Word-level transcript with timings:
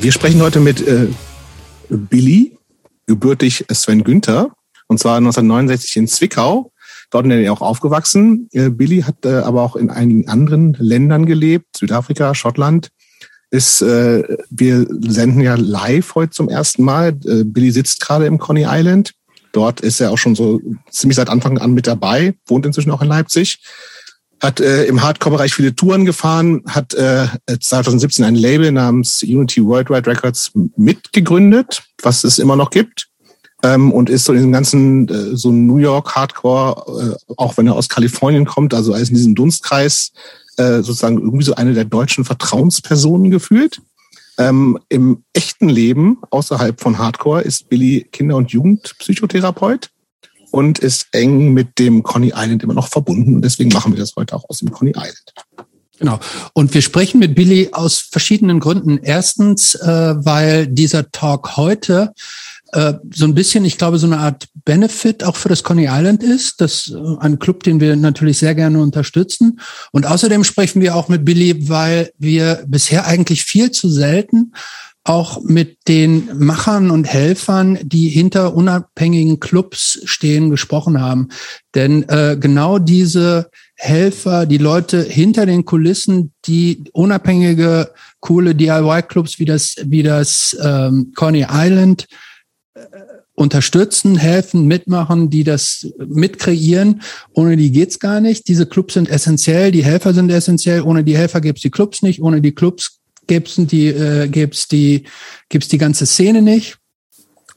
Wir 0.00 0.12
sprechen 0.12 0.40
heute 0.42 0.60
mit 0.60 0.86
äh, 0.86 1.08
Billy, 1.88 2.56
gebürtig 3.08 3.64
Sven 3.72 4.04
Günther, 4.04 4.52
und 4.86 5.00
zwar 5.00 5.16
1969 5.16 5.96
in 5.96 6.06
Zwickau. 6.06 6.70
Dort 7.10 7.26
ist 7.26 7.32
er 7.32 7.52
auch 7.52 7.62
aufgewachsen. 7.62 8.48
Äh, 8.52 8.70
Billy 8.70 9.02
hat 9.02 9.26
äh, 9.26 9.38
aber 9.38 9.62
auch 9.62 9.74
in 9.74 9.90
einigen 9.90 10.28
anderen 10.28 10.74
Ländern 10.78 11.26
gelebt, 11.26 11.66
Südafrika, 11.76 12.32
Schottland. 12.36 12.90
Ist, 13.50 13.82
äh, 13.82 14.22
wir 14.50 14.86
senden 15.00 15.40
ja 15.40 15.56
live 15.56 16.14
heute 16.14 16.30
zum 16.30 16.48
ersten 16.48 16.84
Mal. 16.84 17.18
Äh, 17.24 17.42
Billy 17.42 17.72
sitzt 17.72 18.00
gerade 18.00 18.26
im 18.26 18.38
Coney 18.38 18.66
Island. 18.68 19.14
Dort 19.50 19.80
ist 19.80 20.00
er 20.00 20.12
auch 20.12 20.18
schon 20.18 20.36
so 20.36 20.60
ziemlich 20.90 21.16
seit 21.16 21.28
Anfang 21.28 21.58
an 21.58 21.72
mit 21.72 21.88
dabei, 21.88 22.34
wohnt 22.46 22.66
inzwischen 22.66 22.92
auch 22.92 23.02
in 23.02 23.08
Leipzig 23.08 23.58
hat 24.40 24.60
äh, 24.60 24.84
im 24.84 25.02
Hardcore-Bereich 25.02 25.54
viele 25.54 25.74
Touren 25.74 26.04
gefahren, 26.04 26.62
hat 26.66 26.94
äh, 26.94 27.26
2017 27.60 28.24
ein 28.24 28.34
Label 28.34 28.70
namens 28.72 29.22
Unity 29.22 29.64
Worldwide 29.64 30.08
Records 30.08 30.52
mitgegründet, 30.76 31.82
was 32.02 32.24
es 32.24 32.38
immer 32.38 32.56
noch 32.56 32.70
gibt. 32.70 33.08
Ähm, 33.64 33.90
und 33.90 34.08
ist 34.08 34.24
so 34.24 34.32
in 34.32 34.38
diesem 34.38 34.52
ganzen 34.52 35.08
äh, 35.08 35.36
so 35.36 35.50
New 35.50 35.78
York 35.78 36.14
Hardcore, 36.14 37.16
äh, 37.28 37.32
auch 37.36 37.56
wenn 37.56 37.66
er 37.66 37.74
aus 37.74 37.88
Kalifornien 37.88 38.44
kommt, 38.44 38.72
also 38.72 38.92
als 38.92 39.08
in 39.08 39.16
diesem 39.16 39.34
Dunstkreis 39.34 40.12
äh, 40.56 40.76
sozusagen 40.76 41.18
irgendwie 41.18 41.44
so 41.44 41.56
eine 41.56 41.74
der 41.74 41.84
deutschen 41.84 42.24
Vertrauenspersonen 42.24 43.32
gefühlt. 43.32 43.80
Ähm, 44.38 44.78
Im 44.88 45.24
echten 45.32 45.68
Leben 45.68 46.18
außerhalb 46.30 46.80
von 46.80 46.98
Hardcore 46.98 47.42
ist 47.42 47.68
Billy 47.68 48.06
Kinder- 48.12 48.36
und 48.36 48.52
Jugendpsychotherapeut 48.52 49.90
und 50.50 50.78
ist 50.78 51.08
eng 51.12 51.52
mit 51.52 51.78
dem 51.78 52.02
Coney 52.02 52.32
Island 52.34 52.62
immer 52.62 52.74
noch 52.74 52.88
verbunden. 52.88 53.34
Und 53.34 53.42
deswegen 53.42 53.70
machen 53.70 53.92
wir 53.92 54.00
das 54.00 54.14
heute 54.16 54.34
auch 54.34 54.48
aus 54.48 54.58
dem 54.58 54.70
Coney 54.70 54.92
Island. 54.92 55.34
Genau. 55.98 56.20
Und 56.52 56.72
wir 56.74 56.82
sprechen 56.82 57.18
mit 57.18 57.34
Billy 57.34 57.70
aus 57.72 57.98
verschiedenen 57.98 58.60
Gründen. 58.60 58.98
Erstens, 59.02 59.74
äh, 59.74 60.14
weil 60.16 60.68
dieser 60.68 61.10
Talk 61.10 61.56
heute 61.56 62.12
äh, 62.72 62.94
so 63.14 63.24
ein 63.24 63.34
bisschen, 63.34 63.64
ich 63.64 63.78
glaube, 63.78 63.98
so 63.98 64.06
eine 64.06 64.18
Art 64.18 64.46
Benefit 64.64 65.24
auch 65.24 65.36
für 65.36 65.48
das 65.48 65.62
Coney 65.62 65.88
Island 65.90 66.22
ist. 66.22 66.60
Das 66.60 66.86
ist 66.86 66.94
äh, 66.94 67.16
ein 67.20 67.38
Club, 67.38 67.62
den 67.62 67.80
wir 67.80 67.96
natürlich 67.96 68.38
sehr 68.38 68.54
gerne 68.54 68.80
unterstützen. 68.80 69.60
Und 69.90 70.06
außerdem 70.06 70.44
sprechen 70.44 70.82
wir 70.82 70.94
auch 70.94 71.08
mit 71.08 71.24
Billy, 71.24 71.68
weil 71.68 72.12
wir 72.18 72.64
bisher 72.66 73.06
eigentlich 73.06 73.44
viel 73.44 73.70
zu 73.70 73.88
selten 73.88 74.52
auch 75.04 75.42
mit 75.42 75.78
den 75.88 76.28
Machern 76.38 76.90
und 76.90 77.04
Helfern, 77.04 77.78
die 77.82 78.08
hinter 78.08 78.54
unabhängigen 78.54 79.40
Clubs 79.40 80.00
stehen, 80.04 80.50
gesprochen 80.50 81.00
haben. 81.00 81.28
Denn 81.74 82.06
äh, 82.08 82.36
genau 82.38 82.78
diese 82.78 83.50
Helfer, 83.74 84.44
die 84.44 84.58
Leute 84.58 85.02
hinter 85.02 85.46
den 85.46 85.64
Kulissen, 85.64 86.32
die 86.46 86.84
unabhängige, 86.92 87.92
coole 88.20 88.54
DIY-Clubs 88.54 89.38
wie 89.38 89.44
das, 89.44 89.76
wie 89.84 90.02
das 90.02 90.56
ähm, 90.62 91.12
Coney 91.14 91.46
Island 91.48 92.06
äh, 92.74 92.80
unterstützen, 93.38 94.16
helfen, 94.16 94.66
mitmachen, 94.66 95.30
die 95.30 95.44
das 95.44 95.86
mitkreieren. 95.96 97.02
Ohne 97.32 97.56
die 97.56 97.70
geht's 97.70 98.00
gar 98.00 98.20
nicht. 98.20 98.48
Diese 98.48 98.66
Clubs 98.66 98.94
sind 98.94 99.08
essentiell, 99.08 99.70
die 99.70 99.84
Helfer 99.84 100.12
sind 100.12 100.28
essentiell. 100.30 100.82
Ohne 100.82 101.04
die 101.04 101.16
Helfer 101.16 101.40
gäbe 101.40 101.54
es 101.54 101.62
die 101.62 101.70
Clubs 101.70 102.02
nicht. 102.02 102.20
Ohne 102.20 102.40
die 102.40 102.52
Clubs 102.52 102.97
gäb's 103.28 103.56
die, 103.56 103.86
äh, 103.86 104.28
gäb's 104.28 104.66
die, 104.66 105.04
gäb's 105.48 105.68
die 105.68 105.78
ganze 105.78 106.06
Szene 106.06 106.42
nicht. 106.42 106.78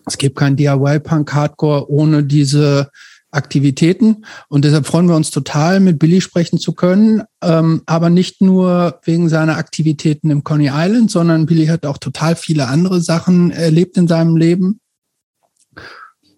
Es 0.05 0.17
gibt 0.17 0.37
kein 0.37 0.55
DIY-Punk 0.55 1.33
Hardcore 1.33 1.89
ohne 1.89 2.23
diese 2.23 2.89
Aktivitäten. 3.31 4.25
Und 4.49 4.65
deshalb 4.65 4.85
freuen 4.85 5.07
wir 5.07 5.15
uns 5.15 5.31
total, 5.31 5.79
mit 5.79 5.99
Billy 5.99 6.21
sprechen 6.21 6.59
zu 6.59 6.73
können. 6.73 7.23
Ähm, 7.41 7.81
aber 7.85 8.09
nicht 8.09 8.41
nur 8.41 8.99
wegen 9.03 9.29
seiner 9.29 9.57
Aktivitäten 9.57 10.29
im 10.29 10.43
Coney 10.43 10.69
Island, 10.71 11.11
sondern 11.11 11.45
Billy 11.45 11.67
hat 11.67 11.85
auch 11.85 11.97
total 11.97 12.35
viele 12.35 12.67
andere 12.67 13.01
Sachen 13.01 13.51
erlebt 13.51 13.97
in 13.97 14.07
seinem 14.07 14.35
Leben. 14.35 14.81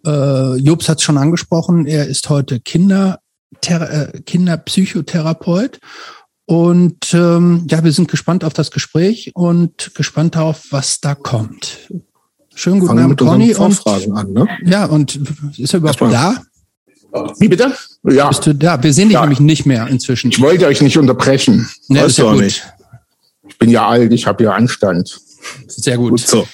Äh, 0.05 0.55
Jobs 0.57 0.87
hat 0.87 0.99
es 0.99 1.03
schon 1.03 1.17
angesprochen, 1.17 1.87
er 1.87 2.07
ist 2.07 2.29
heute 2.29 2.59
Kinder, 2.59 3.19
äh, 3.65 4.21
Kinderpsychotherapeut 4.21 5.79
und 6.45 7.13
ähm, 7.13 7.65
ja, 7.69 7.83
wir 7.83 7.91
sind 7.91 8.09
gespannt 8.09 8.43
auf 8.43 8.53
das 8.53 8.71
Gespräch 8.71 9.31
und 9.33 9.95
gespannt 9.95 10.35
darauf, 10.35 10.65
was 10.71 10.99
da 10.99 11.15
kommt. 11.15 11.89
Schönen 12.55 12.79
guten 12.81 12.99
Abend, 12.99 13.19
Conny. 13.19 13.55
Und, 13.55 13.87
an, 13.87 14.33
ne? 14.33 14.47
Ja, 14.63 14.85
und 14.85 15.19
ist 15.57 15.73
er 15.73 15.79
überhaupt 15.79 16.01
da? 16.01 16.35
Wie 17.39 17.47
bitte? 17.47 17.73
Ja. 18.03 18.27
Bist 18.27 18.45
du 18.45 18.53
da? 18.53 18.81
Wir 18.81 18.93
sehen 18.93 19.07
dich 19.07 19.15
ja. 19.15 19.21
nämlich 19.21 19.39
nicht 19.39 19.65
mehr 19.65 19.87
inzwischen. 19.87 20.31
Ich 20.31 20.41
wollte 20.41 20.65
euch 20.65 20.81
nicht 20.81 20.97
unterbrechen. 20.97 21.69
Nee, 21.87 22.05
ist 22.05 22.17
ja 22.17 22.31
gut. 22.31 22.41
Nicht. 22.41 22.63
Ich 23.47 23.57
bin 23.57 23.69
ja 23.69 23.87
alt, 23.87 24.11
ich 24.11 24.25
habe 24.25 24.43
ja 24.43 24.53
Anstand. 24.53 25.19
Sehr 25.67 25.97
gut. 25.97 26.11
gut 26.11 26.21
so, 26.21 26.47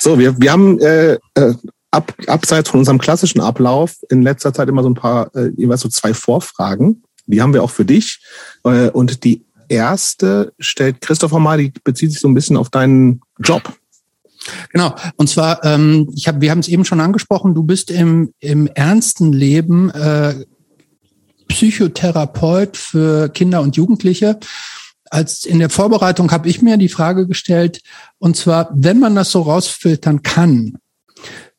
so 0.00 0.18
wir, 0.18 0.38
wir 0.40 0.52
haben 0.52 0.78
äh, 0.80 1.14
äh, 1.34 1.54
ab, 1.90 2.12
abseits 2.26 2.70
von 2.70 2.80
unserem 2.80 2.98
klassischen 2.98 3.40
Ablauf 3.40 3.94
in 4.10 4.22
letzter 4.22 4.52
Zeit 4.52 4.68
immer 4.68 4.82
so 4.82 4.90
ein 4.90 4.94
paar, 4.94 5.34
äh, 5.34 5.50
jeweils 5.56 5.80
so 5.80 5.88
zwei 5.88 6.12
Vorfragen. 6.12 7.02
Die 7.26 7.40
haben 7.40 7.54
wir 7.54 7.62
auch 7.62 7.70
für 7.70 7.84
dich. 7.84 8.20
Äh, 8.64 8.90
und 8.90 9.24
die 9.24 9.44
erste 9.68 10.52
stellt 10.58 11.00
Christopher 11.00 11.38
mal, 11.38 11.58
die 11.58 11.72
bezieht 11.82 12.12
sich 12.12 12.20
so 12.20 12.28
ein 12.28 12.34
bisschen 12.34 12.56
auf 12.56 12.70
deinen 12.70 13.22
Job. 13.38 13.72
Genau. 14.72 14.94
Und 15.16 15.28
zwar, 15.28 15.64
ähm, 15.64 16.10
ich 16.14 16.28
hab, 16.28 16.40
wir 16.40 16.50
haben 16.50 16.58
es 16.58 16.68
eben 16.68 16.84
schon 16.84 17.00
angesprochen, 17.00 17.54
du 17.54 17.62
bist 17.62 17.90
im, 17.90 18.32
im 18.40 18.66
ernsten 18.66 19.32
Leben 19.32 19.90
äh, 19.90 20.44
Psychotherapeut 21.48 22.76
für 22.76 23.28
Kinder 23.28 23.60
und 23.60 23.76
Jugendliche. 23.76 24.38
Als 25.10 25.44
in 25.44 25.58
der 25.58 25.70
Vorbereitung 25.70 26.30
habe 26.32 26.48
ich 26.48 26.62
mir 26.62 26.76
die 26.78 26.88
Frage 26.88 27.26
gestellt, 27.26 27.82
und 28.18 28.36
zwar, 28.36 28.70
wenn 28.74 28.98
man 28.98 29.14
das 29.14 29.30
so 29.30 29.42
rausfiltern 29.42 30.22
kann, 30.22 30.78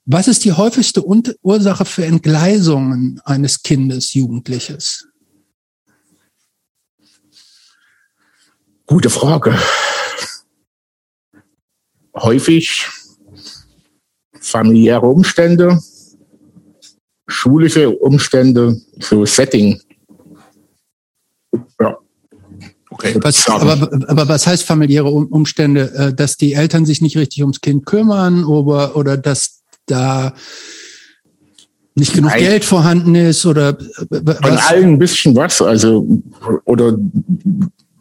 was 0.05 0.27
ist 0.27 0.43
die 0.43 0.51
häufigste 0.51 1.03
Ursache 1.05 1.85
für 1.85 2.05
Entgleisungen 2.05 3.21
eines 3.23 3.63
Kindes, 3.63 4.13
Jugendliches? 4.13 5.07
Gute 8.93 9.09
Frage. 9.09 9.57
Häufig 12.15 12.85
familiäre 14.39 15.07
Umstände, 15.07 15.81
schulische 17.25 17.89
Umstände, 17.89 18.79
so 18.99 19.25
Setting. 19.25 19.81
Ja. 21.81 21.97
Okay. 22.91 23.15
Was, 23.19 23.49
aber, 23.49 23.91
aber 24.09 24.27
was 24.27 24.45
heißt 24.45 24.63
familiäre 24.63 25.09
Umstände? 25.09 25.91
Äh, 25.95 26.13
dass 26.13 26.37
die 26.37 26.53
Eltern 26.53 26.85
sich 26.85 27.01
nicht 27.01 27.17
richtig 27.17 27.41
ums 27.41 27.61
Kind 27.61 27.87
kümmern 27.87 28.43
oder, 28.43 28.95
oder 28.95 29.17
dass 29.17 29.63
da 29.87 30.35
nicht 31.95 32.13
genug 32.13 32.29
Nein. 32.29 32.41
Geld 32.41 32.63
vorhanden 32.63 33.15
ist 33.15 33.43
oder 33.47 33.75
was? 34.11 34.37
Von 34.37 34.57
allen 34.57 34.89
ein 34.89 34.99
bisschen 34.99 35.35
was, 35.35 35.63
also 35.63 36.05
oder 36.65 36.95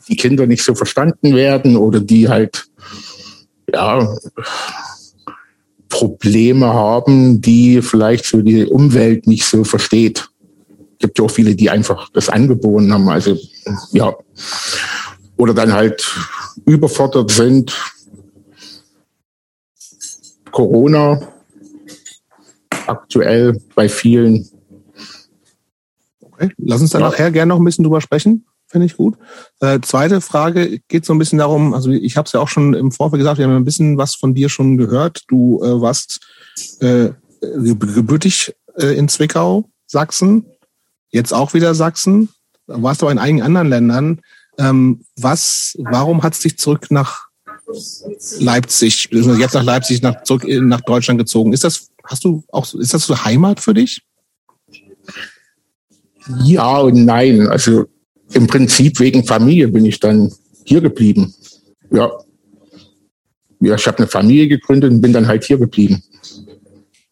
die 0.09 0.17
Kinder 0.17 0.47
nicht 0.47 0.65
so 0.65 0.75
verstanden 0.75 1.35
werden 1.35 1.77
oder 1.77 2.01
die 2.01 2.29
halt 2.29 2.67
ja 3.73 4.07
Probleme 5.89 6.67
haben, 6.73 7.41
die 7.41 7.83
vielleicht 7.83 8.25
so 8.25 8.41
die 8.41 8.65
Umwelt 8.65 9.27
nicht 9.27 9.45
so 9.45 9.63
versteht. 9.63 10.29
Es 10.93 10.99
gibt 10.99 11.19
ja 11.19 11.25
auch 11.25 11.31
viele, 11.31 11.55
die 11.55 11.69
einfach 11.71 12.09
das 12.11 12.29
angeboren 12.29 12.93
haben. 12.93 13.09
Also 13.09 13.37
ja. 13.93 14.15
Oder 15.37 15.55
dann 15.55 15.73
halt 15.73 16.11
überfordert 16.65 17.31
sind. 17.31 17.77
Corona 20.51 21.21
aktuell 22.87 23.61
bei 23.75 23.89
vielen. 23.89 24.49
Okay, 26.21 26.51
lass 26.59 26.81
uns 26.81 26.91
da 26.91 27.01
ja. 27.01 27.07
nachher 27.09 27.31
gerne 27.31 27.51
noch 27.51 27.61
ein 27.61 27.65
bisschen 27.65 27.85
drüber 27.85 28.01
sprechen 28.01 28.47
finde 28.73 28.87
ich 28.87 28.97
gut. 28.97 29.17
Äh, 29.61 29.81
zweite 29.83 30.21
Frage 30.21 30.81
geht 30.89 31.05
so 31.05 31.13
ein 31.13 31.19
bisschen 31.19 31.39
darum, 31.39 31.75
also 31.75 31.91
ich 31.91 32.17
habe 32.17 32.27
es 32.27 32.33
ja 32.33 32.41
auch 32.41 32.49
schon 32.49 32.75
im 32.75 32.91
Vorfeld 32.91 33.21
gesagt, 33.21 33.39
wir 33.39 33.45
haben 33.45 33.55
ein 33.55 33.67
bisschen 33.67 33.99
was 33.99 34.15
von 34.15 34.35
dir 34.35 34.49
schon 34.49 34.79
gehört. 34.79 35.23
Du 35.29 35.63
äh, 35.63 35.81
warst 35.81 36.21
äh, 36.81 37.11
gebürtig 37.41 38.55
äh, 38.79 38.97
in 38.97 39.09
Zwickau, 39.09 39.69
Sachsen, 39.87 40.47
jetzt 41.11 41.33
auch 41.33 41.53
wieder 41.53 41.75
Sachsen, 41.75 42.31
warst 42.67 43.03
aber 43.03 43.13
in 43.13 43.19
einigen 43.19 43.43
anderen 43.43 43.69
Ländern. 43.69 44.21
Ähm, 44.59 45.05
was, 45.17 45.77
warum 45.79 46.23
hat 46.23 46.33
es 46.33 46.41
dich 46.41 46.59
zurück 46.59 46.91
nach 46.91 47.27
Leipzig, 48.39 49.09
jetzt 49.11 49.55
nach 49.55 49.63
Leipzig, 49.63 50.03
nach, 50.03 50.23
zurück 50.23 50.45
nach 50.49 50.81
Deutschland 50.81 51.19
gezogen? 51.19 51.53
Ist 51.53 51.65
das, 51.65 51.89
hast 52.05 52.25
du 52.25 52.43
auch, 52.51 52.73
ist 52.75 52.95
das 52.95 53.07
so 53.07 53.25
Heimat 53.25 53.61
für 53.61 53.75
dich? 53.75 54.03
Ja 56.45 56.79
und 56.79 57.05
nein. 57.05 57.49
Also 57.49 57.87
im 58.35 58.47
Prinzip 58.47 58.99
wegen 59.01 59.25
Familie 59.25 59.69
bin 59.69 59.85
ich 59.85 60.01
dann 60.01 60.33
hier 60.65 60.81
geblieben. 60.81 61.35
Ja. 61.91 62.11
Ja, 63.61 63.75
ich 63.77 63.87
habe 63.87 63.99
eine 63.99 64.09
Familie 64.09 64.49
gegründet 64.49 64.91
und 64.91 65.01
bin 65.01 65.13
dann 65.13 65.29
halt 65.29 65.45
hier 65.45 65.59
geblieben. 65.59 66.03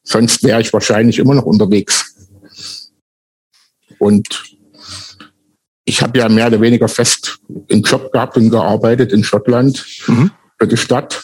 Sonst 0.03 0.43
wäre 0.43 0.61
ich 0.61 0.73
wahrscheinlich 0.73 1.19
immer 1.19 1.35
noch 1.35 1.45
unterwegs. 1.45 2.17
Und 3.99 4.57
ich 5.85 6.03
habe 6.03 6.19
ja 6.19 6.29
mehr 6.29 6.49
oder 6.49 6.61
weniger 6.61 6.89
fest 6.89 7.39
einen 7.71 7.83
Job 7.83 8.11
gehabt 8.13 8.37
und 8.37 8.51
gearbeitet 8.51 9.13
in 9.13 9.23
Schottland 9.23 9.85
mhm. 10.07 10.31
für 10.59 10.67
die 10.67 10.77
Stadt. 10.77 11.23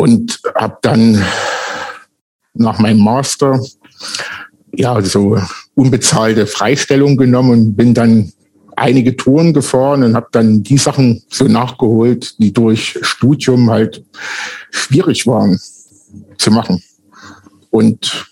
und 0.00 0.40
habe 0.54 0.78
dann 0.80 1.22
nach 2.54 2.78
meinem 2.78 3.04
Master 3.04 3.60
ja 4.72 5.00
so 5.02 5.38
unbezahlte 5.80 6.46
Freistellung 6.46 7.16
genommen 7.16 7.50
und 7.50 7.76
bin 7.76 7.94
dann 7.94 8.32
einige 8.76 9.16
Touren 9.16 9.52
gefahren 9.52 10.02
und 10.02 10.14
habe 10.14 10.28
dann 10.32 10.62
die 10.62 10.78
Sachen 10.78 11.22
so 11.28 11.46
nachgeholt, 11.46 12.38
die 12.38 12.52
durch 12.52 12.98
Studium 13.02 13.70
halt 13.70 14.04
schwierig 14.70 15.26
waren 15.26 15.58
zu 16.38 16.50
machen. 16.50 16.82
Und 17.70 18.26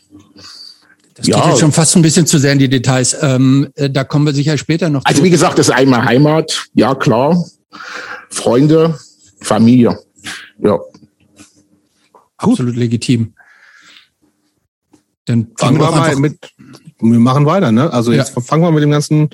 das 1.14 1.26
geht 1.26 1.34
ja. 1.34 1.50
jetzt 1.50 1.60
schon 1.60 1.72
fast 1.72 1.96
ein 1.96 2.02
bisschen 2.02 2.26
zu 2.26 2.38
sehr 2.38 2.52
in 2.52 2.58
die 2.58 2.68
Details. 2.68 3.16
Ähm, 3.20 3.68
äh, 3.74 3.90
da 3.90 4.04
kommen 4.04 4.26
wir 4.26 4.34
sicher 4.34 4.56
später 4.56 4.88
noch. 4.88 5.02
Also 5.04 5.22
wie 5.24 5.30
gesagt, 5.30 5.58
das 5.58 5.68
ist 5.68 5.74
einmal 5.74 6.04
Heimat, 6.04 6.66
ja 6.74 6.94
klar. 6.94 7.44
Freunde, 8.30 8.98
Familie, 9.40 9.98
ja. 10.58 10.78
Absolut 12.36 12.76
legitim. 12.76 13.34
Dann 15.24 15.48
fangen 15.58 15.78
wir 15.78 15.90
mal 15.90 16.16
mit, 16.16 16.38
wir 17.00 17.18
machen 17.18 17.46
weiter, 17.46 17.72
ne? 17.72 17.92
Also 17.92 18.12
jetzt 18.12 18.34
ja. 18.34 18.42
fangen 18.42 18.62
wir 18.62 18.70
mit 18.70 18.82
dem 18.82 18.90
ganzen 18.90 19.30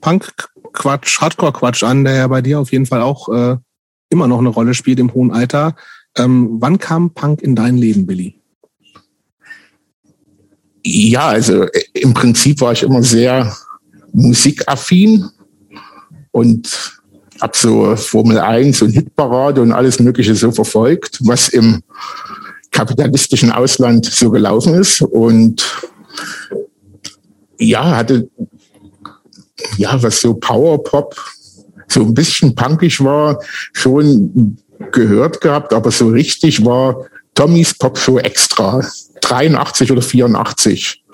Punk-Quatsch, 0.00 1.20
Hardcore-Quatsch 1.20 1.82
an, 1.82 2.04
der 2.04 2.14
ja 2.14 2.26
bei 2.28 2.42
dir 2.42 2.60
auf 2.60 2.72
jeden 2.72 2.86
Fall 2.86 3.02
auch 3.02 3.28
äh, 3.28 3.56
immer 4.10 4.28
noch 4.28 4.38
eine 4.38 4.48
Rolle 4.48 4.74
spielt 4.74 4.98
im 4.98 5.12
hohen 5.12 5.30
Alter. 5.30 5.74
Ähm, 6.16 6.56
wann 6.60 6.78
kam 6.78 7.10
Punk 7.10 7.42
in 7.42 7.54
dein 7.54 7.76
Leben, 7.76 8.06
Billy? 8.06 8.40
Ja, 10.82 11.28
also 11.28 11.64
äh, 11.64 11.82
im 11.94 12.14
Prinzip 12.14 12.60
war 12.60 12.72
ich 12.72 12.82
immer 12.82 13.02
sehr 13.02 13.54
musikaffin 14.12 15.28
und 16.30 16.98
habe 17.40 17.56
so 17.56 17.96
Formel 17.96 18.38
1 18.38 18.82
und 18.82 18.90
Hitparade 18.90 19.60
und 19.60 19.72
alles 19.72 20.00
Mögliche 20.00 20.34
so 20.34 20.50
verfolgt, 20.50 21.18
was 21.22 21.48
im 21.48 21.82
kapitalistischen 22.70 23.50
Ausland 23.50 24.06
so 24.06 24.30
gelaufen 24.30 24.74
ist. 24.74 25.02
Und 25.02 25.64
ja, 27.58 27.96
hatte, 27.96 28.28
ja, 29.76 30.00
was 30.02 30.20
so 30.20 30.34
Powerpop, 30.34 31.16
so 31.88 32.02
ein 32.02 32.14
bisschen 32.14 32.54
punkig 32.54 33.02
war, 33.02 33.40
schon 33.72 34.58
gehört 34.92 35.40
gehabt, 35.40 35.72
aber 35.72 35.90
so 35.90 36.08
richtig 36.08 36.64
war 36.64 37.06
Tommys 37.34 37.74
Pop 37.74 37.98
Show 37.98 38.18
Extra, 38.18 38.84
83 39.20 39.92
oder 39.92 40.02
84. 40.02 41.04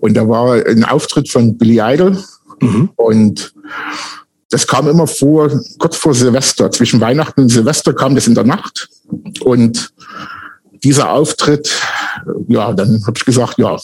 Und 0.00 0.14
da 0.14 0.28
war 0.28 0.64
ein 0.66 0.84
Auftritt 0.84 1.30
von 1.30 1.56
Billy 1.58 1.80
Idol 1.80 2.22
mhm. 2.60 2.90
und 2.96 3.52
das 4.50 4.66
kam 4.66 4.88
immer 4.88 5.06
vor, 5.06 5.48
kurz 5.78 5.96
vor 5.96 6.12
Silvester. 6.12 6.70
Zwischen 6.72 7.00
Weihnachten 7.00 7.42
und 7.42 7.48
Silvester 7.50 7.94
kam 7.94 8.16
das 8.16 8.26
in 8.26 8.34
der 8.34 8.44
Nacht. 8.44 8.88
Und 9.40 9.92
dieser 10.82 11.10
Auftritt, 11.12 11.70
ja, 12.48 12.72
dann 12.72 13.04
habe 13.06 13.16
ich 13.16 13.24
gesagt, 13.24 13.58
ja, 13.58 13.76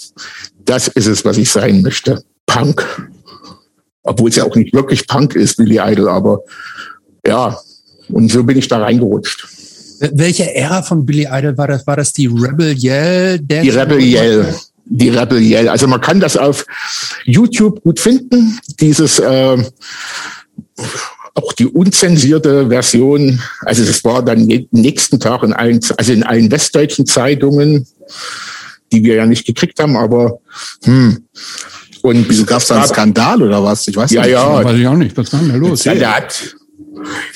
das 0.66 0.88
ist 0.88 1.06
es, 1.06 1.24
was 1.24 1.38
ich 1.38 1.50
sein 1.50 1.82
möchte. 1.82 2.22
Punk. 2.46 2.84
Obwohl 4.02 4.30
es 4.30 4.36
ja 4.36 4.44
auch 4.44 4.54
nicht 4.54 4.72
wirklich 4.72 5.06
Punk 5.06 5.34
ist, 5.34 5.56
Billy 5.56 5.80
Idol, 5.82 6.08
aber 6.08 6.40
ja, 7.26 7.58
und 8.08 8.30
so 8.30 8.44
bin 8.44 8.56
ich 8.56 8.68
da 8.68 8.78
reingerutscht. 8.78 9.48
Welche 10.12 10.54
Ära 10.54 10.82
von 10.82 11.04
Billy 11.04 11.26
Idol 11.30 11.56
war 11.56 11.68
das? 11.68 11.86
War 11.86 11.96
das 11.96 12.12
die 12.12 12.26
Rebel 12.26 12.76
Yell? 12.76 13.40
Dance 13.40 13.62
die 13.62 13.70
Rebel 13.70 14.00
Yell. 14.00 14.54
Die 14.84 15.08
Rebel 15.08 15.40
Yell. 15.40 15.68
Also 15.68 15.88
man 15.88 16.00
kann 16.00 16.20
das 16.20 16.36
auf 16.36 16.64
YouTube 17.24 17.82
gut 17.82 17.98
finden, 17.98 18.60
dieses 18.78 19.18
äh, 19.18 19.56
auch 21.34 21.52
die 21.52 21.66
unzensierte 21.66 22.68
Version, 22.68 23.40
also 23.60 23.84
das 23.84 24.02
war 24.04 24.24
dann 24.24 24.46
nächsten 24.70 25.20
Tag 25.20 25.42
in 25.42 25.52
allen, 25.52 25.80
also 25.96 26.12
in 26.12 26.22
allen 26.22 26.50
westdeutschen 26.50 27.06
Zeitungen, 27.06 27.86
die 28.96 29.04
wir 29.04 29.16
ja 29.16 29.26
nicht 29.26 29.46
gekriegt 29.46 29.78
haben, 29.80 29.96
aber 29.96 30.38
hm. 30.84 31.24
Und 32.02 32.28
wieso 32.28 32.44
gab 32.44 32.60
es 32.60 32.68
da 32.68 32.76
einen 32.76 32.86
Skandal 32.86 33.42
oder 33.42 33.64
was? 33.64 33.88
Ich 33.88 33.96
weiß 33.96 34.12
ja, 34.12 34.22
nicht. 34.22 34.30
Ja, 34.30 34.64
weiß 34.64 34.78
ich 34.78 34.86
auch 34.86 34.94
nicht. 34.94 35.16
Was 35.16 35.32
war 35.32 35.40
denn 35.40 35.48
da 35.48 35.56
los? 35.56 35.82
Ja, 35.82 35.94
der 35.94 36.16
hat, 36.16 36.56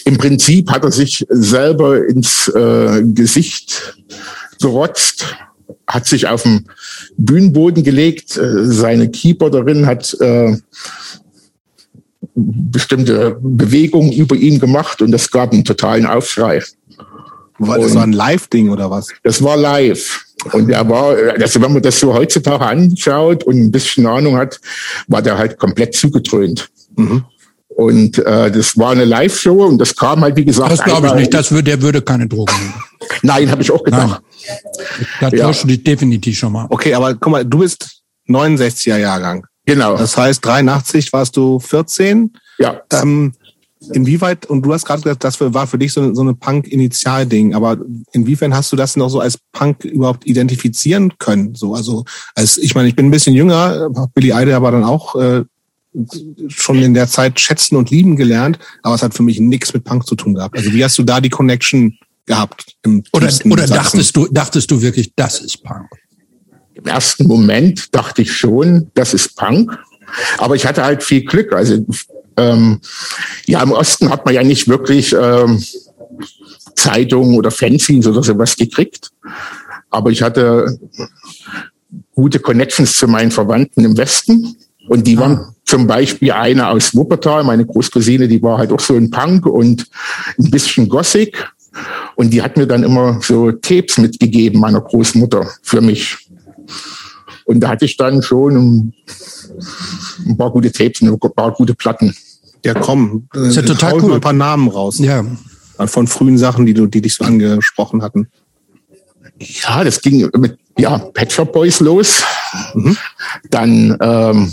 im 0.05 0.17
Prinzip 0.17 0.71
hat 0.71 0.85
er 0.85 0.93
sich 0.93 1.27
selber 1.29 2.07
ins 2.07 2.47
äh, 2.47 3.03
Gesicht 3.03 3.97
gerotzt, 4.61 5.37
hat 5.89 6.07
sich 6.07 6.29
auf 6.29 6.45
den 6.45 6.67
Bühnenboden 7.17 7.83
gelegt, 7.83 8.37
äh, 8.37 8.65
seine 8.65 9.11
Keyboarderin 9.11 9.87
hat 9.87 10.17
äh, 10.21 10.57
bestimmte 12.35 13.39
Bewegungen 13.41 14.13
über 14.13 14.37
ihn 14.37 14.61
gemacht 14.61 15.03
und 15.03 15.13
es 15.13 15.33
gab 15.33 15.53
einen 15.53 15.65
totalen 15.65 16.07
Aufschrei. 16.07 16.63
War 17.59 17.79
das 17.79 17.95
war 17.95 18.05
ein 18.05 18.13
Live-Ding 18.13 18.71
oder 18.71 18.91
was? 18.91 19.09
Das 19.23 19.43
war 19.43 19.57
live. 19.57 20.25
Und 20.53 20.71
er 20.71 20.89
war, 20.89 21.17
also 21.39 21.61
wenn 21.61 21.73
man 21.73 21.83
das 21.83 22.01
so 22.01 22.15
heutzutage 22.15 22.65
anschaut 22.65 23.45
und 23.45 23.57
ein 23.57 23.71
bisschen 23.71 24.07
Ahnung 24.07 24.37
hat, 24.37 24.61
war 25.09 25.23
der 25.23 25.37
halt 25.39 25.59
komplett 25.59 25.95
zugetrönt. 25.95 26.69
Mhm. 26.97 27.25
Und 27.69 28.19
äh, 28.19 28.51
das 28.51 28.77
war 28.77 28.91
eine 28.91 29.05
Live-Show 29.05 29.65
und 29.65 29.79
das 29.79 29.95
kam 29.97 30.21
halt, 30.21 30.37
wie 30.37 30.45
gesagt. 30.45 30.71
Das 30.71 30.83
glaube 30.83 31.07
ich 31.07 31.15
nicht, 31.15 31.33
das 31.33 31.51
würde, 31.51 31.65
der 31.65 31.81
würde 31.81 32.03
keine 32.03 32.27
Drogen 32.27 32.55
nehmen. 32.59 32.75
Nein, 33.23 33.51
habe 33.51 33.63
ich 33.63 33.71
auch 33.71 33.83
gedacht. 33.83 34.23
Da 35.21 35.31
täuscht 35.31 35.63
ja. 35.63 35.69
dich 35.69 35.85
definitiv 35.85 36.37
schon 36.37 36.53
mal. 36.53 36.67
Okay, 36.69 36.93
aber 36.95 37.15
guck 37.15 37.33
mal, 37.33 37.45
du 37.45 37.59
bist 37.59 38.03
69er 38.29 38.99
Jahrgang. 38.99 39.47
Genau. 39.67 39.97
Das 39.97 40.17
heißt, 40.17 40.45
83 40.45 41.13
warst 41.13 41.37
du 41.37 41.59
14. 41.59 42.33
Ja. 42.59 42.83
Ähm, 42.93 43.33
inwieweit, 43.93 44.47
und 44.47 44.63
du 44.63 44.73
hast 44.73 44.85
gerade 44.85 45.03
gesagt, 45.03 45.25
das 45.25 45.41
war 45.41 45.67
für 45.67 45.79
dich 45.79 45.93
so, 45.93 46.15
so 46.15 46.21
eine 46.21 46.35
Punk-Initial-Ding, 46.35 47.55
aber 47.55 47.79
inwiefern 48.13 48.55
hast 48.55 48.73
du 48.73 48.77
das 48.77 48.97
noch 48.97 49.09
so 49.09 49.21
als 49.21 49.39
Punk 49.53 49.85
überhaupt 49.85 50.27
identifizieren 50.27 51.13
können? 51.19 51.55
So, 51.55 51.75
also, 51.75 52.05
als, 52.35 52.59
ich 52.59 52.75
meine, 52.75 52.89
ich 52.89 52.97
bin 52.97 53.07
ein 53.07 53.11
bisschen 53.11 53.35
jünger, 53.35 53.89
Billy 54.15 54.33
Idol 54.33 54.55
aber 54.55 54.71
dann 54.71 54.85
auch 54.85 55.17
äh, 55.17 55.45
schon 56.49 56.83
in 56.83 56.95
der 56.95 57.09
Zeit 57.09 57.41
schätzen 57.41 57.77
und 57.77 57.91
lieben 57.91 58.17
gelernt, 58.17 58.59
aber 58.83 58.95
es 58.95 59.03
hat 59.03 59.15
für 59.15 59.23
mich 59.23 59.41
nichts 59.41 59.73
mit 59.73 59.85
Punk 59.85 60.07
zu 60.07 60.15
tun 60.15 60.35
gehabt. 60.35 60.57
Also 60.57 60.73
wie 60.73 60.85
hast 60.85 60.99
du 60.99 61.03
da 61.03 61.21
die 61.21 61.31
Connection 61.31 61.99
gehabt? 62.27 62.77
oder 63.13 63.31
oder 63.45 63.67
dachtest 63.67 64.17
du, 64.17 64.29
dachtest 64.31 64.71
du 64.71 64.83
wirklich, 64.83 65.13
das 65.17 65.41
ist 65.41 65.65
Punk? 65.65 65.89
Im 66.75 66.87
ersten 66.87 67.27
Moment 67.27 67.95
dachte 67.95 68.23
ich 68.23 68.33
schon, 68.33 68.91
das 68.95 69.15
ist 69.15 69.37
Punk. 69.37 69.77
Aber 70.39 70.57
ich 70.57 70.67
hatte 70.67 70.83
halt 70.83 71.03
viel 71.03 71.25
Glück. 71.25 71.53
Also 71.53 71.85
ähm, 72.41 72.81
ja, 73.47 73.63
im 73.63 73.73
Osten 73.73 74.11
hat 74.11 74.25
man 74.25 74.35
ja 74.35 74.43
nicht 74.43 74.69
wirklich 74.69 75.13
ähm, 75.13 75.63
Zeitungen 76.75 77.37
oder 77.37 77.51
Fanzines 77.51 78.07
oder 78.07 78.23
sowas 78.23 78.57
gekriegt. 78.57 79.11
Aber 79.91 80.11
ich 80.11 80.23
hatte 80.23 80.79
gute 82.15 82.39
Connections 82.39 82.97
zu 82.97 83.09
meinen 83.09 83.31
Verwandten 83.31 83.85
im 83.85 83.97
Westen. 83.97 84.57
Und 84.89 85.07
die 85.07 85.19
waren 85.19 85.37
ah. 85.37 85.55
zum 85.65 85.87
Beispiel 85.87 86.33
eine 86.33 86.69
aus 86.69 86.95
Wuppertal, 86.95 87.45
meine 87.45 87.67
Großcousine, 87.67 88.29
die 88.29 88.43
war 88.43 88.59
halt 88.59 88.73
auch 88.73 88.81
so 88.81 88.95
ein 88.95 89.11
Punk 89.11 89.47
und 89.47 89.87
ein 90.39 90.51
bisschen 90.51 90.89
Gothic. 90.89 91.51
Und 92.17 92.31
die 92.31 92.43
hat 92.43 92.57
mir 92.57 92.67
dann 92.67 92.83
immer 92.83 93.21
so 93.23 93.53
Tapes 93.53 93.99
mitgegeben, 93.99 94.61
meiner 94.61 94.81
Großmutter, 94.81 95.49
für 95.63 95.81
mich. 95.81 96.17
Und 97.45 97.61
da 97.61 97.69
hatte 97.69 97.85
ich 97.85 97.97
dann 97.97 98.23
schon 98.23 98.93
ein 100.27 100.37
paar 100.37 100.51
gute 100.51 100.73
Tapes, 100.73 101.03
ein 101.03 101.19
paar 101.19 101.53
gute 101.53 101.75
Platten. 101.75 102.15
Ja, 102.65 102.75
komm, 102.75 103.29
ist 103.35 103.57
ja 103.57 103.63
total 103.63 104.03
cool. 104.03 104.15
ein 104.15 104.21
paar 104.21 104.33
Namen 104.33 104.69
raus. 104.69 104.99
Ja. 104.99 105.25
Von 105.87 106.07
frühen 106.07 106.37
Sachen, 106.37 106.67
die 106.67 106.75
du, 106.75 106.87
die 106.87 107.01
dich 107.01 107.15
so 107.15 107.25
angesprochen 107.25 108.03
hatten. 108.03 108.29
Ja, 109.39 109.83
das 109.83 110.03
ging 110.03 110.29
mit 110.37 110.59
ja, 110.79 110.99
Pet 110.99 111.33
Shop 111.33 111.53
Boys 111.53 111.81
los. 111.81 112.23
Mhm. 112.75 112.97
Dann 113.51 113.97
ähm, 114.01 114.53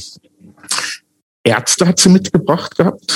Ärzte 1.44 1.88
hat 1.88 2.00
sie 2.00 2.10
mitgebracht 2.10 2.76
gehabt. 2.78 3.14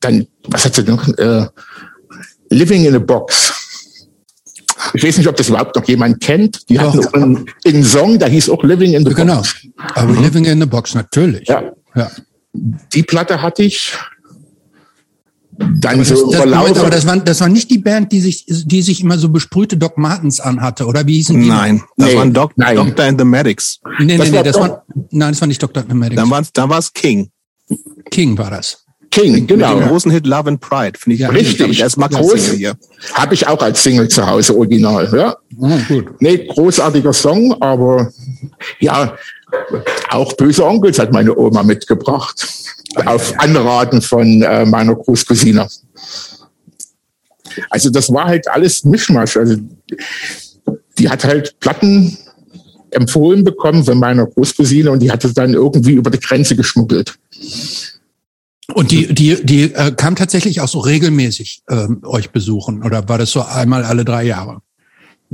Dann, 0.00 0.26
was 0.48 0.64
hat 0.64 0.74
sie 0.74 0.82
noch? 0.82 1.08
Äh, 1.16 1.46
Living 2.50 2.84
in 2.84 2.94
a 2.94 2.98
Box. 2.98 3.52
Ich 4.92 5.02
weiß 5.02 5.18
nicht, 5.18 5.28
ob 5.28 5.36
das 5.36 5.48
überhaupt 5.48 5.74
noch 5.76 5.84
jemand 5.88 6.20
kennt. 6.20 6.68
Die 6.68 6.78
hatten 6.78 7.06
einen, 7.14 7.50
einen, 7.64 7.84
Song, 7.84 8.18
der 8.18 8.28
hieß 8.28 8.50
auch 8.50 8.62
Living 8.62 8.92
in 8.92 9.04
the 9.04 9.14
genau. 9.14 9.36
Box. 9.36 9.62
Genau, 9.62 9.74
aber 9.94 10.12
mhm. 10.12 10.22
Living 10.22 10.44
in 10.44 10.60
the 10.60 10.66
Box, 10.66 10.94
natürlich. 10.94 11.48
Ja. 11.48 11.62
ja. 11.94 12.10
Die 12.54 13.02
Platte 13.02 13.42
hatte 13.42 13.62
ich. 13.62 13.94
Dann 15.56 15.94
aber 15.94 16.04
so 16.04 16.32
das, 16.32 16.46
Moment, 16.46 16.78
aber 16.78 16.90
das 16.90 17.06
war, 17.06 17.16
das 17.18 17.40
war 17.40 17.48
nicht 17.48 17.70
die 17.70 17.78
Band, 17.78 18.10
die 18.10 18.20
sich, 18.20 18.44
die 18.48 18.82
sich 18.82 19.02
immer 19.02 19.18
so 19.18 19.28
besprühte 19.28 19.76
Doc 19.76 19.98
Martens 19.98 20.40
anhatte, 20.40 20.86
oder 20.86 21.06
wie 21.06 21.14
hießen 21.14 21.40
die? 21.40 21.48
Nein, 21.48 21.82
das 21.96 22.08
nee, 22.08 22.16
waren 22.16 22.32
Doc, 22.32 22.52
nein. 22.56 22.74
Dr. 22.74 23.04
and 23.04 23.20
the 23.20 23.24
Medics. 23.24 23.78
Nee, 24.00 24.18
nee, 24.18 24.30
nee, 24.30 24.42
das 24.42 24.58
war, 24.58 24.84
nein, 25.10 25.30
das 25.30 25.40
war 25.40 25.46
nicht 25.46 25.62
Dr. 25.62 25.82
and 25.82 25.92
the 25.92 25.96
Medics. 25.96 26.20
Dann 26.20 26.30
war 26.30 26.40
es 26.40 26.52
dann 26.52 26.70
war's 26.70 26.92
King. 26.92 27.30
King 28.10 28.36
war 28.36 28.50
das. 28.50 28.83
King, 29.14 29.46
genau. 29.46 29.74
Mit 29.74 29.84
dem 29.84 29.88
großen 29.88 30.10
Hit 30.10 30.26
Love 30.26 30.48
and 30.48 30.60
Pride, 30.60 30.98
finde 30.98 31.14
ich. 31.14 31.20
Ja, 31.20 31.28
richtig. 31.28 31.96
Mal 31.96 32.08
groß. 32.08 32.50
Hier. 32.52 32.74
Habe 33.12 33.34
ich 33.34 33.46
auch 33.46 33.62
als 33.62 33.82
Single 33.82 34.08
zu 34.08 34.26
Hause, 34.26 34.56
original. 34.56 35.08
Ja. 35.16 35.36
Oh, 35.56 35.78
gut. 35.86 36.20
Nee, 36.20 36.48
großartiger 36.48 37.12
Song, 37.12 37.54
aber 37.62 38.12
ja, 38.80 39.16
auch 40.10 40.32
Böse 40.32 40.66
Onkels 40.66 40.98
hat 40.98 41.12
meine 41.12 41.36
Oma 41.36 41.62
mitgebracht. 41.62 42.46
Auf 43.06 43.32
Anraten 43.38 44.02
von 44.02 44.42
äh, 44.42 44.64
meiner 44.64 44.96
Großcousine. 44.96 45.68
Also 47.70 47.90
das 47.90 48.12
war 48.12 48.24
halt 48.24 48.48
alles 48.48 48.84
Mischmasch. 48.84 49.36
Also 49.36 49.56
die 50.98 51.08
hat 51.08 51.24
halt 51.24 51.58
Platten 51.60 52.18
empfohlen 52.90 53.44
bekommen 53.44 53.84
von 53.84 53.98
meiner 53.98 54.26
Großcousine 54.26 54.90
und 54.90 55.00
die 55.00 55.10
hatte 55.10 55.32
dann 55.32 55.54
irgendwie 55.54 55.92
über 55.92 56.10
die 56.10 56.20
Grenze 56.20 56.56
geschmuggelt. 56.56 57.16
Und 58.74 58.90
die, 58.90 59.14
die, 59.14 59.44
die 59.44 59.72
äh, 59.72 59.92
kam 59.92 60.16
tatsächlich 60.16 60.60
auch 60.60 60.68
so 60.68 60.80
regelmäßig 60.80 61.62
ähm, 61.70 62.00
euch 62.04 62.30
besuchen 62.30 62.82
oder 62.82 63.08
war 63.08 63.18
das 63.18 63.30
so 63.30 63.42
einmal 63.42 63.84
alle 63.84 64.04
drei 64.04 64.24
Jahre? 64.24 64.60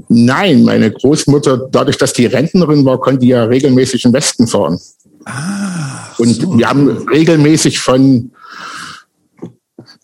Nein, 0.09 0.65
meine 0.65 0.91
Großmutter, 0.91 1.69
dadurch, 1.71 1.97
dass 1.97 2.13
die 2.13 2.27
Rentnerin 2.27 2.85
war, 2.85 3.01
konnte 3.01 3.21
die 3.21 3.29
ja 3.29 3.45
regelmäßig 3.45 4.05
im 4.05 4.13
Westen 4.13 4.47
fahren. 4.47 4.79
Ah, 5.25 6.15
und 6.19 6.35
so. 6.35 6.59
wir 6.59 6.69
haben 6.69 6.89
regelmäßig 7.09 7.79
von 7.79 8.31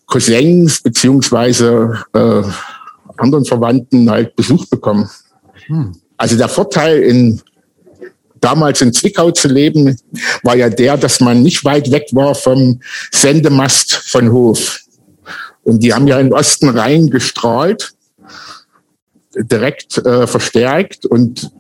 Cousins 0.07 0.81
beziehungsweise 0.81 2.05
äh, 2.13 2.43
anderen 3.17 3.45
Verwandten 3.45 4.11
halt 4.11 4.37
Besuch 4.37 4.67
bekommen. 4.67 5.09
Hm. 5.67 5.93
Also 6.17 6.37
der 6.37 6.49
Vorteil 6.49 7.03
in 7.03 7.41
damals 8.41 8.81
in 8.81 8.93
Zwickau 8.93 9.31
zu 9.31 9.49
leben, 9.49 9.99
war 10.43 10.57
ja 10.57 10.69
der, 10.69 10.97
dass 10.97 11.21
man 11.21 11.43
nicht 11.43 11.65
weit 11.65 11.91
weg 11.91 12.09
war 12.13 12.35
vom 12.35 12.81
Sendemast 13.13 13.95
von 13.95 14.33
Hof. 14.33 14.81
Und 15.63 15.83
die 15.83 15.93
haben 15.93 16.07
ja 16.07 16.21
in 16.21 16.33
Osten 16.33 16.69
rein 16.69 17.11
gestrahlt, 17.11 17.93
direkt 19.35 19.99
äh, 19.99 20.27
verstärkt. 20.27 21.07
Und 21.07 21.51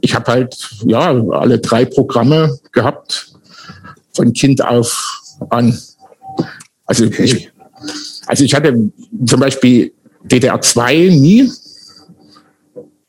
ich 0.00 0.14
habe 0.14 0.32
halt 0.32 0.70
ja 0.84 1.10
alle 1.30 1.58
drei 1.58 1.84
Programme 1.84 2.58
gehabt, 2.72 3.32
von 4.14 4.32
Kind 4.32 4.62
auf 4.64 5.20
an. 5.50 5.78
Also 6.86 7.06
okay. 7.06 7.22
ich, 7.22 7.52
also 8.26 8.44
ich 8.44 8.54
hatte 8.54 8.90
zum 9.26 9.40
Beispiel 9.40 9.92
DDR 10.24 10.60
2 10.60 10.94
nie, 10.94 11.50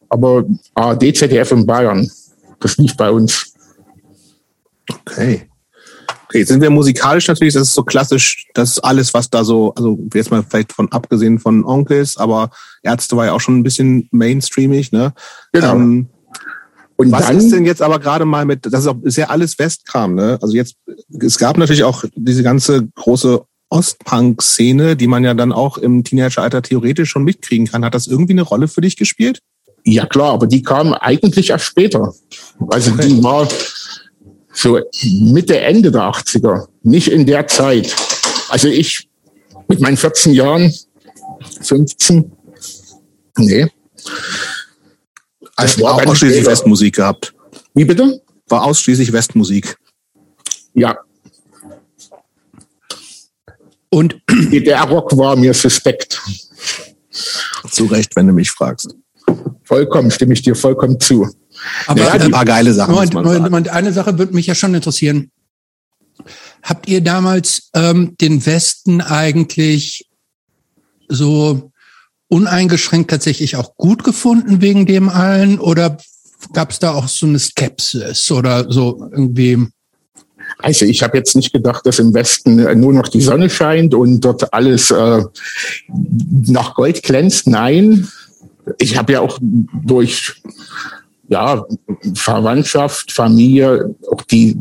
aber 0.10 0.46
ARD, 0.76 1.16
ZDF 1.16 1.52
in 1.52 1.66
Bayern. 1.66 2.10
Das 2.64 2.78
lief 2.78 2.96
bei 2.96 3.12
uns. 3.12 3.54
Okay. 4.90 5.50
Okay, 6.26 6.40
jetzt 6.40 6.48
sind 6.48 6.62
wir 6.62 6.70
musikalisch 6.72 7.28
natürlich, 7.28 7.54
das 7.54 7.68
ist 7.68 7.74
so 7.74 7.84
klassisch, 7.84 8.48
das 8.56 8.72
ist 8.72 8.80
alles, 8.80 9.14
was 9.14 9.30
da 9.30 9.44
so, 9.44 9.74
also 9.76 10.00
jetzt 10.14 10.32
mal 10.32 10.44
vielleicht 10.44 10.74
von 10.74 10.92
abgesehen 10.92 11.38
von 11.38 11.64
Onkels, 11.64 12.18
aber 12.18 12.50
Ärzte 12.82 13.16
war 13.16 13.26
ja 13.26 13.34
auch 13.34 13.42
schon 13.42 13.60
ein 13.60 13.64
bisschen 13.64 14.08
mainstreamig, 14.12 14.92
ne? 14.92 15.14
Genau. 15.52 15.76
Ähm, 15.76 16.08
und 16.96 17.12
was 17.12 17.28
dann, 17.28 17.38
ist 17.38 17.52
denn 17.52 17.66
jetzt 17.66 17.82
aber 17.82 18.00
gerade 18.00 18.26
mal 18.26 18.46
mit, 18.46 18.66
das 18.66 18.82
ist, 18.82 18.88
auch, 18.88 19.00
ist 19.04 19.18
ja 19.18 19.28
alles 19.28 19.60
Westkram, 19.60 20.16
ne? 20.16 20.40
Also 20.42 20.56
jetzt, 20.56 20.76
es 21.20 21.38
gab 21.38 21.58
natürlich 21.58 21.84
auch 21.84 22.04
diese 22.16 22.42
ganze 22.42 22.88
große 22.96 23.44
Ostpunk-Szene, 23.70 24.96
die 24.96 25.08
man 25.08 25.24
ja 25.24 25.34
dann 25.34 25.52
auch 25.52 25.78
im 25.78 26.04
Teenageralter 26.04 26.62
theoretisch 26.62 27.10
schon 27.10 27.24
mitkriegen 27.24 27.68
kann. 27.68 27.84
Hat 27.84 27.94
das 27.94 28.08
irgendwie 28.08 28.34
eine 28.34 28.44
Rolle 28.44 28.68
für 28.68 28.82
dich 28.82 28.98
gespielt? 28.98 29.40
Ja 29.86 30.06
klar, 30.06 30.34
aber 30.34 30.48
die 30.48 30.62
kam 30.62 30.94
eigentlich 30.94 31.50
erst 31.50 31.66
später. 31.66 32.14
Also 32.70 32.92
okay. 32.92 33.08
die 33.08 33.24
war 33.24 33.48
so 34.54 34.80
Mitte, 35.04 35.60
Ende 35.60 35.92
der 35.92 36.04
80er, 36.04 36.68
nicht 36.84 37.10
in 37.10 37.26
der 37.26 37.48
Zeit. 37.48 37.94
Also 38.50 38.68
ich 38.68 39.10
mit 39.68 39.80
meinen 39.82 39.98
14 39.98 40.34
Jahren, 40.34 40.74
15, 41.62 42.32
nee. 43.38 43.68
Also 45.56 45.82
war 45.82 45.96
ausschließlich 45.96 46.42
später. 46.42 46.52
Westmusik 46.52 46.96
gehabt. 46.96 47.34
Wie 47.74 47.86
bitte? 47.86 48.22
War 48.48 48.64
ausschließlich 48.64 49.12
Westmusik. 49.12 49.78
Ja. 50.74 50.98
Und 53.90 54.16
der 54.30 54.82
Rock 54.84 55.16
war 55.18 55.36
mir 55.36 55.54
suspekt. 55.54 56.22
Zu 57.70 57.86
Recht, 57.86 58.16
wenn 58.16 58.28
du 58.28 58.34
mich 58.34 58.50
fragst. 58.50 58.96
Vollkommen, 59.64 60.12
stimme 60.12 60.34
ich 60.34 60.42
dir 60.42 60.56
vollkommen 60.56 61.00
zu. 61.00 61.28
Aber 61.88 62.02
ja, 62.02 62.12
ein 62.12 62.32
paar 62.32 62.46
geile 62.46 62.74
Sachen. 62.74 62.94
Moment, 62.94 63.44
Moment, 63.44 63.70
eine 63.70 63.94
Sache 63.94 64.18
würde 64.18 64.34
mich 64.34 64.48
ja 64.48 64.56
schon 64.56 64.74
interessieren. 64.74 65.32
Habt 66.62 66.88
ihr 66.88 67.02
damals 67.02 67.70
ähm, 67.74 68.16
den 68.20 68.46
Westen 68.46 69.02
eigentlich 69.02 70.08
so 71.10 71.72
uneingeschränkt 72.28 73.12
tatsächlich 73.12 73.56
auch 73.56 73.76
gut 73.76 74.04
gefunden 74.04 74.62
wegen 74.62 74.86
dem 74.86 75.10
allen 75.10 75.60
oder 75.60 75.98
gab 76.54 76.72
es 76.72 76.80
da 76.80 76.94
auch 76.94 77.08
so 77.08 77.28
eine 77.28 77.40
Skepsis 77.40 78.32
oder 78.32 78.72
so 78.72 79.10
irgendwie? 79.12 79.68
Also 80.58 80.86
ich 80.86 81.04
habe 81.04 81.18
jetzt 81.18 81.36
nicht 81.36 81.52
gedacht, 81.52 81.86
dass 81.86 82.00
im 82.00 82.14
Westen 82.14 82.56
nur 82.80 82.94
noch 82.94 83.08
die 83.08 83.22
Sonne 83.22 83.50
scheint 83.50 83.94
und 83.94 84.22
dort 84.22 84.54
alles 84.54 84.92
äh, 84.92 85.24
nach 86.48 86.76
Gold 86.76 87.04
glänzt. 87.04 87.48
Nein, 87.48 88.08
ich 88.78 88.98
habe 88.98 89.14
ja 89.14 89.22
auch 89.22 89.40
durch 89.42 90.42
ja, 91.28 91.66
Verwandtschaft, 92.16 93.12
Familie 93.12 93.96
auch 94.12 94.22
die 94.24 94.58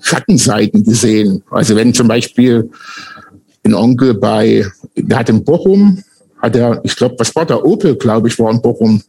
Schattenseiten 0.00 0.84
gesehen. 0.84 1.42
Also 1.50 1.76
wenn 1.76 1.94
zum 1.94 2.08
Beispiel 2.08 2.70
ein 3.64 3.74
Onkel 3.74 4.14
bei, 4.14 4.66
der 4.96 5.18
hat 5.18 5.28
in 5.28 5.44
Bochum, 5.44 6.02
hat 6.40 6.56
er, 6.56 6.80
ich 6.84 6.94
glaube, 6.96 7.16
was 7.18 7.34
war 7.34 7.44
der 7.44 7.64
Opel, 7.64 7.96
glaube 7.96 8.28
ich, 8.28 8.38
war 8.38 8.50
in 8.50 8.62
Bochum. 8.62 9.02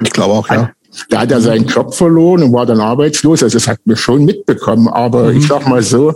Ich 0.00 0.10
glaube 0.10 0.34
auch, 0.34 0.48
ja. 0.48 0.72
Da 1.08 1.20
hat 1.20 1.30
er 1.30 1.40
seinen 1.40 1.66
Job 1.66 1.94
verloren 1.94 2.42
und 2.42 2.52
war 2.52 2.66
dann 2.66 2.80
arbeitslos. 2.80 3.44
Also 3.44 3.58
das 3.58 3.68
hat 3.68 3.78
mir 3.84 3.96
schon 3.96 4.24
mitbekommen. 4.24 4.88
Aber 4.88 5.30
mhm. 5.30 5.38
ich 5.38 5.46
sag 5.46 5.68
mal 5.68 5.82
so, 5.82 6.14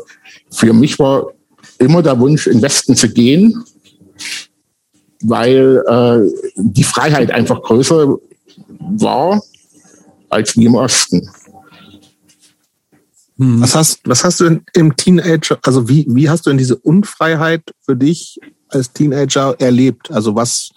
für 0.51 0.73
mich 0.73 0.99
war 0.99 1.29
immer 1.79 2.03
der 2.03 2.19
Wunsch, 2.19 2.49
in 2.49 2.55
den 2.55 2.63
Westen 2.63 2.97
zu 2.97 3.09
gehen 3.09 3.65
weil 5.25 5.83
äh, 5.87 6.53
die 6.57 6.85
Freiheit 6.85 7.31
einfach 7.31 7.63
größer 7.63 8.17
war 8.79 9.43
als 10.29 10.57
wie 10.57 10.67
im 10.67 10.75
Osten. 10.75 11.29
Hm. 13.39 13.61
Was 13.61 13.75
hast, 13.75 14.01
was 14.05 14.23
hast 14.23 14.41
du 14.41 14.45
denn 14.45 14.63
im 14.75 14.97
Teenager, 14.97 15.59
also 15.63 15.89
wie, 15.89 16.07
wie 16.09 16.29
hast 16.29 16.47
du 16.47 16.51
denn 16.51 16.59
diese 16.59 16.77
Unfreiheit 16.77 17.63
für 17.81 17.97
dich 17.97 18.39
als 18.69 18.93
Teenager 18.93 19.57
erlebt? 19.59 20.11
Also 20.11 20.35
was, 20.37 20.71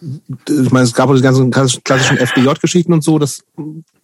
ich 0.00 0.70
meine, 0.70 0.84
es 0.84 0.94
gab 0.94 1.10
auch 1.10 1.16
die 1.16 1.22
ganzen 1.22 1.50
klassischen 1.50 2.18
FDJ-Geschichten 2.18 2.92
und 2.92 3.02
so, 3.02 3.18
das 3.18 3.42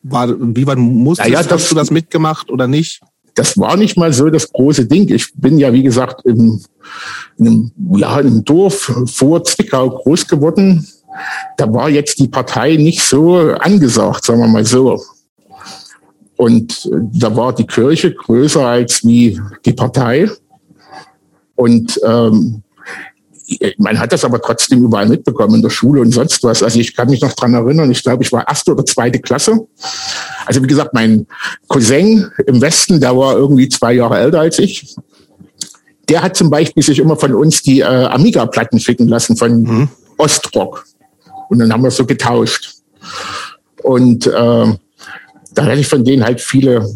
war, 0.02 0.28
wie 0.38 0.66
weit 0.66 0.78
musstest, 0.78 1.28
ja, 1.28 1.40
ja, 1.40 1.50
hast 1.50 1.71
du 1.71 1.75
das 1.75 1.90
mitgemacht 1.90 2.50
oder 2.50 2.66
nicht? 2.66 3.00
Das 3.37 3.59
war 3.59 3.76
nicht 3.76 3.97
mal 3.97 4.12
so 4.12 4.31
das 4.31 4.50
große 4.50 4.87
Ding. 4.87 5.09
Ich 5.12 5.33
bin 5.35 5.59
ja, 5.59 5.73
wie 5.73 5.83
gesagt, 5.83 6.25
im, 6.25 6.61
in 7.37 7.71
ja, 7.95 8.16
einem 8.16 8.45
Dorf 8.45 8.93
vor 9.07 9.45
Zwickau 9.45 9.90
groß 9.90 10.26
geworden. 10.26 10.87
Da 11.57 11.73
war 11.73 11.90
jetzt 11.90 12.19
die 12.19 12.28
Partei 12.28 12.76
nicht 12.76 13.02
so 13.02 13.37
angesagt, 13.37 14.25
sagen 14.25 14.40
wir 14.40 14.49
mal 14.49 14.64
so. 14.64 15.02
Und 16.37 16.87
äh, 16.87 16.99
da 17.12 17.35
war 17.37 17.55
die 17.55 17.66
Kirche 17.66 18.14
größer 18.14 18.66
als 18.66 19.05
wie 19.05 19.40
die 19.64 19.73
Partei. 19.73 20.31
Und 21.55 22.00
ähm, 22.05 22.62
man 23.79 23.99
hat 23.99 24.12
das 24.12 24.25
aber 24.25 24.41
trotzdem 24.41 24.85
überall 24.85 25.09
mitbekommen, 25.09 25.57
in 25.57 25.62
der 25.62 25.71
Schule 25.71 26.00
und 26.00 26.11
sonst 26.12 26.43
was. 26.43 26.62
Also 26.62 26.81
ich 26.81 26.95
kann 26.95 27.09
mich 27.09 27.21
noch 27.21 27.33
dran 27.33 27.55
erinnern, 27.55 27.91
ich 27.91 28.03
glaube, 28.03 28.23
ich 28.23 28.33
war 28.33 28.47
erste 28.47 28.73
oder 28.73 28.85
zweite 28.85 29.21
Klasse. 29.21 29.67
Also 30.47 30.62
wie 30.62 30.67
gesagt, 30.67 30.95
mein 30.95 31.26
Cousin 31.69 32.31
im 32.47 32.61
Westen, 32.61 33.00
der 33.00 33.17
war 33.17 33.37
irgendwie 33.37 33.69
zwei 33.69 33.93
Jahre 33.95 34.19
älter 34.19 34.41
als 34.41 34.59
ich. 34.59 34.97
Der 36.09 36.23
hat 36.23 36.37
zum 36.37 36.50
Beispiel 36.50 36.83
sich 36.83 36.99
immer 36.99 37.17
von 37.17 37.35
uns 37.35 37.62
die 37.62 37.81
äh, 37.81 37.85
Amiga-Platten 37.85 38.79
schicken 38.79 39.09
lassen 39.09 39.37
von 39.37 39.62
mhm. 39.62 39.88
Ostrock. 40.19 40.85
Und 41.49 41.59
dann 41.59 41.73
haben 41.73 41.83
wir 41.83 41.91
so 41.91 42.07
getauscht. 42.07 42.75
Und 43.83 44.26
äh, 44.26 44.31
da 44.31 45.65
hatte 45.65 45.81
ich 45.81 45.88
von 45.88 46.05
denen 46.05 46.25
halt 46.25 46.41
viele 46.41 46.88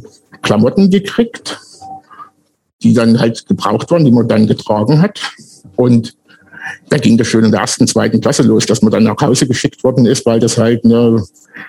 Klamotten 0.42 0.90
gekriegt, 0.90 1.58
die 2.82 2.94
dann 2.94 3.18
halt 3.20 3.46
gebraucht 3.46 3.90
waren, 3.90 4.04
die 4.04 4.12
man 4.12 4.28
dann 4.28 4.46
getragen 4.46 5.00
hat. 5.00 5.20
Und 5.76 6.14
da 6.88 6.98
ging 6.98 7.16
das 7.16 7.28
schon 7.28 7.44
in 7.44 7.50
der 7.50 7.60
ersten, 7.60 7.86
zweiten 7.86 8.20
Klasse 8.20 8.42
los, 8.42 8.66
dass 8.66 8.82
man 8.82 8.92
dann 8.92 9.04
nach 9.04 9.20
Hause 9.20 9.46
geschickt 9.46 9.82
worden 9.84 10.06
ist, 10.06 10.26
weil 10.26 10.40
das 10.40 10.58
halt 10.58 10.84
ne, 10.84 11.22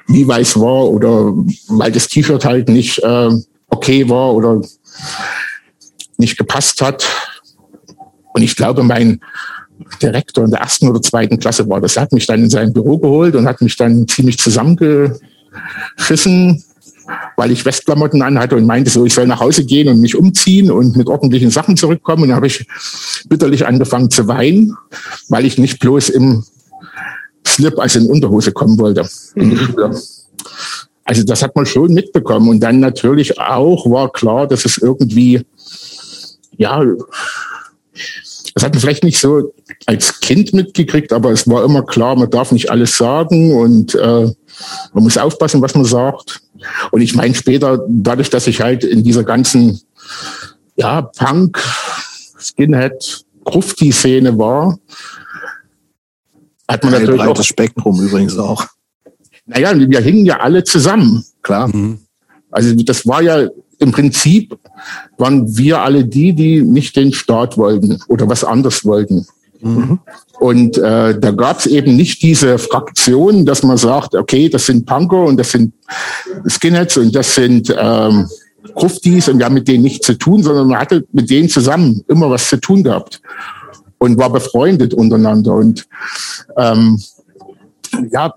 weiß 0.08 0.60
war 0.60 0.89
oder 0.89 1.34
weil 1.67 1.91
das 1.91 2.08
T-Shirt 2.08 2.46
halt 2.46 2.70
nicht 2.70 3.00
äh, 3.00 3.29
okay 3.70 4.08
war 4.10 4.34
oder 4.34 4.62
nicht 6.17 6.38
gepasst 6.38 6.81
hat. 6.81 7.05
Und 8.34 8.43
ich 8.43 8.55
glaube, 8.55 8.84
mein 8.84 9.20
Direktor 10.01 10.46
in 10.46 10.51
der 10.51 10.62
ersten 10.62 10.88
oder 10.88 11.01
zweiten 11.01 11.39
Klasse 11.39 11.67
war 11.67 11.81
das. 11.81 11.96
Er 11.96 12.03
hat 12.03 12.13
mich 12.13 12.27
dann 12.27 12.43
in 12.43 12.50
sein 12.50 12.74
Büro 12.74 12.98
geholt 12.98 13.36
und 13.36 13.48
hat 13.48 13.62
mich 13.62 13.75
dann 13.75 14.08
ziemlich 14.08 14.38
zusammengeschissen 14.38 16.63
weil 17.38 17.51
ich 17.51 17.65
Westklamotten 17.65 18.22
anhatte 18.22 18.55
und 18.55 18.65
meinte 18.65 18.89
so, 18.89 19.05
ich 19.05 19.13
soll 19.13 19.27
nach 19.27 19.39
Hause 19.39 19.65
gehen 19.65 19.88
und 19.88 20.00
mich 20.00 20.15
umziehen 20.15 20.72
und 20.72 20.96
mit 20.96 21.08
ordentlichen 21.08 21.50
Sachen 21.50 21.77
zurückkommen. 21.77 22.24
Und 22.24 22.29
dann 22.29 22.36
habe 22.38 22.48
ich 22.48 22.65
bitterlich 23.27 23.65
angefangen 23.65 24.10
zu 24.10 24.27
weinen, 24.27 24.75
weil 25.29 25.46
ich 25.46 25.58
nicht 25.58 25.79
bloß 25.79 26.10
im 26.10 26.43
Slip, 27.46 27.79
also 27.79 28.00
in 28.00 28.10
Unterhose 28.10 28.51
kommen 28.51 28.77
wollte 28.77 29.08
mhm. 29.36 29.75
Also 31.03 31.24
das 31.24 31.41
hat 31.41 31.55
man 31.55 31.65
schon 31.65 31.93
mitbekommen. 31.93 32.48
Und 32.48 32.60
dann 32.62 32.79
natürlich 32.79 33.38
auch 33.39 33.89
war 33.89 34.12
klar, 34.12 34.48
dass 34.48 34.63
es 34.65 34.77
irgendwie, 34.77 35.46
ja, 36.58 36.81
das 38.53 38.63
hat 38.63 38.74
man 38.74 38.79
vielleicht 38.79 39.03
nicht 39.03 39.20
so 39.20 39.53
als 39.86 40.20
Kind 40.20 40.53
mitgekriegt, 40.53 41.12
aber 41.12 41.31
es 41.31 41.48
war 41.50 41.63
immer 41.65 41.84
klar, 41.84 42.15
man 42.15 42.29
darf 42.29 42.51
nicht 42.51 42.70
alles 42.70 42.98
sagen 42.98 43.53
und 43.53 43.96
äh, 43.96 44.31
man 44.93 45.03
muss 45.03 45.17
aufpassen, 45.17 45.62
was 45.62 45.75
man 45.75 45.86
sagt. 45.86 46.41
Und 46.91 47.01
ich 47.01 47.15
meine 47.15 47.34
später, 47.36 47.86
dadurch, 47.88 48.30
dass 48.30 48.48
ich 48.48 48.62
halt 48.62 48.84
in 48.84 49.03
dieser 49.03 49.24
ganzen 49.24 49.82
ja, 50.75 51.01
Punk, 51.01 51.62
Skinhead, 52.39 53.25
Grufti-Szene 53.44 54.38
war, 54.38 54.77
hat 56.68 56.84
man 56.84 56.94
Ein 56.94 57.01
natürlich 57.01 57.22
auch 57.22 57.25
breites 57.25 57.48
Spektrum 57.48 58.00
übrigens 58.01 58.38
auch. 58.38 58.65
naja, 59.46 59.77
wir 59.77 60.00
hingen 60.00 60.25
ja 60.25 60.39
alle 60.39 60.63
zusammen. 60.63 61.25
Klar. 61.41 61.68
Mhm. 61.68 62.00
Also 62.50 62.74
das 62.75 63.06
war 63.08 63.22
ja 63.22 63.48
im 63.80 63.91
Prinzip, 63.91 64.58
waren 65.18 65.58
wir 65.58 65.82
alle 65.82 66.06
die, 66.06 66.34
die 66.34 66.62
nicht 66.62 66.96
den 66.96 67.13
Staat 67.13 67.58
wollten 67.58 68.00
oder 68.08 68.30
was 68.30 68.44
anderes 68.44 68.86
wollten. 68.86 69.25
Mhm. 69.62 70.00
Und 70.39 70.77
äh, 70.77 71.20
da 71.20 71.32
gab 71.32 71.60
es 71.60 71.65
eben 71.68 71.96
nicht 71.96 72.22
diese 72.24 72.58
Fraktion, 72.58 73.46
dass 73.46 73.63
man 73.63 73.77
sagt, 73.77 74.15
okay, 74.15 74.50
das 74.50 74.65
sind 74.65 74.86
Punker 74.86 75.24
und 75.24 75.38
das 75.38 75.51
sind 75.51 75.74
Skinheads 76.48 76.98
und 76.98 77.15
das 77.15 77.36
sind 77.36 77.74
ähm, 77.77 78.27
Gruftis 78.74 79.27
und 79.27 79.38
wir 79.38 79.46
haben 79.46 79.53
mit 79.56 79.68
denen 79.68 79.84
nichts 79.84 80.06
zu 80.06 80.18
tun, 80.18 80.44
sondern 80.44 80.68
man 80.68 80.80
hatte 80.80 81.06
mit 81.12 81.30
denen 81.30 81.50
zusammen 81.50 82.03
immer 82.08 82.30
was 82.30 82.48
zu 82.50 82.58
tun 82.58 82.84
gehabt 82.84 83.22
und 83.98 84.18
war 84.18 84.32
befreundet 84.32 84.94
untereinander. 84.94 85.53
Und 85.53 85.88
ähm, 86.58 87.01
ja, 88.12 88.34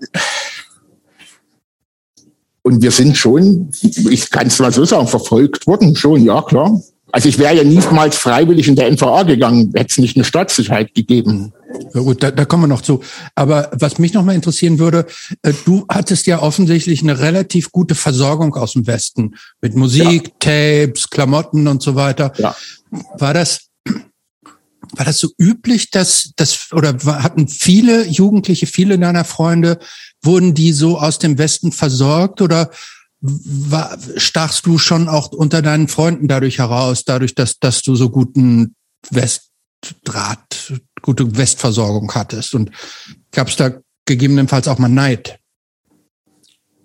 und 2.61 2.81
wir 2.81 2.91
sind 2.91 3.15
schon, 3.15 3.69
ich 3.81 4.29
kann 4.31 4.47
es 4.47 4.59
mal 4.59 4.71
so 4.71 4.85
sagen, 4.85 5.07
verfolgt 5.07 5.67
worden, 5.67 5.95
schon, 5.95 6.23
ja 6.23 6.41
klar. 6.41 6.81
Also 7.15 7.29
ich 7.29 7.39
wäre 7.39 7.55
ja 7.55 7.63
niemals 7.63 8.17
freiwillig 8.17 8.67
in 8.67 8.75
der 8.75 8.91
NVA 8.91 9.23
gegangen, 9.23 9.71
hätte 9.73 9.89
es 9.89 9.97
nicht 9.99 10.17
eine 10.17 10.25
Staatssicherheit 10.25 10.93
gegeben. 10.93 11.53
Ja 11.93 12.01
gut, 12.01 12.21
da, 12.21 12.29
da 12.29 12.43
kommen 12.43 12.63
wir 12.63 12.67
noch 12.67 12.81
zu. 12.81 12.99
Aber 13.35 13.71
was 13.71 13.99
mich 13.99 14.13
noch 14.13 14.25
mal 14.25 14.35
interessieren 14.35 14.79
würde, 14.79 15.05
äh, 15.41 15.53
du 15.63 15.85
hattest 15.87 16.27
ja 16.27 16.41
offensichtlich 16.41 17.03
eine 17.03 17.17
relativ 17.17 17.71
gute 17.71 17.95
Versorgung 17.95 18.53
aus 18.55 18.73
dem 18.73 18.85
Westen 18.85 19.35
mit 19.61 19.77
Musik, 19.77 20.37
Tapes, 20.41 21.09
Klamotten 21.09 21.69
und 21.69 21.81
so 21.81 21.95
weiter. 21.95 22.33
Ja. 22.37 22.53
War 23.17 23.33
das 23.33 23.69
war 24.91 25.05
das 25.05 25.17
so 25.17 25.29
üblich, 25.37 25.91
dass 25.91 26.31
das 26.35 26.67
oder 26.73 26.97
hatten 27.05 27.47
viele 27.47 28.07
Jugendliche, 28.07 28.67
viele 28.67 28.99
deiner 28.99 29.23
Freunde, 29.23 29.79
wurden 30.21 30.53
die 30.53 30.73
so 30.73 30.99
aus 30.99 31.17
dem 31.17 31.37
Westen 31.37 31.71
versorgt 31.71 32.41
oder 32.41 32.71
war, 33.25 33.97
stachst 34.17 34.65
du 34.65 34.77
schon 34.77 35.07
auch 35.07 35.31
unter 35.31 35.61
deinen 35.61 35.87
Freunden 35.87 36.27
dadurch 36.27 36.59
heraus, 36.59 37.03
dadurch, 37.05 37.35
dass, 37.35 37.59
dass 37.59 37.81
du 37.81 37.95
so 37.95 38.09
guten 38.09 38.75
Westdraht, 39.09 40.73
gute 41.01 41.37
Westversorgung 41.37 42.13
hattest? 42.13 42.55
Und 42.55 42.71
gab 43.31 43.47
es 43.47 43.55
da 43.55 43.71
gegebenenfalls 44.05 44.67
auch 44.67 44.77
mal 44.77 44.89
Neid? 44.89 45.39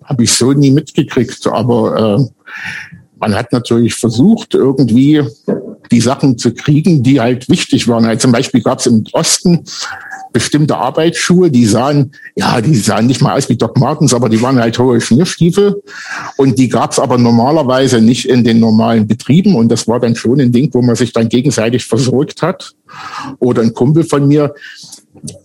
Habe 0.04 0.24
ich 0.24 0.32
so 0.32 0.52
nie 0.52 0.70
mitgekriegt, 0.70 1.46
aber 1.46 2.18
äh, 2.18 2.48
man 3.18 3.34
hat 3.34 3.52
natürlich 3.52 3.94
versucht, 3.94 4.54
irgendwie 4.54 5.22
die 5.90 6.00
Sachen 6.00 6.38
zu 6.38 6.54
kriegen, 6.54 7.02
die 7.02 7.20
halt 7.20 7.48
wichtig 7.48 7.88
waren. 7.88 8.04
Also 8.04 8.22
zum 8.22 8.32
Beispiel 8.32 8.62
gab 8.62 8.78
es 8.78 8.86
im 8.86 9.04
Osten 9.12 9.64
bestimmte 10.32 10.76
Arbeitsschuhe, 10.76 11.50
die 11.50 11.66
sahen, 11.66 12.12
ja, 12.36 12.60
die 12.60 12.76
sahen 12.76 13.06
nicht 13.06 13.20
mal 13.20 13.36
aus 13.36 13.48
wie 13.48 13.56
Doc 13.56 13.78
Martens, 13.78 14.14
aber 14.14 14.28
die 14.28 14.40
waren 14.40 14.58
halt 14.58 14.78
hohe 14.78 15.00
Schnürstiefel. 15.00 15.82
Und 16.36 16.58
die 16.58 16.68
gab 16.68 16.92
es 16.92 16.98
aber 16.98 17.18
normalerweise 17.18 18.00
nicht 18.00 18.28
in 18.28 18.44
den 18.44 18.60
normalen 18.60 19.06
Betrieben. 19.06 19.54
Und 19.54 19.70
das 19.70 19.88
war 19.88 20.00
dann 20.00 20.14
schon 20.14 20.40
ein 20.40 20.52
Ding, 20.52 20.70
wo 20.72 20.82
man 20.82 20.96
sich 20.96 21.12
dann 21.12 21.28
gegenseitig 21.28 21.84
versorgt 21.84 22.42
hat. 22.42 22.74
Oder 23.38 23.62
ein 23.62 23.74
Kumpel 23.74 24.04
von 24.04 24.26
mir, 24.28 24.54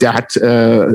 der 0.01 0.13
hat 0.13 0.35
äh, 0.37 0.85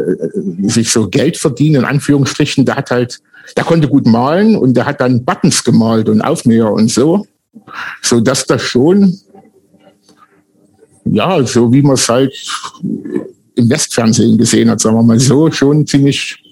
sich 0.63 0.91
so 0.91 1.09
Geld 1.09 1.37
verdient, 1.37 1.77
in 1.77 1.85
Anführungsstrichen, 1.85 2.65
der 2.65 2.77
hat 2.77 2.91
halt, 2.91 3.21
der 3.57 3.65
konnte 3.65 3.89
gut 3.89 4.07
malen 4.07 4.57
und 4.57 4.75
der 4.77 4.87
hat 4.87 5.01
dann 5.01 5.25
Buttons 5.25 5.65
gemalt 5.65 6.09
und 6.09 6.21
Aufnäher 6.23 6.71
und 6.71 6.91
so. 6.91 7.27
So 8.01 8.21
dass 8.21 8.47
das 8.47 8.63
schon, 8.63 9.19
ja, 11.05 11.45
so 11.47 11.73
wie 11.73 11.83
man 11.83 11.95
es 11.95 12.09
halt 12.09 12.33
im 13.55 13.69
Westfernsehen 13.69 14.39
gesehen 14.39 14.71
hat, 14.71 14.81
sagen 14.81 14.97
wir 14.97 15.03
mal 15.03 15.19
so, 15.19 15.51
schon 15.51 15.87
ziemlich 15.87 16.43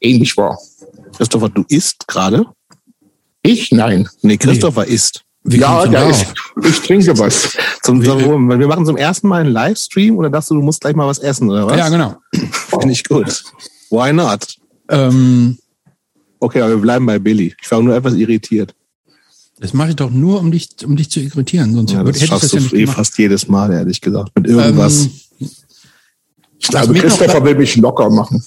ähnlich 0.00 0.36
war. 0.36 0.58
Christopher, 1.16 1.48
du 1.48 1.64
isst 1.68 2.06
gerade? 2.06 2.46
Ich? 3.42 3.72
Nein. 3.72 4.08
Nee, 4.22 4.36
Christopher 4.36 4.86
isst. 4.86 5.22
Wie 5.44 5.58
ja, 5.58 5.86
da 5.86 6.08
ist, 6.08 6.34
ich 6.64 6.80
trinke 6.80 7.16
was. 7.18 7.56
Zum, 7.82 8.02
wir 8.02 8.16
wir 8.16 8.66
machen 8.66 8.84
zum 8.84 8.96
ersten 8.96 9.28
Mal 9.28 9.42
einen 9.42 9.52
Livestream 9.52 10.16
oder 10.16 10.28
dachtest 10.28 10.50
du, 10.50 10.54
du 10.56 10.62
musst 10.62 10.80
gleich 10.80 10.96
mal 10.96 11.06
was 11.06 11.20
essen, 11.20 11.48
oder 11.48 11.66
was? 11.66 11.78
Ja, 11.78 11.88
genau. 11.88 12.16
Finde 12.32 12.90
ich 12.90 13.04
gut. 13.04 13.44
Why 13.90 14.12
not? 14.12 14.56
Ähm, 14.88 15.56
Okay, 16.38 16.60
aber 16.60 16.70
wir 16.70 16.78
bleiben 16.78 17.06
bei 17.06 17.18
Billy. 17.18 17.54
Ich 17.60 17.70
war 17.70 17.82
nur 17.82 17.94
etwas 17.94 18.14
irritiert. 18.14 18.74
Das 19.58 19.72
mache 19.72 19.90
ich 19.90 19.96
doch 19.96 20.10
nur, 20.10 20.40
um 20.40 20.50
dich, 20.50 20.68
um 20.84 20.96
dich 20.96 21.10
zu 21.10 21.20
irritieren. 21.20 21.74
Sonst 21.74 21.92
Ja, 21.92 21.98
würde- 22.04 22.12
das 22.12 22.16
hätte 22.22 22.24
ich 22.24 22.30
schaffst 22.30 22.44
das 22.44 22.50
du 22.50 22.56
ja 22.56 22.62
nicht 22.62 22.74
eh 22.74 22.86
fast 22.86 23.18
jedes 23.18 23.48
Mal, 23.48 23.72
ehrlich 23.72 24.00
gesagt. 24.00 24.30
Mit 24.36 24.46
irgendwas. 24.48 25.04
Ähm, 25.06 25.10
Ich 26.58 26.68
glaube, 26.68 26.92
noch- 26.94 27.00
Christopher 27.00 27.44
will 27.44 27.54
mich 27.54 27.76
locker 27.76 28.10
machen. 28.10 28.42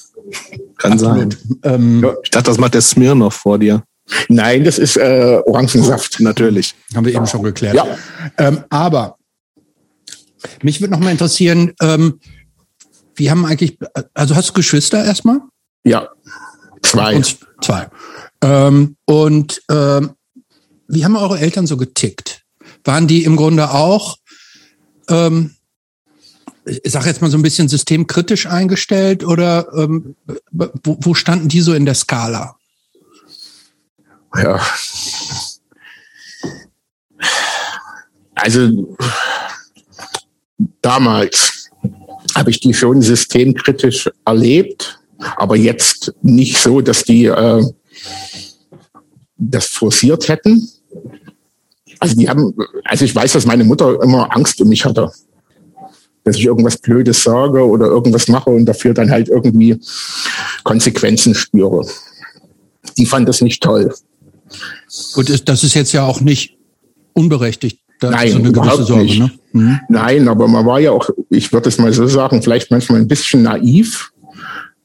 Kann 0.77 0.97
sein. 0.99 1.35
ähm, 1.63 2.01
Ja. 2.03 2.13
Ich 2.23 2.29
dachte, 2.29 2.45
das 2.51 2.57
macht 2.57 2.73
der 2.73 2.81
Smirnoff 2.81 3.33
vor 3.35 3.57
dir. 3.59 3.83
Nein, 4.27 4.63
das 4.63 4.79
ist 4.79 4.97
äh, 4.97 5.39
Orangensaft. 5.45 6.19
Natürlich. 6.19 6.73
Haben 6.95 7.05
wir 7.05 7.13
eben 7.13 7.27
schon 7.27 7.43
geklärt. 7.43 7.75
Ja. 7.75 7.85
Ähm, 8.37 8.63
aber 8.69 9.17
mich 10.63 10.81
würde 10.81 10.91
noch 10.93 10.99
mal 10.99 11.11
interessieren, 11.11 11.73
ähm, 11.81 12.19
wie 13.15 13.29
haben 13.29 13.45
eigentlich, 13.45 13.77
also 14.13 14.35
hast 14.35 14.49
du 14.49 14.53
Geschwister 14.53 15.03
erstmal? 15.05 15.39
Ja, 15.83 16.09
zwei. 16.81 17.15
Und 17.17 17.37
zwei. 17.61 17.87
Ähm, 18.41 18.95
und 19.05 19.61
ähm, 19.69 20.11
wie 20.89 21.05
haben 21.05 21.15
eure 21.15 21.39
Eltern 21.39 21.67
so 21.67 21.77
getickt? 21.77 22.43
Waren 22.83 23.07
die 23.07 23.23
im 23.23 23.35
Grunde 23.35 23.71
auch, 23.71 24.17
ähm, 25.07 25.55
ich 26.65 26.91
sag 26.91 27.05
jetzt 27.05 27.21
mal 27.21 27.31
so 27.31 27.37
ein 27.37 27.43
bisschen 27.43 27.69
systemkritisch 27.69 28.47
eingestellt 28.47 29.23
oder 29.23 29.71
ähm, 29.73 30.15
wo, 30.51 30.97
wo 31.01 31.13
standen 31.13 31.47
die 31.47 31.61
so 31.61 31.73
in 31.73 31.85
der 31.85 31.95
Skala? 31.95 32.55
Ja. 34.35 34.59
Also 38.35 38.95
damals 40.81 41.69
habe 42.35 42.51
ich 42.51 42.59
die 42.59 42.73
schon 42.73 43.01
systemkritisch 43.01 44.09
erlebt, 44.25 44.99
aber 45.37 45.55
jetzt 45.55 46.13
nicht 46.21 46.57
so, 46.57 46.81
dass 46.81 47.03
die 47.03 47.25
äh, 47.25 47.63
das 49.37 49.67
forciert 49.67 50.27
hätten. 50.27 50.69
Also 51.99 52.15
die 52.15 52.29
haben, 52.29 52.53
also 52.85 53.05
ich 53.05 53.15
weiß, 53.15 53.33
dass 53.33 53.45
meine 53.45 53.63
Mutter 53.63 54.01
immer 54.01 54.33
Angst 54.35 54.61
um 54.61 54.69
mich 54.69 54.85
hatte. 54.85 55.11
Dass 56.23 56.35
ich 56.35 56.45
irgendwas 56.45 56.77
Blödes 56.77 57.23
sage 57.23 57.65
oder 57.65 57.87
irgendwas 57.87 58.27
mache 58.27 58.49
und 58.49 58.65
dafür 58.65 58.93
dann 58.93 59.09
halt 59.09 59.29
irgendwie 59.29 59.79
Konsequenzen 60.63 61.33
spüre. 61.33 61.85
Die 62.97 63.05
fand 63.05 63.27
das 63.27 63.41
nicht 63.41 63.61
toll. 63.61 63.93
Gut, 65.13 65.47
das 65.47 65.63
ist 65.63 65.73
jetzt 65.73 65.91
ja 65.91 66.05
auch 66.05 66.21
nicht 66.21 66.57
unberechtigt. 67.13 67.79
Da 67.99 68.11
Nein, 68.11 68.31
so 68.31 68.37
eine 68.37 68.51
gewisse 68.51 68.83
Sorge, 68.83 69.03
nicht. 69.03 69.19
ne? 69.19 69.31
Mhm. 69.51 69.79
Nein, 69.89 70.27
aber 70.29 70.47
man 70.47 70.65
war 70.65 70.79
ja 70.79 70.91
auch, 70.91 71.09
ich 71.29 71.51
würde 71.51 71.67
es 71.67 71.77
mal 71.77 71.91
so 71.91 72.07
sagen, 72.07 72.41
vielleicht 72.41 72.71
manchmal 72.71 73.01
ein 73.01 73.07
bisschen 73.07 73.43
naiv. 73.43 74.11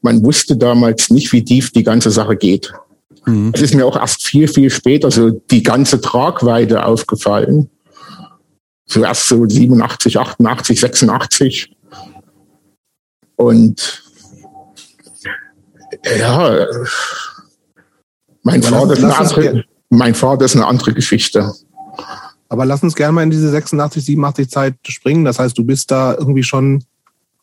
Man 0.01 0.21
wusste 0.23 0.57
damals 0.57 1.09
nicht, 1.09 1.31
wie 1.31 1.43
tief 1.43 1.71
die 1.71 1.83
ganze 1.83 2.11
Sache 2.11 2.35
geht. 2.35 2.73
Mhm. 3.25 3.51
Es 3.53 3.61
ist 3.61 3.73
mir 3.73 3.85
auch 3.85 3.95
erst 3.95 4.25
viel, 4.25 4.47
viel 4.47 4.69
später 4.69 5.11
so 5.11 5.29
die 5.29 5.63
ganze 5.63 6.01
Tragweite 6.01 6.85
aufgefallen. 6.85 7.69
Zuerst 8.87 9.27
so 9.27 9.47
87, 9.47 10.19
88, 10.19 10.79
86. 10.79 11.75
Und 13.35 14.03
ja, 16.17 16.67
mein 18.43 18.63
Aber 18.63 18.77
Vater, 18.77 18.93
ist 18.93 19.03
eine 19.03 19.17
andere, 19.17 19.63
mein 19.89 20.15
Vater 20.15 20.45
ist 20.45 20.55
eine 20.55 20.67
andere 20.67 20.93
Geschichte. 20.93 21.51
Aber 22.47 22.65
lass 22.65 22.83
uns 22.83 22.95
gerne 22.95 23.13
mal 23.13 23.23
in 23.23 23.31
diese 23.31 23.49
86, 23.49 24.05
87 24.05 24.49
Zeit 24.49 24.75
springen. 24.87 25.25
Das 25.25 25.39
heißt, 25.39 25.57
du 25.57 25.63
bist 25.63 25.89
da 25.89 26.13
irgendwie 26.13 26.43
schon 26.43 26.83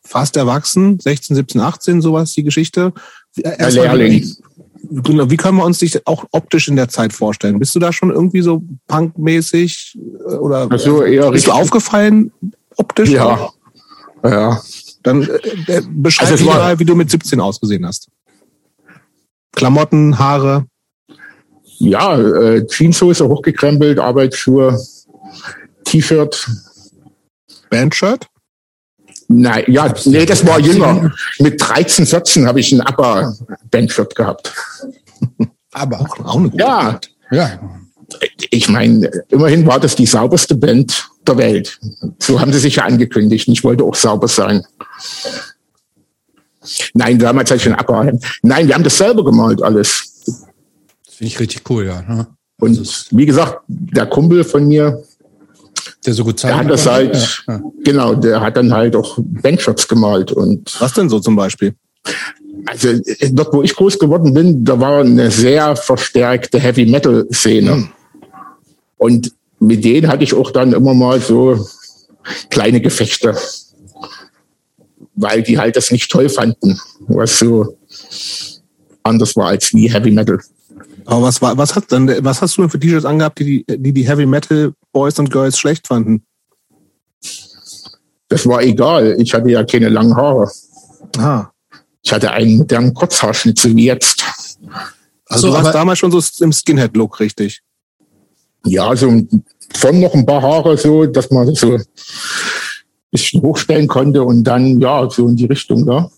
fast 0.01 0.37
erwachsen, 0.37 0.99
16, 0.99 1.35
17, 1.35 1.61
18, 1.61 2.01
sowas, 2.01 2.33
die 2.33 2.43
Geschichte. 2.43 2.93
Erstmal, 3.35 3.97
Lehrling. 3.97 4.35
Wie, 4.89 5.01
genau, 5.01 5.29
wie 5.29 5.37
können 5.37 5.57
wir 5.57 5.65
uns 5.65 5.79
dich 5.79 6.05
auch 6.05 6.25
optisch 6.31 6.67
in 6.67 6.75
der 6.75 6.89
Zeit 6.89 7.13
vorstellen? 7.13 7.57
Bist 7.59 7.73
du 7.73 7.79
da 7.79 7.93
schon 7.93 8.11
irgendwie 8.11 8.41
so 8.41 8.61
punkmäßig 8.87 9.97
äh, 9.97 10.35
oder 10.35 10.69
Also 10.69 11.03
eher 11.03 11.31
bist 11.31 11.47
du 11.47 11.51
aufgefallen 11.51 12.31
optisch? 12.75 13.09
Ja, 13.09 13.49
ja. 14.23 14.61
Dann 15.03 15.23
äh, 15.23 15.77
äh, 15.77 15.81
beschreib 15.89 16.31
Also 16.31 16.45
mal, 16.45 16.79
wie 16.79 16.85
du 16.85 16.95
mit 16.95 17.09
17 17.09 17.39
ausgesehen 17.39 17.85
hast. 17.85 18.09
Klamotten, 19.53 20.17
Haare. 20.17 20.65
Ja, 21.77 22.17
äh, 22.17 22.65
Jeanshose 22.67 23.27
hochgekrempelt, 23.27 23.99
Arbeitsschuhe, 23.99 24.79
T-Shirt, 25.85 26.49
Bandshirt? 27.69 28.27
Nein, 29.35 29.63
ja, 29.67 29.93
nee, 30.05 30.25
das 30.25 30.45
war 30.45 30.59
jünger. 30.59 31.11
Mit 31.39 31.59
13, 31.61 32.05
14 32.05 32.47
habe 32.47 32.59
ich 32.59 32.71
ein 32.71 32.81
ABBA-Bandshirt 32.81 34.15
gehabt. 34.15 34.53
Aber 35.71 35.99
Auch, 36.01 36.19
auch 36.25 36.35
eine 36.37 36.49
gute 36.49 36.63
Ja, 36.63 36.83
Band. 36.91 37.11
ja, 37.31 37.59
ich 38.51 38.69
meine, 38.69 39.07
immerhin 39.29 39.65
war 39.65 39.79
das 39.79 39.95
die 39.95 40.05
sauberste 40.05 40.55
Band 40.55 41.09
der 41.25 41.37
Welt. 41.37 41.79
So 42.19 42.39
haben 42.39 42.53
sie 42.53 42.59
sich 42.59 42.75
ja 42.75 42.83
angekündigt. 42.83 43.47
Ich 43.47 43.63
wollte 43.63 43.83
auch 43.83 43.95
sauber 43.95 44.27
sein. 44.27 44.63
Nein, 46.93 47.17
damals 47.19 47.49
hatte 47.49 47.61
ich 47.61 47.67
ein 47.67 47.75
ABBA. 47.75 48.11
Nein, 48.43 48.67
wir 48.67 48.75
haben 48.75 48.83
das 48.83 48.97
selber 48.97 49.23
gemalt 49.25 49.61
alles. 49.63 50.21
das 50.25 51.15
finde 51.15 51.27
ich 51.27 51.39
richtig 51.39 51.69
cool, 51.69 51.85
ja. 51.85 52.01
Ne? 52.03 52.27
Und 52.59 53.07
wie 53.11 53.25
gesagt, 53.25 53.59
der 53.67 54.05
Kumpel 54.05 54.43
von 54.43 54.67
mir, 54.67 55.03
Der 56.05 56.13
so 56.13 56.23
gut 56.23 56.41
der 56.43 56.49
zeichnet. 56.51 56.65
hat 56.65 56.71
das 56.71 56.85
halt, 56.85 57.43
Ja, 57.47 57.61
genau, 57.83 58.15
der 58.15 58.41
hat 58.41 58.57
dann 58.57 58.73
halt 58.73 58.95
auch 58.95 59.17
Bandshots 59.19 59.87
gemalt. 59.87 60.31
Und 60.31 60.75
Was 60.81 60.93
denn 60.93 61.09
so 61.09 61.19
zum 61.19 61.35
Beispiel? 61.35 61.75
also 62.65 62.89
äh, 62.89 63.29
dort, 63.31 63.53
wo 63.53 63.61
ich 63.63 63.75
groß 63.75 63.99
geworden 63.99 64.33
bin, 64.33 64.63
da 64.63 64.79
war 64.79 65.01
eine 65.01 65.31
sehr 65.31 65.75
verstärkte 65.75 66.59
Heavy 66.59 66.85
Metal 66.85 67.25
Szene. 67.31 67.89
Und 68.97 69.31
mit 69.59 69.83
denen 69.83 70.07
hatte 70.07 70.23
ich 70.23 70.33
auch 70.33 70.51
dann 70.51 70.73
immer 70.73 70.93
mal 70.93 71.19
so 71.19 71.67
kleine 72.49 72.81
Gefechte, 72.81 73.35
weil 75.15 75.43
die 75.43 75.57
halt 75.57 75.75
das 75.75 75.91
nicht 75.91 76.11
toll 76.11 76.29
fanden, 76.29 76.79
was 77.07 77.39
so 77.39 77.77
anders 79.03 79.35
war 79.35 79.47
als 79.47 79.73
wie 79.73 79.91
Heavy 79.91 80.11
Metal. 80.11 80.39
Aber 81.05 81.23
was 81.23 81.41
war, 81.41 81.57
was 81.57 81.75
hat 81.75 81.91
dann, 81.91 82.09
was 82.23 82.41
hast 82.41 82.57
du 82.57 82.61
denn 82.61 82.69
für 82.69 82.79
T-Shirts 82.79 83.05
angehabt, 83.05 83.39
die 83.39 83.65
die, 83.65 83.77
die, 83.77 83.93
die 83.93 84.07
Heavy 84.07 84.25
Metal 84.25 84.73
Boys 84.93 85.19
und 85.19 85.29
Girls 85.29 85.59
schlecht 85.59 85.87
fanden? 85.87 86.25
Das 88.29 88.47
war 88.47 88.61
egal. 88.61 89.17
Ich 89.19 89.33
hatte 89.33 89.49
ja 89.49 89.63
keine 89.63 89.89
langen 89.89 90.15
Haare. 90.15 90.49
Ah. 91.17 91.47
Ich 92.01 92.11
hatte 92.11 92.31
einen 92.31 92.57
modernen 92.57 92.93
Kurzhaarschnitt, 92.93 93.59
so 93.59 93.75
wie 93.75 93.85
jetzt. 93.85 94.23
Also 95.25 95.47
So, 95.47 95.47
du 95.47 95.63
warst 95.63 95.75
damals 95.75 95.99
schon 95.99 96.11
so 96.11 96.21
im 96.43 96.53
Skinhead-Look, 96.53 97.19
richtig? 97.19 97.61
Ja, 98.65 98.95
so 98.95 99.21
von 99.75 99.99
noch 99.99 100.13
ein 100.13 100.25
paar 100.25 100.41
Haare 100.41 100.77
so, 100.77 101.05
dass 101.05 101.29
man 101.31 101.47
das 101.47 101.59
so 101.59 101.73
ein 101.73 101.83
bisschen 103.11 103.41
hochstellen 103.41 103.87
konnte 103.87 104.23
und 104.23 104.43
dann, 104.43 104.79
ja, 104.79 105.09
so 105.09 105.27
in 105.27 105.35
die 105.35 105.45
Richtung, 105.45 105.87
ja. 105.87 106.09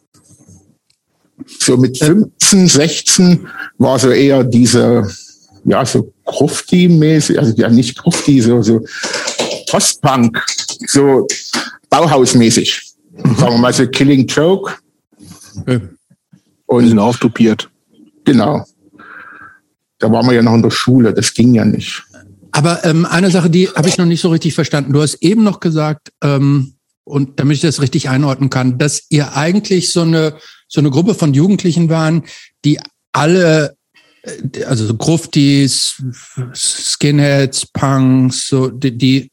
So 1.59 1.77
mit 1.77 1.97
15, 1.97 2.67
16 2.67 3.47
war 3.77 3.99
so 3.99 4.09
eher 4.09 4.43
diese, 4.43 5.07
ja, 5.65 5.85
so 5.85 6.13
Grufti-mäßig, 6.25 7.37
also 7.37 7.53
ja 7.55 7.69
nicht 7.69 7.97
Grufti, 7.97 8.41
so, 8.41 8.61
so 8.61 8.81
Postpunk, 9.69 10.43
so 10.87 11.27
Bauhausmäßig. 11.89 12.81
Sagen 13.37 13.53
wir 13.53 13.57
mal 13.57 13.73
so 13.73 13.87
Killing 13.87 14.27
Joke 14.27 14.75
Okay. 15.61 15.81
Und 16.65 16.83
bisschen 16.83 16.99
auftupiert. 16.99 17.69
genau. 18.23 18.65
Da 19.99 20.11
waren 20.11 20.25
wir 20.27 20.33
ja 20.33 20.41
noch 20.41 20.55
in 20.55 20.61
der 20.61 20.71
Schule, 20.71 21.13
das 21.13 21.33
ging 21.33 21.53
ja 21.53 21.63
nicht. 21.63 22.03
Aber 22.51 22.83
ähm, 22.83 23.05
eine 23.05 23.31
Sache, 23.31 23.49
die 23.49 23.69
habe 23.69 23.87
ich 23.87 23.97
noch 23.97 24.05
nicht 24.05 24.21
so 24.21 24.29
richtig 24.29 24.53
verstanden. 24.53 24.93
Du 24.93 25.01
hast 25.01 25.15
eben 25.15 25.43
noch 25.43 25.59
gesagt, 25.59 26.11
ähm, 26.21 26.73
und 27.05 27.39
damit 27.39 27.55
ich 27.55 27.61
das 27.61 27.81
richtig 27.81 28.09
einordnen 28.09 28.49
kann, 28.49 28.77
dass 28.77 29.03
ihr 29.09 29.35
eigentlich 29.37 29.93
so 29.93 30.01
eine 30.01 30.35
so 30.67 30.81
eine 30.81 30.89
Gruppe 30.89 31.13
von 31.13 31.33
Jugendlichen 31.33 31.89
waren, 31.89 32.23
die 32.65 32.79
alle, 33.11 33.74
also 34.65 34.85
so 34.87 34.95
Gruftis, 34.95 36.01
Skinheads, 36.53 37.65
Punks, 37.67 38.47
so 38.47 38.69
die, 38.69 38.97
die 38.97 39.31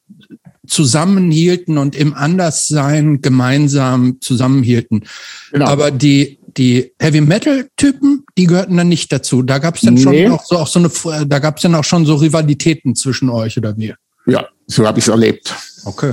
zusammenhielten 0.67 1.79
und 1.79 1.97
im 1.97 2.15
Anderssein 2.15 3.21
gemeinsam 3.21 4.19
zusammenhielten. 4.21 5.05
Genau. 5.53 5.67
Aber 5.67 5.91
die 5.91 6.39
die 6.59 6.93
Heavy 7.01 7.23
Metal 7.23 7.67
Typen, 7.79 8.25
die 8.37 8.47
gehörten 8.47 8.77
dann 8.77 8.89
nicht 8.89 9.11
dazu. 9.11 9.43
Da 9.43 9.59
gab 9.59 9.77
es 9.77 9.81
dann 9.83 9.95
Nee. 9.95 10.03
schon 10.03 10.33
auch 10.33 10.45
so 10.45 10.59
auch 10.59 10.67
so 10.67 10.79
eine, 10.81 11.27
da 11.27 11.39
gab 11.39 11.57
es 11.57 11.63
dann 11.63 11.75
auch 11.75 11.85
schon 11.85 12.05
so 12.05 12.17
Rivalitäten 12.17 12.95
zwischen 12.95 13.31
euch 13.31 13.57
oder 13.57 13.77
wie? 13.79 13.95
ja, 14.27 14.47
so 14.67 14.87
habe 14.87 14.99
ich 14.99 15.07
es 15.07 15.09
erlebt. 15.09 15.55
Okay. 15.85 16.13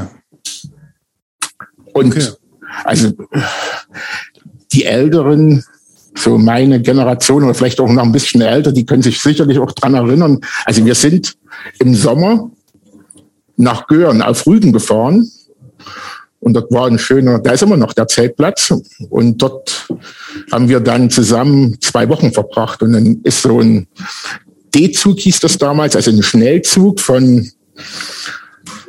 Und 1.94 2.16
Okay. 2.16 2.30
also 2.86 3.12
die 4.72 4.86
Älteren, 4.86 5.64
so 6.20 6.38
meine 6.38 6.82
Generation 6.82 7.44
oder 7.44 7.54
vielleicht 7.54 7.80
auch 7.80 7.90
noch 7.90 8.04
ein 8.04 8.12
bisschen 8.12 8.42
älter, 8.42 8.72
die 8.72 8.86
können 8.86 9.02
sich 9.02 9.22
sicherlich 9.22 9.60
auch 9.60 9.72
dran 9.72 9.96
erinnern. 9.96 10.40
Also 10.66 10.86
wir 10.86 10.96
sind 10.96 11.36
im 11.80 11.96
Sommer 11.96 12.50
nach 13.56 13.88
Göhren 13.88 14.22
auf 14.22 14.46
Rügen 14.46 14.72
gefahren. 14.72 15.30
Und 16.42 16.54
dort 16.54 16.72
war 16.72 16.88
ein 16.88 17.00
schöner, 17.00 17.40
da 17.40 17.52
ist 17.52 17.64
immer 17.64 17.76
noch 17.76 17.92
der 17.92 18.08
Zeltplatz. 18.08 18.74
Und 19.10 19.42
dort 19.42 19.88
haben 20.52 20.70
wir 20.70 20.80
dann 20.80 21.10
zusammen 21.10 21.78
zwei 21.82 22.08
Wochen 22.08 22.32
verbracht. 22.32 22.82
Und 22.82 22.94
dann 22.94 23.20
ist 23.24 23.42
so 23.42 23.60
ein 23.60 23.88
D-Zug 24.74 25.20
hieß 25.20 25.40
das 25.40 25.58
damals, 25.58 25.96
also 25.96 26.12
ein 26.12 26.24
Schnellzug 26.24 27.00
von 27.00 27.50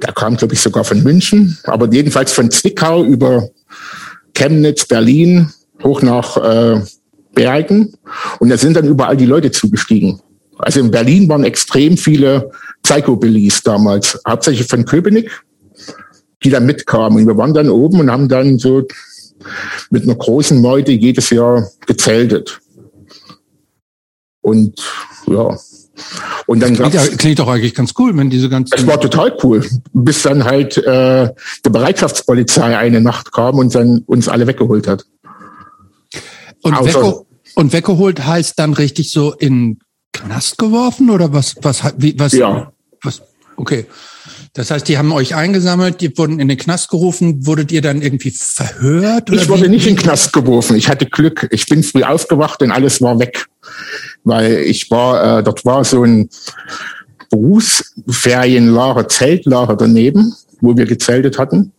der 0.02 0.12
kam, 0.12 0.36
glaube 0.36 0.54
ich, 0.54 0.60
sogar 0.60 0.84
von 0.84 1.02
München, 1.02 1.58
aber 1.64 1.92
jedenfalls 1.92 2.32
von 2.32 2.50
Zwickau 2.50 3.04
über 3.04 3.48
Chemnitz, 4.34 4.86
Berlin, 4.86 5.50
hoch 5.82 6.02
nach 6.02 6.36
äh, 6.36 6.80
Bergen. 7.34 7.92
Und 8.38 8.48
da 8.48 8.56
sind 8.56 8.74
dann 8.76 8.86
überall 8.86 9.16
die 9.16 9.26
Leute 9.26 9.50
zugestiegen. 9.50 10.20
Also 10.58 10.80
in 10.80 10.90
Berlin 10.90 11.28
waren 11.28 11.44
extrem 11.44 11.96
viele 11.96 12.50
Psychobillies 12.82 13.62
damals, 13.62 14.20
hauptsächlich 14.28 14.66
von 14.68 14.84
Köpenick, 14.84 15.30
die 16.44 16.50
da 16.50 16.60
mitkamen. 16.60 17.18
Und 17.20 17.26
wir 17.26 17.36
waren 17.36 17.54
dann 17.54 17.70
oben 17.70 18.00
und 18.00 18.10
haben 18.10 18.28
dann 18.28 18.58
so 18.58 18.86
mit 19.90 20.02
einer 20.02 20.14
großen 20.16 20.60
Meute 20.60 20.92
jedes 20.92 21.30
Jahr 21.30 21.68
gezeltet. 21.86 22.60
Und 24.42 24.78
ja. 25.26 25.56
Und 26.46 26.60
dann 26.60 26.74
Klingt, 26.74 26.94
ja- 26.94 27.06
klingt 27.06 27.38
doch 27.38 27.48
eigentlich 27.48 27.74
ganz 27.74 27.92
cool, 27.98 28.16
wenn 28.16 28.30
diese 28.30 28.48
ganzen. 28.48 28.74
es 28.76 28.86
war 28.86 29.00
total 29.00 29.36
cool, 29.42 29.64
bis 29.92 30.22
dann 30.22 30.44
halt 30.44 30.78
äh, 30.78 31.28
die 31.64 31.70
Bereitschaftspolizei 31.70 32.76
eine 32.76 33.00
Nacht 33.00 33.32
kam 33.32 33.58
und 33.58 33.74
dann 33.74 34.02
uns 34.06 34.26
alle 34.28 34.46
weggeholt 34.46 34.86
hat. 34.88 35.04
Und, 36.62 36.74
außer- 36.74 36.86
wegge 36.86 37.20
und 37.56 37.72
weggeholt 37.72 38.24
heißt 38.26 38.58
dann 38.58 38.72
richtig 38.74 39.10
so 39.10 39.32
in 39.34 39.78
Knast 40.12 40.58
geworfen 40.58 41.10
oder 41.10 41.32
was? 41.32 41.54
Was? 41.62 41.82
hat- 41.82 41.94
Wie, 41.98 42.18
was? 42.18 42.32
Ja. 42.32 42.72
Was? 43.02 43.22
Okay. 43.56 43.86
Das 44.54 44.70
heißt, 44.70 44.88
die 44.88 44.98
haben 44.98 45.12
euch 45.12 45.34
eingesammelt, 45.36 46.00
die 46.00 46.16
wurden 46.18 46.40
in 46.40 46.48
den 46.48 46.58
Knast 46.58 46.88
gerufen. 46.90 47.46
Wurdet 47.46 47.70
ihr 47.70 47.82
dann 47.82 48.02
irgendwie 48.02 48.30
verhört? 48.32 49.30
Oder 49.30 49.40
Ich 49.40 49.48
wurde 49.48 49.64
wie? 49.64 49.68
nicht 49.68 49.86
in 49.86 49.94
den 49.94 50.02
Knast 50.02 50.32
geworfen. 50.32 50.74
Ich 50.76 50.88
hatte 50.88 51.06
Glück. 51.06 51.46
Ich 51.52 51.66
bin 51.66 51.82
früh 51.84 52.02
aufgewacht 52.02 52.60
und 52.62 52.70
alles 52.72 53.00
war 53.00 53.18
weg. 53.20 53.46
Weil 54.24 54.54
ich 54.62 54.90
war, 54.90 55.38
äh, 55.38 55.42
dort 55.44 55.64
war 55.64 55.84
so 55.84 56.02
ein 56.04 56.28
Berufsferienlager, 57.30 59.08
Zeltlager 59.08 59.76
daneben, 59.76 60.34
wo 60.60 60.76
wir 60.76 60.86
gezeltet 60.86 61.38
hatten. 61.38 61.72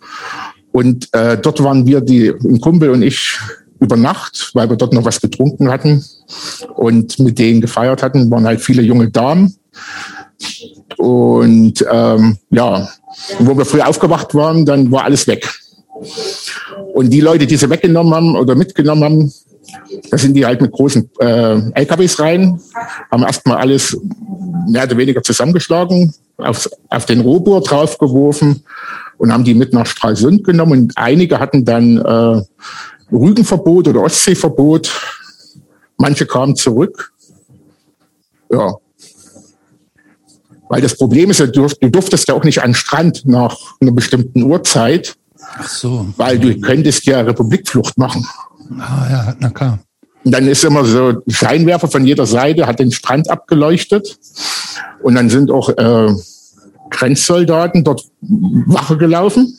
Und 0.71 1.09
äh, 1.13 1.37
dort 1.37 1.61
waren 1.63 1.85
wir, 1.85 1.99
die, 2.01 2.29
ein 2.29 2.61
Kumpel 2.61 2.89
und 2.91 3.01
ich, 3.01 3.37
über 3.81 3.97
Nacht, 3.97 4.51
weil 4.53 4.69
wir 4.69 4.77
dort 4.77 4.93
noch 4.93 5.03
was 5.03 5.19
getrunken 5.19 5.69
hatten 5.69 6.05
und 6.75 7.19
mit 7.19 7.39
denen 7.39 7.61
gefeiert 7.61 8.03
hatten, 8.03 8.29
waren 8.31 8.45
halt 8.45 8.61
viele 8.61 8.83
junge 8.83 9.09
Damen. 9.09 9.55
Und 10.97 11.83
ähm, 11.91 12.37
ja, 12.51 12.87
wo 13.39 13.57
wir 13.57 13.65
früh 13.65 13.81
aufgewacht 13.81 14.35
waren, 14.35 14.65
dann 14.65 14.91
war 14.91 15.03
alles 15.03 15.27
weg. 15.27 15.51
Und 16.93 17.09
die 17.09 17.21
Leute, 17.21 17.47
die 17.47 17.57
sie 17.57 17.69
weggenommen 17.69 18.13
haben 18.13 18.35
oder 18.35 18.55
mitgenommen 18.55 19.03
haben, 19.03 19.33
da 20.09 20.17
sind 20.17 20.35
die 20.35 20.45
halt 20.45 20.61
mit 20.61 20.71
großen 20.71 21.09
äh, 21.19 21.59
LKWs 21.73 22.19
rein, 22.19 22.59
haben 23.11 23.23
erstmal 23.23 23.57
alles 23.57 23.97
mehr 24.67 24.83
oder 24.83 24.97
weniger 24.97 25.23
zusammengeschlagen, 25.23 26.13
auf, 26.37 26.69
auf 26.89 27.05
den 27.05 27.21
Rohbohr 27.21 27.61
draufgeworfen 27.61 28.63
und 29.17 29.31
haben 29.31 29.43
die 29.43 29.53
mit 29.53 29.73
nach 29.73 29.85
Stralsund 29.85 30.43
genommen. 30.43 30.83
Und 30.83 30.97
einige 30.97 31.39
hatten 31.39 31.65
dann 31.65 31.97
äh, 31.97 32.41
Rügenverbot 33.11 33.87
oder 33.87 34.01
Ostseeverbot. 34.01 34.91
Manche 35.97 36.25
kamen 36.25 36.55
zurück. 36.55 37.13
Ja. 38.51 38.75
Weil 40.69 40.81
das 40.81 40.95
Problem 40.95 41.29
ist, 41.31 41.39
du 41.39 41.45
durf- 41.45 41.77
du 41.79 41.89
durftest 41.89 42.27
ja 42.27 42.33
auch 42.33 42.43
nicht 42.43 42.61
an 42.63 42.73
Strand 42.73 43.25
nach 43.25 43.57
einer 43.81 43.91
bestimmten 43.91 44.43
Uhrzeit, 44.43 45.15
Ach 45.41 45.67
so. 45.67 46.07
weil 46.17 46.39
du 46.39 46.59
könntest 46.61 47.05
ja 47.05 47.21
Republikflucht 47.21 47.97
machen. 47.97 48.25
Ah 48.79 49.07
ja, 49.09 49.35
na 49.39 49.49
klar. 49.49 49.79
Und 50.23 50.31
dann 50.31 50.47
ist 50.47 50.63
immer 50.63 50.85
so 50.85 51.21
Scheinwerfer 51.27 51.87
von 51.89 52.05
jeder 52.05 52.25
Seite, 52.25 52.67
hat 52.67 52.79
den 52.79 52.91
Strand 52.91 53.29
abgeleuchtet. 53.29 54.17
Und 55.01 55.15
dann 55.15 55.29
sind 55.29 55.49
auch 55.51 55.69
äh, 55.69 56.13
Grenzsoldaten 56.91 57.83
dort 57.83 58.05
Wache 58.21 58.97
gelaufen. 58.97 59.57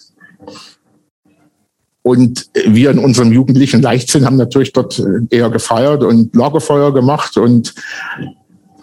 Und 2.02 2.50
wir 2.66 2.90
in 2.90 2.98
unserem 2.98 3.32
jugendlichen 3.32 3.80
Leichtsinn 3.80 4.26
haben 4.26 4.36
natürlich 4.36 4.72
dort 4.72 4.98
äh, 4.98 5.20
eher 5.30 5.50
gefeiert 5.50 6.02
und 6.02 6.34
Lagerfeuer 6.34 6.92
gemacht 6.92 7.36
und 7.36 7.74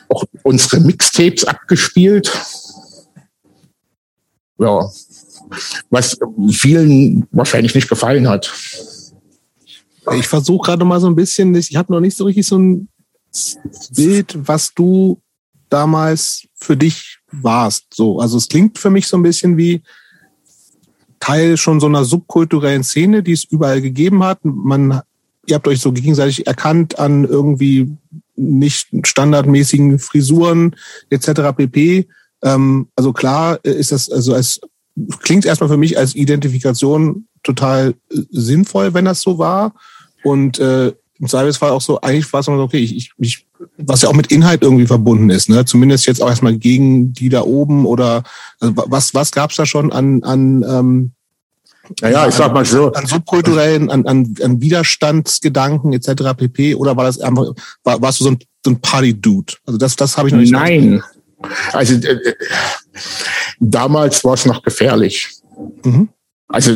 auch 0.08 0.24
unsere 0.44 0.80
Mixtapes 0.80 1.44
abgespielt. 1.44 2.32
Ja, 4.58 4.90
was 5.90 6.18
vielen 6.50 7.28
wahrscheinlich 7.32 7.76
nicht 7.76 7.90
gefallen 7.90 8.28
hat. 8.28 8.54
Ich 10.16 10.28
versuche 10.28 10.72
gerade 10.72 10.86
mal 10.86 11.00
so 11.00 11.08
ein 11.08 11.16
bisschen, 11.16 11.54
ich 11.56 11.76
habe 11.76 11.94
noch 11.94 12.00
nicht 12.00 12.18
so 12.18 12.26
richtig 12.26 12.48
so 12.48 12.58
ein 12.58 12.90
Bild, 13.96 14.38
was 14.48 14.74
du 14.74 15.22
damals 15.70 16.48
für 16.56 16.76
dich 16.76 17.20
warst. 17.32 17.94
So, 17.94 18.20
also 18.20 18.38
es 18.38 18.48
klingt 18.48 18.80
für 18.80 18.90
mich 18.90 19.08
so 19.08 19.18
ein 19.18 19.24
bisschen 19.24 19.58
wie 19.58 19.84
Teil 21.20 21.58
schon 21.58 21.80
so 21.80 21.88
einer 21.88 22.06
subkulturellen 22.06 22.84
Szene, 22.84 23.24
die 23.24 23.34
es 23.34 23.44
überall 23.44 23.82
gegeben 23.82 24.24
hat. 24.24 24.40
Man, 24.44 25.02
ihr 25.46 25.56
habt 25.56 25.68
euch 25.68 25.82
so 25.82 25.92
gegenseitig 25.92 26.48
erkannt 26.48 27.00
an 27.00 27.26
irgendwie 27.26 27.92
nicht 28.36 28.88
standardmäßigen 29.04 30.00
Frisuren 30.00 30.76
etc. 31.10 31.56
pp. 31.56 32.08
Ähm, 32.42 32.88
also 32.96 33.12
klar 33.14 33.64
ist 33.64 33.92
das, 33.92 34.10
also 34.10 34.34
es 34.34 34.62
klingt 35.22 35.46
erstmal 35.46 35.70
für 35.70 35.78
mich 35.78 35.98
als 35.98 36.16
Identifikation 36.16 37.26
total 37.44 37.96
äh, 38.12 38.22
sinnvoll, 38.32 38.94
wenn 38.94 39.06
das 39.06 39.22
so 39.22 39.38
war. 39.38 39.74
Und 40.24 40.60
äh, 40.60 40.94
im 41.20 41.28
Zweifelsfall 41.28 41.72
auch 41.72 41.82
so, 41.82 42.00
eigentlich 42.02 42.32
war 42.32 42.40
es 42.40 42.48
immer 42.48 42.58
so, 42.58 42.64
okay, 42.64 42.80
ich, 42.80 43.12
ich, 43.18 43.46
was 43.78 44.02
ja 44.02 44.10
auch 44.10 44.14
mit 44.14 44.32
Inhalt 44.32 44.62
irgendwie 44.62 44.88
verbunden 44.88 45.30
ist, 45.30 45.50
ne? 45.50 45.66
Zumindest 45.66 46.06
jetzt 46.06 46.22
auch 46.22 46.30
erstmal 46.30 46.56
gegen 46.56 47.14
die 47.14 47.30
da 47.30 47.42
oben 47.42 47.86
oder 47.86 48.24
also 48.60 48.74
was, 48.76 49.14
was 49.14 49.32
gab's 49.32 49.56
da 49.56 49.66
schon 49.66 49.92
an, 49.92 50.24
an 50.24 50.64
ähm, 50.68 51.12
naja, 52.02 52.28
ich 52.28 52.36
sag 52.36 52.54
mal 52.54 52.66
so. 52.66 52.92
An 52.92 53.06
subkulturellen, 53.06 53.90
an, 53.90 54.06
an, 54.06 54.36
an 54.44 54.62
Widerstandsgedanken 54.62 55.94
etc. 55.94 56.38
pp. 56.38 56.76
Oder 56.76 56.96
war 56.96 57.06
das 57.06 57.20
einfach, 57.20 57.46
war, 57.84 58.02
warst 58.02 58.20
du 58.20 58.26
so 58.26 58.32
ein, 58.32 58.40
so 58.64 58.72
ein 58.72 58.80
Party-Dude? 58.80 59.54
Also 59.66 59.78
das, 59.78 59.96
das 59.96 60.18
habe 60.18 60.28
ich 60.28 60.34
noch 60.34 60.42
nicht. 60.42 60.52
Nein. 60.52 61.04
Also 61.74 61.96
äh, 61.96 62.12
äh, 62.12 62.36
damals 63.60 64.24
war 64.24 64.34
es 64.34 64.46
noch 64.46 64.62
gefährlich. 64.62 65.30
Mhm. 65.84 66.10
Also 66.50 66.74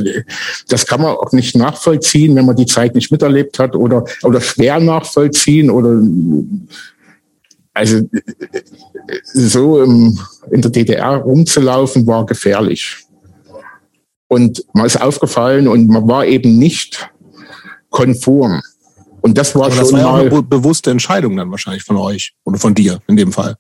das 0.68 0.86
kann 0.86 1.02
man 1.02 1.16
auch 1.16 1.32
nicht 1.32 1.56
nachvollziehen, 1.56 2.36
wenn 2.36 2.46
man 2.46 2.56
die 2.56 2.68
Zeit 2.68 2.94
nicht 2.94 3.12
miterlebt 3.12 3.58
hat 3.58 3.76
oder, 3.76 4.06
oder 4.22 4.40
schwer 4.40 4.80
nachvollziehen 4.80 5.72
oder 5.72 6.00
also 7.74 8.02
so 9.24 9.82
im, 9.82 10.20
in 10.52 10.62
der 10.62 10.70
DDR 10.70 11.16
rumzulaufen 11.16 12.06
war 12.06 12.26
gefährlich. 12.28 12.98
Und 14.28 14.64
man 14.74 14.86
ist 14.86 15.02
aufgefallen 15.02 15.68
und 15.68 15.88
man 15.88 16.08
war 16.08 16.26
eben 16.26 16.60
nicht 16.60 17.10
konform. 17.90 18.62
Und 19.22 19.38
das 19.38 19.56
war 19.56 19.66
Aber 19.66 19.72
schon 19.76 19.84
das 19.84 19.94
war 19.94 20.00
ja 20.00 20.12
mal 20.12 20.30
eine 20.30 20.44
bewusste 20.44 20.92
Entscheidung 20.92 21.36
dann 21.36 21.50
wahrscheinlich 21.50 21.84
von 21.84 21.98
euch 21.98 22.36
oder 22.44 22.60
von 22.60 22.76
dir 22.76 23.00
in 23.08 23.18
dem 23.18 23.32
Fall. 23.32 23.56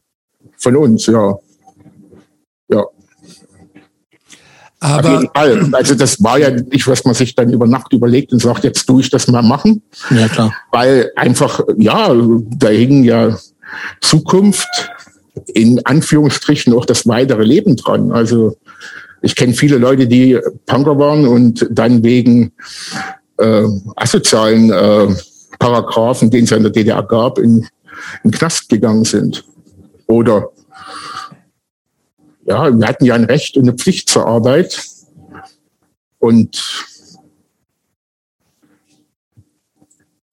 von 0.57 0.75
uns, 0.75 1.07
ja. 1.07 1.37
Ja. 2.69 2.85
Auf 4.83 4.89
Aber 4.91 5.11
jeden 5.11 5.29
Fall. 5.33 5.69
Also 5.73 5.95
das 5.95 6.21
war 6.21 6.37
ja 6.37 6.51
nicht, 6.51 6.87
was 6.87 7.05
man 7.05 7.13
sich 7.13 7.35
dann 7.35 7.49
über 7.51 7.67
Nacht 7.67 7.93
überlegt 7.93 8.33
und 8.33 8.41
sagt, 8.41 8.65
jetzt 8.65 8.85
tue 8.85 9.01
ich 9.01 9.09
das 9.09 9.27
mal 9.27 9.41
machen. 9.41 9.81
Ja, 10.09 10.27
klar. 10.27 10.53
Weil 10.71 11.11
einfach, 11.15 11.61
ja, 11.77 12.13
da 12.57 12.67
hing 12.67 13.03
ja 13.03 13.37
Zukunft, 14.01 14.91
in 15.47 15.83
Anführungsstrichen 15.85 16.73
auch 16.73 16.85
das 16.85 17.07
weitere 17.07 17.43
Leben 17.43 17.77
dran. 17.77 18.11
Also 18.11 18.57
ich 19.21 19.35
kenne 19.35 19.53
viele 19.53 19.77
Leute, 19.77 20.05
die 20.05 20.37
Punker 20.65 20.99
waren 20.99 21.25
und 21.25 21.65
dann 21.71 22.03
wegen 22.03 22.51
äh, 23.37 23.63
asozialen 23.95 24.69
äh, 24.69 25.15
Paragraphen, 25.59 26.29
den 26.29 26.43
es 26.43 26.49
ja 26.49 26.57
in 26.57 26.63
der 26.63 26.73
DDR 26.73 27.03
gab, 27.03 27.39
in, 27.39 27.59
in 28.23 28.31
den 28.31 28.31
Knast 28.31 28.67
gegangen 28.67 29.05
sind. 29.05 29.45
Oder 30.07 30.49
ja, 32.45 32.77
wir 32.77 32.87
hatten 32.87 33.05
ja 33.05 33.15
ein 33.15 33.25
Recht 33.25 33.57
und 33.57 33.63
eine 33.63 33.73
Pflicht 33.73 34.09
zur 34.09 34.25
Arbeit. 34.25 34.83
Und 36.19 36.85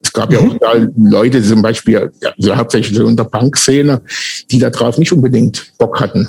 es 0.02 0.12
gab 0.12 0.32
ja 0.32 0.40
auch 0.40 0.56
da 0.58 0.72
Leute, 0.96 1.42
zum 1.42 1.62
Beispiel, 1.62 2.10
also 2.38 2.56
hauptsächlich 2.56 2.96
so 2.96 3.06
in 3.06 3.16
der 3.16 3.24
Punkszene, 3.24 4.02
die 4.50 4.58
darauf 4.58 4.98
nicht 4.98 5.12
unbedingt 5.12 5.72
Bock 5.78 6.00
hatten. 6.00 6.28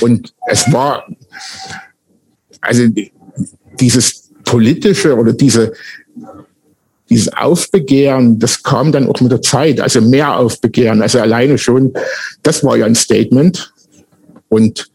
Und 0.00 0.32
es 0.46 0.72
war, 0.72 1.06
also 2.60 2.84
dieses 3.78 4.30
politische 4.44 5.16
oder 5.16 5.32
diese, 5.32 5.72
dieses 7.08 7.32
Aufbegehren, 7.32 8.38
das 8.38 8.62
kam 8.62 8.92
dann 8.92 9.08
auch 9.08 9.20
mit 9.20 9.32
der 9.32 9.42
Zeit, 9.42 9.80
also 9.80 10.00
mehr 10.00 10.36
Aufbegehren, 10.36 11.02
also 11.02 11.18
alleine 11.20 11.58
schon, 11.58 11.92
das 12.42 12.64
war 12.64 12.76
ja 12.76 12.86
ein 12.86 12.94
Statement. 12.94 13.72
Und 14.50 14.90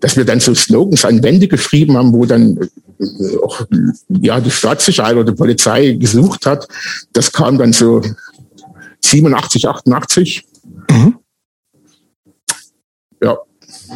dass 0.00 0.16
wir 0.18 0.26
dann 0.26 0.40
so 0.40 0.54
Slogans 0.54 1.06
an 1.06 1.22
Wände 1.22 1.48
geschrieben 1.48 1.96
haben, 1.96 2.12
wo 2.12 2.26
dann 2.26 2.58
äh, 3.00 3.36
auch 3.42 3.66
ja, 4.08 4.38
die 4.40 4.50
Staatssicherheit 4.50 5.16
oder 5.16 5.32
die 5.32 5.36
Polizei 5.36 5.92
gesucht 5.92 6.44
hat, 6.44 6.68
das 7.14 7.32
kam 7.32 7.56
dann 7.56 7.72
so 7.72 8.02
87, 9.00 9.66
88. 9.66 10.46
Mhm. 10.90 11.18
Ja, 13.22 13.38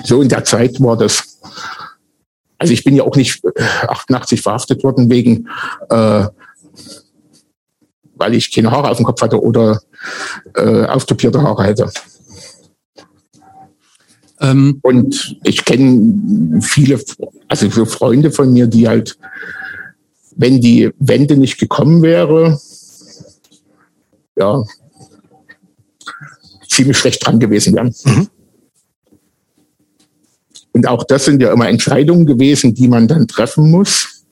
so 0.05 0.23
in 0.23 0.31
der 0.31 0.45
Zeit 0.45 0.81
war 0.81 0.97
das. 0.97 1.39
Also 2.57 2.73
ich 2.73 2.83
bin 2.83 2.97
ja 2.97 3.05
auch 3.05 3.17
nicht 3.17 3.45
äh, 3.45 3.63
88 3.87 4.41
verhaftet 4.41 4.83
worden 4.83 5.11
wegen, 5.11 5.51
äh, 5.91 6.27
weil 8.15 8.35
ich 8.35 8.55
keine 8.55 8.71
Haare 8.71 8.91
auf 8.91 8.97
dem 8.97 9.05
Kopf 9.05 9.21
hatte 9.21 9.39
oder 9.39 9.83
äh, 10.57 10.87
auftopierte 10.87 11.43
Haare 11.43 11.65
hätte. 11.65 11.91
Ähm, 14.45 14.79
Und 14.83 15.37
ich 15.43 15.65
kenne 15.65 16.61
viele, 16.61 17.01
also 17.49 17.71
so 17.71 17.85
Freunde 17.85 18.31
von 18.31 18.53
mir, 18.53 18.67
die 18.67 18.87
halt, 18.89 19.19
wenn 20.37 20.61
die 20.61 20.91
Wende 20.99 21.37
nicht 21.37 21.59
gekommen 21.59 22.03
wäre, 22.03 22.61
ja, 24.37 24.63
ziemlich 26.69 26.99
schlecht 26.99 27.25
dran 27.25 27.39
gewesen 27.39 27.75
wären. 27.75 27.95
Mhm. 28.05 28.29
Und 30.73 30.89
auch 30.89 31.05
das 31.05 31.25
sind 31.25 31.41
ja 31.41 31.53
immer 31.53 31.69
Entscheidungen 31.69 32.27
gewesen, 32.27 32.75
die 32.75 32.89
man 32.89 33.07
dann 33.07 33.29
treffen 33.29 33.71
muss, 33.71 34.25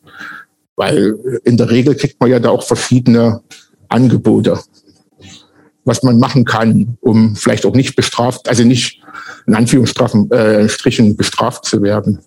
weil 0.75 1.17
in 1.45 1.57
der 1.57 1.71
Regel 1.71 1.95
kriegt 1.95 2.21
man 2.21 2.31
ja 2.31 2.41
da 2.41 2.51
auch 2.51 2.65
verschiedene 2.65 3.43
Angebote, 3.89 4.59
was 5.85 6.03
man 6.03 6.19
machen 6.19 6.45
kann, 6.45 6.97
um 7.01 7.35
vielleicht 7.37 7.67
auch 7.67 7.75
nicht 7.75 7.97
bestraft, 7.97 8.49
also 8.49 8.65
nicht 8.65 9.01
in 9.47 9.55
Anführungsstrichen 9.55 10.31
äh, 10.31 11.15
bestraft 11.15 11.65
zu 11.65 11.83
werden. 11.83 12.21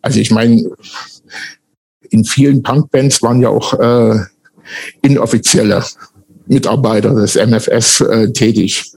Also 0.00 0.20
ich 0.20 0.30
meine, 0.30 0.70
in 2.10 2.24
vielen 2.24 2.62
Punkbands 2.62 3.22
waren 3.22 3.40
ja 3.40 3.48
auch 3.48 3.74
äh, 3.74 4.20
inoffizielle 5.02 5.84
Mitarbeiter 6.46 7.14
des 7.14 7.34
MFS 7.34 8.00
äh, 8.00 8.32
tätig. 8.32 8.92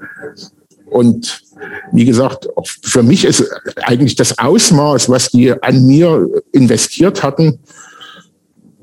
Und 0.90 1.44
wie 1.92 2.06
gesagt, 2.06 2.48
für 2.84 3.04
mich 3.04 3.26
ist 3.26 3.44
eigentlich 3.84 4.16
das 4.16 4.38
Ausmaß, 4.38 5.10
was 5.10 5.30
die 5.32 5.52
an 5.62 5.86
mir 5.86 6.28
investiert 6.52 7.24
hatten, 7.24 7.60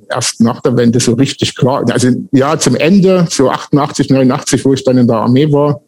erst 0.09 0.41
nach 0.41 0.61
der 0.61 0.77
Wende 0.77 1.01
so 1.01 1.15
richtig 1.15 1.55
klar. 1.55 1.85
Also 1.91 2.11
ja, 2.33 2.59
zum 2.59 2.77
Ende, 2.77 3.27
so 3.31 3.51
88, 3.51 4.11
89, 4.11 4.65
wo 4.65 4.73
ich 4.73 4.85
dann 4.85 4.99
in 4.99 5.07
der 5.07 5.17
Armee 5.17 5.53
war, 5.53 5.81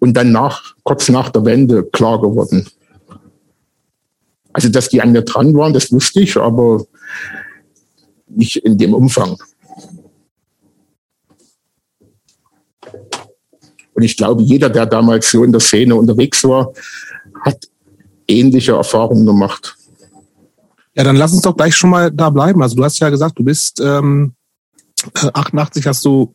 und 0.00 0.14
dann 0.14 0.32
nach, 0.32 0.74
kurz 0.82 1.08
nach 1.08 1.30
der 1.30 1.44
Wende 1.44 1.84
klar 1.84 2.20
geworden. 2.20 2.68
Also, 4.52 4.68
dass 4.68 4.88
die 4.88 5.00
an 5.00 5.12
mir 5.12 5.22
dran 5.22 5.54
waren, 5.54 5.72
das 5.72 5.92
wusste 5.92 6.20
ich, 6.20 6.36
aber 6.36 6.84
nicht 8.28 8.56
in 8.56 8.78
dem 8.78 8.94
Umfang. 8.94 9.36
Und 13.94 14.02
ich 14.02 14.16
glaube, 14.16 14.42
jeder, 14.42 14.70
der 14.70 14.86
damals 14.86 15.30
so 15.30 15.42
in 15.42 15.52
der 15.52 15.60
Szene 15.60 15.94
unterwegs 15.94 16.44
war, 16.44 16.72
hat 17.42 17.68
ähnliche 18.28 18.72
Erfahrungen 18.72 19.26
gemacht. 19.26 19.77
Ja, 20.98 21.04
dann 21.04 21.14
lass 21.16 21.32
uns 21.32 21.42
doch 21.42 21.56
gleich 21.56 21.76
schon 21.76 21.90
mal 21.90 22.10
da 22.10 22.28
bleiben. 22.28 22.60
Also 22.60 22.74
du 22.74 22.84
hast 22.84 22.98
ja 22.98 23.08
gesagt, 23.08 23.38
du 23.38 23.44
bist 23.44 23.80
ähm, 23.80 24.32
88 25.32 25.86
hast 25.86 26.04
du 26.04 26.34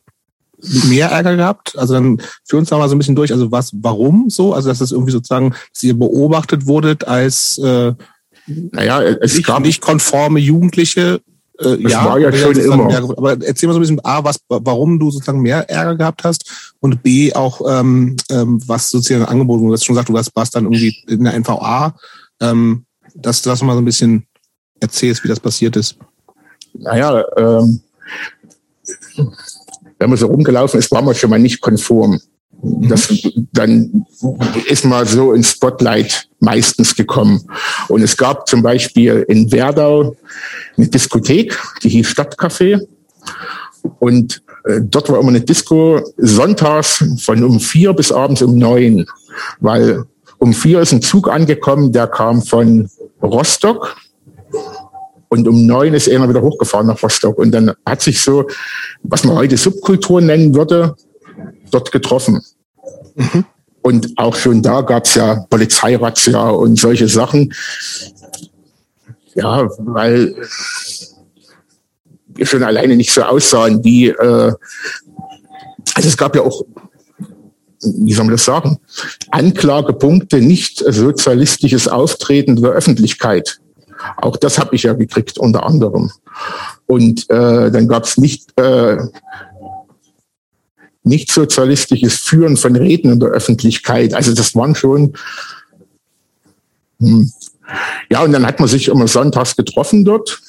mehr 0.88 1.10
Ärger 1.10 1.36
gehabt. 1.36 1.76
Also 1.78 1.92
dann 1.94 2.20
führ 2.48 2.58
uns 2.60 2.70
da 2.70 2.78
mal 2.78 2.88
so 2.88 2.94
ein 2.94 2.98
bisschen 2.98 3.14
durch. 3.14 3.30
Also 3.30 3.52
was, 3.52 3.72
warum 3.74 4.30
so? 4.30 4.54
Also 4.54 4.70
dass 4.70 4.78
das 4.78 4.90
irgendwie 4.92 5.12
sozusagen, 5.12 5.50
dass 5.72 5.82
ihr 5.82 5.98
beobachtet 5.98 6.66
wurdet 6.66 7.06
als 7.06 7.58
äh, 7.58 7.92
Naja, 8.46 9.02
es 9.02 9.34
nicht, 9.34 9.46
gab 9.46 9.60
nicht 9.62 9.82
konforme 9.82 10.40
Jugendliche. 10.40 11.20
Äh, 11.58 11.76
Das 11.82 11.92
war 12.06 12.18
ja 12.18 12.32
schon 12.32 12.56
immer. 12.56 12.86
mehr- 12.86 13.02
aber 13.04 13.32
erzähl 13.44 13.66
mal 13.66 13.74
so 13.74 13.78
ein 13.78 13.82
bisschen 13.82 14.04
A, 14.04 14.24
was, 14.24 14.38
warum 14.48 14.98
du 14.98 15.10
sozusagen 15.10 15.42
mehr 15.42 15.68
Ärger 15.68 15.96
gehabt 15.96 16.24
hast 16.24 16.72
und 16.80 17.02
B 17.02 17.34
auch 17.34 17.60
ähm, 17.68 18.16
ähm, 18.30 18.62
was 18.66 18.88
sozusagen 18.90 19.26
angeboten 19.26 19.60
wurde. 19.60 19.72
Du 19.72 19.74
hast 19.74 19.84
schon 19.84 19.94
gesagt, 19.94 20.08
du 20.08 20.14
warst, 20.34 20.54
dann 20.54 20.64
irgendwie 20.64 20.96
in 21.06 21.24
der 21.24 21.34
NVA. 21.34 21.94
Ähm, 22.40 22.86
das 23.14 23.44
mal 23.44 23.74
so 23.74 23.78
ein 23.78 23.84
bisschen 23.84 24.26
erzählst, 24.80 25.24
wie 25.24 25.28
das 25.28 25.40
passiert 25.40 25.76
ist. 25.76 25.96
naja, 26.74 27.24
ähm, 27.36 27.80
wenn 29.98 30.10
man 30.10 30.18
so 30.18 30.26
rumgelaufen 30.26 30.78
ist, 30.78 30.90
war 30.90 31.02
man 31.02 31.14
schon 31.14 31.30
mal 31.30 31.38
nicht 31.38 31.60
konform. 31.60 32.20
Das, 32.62 33.12
dann 33.52 34.06
ist 34.68 34.84
mal 34.84 35.06
so 35.06 35.32
ins 35.32 35.50
Spotlight 35.50 36.28
meistens 36.40 36.94
gekommen. 36.94 37.46
Und 37.88 38.02
es 38.02 38.16
gab 38.16 38.48
zum 38.48 38.62
Beispiel 38.62 39.24
in 39.28 39.52
Werdau 39.52 40.16
eine 40.76 40.88
Diskothek, 40.88 41.58
die 41.82 41.90
hieß 41.90 42.06
Stadtcafé. 42.08 42.80
Und 43.98 44.42
äh, 44.64 44.80
dort 44.82 45.10
war 45.10 45.20
immer 45.20 45.28
eine 45.28 45.42
Disco 45.42 46.00
sonntags 46.16 47.04
von 47.18 47.44
um 47.44 47.60
vier 47.60 47.92
bis 47.92 48.10
abends 48.10 48.40
um 48.40 48.56
neun, 48.56 49.06
weil 49.60 50.04
um 50.38 50.54
vier 50.54 50.80
ist 50.80 50.92
ein 50.92 51.02
Zug 51.02 51.28
angekommen, 51.28 51.92
der 51.92 52.06
kam 52.06 52.42
von 52.42 52.88
Rostock 53.22 53.96
und 55.34 55.48
um 55.48 55.66
neun 55.66 55.94
ist 55.94 56.06
er 56.06 56.28
wieder 56.28 56.42
hochgefahren 56.42 56.86
nach 56.86 57.02
Rostock. 57.02 57.38
Und 57.38 57.50
dann 57.50 57.72
hat 57.84 58.02
sich 58.02 58.20
so, 58.20 58.46
was 59.02 59.24
man 59.24 59.34
heute 59.34 59.56
Subkultur 59.56 60.20
nennen 60.20 60.54
würde, 60.54 60.94
dort 61.72 61.90
getroffen. 61.90 62.40
Mhm. 63.16 63.44
Und 63.82 64.12
auch 64.16 64.36
schon 64.36 64.62
da 64.62 64.82
gab 64.82 65.06
es 65.06 65.16
ja 65.16 65.44
Polizeirazzia 65.50 66.50
und 66.50 66.78
solche 66.78 67.08
Sachen. 67.08 67.52
Ja, 69.34 69.68
weil 69.78 70.36
wir 72.28 72.46
schon 72.46 72.62
alleine 72.62 72.94
nicht 72.94 73.12
so 73.12 73.22
aussahen 73.22 73.82
wie, 73.82 74.10
äh, 74.10 74.52
also 75.94 76.08
es 76.08 76.16
gab 76.16 76.36
ja 76.36 76.42
auch, 76.42 76.62
wie 77.82 78.12
soll 78.12 78.26
man 78.26 78.34
das 78.34 78.44
sagen, 78.44 78.78
Anklagepunkte, 79.32 80.40
nicht 80.40 80.78
sozialistisches 80.78 81.88
Auftreten 81.88 82.54
der 82.54 82.70
Öffentlichkeit. 82.70 83.58
Auch 84.16 84.36
das 84.36 84.58
habe 84.58 84.74
ich 84.74 84.84
ja 84.84 84.92
gekriegt, 84.94 85.38
unter 85.38 85.64
anderem. 85.64 86.10
Und 86.86 87.28
äh, 87.30 87.70
dann 87.70 87.88
gab 87.88 88.04
es 88.04 88.18
nicht 88.18 88.58
äh, 88.58 88.98
nicht 91.04 91.30
sozialistisches 91.30 92.14
Führen 92.14 92.56
von 92.56 92.74
Reden 92.74 93.12
in 93.12 93.20
der 93.20 93.28
Öffentlichkeit. 93.28 94.14
Also 94.14 94.34
das 94.34 94.56
waren 94.56 94.74
schon, 94.74 95.12
hm. 96.98 97.30
ja, 98.10 98.22
und 98.22 98.32
dann 98.32 98.46
hat 98.46 98.58
man 98.58 98.68
sich 98.68 98.88
immer 98.88 99.06
sonntags 99.06 99.54
getroffen 99.54 100.04
dort. 100.04 100.40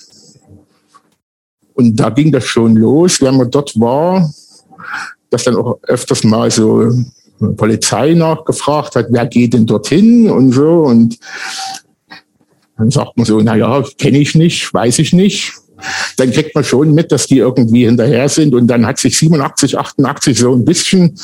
Und 1.74 1.98
da 1.98 2.10
ging 2.10 2.32
das 2.32 2.46
schon 2.46 2.78
los, 2.78 3.22
wenn 3.22 3.36
man 3.36 3.52
dort 3.52 3.78
war, 3.78 4.34
dass 5.30 5.44
dann 5.44 5.58
auch 5.58 5.78
öfters 5.84 6.24
mal 6.24 6.50
so 6.50 6.90
Polizei 7.58 8.14
nachgefragt 8.14 8.96
hat, 8.96 9.08
wer 9.10 9.26
geht 9.26 9.54
denn 9.54 9.66
dorthin 9.66 10.30
und 10.30 10.54
so. 10.54 10.84
Und 10.84 11.20
dann 12.78 12.92
sagt 12.92 13.18
man 13.18 13.26
so, 13.26 13.40
na 13.42 13.56
ja, 13.56 13.84
kenne 13.98 14.20
ich 14.20 14.36
nicht, 14.36 14.74
weiß 14.74 15.00
ich 15.00 15.14
nicht 15.14 15.54
dann 16.18 16.32
kriegt 16.32 16.56
man 16.56 16.64
schon 16.64 16.94
mit, 16.94 17.12
dass 17.12 17.28
die 17.28 17.40
irgendwie 17.40 17.86
hinterher 17.86 18.30
sind. 18.30 18.54
Und 18.56 18.68
dann 18.68 18.86
hat 18.86 19.00
sich 19.00 19.18
87, 19.18 19.78
88 19.78 20.38
so 20.38 20.54
ein 20.54 20.66
bisschen 20.66 21.18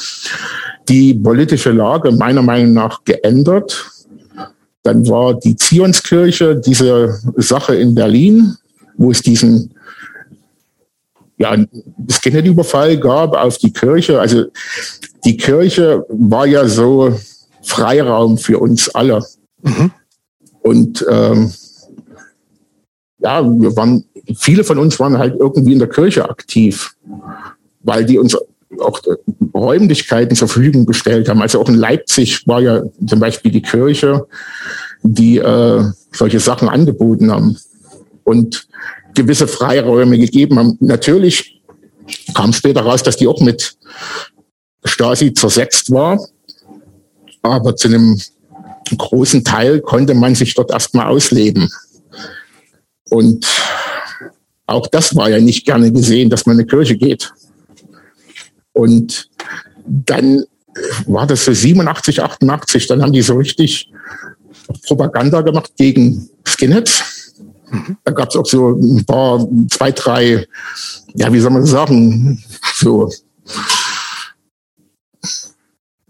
die 0.89 1.13
politische 1.13 1.71
Lage 1.71 2.11
meiner 2.11 2.41
Meinung 2.41 2.73
nach 2.73 3.03
geändert. 3.03 3.89
Dann 4.83 5.07
war 5.07 5.35
die 5.35 5.55
Zionskirche, 5.55 6.55
diese 6.55 7.19
Sache 7.37 7.75
in 7.75 7.95
Berlin, 7.95 8.55
wo 8.97 9.11
es 9.11 9.21
diesen 9.21 9.73
ja, 11.37 11.55
Skinhead-Überfall 12.09 12.97
gab 12.97 13.35
auf 13.35 13.57
die 13.57 13.71
Kirche. 13.71 14.19
Also 14.19 14.45
die 15.23 15.37
Kirche 15.37 16.05
war 16.09 16.45
ja 16.45 16.67
so 16.67 17.17
Freiraum 17.63 18.37
für 18.37 18.59
uns 18.59 18.89
alle. 18.89 19.23
Mhm. 19.61 19.91
Und 20.61 21.05
ähm, 21.09 21.51
ja, 23.19 23.43
wir 23.43 23.75
waren 23.75 24.05
viele 24.35 24.63
von 24.63 24.77
uns 24.77 24.99
waren 24.99 25.17
halt 25.17 25.35
irgendwie 25.39 25.73
in 25.73 25.79
der 25.79 25.89
Kirche 25.89 26.29
aktiv, 26.29 26.95
weil 27.81 28.05
die 28.05 28.19
uns 28.19 28.37
auch 28.79 29.01
Räumlichkeiten 29.53 30.35
zur 30.35 30.47
Verfügung 30.47 30.85
gestellt 30.85 31.29
haben. 31.29 31.41
Also 31.41 31.59
auch 31.59 31.69
in 31.69 31.75
Leipzig 31.75 32.47
war 32.47 32.61
ja 32.61 32.83
zum 33.07 33.19
Beispiel 33.19 33.51
die 33.51 33.61
Kirche, 33.61 34.25
die 35.03 35.37
äh, 35.37 35.83
solche 36.11 36.39
Sachen 36.39 36.69
angeboten 36.69 37.31
haben 37.31 37.57
und 38.23 38.67
gewisse 39.13 39.47
Freiräume 39.47 40.17
gegeben 40.17 40.57
haben. 40.57 40.77
Natürlich 40.79 41.61
kam 42.33 42.53
später 42.53 42.81
raus, 42.81 43.03
dass 43.03 43.17
die 43.17 43.27
auch 43.27 43.41
mit 43.41 43.77
Stasi 44.83 45.33
zersetzt 45.33 45.91
war, 45.91 46.19
aber 47.41 47.75
zu 47.75 47.87
einem 47.87 48.19
großen 48.97 49.43
Teil 49.43 49.81
konnte 49.81 50.13
man 50.13 50.35
sich 50.35 50.53
dort 50.53 50.71
erstmal 50.71 51.07
ausleben. 51.07 51.69
Und 53.09 53.45
auch 54.65 54.87
das 54.87 55.15
war 55.15 55.29
ja 55.29 55.39
nicht 55.39 55.65
gerne 55.65 55.91
gesehen, 55.91 56.29
dass 56.29 56.45
man 56.45 56.55
in 56.55 56.61
eine 56.61 56.67
Kirche 56.67 56.95
geht. 56.95 57.33
Und 58.73 59.29
dann 59.85 60.45
war 61.05 61.27
das 61.27 61.45
so 61.45 61.53
87, 61.53 62.21
88, 62.21 62.87
dann 62.87 63.01
haben 63.01 63.11
die 63.11 63.21
so 63.21 63.35
richtig 63.35 63.91
Propaganda 64.87 65.41
gemacht 65.41 65.73
gegen 65.77 66.29
Skinheads. 66.45 67.33
Mhm. 67.69 67.97
Da 68.03 68.11
gab 68.11 68.29
es 68.29 68.35
auch 68.35 68.45
so 68.45 68.69
ein 68.69 69.05
paar, 69.05 69.47
zwei, 69.69 69.91
drei, 69.91 70.47
ja, 71.15 71.31
wie 71.31 71.39
soll 71.39 71.51
man 71.51 71.65
sagen, 71.65 72.41
so 72.75 73.09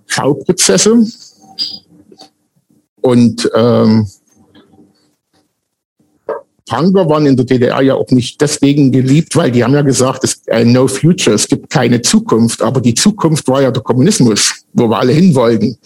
Schauprozesse. 0.06 1.06
Und 3.02 3.50
ähm, 3.56 4.08
Punker 6.72 7.10
waren 7.10 7.26
in 7.26 7.36
der 7.36 7.46
DDR 7.46 7.82
ja 7.82 7.96
auch 7.96 8.10
nicht 8.12 8.40
deswegen 8.40 8.94
geliebt, 8.94 9.36
weil 9.36 9.52
die 9.52 9.62
haben 9.62 9.74
ja 9.74 9.82
gesagt, 9.82 10.24
es 10.24 10.42
äh, 10.48 10.64
no 10.64 10.88
future, 10.88 11.36
es 11.36 11.48
gibt 11.48 11.70
keine 11.70 12.02
Zukunft. 12.02 12.62
Aber 12.62 12.80
die 12.80 12.94
Zukunft 12.94 13.48
war 13.50 13.62
ja 13.62 13.72
der 13.72 13.84
Kommunismus, 13.84 14.64
wo 14.72 14.88
wir 14.88 15.00
alle 15.00 15.12
hin 15.12 15.36
wollten. 15.36 15.78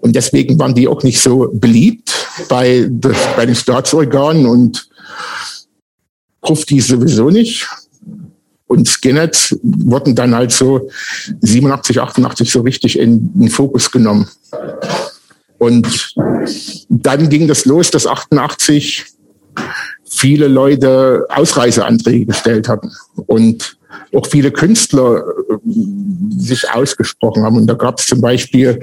Und 0.00 0.16
deswegen 0.16 0.58
waren 0.58 0.74
die 0.74 0.88
auch 0.88 1.04
nicht 1.04 1.20
so 1.20 1.50
beliebt 1.52 2.12
bei, 2.48 2.88
bei 3.36 3.46
den 3.46 3.54
Staatsorganen 3.54 4.46
und 4.46 4.88
Krufti 6.42 6.80
sowieso 6.80 7.30
nicht. 7.30 7.68
Und 8.66 8.88
Skinheads 8.88 9.56
wurden 9.62 10.14
dann 10.14 10.34
halt 10.34 10.52
so 10.52 10.90
87, 11.40 12.00
88 12.00 12.50
so 12.50 12.60
richtig 12.62 12.98
in 12.98 13.30
den 13.34 13.48
Fokus 13.48 13.90
genommen. 13.90 14.26
Und 15.60 16.14
dann 16.88 17.28
ging 17.28 17.46
das 17.46 17.66
los, 17.66 17.90
dass 17.90 18.06
88 18.06 19.04
viele 20.08 20.48
Leute 20.48 21.26
Ausreiseanträge 21.28 22.24
gestellt 22.26 22.66
hatten 22.66 22.90
und 23.26 23.76
auch 24.14 24.26
viele 24.26 24.52
Künstler 24.52 25.18
äh, 25.18 25.58
sich 26.38 26.70
ausgesprochen 26.70 27.42
haben. 27.42 27.56
Und 27.56 27.66
da 27.66 27.74
gab 27.74 27.98
es 27.98 28.06
zum 28.06 28.22
Beispiel 28.22 28.80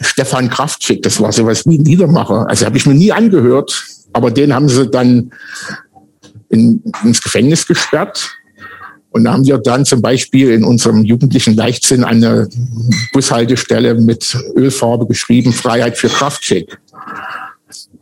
Stefan 0.00 0.48
Kraftschick, 0.48 1.02
das 1.02 1.20
war 1.20 1.32
sowas 1.32 1.66
wie 1.66 1.78
ein 1.78 1.84
Liedermacher. 1.84 2.48
Also 2.48 2.64
habe 2.64 2.76
ich 2.76 2.86
mir 2.86 2.94
nie 2.94 3.10
angehört, 3.10 3.84
aber 4.12 4.30
den 4.30 4.54
haben 4.54 4.68
sie 4.68 4.88
dann 4.88 5.32
in, 6.48 6.80
ins 7.02 7.20
Gefängnis 7.20 7.66
gesperrt. 7.66 8.30
Und 9.12 9.24
da 9.24 9.32
haben 9.32 9.46
wir 9.46 9.58
dann 9.58 9.84
zum 9.84 10.00
Beispiel 10.00 10.50
in 10.50 10.64
unserem 10.64 11.04
jugendlichen 11.04 11.54
Leichtsinn 11.54 12.02
eine 12.02 12.48
Bushaltestelle 13.12 13.94
mit 13.94 14.36
Ölfarbe 14.56 15.06
geschrieben, 15.06 15.52
Freiheit 15.52 15.98
für 15.98 16.08
Kraftschick. 16.08 16.78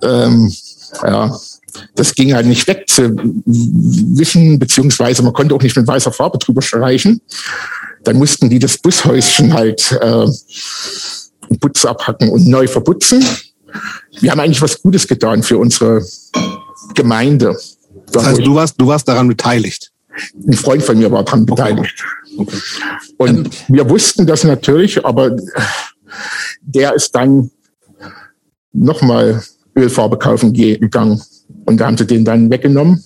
Ähm, 0.02 0.52
ja, 1.02 1.36
das 1.94 2.14
ging 2.14 2.34
halt 2.34 2.46
nicht 2.46 2.66
weg 2.68 2.84
zu 2.88 3.16
wischen, 3.46 4.58
beziehungsweise 4.58 5.22
man 5.22 5.32
konnte 5.32 5.54
auch 5.54 5.62
nicht 5.62 5.76
mit 5.76 5.86
weißer 5.86 6.12
Farbe 6.12 6.38
drüber 6.38 6.62
streichen. 6.62 7.20
Dann 8.04 8.16
mussten 8.16 8.48
die 8.48 8.58
das 8.58 8.78
Bushäuschen 8.78 9.52
halt 9.52 9.92
äh, 10.00 10.26
Putz 11.60 11.84
abhacken 11.84 12.30
und 12.30 12.46
neu 12.46 12.66
verputzen. 12.66 13.24
Wir 14.20 14.30
haben 14.30 14.40
eigentlich 14.40 14.62
was 14.62 14.80
Gutes 14.80 15.06
getan 15.06 15.42
für 15.42 15.58
unsere 15.58 16.04
Gemeinde. 16.94 17.56
Das 18.12 18.24
heißt, 18.24 18.40
du 18.44 18.54
warst, 18.54 18.80
du 18.80 18.86
warst 18.86 19.06
daran 19.08 19.28
beteiligt? 19.28 19.89
Ein 20.46 20.52
Freund 20.54 20.82
von 20.82 20.98
mir 20.98 21.10
war 21.10 21.24
daran 21.24 21.46
beteiligt. 21.46 22.04
Okay. 22.36 22.56
Und 23.16 23.46
ähm. 23.46 23.50
wir 23.68 23.88
wussten 23.88 24.26
das 24.26 24.44
natürlich, 24.44 25.04
aber 25.04 25.36
der 26.62 26.94
ist 26.94 27.14
dann 27.14 27.50
nochmal 28.72 29.42
Ölfarbe 29.76 30.18
kaufen 30.18 30.52
gegangen. 30.52 31.20
Und 31.64 31.78
da 31.78 31.86
haben 31.86 31.96
sie 31.96 32.06
den 32.06 32.24
dann 32.24 32.50
weggenommen. 32.50 33.04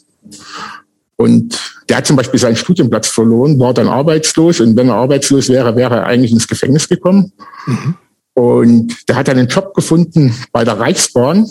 Und 1.16 1.58
der 1.88 1.98
hat 1.98 2.06
zum 2.06 2.16
Beispiel 2.16 2.40
seinen 2.40 2.56
Studienplatz 2.56 3.08
verloren, 3.08 3.58
war 3.58 3.74
dann 3.74 3.88
arbeitslos. 3.88 4.60
Und 4.60 4.76
wenn 4.76 4.88
er 4.88 4.96
arbeitslos 4.96 5.48
wäre, 5.48 5.76
wäre 5.76 5.96
er 5.96 6.06
eigentlich 6.06 6.32
ins 6.32 6.48
Gefängnis 6.48 6.88
gekommen. 6.88 7.32
Mhm. 7.66 7.94
Und 8.34 9.08
der 9.08 9.16
hat 9.16 9.28
dann 9.28 9.38
einen 9.38 9.48
Job 9.48 9.74
gefunden 9.74 10.34
bei 10.50 10.64
der 10.64 10.78
Reichsbahn 10.80 11.48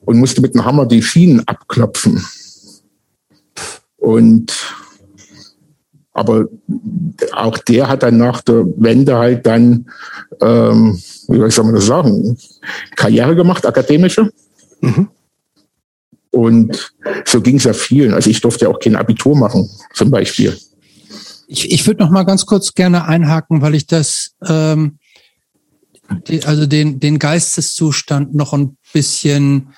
und 0.00 0.18
musste 0.18 0.40
mit 0.40 0.54
dem 0.54 0.64
Hammer 0.64 0.86
die 0.86 1.02
Schienen 1.02 1.46
abklopfen. 1.46 2.24
Und 3.98 4.54
aber 6.18 6.46
auch 7.32 7.58
der 7.58 7.88
hat 7.88 8.02
dann 8.02 8.16
nach 8.16 8.40
der 8.40 8.66
Wende 8.76 9.16
halt 9.16 9.46
dann, 9.46 9.88
ähm, 10.40 11.00
wie 11.28 11.50
soll 11.50 11.64
man 11.64 11.74
das 11.76 11.86
sagen, 11.86 12.36
Karriere 12.96 13.36
gemacht, 13.36 13.64
akademische. 13.64 14.32
Mhm. 14.80 15.08
Und 16.30 16.92
so 17.24 17.40
ging 17.40 17.56
es 17.56 17.64
ja 17.64 17.72
vielen. 17.72 18.14
Also 18.14 18.30
ich 18.30 18.40
durfte 18.40 18.64
ja 18.64 18.70
auch 18.70 18.80
kein 18.80 18.96
Abitur 18.96 19.36
machen, 19.36 19.70
zum 19.94 20.10
Beispiel. 20.10 20.58
Ich, 21.46 21.70
ich 21.70 21.86
würde 21.86 22.02
noch 22.02 22.10
mal 22.10 22.24
ganz 22.24 22.46
kurz 22.46 22.74
gerne 22.74 23.06
einhaken, 23.06 23.62
weil 23.62 23.74
ich 23.74 23.86
das, 23.86 24.32
ähm, 24.46 24.98
die, 26.26 26.44
also 26.44 26.66
den, 26.66 27.00
den 27.00 27.18
Geisteszustand 27.18 28.34
noch 28.34 28.52
ein 28.52 28.76
bisschen 28.92 29.68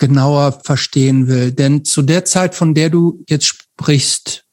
genauer 0.00 0.58
verstehen 0.64 1.28
will. 1.28 1.52
Denn 1.52 1.84
zu 1.84 2.02
der 2.02 2.24
Zeit, 2.24 2.56
von 2.56 2.74
der 2.74 2.90
du 2.90 3.22
jetzt 3.28 3.46
sprichst, 3.46 4.44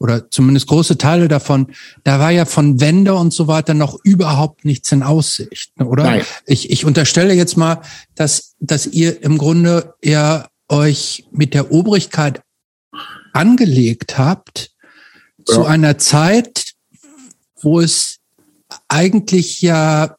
oder 0.00 0.30
zumindest 0.30 0.68
große 0.68 0.96
Teile 0.96 1.26
davon, 1.26 1.72
da 2.04 2.20
war 2.20 2.30
ja 2.30 2.44
von 2.44 2.80
Wende 2.80 3.14
und 3.14 3.32
so 3.32 3.48
weiter 3.48 3.74
noch 3.74 3.98
überhaupt 4.04 4.64
nichts 4.64 4.92
in 4.92 5.02
Aussicht, 5.02 5.72
oder? 5.80 6.04
Nein. 6.04 6.22
Ich, 6.46 6.70
ich 6.70 6.84
unterstelle 6.84 7.34
jetzt 7.34 7.56
mal, 7.56 7.82
dass, 8.14 8.54
dass 8.60 8.86
ihr 8.86 9.22
im 9.22 9.38
Grunde 9.38 9.94
ja 10.02 10.48
euch 10.68 11.26
mit 11.32 11.54
der 11.54 11.72
Obrigkeit 11.72 12.42
angelegt 13.32 14.18
habt 14.18 14.70
ja. 15.38 15.54
zu 15.54 15.64
einer 15.64 15.98
Zeit, 15.98 16.74
wo 17.60 17.80
es 17.80 18.18
eigentlich 18.86 19.60
ja, 19.62 20.16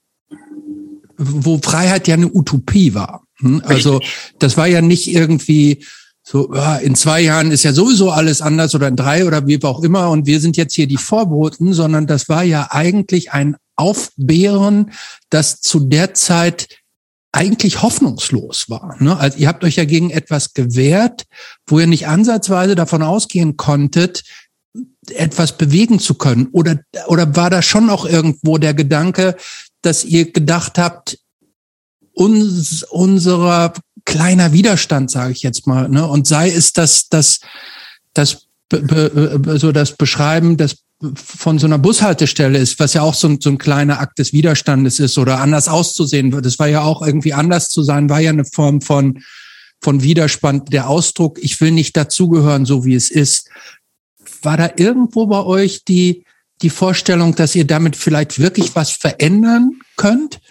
wo 1.17 1.57
Freiheit 1.59 2.07
ja 2.07 2.15
eine 2.15 2.33
Utopie 2.33 2.93
war. 2.93 3.23
Hm? 3.39 3.61
Also 3.65 3.99
das 4.39 4.57
war 4.57 4.67
ja 4.67 4.81
nicht 4.81 5.07
irgendwie 5.07 5.85
so, 6.23 6.53
in 6.81 6.95
zwei 6.95 7.21
Jahren 7.21 7.51
ist 7.51 7.63
ja 7.63 7.73
sowieso 7.73 8.11
alles 8.11 8.41
anders 8.41 8.75
oder 8.75 8.87
in 8.87 8.95
drei 8.95 9.25
oder 9.25 9.47
wie 9.47 9.63
auch 9.63 9.81
immer 9.81 10.11
und 10.11 10.27
wir 10.27 10.39
sind 10.39 10.57
jetzt 10.57 10.75
hier 10.75 10.85
die 10.85 10.97
Vorboten, 10.97 11.73
sondern 11.73 12.05
das 12.05 12.29
war 12.29 12.43
ja 12.43 12.67
eigentlich 12.69 13.31
ein 13.31 13.55
Aufbeeren, 13.75 14.91
das 15.29 15.61
zu 15.61 15.79
der 15.79 16.13
Zeit 16.13 16.67
eigentlich 17.31 17.81
hoffnungslos 17.81 18.69
war. 18.69 18.95
Ne? 18.99 19.17
Also 19.17 19.37
ihr 19.37 19.47
habt 19.47 19.63
euch 19.63 19.77
ja 19.77 19.85
gegen 19.85 20.09
etwas 20.09 20.53
gewehrt, 20.53 21.25
wo 21.65 21.79
ihr 21.79 21.87
nicht 21.87 22.07
ansatzweise 22.07 22.75
davon 22.75 23.03
ausgehen 23.03 23.57
konntet, 23.57 24.23
etwas 25.09 25.57
bewegen 25.57 25.99
zu 25.99 26.15
können. 26.15 26.47
Oder, 26.51 26.79
oder 27.07 27.35
war 27.35 27.49
da 27.49 27.61
schon 27.61 27.89
auch 27.89 28.05
irgendwo 28.05 28.57
der 28.57 28.73
Gedanke, 28.73 29.35
dass 29.81 30.03
ihr 30.03 30.31
gedacht 30.31 30.77
habt, 30.77 31.19
uns, 32.19 32.83
unserer 32.83 33.73
kleiner 34.03 34.51
Widerstand, 34.51 35.09
sage 35.09 35.31
ich 35.31 35.41
jetzt 35.41 35.67
mal. 35.67 35.87
Ne? 35.87 36.05
Und 36.05 36.27
sei 36.27 36.49
es 36.49 36.73
das, 36.73 37.07
das, 37.07 37.39
das, 38.13 38.47
so 38.69 39.71
das 39.71 39.95
Beschreiben 39.95 40.57
des 40.57 40.83
von 41.15 41.59
so 41.59 41.65
einer 41.65 41.77
Bushaltestelle 41.77 42.57
ist, 42.57 42.77
was 42.77 42.93
ja 42.93 43.03
auch 43.03 43.13
so 43.13 43.29
ein, 43.29 43.39
so 43.39 43.49
ein 43.49 43.57
kleiner 43.57 44.01
Akt 44.01 44.19
des 44.19 44.33
Widerstandes 44.33 44.99
ist 44.99 45.17
oder 45.17 45.39
anders 45.39 45.69
auszusehen 45.69 46.33
wird. 46.33 46.45
Das 46.45 46.59
war 46.59 46.67
ja 46.67 46.81
auch 46.81 47.01
irgendwie 47.01 47.31
anders 47.31 47.69
zu 47.69 47.83
sein, 47.83 48.09
war 48.09 48.19
ja 48.19 48.31
eine 48.31 48.43
Form 48.43 48.81
von, 48.81 49.23
von 49.79 50.03
Widerspann. 50.03 50.65
Der 50.65 50.89
Ausdruck, 50.89 51.39
ich 51.41 51.61
will 51.61 51.71
nicht 51.71 51.95
dazugehören, 51.95 52.65
so 52.65 52.83
wie 52.83 52.95
es 52.95 53.11
ist. 53.11 53.47
War 54.41 54.57
da 54.57 54.71
irgendwo 54.75 55.27
bei 55.27 55.41
euch 55.41 55.85
die, 55.85 56.25
die 56.61 56.69
Vorstellung, 56.69 57.33
dass 57.33 57.55
ihr 57.55 57.65
damit 57.65 57.95
vielleicht 57.95 58.37
wirklich 58.37 58.75
was 58.75 58.91
verändern 58.91 59.79
könnt? 59.95 60.41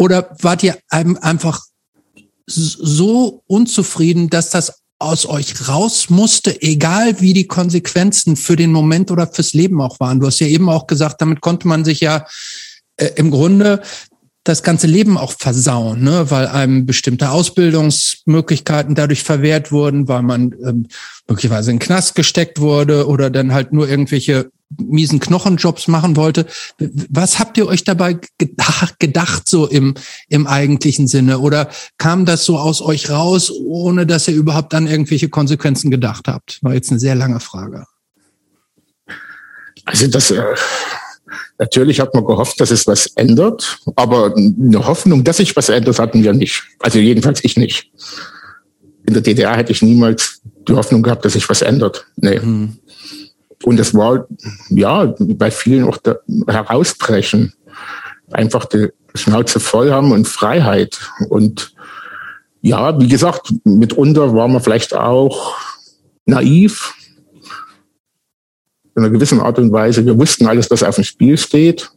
Oder 0.00 0.34
wart 0.40 0.62
ihr 0.62 0.78
einfach 0.88 1.60
so 2.46 3.42
unzufrieden, 3.46 4.30
dass 4.30 4.48
das 4.48 4.80
aus 4.98 5.26
euch 5.26 5.68
raus 5.68 6.08
musste, 6.08 6.62
egal 6.62 7.20
wie 7.20 7.34
die 7.34 7.46
Konsequenzen 7.46 8.36
für 8.36 8.56
den 8.56 8.72
Moment 8.72 9.10
oder 9.10 9.26
fürs 9.26 9.52
Leben 9.52 9.78
auch 9.82 10.00
waren. 10.00 10.18
Du 10.18 10.26
hast 10.26 10.40
ja 10.40 10.46
eben 10.46 10.70
auch 10.70 10.86
gesagt, 10.86 11.20
damit 11.20 11.42
konnte 11.42 11.68
man 11.68 11.84
sich 11.84 12.00
ja 12.00 12.24
äh, 12.96 13.10
im 13.16 13.30
Grunde 13.30 13.82
das 14.42 14.62
ganze 14.62 14.86
Leben 14.86 15.18
auch 15.18 15.32
versauen, 15.32 16.02
ne? 16.02 16.30
weil 16.30 16.46
einem 16.46 16.86
bestimmte 16.86 17.30
Ausbildungsmöglichkeiten 17.30 18.94
dadurch 18.94 19.22
verwehrt 19.22 19.70
wurden, 19.70 20.08
weil 20.08 20.22
man 20.22 20.54
ähm, 20.66 20.86
möglicherweise 21.28 21.72
in 21.72 21.76
den 21.76 21.84
Knast 21.84 22.14
gesteckt 22.14 22.58
wurde 22.58 23.06
oder 23.06 23.28
dann 23.28 23.52
halt 23.52 23.74
nur 23.74 23.86
irgendwelche 23.86 24.50
miesen 24.78 25.20
Knochenjobs 25.20 25.88
machen 25.88 26.16
wollte. 26.16 26.46
Was 26.78 27.38
habt 27.38 27.58
ihr 27.58 27.66
euch 27.66 27.84
dabei 27.84 28.18
gedacht, 28.38 29.00
gedacht 29.00 29.48
so 29.48 29.66
im, 29.66 29.94
im 30.28 30.46
eigentlichen 30.46 31.08
Sinne? 31.08 31.40
Oder 31.40 31.70
kam 31.98 32.24
das 32.24 32.44
so 32.44 32.58
aus 32.58 32.80
euch 32.80 33.10
raus, 33.10 33.50
ohne 33.50 34.06
dass 34.06 34.28
ihr 34.28 34.34
überhaupt 34.34 34.74
an 34.74 34.86
irgendwelche 34.86 35.28
Konsequenzen 35.28 35.90
gedacht 35.90 36.28
habt? 36.28 36.58
War 36.62 36.74
jetzt 36.74 36.90
eine 36.90 37.00
sehr 37.00 37.14
lange 37.14 37.40
Frage. 37.40 37.86
Also 39.84 40.06
das, 40.06 40.30
äh, 40.30 40.42
natürlich 41.58 42.00
hat 42.00 42.14
man 42.14 42.24
gehofft, 42.24 42.60
dass 42.60 42.70
es 42.70 42.86
was 42.86 43.06
ändert, 43.16 43.78
aber 43.96 44.34
eine 44.36 44.86
Hoffnung, 44.86 45.24
dass 45.24 45.38
sich 45.38 45.56
was 45.56 45.68
ändert, 45.68 45.98
hatten 45.98 46.22
wir 46.22 46.32
nicht. 46.32 46.62
Also 46.78 46.98
jedenfalls 46.98 47.42
ich 47.42 47.56
nicht. 47.56 47.90
In 49.06 49.14
der 49.14 49.22
DDR 49.22 49.56
hätte 49.56 49.72
ich 49.72 49.82
niemals 49.82 50.40
die 50.68 50.74
Hoffnung 50.74 51.02
gehabt, 51.02 51.24
dass 51.24 51.32
sich 51.32 51.48
was 51.48 51.62
ändert. 51.62 52.06
Nee. 52.16 52.38
Hm. 52.38 52.78
Und 53.64 53.78
es 53.78 53.94
war, 53.94 54.26
ja, 54.70 55.14
bei 55.18 55.50
vielen 55.50 55.84
auch 55.84 55.98
der 55.98 56.20
herausbrechen. 56.46 57.52
Einfach 58.30 58.64
die 58.64 58.88
Schnauze 59.14 59.60
voll 59.60 59.90
haben 59.90 60.12
und 60.12 60.26
Freiheit. 60.26 61.00
Und 61.28 61.74
ja, 62.62 62.98
wie 63.00 63.08
gesagt, 63.08 63.52
mitunter 63.64 64.34
war 64.34 64.48
man 64.48 64.62
vielleicht 64.62 64.94
auch 64.94 65.56
naiv. 66.24 66.94
In 68.94 69.04
einer 69.04 69.10
gewissen 69.10 69.40
Art 69.40 69.58
und 69.58 69.72
Weise. 69.72 70.04
Wir 70.04 70.18
wussten 70.18 70.46
alles, 70.46 70.70
was 70.70 70.82
auf 70.82 70.94
dem 70.94 71.04
Spiel 71.04 71.36
steht. 71.38 71.90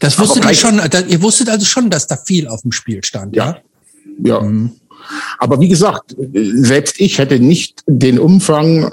Das 0.00 0.18
wusstet 0.18 0.44
ihr 0.44 0.54
schon, 0.54 0.80
ihr 1.08 1.22
wusstet 1.22 1.48
also 1.48 1.64
schon, 1.64 1.90
dass 1.90 2.06
da 2.06 2.16
viel 2.16 2.48
auf 2.48 2.62
dem 2.62 2.72
Spiel 2.72 3.02
stand, 3.04 3.36
ja? 3.36 3.58
Ja. 4.22 4.34
ja. 4.34 4.40
Mhm. 4.40 4.72
Aber 5.38 5.60
wie 5.60 5.68
gesagt, 5.68 6.16
selbst 6.32 7.00
ich 7.00 7.18
hätte 7.18 7.40
nicht 7.40 7.82
den 7.86 8.18
Umfang 8.18 8.84
äh, 8.84 8.88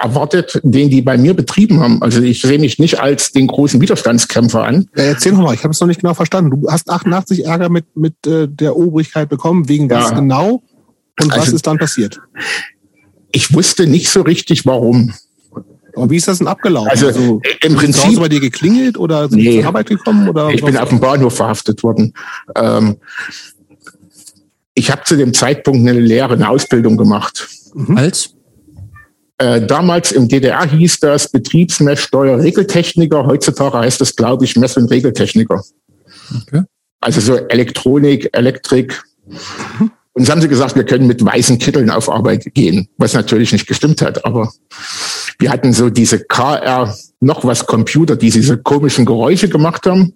erwartet, 0.00 0.60
den 0.62 0.90
die 0.90 1.02
bei 1.02 1.16
mir 1.16 1.34
betrieben 1.34 1.80
haben. 1.80 2.02
Also 2.02 2.20
ich 2.22 2.42
sehe 2.42 2.58
mich 2.58 2.78
nicht 2.78 3.00
als 3.00 3.32
den 3.32 3.46
großen 3.46 3.80
Widerstandskämpfer 3.80 4.64
an. 4.64 4.88
Ja, 4.96 5.04
erzähl 5.04 5.32
noch 5.32 5.42
mal, 5.42 5.54
ich 5.54 5.64
habe 5.64 5.72
es 5.72 5.80
noch 5.80 5.88
nicht 5.88 6.00
genau 6.00 6.14
verstanden. 6.14 6.50
Du 6.50 6.70
hast 6.70 6.90
88 6.90 7.46
Ärger 7.46 7.68
mit, 7.68 7.96
mit 7.96 8.26
äh, 8.26 8.48
der 8.48 8.76
Obrigkeit 8.76 9.28
bekommen, 9.28 9.68
wegen 9.68 9.90
was 9.90 10.10
ja. 10.10 10.16
genau? 10.16 10.62
Und 11.20 11.32
also, 11.32 11.46
was 11.46 11.52
ist 11.52 11.66
dann 11.66 11.78
passiert? 11.78 12.20
Ich 13.32 13.52
wusste 13.52 13.86
nicht 13.86 14.08
so 14.08 14.22
richtig, 14.22 14.66
warum. 14.66 15.12
Und 15.94 16.10
wie 16.10 16.16
ist 16.16 16.28
das 16.28 16.38
denn 16.38 16.46
abgelaufen? 16.46 16.90
Also, 16.90 17.08
also 17.08 17.40
im 17.62 17.74
Prinzip 17.74 18.18
bei 18.18 18.28
dir 18.28 18.40
geklingelt 18.40 18.96
oder 18.96 19.28
sind 19.28 19.40
nee, 19.40 19.60
zur 19.60 19.68
Arbeit 19.68 19.88
gekommen 19.88 20.28
oder? 20.28 20.50
Ich 20.50 20.62
bin 20.62 20.76
auf 20.76 20.90
dem 20.90 21.00
Bahnhof 21.00 21.36
verhaftet 21.36 21.82
worden. 21.82 22.14
Ähm, 22.54 22.98
ich 24.78 24.90
habe 24.92 25.02
zu 25.04 25.16
dem 25.16 25.34
Zeitpunkt 25.34 25.80
eine 25.80 25.98
Lehre, 25.98 26.34
eine 26.34 26.48
Ausbildung 26.48 26.96
gemacht. 26.96 27.48
Mhm. 27.74 27.98
Als? 27.98 28.34
Äh, 29.38 29.66
damals 29.66 30.12
im 30.12 30.28
DDR 30.28 30.64
hieß 30.64 31.00
das 31.00 31.28
Betriebsmesssteuer-Regeltechniker. 31.30 33.26
Heutzutage 33.26 33.78
heißt 33.78 34.00
das, 34.00 34.14
glaube 34.14 34.44
ich, 34.44 34.56
Mess- 34.56 34.76
und 34.76 34.90
Regeltechniker. 34.90 35.62
Okay. 36.42 36.62
Also 37.00 37.20
so 37.20 37.36
Elektronik, 37.36 38.30
Elektrik. 38.32 39.02
Mhm. 39.26 39.90
Und 40.12 40.24
so 40.24 40.32
haben 40.32 40.40
sie 40.40 40.48
gesagt, 40.48 40.74
wir 40.74 40.84
können 40.84 41.06
mit 41.06 41.24
weißen 41.24 41.58
Kitteln 41.58 41.90
auf 41.90 42.08
Arbeit 42.08 42.52
gehen, 42.54 42.88
was 42.96 43.14
natürlich 43.14 43.52
nicht 43.52 43.68
gestimmt 43.68 44.02
hat. 44.02 44.24
Aber 44.24 44.52
wir 45.38 45.50
hatten 45.50 45.72
so 45.72 45.90
diese 45.90 46.24
KR 46.24 46.92
noch 47.20 47.44
was 47.44 47.66
Computer, 47.66 48.16
die 48.16 48.30
diese 48.30 48.58
komischen 48.58 49.06
Geräusche 49.06 49.48
gemacht 49.48 49.86
haben 49.86 50.14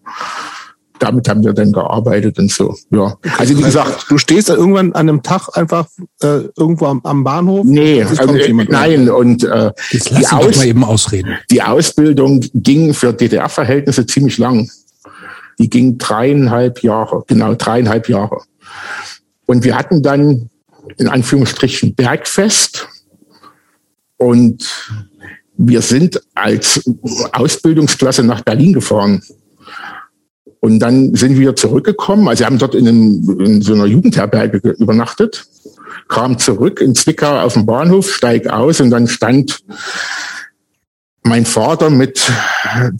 damit 1.02 1.28
haben 1.28 1.42
wir 1.42 1.52
dann 1.52 1.72
gearbeitet 1.72 2.38
und 2.38 2.50
so. 2.50 2.76
Ja. 2.90 3.16
Also 3.38 3.58
wie 3.58 3.62
gesagt, 3.62 4.06
du 4.08 4.18
stehst 4.18 4.48
da 4.48 4.54
irgendwann 4.54 4.92
an 4.92 5.08
einem 5.08 5.22
Tag 5.22 5.48
einfach 5.54 5.88
äh, 6.22 6.42
irgendwo 6.56 6.86
am, 6.86 7.00
am 7.02 7.24
Bahnhof. 7.24 7.66
Nee, 7.66 8.02
also, 8.04 8.32
nein. 8.68 9.10
Und 9.10 9.42
äh, 9.42 9.72
die, 9.90 10.26
Aus 10.28 10.56
mal 10.56 10.66
eben 10.66 10.84
ausreden. 10.84 11.36
die 11.50 11.62
Ausbildung 11.62 12.44
ging 12.54 12.94
für 12.94 13.12
DDR-Verhältnisse 13.12 14.06
ziemlich 14.06 14.38
lang. 14.38 14.70
Die 15.58 15.68
ging 15.68 15.98
dreieinhalb 15.98 16.82
Jahre, 16.82 17.24
genau 17.26 17.54
dreieinhalb 17.54 18.08
Jahre. 18.08 18.42
Und 19.46 19.64
wir 19.64 19.76
hatten 19.76 20.02
dann 20.02 20.50
in 20.98 21.08
Anführungsstrichen 21.08 21.94
Bergfest 21.94 22.88
und 24.16 24.64
wir 25.56 25.82
sind 25.82 26.22
als 26.34 26.82
Ausbildungsklasse 27.32 28.22
nach 28.22 28.42
Berlin 28.42 28.72
gefahren. 28.72 29.22
Und 30.64 30.78
dann 30.78 31.16
sind 31.16 31.40
wir 31.40 31.56
zurückgekommen. 31.56 32.28
Also 32.28 32.42
wir 32.42 32.46
haben 32.46 32.58
dort 32.58 32.76
in, 32.76 32.86
einem, 32.86 33.40
in 33.40 33.62
so 33.62 33.74
einer 33.74 33.86
Jugendherberge 33.86 34.58
übernachtet, 34.78 35.44
kam 36.06 36.38
zurück 36.38 36.80
in 36.80 36.94
Zwickau 36.94 37.40
auf 37.40 37.54
dem 37.54 37.66
Bahnhof, 37.66 38.14
steig 38.14 38.46
aus 38.46 38.80
und 38.80 38.90
dann 38.90 39.08
stand 39.08 39.58
mein 41.24 41.46
Vater 41.46 41.90
mit 41.90 42.30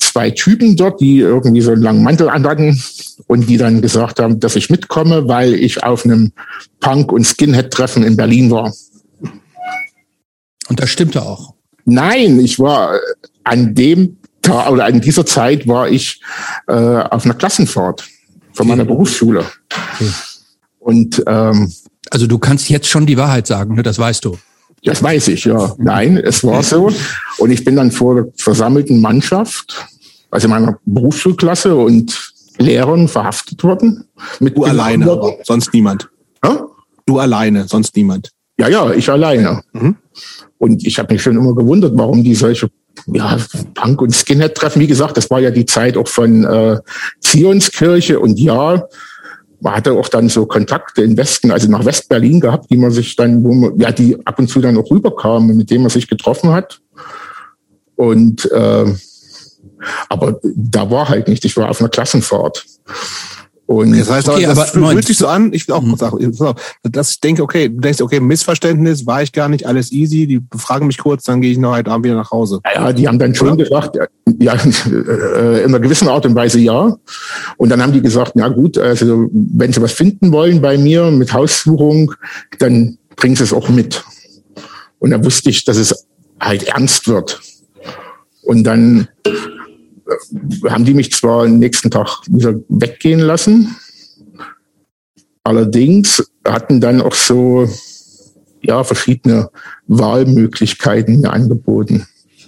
zwei 0.01 0.33
Typen 0.33 0.75
dort, 0.75 1.01
die 1.01 1.21
irgendwie 1.21 1.61
so 1.61 1.71
einen 1.71 1.83
langen 1.83 2.03
Mantel 2.03 2.29
anhatten 2.29 2.83
und 3.29 3.49
die 3.49 3.59
dann 3.59 3.81
gesagt 3.81 4.19
haben, 4.19 4.41
dass 4.41 4.57
ich 4.57 4.69
mitkomme, 4.69 5.29
weil 5.29 5.55
ich 5.55 5.85
auf 5.85 6.05
einem 6.05 6.33
Punk- 6.81 7.13
und 7.13 7.25
Skinhead-Treffen 7.25 8.03
in 8.03 8.17
Berlin 8.17 8.51
war. 8.51 8.75
Und 10.69 10.81
das 10.81 10.91
stimmte 10.91 11.23
auch. 11.23 11.55
Nein, 11.85 12.41
ich 12.41 12.59
war 12.59 12.99
an 13.45 13.77
dem 13.77 14.19
da, 14.43 14.69
oder 14.69 14.89
in 14.89 15.01
dieser 15.01 15.25
Zeit 15.25 15.67
war 15.67 15.89
ich 15.89 16.21
äh, 16.67 16.73
auf 16.73 17.25
einer 17.25 17.35
Klassenfahrt 17.35 18.05
von 18.53 18.67
meiner 18.67 18.85
Berufsschule. 18.85 19.45
Okay. 19.95 20.11
Und 20.79 21.23
ähm, 21.27 21.73
also 22.11 22.27
du 22.27 22.39
kannst 22.39 22.69
jetzt 22.69 22.89
schon 22.89 23.07
die 23.07 23.17
Wahrheit 23.17 23.47
sagen, 23.47 23.77
ne? 23.77 23.83
das 23.83 23.99
weißt 23.99 24.25
du. 24.25 24.37
Das 24.85 25.03
weiß 25.03 25.29
ich, 25.29 25.45
ja. 25.45 25.75
Nein, 25.79 26.17
es 26.17 26.43
war 26.43 26.63
so. 26.63 26.91
Und 27.39 27.51
ich 27.51 27.65
bin 27.65 27.77
dann 27.77 27.93
vor 27.93 28.17
der 28.17 28.27
versammelten 28.37 29.01
Mannschaft, 29.01 29.87
also 30.31 30.49
meiner 30.49 30.79
Berufsschulklasse 30.85 31.75
und 31.75 32.33
Lehrern 32.59 33.07
verhaftet 33.07 33.63
worden. 33.63 34.05
Mit 34.41 34.57
du 34.57 34.65
alleine, 34.65 35.11
aber 35.11 35.37
sonst 35.45 35.73
niemand. 35.73 36.09
Ja? 36.45 36.67
Du 37.07 37.19
alleine, 37.19 37.69
sonst 37.69 37.97
niemand. 37.97 38.33
Ja, 38.59 38.69
ja, 38.69 38.91
ich 38.93 39.09
alleine. 39.09 39.63
Mhm. 39.73 39.97
Und 40.59 40.85
ich 40.85 40.99
habe 40.99 41.13
mich 41.13 41.23
schon 41.23 41.37
immer 41.37 41.55
gewundert, 41.55 41.93
warum 41.95 42.23
die 42.23 42.35
solche 42.35 42.69
ja, 43.07 43.39
Punk- 43.75 44.03
und 44.03 44.15
Skinhead-Treffen, 44.15 44.81
wie 44.81 44.87
gesagt, 44.87 45.17
das 45.17 45.31
war 45.31 45.41
ja 45.41 45.51
die 45.51 45.67
Zeit 45.67 45.97
auch 45.97 46.09
von 46.09 46.45
äh, 46.45 46.79
Zionskirche 47.21 48.21
und 48.21 48.39
ja, 48.39 48.87
man 49.61 49.75
hatte 49.75 49.93
auch 49.93 50.09
dann 50.09 50.29
so 50.29 50.47
Kontakte 50.47 51.03
in 51.03 51.17
Westen, 51.17 51.53
also 51.53 51.71
nach 51.71 51.85
Westberlin 51.85 52.41
gehabt, 52.41 52.71
die 52.71 52.77
man 52.77 52.91
sich 52.91 53.15
dann, 53.15 53.45
wo 53.45 53.53
man, 53.53 53.79
ja, 53.79 53.93
die 53.93 54.19
ab 54.27 54.39
und 54.39 54.49
zu 54.49 54.61
dann 54.61 54.77
auch 54.77 54.91
rüberkamen, 54.91 55.57
mit 55.57 55.71
denen 55.71 55.83
man 55.83 55.91
sich 55.91 56.09
getroffen 56.09 56.51
hat. 56.51 56.81
Und 57.95 58.51
äh, 58.51 58.93
aber 60.09 60.41
da 60.43 60.91
war 60.91 61.09
halt 61.09 61.29
nicht, 61.29 61.45
ich 61.45 61.57
war 61.57 61.71
auf 61.71 61.81
einer 61.81 61.89
Klassenfahrt. 61.89 62.65
Und 63.73 63.99
das 63.99 64.11
heißt, 64.11 64.29
okay, 64.29 64.45
aber, 64.45 64.55
das 64.55 64.77
aber 64.77 64.91
fühlt 64.91 65.07
sich 65.07 65.17
so 65.17 65.27
an, 65.27 65.53
ich 65.55 65.67
will 65.67 65.75
auch 65.75 65.81
mhm. 65.81 65.97
sagen, 65.97 66.37
dass 66.83 67.11
ich 67.13 67.21
denke, 67.21 67.43
okay, 67.43 67.71
du 67.71 67.81
denkst, 67.81 68.03
okay, 68.03 68.21
Missverständnis, 68.21 69.07
war 69.07 69.23
ich 69.23 69.33
gar 69.33 69.49
nicht, 69.49 69.67
alles 69.67 69.91
easy, 69.93 70.27
die 70.27 70.41
befragen 70.41 70.87
mich 70.87 70.99
kurz, 70.99 71.25
dann 71.25 71.41
gehe 71.41 71.53
ich 71.53 71.59
noch 71.59 71.75
heute 71.75 71.91
Abend 71.91 72.05
wieder 72.05 72.17
nach 72.17 72.31
Hause. 72.31 72.61
Ja, 72.75 72.93
die 72.93 73.09
haben 73.09 73.19
dann 73.19 73.35
schon 73.35 73.59
ja. 73.59 73.65
gesagt, 73.65 73.97
ja, 74.39 74.55
äh, 74.55 75.63
in 75.63 75.69
einer 75.69 75.81
gewissen 75.81 76.07
Art 76.09 76.27
und 76.27 76.35
Weise 76.35 76.61
ja. 76.61 76.95
Und 77.57 77.69
dann 77.71 77.81
haben 77.81 77.95
die 77.95 78.03
gesagt, 78.03 78.33
na 78.35 78.49
gut, 78.49 78.77
also 78.77 79.31
wenn 79.33 79.73
sie 79.73 79.81
was 79.81 79.93
finden 79.93 80.33
wollen 80.33 80.61
bei 80.61 80.77
mir 80.77 81.11
mit 81.11 81.33
Haussuchung, 81.33 82.13
dann 82.59 82.99
bringen 83.17 83.37
sie 83.37 83.45
es 83.45 83.55
auch 83.55 83.71
mit. 83.71 84.05
Und 84.99 85.13
da 85.13 85.25
wusste 85.25 85.49
ich, 85.49 85.65
dass 85.65 85.79
es 85.79 86.07
halt 86.39 86.65
ernst 86.65 87.09
wird. 87.09 87.41
Und 88.43 88.65
dann 88.65 89.09
haben 90.69 90.85
die 90.85 90.95
mich 90.95 91.13
zwar 91.13 91.45
am 91.45 91.59
nächsten 91.59 91.91
Tag 91.91 92.21
wieder 92.29 92.55
weggehen 92.69 93.21
lassen, 93.21 93.77
allerdings 95.45 96.23
hatten 96.45 96.81
dann 96.81 97.01
auch 97.01 97.15
so 97.15 97.69
ja 98.63 98.85
verschiedene 98.85 99.51
Wahlmöglichkeiten 99.87 101.21
mir 101.21 101.33
angeboten. 101.33 102.07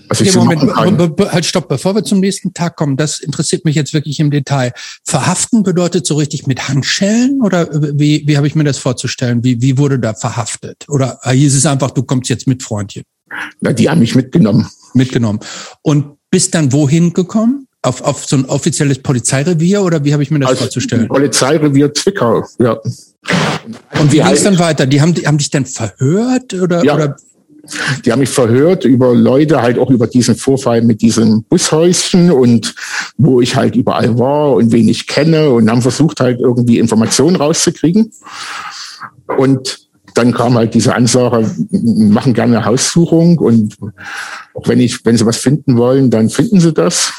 Was 0.08 0.20
ich 0.20 0.36
okay, 0.36 0.56
Moment, 0.56 0.76
halt 1.32 1.46
stopp, 1.46 1.68
bevor 1.68 1.94
wir 1.94 2.04
zum 2.04 2.20
nächsten 2.20 2.52
Tag 2.52 2.76
kommen, 2.76 2.96
das 2.96 3.20
interessiert 3.20 3.64
mich 3.64 3.74
jetzt 3.74 3.94
wirklich 3.94 4.20
im 4.20 4.30
Detail. 4.30 4.72
Verhaften 5.02 5.62
bedeutet 5.62 6.06
so 6.06 6.16
richtig 6.16 6.46
mit 6.46 6.68
Handschellen 6.68 7.40
oder 7.40 7.68
wie, 7.72 8.22
wie 8.26 8.36
habe 8.36 8.46
ich 8.46 8.54
mir 8.54 8.64
das 8.64 8.78
vorzustellen? 8.78 9.42
Wie, 9.42 9.62
wie 9.62 9.78
wurde 9.78 9.98
da 9.98 10.12
verhaftet? 10.14 10.84
Oder 10.88 11.18
hieß 11.24 11.56
es 11.56 11.66
einfach, 11.66 11.90
du 11.90 12.02
kommst 12.02 12.28
jetzt 12.28 12.46
mit 12.46 12.62
Freundchen? 12.62 13.04
Na, 13.60 13.72
die 13.72 13.88
haben 13.88 14.00
mich 14.00 14.14
mitgenommen. 14.14 14.68
Mitgenommen. 14.92 15.40
Und 15.82 16.13
bist 16.34 16.52
dann 16.52 16.72
wohin 16.72 17.12
gekommen? 17.12 17.68
Auf, 17.82 18.02
auf 18.02 18.24
so 18.24 18.34
ein 18.34 18.44
offizielles 18.46 18.98
Polizeirevier 18.98 19.82
oder 19.82 20.04
wie 20.04 20.12
habe 20.12 20.24
ich 20.24 20.32
mir 20.32 20.40
das 20.40 20.50
also 20.50 20.62
vorzustellen? 20.62 21.06
Polizeirevier 21.06 21.94
Zwickau, 21.94 22.42
ja. 22.58 22.72
Und 24.00 24.10
wie 24.10 24.16
ging 24.16 24.26
es 24.26 24.42
dann 24.42 24.58
weiter? 24.58 24.84
Die 24.84 25.00
haben, 25.00 25.14
die 25.14 25.28
haben 25.28 25.38
dich 25.38 25.50
dann 25.50 25.64
verhört 25.64 26.52
oder, 26.54 26.82
ja. 26.82 26.96
oder? 26.96 27.16
Die 28.04 28.10
haben 28.10 28.18
mich 28.18 28.30
verhört 28.30 28.84
über 28.84 29.14
Leute, 29.14 29.62
halt 29.62 29.78
auch 29.78 29.90
über 29.90 30.08
diesen 30.08 30.34
Vorfall 30.34 30.82
mit 30.82 31.02
diesem 31.02 31.44
Bushäuschen 31.44 32.32
und 32.32 32.74
wo 33.16 33.40
ich 33.40 33.54
halt 33.54 33.76
überall 33.76 34.18
war 34.18 34.54
und 34.54 34.72
wen 34.72 34.88
ich 34.88 35.06
kenne 35.06 35.50
und 35.50 35.70
haben 35.70 35.82
versucht 35.82 36.18
halt 36.18 36.40
irgendwie 36.40 36.80
Informationen 36.80 37.36
rauszukriegen. 37.36 38.10
Und 39.38 39.83
dann 40.14 40.32
kam 40.32 40.54
halt 40.54 40.74
diese 40.74 40.94
Ansage, 40.94 41.50
machen 41.70 42.34
gerne 42.34 42.58
eine 42.58 42.66
Haussuchung 42.66 43.38
und 43.38 43.76
auch 44.54 44.68
wenn 44.68 44.80
ich, 44.80 45.04
wenn 45.04 45.16
sie 45.16 45.26
was 45.26 45.36
finden 45.36 45.76
wollen, 45.76 46.10
dann 46.10 46.30
finden 46.30 46.60
sie 46.60 46.72
das. 46.72 47.12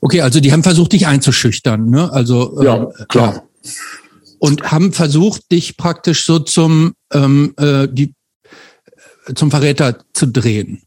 Okay, 0.00 0.20
also 0.20 0.40
die 0.40 0.52
haben 0.52 0.62
versucht, 0.62 0.92
dich 0.92 1.06
einzuschüchtern, 1.06 1.90
ne? 1.90 2.12
Also 2.12 2.62
ja, 2.62 2.84
äh, 2.84 3.04
klar. 3.08 3.42
Und 4.38 4.70
haben 4.70 4.92
versucht, 4.92 5.50
dich 5.50 5.76
praktisch 5.76 6.24
so 6.24 6.38
zum 6.38 6.92
ähm, 7.12 7.54
äh, 7.56 7.88
die 7.90 8.14
zum 9.34 9.50
Verräter 9.50 9.98
zu 10.12 10.26
drehen. 10.26 10.82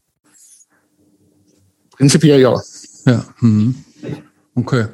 Prinzipiell 1.90 2.40
ja. 2.40 2.60
Ja. 3.06 3.24
Hm. 3.38 3.74
Okay. 4.54 4.86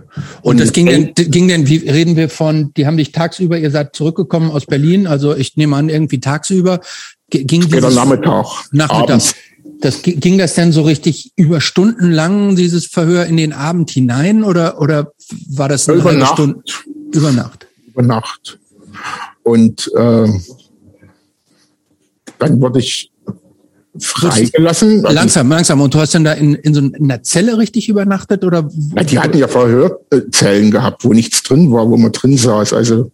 Und, 0.43 0.61
das 0.61 0.73
ging 0.73 0.87
denn, 0.87 1.15
ging 1.15 1.49
denn, 1.49 1.67
wie 1.67 1.79
reden 1.79 2.15
wir 2.15 2.29
von, 2.29 2.73
die 2.75 2.87
haben 2.87 2.97
dich 2.97 3.11
tagsüber, 3.11 3.59
ihr 3.59 3.73
seid 3.73 3.95
zurückgekommen 3.97 4.51
aus 4.53 4.67
Berlin, 4.67 5.07
also 5.09 5.35
ich 5.35 5.57
nehme 5.57 5.75
an, 5.77 5.89
irgendwie 5.89 6.21
tagsüber. 6.21 6.81
Ging 7.31 7.63
Später 7.63 7.91
Nachmittag. 7.91 8.47
Nachmittag. 8.71 9.11
Abends. 9.11 9.35
Das 9.81 10.03
ging 10.03 10.39
das 10.39 10.55
denn 10.55 10.73
so 10.73 10.83
richtig 10.83 11.33
über 11.37 11.61
Stunden 11.61 12.11
lang, 12.11 12.57
dieses 12.57 12.87
Verhör 12.87 13.27
in 13.27 13.37
den 13.37 13.53
Abend 13.53 13.91
hinein 13.91 14.43
oder, 14.43 14.81
oder 14.81 15.13
war 15.51 15.69
das 15.69 15.89
eine 15.89 16.01
über 16.01 16.13
Nacht. 16.13 16.33
Stunde? 16.33 16.63
Über 17.13 17.33
Nacht. 17.33 17.67
Über 17.87 18.03
Nacht. 18.03 18.59
Und 19.43 19.91
äh, 19.97 20.29
dann 22.39 22.61
wurde 22.61 22.79
ich 22.79 23.11
freigelassen. 24.01 25.05
Also 25.05 25.15
langsam, 25.15 25.49
langsam. 25.49 25.81
Und 25.81 25.95
du 25.95 26.01
hast 26.01 26.15
dann 26.15 26.25
da 26.25 26.33
in, 26.33 26.55
in 26.55 26.75
so 26.75 26.81
einer 26.81 27.23
Zelle 27.23 27.59
richtig 27.59 27.89
übernachtet 27.89 28.45
oder? 28.45 28.69
Ja, 28.97 29.05
die 29.05 29.19
hatten 29.19 29.39
ja 29.39 29.49
Verhörzellen 29.49 30.71
gehabt, 30.71 31.05
wo 31.05 31.13
nichts 31.13 31.43
drin 31.43 31.73
war, 31.73 31.89
wo 31.89 31.97
man 31.97 32.13
drin 32.13 32.37
saß. 32.37 32.73
Also 32.73 33.11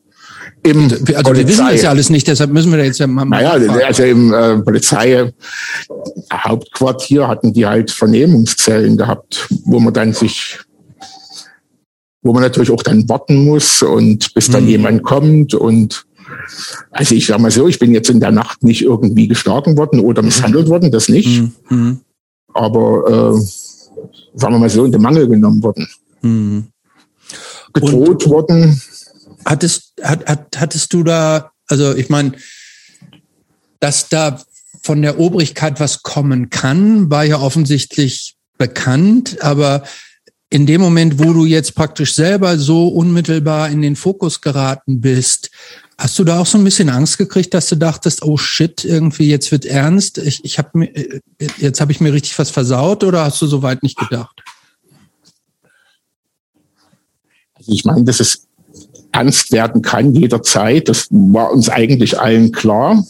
im 0.62 0.85
also 0.85 0.97
Polizei. 0.97 1.35
wir 1.35 1.49
wissen 1.49 1.66
das 1.66 1.82
ja 1.82 1.91
alles 1.91 2.11
nicht, 2.11 2.26
deshalb 2.26 2.51
müssen 2.51 2.70
wir 2.70 2.78
da 2.78 2.85
jetzt 2.85 2.99
ja 2.99 3.07
mal. 3.07 3.26
Naja, 3.26 3.53
also 3.85 4.03
im 4.03 4.32
äh, 4.32 4.57
Polizeihauptquartier 4.59 7.28
hatten 7.28 7.53
die 7.53 7.66
halt 7.66 7.91
Vernehmungszellen 7.91 8.97
gehabt, 8.97 9.47
wo 9.64 9.78
man 9.78 9.93
dann 9.93 10.14
sich 10.14 10.59
wo 12.24 12.32
man 12.32 12.43
natürlich 12.43 12.70
auch 12.70 12.82
dann 12.82 13.07
warten 13.09 13.45
muss 13.45 13.82
und 13.82 14.32
bis 14.32 14.51
dann 14.51 14.64
mhm. 14.64 14.70
jemand 14.70 15.03
kommt 15.03 15.55
und 15.55 16.07
also 16.91 17.14
ich 17.14 17.26
sage 17.26 17.43
mal 17.43 17.51
so, 17.51 17.68
ich 17.68 17.78
bin 17.78 17.93
jetzt 17.93 18.11
in 18.11 18.20
der 18.20 18.32
Nacht 18.32 18.62
nicht 18.62 18.82
irgendwie 18.82 19.28
geschlagen 19.28 19.76
worden 19.76 20.01
oder 20.01 20.22
misshandelt 20.22 20.68
worden, 20.68 20.91
das 20.91 21.09
nicht. 21.09 21.43
Mhm. 21.70 22.01
Aber 22.53 23.35
äh, 23.37 23.41
sagen 24.35 24.55
wir 24.55 24.59
mal 24.59 24.70
so, 24.70 24.85
in 24.85 24.93
den 24.93 25.03
Mangel 25.03 25.28
genommen 25.28 25.62
worden. 25.62 25.89
Mhm. 26.22 26.66
Gedroht 27.72 28.24
Und 28.24 28.30
worden. 28.30 28.80
Hattest, 29.45 29.93
hat, 30.03 30.26
hat, 30.26 30.57
hattest 30.57 30.93
du 30.93 31.03
da, 31.03 31.51
also 31.66 31.95
ich 31.95 32.09
meine, 32.09 32.32
dass 33.80 34.09
da 34.09 34.41
von 34.82 35.03
der 35.03 35.18
Obrigkeit 35.18 35.80
was 35.80 36.03
kommen 36.03 36.51
kann, 36.51 37.11
war 37.11 37.24
ja 37.24 37.41
offensichtlich 37.41 38.37
bekannt, 38.59 39.39
aber 39.43 39.82
in 40.51 40.66
dem 40.66 40.80
Moment, 40.80 41.18
wo 41.18 41.32
du 41.32 41.47
jetzt 41.47 41.74
praktisch 41.74 42.14
selber 42.14 42.59
so 42.59 42.89
unmittelbar 42.89 43.70
in 43.70 43.82
den 43.82 43.97
Fokus 43.97 44.41
geraten 44.41 45.01
bist, 45.01 45.51
Hast 45.97 46.18
du 46.18 46.24
da 46.24 46.40
auch 46.40 46.47
so 46.47 46.59
ein 46.59 46.64
bisschen 46.64 46.88
Angst 46.88 47.18
gekriegt, 47.18 47.55
dass 47.55 47.68
du 47.68 47.76
dachtest, 47.76 48.24
oh 48.24 48.36
shit, 48.36 48.84
irgendwie 48.84 49.28
jetzt 49.28 49.53
wird 49.53 49.64
ernst, 49.64 50.18
ich, 50.18 50.45
ich 50.45 50.59
habe 50.59 50.70
mir 50.74 50.86
äh, 50.97 51.20
jetzt 51.59 51.80
habe 51.80 51.92
ich 51.92 52.01
mir 52.01 52.12
richtig 52.12 52.38
was 52.38 52.51
versaut 52.51 53.05
oder 53.05 53.24
hast 53.24 53.40
du 53.40 53.47
so 53.47 53.62
weit 53.62 53.82
nicht 53.82 53.97
gedacht? 53.97 54.42
Also 57.55 57.72
ich 57.72 57.84
meine, 57.84 58.05
dass 58.05 58.20
es 58.20 58.49
ernst 59.12 59.53
werden 59.53 59.82
kann 59.82 60.14
jederzeit, 60.14 60.88
das 60.88 61.07
war 61.11 61.53
uns 61.53 61.68
eigentlich 61.68 62.18
allen 62.18 62.51
klar. 62.51 63.05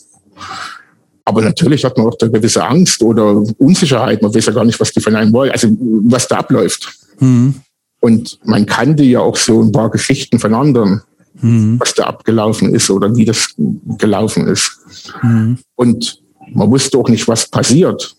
Aber 1.24 1.40
natürlich 1.40 1.84
hat 1.84 1.96
man 1.96 2.06
auch 2.06 2.16
eine 2.20 2.30
gewisse 2.30 2.64
Angst 2.64 3.02
oder 3.02 3.42
Unsicherheit. 3.56 4.20
Man 4.20 4.34
weiß 4.34 4.44
ja 4.46 4.52
gar 4.52 4.66
nicht, 4.66 4.78
was 4.78 4.92
die 4.92 5.00
von 5.00 5.16
einem 5.16 5.32
wollen, 5.32 5.50
also 5.50 5.68
was 6.04 6.28
da 6.28 6.36
abläuft. 6.36 6.92
Mhm. 7.18 7.54
Und 8.00 8.38
man 8.44 8.66
kannte 8.66 9.02
ja 9.02 9.20
auch 9.20 9.36
so 9.36 9.62
ein 9.62 9.72
paar 9.72 9.90
Geschichten 9.90 10.38
von 10.38 10.52
anderen 10.52 11.00
mhm. 11.44 11.78
was 11.78 11.94
da 11.94 12.04
abgelaufen 12.04 12.74
ist 12.74 12.90
oder 12.90 13.14
wie 13.14 13.24
das 13.24 13.54
gelaufen 13.98 14.46
ist. 14.46 14.78
Mhm. 15.22 15.58
Und 15.76 16.22
man 16.52 16.70
wusste 16.70 16.98
auch 16.98 17.08
nicht, 17.08 17.28
was 17.28 17.48
passiert. 17.48 18.16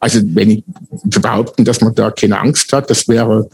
Also 0.00 0.20
wenn 0.24 0.50
ich 0.50 0.64
zu 1.10 1.20
behaupten, 1.20 1.64
dass 1.64 1.80
man 1.80 1.94
da 1.94 2.10
keine 2.10 2.40
Angst 2.40 2.72
hat, 2.72 2.90
das 2.90 3.06
wäre, 3.06 3.48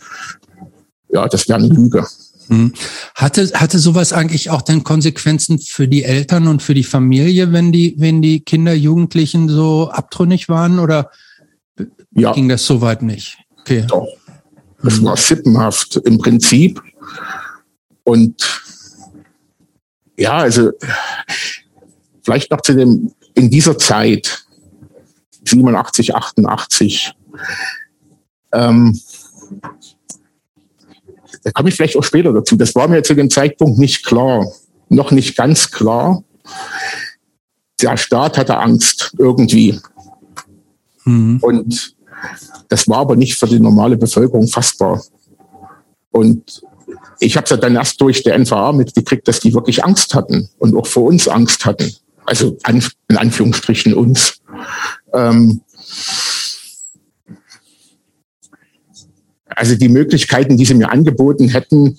ja, 1.10 1.28
das 1.28 1.48
wäre 1.48 1.58
eine 1.58 1.68
Lüge. 1.68 2.06
Mhm. 2.48 2.72
Hatte, 3.14 3.50
hatte 3.54 3.78
sowas 3.78 4.14
eigentlich 4.14 4.48
auch 4.48 4.62
dann 4.62 4.82
Konsequenzen 4.82 5.58
für 5.58 5.86
die 5.86 6.04
Eltern 6.04 6.46
und 6.46 6.62
für 6.62 6.72
die 6.72 6.84
Familie, 6.84 7.52
wenn 7.52 7.72
die, 7.72 7.94
wenn 7.98 8.22
die 8.22 8.40
Kinder, 8.40 8.72
Jugendlichen 8.72 9.50
so 9.50 9.90
abtrünnig 9.90 10.48
waren 10.48 10.78
oder 10.78 11.10
ja. 12.12 12.32
ging 12.32 12.48
das 12.48 12.64
soweit 12.64 13.02
nicht? 13.02 13.36
Okay. 13.60 13.84
Doch. 13.86 14.08
Das 14.82 15.00
mhm. 15.00 15.04
war 15.04 15.16
sippenhaft. 15.18 15.96
Im 16.04 16.16
Prinzip 16.16 16.80
und 18.08 18.62
ja, 20.16 20.38
also 20.38 20.70
vielleicht 22.22 22.50
noch 22.50 22.62
zu 22.62 22.74
dem, 22.74 23.12
in 23.34 23.50
dieser 23.50 23.76
Zeit, 23.76 24.46
87, 25.44 26.14
88, 26.14 27.12
ähm, 28.52 28.98
da 31.44 31.50
komme 31.50 31.68
ich 31.68 31.74
vielleicht 31.74 31.98
auch 31.98 32.02
später 32.02 32.32
dazu. 32.32 32.56
Das 32.56 32.74
war 32.74 32.88
mir 32.88 33.02
zu 33.02 33.14
dem 33.14 33.28
Zeitpunkt 33.28 33.78
nicht 33.78 34.06
klar, 34.06 34.50
noch 34.88 35.10
nicht 35.10 35.36
ganz 35.36 35.70
klar. 35.70 36.24
der 37.82 37.98
Staat 37.98 38.38
hatte 38.38 38.56
Angst 38.56 39.14
irgendwie. 39.18 39.78
Mhm. 41.04 41.40
Und 41.42 41.94
das 42.70 42.88
war 42.88 43.00
aber 43.00 43.16
nicht 43.16 43.38
für 43.38 43.46
die 43.46 43.60
normale 43.60 43.98
Bevölkerung 43.98 44.48
fassbar. 44.48 45.04
Und 46.10 46.62
ich 47.20 47.36
habe 47.36 47.44
es 47.44 47.50
ja 47.50 47.56
dann 47.56 47.76
erst 47.76 48.00
durch 48.00 48.22
der 48.22 48.38
NVA 48.38 48.72
mitgekriegt, 48.72 49.26
dass 49.28 49.40
die 49.40 49.54
wirklich 49.54 49.84
Angst 49.84 50.14
hatten 50.14 50.48
und 50.58 50.76
auch 50.76 50.86
vor 50.86 51.04
uns 51.04 51.28
Angst 51.28 51.64
hatten. 51.64 51.92
Also 52.24 52.56
an, 52.62 52.82
in 53.08 53.16
Anführungsstrichen 53.16 53.94
uns. 53.94 54.40
Ähm, 55.12 55.62
also 59.48 59.74
die 59.74 59.88
Möglichkeiten, 59.88 60.56
die 60.56 60.64
sie 60.64 60.74
mir 60.74 60.90
angeboten 60.90 61.48
hätten, 61.48 61.98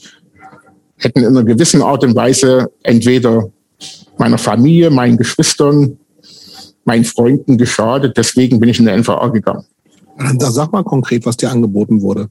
hätten 0.98 1.20
in 1.20 1.28
einer 1.28 1.44
gewissen 1.44 1.82
Art 1.82 2.04
und 2.04 2.16
Weise 2.16 2.72
entweder 2.84 3.52
meiner 4.18 4.38
Familie, 4.38 4.90
meinen 4.90 5.18
Geschwistern, 5.18 5.98
meinen 6.84 7.06
Freunden 7.06 7.58
geschadet. 7.58 8.18
Deswegen 8.18 8.60
bin 8.60 8.70
ich 8.70 8.80
in 8.80 8.86
der 8.86 8.98
NVA 8.98 9.28
gegangen. 9.30 9.66
Da 10.36 10.52
sag 10.52 10.72
mal 10.72 10.84
konkret, 10.84 11.26
was 11.26 11.38
dir 11.38 11.50
angeboten 11.50 12.02
wurde. 12.02 12.30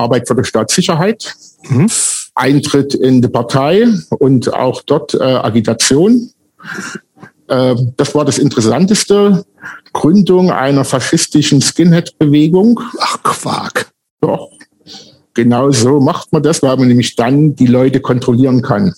Arbeit 0.00 0.26
für 0.26 0.34
die 0.34 0.44
Staatssicherheit, 0.44 1.34
mhm. 1.68 1.88
Eintritt 2.34 2.94
in 2.94 3.20
die 3.22 3.28
Partei 3.28 3.86
und 4.18 4.52
auch 4.52 4.82
dort 4.82 5.14
äh, 5.14 5.22
Agitation. 5.22 6.30
Äh, 7.48 7.74
das 7.96 8.14
war 8.14 8.24
das 8.24 8.38
Interessanteste. 8.38 9.44
Gründung 9.92 10.50
einer 10.50 10.84
faschistischen 10.84 11.60
Skinhead-Bewegung. 11.60 12.80
Ach, 12.98 13.22
Quark. 13.22 13.90
Doch. 14.20 14.50
Genau 15.34 15.70
so 15.70 16.00
macht 16.00 16.32
man 16.32 16.42
das, 16.42 16.62
weil 16.62 16.76
man 16.76 16.88
nämlich 16.88 17.16
dann 17.16 17.54
die 17.54 17.66
Leute 17.66 18.00
kontrollieren 18.00 18.62
kann. 18.62 18.94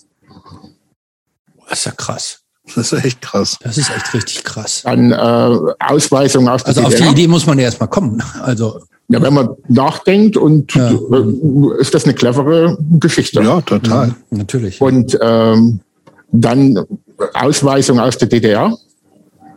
Das 1.69 1.81
ist 1.81 1.85
ja 1.87 1.93
krass. 1.93 2.41
Das 2.75 2.93
ist 2.93 3.05
echt 3.05 3.21
krass. 3.21 3.59
Das 3.63 3.77
ist 3.77 3.91
echt 3.91 4.15
richtig 4.15 4.45
krass. 4.45 4.83
Dann 4.85 5.11
äh, 5.11 5.75
Ausweisung 5.81 6.49
aus 6.49 6.63
der 6.63 6.69
Also 6.69 6.83
DDR. 6.83 7.01
auf 7.01 7.15
die 7.15 7.21
Idee 7.21 7.29
muss 7.29 7.47
man 7.47 7.59
ja 7.59 7.65
erstmal 7.65 7.89
kommen. 7.89 8.23
Also 8.43 8.81
ja, 9.13 9.23
wenn 9.23 9.35
man 9.35 9.51
nachdenkt 9.69 10.37
und 10.37 10.75
ja. 10.75 10.91
Äh, 10.91 11.81
ist 11.81 11.95
das 11.95 12.05
eine 12.05 12.15
clevere 12.15 12.79
Geschichte. 12.99 13.43
Ja, 13.43 13.61
total. 13.61 14.09
Ja, 14.09 14.15
natürlich. 14.31 14.81
Und 14.81 15.19
ähm, 15.21 15.81
dann 16.33 16.81
Ausweisung 17.35 18.01
aus 18.01 18.17
der 18.19 18.29
DDR. 18.29 18.77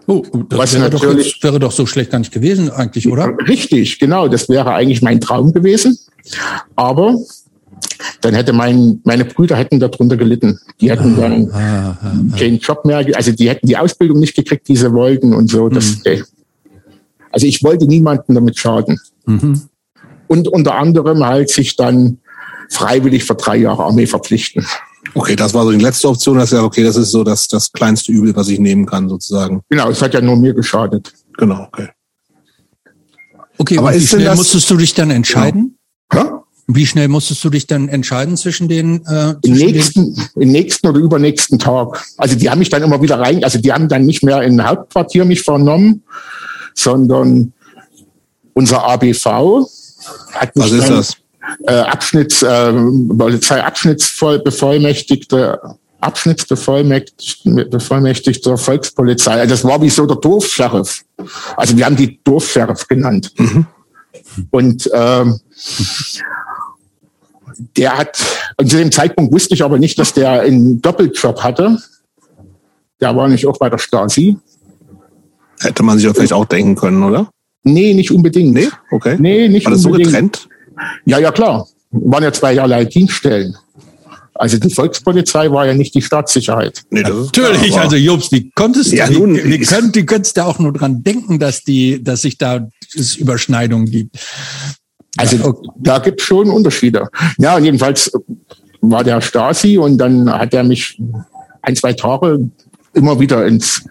Oh, 0.08 0.24
das 0.50 0.74
wäre 0.76 0.90
doch, 0.90 1.04
jetzt, 1.16 1.42
wäre 1.42 1.60
doch 1.60 1.72
so 1.72 1.86
schlecht 1.86 2.12
gar 2.12 2.20
nicht 2.20 2.32
gewesen 2.32 2.70
eigentlich, 2.70 3.08
oder? 3.08 3.36
Richtig, 3.48 3.98
genau. 3.98 4.28
Das 4.28 4.50
wäre 4.50 4.74
eigentlich 4.74 5.02
mein 5.02 5.20
Traum 5.20 5.52
gewesen. 5.52 5.98
Aber 6.76 7.16
dann 8.22 8.34
hätte 8.34 8.54
mein, 8.54 9.00
meine 9.04 9.26
Brüder 9.26 9.56
hätten 9.56 9.80
darunter 9.80 10.18
gelitten. 10.18 10.60
Die 10.82 10.92
hätten 10.92 11.16
ah, 11.18 11.22
dann 11.22 11.52
ah, 11.52 11.58
ah, 11.58 11.98
ah. 12.04 12.38
keinen 12.38 12.60
Job 12.60 12.86
mehr, 12.86 13.06
also 13.16 13.32
die 13.32 13.50
hätten 13.50 13.68
die 13.68 13.78
Ausbildung 13.78 14.20
nicht 14.20 14.36
gekriegt, 14.36 14.68
die 14.68 14.76
sie 14.76 14.92
wollten 14.92 15.34
und 15.34 15.50
so. 15.50 15.70
Das, 15.70 16.04
mhm. 16.06 16.24
Also 17.32 17.48
ich 17.48 17.64
wollte 17.64 17.86
niemanden 17.86 18.36
damit 18.36 18.58
schaden. 18.58 19.00
Mhm. 19.26 19.62
Und 20.28 20.48
unter 20.48 20.76
anderem 20.76 21.26
halt 21.26 21.50
sich 21.50 21.76
dann 21.76 22.20
freiwillig 22.70 23.24
für 23.24 23.36
drei 23.36 23.58
Jahre 23.58 23.84
Armee 23.84 24.08
verpflichten. 24.08 24.66
Okay, 25.14 25.36
das 25.36 25.54
war 25.54 25.64
so 25.64 25.72
die 25.72 25.80
letzte 25.80 26.10
Option. 26.10 26.38
Das 26.38 26.52
ist 26.52 26.58
ja 26.58 26.64
okay, 26.64 26.84
das 26.84 26.96
ist 26.96 27.12
so 27.12 27.24
das, 27.24 27.48
das 27.48 27.72
kleinste 27.72 28.12
Übel, 28.12 28.36
was 28.36 28.50
ich 28.50 28.60
nehmen 28.60 28.86
kann, 28.86 29.08
sozusagen. 29.08 29.62
Genau, 29.70 29.90
es 29.90 30.02
hat 30.02 30.14
ja 30.14 30.22
nur 30.22 30.36
mir 30.36 30.54
geschadet. 30.54 31.14
Genau, 31.38 31.68
okay. 31.72 31.90
Okay, 33.58 33.78
aber 33.78 33.94
wie 33.94 34.06
schnell 34.06 34.36
musstest 34.36 34.70
du 34.70 34.78
dich 34.78 34.94
dann 34.94 35.12
entscheiden? 35.12 35.78
Ja? 36.14 36.44
Wie 36.68 36.86
schnell 36.86 37.08
musstest 37.08 37.44
du 37.44 37.50
dich 37.50 37.68
dann 37.68 37.88
entscheiden 37.90 38.38
zwischen 38.38 38.68
den? 38.68 39.06
Äh, 39.06 39.36
Im 39.44 39.54
nächsten, 39.54 40.16
den? 40.16 40.42
im 40.42 40.52
nächsten 40.52 40.88
oder 40.88 41.00
übernächsten 41.00 41.60
Tag. 41.60 42.04
Also 42.18 42.36
die 42.36 42.50
haben 42.50 42.60
mich 42.60 42.70
dann 42.70 42.82
immer 42.84 43.02
wieder 43.02 43.20
rein, 43.20 43.44
also 43.44 43.60
die 43.60 43.72
haben 43.72 43.88
dann 43.88 44.04
nicht 44.04 44.24
mehr 44.24 44.42
in 44.42 44.68
Hauptquartier 44.68 45.26
mich 45.26 45.44
vernommen, 45.44 46.04
sondern 46.74 47.54
unser 48.56 48.84
ABV 48.84 49.26
hat 50.34 50.56
mich 50.56 50.66
Was 50.66 50.72
ist 50.72 50.90
das? 50.90 51.16
Äh, 51.68 51.82
Abschnitts, 51.82 52.42
äh, 52.42 52.74
Polizeiabschnittsbevollmächtigte 52.74 55.62
Abschnittsbevollmächtigter 56.02 58.58
Volkspolizei. 58.58 59.34
Also 59.34 59.50
das 59.50 59.64
war 59.64 59.82
wie 59.82 59.90
so 59.90 60.06
der 60.06 60.18
Dorfsheriff. 60.18 61.06
Also 61.58 61.76
wir 61.78 61.86
haben 61.86 61.96
die 61.96 62.20
Dorfsheriff 62.24 62.88
genannt. 62.88 63.32
Mhm. 63.38 63.66
Und 64.52 64.88
ähm, 64.94 65.40
der 67.78 67.98
hat, 67.98 68.22
und 68.58 68.70
zu 68.70 68.78
dem 68.78 68.92
Zeitpunkt 68.92 69.34
wusste 69.34 69.56
ich 69.56 69.64
aber 69.64 69.80
nicht, 69.80 69.98
dass 69.98 70.14
der 70.14 70.42
einen 70.42 70.82
Doppeljob 70.82 71.42
hatte. 71.42 71.80
Der 73.02 73.16
war 73.16 73.28
nicht 73.28 73.48
auch 73.48 73.58
bei 73.58 73.70
der 73.70 73.78
Stasi. 73.78 74.38
Hätte 75.60 75.84
man 75.84 75.98
sich 75.98 76.10
vielleicht 76.12 76.34
auch 76.34 76.46
denken 76.46 76.76
können, 76.76 77.04
oder? 77.04 77.30
Nee, 77.66 77.94
nicht 77.94 78.12
unbedingt. 78.12 78.54
Nee, 78.54 78.70
okay. 78.92 79.18
Nee, 79.20 79.50
nicht 79.50 79.66
War 79.66 79.74
das 79.74 79.86
unbedingt. 79.86 80.08
so 80.08 80.14
getrennt? 80.14 80.48
Ja, 81.06 81.20
ja, 81.20 81.32
klar. 81.32 81.68
Waren 81.92 82.24
ja 82.24 82.32
zwei 82.32 82.54
Jahre 82.54 82.86
Dienststellen. 82.86 83.58
Also 84.36 84.58
die 84.58 84.70
Volkspolizei 84.70 85.50
war 85.50 85.66
ja 85.66 85.74
nicht 85.74 85.96
die 85.96 86.02
Staatssicherheit. 86.02 86.84
Nee, 86.90 87.02
Natürlich, 87.02 87.72
klar, 87.72 87.86
also 87.86 87.96
Jobs, 87.96 88.32
wie 88.32 88.52
konntest 88.52 88.92
ja, 88.92 89.08
du, 89.08 89.26
nun, 89.26 89.38
wie, 89.38 89.52
wie 89.52 89.60
könnt, 89.60 89.96
du 89.96 90.04
könntest 90.04 90.36
da 90.36 90.46
auch 90.46 90.60
nur 90.60 90.74
dran 90.74 91.04
denken, 91.04 91.40
dass 91.40 91.64
die, 91.64 92.04
dass 92.04 92.24
sich 92.24 92.38
da 92.38 92.68
es 92.94 93.16
Überschneidungen 93.16 93.90
gibt. 93.90 94.18
Also 95.18 95.38
ja, 95.38 95.46
okay. 95.46 95.70
da 95.78 96.00
gibt 96.00 96.20
es 96.20 96.28
schon 96.28 96.50
Unterschiede. 96.50 97.08
Ja, 97.38 97.58
jedenfalls 97.58 98.12
war 98.82 99.06
der 99.06 99.22
Stasi 99.22 99.78
und 99.78 99.98
dann 99.98 100.30
hat 100.30 100.54
er 100.54 100.64
mich 100.64 101.00
ein, 101.62 101.76
zwei 101.78 101.94
Tage 101.94 102.50
immer 102.96 103.20
wieder 103.20 103.46
ins, 103.46 103.86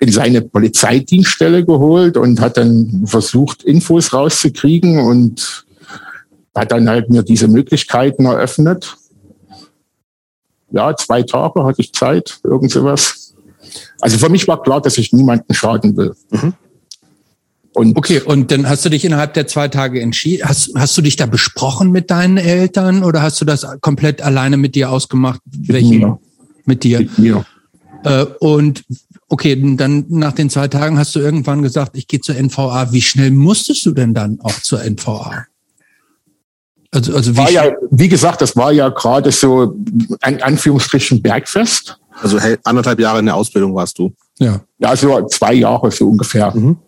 in 0.00 0.10
seine 0.10 0.42
Polizeidienststelle 0.42 1.64
geholt 1.64 2.16
und 2.16 2.40
hat 2.40 2.56
dann 2.56 3.04
versucht, 3.06 3.62
Infos 3.62 4.12
rauszukriegen 4.12 4.98
und 4.98 5.64
hat 6.54 6.72
dann 6.72 6.88
halt 6.88 7.10
mir 7.10 7.22
diese 7.22 7.48
Möglichkeiten 7.48 8.24
eröffnet. 8.26 8.96
Ja, 10.70 10.94
zwei 10.96 11.22
Tage 11.22 11.64
hatte 11.64 11.80
ich 11.80 11.92
Zeit, 11.92 12.40
irgend 12.44 12.70
sowas. 12.70 13.34
Also 14.00 14.18
für 14.18 14.28
mich 14.28 14.46
war 14.48 14.62
klar, 14.62 14.80
dass 14.80 14.98
ich 14.98 15.12
niemanden 15.12 15.54
schaden 15.54 15.96
will. 15.96 16.14
Mhm. 16.30 16.54
Und 17.74 17.96
okay, 17.96 18.20
und 18.20 18.50
dann 18.50 18.68
hast 18.68 18.84
du 18.84 18.88
dich 18.88 19.04
innerhalb 19.04 19.34
der 19.34 19.46
zwei 19.46 19.68
Tage 19.68 20.00
entschieden. 20.00 20.48
Hast, 20.48 20.72
hast 20.74 20.96
du 20.98 21.02
dich 21.02 21.16
da 21.16 21.26
besprochen 21.26 21.90
mit 21.90 22.10
deinen 22.10 22.36
Eltern 22.36 23.04
oder 23.04 23.22
hast 23.22 23.40
du 23.40 23.44
das 23.44 23.66
komplett 23.80 24.20
alleine 24.20 24.56
mit 24.56 24.74
dir 24.74 24.90
ausgemacht? 24.90 25.40
Mit 25.46 25.82
mir. 25.82 26.18
Mit 26.64 26.82
dir. 26.82 26.98
Mit 27.00 27.18
mir. 27.18 27.44
Äh, 28.04 28.24
und 28.40 28.84
okay, 29.28 29.56
dann 29.76 30.06
nach 30.08 30.32
den 30.32 30.50
zwei 30.50 30.68
Tagen 30.68 30.98
hast 30.98 31.14
du 31.14 31.20
irgendwann 31.20 31.62
gesagt, 31.62 31.96
ich 31.96 32.06
gehe 32.06 32.20
zur 32.20 32.36
NVA. 32.36 32.92
Wie 32.92 33.02
schnell 33.02 33.30
musstest 33.30 33.84
du 33.86 33.92
denn 33.92 34.14
dann 34.14 34.40
auch 34.42 34.60
zur 34.60 34.82
NVA? 34.82 35.46
Also, 36.90 37.14
also 37.14 37.36
wie, 37.36 37.52
ja, 37.52 37.70
wie 37.90 38.08
gesagt, 38.08 38.40
das 38.40 38.56
war 38.56 38.72
ja 38.72 38.88
gerade 38.88 39.30
so 39.30 39.74
ein 40.20 40.42
Anführungsstrichen 40.42 41.20
Bergfest. 41.20 41.98
Also 42.20 42.38
anderthalb 42.64 42.98
Jahre 42.98 43.18
in 43.20 43.26
der 43.26 43.36
Ausbildung 43.36 43.74
warst 43.74 43.98
du. 43.98 44.12
Ja. 44.38 44.60
Ja, 44.78 44.96
so 44.96 45.26
zwei 45.26 45.54
Jahre 45.54 45.90
so 45.90 46.08
ungefähr. 46.08 46.54
Mhm. 46.54 46.78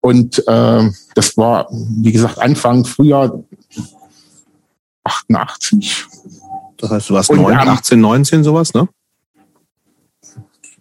Und 0.00 0.38
äh, 0.46 0.90
das 1.14 1.36
war, 1.36 1.66
wie 1.70 2.12
gesagt, 2.12 2.38
Anfang 2.38 2.84
Frühjahr 2.84 3.42
88. 5.02 6.06
Das 6.76 6.90
heißt, 6.90 7.10
du 7.10 7.14
warst 7.14 7.30
Und 7.30 7.42
9, 7.42 7.56
18, 7.56 8.00
19 8.00 8.44
sowas, 8.44 8.72
ne? 8.72 8.88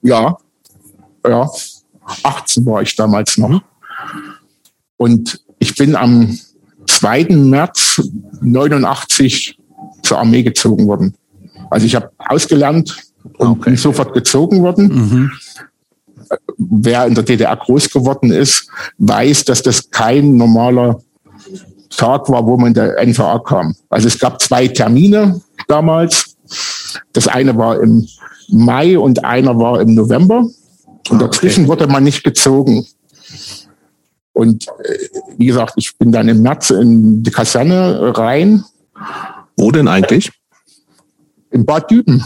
Ja, 0.02 0.38
ja. 1.28 1.50
18 2.24 2.66
war 2.66 2.82
ich 2.82 2.96
damals 2.96 3.38
noch. 3.38 3.62
Und 4.98 5.42
ich 5.60 5.76
bin 5.76 5.96
am 5.96 6.38
2. 6.88 7.26
März 7.30 8.02
89 8.42 9.58
zur 10.04 10.20
Armee 10.20 10.44
gezogen 10.44 10.86
worden. 10.86 11.16
Also 11.72 11.88
ich 11.88 11.96
habe 11.96 12.12
ausgelernt 12.20 12.96
und 13.38 13.48
okay. 13.48 13.72
bin 13.72 13.78
sofort 13.78 14.14
gezogen 14.14 14.62
worden. 14.62 14.88
Mhm 14.88 15.32
wer 16.58 17.06
in 17.06 17.16
der 17.16 17.24
DDR 17.24 17.56
groß 17.56 17.90
geworden 17.90 18.32
ist, 18.32 18.70
weiß, 18.98 19.46
dass 19.46 19.62
das 19.62 19.90
kein 19.90 20.38
normaler 20.38 21.02
Tag 21.90 22.30
war, 22.30 22.46
wo 22.46 22.58
man 22.58 22.68
in 22.68 22.74
der 22.74 23.06
NVA 23.06 23.40
kam. 23.40 23.76
Also 23.90 24.08
es 24.08 24.20
gab 24.20 24.42
zwei 24.42 24.68
Termine 24.68 25.42
damals. 25.68 26.36
Das 27.14 27.28
eine 27.28 27.56
war 27.58 27.82
im 27.82 28.08
Mai 28.50 28.98
und 28.98 29.24
einer 29.24 29.58
war 29.58 29.82
im 29.82 29.96
November. 29.96 30.48
Und 31.10 31.22
dazwischen 31.22 31.66
okay. 31.66 31.70
wurde 31.70 31.88
man 31.88 32.04
nicht 32.04 32.24
gezogen. 32.24 32.86
Und 34.34 34.68
äh, 34.68 34.98
wie 35.38 35.46
gesagt, 35.46 35.74
ich 35.78 35.98
bin 35.98 36.12
dann 36.12 36.28
im 36.28 36.42
März 36.42 36.72
in 36.72 37.24
die 37.24 37.32
Kaserne 37.32 38.18
rein. 38.18 38.66
Wo 39.56 39.72
denn 39.72 39.88
eigentlich? 39.88 40.32
In 41.52 41.66
Bad 41.66 41.90
Düben. 41.90 42.26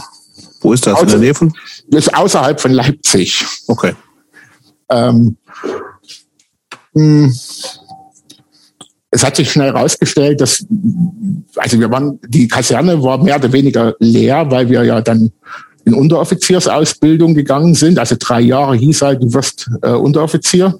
Wo 0.60 0.72
ist 0.72 0.86
das? 0.86 0.94
Außer, 0.94 1.02
in 1.04 1.08
der 1.08 1.18
Nähe 1.18 1.34
von? 1.34 1.52
Das 1.88 2.06
ist 2.06 2.14
außerhalb 2.14 2.60
von 2.60 2.72
Leipzig. 2.72 3.44
Okay. 3.68 3.94
Ähm, 4.90 5.36
hm, 6.94 7.32
es 9.10 9.24
hat 9.24 9.36
sich 9.36 9.50
schnell 9.50 9.72
herausgestellt, 9.72 10.40
dass, 10.40 10.64
also 11.56 11.78
wir 11.78 11.90
waren, 11.90 12.20
die 12.28 12.48
Kaserne 12.48 13.02
war 13.02 13.22
mehr 13.22 13.36
oder 13.36 13.52
weniger 13.52 13.94
leer, 13.98 14.50
weil 14.50 14.68
wir 14.68 14.84
ja 14.84 15.00
dann 15.00 15.32
in 15.84 15.94
Unteroffiziersausbildung 15.94 17.34
gegangen 17.34 17.74
sind. 17.74 17.98
Also 17.98 18.16
drei 18.18 18.40
Jahre 18.40 18.76
hieß 18.76 19.02
halt, 19.02 19.22
du 19.22 19.32
wirst 19.32 19.70
äh, 19.82 19.90
Unteroffizier. 19.90 20.78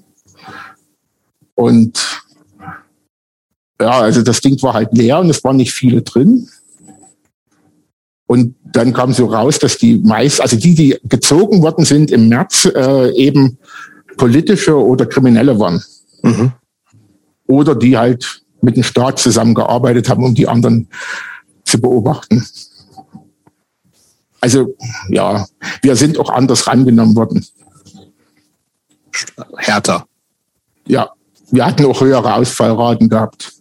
Und 1.55 2.23
ja, 3.79 3.99
also 3.99 4.21
das 4.21 4.41
Ding 4.41 4.61
war 4.61 4.73
halt 4.73 4.93
leer 4.93 5.19
und 5.19 5.29
es 5.29 5.43
waren 5.43 5.57
nicht 5.57 5.73
viele 5.73 6.01
drin. 6.01 6.47
Und 8.27 8.55
dann 8.63 8.93
kam 8.93 9.11
so 9.11 9.25
raus, 9.25 9.59
dass 9.59 9.77
die 9.77 9.97
meist, 9.97 10.39
also 10.39 10.55
die, 10.55 10.73
die 10.73 10.97
gezogen 11.03 11.61
worden 11.61 11.83
sind 11.83 12.11
im 12.11 12.29
März, 12.29 12.65
äh, 12.65 13.11
eben 13.15 13.57
politische 14.15 14.75
oder 14.77 15.05
Kriminelle 15.05 15.59
waren. 15.59 15.83
Mhm. 16.21 16.53
Oder 17.47 17.75
die 17.75 17.97
halt 17.97 18.43
mit 18.61 18.77
dem 18.77 18.83
Staat 18.83 19.19
zusammengearbeitet 19.19 20.07
haben, 20.07 20.23
um 20.23 20.33
die 20.33 20.47
anderen 20.47 20.87
zu 21.65 21.81
beobachten. 21.81 22.45
Also 24.41 24.75
ja, 25.09 25.45
wir 25.83 25.95
sind 25.95 26.19
auch 26.19 26.29
anders 26.29 26.67
rangenommen 26.67 27.15
worden. 27.15 27.45
Härter. 29.57 30.05
Ja, 30.87 31.11
wir 31.51 31.65
hatten 31.65 31.85
auch 31.85 32.01
höhere 32.01 32.33
Ausfallraten 32.33 33.07
gehabt. 33.07 33.53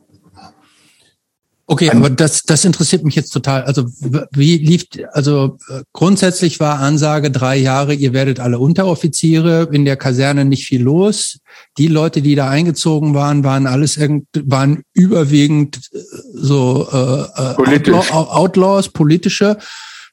Okay, 1.66 1.88
aber 1.90 2.10
das, 2.10 2.42
das 2.42 2.64
interessiert 2.64 3.04
mich 3.04 3.14
jetzt 3.14 3.30
total. 3.30 3.62
Also 3.62 3.84
wie 4.32 4.56
lief, 4.56 4.86
also 5.12 5.58
äh, 5.68 5.82
grundsätzlich 5.92 6.58
war 6.58 6.80
Ansage 6.80 7.30
drei 7.30 7.58
Jahre, 7.58 7.94
ihr 7.94 8.12
werdet 8.12 8.40
alle 8.40 8.58
Unteroffiziere, 8.58 9.68
in 9.70 9.84
der 9.84 9.96
Kaserne 9.96 10.44
nicht 10.44 10.66
viel 10.66 10.82
los. 10.82 11.38
Die 11.78 11.86
Leute, 11.86 12.22
die 12.22 12.34
da 12.34 12.50
eingezogen 12.50 13.14
waren, 13.14 13.44
waren 13.44 13.68
alles 13.68 13.98
irgend, 13.98 14.26
waren 14.46 14.82
überwiegend 14.94 15.76
äh, 15.92 15.98
so 16.34 16.88
äh, 16.90 16.96
äh 16.96 17.76
Outlaw, 17.76 18.10
Outlaws, 18.10 18.88
politische 18.88 19.56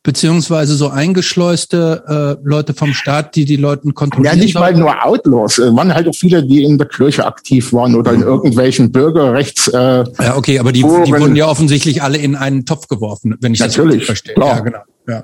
beziehungsweise 0.07 0.75
so 0.75 0.87
eingeschleuste 0.87 2.37
äh, 2.41 2.47
Leute 2.47 2.73
vom 2.73 2.93
Staat, 2.93 3.35
die 3.35 3.43
die 3.43 3.57
Leute 3.57 3.91
kontrollieren. 3.91 4.37
Ja, 4.37 4.41
nicht 4.41 4.53
mal 4.53 4.73
nur 4.73 5.05
Outlaws, 5.05 5.57
es 5.57 5.75
waren 5.75 5.93
halt 5.93 6.07
auch 6.07 6.15
viele, 6.15 6.41
die 6.45 6.63
in 6.63 6.77
der 6.77 6.87
Kirche 6.87 7.25
aktiv 7.25 7.73
waren 7.73 7.93
oder 7.93 8.13
in 8.13 8.21
irgendwelchen 8.21 8.89
Bürgerrechts. 8.89 9.67
Äh, 9.67 9.75
ja, 9.77 10.37
okay, 10.37 10.59
aber 10.59 10.71
die, 10.71 10.79
die 10.79 10.85
wurden 10.85 11.35
ja 11.35 11.47
offensichtlich 11.47 12.01
alle 12.03 12.19
in 12.19 12.37
einen 12.37 12.65
Topf 12.65 12.87
geworfen, 12.87 13.35
wenn 13.41 13.53
ich 13.53 13.59
Natürlich, 13.59 13.75
das 13.75 13.85
richtig 13.85 14.05
verstehe. 14.05 14.35
Klar. 14.35 14.55
Ja, 14.55 14.59
genau. 14.61 14.79
Ja. 15.09 15.23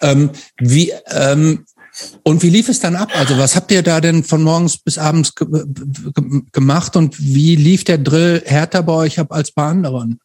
Ähm, 0.00 0.30
wie 0.58 0.90
ähm, 1.12 1.64
und 2.24 2.42
wie 2.42 2.50
lief 2.50 2.68
es 2.68 2.80
dann 2.80 2.96
ab? 2.96 3.10
Also 3.16 3.38
was 3.38 3.54
habt 3.54 3.70
ihr 3.70 3.84
da 3.84 4.00
denn 4.00 4.24
von 4.24 4.42
morgens 4.42 4.78
bis 4.78 4.98
abends 4.98 5.36
ge 5.36 5.46
ge 5.48 6.42
gemacht 6.50 6.96
und 6.96 7.16
wie 7.20 7.54
lief 7.54 7.84
der 7.84 7.98
Drill 7.98 8.42
härter 8.44 8.82
bei 8.82 8.94
euch 8.94 9.20
ab 9.20 9.32
als 9.32 9.52
bei 9.52 9.62
anderen? 9.62 10.18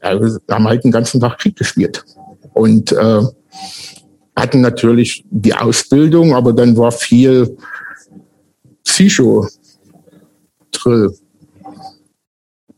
Ja, 0.00 0.20
wir 0.20 0.40
haben 0.48 0.68
halt 0.68 0.84
den 0.84 0.92
ganzen 0.92 1.20
Tag 1.20 1.38
Krieg 1.38 1.56
gespielt 1.56 2.04
und 2.60 2.92
äh, 2.92 3.22
hatten 4.36 4.60
natürlich 4.60 5.24
die 5.30 5.54
Ausbildung, 5.54 6.34
aber 6.34 6.52
dann 6.52 6.76
war 6.76 6.92
viel 6.92 7.56
Psycho-Drill. 8.84 9.48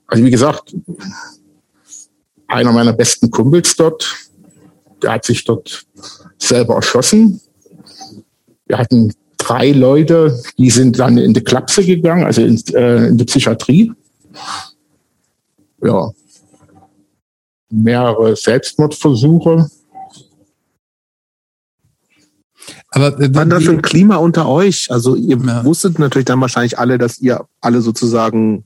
Also 0.06 0.24
wie 0.24 0.30
gesagt, 0.30 0.76
einer 2.46 2.72
meiner 2.72 2.92
besten 2.92 3.28
Kumpels 3.30 3.74
dort, 3.74 4.14
der 5.02 5.14
hat 5.14 5.24
sich 5.24 5.44
dort 5.44 5.84
selber 6.38 6.76
erschossen. 6.76 7.40
Wir 8.66 8.78
hatten 8.78 9.12
drei 9.36 9.72
Leute, 9.72 10.40
die 10.58 10.70
sind 10.70 10.98
dann 10.98 11.18
in 11.18 11.34
die 11.34 11.42
Klapse 11.42 11.84
gegangen, 11.84 12.24
also 12.24 12.42
in, 12.42 12.62
äh, 12.74 13.08
in 13.08 13.18
die 13.18 13.24
Psychiatrie. 13.24 13.92
Ja, 15.82 16.12
mehrere 17.72 18.36
Selbstmordversuche. 18.36 19.68
Aber 22.90 23.18
was 23.18 23.34
war 23.34 23.46
das 23.46 23.64
für 23.64 23.70
ein 23.70 23.82
Klima 23.82 24.16
unter 24.16 24.48
euch? 24.48 24.90
Also 24.90 25.16
ihr 25.16 25.38
ja. 25.38 25.64
wusstet 25.64 25.98
natürlich 25.98 26.26
dann 26.26 26.40
wahrscheinlich 26.40 26.78
alle, 26.78 26.98
dass 26.98 27.18
ihr 27.18 27.46
alle 27.60 27.80
sozusagen 27.80 28.64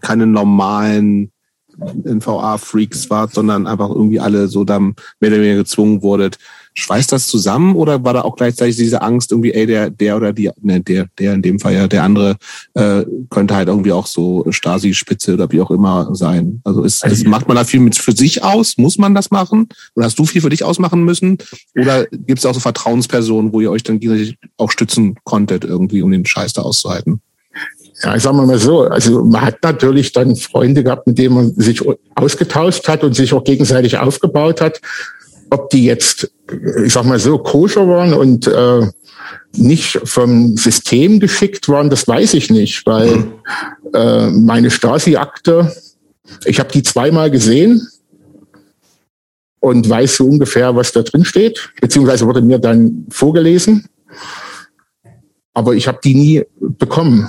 keine 0.00 0.26
normalen 0.26 1.30
NVA-Freaks 1.78 3.10
wart, 3.10 3.34
sondern 3.34 3.66
einfach 3.66 3.90
irgendwie 3.90 4.20
alle 4.20 4.48
so 4.48 4.64
dann 4.64 4.94
mehr 5.20 5.30
oder 5.30 5.40
weniger 5.40 5.56
gezwungen 5.56 6.02
wurdet, 6.02 6.38
Schweißt 6.74 7.12
das 7.12 7.26
zusammen 7.26 7.74
oder 7.74 8.04
war 8.04 8.14
da 8.14 8.22
auch 8.22 8.36
gleichzeitig 8.36 8.76
diese 8.76 9.02
Angst, 9.02 9.32
irgendwie, 9.32 9.52
ey, 9.52 9.66
der, 9.66 9.90
der 9.90 10.16
oder 10.16 10.32
die, 10.32 10.50
ne, 10.62 10.80
der, 10.80 11.06
der 11.18 11.34
in 11.34 11.42
dem 11.42 11.58
Fall 11.58 11.74
ja, 11.74 11.88
der 11.88 12.04
andere 12.04 12.36
äh, 12.74 13.04
könnte 13.28 13.54
halt 13.54 13.68
irgendwie 13.68 13.92
auch 13.92 14.06
so 14.06 14.44
Stasi-Spitze 14.48 15.34
oder 15.34 15.50
wie 15.50 15.60
auch 15.60 15.70
immer 15.70 16.14
sein. 16.14 16.60
Also 16.64 16.84
ist, 16.84 17.04
ist, 17.04 17.26
macht 17.26 17.48
man 17.48 17.56
da 17.56 17.64
viel 17.64 17.80
mit 17.80 17.96
für 17.96 18.12
sich 18.12 18.42
aus? 18.44 18.76
Muss 18.78 18.98
man 18.98 19.14
das 19.14 19.30
machen? 19.30 19.68
Oder 19.96 20.06
hast 20.06 20.18
du 20.18 20.24
viel 20.24 20.40
für 20.40 20.50
dich 20.50 20.64
ausmachen 20.64 21.04
müssen? 21.04 21.38
Oder 21.76 22.06
gibt 22.06 22.38
es 22.38 22.46
auch 22.46 22.54
so 22.54 22.60
Vertrauenspersonen, 22.60 23.52
wo 23.52 23.60
ihr 23.60 23.70
euch 23.70 23.82
dann 23.82 24.00
gegenseitig 24.00 24.38
auch 24.56 24.70
stützen 24.70 25.16
konntet, 25.24 25.64
irgendwie, 25.64 26.02
um 26.02 26.10
den 26.10 26.24
Scheiß 26.24 26.52
da 26.52 26.62
auszuhalten? 26.62 27.20
Ja, 28.02 28.16
ich 28.16 28.22
sag 28.22 28.32
mal 28.32 28.58
so, 28.58 28.82
also 28.82 29.24
man 29.24 29.42
hat 29.42 29.58
natürlich 29.62 30.12
dann 30.12 30.34
Freunde 30.34 30.82
gehabt, 30.82 31.06
mit 31.06 31.18
denen 31.18 31.34
man 31.34 31.54
sich 31.54 31.82
ausgetauscht 32.14 32.88
hat 32.88 33.04
und 33.04 33.14
sich 33.14 33.32
auch 33.34 33.44
gegenseitig 33.44 33.98
aufgebaut 33.98 34.60
hat. 34.60 34.80
Ob 35.50 35.70
die 35.70 35.84
jetzt, 35.84 36.30
ich 36.84 36.92
sag 36.92 37.04
mal 37.04 37.18
so, 37.18 37.38
koscher 37.38 37.88
waren 37.88 38.14
und 38.14 38.46
äh, 38.46 38.86
nicht 39.56 40.00
vom 40.04 40.56
System 40.56 41.20
geschickt 41.20 41.68
waren, 41.68 41.90
das 41.90 42.06
weiß 42.06 42.34
ich 42.34 42.50
nicht, 42.50 42.86
weil 42.86 43.16
mhm. 43.16 43.32
äh, 43.92 44.30
meine 44.30 44.70
Stasi-Akte, 44.70 45.74
ich 46.44 46.60
habe 46.60 46.70
die 46.72 46.82
zweimal 46.82 47.30
gesehen 47.30 47.86
und 49.58 49.88
weiß 49.88 50.16
so 50.16 50.26
ungefähr, 50.26 50.74
was 50.76 50.92
da 50.92 51.02
drin 51.02 51.24
steht, 51.24 51.70
beziehungsweise 51.80 52.26
wurde 52.26 52.42
mir 52.42 52.58
dann 52.58 53.06
vorgelesen, 53.10 53.88
aber 55.52 55.74
ich 55.74 55.88
habe 55.88 55.98
die 56.02 56.14
nie 56.14 56.42
bekommen. 56.58 57.28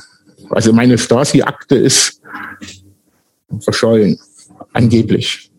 Also 0.49 0.73
meine 0.73 0.97
Stasi-Akte 0.97 1.75
ist 1.75 2.21
verschollen, 3.59 4.19
angeblich. 4.73 5.51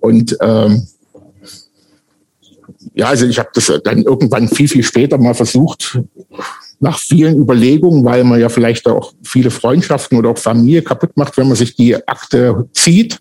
Und 0.00 0.36
ähm, 0.40 0.86
ja, 2.98 3.06
also 3.06 3.26
ich 3.26 3.38
habe 3.38 3.50
das 3.54 3.72
dann 3.84 4.02
irgendwann 4.02 4.48
viel, 4.48 4.66
viel 4.66 4.82
später 4.82 5.18
mal 5.18 5.34
versucht, 5.34 6.00
nach 6.80 6.98
vielen 6.98 7.38
Überlegungen, 7.38 8.04
weil 8.04 8.24
man 8.24 8.40
ja 8.40 8.48
vielleicht 8.48 8.88
auch 8.88 9.12
viele 9.22 9.52
Freundschaften 9.52 10.18
oder 10.18 10.30
auch 10.30 10.38
Familie 10.38 10.82
kaputt 10.82 11.16
macht, 11.16 11.36
wenn 11.36 11.46
man 11.46 11.56
sich 11.56 11.76
die 11.76 11.94
Akte 12.08 12.68
zieht, 12.72 13.20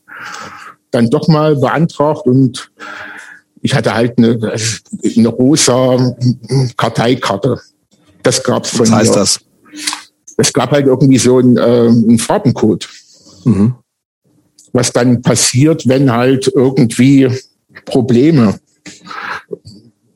dann 0.90 1.12
doch 1.12 1.28
mal 1.28 1.56
beantragt 1.56 2.26
und 2.26 2.72
ich 3.62 3.76
hatte 3.76 3.94
halt 3.94 4.18
eine, 4.18 4.56
eine 5.16 5.28
rosa 5.28 6.16
Karteikarte. 6.76 7.60
Das 8.24 8.44
gab's 8.44 8.72
von 8.72 8.88
Was 8.88 8.92
heißt 8.92 9.12
mir. 9.12 9.20
das? 9.20 9.40
Es 10.38 10.54
gab 10.54 10.72
halt 10.72 10.88
irgendwie 10.88 11.20
so 11.20 11.38
einen, 11.38 11.58
äh, 11.58 11.62
einen 11.62 12.18
Farbencode. 12.18 12.90
Mhm. 13.44 13.76
Was 14.74 14.92
dann 14.92 15.22
passiert, 15.22 15.88
wenn 15.88 16.12
halt 16.12 16.52
irgendwie 16.56 17.30
Probleme 17.86 18.60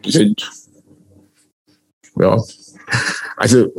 sind. 0.05 0.49
Ja, 2.19 2.43
also 3.37 3.73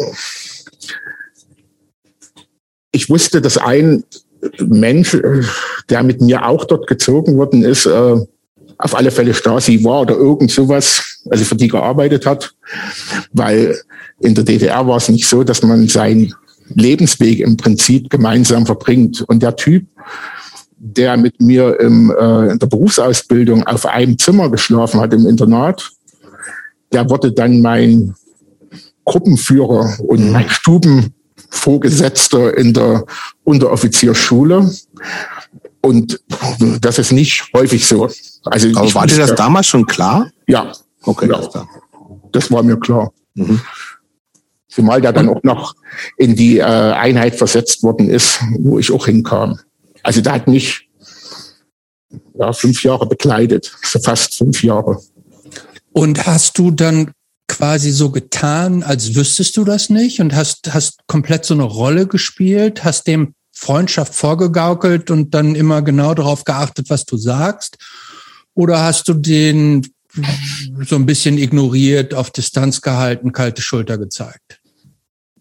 ich 2.93 3.09
wusste, 3.09 3.41
dass 3.41 3.59
ein 3.59 4.05
Mensch, 4.59 5.17
der 5.89 6.03
mit 6.03 6.21
mir 6.21 6.47
auch 6.47 6.65
dort 6.65 6.87
gezogen 6.87 7.37
worden 7.37 7.63
ist, 7.63 7.87
äh, 7.87 8.17
auf 8.79 8.97
alle 8.97 9.11
Fälle 9.11 9.33
Stasi 9.33 9.85
war 9.85 10.03
oder 10.03 10.17
irgend 10.17 10.51
sowas, 10.51 11.21
also 11.31 11.45
für 11.45 11.55
die 11.55 11.69
gearbeitet 11.69 12.27
hat, 12.27 12.53
weil 13.33 13.81
in 14.21 14.35
der 14.35 14.45
DDR 14.45 14.87
war 14.87 14.97
es 14.97 15.09
nicht 15.09 15.27
so, 15.27 15.45
dass 15.45 15.63
man 15.63 15.87
seinen 15.89 16.35
Lebensweg 16.75 17.41
im 17.41 17.57
Prinzip 17.57 18.11
gemeinsam 18.11 18.67
verbringt. 18.67 19.23
Und 19.29 19.43
der 19.43 19.55
Typ, 19.57 19.87
der 20.79 21.17
mit 21.17 21.41
mir 21.41 21.79
im, 21.79 22.11
äh, 22.11 22.53
in 22.53 22.59
der 22.59 22.67
Berufsausbildung 22.67 23.65
auf 23.65 23.87
einem 23.87 24.19
Zimmer 24.19 24.51
geschlafen 24.51 25.01
hat 25.01 25.13
im 25.13 25.27
Internat, 25.27 25.93
der 26.93 27.11
wurde 27.11 27.33
dann 27.33 27.61
mein 27.61 28.15
Gruppenführer 29.05 29.99
und 30.01 30.27
mhm. 30.27 30.33
mein 30.33 30.49
Stubenvorgesetzter 30.49 32.57
in 32.57 32.73
der 32.75 33.05
Unteroffizierschule. 33.45 34.71
Und 35.81 36.21
das 36.81 36.99
ist 36.99 37.13
nicht 37.13 37.49
häufig 37.55 37.87
so. 37.87 38.09
Also 38.45 38.69
Aber 38.77 38.95
war 38.95 39.07
dir 39.07 39.19
das 39.19 39.35
damals 39.35 39.67
schon 39.67 39.87
klar? 39.87 40.31
Ja. 40.47 40.73
Okay. 41.03 41.29
Ja. 41.29 41.41
Das 42.31 42.53
war 42.53 42.63
mir 42.63 42.79
klar. 42.79 43.13
Mhm. 43.35 43.61
Zumal 44.69 45.01
der 45.01 45.13
dann 45.13 45.29
auch 45.29 45.43
noch 45.43 45.75
in 46.17 46.37
die 46.37 46.59
äh, 46.59 46.63
Einheit 46.63 47.35
versetzt 47.35 47.83
worden 47.83 48.09
ist, 48.09 48.41
wo 48.59 48.79
ich 48.79 48.91
auch 48.91 49.05
hinkam. 49.07 49.59
Also 50.03 50.23
der 50.23 50.33
hat 50.33 50.49
mich 50.49 50.89
ja, 52.35 52.53
fünf 52.53 52.83
Jahre 52.83 53.07
bekleidet, 53.07 53.73
so 53.83 53.99
fast 53.99 54.37
fünf 54.37 54.63
Jahre. 54.63 55.01
Und 55.93 56.27
hast 56.27 56.59
du 56.59 56.71
dann 56.71 57.13
quasi 57.49 57.91
so 57.91 58.11
getan, 58.11 58.83
als 58.83 59.15
wüsstest 59.15 59.57
du 59.57 59.65
das 59.65 59.91
nicht 59.91 60.21
und 60.21 60.35
hast, 60.35 60.73
hast 60.73 61.07
komplett 61.07 61.45
so 61.45 61.55
eine 61.55 61.65
Rolle 61.65 62.07
gespielt, 62.07 62.83
hast 62.83 63.07
dem 63.07 63.35
Freundschaft 63.53 64.15
vorgegaukelt 64.15 65.11
und 65.11 65.35
dann 65.35 65.55
immer 65.55 65.83
genau 65.83 66.15
darauf 66.15 66.45
geachtet, 66.45 66.89
was 66.89 67.05
du 67.05 67.17
sagst? 67.17 67.77
Oder 68.55 68.83
hast 68.83 69.09
du 69.09 69.15
den 69.15 69.87
so 70.85 70.97
ein 70.97 71.07
bisschen 71.07 71.39
ignoriert, 71.39 72.15
auf 72.15 72.31
Distanz 72.31 72.81
gehalten, 72.81 73.33
kalte 73.33 73.63
Schulter 73.63 73.99
gezeigt. 73.99 74.61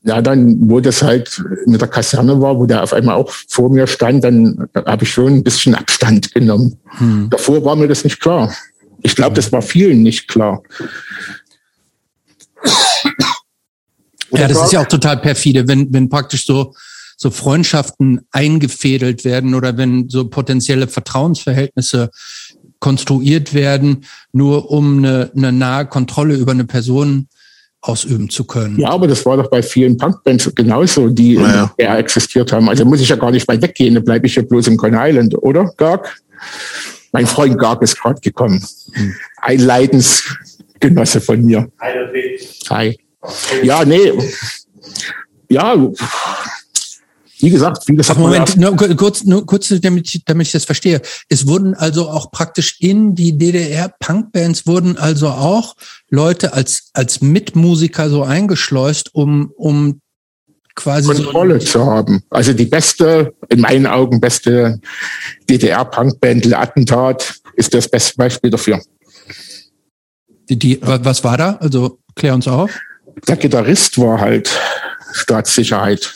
Ja, 0.03 0.21
dann, 0.21 0.69
wo 0.69 0.79
das 0.79 1.03
halt 1.03 1.43
mit 1.67 1.79
der 1.79 1.87
Kaserne 1.87 2.41
war, 2.41 2.57
wo 2.57 2.65
der 2.65 2.81
auf 2.81 2.93
einmal 2.93 3.15
auch 3.15 3.31
vor 3.47 3.69
mir 3.69 3.85
stand, 3.85 4.23
dann 4.23 4.67
habe 4.73 5.03
ich 5.03 5.11
schon 5.11 5.33
ein 5.33 5.43
bisschen 5.43 5.75
Abstand 5.75 6.33
genommen. 6.33 6.79
Hm. 6.97 7.29
Davor 7.29 7.63
war 7.63 7.75
mir 7.75 7.87
das 7.87 8.03
nicht 8.03 8.19
klar. 8.19 8.51
Ich 9.03 9.15
glaube, 9.15 9.35
das 9.35 9.51
war 9.51 9.61
vielen 9.61 10.03
nicht 10.03 10.27
klar. 10.27 10.61
ja, 14.31 14.47
das 14.47 14.63
ist 14.63 14.71
ja 14.71 14.81
auch 14.81 14.87
total 14.87 15.17
perfide, 15.17 15.67
wenn, 15.67 15.91
wenn 15.93 16.09
praktisch 16.09 16.45
so, 16.45 16.73
so 17.17 17.31
Freundschaften 17.31 18.21
eingefädelt 18.31 19.25
werden 19.25 19.55
oder 19.55 19.77
wenn 19.77 20.09
so 20.09 20.27
potenzielle 20.27 20.87
Vertrauensverhältnisse 20.87 22.09
konstruiert 22.79 23.53
werden, 23.53 24.05
nur 24.33 24.71
um 24.71 24.97
eine, 24.97 25.31
eine 25.35 25.51
nahe 25.51 25.85
Kontrolle 25.85 26.35
über 26.35 26.51
eine 26.51 26.65
Person 26.65 27.27
ausüben 27.81 28.29
zu 28.29 28.43
können. 28.43 28.79
Ja, 28.79 28.89
aber 28.89 29.07
das 29.07 29.25
war 29.25 29.37
doch 29.37 29.49
bei 29.49 29.63
vielen 29.63 29.97
Punkbands 29.97 30.53
genauso, 30.53 31.09
die 31.09 31.37
naja. 31.37 31.73
ja 31.79 31.97
existiert 31.97 32.51
haben. 32.51 32.69
Also 32.69 32.85
muss 32.85 33.01
ich 33.01 33.09
ja 33.09 33.15
gar 33.15 33.31
nicht 33.31 33.47
weit 33.47 33.61
weggehen, 33.61 33.95
da 33.95 34.01
bleibe 34.01 34.27
ich 34.27 34.35
ja 34.35 34.43
bloß 34.43 34.67
im 34.67 34.77
Con 34.77 34.93
Island, 34.95 35.35
oder, 35.41 35.71
Garg? 35.77 36.15
Mein 37.11 37.27
Freund 37.27 37.59
Garg 37.59 37.81
ist 37.81 37.99
gerade 37.99 38.21
gekommen. 38.21 38.65
Ein 39.37 39.59
Leidensgenosse 39.59 41.21
von 41.21 41.41
mir. 41.43 41.69
Hi. 42.69 42.97
Ja, 43.63 43.85
nee. 43.85 44.11
Ja, 45.49 45.75
wie 47.41 47.49
gesagt, 47.49 47.83
vieles 47.85 48.09
hat 48.09 48.19
Moment, 48.19 48.55
nur 48.55 48.75
kurz, 48.75 49.23
nur 49.23 49.45
kurz, 49.45 49.73
damit 49.81 50.13
ich, 50.13 50.23
damit 50.25 50.47
ich 50.47 50.53
das 50.53 50.65
verstehe. 50.65 51.01
Es 51.27 51.47
wurden 51.47 51.73
also 51.73 52.07
auch 52.07 52.31
praktisch 52.31 52.77
in 52.79 53.15
die 53.15 53.37
DDR-Punkbands 53.37 54.67
wurden 54.67 54.97
also 54.97 55.29
auch 55.29 55.75
Leute 56.09 56.53
als, 56.53 56.91
als 56.93 57.21
Mitmusiker 57.21 58.09
so 58.09 58.23
eingeschleust, 58.23 59.15
um, 59.15 59.51
um 59.55 60.01
quasi 60.75 61.07
Kontrolle 61.07 61.59
so 61.59 61.65
zu 61.65 61.85
haben. 61.85 62.23
Also 62.29 62.53
die 62.53 62.65
beste, 62.65 63.33
in 63.49 63.61
meinen 63.61 63.87
Augen 63.87 64.19
beste 64.19 64.79
DDR-Punkband, 65.49 66.53
Attentat, 66.53 67.35
ist 67.55 67.73
das 67.73 67.87
beste 67.87 68.15
Beispiel 68.17 68.49
dafür. 68.49 68.81
Die, 70.49 70.57
die, 70.57 70.79
was 70.81 71.23
war 71.23 71.37
da? 71.37 71.57
Also 71.61 71.99
klär 72.15 72.33
uns 72.33 72.47
auf. 72.47 72.79
Der 73.27 73.37
Gitarrist 73.37 73.97
war 73.97 74.19
halt 74.19 74.49
Staatssicherheit. 75.13 76.13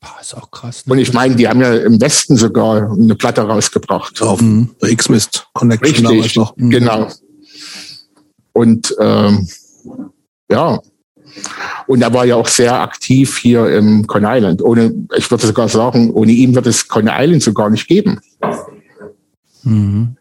Boah, 0.00 0.16
ist 0.20 0.34
auch 0.34 0.50
krass. 0.50 0.86
Ne? 0.86 0.94
Und 0.94 0.98
ich 0.98 1.12
meine, 1.12 1.36
die 1.36 1.46
haben 1.46 1.60
ja 1.60 1.74
im 1.74 2.00
Westen 2.00 2.36
sogar 2.36 2.90
eine 2.90 3.14
Platte 3.14 3.42
rausgebracht. 3.42 4.20
Auf 4.20 4.40
mhm. 4.40 4.74
X-Mist 4.80 5.46
Connection. 5.52 6.06
Richtig, 6.06 6.36
noch. 6.36 6.56
Mhm. 6.56 6.70
genau. 6.70 7.08
Und 8.52 8.94
ähm, 9.00 9.48
ja, 10.50 10.80
und 11.86 12.02
er 12.02 12.12
war 12.14 12.24
ja 12.24 12.36
auch 12.36 12.48
sehr 12.48 12.80
aktiv 12.80 13.38
hier 13.38 13.68
im 13.68 14.06
Con 14.06 14.24
Island. 14.26 14.62
Ohne, 14.62 14.94
ich 15.16 15.30
würde 15.30 15.46
sogar 15.46 15.68
sagen, 15.68 16.10
ohne 16.10 16.32
ihn 16.32 16.54
wird 16.54 16.66
es 16.66 16.88
Con 16.88 17.08
Island 17.10 17.42
so 17.42 17.52
gar 17.52 17.70
nicht 17.70 17.88
geben. 17.88 18.20
Mhm. 19.62 20.16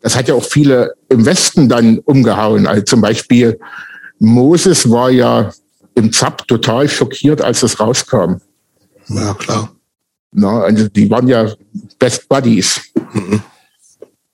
Das 0.00 0.16
hat 0.16 0.28
ja 0.28 0.34
auch 0.34 0.44
viele 0.44 0.94
im 1.08 1.24
Westen 1.24 1.68
dann 1.68 1.98
umgehauen. 1.98 2.66
Also 2.66 2.82
zum 2.82 3.00
Beispiel 3.00 3.58
Moses 4.18 4.90
war 4.90 5.10
ja 5.10 5.52
im 5.94 6.12
ZAP 6.12 6.46
total 6.46 6.88
schockiert, 6.88 7.42
als 7.42 7.62
es 7.62 7.80
rauskam. 7.80 8.36
Ja, 9.08 9.34
klar. 9.34 9.72
Na, 10.32 10.60
also 10.60 10.88
die 10.88 11.10
waren 11.10 11.28
ja 11.28 11.52
Best 11.98 12.28
Buddies. 12.28 12.80
Mhm. 13.12 13.42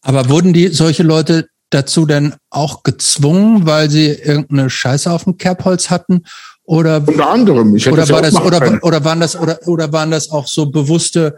Aber 0.03 0.29
wurden 0.29 0.53
die 0.53 0.69
solche 0.69 1.05
Leute 1.05 1.49
dazu 1.75 2.07
denn 2.07 2.35
auch 2.51 2.83
gezwungen, 2.83 3.67
weil 3.67 3.91
sie 3.91 4.07
irgendeine 4.07 4.71
Scheiße 4.71 5.11
auf 5.11 5.25
dem 5.25 5.39
Kerbholz 5.39 5.91
hatten? 5.91 6.25
Oder, 6.65 7.03
Unter 7.07 7.31
anderem. 7.31 7.75
Ich 7.77 7.87
hätte 7.87 7.95
oder, 7.95 8.09
war 8.09 8.23
das, 8.23 8.35
oder, 8.35 8.79
oder, 8.83 9.05
waren 9.05 9.21
das, 9.21 9.37
oder, 9.37 9.59
oder 9.67 9.93
waren 9.93 10.11
das 10.11 10.31
auch 10.31 10.47
so 10.47 10.67
bewusste, 10.71 11.37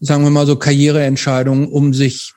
sagen 0.00 0.24
wir 0.24 0.30
mal 0.30 0.46
so 0.46 0.56
Karriereentscheidungen, 0.56 1.68
um 1.68 1.94
sich 1.94 2.32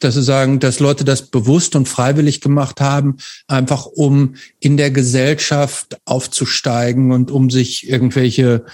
dass 0.00 0.14
sie 0.14 0.22
sagen, 0.22 0.60
dass 0.60 0.80
Leute 0.80 1.04
das 1.04 1.22
bewusst 1.22 1.74
und 1.74 1.88
freiwillig 1.88 2.40
gemacht 2.40 2.80
haben, 2.80 3.16
einfach 3.48 3.86
um 3.86 4.34
in 4.60 4.76
der 4.76 4.90
Gesellschaft 4.90 5.98
aufzusteigen 6.04 7.10
und 7.10 7.30
um 7.30 7.50
sich 7.50 7.88
irgendwelche 7.88 8.64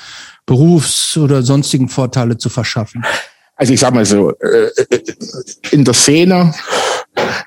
Berufs- 0.47 1.17
oder 1.17 1.43
sonstigen 1.43 1.89
Vorteile 1.89 2.37
zu 2.37 2.51
verschaffen? 2.51 3.05
Also 3.57 3.73
ich 3.73 3.81
sage 3.81 3.95
mal 3.95 4.05
so, 4.05 4.33
äh, 4.33 4.71
in 5.71 5.85
der 5.85 5.95
Szene 5.95 6.53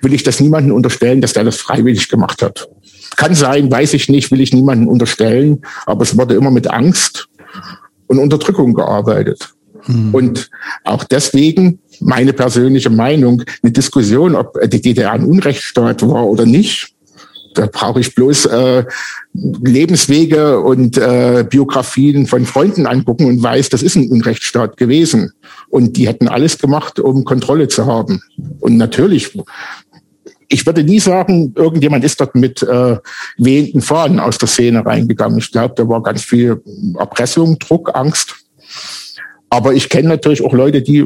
will 0.02 0.14
ich 0.14 0.24
das 0.24 0.40
niemandem 0.40 0.74
unterstellen, 0.74 1.22
dass 1.22 1.34
der 1.34 1.44
das 1.44 1.58
freiwillig 1.58 2.10
gemacht 2.10 2.42
hat. 2.42 2.70
Kann 3.16 3.36
sein, 3.36 3.72
weiß 3.72 3.94
ich 3.94 4.10
nicht, 4.10 4.32
will 4.32 4.42
ich 4.42 4.54
niemandem 4.54 4.88
unterstellen, 4.88 5.62
aber 5.86 6.04
es 6.04 6.18
wurde 6.18 6.36
immer 6.36 6.52
mit 6.52 6.70
Angst 6.70 7.28
und 8.08 8.20
Unterdrückung 8.20 8.74
gearbeitet. 8.74 9.54
Mhm. 9.88 10.14
Und 10.14 10.50
auch 10.84 11.04
deswegen 11.04 11.80
meine 12.00 12.34
persönliche 12.34 12.90
Meinung, 12.90 13.44
eine 13.64 13.72
Diskussion, 13.72 14.36
ob 14.36 14.60
die 14.70 14.82
DDR 14.82 15.14
ein 15.14 15.26
Unrechtsstaat 15.26 16.08
war 16.08 16.26
oder 16.28 16.46
nicht, 16.46 16.94
da 17.58 17.66
brauche 17.66 18.00
ich 18.00 18.14
bloß 18.14 18.46
äh, 18.46 18.84
Lebenswege 19.34 20.60
und 20.60 20.98
äh, 20.98 21.44
Biografien 21.50 22.28
von 22.28 22.46
Freunden 22.46 22.86
angucken 22.86 23.26
und 23.26 23.42
weiß, 23.42 23.70
das 23.70 23.82
ist 23.82 23.96
ein 23.96 24.10
Unrechtsstaat 24.10 24.78
gewesen. 24.78 25.32
Und 25.70 25.98
die 25.98 26.08
hätten 26.08 26.28
alles 26.28 26.60
gemacht, 26.60 27.00
um 27.00 27.24
Kontrolle 27.24 27.68
zu 27.68 27.86
haben. 27.88 28.22
Und 28.60 28.78
natürlich, 28.78 29.38
ich 30.50 30.66
würde 30.66 30.84
nie 30.84 31.00
sagen, 31.00 31.54
irgendjemand 31.56 32.04
ist 32.04 32.20
dort 32.20 32.36
mit 32.36 32.64
äh, 32.64 32.98
wehenden 33.38 33.82
Fahnen 33.82 34.20
aus 34.20 34.38
der 34.38 34.48
Szene 34.48 34.86
reingegangen. 34.86 35.38
Ich 35.38 35.52
glaube, 35.52 35.76
da 35.76 35.88
war 35.88 36.02
ganz 36.02 36.24
viel 36.24 36.62
Erpressung, 36.98 37.60
Druck, 37.60 37.96
Angst. 37.96 38.36
Aber 39.50 39.74
ich 39.74 39.90
kenne 39.90 40.10
natürlich 40.10 40.44
auch 40.44 40.54
Leute, 40.54 40.82
die 40.82 41.06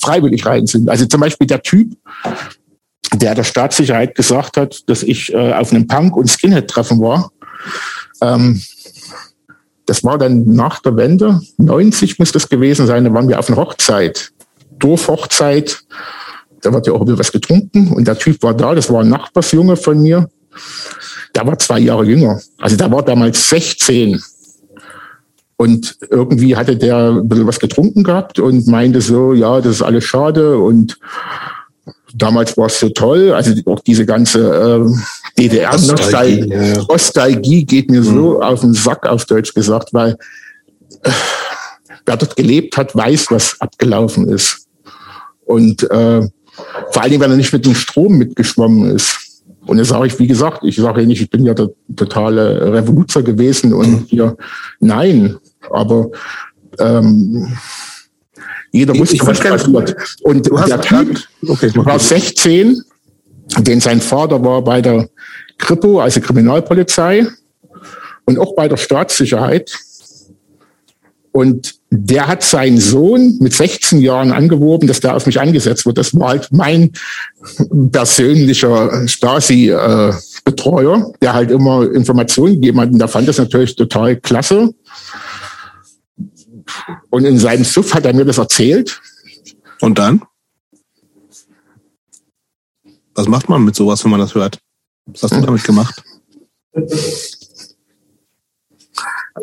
freiwillig 0.00 0.44
rein 0.46 0.66
sind. 0.66 0.88
Also 0.88 1.06
zum 1.06 1.20
Beispiel 1.20 1.46
der 1.46 1.62
Typ, 1.62 1.96
der 3.14 3.34
der 3.34 3.44
Staatssicherheit 3.44 4.14
gesagt 4.14 4.56
hat, 4.56 4.88
dass 4.88 5.02
ich 5.02 5.32
äh, 5.32 5.52
auf 5.52 5.72
einem 5.72 5.86
Punk- 5.86 6.16
und 6.16 6.28
Skinhead-Treffen 6.28 7.00
war. 7.00 7.30
Ähm, 8.20 8.62
das 9.86 10.02
war 10.02 10.16
dann 10.18 10.46
nach 10.54 10.80
der 10.80 10.96
Wende, 10.96 11.40
90 11.58 12.18
muss 12.18 12.32
das 12.32 12.48
gewesen 12.48 12.86
sein, 12.86 13.04
da 13.04 13.12
waren 13.12 13.28
wir 13.28 13.38
auf 13.38 13.48
einer 13.48 13.58
Hochzeit, 13.58 14.32
Dorfhochzeit. 14.78 15.84
Da 16.64 16.72
wird 16.72 16.86
ja 16.86 16.94
auch 16.94 17.02
wieder 17.02 17.18
was 17.18 17.30
getrunken 17.30 17.92
und 17.92 18.08
der 18.08 18.18
Typ 18.18 18.42
war 18.42 18.54
da, 18.54 18.74
das 18.74 18.90
war 18.90 19.02
ein 19.02 19.10
Nachbarsjunge 19.10 19.76
von 19.76 20.00
mir. 20.00 20.28
Der 21.34 21.46
war 21.46 21.58
zwei 21.58 21.78
Jahre 21.78 22.04
jünger. 22.04 22.40
Also 22.58 22.76
der 22.76 22.90
war 22.90 23.04
damals 23.04 23.50
16. 23.50 24.18
Und 25.56 25.98
irgendwie 26.10 26.56
hatte 26.56 26.76
der 26.76 27.10
ein 27.10 27.28
bisschen 27.28 27.46
was 27.46 27.60
getrunken 27.60 28.02
gehabt 28.02 28.38
und 28.38 28.66
meinte 28.66 29.02
so, 29.02 29.34
ja, 29.34 29.60
das 29.60 29.76
ist 29.76 29.82
alles 29.82 30.04
schade 30.04 30.58
und 30.58 30.98
damals 32.14 32.56
war 32.56 32.66
es 32.66 32.80
so 32.80 32.88
toll. 32.88 33.32
Also 33.32 33.52
auch 33.66 33.80
diese 33.80 34.06
ganze 34.06 34.40
äh, 34.40 35.40
DDR-Nostalgie 35.42 36.48
ja. 36.48 36.82
Nostalgie 36.88 37.66
geht 37.66 37.90
mir 37.90 38.02
so 38.02 38.36
mhm. 38.36 38.42
auf 38.42 38.60
den 38.62 38.72
Sack, 38.72 39.06
auf 39.06 39.26
Deutsch 39.26 39.52
gesagt, 39.52 39.92
weil 39.92 40.16
äh, 41.02 41.10
wer 42.06 42.16
dort 42.16 42.36
gelebt 42.36 42.78
hat, 42.78 42.96
weiß, 42.96 43.26
was 43.30 43.60
abgelaufen 43.60 44.28
ist. 44.28 44.66
Und 45.44 45.88
äh, 45.90 46.26
vor 46.90 47.02
allen 47.02 47.10
Dingen, 47.10 47.22
wenn 47.22 47.30
er 47.30 47.36
nicht 47.36 47.52
mit 47.52 47.66
dem 47.66 47.74
Strom 47.74 48.18
mitgeschwommen 48.18 48.94
ist. 48.94 49.42
Und 49.66 49.78
das 49.78 49.88
sage 49.88 50.06
ich, 50.06 50.18
wie 50.18 50.26
gesagt, 50.26 50.60
ich 50.62 50.76
sage 50.76 51.00
ja 51.00 51.06
nicht, 51.06 51.22
ich 51.22 51.30
bin 51.30 51.44
ja 51.44 51.54
der 51.54 51.70
totale 51.96 52.72
Revoluzer 52.72 53.22
gewesen 53.22 53.72
und 53.72 53.90
mhm. 53.90 54.04
hier, 54.06 54.36
nein, 54.80 55.36
aber 55.70 56.10
ähm, 56.78 57.56
jeder 58.72 58.98
wusste, 58.98 59.18
was 59.26 59.40
passiert. 59.40 59.96
Und 60.22 60.46
du 60.46 60.56
der 60.56 60.80
Typ 60.80 61.20
okay, 61.48 61.70
war 61.76 61.98
16, 61.98 62.82
denn 63.60 63.80
sein 63.80 64.00
Vater 64.00 64.42
war 64.44 64.62
bei 64.62 64.82
der 64.82 65.08
Kripo, 65.58 66.00
also 66.00 66.20
Kriminalpolizei, 66.20 67.26
und 68.26 68.38
auch 68.38 68.54
bei 68.54 68.68
der 68.68 68.76
Staatssicherheit. 68.76 69.72
Und 71.32 71.76
der 71.96 72.26
hat 72.26 72.42
seinen 72.42 72.78
Sohn 72.78 73.36
mit 73.40 73.54
16 73.54 74.00
Jahren 74.00 74.32
angeworben, 74.32 74.88
dass 74.88 75.00
der 75.00 75.14
auf 75.14 75.26
mich 75.26 75.40
angesetzt 75.40 75.86
wird. 75.86 75.98
Das 75.98 76.14
war 76.14 76.30
halt 76.30 76.48
mein 76.50 76.92
persönlicher 77.92 79.06
Stasi-Betreuer, 79.06 81.12
der 81.22 81.34
halt 81.34 81.50
immer 81.50 81.90
Informationen 81.92 82.54
gegeben 82.54 82.80
hat. 82.80 82.90
Und 82.90 82.98
der 82.98 83.08
fand 83.08 83.28
das 83.28 83.38
natürlich 83.38 83.76
total 83.76 84.16
klasse. 84.16 84.74
Und 87.10 87.24
in 87.24 87.38
seinem 87.38 87.64
Suff 87.64 87.94
hat 87.94 88.06
er 88.06 88.14
mir 88.14 88.24
das 88.24 88.38
erzählt. 88.38 89.00
Und 89.80 89.98
dann? 89.98 90.22
Was 93.14 93.28
macht 93.28 93.48
man 93.48 93.64
mit 93.64 93.76
sowas, 93.76 94.02
wenn 94.02 94.10
man 94.10 94.20
das 94.20 94.34
hört? 94.34 94.58
Was 95.06 95.22
hast 95.22 95.34
du 95.34 95.40
damit 95.42 95.62
gemacht? 95.62 96.02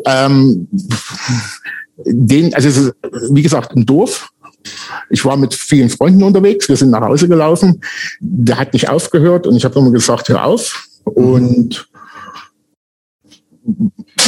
Ähm, 0.04 0.68
den, 2.04 2.54
also 2.54 2.68
ist, 2.68 2.94
wie 3.30 3.42
gesagt, 3.42 3.76
ein 3.76 3.86
Dorf. 3.86 4.30
Ich 5.10 5.24
war 5.24 5.36
mit 5.36 5.54
vielen 5.54 5.90
Freunden 5.90 6.22
unterwegs, 6.22 6.68
wir 6.68 6.76
sind 6.76 6.90
nach 6.90 7.00
Hause 7.00 7.28
gelaufen. 7.28 7.80
Der 8.20 8.58
hat 8.58 8.72
nicht 8.72 8.88
aufgehört 8.88 9.46
und 9.46 9.56
ich 9.56 9.64
habe 9.64 9.78
immer 9.78 9.90
gesagt, 9.90 10.28
hör 10.28 10.44
auf. 10.44 10.86
Und 11.04 11.88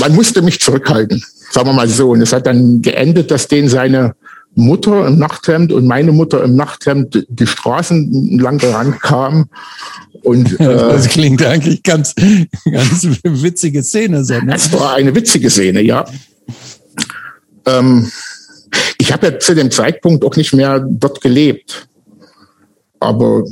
man 0.01 0.15
musste 0.15 0.43
mich 0.43 0.61
zurückhalten, 0.61 1.23
sagen 1.51 1.69
wir 1.69 1.73
mal 1.73 1.89
so. 1.89 2.11
Und 2.11 2.21
es 2.21 2.33
hat 2.33 2.47
dann 2.47 2.83
geendet, 2.83 3.31
dass 3.31 3.49
den 3.49 3.69
seine 3.69 4.15
Mutter 4.55 5.07
im 5.07 5.19
Nachthemd 5.19 5.73
und 5.73 5.87
meine 5.87 6.13
Mutter 6.13 6.43
im 6.45 6.57
Nachthemd 6.57 7.27
die 7.29 7.47
Straßen 7.47 8.39
lang 8.39 8.99
kam. 9.01 9.49
Und, 10.23 10.53
äh, 10.61 10.65
das 10.65 11.09
klingt 11.09 11.45
eigentlich 11.45 11.83
ganz, 11.83 12.15
ganz 12.71 13.07
witzige 13.23 13.83
Szene. 13.83 14.25
So, 14.25 14.35
ne? 14.35 14.55
Es 14.55 14.73
war 14.73 14.95
eine 14.95 15.15
witzige 15.15 15.51
Szene, 15.51 15.83
ja. 15.83 16.05
Ähm, 17.67 18.11
ich 18.99 19.13
habe 19.13 19.27
ja 19.27 19.39
zu 19.39 19.55
dem 19.55 19.71
Zeitpunkt 19.71 20.25
auch 20.25 20.37
nicht 20.37 20.53
mehr 20.53 20.81
dort 20.81 21.21
gelebt. 21.21 21.89
Aber 23.01 23.45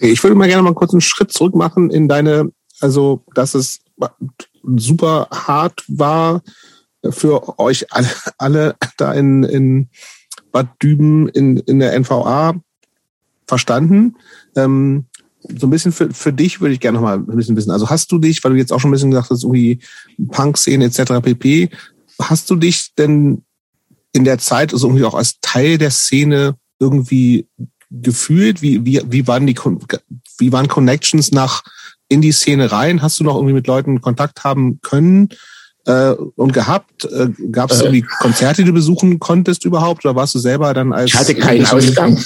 ich 0.00 0.22
würde 0.22 0.36
mal 0.36 0.48
gerne 0.48 0.62
mal 0.62 0.74
kurz 0.74 0.92
einen 0.92 1.00
Schritt 1.00 1.32
zurück 1.32 1.54
machen 1.54 1.90
in 1.90 2.08
deine, 2.08 2.50
also 2.80 3.22
dass 3.34 3.54
es 3.54 3.80
super 4.76 5.28
hart 5.30 5.84
war 5.88 6.42
für 7.08 7.58
euch 7.58 7.92
alle, 7.92 8.08
alle 8.38 8.74
da 8.96 9.12
in, 9.12 9.44
in 9.44 9.88
Bad 10.52 10.68
Düben 10.82 11.28
in, 11.28 11.58
in 11.58 11.78
der 11.78 11.98
NVA 11.98 12.54
verstanden. 13.46 14.16
Ähm, 14.56 15.06
so 15.42 15.66
ein 15.66 15.70
bisschen 15.70 15.92
für, 15.92 16.12
für 16.12 16.32
dich 16.32 16.60
würde 16.60 16.74
ich 16.74 16.80
gerne 16.80 16.98
noch 16.98 17.02
mal 17.02 17.16
ein 17.16 17.36
bisschen 17.36 17.56
wissen. 17.56 17.70
Also 17.70 17.88
hast 17.88 18.12
du 18.12 18.18
dich, 18.18 18.44
weil 18.44 18.52
du 18.52 18.58
jetzt 18.58 18.72
auch 18.72 18.80
schon 18.80 18.90
ein 18.90 18.92
bisschen 18.92 19.10
gesagt 19.10 19.30
hast, 19.30 19.42
irgendwie 19.42 19.80
Punk-Szene 20.30 20.84
etc. 20.84 21.22
pp. 21.22 21.70
Hast 22.20 22.50
du 22.50 22.56
dich 22.56 22.94
denn 22.94 23.44
in 24.12 24.24
der 24.24 24.38
Zeit 24.38 24.72
also 24.72 24.88
irgendwie 24.88 25.04
auch 25.04 25.14
als 25.14 25.40
Teil 25.40 25.78
der 25.78 25.90
Szene 25.90 26.56
irgendwie 26.78 27.46
gefühlt? 27.90 28.62
Wie, 28.62 28.84
wie, 28.84 29.02
wie 29.06 29.26
waren 29.26 29.46
die, 29.46 29.56
wie 30.38 30.52
waren 30.52 30.68
Connections 30.68 31.32
nach 31.32 31.62
in 32.08 32.20
die 32.20 32.32
Szene 32.32 32.72
rein? 32.72 33.02
Hast 33.02 33.20
du 33.20 33.24
noch 33.24 33.36
irgendwie 33.36 33.54
mit 33.54 33.66
Leuten 33.66 34.00
Kontakt 34.00 34.44
haben 34.44 34.80
können 34.80 35.28
äh, 35.86 36.10
und 36.10 36.52
gehabt? 36.52 37.04
Äh, 37.04 37.28
Gab 37.50 37.70
es 37.70 37.80
äh, 37.80 37.84
irgendwie 37.84 38.06
Konzerte, 38.20 38.62
die 38.62 38.68
du 38.68 38.74
besuchen 38.74 39.18
konntest 39.18 39.64
überhaupt? 39.64 40.04
Oder 40.04 40.16
warst 40.16 40.34
du 40.34 40.38
selber 40.38 40.74
dann 40.74 40.92
als... 40.92 41.10
Ich 41.10 41.18
hatte 41.18 41.34
keinen 41.34 41.66
Ausgang. 41.66 42.22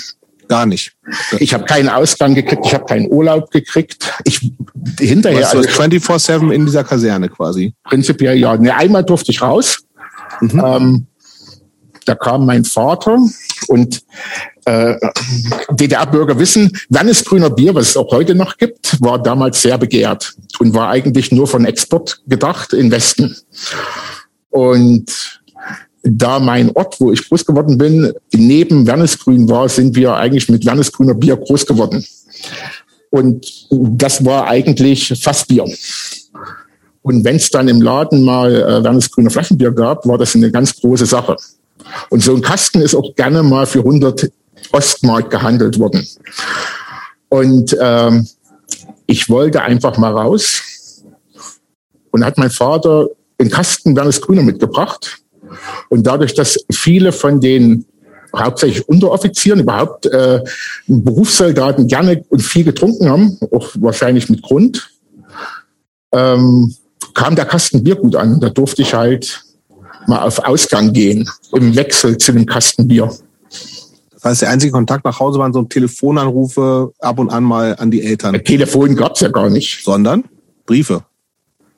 Gar 0.49 0.67
nicht. 0.67 0.93
Ich 1.39 1.55
habe 1.55 1.65
keinen 1.65 1.89
Ausgang 1.89 2.35
gekriegt, 2.35 2.67
ich 2.67 2.75
habe 2.75 2.85
keinen 2.85 3.11
Urlaub 3.11 3.51
gekriegt. 3.51 4.13
Ich 4.25 4.53
hinterher 5.01 5.49
also 5.49 5.61
24/7 5.61 6.53
in 6.53 6.67
dieser 6.67 6.85
Kaserne 6.85 7.29
quasi. 7.29 7.75
Prinzipiell 7.85 8.37
ja. 8.37 8.57
Ne, 8.57 8.75
einmal 8.75 9.05
durfte 9.05 9.31
ich 9.31 9.41
raus. 9.41 9.79
Mhm. 10.41 10.63
Ähm, 10.65 11.07
da 12.05 12.15
kam 12.15 12.45
mein 12.45 12.65
Vater 12.65 13.19
und 13.69 14.03
äh, 14.67 14.95
DDR-Bürger 15.71 16.39
wissen, 16.39 16.73
Wernes 16.89 17.25
Grüner 17.25 17.51
Bier, 17.51 17.75
was 17.75 17.91
es 17.91 17.97
auch 17.97 18.11
heute 18.13 18.35
noch 18.35 18.57
gibt, 18.57 19.01
war 19.01 19.23
damals 19.23 19.63
sehr 19.63 19.79
begehrt 19.79 20.35
und 20.59 20.75
war 20.75 20.91
eigentlich 20.91 21.33
nur 21.33 21.47
von 21.47 21.65
Export 21.65 22.21
gedacht 22.27 22.73
in 22.73 22.91
Westen. 22.91 23.37
Und 24.51 25.41
da 26.05 26.39
mein 26.39 26.71
Ort, 26.77 27.01
wo 27.01 27.11
ich 27.13 27.29
groß 27.29 27.45
geworden 27.47 27.79
bin, 27.79 28.13
neben 28.33 28.87
Wernesgrün 28.87 29.49
war, 29.49 29.69
sind 29.69 29.97
wir 29.97 30.15
eigentlich 30.15 30.49
mit 30.49 30.65
Wernesgrüner 30.65 31.15
Bier 31.15 31.37
groß 31.37 31.67
geworden. 31.67 32.05
Und 33.11 33.69
das 33.71 34.25
war 34.25 34.47
eigentlich 34.47 35.19
Fassbier. 35.21 35.65
Und 37.03 37.25
wenn 37.25 37.37
es 37.37 37.51
dann 37.51 37.69
im 37.69 37.81
Laden 37.81 38.23
mal 38.23 38.55
äh, 38.55 38.85
Wernesgrüner 38.85 39.31
Flaschenbier 39.31 39.73
gab, 39.73 40.07
war 40.07 40.19
das 40.19 40.35
eine 40.35 40.51
ganz 40.51 40.77
große 40.77 41.07
Sache. 41.07 41.37
Und 42.11 42.23
so 42.23 42.35
ein 42.35 42.43
Kasten 42.43 42.81
ist 42.81 42.95
auch 42.95 43.15
gerne 43.15 43.43
mal 43.43 43.67
für 43.67 43.81
100 43.81 44.31
Ostmark 44.73 45.31
gehandelt 45.31 45.79
worden. 45.79 46.07
Und 47.29 47.77
ähm, 47.81 48.27
ich 49.07 49.29
wollte 49.29 49.63
einfach 49.63 49.97
mal 49.97 50.13
raus 50.13 51.03
und 52.11 52.25
hat 52.25 52.39
mein 52.39 52.51
Vater 52.51 53.09
den 53.41 53.51
Kasten 53.51 53.97
Wernes 53.97 54.21
Grüner 54.21 54.43
mitgebracht. 54.43 55.24
Und 55.89 56.07
dadurch, 56.07 56.35
dass 56.35 56.59
viele 56.71 57.13
von 57.13 57.41
den 57.41 57.87
hauptsächlich 58.37 58.89
Unteroffizieren, 58.89 59.61
überhaupt 59.61 60.07
äh, 60.07 60.41
Berufssoldaten 60.87 61.87
gerne 61.87 62.25
und 62.29 62.43
viel 62.43 62.65
getrunken 62.65 63.09
haben, 63.09 63.39
auch 63.53 63.71
wahrscheinlich 63.77 64.29
mit 64.29 64.43
Grund, 64.43 64.91
ähm, 66.13 66.75
kam 67.15 67.37
der 67.37 67.45
Kasten 67.45 67.85
Bier 67.85 67.97
gut 67.97 68.17
an. 68.17 68.41
Da 68.41 68.51
durfte 68.51 68.83
ich 68.83 68.95
halt 68.95 69.45
mal 70.07 70.23
auf 70.23 70.39
Ausgang 70.41 70.93
gehen, 70.93 71.29
im 71.53 71.77
Wechsel 71.77 72.19
zu 72.19 72.33
dem 72.33 72.47
Kasten 72.47 72.89
Bier. 72.89 73.11
Das 74.15 74.25
heißt, 74.25 74.43
der 74.43 74.51
einzige 74.51 74.73
Kontakt 74.73 75.05
nach 75.05 75.21
Hause 75.21 75.39
waren 75.39 75.53
so 75.53 75.63
Telefonanrufe 75.63 76.93
ab 76.99 77.19
und 77.19 77.31
an 77.31 77.45
mal 77.45 77.77
an 77.77 77.91
die 77.91 78.03
Eltern. 78.03 78.43
Telefon 78.43 78.97
gab's 78.97 79.21
ja 79.21 79.29
gar 79.29 79.51
nicht. 79.51 79.85
Sondern 79.85 80.25
Briefe. 80.67 81.05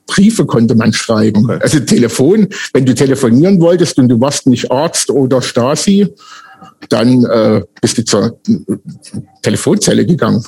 Briefe 0.07 0.45
konnte 0.45 0.75
man 0.75 0.93
schreiben. 0.93 1.43
Okay. 1.45 1.59
Also 1.61 1.79
Telefon, 1.81 2.47
wenn 2.73 2.85
du 2.85 2.95
telefonieren 2.95 3.61
wolltest 3.61 3.99
und 3.99 4.09
du 4.09 4.19
warst 4.19 4.47
nicht 4.47 4.71
Arzt 4.71 5.11
oder 5.11 5.41
Stasi, 5.41 6.07
dann 6.89 7.25
äh, 7.25 7.63
bist 7.81 7.97
du 7.97 8.05
zur 8.05 8.39
Telefonzelle 9.43 10.05
gegangen. 10.05 10.43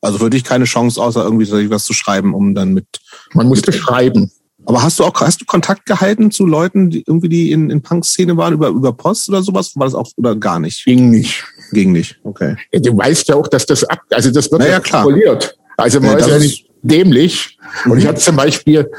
Also 0.00 0.18
für 0.18 0.30
dich 0.30 0.44
keine 0.44 0.64
Chance, 0.64 1.00
außer 1.00 1.22
irgendwie 1.22 1.70
was 1.70 1.84
zu 1.84 1.92
schreiben, 1.92 2.34
um 2.34 2.54
dann 2.54 2.72
mit. 2.72 2.86
Man 3.34 3.46
musste 3.46 3.70
mit 3.70 3.80
schreiben. 3.80 4.32
Aber 4.66 4.82
hast 4.82 4.98
du 4.98 5.04
auch, 5.04 5.14
hast 5.20 5.40
du 5.40 5.44
Kontakt 5.46 5.86
gehalten 5.86 6.30
zu 6.30 6.46
Leuten, 6.46 6.90
die 6.90 7.02
irgendwie 7.06 7.28
die 7.28 7.52
in, 7.52 7.70
in 7.70 7.82
Punk-Szene 7.82 8.36
waren, 8.36 8.54
über, 8.54 8.68
über 8.68 8.92
Post 8.92 9.28
oder 9.28 9.42
sowas? 9.42 9.72
War 9.74 9.86
das 9.86 9.94
auch, 9.94 10.10
oder 10.16 10.36
gar 10.36 10.60
nicht? 10.60 10.84
Ging 10.84 11.10
nicht. 11.10 11.44
Ging 11.72 11.92
nicht, 11.92 12.18
okay. 12.24 12.56
Ja, 12.72 12.80
du 12.80 12.96
weißt 12.96 13.28
ja 13.28 13.36
auch, 13.36 13.46
dass 13.46 13.64
das 13.66 13.84
ab, 13.84 14.00
also 14.10 14.30
das 14.30 14.50
wird 14.50 14.60
naja, 14.60 14.74
ja 14.74 14.80
kontrolliert. 14.80 15.56
Also 15.76 16.00
man 16.00 16.12
ja, 16.12 16.18
ist 16.18 16.28
ja 16.28 16.38
nicht 16.38 16.66
dämlich. 16.82 17.58
Mhm. 17.84 17.92
Und 17.92 17.98
ich 17.98 18.06
hatte 18.06 18.20
zum 18.20 18.36
Beispiel 18.36 18.90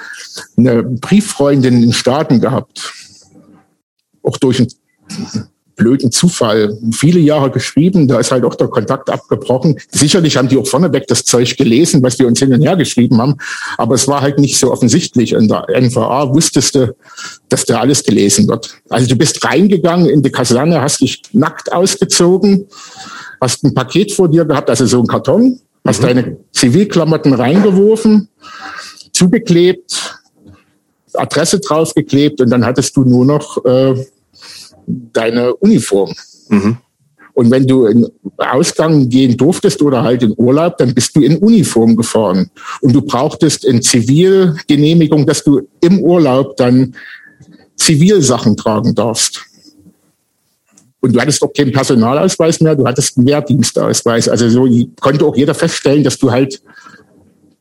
eine 0.58 0.84
Brieffreundin 0.84 1.76
in 1.76 1.82
den 1.82 1.94
Staaten 1.94 2.40
gehabt. 2.40 2.94
Auch 4.24 4.38
durch 4.38 4.60
ein 4.60 4.68
blöden 5.82 6.12
Zufall 6.12 6.78
viele 6.92 7.20
Jahre 7.20 7.50
geschrieben, 7.50 8.08
da 8.08 8.20
ist 8.20 8.32
halt 8.32 8.44
auch 8.44 8.54
der 8.54 8.68
Kontakt 8.68 9.10
abgebrochen. 9.10 9.80
Sicherlich 9.90 10.38
haben 10.38 10.48
die 10.48 10.58
auch 10.58 10.68
vorneweg 10.68 11.08
das 11.08 11.24
Zeug 11.24 11.58
gelesen, 11.58 12.04
was 12.04 12.20
wir 12.20 12.28
uns 12.28 12.40
hin 12.40 12.54
und 12.54 12.62
her 12.62 12.76
geschrieben 12.76 13.20
haben, 13.20 13.38
aber 13.78 13.96
es 13.96 14.08
war 14.08 14.22
halt 14.22 14.38
nicht 14.38 14.60
so 14.60 14.72
offensichtlich. 14.72 15.34
In 15.34 15.48
der 15.48 15.66
NVA 15.70 16.34
wusstest 16.34 16.76
du, 16.76 16.96
dass 17.50 17.66
da 17.66 17.80
alles 17.80 18.04
gelesen 18.04 18.48
wird. 18.48 18.76
Also 18.90 19.08
du 19.08 19.16
bist 19.16 19.44
reingegangen 19.44 20.08
in 20.08 20.22
die 20.22 20.32
Kaserne, 20.32 20.82
hast 20.82 21.02
dich 21.02 21.24
nackt 21.34 21.74
ausgezogen, 21.74 22.68
hast 23.40 23.64
ein 23.64 23.74
Paket 23.74 24.12
vor 24.12 24.30
dir 24.30 24.46
gehabt, 24.46 24.70
also 24.70 24.86
so 24.86 25.02
ein 25.02 25.08
Karton, 25.08 25.60
hast 25.86 26.02
mhm. 26.02 26.06
deine 26.06 26.38
Zivilklamotten 26.52 27.34
reingeworfen, 27.34 28.30
zugeklebt, 29.14 30.20
Adresse 31.14 31.60
draufgeklebt 31.60 32.42
und 32.42 32.50
dann 32.50 32.66
hattest 32.66 32.96
du 32.96 33.04
nur 33.04 33.26
noch 33.26 33.64
äh, 33.66 33.96
deine 34.88 35.54
Uniform. 35.56 36.14
Mhm. 36.50 36.78
Und 37.34 37.50
wenn 37.50 37.66
du 37.66 37.86
in 37.86 38.08
Ausgang 38.38 39.10
gehen 39.10 39.38
durftest 39.38 39.82
oder 39.82 40.04
halt 40.04 40.22
in 40.24 40.34
Urlaub, 40.38 40.78
dann 40.78 40.94
bist 40.94 41.16
du 41.16 41.22
in 41.22 41.38
Uniform 41.38 41.96
gefahren. 41.96 42.52
Und 42.82 42.94
du 42.94 43.02
brauchtest 43.02 43.64
in 43.64 43.82
Zivilgenehmigung, 43.82 45.26
dass 45.26 45.44
du 45.44 45.62
im 45.80 46.00
Urlaub 46.00 46.58
dann 46.58 46.94
Zivilsachen 47.78 48.58
tragen 48.58 48.94
darfst. 48.94 49.42
Und 51.02 51.14
du 51.16 51.20
hattest 51.20 51.42
auch 51.42 51.52
keinen 51.52 51.72
Personalausweis 51.72 52.62
mehr, 52.62 52.76
du 52.76 52.86
hattest 52.86 53.18
einen 53.18 53.28
Wehrdienstausweis. 53.28 54.30
Also 54.30 54.50
so 54.50 54.68
konnte 55.00 55.26
auch 55.26 55.36
jeder 55.36 55.56
feststellen, 55.56 56.04
dass 56.04 56.18
du 56.18 56.32
halt 56.32 56.62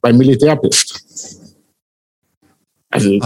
beim 0.00 0.16
Militär 0.16 0.56
bist. 0.56 1.00
Also, 2.90 3.18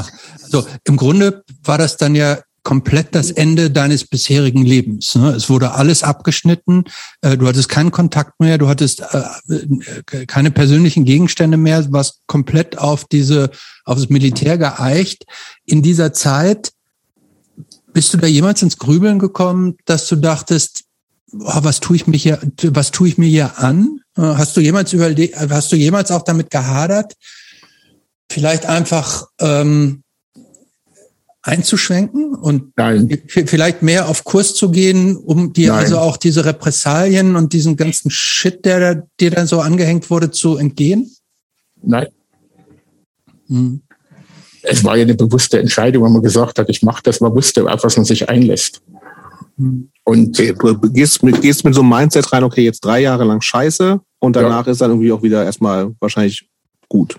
also 0.42 0.66
im 0.84 0.96
Grunde 0.96 1.42
war 1.64 1.78
das 1.78 1.96
dann 1.96 2.14
ja 2.14 2.38
komplett 2.64 3.14
das 3.14 3.30
Ende 3.30 3.70
deines 3.70 4.06
bisherigen 4.06 4.64
Lebens. 4.64 5.14
Ne? 5.14 5.30
Es 5.30 5.50
wurde 5.50 5.72
alles 5.72 6.02
abgeschnitten, 6.02 6.84
äh, 7.20 7.36
du 7.36 7.46
hattest 7.46 7.68
keinen 7.68 7.90
Kontakt 7.90 8.40
mehr, 8.40 8.56
du 8.58 8.68
hattest 8.68 9.02
äh, 9.02 9.54
äh, 10.10 10.26
keine 10.26 10.50
persönlichen 10.50 11.04
Gegenstände 11.04 11.58
mehr, 11.58 11.92
warst 11.92 12.22
komplett 12.26 12.78
auf 12.78 13.04
diese, 13.04 13.50
auf 13.84 13.98
das 13.98 14.08
Militär 14.08 14.56
geeicht. 14.56 15.24
In 15.66 15.82
dieser 15.82 16.14
Zeit 16.14 16.72
bist 17.94 18.12
du 18.12 18.18
da 18.18 18.26
jemals 18.26 18.60
ins 18.60 18.76
Grübeln 18.76 19.18
gekommen, 19.18 19.76
dass 19.86 20.06
du 20.08 20.16
dachtest, 20.16 20.84
oh, 21.32 21.60
was 21.62 21.80
tue 21.80 21.96
ich 21.96 22.06
mich 22.06 22.24
hier, 22.24 22.38
was 22.62 22.90
tue 22.90 23.08
ich 23.08 23.16
mir 23.16 23.28
hier 23.28 23.58
an? 23.58 24.00
Hast 24.16 24.56
du 24.56 24.60
jemals 24.60 24.92
überlegt, 24.92 25.36
hast 25.36 25.72
du 25.72 25.76
jemals 25.76 26.10
auch 26.10 26.22
damit 26.22 26.50
gehadert? 26.50 27.14
Vielleicht 28.30 28.66
einfach 28.66 29.28
ähm, 29.40 30.02
einzuschwenken 31.42 32.34
und 32.34 32.72
Nein. 32.76 33.22
vielleicht 33.28 33.82
mehr 33.82 34.08
auf 34.08 34.24
Kurs 34.24 34.54
zu 34.54 34.70
gehen, 34.70 35.16
um 35.16 35.52
dir 35.52 35.70
Nein. 35.70 35.80
also 35.80 35.98
auch 35.98 36.16
diese 36.16 36.44
Repressalien 36.44 37.36
und 37.36 37.52
diesen 37.52 37.76
ganzen 37.76 38.10
Shit, 38.10 38.64
der 38.64 39.06
dir 39.20 39.30
dann 39.30 39.46
so 39.46 39.60
angehängt 39.60 40.10
wurde, 40.10 40.30
zu 40.30 40.56
entgehen? 40.56 41.14
Nein. 41.80 42.08
Hm. 43.46 43.82
Es 44.64 44.84
war 44.84 44.96
ja 44.96 45.02
eine 45.02 45.14
bewusste 45.14 45.58
Entscheidung, 45.58 46.04
wenn 46.04 46.12
man 46.12 46.22
gesagt 46.22 46.58
hat, 46.58 46.68
ich 46.68 46.82
mache 46.82 47.02
das, 47.02 47.20
man 47.20 47.34
wusste, 47.34 47.64
auf 47.70 47.84
was 47.84 47.96
man 47.96 48.04
sich 48.04 48.28
einlässt. 48.28 48.82
Hm. 49.56 49.90
Und 50.04 50.38
du 50.38 50.90
gehst 50.90 51.22
mit, 51.22 51.40
gehst 51.40 51.64
mit 51.64 51.74
so 51.74 51.80
einem 51.80 51.90
Mindset 51.90 52.32
rein, 52.32 52.44
okay, 52.44 52.62
jetzt 52.62 52.84
drei 52.84 53.00
Jahre 53.00 53.24
lang 53.24 53.40
scheiße 53.40 54.00
und 54.18 54.36
danach 54.36 54.66
ja. 54.66 54.72
ist 54.72 54.80
dann 54.80 54.90
irgendwie 54.90 55.12
auch 55.12 55.22
wieder 55.22 55.44
erstmal 55.44 55.94
wahrscheinlich 56.00 56.46
gut. 56.88 57.16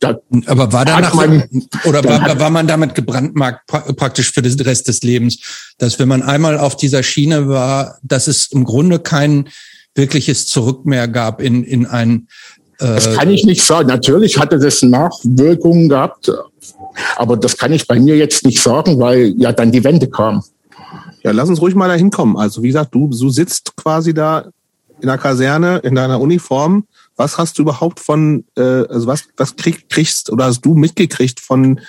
Da 0.00 0.18
Aber 0.46 0.72
war 0.72 0.84
danach 0.84 1.14
man, 1.14 1.44
oder 1.84 2.04
war, 2.04 2.38
war 2.38 2.50
man 2.50 2.66
damit 2.66 2.94
gebrandmarkt 2.94 3.66
praktisch 3.96 4.32
für 4.32 4.42
den 4.42 4.60
Rest 4.60 4.88
des 4.88 5.02
Lebens, 5.02 5.38
dass 5.78 5.98
wenn 5.98 6.08
man 6.08 6.22
einmal 6.22 6.58
auf 6.58 6.76
dieser 6.76 7.02
Schiene 7.02 7.48
war, 7.48 7.98
dass 8.02 8.26
es 8.26 8.52
im 8.52 8.64
Grunde 8.64 8.98
kein 8.98 9.48
wirkliches 9.94 10.46
Zurück 10.46 10.84
mehr 10.84 11.08
gab 11.08 11.40
in, 11.40 11.64
in 11.64 11.86
ein 11.86 12.28
äh, 12.80 12.86
Das 12.86 13.14
kann 13.14 13.30
ich 13.30 13.44
nicht 13.44 13.62
sagen. 13.62 13.88
Natürlich 13.88 14.38
hatte 14.38 14.58
das 14.58 14.82
Nachwirkungen 14.82 15.88
gehabt, 15.88 16.30
aber 17.16 17.36
das 17.36 17.56
kann 17.56 17.72
ich 17.72 17.86
bei 17.86 17.98
mir 17.98 18.16
jetzt 18.16 18.44
nicht 18.44 18.60
sagen, 18.60 18.98
weil 18.98 19.34
ja 19.36 19.52
dann 19.52 19.72
die 19.72 19.84
Wende 19.84 20.08
kam. 20.08 20.42
Ja, 21.22 21.32
lass 21.32 21.48
uns 21.48 21.60
ruhig 21.60 21.74
mal 21.74 21.88
da 21.88 21.94
hinkommen. 21.94 22.36
Also 22.36 22.62
wie 22.62 22.68
gesagt, 22.68 22.94
du, 22.94 23.08
du 23.08 23.30
sitzt 23.30 23.76
quasi 23.76 24.12
da 24.12 24.46
in 25.00 25.08
der 25.08 25.18
Kaserne, 25.18 25.78
in 25.78 25.94
deiner 25.94 26.20
Uniform. 26.20 26.86
Was 27.16 27.38
hast 27.38 27.58
du 27.58 27.62
überhaupt 27.62 28.00
von, 28.00 28.44
äh, 28.56 28.60
also 28.60 29.06
was, 29.06 29.24
was 29.36 29.56
krieg, 29.56 29.88
kriegst 29.88 30.30
oder 30.30 30.46
hast 30.46 30.62
du 30.62 30.74
mitgekriegt 30.74 31.40
von 31.40 31.80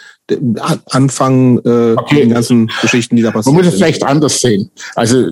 Anfang 0.89 1.59
äh, 1.59 1.93
okay. 1.97 2.21
den 2.21 2.29
ganzen 2.29 2.71
Geschichten, 2.81 3.15
die 3.15 3.23
da 3.23 3.31
passieren? 3.31 3.55
Man 3.55 3.65
muss 3.65 3.73
es 3.73 3.79
vielleicht 3.79 4.03
anders 4.03 4.39
sehen. 4.39 4.69
Also 4.95 5.31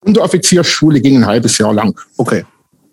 Unteroffiziersschule 0.00 1.00
ging 1.00 1.18
ein 1.18 1.26
halbes 1.26 1.58
Jahr 1.58 1.74
lang. 1.74 1.98
Okay. 2.16 2.44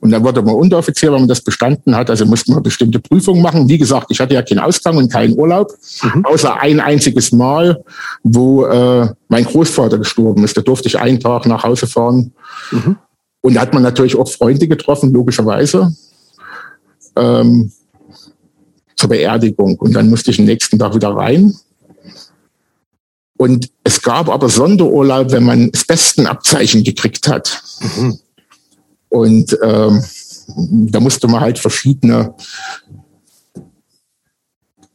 Und 0.05 0.11
dann 0.11 0.23
wurde 0.23 0.43
man 0.43 0.53
Unteroffizier, 0.53 1.11
wenn 1.11 1.21
man 1.21 1.27
das 1.27 1.41
bestanden 1.41 1.95
hat. 1.95 2.11
Also 2.11 2.27
musste 2.27 2.51
man 2.51 2.61
bestimmte 2.61 2.99
Prüfungen 2.99 3.41
machen. 3.41 3.67
Wie 3.67 3.79
gesagt, 3.79 4.05
ich 4.11 4.19
hatte 4.19 4.35
ja 4.35 4.43
keinen 4.43 4.59
Ausgang 4.59 4.97
und 4.97 5.11
keinen 5.11 5.33
Urlaub, 5.33 5.73
mhm. 6.03 6.23
außer 6.23 6.59
ein 6.59 6.79
einziges 6.79 7.31
Mal, 7.31 7.83
wo 8.21 8.65
äh, 8.65 9.09
mein 9.29 9.45
Großvater 9.45 9.97
gestorben 9.97 10.43
ist. 10.43 10.55
Da 10.55 10.61
durfte 10.61 10.87
ich 10.89 10.99
einen 10.99 11.19
Tag 11.19 11.47
nach 11.47 11.63
Hause 11.63 11.87
fahren. 11.87 12.33
Mhm. 12.69 12.97
Und 13.41 13.55
da 13.55 13.61
hat 13.61 13.73
man 13.73 13.81
natürlich 13.81 14.15
auch 14.15 14.29
Freunde 14.29 14.67
getroffen, 14.67 15.11
logischerweise, 15.11 15.95
ähm, 17.15 17.71
zur 18.95 19.09
Beerdigung. 19.09 19.75
Und 19.79 19.93
dann 19.93 20.07
musste 20.07 20.29
ich 20.29 20.37
den 20.37 20.45
nächsten 20.45 20.77
Tag 20.77 20.93
wieder 20.93 21.15
rein. 21.15 21.55
Und 23.37 23.71
es 23.83 24.03
gab 24.03 24.29
aber 24.29 24.49
Sonderurlaub, 24.49 25.31
wenn 25.31 25.45
man 25.45 25.71
das 25.71 25.83
besten 25.83 26.27
Abzeichen 26.27 26.83
gekriegt 26.83 27.27
hat. 27.27 27.63
Mhm. 27.97 28.19
Und 29.15 29.57
ähm, 29.63 30.03
da 30.91 30.99
musste 30.99 31.27
man 31.27 31.39
halt 31.39 31.57
verschiedene 31.57 32.33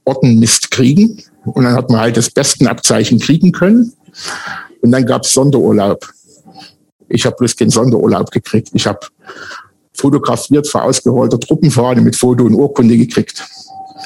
Ortenmist 0.05 0.71
kriegen. 0.71 1.23
Und 1.47 1.65
dann 1.65 1.73
hat 1.73 1.89
man 1.89 2.01
halt 2.01 2.19
das 2.19 2.31
besten 2.31 2.67
Abzeichen 2.67 3.19
kriegen 3.19 3.51
können. 3.51 3.95
Und 4.83 4.93
dann 4.93 5.07
gab 5.07 5.25
es 5.25 5.33
Sonderurlaub. 5.33 6.07
Ich 7.09 7.25
habe 7.25 7.35
bloß 7.37 7.57
den 7.57 7.71
Sonderurlaub 7.71 8.31
gekriegt. 8.31 8.69
Ich 8.75 8.87
habe 8.87 9.01
fotografiert 9.95 10.69
vor 10.69 10.85
ausgerollter 10.85 11.41
Truppenfahne 11.41 12.03
mit 12.03 12.15
Foto 12.15 12.45
und 12.45 12.55
Urkunde 12.55 12.99
gekriegt. 12.99 13.43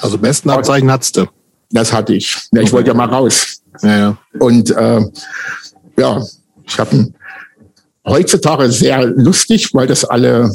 Also 0.00 0.16
besten 0.16 0.50
Abzeichen 0.50 0.90
hattest 0.92 1.16
du? 1.16 1.26
Das 1.70 1.92
hatte 1.92 2.14
ich. 2.14 2.36
Ja, 2.52 2.60
ich 2.60 2.68
okay. 2.68 2.72
wollte 2.72 2.88
ja 2.88 2.94
mal 2.94 3.08
raus. 3.08 3.62
Ja, 3.82 3.98
ja. 3.98 4.18
Und 4.38 4.70
äh, 4.70 5.04
ja, 5.98 6.22
ich 6.64 6.78
habe 6.78 7.12
heutzutage 8.04 8.70
sehr 8.70 9.04
lustig, 9.06 9.74
weil 9.74 9.86
das 9.86 10.04
alle 10.04 10.54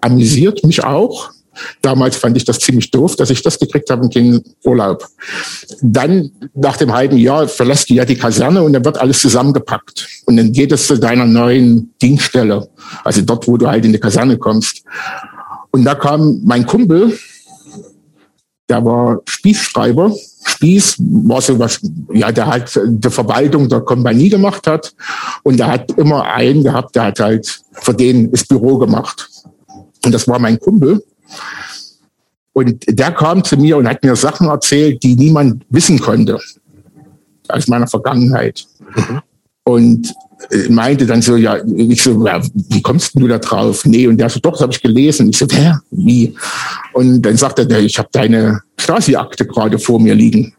amüsiert, 0.00 0.64
mich 0.64 0.84
auch. 0.84 1.30
Damals 1.82 2.16
fand 2.16 2.36
ich 2.36 2.44
das 2.44 2.58
ziemlich 2.58 2.90
doof, 2.90 3.16
dass 3.16 3.28
ich 3.28 3.42
das 3.42 3.58
gekriegt 3.58 3.90
habe 3.90 4.02
und 4.02 4.14
den 4.14 4.42
Urlaub. 4.64 5.06
Dann, 5.82 6.30
nach 6.54 6.78
dem 6.78 6.92
halben 6.92 7.18
Jahr, 7.18 7.46
verlässt 7.46 7.90
du 7.90 7.94
ja 7.94 8.04
die 8.04 8.16
Kaserne 8.16 8.62
und 8.62 8.72
dann 8.72 8.84
wird 8.84 8.98
alles 8.98 9.20
zusammengepackt. 9.20 10.08
Und 10.24 10.38
dann 10.38 10.52
geht 10.52 10.72
es 10.72 10.86
zu 10.86 10.98
deiner 10.98 11.26
neuen 11.26 11.92
Dienststelle. 12.00 12.68
Also 13.04 13.20
dort, 13.22 13.46
wo 13.46 13.56
du 13.58 13.66
halt 13.68 13.84
in 13.84 13.92
die 13.92 14.00
Kaserne 14.00 14.38
kommst. 14.38 14.82
Und 15.70 15.84
da 15.84 15.94
kam 15.94 16.40
mein 16.44 16.66
Kumpel, 16.66 17.18
der 18.68 18.84
war 18.84 19.20
Spießschreiber. 19.26 20.14
Spieß 20.62 20.96
war 21.24 21.40
so 21.40 21.58
was, 21.58 21.80
ja, 22.12 22.30
der 22.30 22.46
halt 22.46 22.80
die 22.84 23.10
Verwaltung 23.10 23.68
der 23.68 23.80
Kompanie 23.80 24.28
gemacht 24.28 24.68
hat. 24.68 24.94
Und 25.42 25.56
der 25.58 25.66
hat 25.66 25.90
immer 25.98 26.22
einen 26.22 26.62
gehabt, 26.62 26.94
der 26.94 27.06
hat 27.06 27.18
halt 27.18 27.62
für 27.72 27.92
den 27.92 28.30
das 28.30 28.44
Büro 28.44 28.78
gemacht. 28.78 29.28
Und 30.04 30.14
das 30.14 30.28
war 30.28 30.38
mein 30.38 30.60
Kumpel. 30.60 31.04
Und 32.52 32.84
der 32.86 33.10
kam 33.10 33.42
zu 33.42 33.56
mir 33.56 33.76
und 33.76 33.88
hat 33.88 34.04
mir 34.04 34.14
Sachen 34.14 34.46
erzählt, 34.46 35.02
die 35.02 35.16
niemand 35.16 35.64
wissen 35.68 35.98
konnte 35.98 36.38
aus 37.48 37.66
meiner 37.66 37.88
Vergangenheit. 37.88 38.64
Mhm. 38.94 39.20
Und 39.64 40.14
meinte 40.68 41.06
dann 41.06 41.22
so, 41.22 41.36
ja, 41.36 41.58
ich 41.76 42.02
so, 42.02 42.26
ja, 42.26 42.42
wie 42.54 42.82
kommst 42.82 43.18
du 43.18 43.26
da 43.28 43.38
drauf? 43.38 43.84
Nee, 43.84 44.06
und 44.06 44.18
der 44.18 44.28
so, 44.28 44.40
doch, 44.40 44.52
das 44.52 44.62
habe 44.62 44.72
ich 44.72 44.82
gelesen. 44.82 45.30
Ich 45.30 45.38
so, 45.38 45.46
wer? 45.50 45.80
Wie? 45.90 46.34
Und 46.92 47.22
dann 47.22 47.36
sagte 47.36 47.66
er, 47.68 47.80
ich 47.80 47.98
habe 47.98 48.08
deine 48.12 48.60
Stasi-Akte 48.78 49.46
gerade 49.46 49.78
vor 49.78 50.00
mir 50.00 50.14
liegen. 50.14 50.54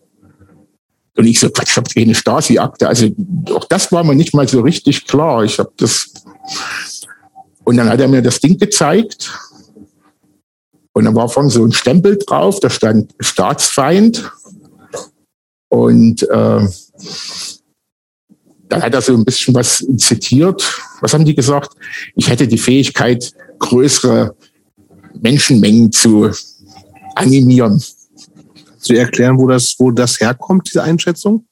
Und 1.15 1.25
ich 1.25 1.39
so, 1.39 1.49
Quatsch, 1.49 1.71
ich 1.71 1.77
habe 1.77 1.89
keine 1.93 2.15
Stasi-Akte. 2.15 2.87
Also 2.87 3.07
auch 3.53 3.65
das 3.65 3.91
war 3.91 4.03
mir 4.03 4.15
nicht 4.15 4.33
mal 4.33 4.47
so 4.47 4.61
richtig 4.61 5.05
klar. 5.05 5.43
Ich 5.43 5.59
habe 5.59 5.71
das. 5.77 6.11
Und 7.63 7.77
dann 7.77 7.89
hat 7.89 7.99
er 7.99 8.07
mir 8.07 8.21
das 8.21 8.39
Ding 8.39 8.57
gezeigt. 8.57 9.31
Und 10.93 11.05
dann 11.05 11.15
war 11.15 11.29
von 11.29 11.49
so 11.49 11.65
ein 11.65 11.71
Stempel 11.71 12.17
drauf, 12.17 12.59
da 12.59 12.69
stand 12.69 13.13
Staatsfeind. 13.19 14.31
Und 15.69 16.23
äh, 16.29 16.67
dann 18.73 18.81
hat 18.81 18.93
er 18.95 19.01
so 19.01 19.13
ein 19.13 19.23
bisschen 19.23 19.53
was 19.53 19.85
zitiert. 19.97 20.81
Was 20.99 21.13
haben 21.13 21.25
die 21.25 21.35
gesagt? 21.35 21.75
Ich 22.15 22.27
hätte 22.27 22.47
die 22.47 22.57
Fähigkeit, 22.57 23.31
größere 23.59 24.35
Menschenmengen 25.21 25.91
zu 25.91 26.31
animieren. 27.13 27.83
Zu 28.79 28.93
erklären, 28.95 29.37
wo 29.37 29.47
das, 29.47 29.75
wo 29.77 29.91
das 29.91 30.19
herkommt, 30.19 30.67
diese 30.67 30.81
Einschätzung? 30.81 31.45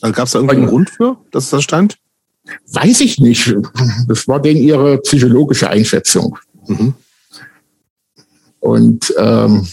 Also 0.00 0.14
Gab 0.14 0.26
es 0.26 0.32
da 0.32 0.38
irgendeinen 0.38 0.68
Grund 0.68 0.90
für, 0.90 1.18
dass 1.32 1.50
das 1.50 1.64
stand? 1.64 1.98
Weiß 2.68 3.00
ich 3.00 3.18
nicht. 3.18 3.54
Das 4.06 4.28
war 4.28 4.40
denen 4.40 4.62
ihre 4.62 4.98
psychologische 4.98 5.68
Einschätzung. 5.68 6.38
Mhm. 6.68 6.94
Und 8.60 9.12
ähm, 9.18 9.66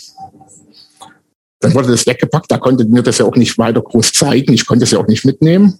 dann 1.59 1.73
wurde 1.73 1.89
das 1.89 2.07
weggepackt, 2.07 2.49
da 2.51 2.57
konnte 2.57 2.85
mir 2.85 3.03
das 3.03 3.17
ja 3.17 3.25
auch 3.25 3.35
nicht 3.35 3.57
weiter 3.57 3.81
groß 3.81 4.13
zeigen, 4.13 4.53
ich 4.53 4.65
konnte 4.65 4.83
es 4.83 4.91
ja 4.91 4.99
auch 4.99 5.07
nicht 5.07 5.25
mitnehmen. 5.25 5.79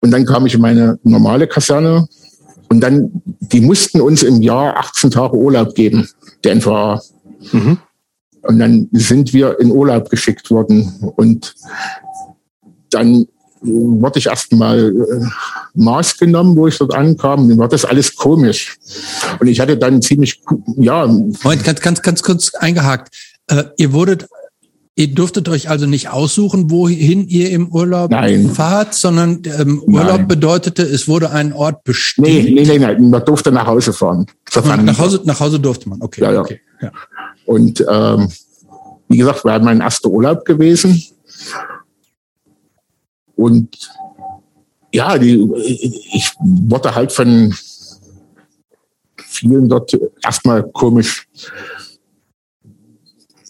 Und 0.00 0.10
dann 0.10 0.24
kam 0.24 0.46
ich 0.46 0.54
in 0.54 0.60
meine 0.60 0.98
normale 1.02 1.46
Kaserne 1.46 2.08
und 2.68 2.80
dann, 2.80 3.22
die 3.24 3.60
mussten 3.60 4.00
uns 4.00 4.22
im 4.22 4.42
Jahr 4.42 4.76
18 4.76 5.10
Tage 5.10 5.36
Urlaub 5.36 5.74
geben, 5.74 6.08
der 6.42 6.54
NVA. 6.56 7.02
Mhm. 7.52 7.78
Und 8.42 8.58
dann 8.58 8.88
sind 8.92 9.32
wir 9.32 9.60
in 9.60 9.70
Urlaub 9.70 10.10
geschickt 10.10 10.50
worden 10.50 11.12
und 11.16 11.54
dann 12.90 13.26
wurde 13.62 14.18
ich 14.18 14.26
erstmal 14.26 14.90
äh, 14.90 15.26
Maß 15.74 16.18
genommen, 16.18 16.56
wo 16.56 16.66
ich 16.66 16.78
dort 16.78 16.94
ankam. 16.94 17.48
Dann 17.48 17.58
war 17.58 17.68
das 17.68 17.84
alles 17.84 18.16
komisch. 18.16 18.76
Und 19.38 19.46
ich 19.46 19.60
hatte 19.60 19.76
dann 19.76 20.02
ziemlich, 20.02 20.42
ja. 20.76 21.06
Moment, 21.06 21.64
ganz, 21.64 21.80
ganz, 21.80 22.02
ganz 22.02 22.22
kurz 22.22 22.54
eingehakt. 22.54 23.14
Äh, 23.52 23.64
ihr 23.76 23.92
wurdet, 23.92 24.28
ihr 24.94 25.14
durftet 25.14 25.48
euch 25.48 25.68
also 25.68 25.86
nicht 25.86 26.08
aussuchen, 26.08 26.70
wohin 26.70 27.28
ihr 27.28 27.50
im 27.50 27.68
Urlaub 27.68 28.10
Nein. 28.10 28.48
fahrt, 28.50 28.94
sondern 28.94 29.42
ähm, 29.44 29.82
Urlaub 29.82 30.18
Nein. 30.18 30.28
bedeutete, 30.28 30.82
es 30.82 31.06
wurde 31.06 31.30
ein 31.30 31.52
Ort 31.52 31.84
bestimmt. 31.84 32.28
Nee, 32.28 32.42
nee, 32.42 32.64
nee, 32.64 32.78
nee. 32.78 33.08
man 33.08 33.24
durfte 33.24 33.52
nach 33.52 33.66
Hause 33.66 33.92
fahren. 33.92 34.26
Nach 34.54 34.98
Hause, 34.98 35.20
nach 35.24 35.38
Hause 35.38 35.60
durfte 35.60 35.88
man, 35.88 36.00
okay. 36.00 36.22
Ja, 36.22 36.32
ja. 36.32 36.40
okay, 36.40 36.60
ja. 36.80 36.90
Und 37.44 37.84
ähm, 37.90 38.28
wie 39.08 39.18
gesagt, 39.18 39.44
war 39.44 39.58
mein 39.60 39.80
erster 39.80 40.08
Urlaub 40.08 40.44
gewesen. 40.44 41.02
Und 43.36 43.90
ja, 44.94 45.18
die, 45.18 45.46
ich 46.12 46.32
wurde 46.40 46.94
halt 46.94 47.12
von 47.12 47.54
vielen 49.16 49.68
dort 49.68 49.98
erstmal 50.22 50.62
komisch 50.62 51.26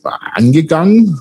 angegangen. 0.04 1.20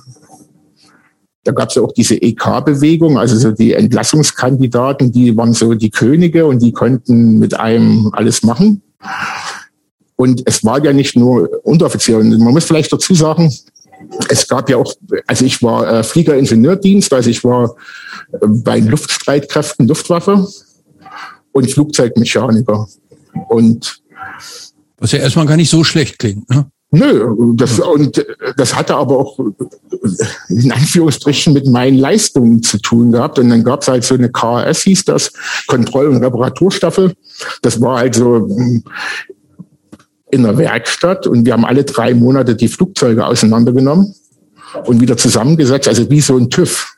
Da 1.44 1.52
gab 1.52 1.70
es 1.70 1.74
ja 1.74 1.82
auch 1.82 1.92
diese 1.92 2.14
EK-Bewegung, 2.14 3.18
also 3.18 3.36
so 3.36 3.50
die 3.50 3.72
Entlassungskandidaten, 3.72 5.10
die 5.10 5.36
waren 5.36 5.52
so 5.54 5.74
die 5.74 5.90
Könige 5.90 6.46
und 6.46 6.62
die 6.62 6.72
konnten 6.72 7.38
mit 7.38 7.58
einem 7.58 8.10
alles 8.12 8.44
machen. 8.44 8.82
Und 10.14 10.42
es 10.46 10.64
war 10.64 10.82
ja 10.84 10.92
nicht 10.92 11.16
nur 11.16 11.48
Unteroffizier. 11.64 12.18
Und 12.18 12.38
man 12.38 12.52
muss 12.52 12.64
vielleicht 12.64 12.92
dazu 12.92 13.12
sagen, 13.14 13.52
es 14.28 14.46
gab 14.46 14.70
ja 14.70 14.76
auch, 14.76 14.94
also 15.26 15.44
ich 15.44 15.62
war 15.62 15.88
äh, 15.88 16.04
Fliegeringenieurdienst, 16.04 17.12
also 17.12 17.30
ich 17.30 17.42
war 17.42 17.74
äh, 18.32 18.38
bei 18.46 18.78
Luftstreitkräften 18.78 19.88
Luftwaffe 19.88 20.46
und 21.52 21.70
Flugzeugmechaniker. 21.70 22.88
Und 23.48 24.02
was 24.98 25.12
ja 25.12 25.18
erstmal 25.18 25.46
gar 25.46 25.56
nicht 25.56 25.70
so 25.70 25.82
schlecht 25.82 26.18
klingt, 26.18 26.48
ne? 26.50 26.70
Nö, 26.94 27.54
das, 27.54 27.80
und 27.80 28.22
das 28.58 28.76
hatte 28.76 28.94
aber 28.96 29.18
auch 29.18 29.38
in 30.50 30.70
Anführungsstrichen 30.70 31.54
mit 31.54 31.66
meinen 31.66 31.96
Leistungen 31.96 32.62
zu 32.62 32.78
tun 32.78 33.12
gehabt. 33.12 33.38
Und 33.38 33.48
dann 33.48 33.64
gab 33.64 33.80
es 33.80 33.88
halt 33.88 34.04
so 34.04 34.14
eine 34.14 34.30
KRS, 34.30 34.82
hieß 34.82 35.06
das, 35.06 35.32
Kontroll- 35.66 36.08
und 36.08 36.22
Reparaturstaffel. 36.22 37.14
Das 37.62 37.80
war 37.80 37.96
halt 37.96 38.14
so 38.14 38.46
hm, 38.46 38.84
in 40.30 40.42
der 40.42 40.58
Werkstatt 40.58 41.26
und 41.26 41.46
wir 41.46 41.54
haben 41.54 41.64
alle 41.64 41.84
drei 41.84 42.12
Monate 42.12 42.54
die 42.54 42.68
Flugzeuge 42.68 43.26
auseinandergenommen 43.26 44.14
und 44.84 45.00
wieder 45.00 45.16
zusammengesetzt, 45.16 45.88
also 45.88 46.10
wie 46.10 46.20
so 46.20 46.36
ein 46.36 46.50
TÜV. 46.50 46.94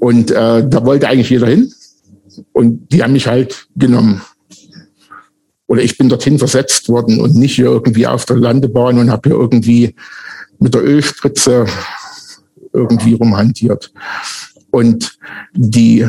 Und 0.00 0.30
äh, 0.30 0.66
da 0.66 0.86
wollte 0.86 1.08
eigentlich 1.08 1.28
jeder 1.28 1.46
hin 1.46 1.72
und 2.52 2.90
die 2.90 3.02
haben 3.02 3.12
mich 3.12 3.26
halt 3.26 3.66
genommen 3.76 4.22
oder 5.70 5.84
ich 5.84 5.96
bin 5.96 6.08
dorthin 6.08 6.36
versetzt 6.36 6.88
worden 6.88 7.20
und 7.20 7.36
nicht 7.36 7.54
hier 7.54 7.66
irgendwie 7.66 8.04
auf 8.04 8.24
der 8.24 8.34
Landebahn 8.34 8.98
und 8.98 9.08
habe 9.08 9.28
hier 9.28 9.38
irgendwie 9.38 9.94
mit 10.58 10.74
der 10.74 10.84
Ölspritze 10.84 11.64
irgendwie 12.72 13.14
rumhantiert. 13.14 13.92
Und 14.72 15.16
die 15.54 16.08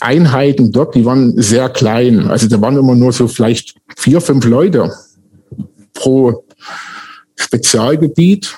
Einheiten 0.00 0.72
dort, 0.72 0.94
die 0.94 1.04
waren 1.04 1.36
sehr 1.36 1.68
klein. 1.68 2.28
Also 2.28 2.48
da 2.48 2.58
waren 2.62 2.78
immer 2.78 2.94
nur 2.94 3.12
so 3.12 3.28
vielleicht 3.28 3.74
vier, 3.98 4.22
fünf 4.22 4.46
Leute 4.46 4.90
pro 5.92 6.46
Spezialgebiet. 7.34 8.56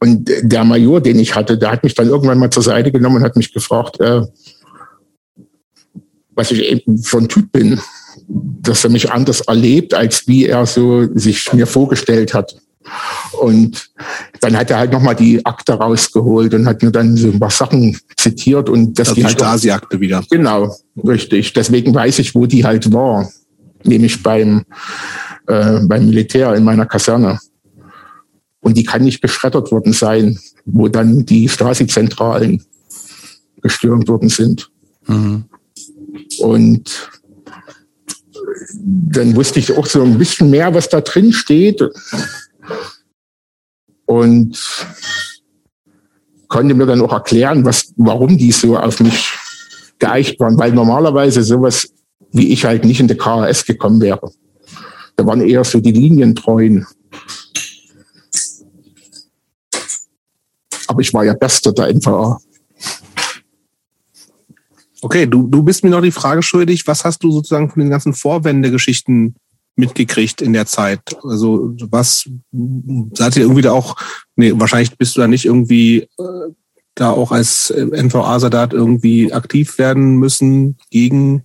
Und 0.00 0.30
der 0.40 0.64
Major, 0.64 1.02
den 1.02 1.18
ich 1.18 1.34
hatte, 1.34 1.58
der 1.58 1.72
hat 1.72 1.84
mich 1.84 1.92
dann 1.92 2.08
irgendwann 2.08 2.38
mal 2.38 2.48
zur 2.48 2.62
Seite 2.62 2.90
genommen 2.90 3.16
und 3.16 3.24
hat 3.24 3.36
mich 3.36 3.52
gefragt, 3.52 4.00
äh, 4.00 4.22
was 6.30 6.50
ich 6.50 6.62
eben 6.62 6.96
für 6.96 7.18
ein 7.18 7.28
Typ 7.28 7.52
bin 7.52 7.78
dass 8.28 8.84
er 8.84 8.90
mich 8.90 9.10
anders 9.10 9.40
erlebt, 9.42 9.94
als 9.94 10.26
wie 10.26 10.46
er 10.46 10.66
so 10.66 11.06
sich 11.14 11.52
mir 11.52 11.66
vorgestellt 11.66 12.34
hat. 12.34 12.56
Und 13.40 13.90
dann 14.40 14.56
hat 14.56 14.70
er 14.70 14.78
halt 14.78 14.92
nochmal 14.92 15.16
die 15.16 15.44
Akte 15.44 15.74
rausgeholt 15.74 16.54
und 16.54 16.66
hat 16.66 16.82
mir 16.82 16.90
dann 16.90 17.16
so 17.16 17.28
ein 17.28 17.40
paar 17.40 17.50
Sachen 17.50 17.98
zitiert 18.16 18.68
und 18.68 18.98
das 18.98 19.08
also 19.08 19.20
die 19.20 19.24
halt 19.24 19.38
Stasi-Akte 19.38 20.00
wieder. 20.00 20.22
Genau, 20.30 20.74
richtig. 21.04 21.52
Deswegen 21.52 21.94
weiß 21.94 22.18
ich, 22.20 22.34
wo 22.34 22.46
die 22.46 22.64
halt 22.64 22.92
war. 22.92 23.28
Nämlich 23.84 24.22
beim, 24.22 24.64
äh, 25.46 25.80
beim 25.82 26.06
Militär 26.06 26.54
in 26.54 26.64
meiner 26.64 26.86
Kaserne. 26.86 27.38
Und 28.60 28.76
die 28.76 28.84
kann 28.84 29.02
nicht 29.02 29.22
geschreddert 29.22 29.70
worden 29.70 29.92
sein, 29.92 30.38
wo 30.64 30.88
dann 30.88 31.24
die 31.24 31.48
Stasi-Zentralen 31.48 32.64
gestürmt 33.62 34.08
worden 34.08 34.28
sind. 34.28 34.70
Mhm. 35.06 35.44
Und 36.40 37.10
dann 38.74 39.36
wusste 39.36 39.58
ich 39.58 39.76
auch 39.76 39.86
so 39.86 40.02
ein 40.02 40.18
bisschen 40.18 40.50
mehr, 40.50 40.74
was 40.74 40.88
da 40.88 41.00
drin 41.00 41.32
steht. 41.32 41.82
Und 44.06 44.58
konnte 46.48 46.74
mir 46.74 46.86
dann 46.86 47.02
auch 47.02 47.12
erklären, 47.12 47.64
was, 47.64 47.92
warum 47.96 48.38
die 48.38 48.52
so 48.52 48.76
auf 48.76 49.00
mich 49.00 49.32
geeicht 49.98 50.38
waren, 50.40 50.58
weil 50.58 50.72
normalerweise 50.72 51.42
sowas 51.42 51.88
wie 52.32 52.52
ich 52.52 52.64
halt 52.64 52.84
nicht 52.84 53.00
in 53.00 53.08
der 53.08 53.16
KRS 53.16 53.64
gekommen 53.64 54.00
wäre. 54.00 54.30
Da 55.16 55.26
waren 55.26 55.40
eher 55.40 55.64
so 55.64 55.80
die 55.80 55.92
Linientreuen. 55.92 56.86
Aber 60.86 61.00
ich 61.00 61.12
war 61.14 61.24
ja 61.24 61.34
Bester 61.34 61.72
der 61.72 61.92
NVA. 61.94 62.38
Okay, 65.02 65.26
du, 65.26 65.46
du 65.46 65.62
bist 65.62 65.84
mir 65.84 65.90
noch 65.90 66.00
die 66.00 66.10
Frage 66.10 66.42
schuldig, 66.42 66.86
was 66.86 67.04
hast 67.04 67.22
du 67.22 67.30
sozusagen 67.30 67.70
von 67.70 67.80
den 67.80 67.90
ganzen 67.90 68.14
Vorwendegeschichten 68.14 69.34
mitgekriegt 69.76 70.40
in 70.40 70.52
der 70.52 70.66
Zeit? 70.66 71.00
Also 71.22 71.74
was 71.90 72.28
seid 73.12 73.36
ihr 73.36 73.42
irgendwie 73.42 73.62
da 73.62 73.72
auch, 73.72 73.96
nee, 74.36 74.52
wahrscheinlich 74.54 74.96
bist 74.96 75.16
du 75.16 75.20
da 75.20 75.28
nicht 75.28 75.44
irgendwie 75.44 76.08
äh, 76.18 76.52
da 76.94 77.10
auch 77.10 77.30
als 77.30 77.70
äh, 77.70 77.84
NVA-Soldat 77.84 78.72
irgendwie 78.72 79.32
aktiv 79.32 79.78
werden 79.78 80.16
müssen 80.16 80.78
gegen, 80.90 81.44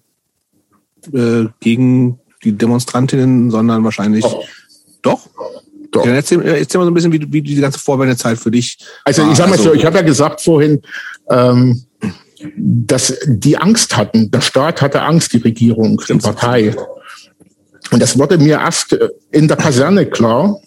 äh, 1.14 1.46
gegen 1.60 2.20
die 2.44 2.54
Demonstrantinnen, 2.54 3.52
sondern 3.52 3.84
wahrscheinlich 3.84 4.26
oh. 4.26 4.44
doch? 5.02 5.30
Doch. 5.92 6.06
Ja, 6.06 6.14
erzähl, 6.14 6.42
erzähl 6.42 6.80
mal 6.80 6.86
so 6.86 6.92
ein 6.92 6.94
bisschen, 6.94 7.12
wie, 7.12 7.34
wie 7.34 7.42
die 7.42 7.56
ganze 7.56 7.80
Vorwendezeit 7.80 8.38
für 8.40 8.50
dich. 8.50 8.78
Also 9.04 9.24
war. 9.24 9.32
ich 9.32 9.38
sag 9.38 9.48
mal 9.48 9.58
also, 9.58 9.66
so, 9.66 9.74
ich 9.74 9.84
habe 9.84 9.98
ja 9.98 10.04
gesagt 10.04 10.40
vorhin, 10.40 10.82
ähm, 11.30 11.84
dass 12.58 13.18
die 13.26 13.58
Angst 13.58 13.98
hatten. 13.98 14.32
Der 14.32 14.42
Staat 14.42 14.82
hatte 14.82 15.02
Angst, 15.02 15.34
die 15.34 15.38
Regierung, 15.38 16.02
die 16.08 16.14
Partei. 16.16 16.76
Und 17.92 18.02
das 18.02 18.18
wurde 18.18 18.38
mir 18.38 18.60
erst 18.60 18.98
in 19.32 19.48
der 19.48 19.58
Kaserne 19.58 20.06
klar. 20.06 20.58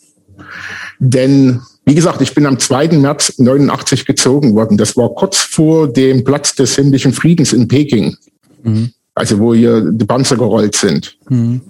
Denn, 0.98 1.60
wie 1.84 1.94
gesagt, 1.94 2.20
ich 2.20 2.34
bin 2.34 2.46
am 2.46 2.58
2. 2.58 2.88
März 2.98 3.38
89 3.38 4.04
gezogen 4.04 4.54
worden. 4.54 4.76
Das 4.76 4.96
war 4.96 5.10
kurz 5.10 5.38
vor 5.38 5.92
dem 5.92 6.24
Platz 6.24 6.54
des 6.54 6.76
himmlischen 6.76 7.12
Friedens 7.12 7.52
in 7.52 7.68
Peking. 7.68 8.16
Mhm. 8.62 8.92
Also, 9.14 9.38
wo 9.38 9.54
hier 9.54 9.80
die 9.80 10.04
Panzer 10.04 10.36
gerollt 10.36 10.76
sind. 10.76 11.16
Mhm. 11.28 11.60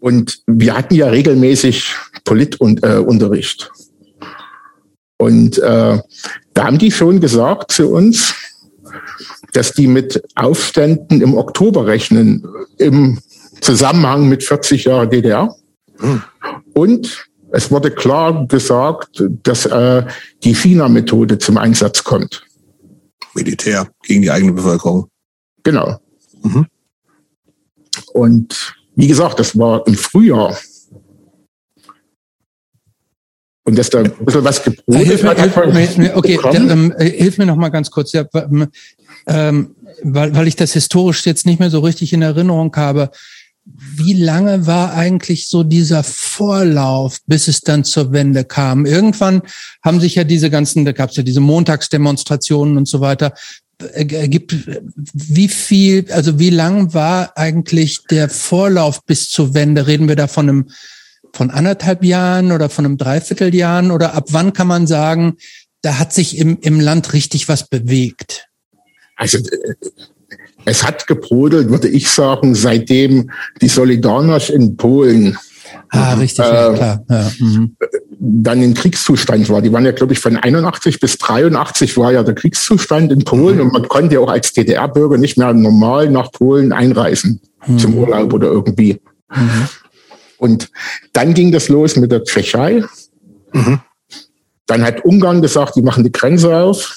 Und 0.00 0.42
wir 0.46 0.76
hatten 0.76 0.94
ja 0.94 1.08
regelmäßig 1.08 1.94
Politunterricht. 2.24 3.70
Äh, 3.70 4.24
und 5.16 5.58
äh, 5.58 5.98
da 6.54 6.64
haben 6.64 6.78
die 6.78 6.90
schon 6.90 7.20
gesagt 7.20 7.72
zu 7.72 7.90
uns, 7.90 8.34
dass 9.52 9.72
die 9.72 9.86
mit 9.86 10.22
Aufständen 10.34 11.20
im 11.20 11.34
Oktober 11.34 11.86
rechnen, 11.86 12.46
im 12.78 13.18
Zusammenhang 13.60 14.28
mit 14.28 14.42
40 14.42 14.84
Jahren 14.84 15.10
DDR. 15.10 15.54
Hm. 15.98 16.22
Und 16.74 17.28
es 17.52 17.70
wurde 17.70 17.90
klar 17.90 18.46
gesagt, 18.48 19.22
dass 19.44 19.64
äh, 19.66 20.04
die 20.42 20.54
China-Methode 20.54 21.38
zum 21.38 21.56
Einsatz 21.56 22.02
kommt. 22.02 22.44
Militär 23.34 23.88
gegen 24.02 24.22
die 24.22 24.30
eigene 24.30 24.52
Bevölkerung. 24.52 25.08
Genau. 25.62 26.00
Mhm. 26.42 26.66
Und 28.12 28.74
wie 28.96 29.06
gesagt, 29.06 29.38
das 29.38 29.56
war 29.58 29.86
im 29.86 29.94
Frühjahr 29.94 30.56
und 33.64 33.78
dass 33.78 33.90
da 33.90 34.00
ein 34.00 34.12
bisschen 34.24 34.44
was 34.44 34.62
gebrodelt 34.62 35.06
hilf 35.06 35.24
hat. 35.24 35.40
Hilf 35.40 35.96
mir, 35.96 36.16
okay, 36.16 36.38
da, 36.42 36.52
ähm, 36.52 36.92
äh, 36.98 37.10
hilf 37.10 37.38
mir 37.38 37.46
noch 37.46 37.56
mal 37.56 37.70
ganz 37.70 37.90
kurz, 37.90 38.12
ja, 38.12 38.24
ähm, 39.26 39.74
weil, 40.02 40.34
weil 40.34 40.48
ich 40.48 40.56
das 40.56 40.72
historisch 40.74 41.24
jetzt 41.26 41.46
nicht 41.46 41.60
mehr 41.60 41.70
so 41.70 41.80
richtig 41.80 42.12
in 42.12 42.22
Erinnerung 42.22 42.74
habe. 42.76 43.10
Wie 43.64 44.12
lange 44.12 44.66
war 44.66 44.92
eigentlich 44.92 45.48
so 45.48 45.62
dieser 45.62 46.02
Vorlauf, 46.04 47.18
bis 47.26 47.48
es 47.48 47.62
dann 47.62 47.84
zur 47.84 48.12
Wende 48.12 48.44
kam? 48.44 48.84
Irgendwann 48.84 49.40
haben 49.82 50.00
sich 50.00 50.16
ja 50.16 50.24
diese 50.24 50.50
ganzen, 50.50 50.84
da 50.84 50.92
gab 50.92 51.10
es 51.10 51.16
ja 51.16 51.22
diese 51.22 51.40
Montagsdemonstrationen 51.40 52.76
und 52.76 52.86
so 52.86 53.00
weiter. 53.00 53.32
Gibt 53.96 54.54
wie 55.14 55.48
viel, 55.48 56.12
also 56.12 56.38
wie 56.38 56.50
lang 56.50 56.92
war 56.92 57.36
eigentlich 57.36 58.00
der 58.10 58.28
Vorlauf 58.28 59.04
bis 59.06 59.30
zur 59.30 59.54
Wende? 59.54 59.86
Reden 59.86 60.08
wir 60.08 60.16
da 60.16 60.26
von 60.26 60.48
einem 60.48 60.70
von 61.34 61.50
anderthalb 61.50 62.04
Jahren 62.04 62.52
oder 62.52 62.68
von 62.68 62.84
einem 62.84 62.96
Dreivierteljahren 62.96 63.90
oder 63.90 64.14
ab 64.14 64.26
wann 64.30 64.52
kann 64.52 64.66
man 64.66 64.86
sagen, 64.86 65.36
da 65.82 65.98
hat 65.98 66.12
sich 66.12 66.38
im, 66.38 66.58
im 66.60 66.80
Land 66.80 67.12
richtig 67.12 67.48
was 67.48 67.68
bewegt? 67.68 68.48
Also 69.16 69.38
äh, 69.38 69.74
es 70.64 70.82
hat 70.82 71.06
gebrodelt, 71.06 71.68
würde 71.68 71.88
ich 71.88 72.08
sagen, 72.08 72.54
seitdem 72.54 73.30
die 73.60 73.68
Solidarność 73.68 74.50
in 74.50 74.76
Polen 74.76 75.36
Ah, 75.90 76.14
richtig, 76.14 76.44
äh, 76.44 76.48
ja, 76.48 76.72
klar. 76.72 77.04
Ja, 77.08 77.30
mhm. 77.38 77.76
Dann 78.18 78.62
in 78.62 78.74
Kriegszustand 78.74 79.48
war. 79.48 79.62
Die 79.62 79.72
waren 79.72 79.84
ja, 79.84 79.92
glaube 79.92 80.12
ich, 80.12 80.18
von 80.18 80.36
81 80.36 81.00
bis 81.00 81.18
83 81.18 81.96
war 81.96 82.12
ja 82.12 82.22
der 82.22 82.34
Kriegszustand 82.34 83.12
in 83.12 83.24
Polen 83.24 83.56
mhm. 83.56 83.62
und 83.62 83.72
man 83.72 83.88
konnte 83.88 84.14
ja 84.14 84.20
auch 84.20 84.30
als 84.30 84.52
DDR-Bürger 84.52 85.18
nicht 85.18 85.36
mehr 85.36 85.52
normal 85.52 86.10
nach 86.10 86.32
Polen 86.32 86.72
einreisen 86.72 87.40
mhm. 87.66 87.78
zum 87.78 87.96
Urlaub 87.96 88.32
oder 88.32 88.48
irgendwie. 88.48 89.00
Und 90.44 90.70
dann 91.14 91.32
ging 91.32 91.52
das 91.52 91.70
los 91.70 91.96
mit 91.96 92.12
der 92.12 92.22
Tschechei. 92.22 92.84
Mhm. 93.54 93.80
Dann 94.66 94.82
hat 94.82 95.02
Ungarn 95.02 95.40
gesagt, 95.40 95.74
die 95.74 95.80
machen 95.80 96.04
die 96.04 96.12
Grenze 96.12 96.54
auf. 96.54 96.94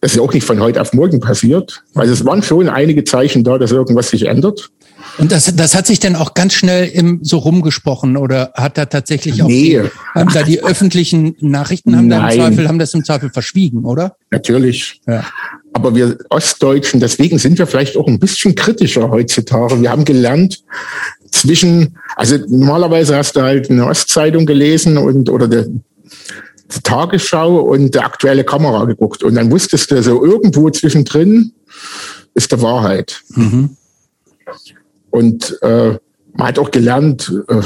Das 0.00 0.12
ist 0.12 0.16
ja 0.16 0.22
auch 0.22 0.32
nicht 0.32 0.46
von 0.46 0.58
heute 0.58 0.80
auf 0.80 0.94
morgen 0.94 1.20
passiert. 1.20 1.84
Also 1.94 2.14
es 2.14 2.24
waren 2.24 2.42
schon 2.42 2.70
einige 2.70 3.04
Zeichen 3.04 3.44
da, 3.44 3.58
dass 3.58 3.72
irgendwas 3.72 4.08
sich 4.08 4.26
ändert. 4.26 4.70
Und 5.18 5.32
das, 5.32 5.54
das 5.54 5.74
hat 5.74 5.86
sich 5.86 6.00
dann 6.00 6.16
auch 6.16 6.32
ganz 6.32 6.54
schnell 6.54 6.88
im, 6.88 7.20
so 7.22 7.36
rumgesprochen 7.36 8.16
oder 8.16 8.52
hat 8.54 8.78
da 8.78 8.86
tatsächlich 8.86 9.42
auch 9.42 9.48
nee. 9.48 9.78
die, 9.82 9.90
haben 10.14 10.32
da 10.32 10.42
die 10.42 10.64
öffentlichen 10.64 11.36
Nachrichten 11.40 11.94
haben 11.94 12.08
da 12.08 12.26
im 12.26 12.36
Zweifel, 12.36 12.68
haben 12.68 12.78
das 12.78 12.94
im 12.94 13.04
Zweifel 13.04 13.28
verschwiegen, 13.28 13.84
oder? 13.84 14.16
Natürlich. 14.30 15.02
Ja. 15.06 15.26
Aber 15.74 15.94
wir 15.94 16.16
Ostdeutschen, 16.30 17.00
deswegen 17.00 17.38
sind 17.38 17.58
wir 17.58 17.66
vielleicht 17.66 17.98
auch 17.98 18.08
ein 18.08 18.18
bisschen 18.18 18.54
kritischer 18.54 19.10
heutzutage. 19.10 19.80
Wir 19.82 19.90
haben 19.90 20.06
gelernt, 20.06 20.62
zwischen, 21.40 21.96
also 22.16 22.36
normalerweise 22.48 23.16
hast 23.16 23.36
du 23.36 23.42
halt 23.42 23.70
eine 23.70 23.86
Ostzeitung 23.86 24.46
gelesen 24.46 24.98
und 24.98 25.30
oder 25.30 25.48
der, 25.48 25.66
die 25.66 26.82
Tagesschau 26.82 27.60
und 27.60 27.94
der 27.94 28.04
aktuelle 28.04 28.44
Kamera 28.44 28.84
geguckt. 28.84 29.22
Und 29.22 29.34
dann 29.34 29.50
wusstest 29.50 29.90
du 29.90 30.02
so 30.02 30.24
irgendwo 30.24 30.70
zwischendrin 30.70 31.52
ist 32.34 32.52
der 32.52 32.62
Wahrheit. 32.62 33.22
Mhm. 33.34 33.76
Und 35.10 35.58
äh, 35.62 35.98
man 36.34 36.46
hat 36.46 36.58
auch 36.58 36.70
gelernt, 36.70 37.32
äh, 37.48 37.62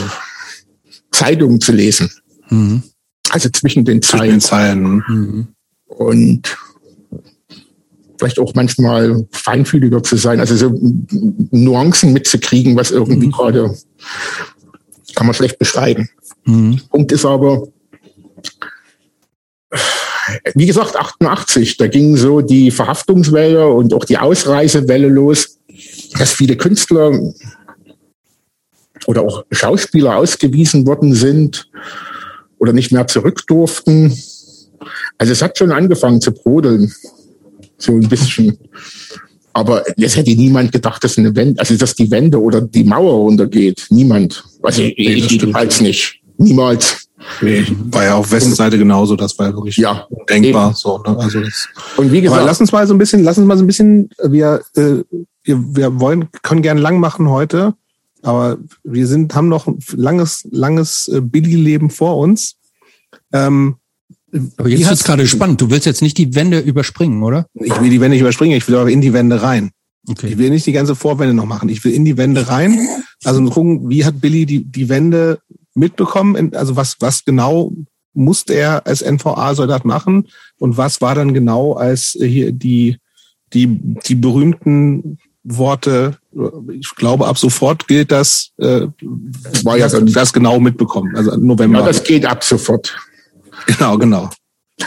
Zeitungen 1.11 1.61
zu 1.61 1.73
lesen. 1.73 2.11
Mhm. 2.49 2.83
Also 3.31 3.49
zwischen 3.51 3.85
den 3.85 4.03
Zeilen. 4.03 4.21
Zwischen 4.21 4.35
den 4.35 4.41
Zeilen. 4.41 5.05
Mhm. 5.09 5.47
Und 5.87 6.57
vielleicht 8.19 8.39
auch 8.39 8.55
manchmal 8.55 9.27
feinfühliger 9.33 10.03
zu 10.03 10.17
sein, 10.17 10.41
also 10.41 10.57
so 10.57 10.79
Nuancen 11.51 12.13
mitzukriegen, 12.13 12.77
was 12.77 12.91
irgendwie 12.91 13.27
mhm. 13.27 13.33
gerade 13.33 13.75
kann 15.15 15.27
man 15.27 15.35
schlecht 15.35 15.59
beschreiben. 15.59 16.09
Mhm. 16.45 16.81
Punkt 16.91 17.13
ist 17.13 17.25
aber, 17.25 17.69
wie 20.55 20.67
gesagt, 20.67 20.97
88, 20.97 21.77
da 21.77 21.87
ging 21.87 22.17
so 22.17 22.41
die 22.41 22.71
Verhaftungswelle 22.71 23.69
und 23.69 23.95
auch 23.95 24.05
die 24.05 24.19
Ausreisewelle 24.19 25.09
los, 25.09 25.59
dass 26.19 26.33
viele 26.33 26.57
Künstler 26.57 27.13
oder 29.07 29.23
auch 29.23 29.45
Schauspieler 29.51 30.17
ausgewiesen 30.17 30.87
worden 30.87 31.15
sind 31.15 31.69
oder 32.59 32.73
nicht 32.73 32.93
mehr 32.93 33.07
zurück 33.07 33.47
durften. 33.47 34.17
Also 35.19 35.33
es 35.33 35.43
hat 35.43 35.59
schon 35.59 35.73
angefangen 35.73 36.21
zu 36.21 36.33
brodeln, 36.33 36.93
so 37.85 37.93
ein 37.93 38.09
bisschen. 38.09 38.59
Aber 39.53 39.85
es 39.97 40.17
hätte 40.17 40.35
niemand 40.35 40.73
gedacht, 40.73 41.05
dass 41.05 41.17
eine 41.17 41.35
Wende, 41.37 41.61
also 41.61 41.77
dass 41.77 41.95
die 41.95 42.11
Wende 42.11 42.41
oder 42.41 42.61
die 42.61 42.83
Mauer 42.83 43.15
runtergeht. 43.15 43.87
Niemand. 43.91 44.45
Also 44.63 44.83
ich, 44.83 44.99
ich 44.99 45.31
jedenfalls 45.31 45.81
nicht. 45.81 46.21
Niemals. 46.37 47.09
Nee, 47.41 47.65
war 47.91 48.05
ja 48.05 48.15
auf 48.17 48.31
Westseite 48.31 48.77
genauso, 48.77 49.17
das 49.17 49.39
war 49.39 49.49
ja 49.49 49.55
wirklich 49.55 49.77
ja, 49.77 50.07
denkbar. 50.29 50.75
So, 50.75 50.99
ne? 50.99 51.17
also 51.19 51.41
das, 51.41 51.69
und 51.97 52.13
wie 52.13 52.21
gesagt, 52.21 52.45
lass 52.45 52.61
uns 52.61 52.73
mal 52.73 52.87
so 52.87 52.95
ein 52.95 52.99
bisschen, 52.99 53.23
lass 53.23 53.39
uns 53.39 53.47
mal 53.47 53.57
so 53.57 53.65
ein 53.65 53.67
bisschen, 53.67 54.11
wir, 54.23 54.61
äh, 54.77 55.03
wir, 55.43 55.77
wir 55.77 56.01
wollen, 56.01 56.29
können 56.43 56.63
gern 56.63 56.79
lang 56.79 57.01
machen 57.01 57.31
heute, 57.31 57.75
aber 58.23 58.59
wir 58.83 59.07
sind, 59.07 59.35
haben 59.35 59.49
noch 59.49 59.67
ein 59.67 59.79
langes, 59.95 60.47
langes 60.51 61.09
äh, 61.09 61.21
Billy-Leben 61.21 61.91
vor 61.91 62.19
uns. 62.19 62.57
Ähm, 63.33 63.77
aber 64.57 64.69
jetzt 64.69 64.91
ist 64.91 65.05
gerade 65.05 65.27
spannend. 65.27 65.61
Du 65.61 65.71
willst 65.71 65.87
jetzt 65.87 66.03
nicht 66.03 66.19
die 66.19 66.35
Wände 66.35 66.59
überspringen, 66.59 67.23
oder? 67.23 67.47
Ich 67.55 67.81
will 67.81 67.91
die 67.91 68.01
Wände 68.01 68.11
nicht 68.11 68.21
überspringen, 68.21 68.57
ich 68.57 68.67
will 68.67 68.77
aber 68.77 68.91
in 68.91 69.01
die 69.01 69.13
Wände 69.13 69.43
rein. 69.43 69.71
Okay. 70.09 70.29
Ich 70.29 70.39
will 70.39 70.51
nicht 70.51 70.67
die 70.67 70.73
ganze 70.73 70.95
Vorwände 70.95 71.35
noch 71.35 71.47
machen. 71.47 71.69
Ich 71.69 71.85
will 71.85 71.93
in 71.93 72.05
die 72.05 72.17
Wände 72.17 72.49
rein. 72.49 72.79
Also 73.25 73.43
gucken, 73.45 73.89
wie 73.89 74.05
hat 74.05 74.21
Billy 74.21 74.45
die, 74.45 74.65
die 74.65 74.89
Wände 74.89 75.39
mitbekommen? 75.75 76.55
Also 76.55 76.77
was, 76.77 76.97
was 77.01 77.25
genau 77.25 77.73
musste 78.13 78.55
er 78.55 78.87
als 78.87 79.03
NVA-Soldat 79.03 79.85
machen? 79.85 80.29
Und 80.59 80.77
was 80.77 81.01
war 81.01 81.15
dann 81.15 81.33
genau 81.33 81.73
als 81.75 82.17
hier 82.21 82.53
die, 82.53 82.99
die, 83.55 83.67
die 84.07 84.15
berühmten 84.15 85.19
Worte, 85.43 86.19
ich 86.73 86.95
glaube, 86.97 87.27
ab 87.27 87.39
sofort 87.39 87.87
gilt 87.87 88.11
das, 88.11 88.51
äh, 88.59 88.87
war 89.63 89.77
ja 89.77 89.89
das 89.89 90.33
genau 90.33 90.59
mitbekommen. 90.59 91.15
Also 91.17 91.37
November. 91.37 91.81
Ja, 91.81 91.87
das 91.87 92.03
geht 92.03 92.27
ab 92.27 92.43
sofort. 92.43 92.95
Genau, 93.67 93.99
genau. 93.99 94.31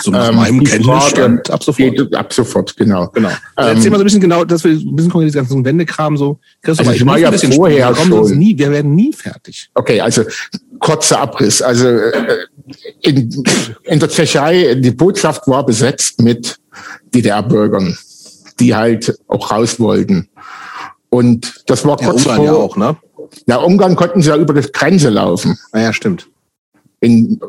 So 0.01 0.11
nach 0.11 0.29
ähm, 0.29 0.35
meinem 0.35 0.63
Kenntnisstand 0.63 1.49
ab 1.49 1.63
sofort. 1.63 1.95
Geht 1.95 2.15
ab 2.15 2.33
sofort, 2.33 2.75
genau. 2.75 3.07
genau. 3.07 3.29
Also 3.55 3.75
erzähl 3.75 3.89
mal 3.89 3.97
so 3.97 4.03
ein 4.03 4.05
bisschen 4.05 4.21
genau, 4.21 4.43
dass 4.43 4.63
wir 4.63 4.71
ein 4.71 4.95
bisschen 4.95 5.11
konkret 5.11 5.33
die 5.33 5.37
ganzen 5.37 5.63
Wendekram 5.63 6.17
so. 6.17 6.39
Christoph, 6.61 6.87
also 6.87 6.99
ich 6.99 7.05
war 7.05 7.17
ja 7.17 7.31
vorher 7.31 7.95
wir 7.95 8.05
schon. 8.05 8.37
Nie, 8.37 8.57
wir 8.57 8.69
werden 8.71 8.95
nie 8.95 9.13
fertig. 9.13 9.69
Okay, 9.73 10.01
also 10.01 10.23
kurzer 10.79 11.21
Abriss. 11.21 11.61
Also 11.61 11.87
äh, 11.87 12.37
in, 13.01 13.43
in 13.83 13.99
der 13.99 14.09
Tschechei, 14.09 14.75
die 14.75 14.91
Botschaft 14.91 15.47
war 15.47 15.65
besetzt 15.65 16.21
mit 16.21 16.57
DDR-Bürgern, 17.15 17.97
die 18.59 18.75
halt 18.75 19.17
auch 19.27 19.51
raus 19.51 19.79
wollten. 19.79 20.27
Und 21.09 21.63
das 21.67 21.85
war 21.85 21.95
kurz 21.95 22.25
ja, 22.25 22.31
Ungarn 22.31 22.35
vor, 22.35 22.45
ja 22.45 22.53
auch, 22.53 22.75
ne? 22.75 22.97
Ja, 23.47 23.57
Ungarn 23.57 23.95
konnten 23.95 24.21
sie 24.21 24.29
ja 24.29 24.35
über 24.35 24.53
die 24.53 24.69
Grenze 24.69 25.09
laufen. 25.09 25.57
Ah 25.71 25.79
ja, 25.79 25.93
stimmt. 25.93 26.27
In 26.99 27.39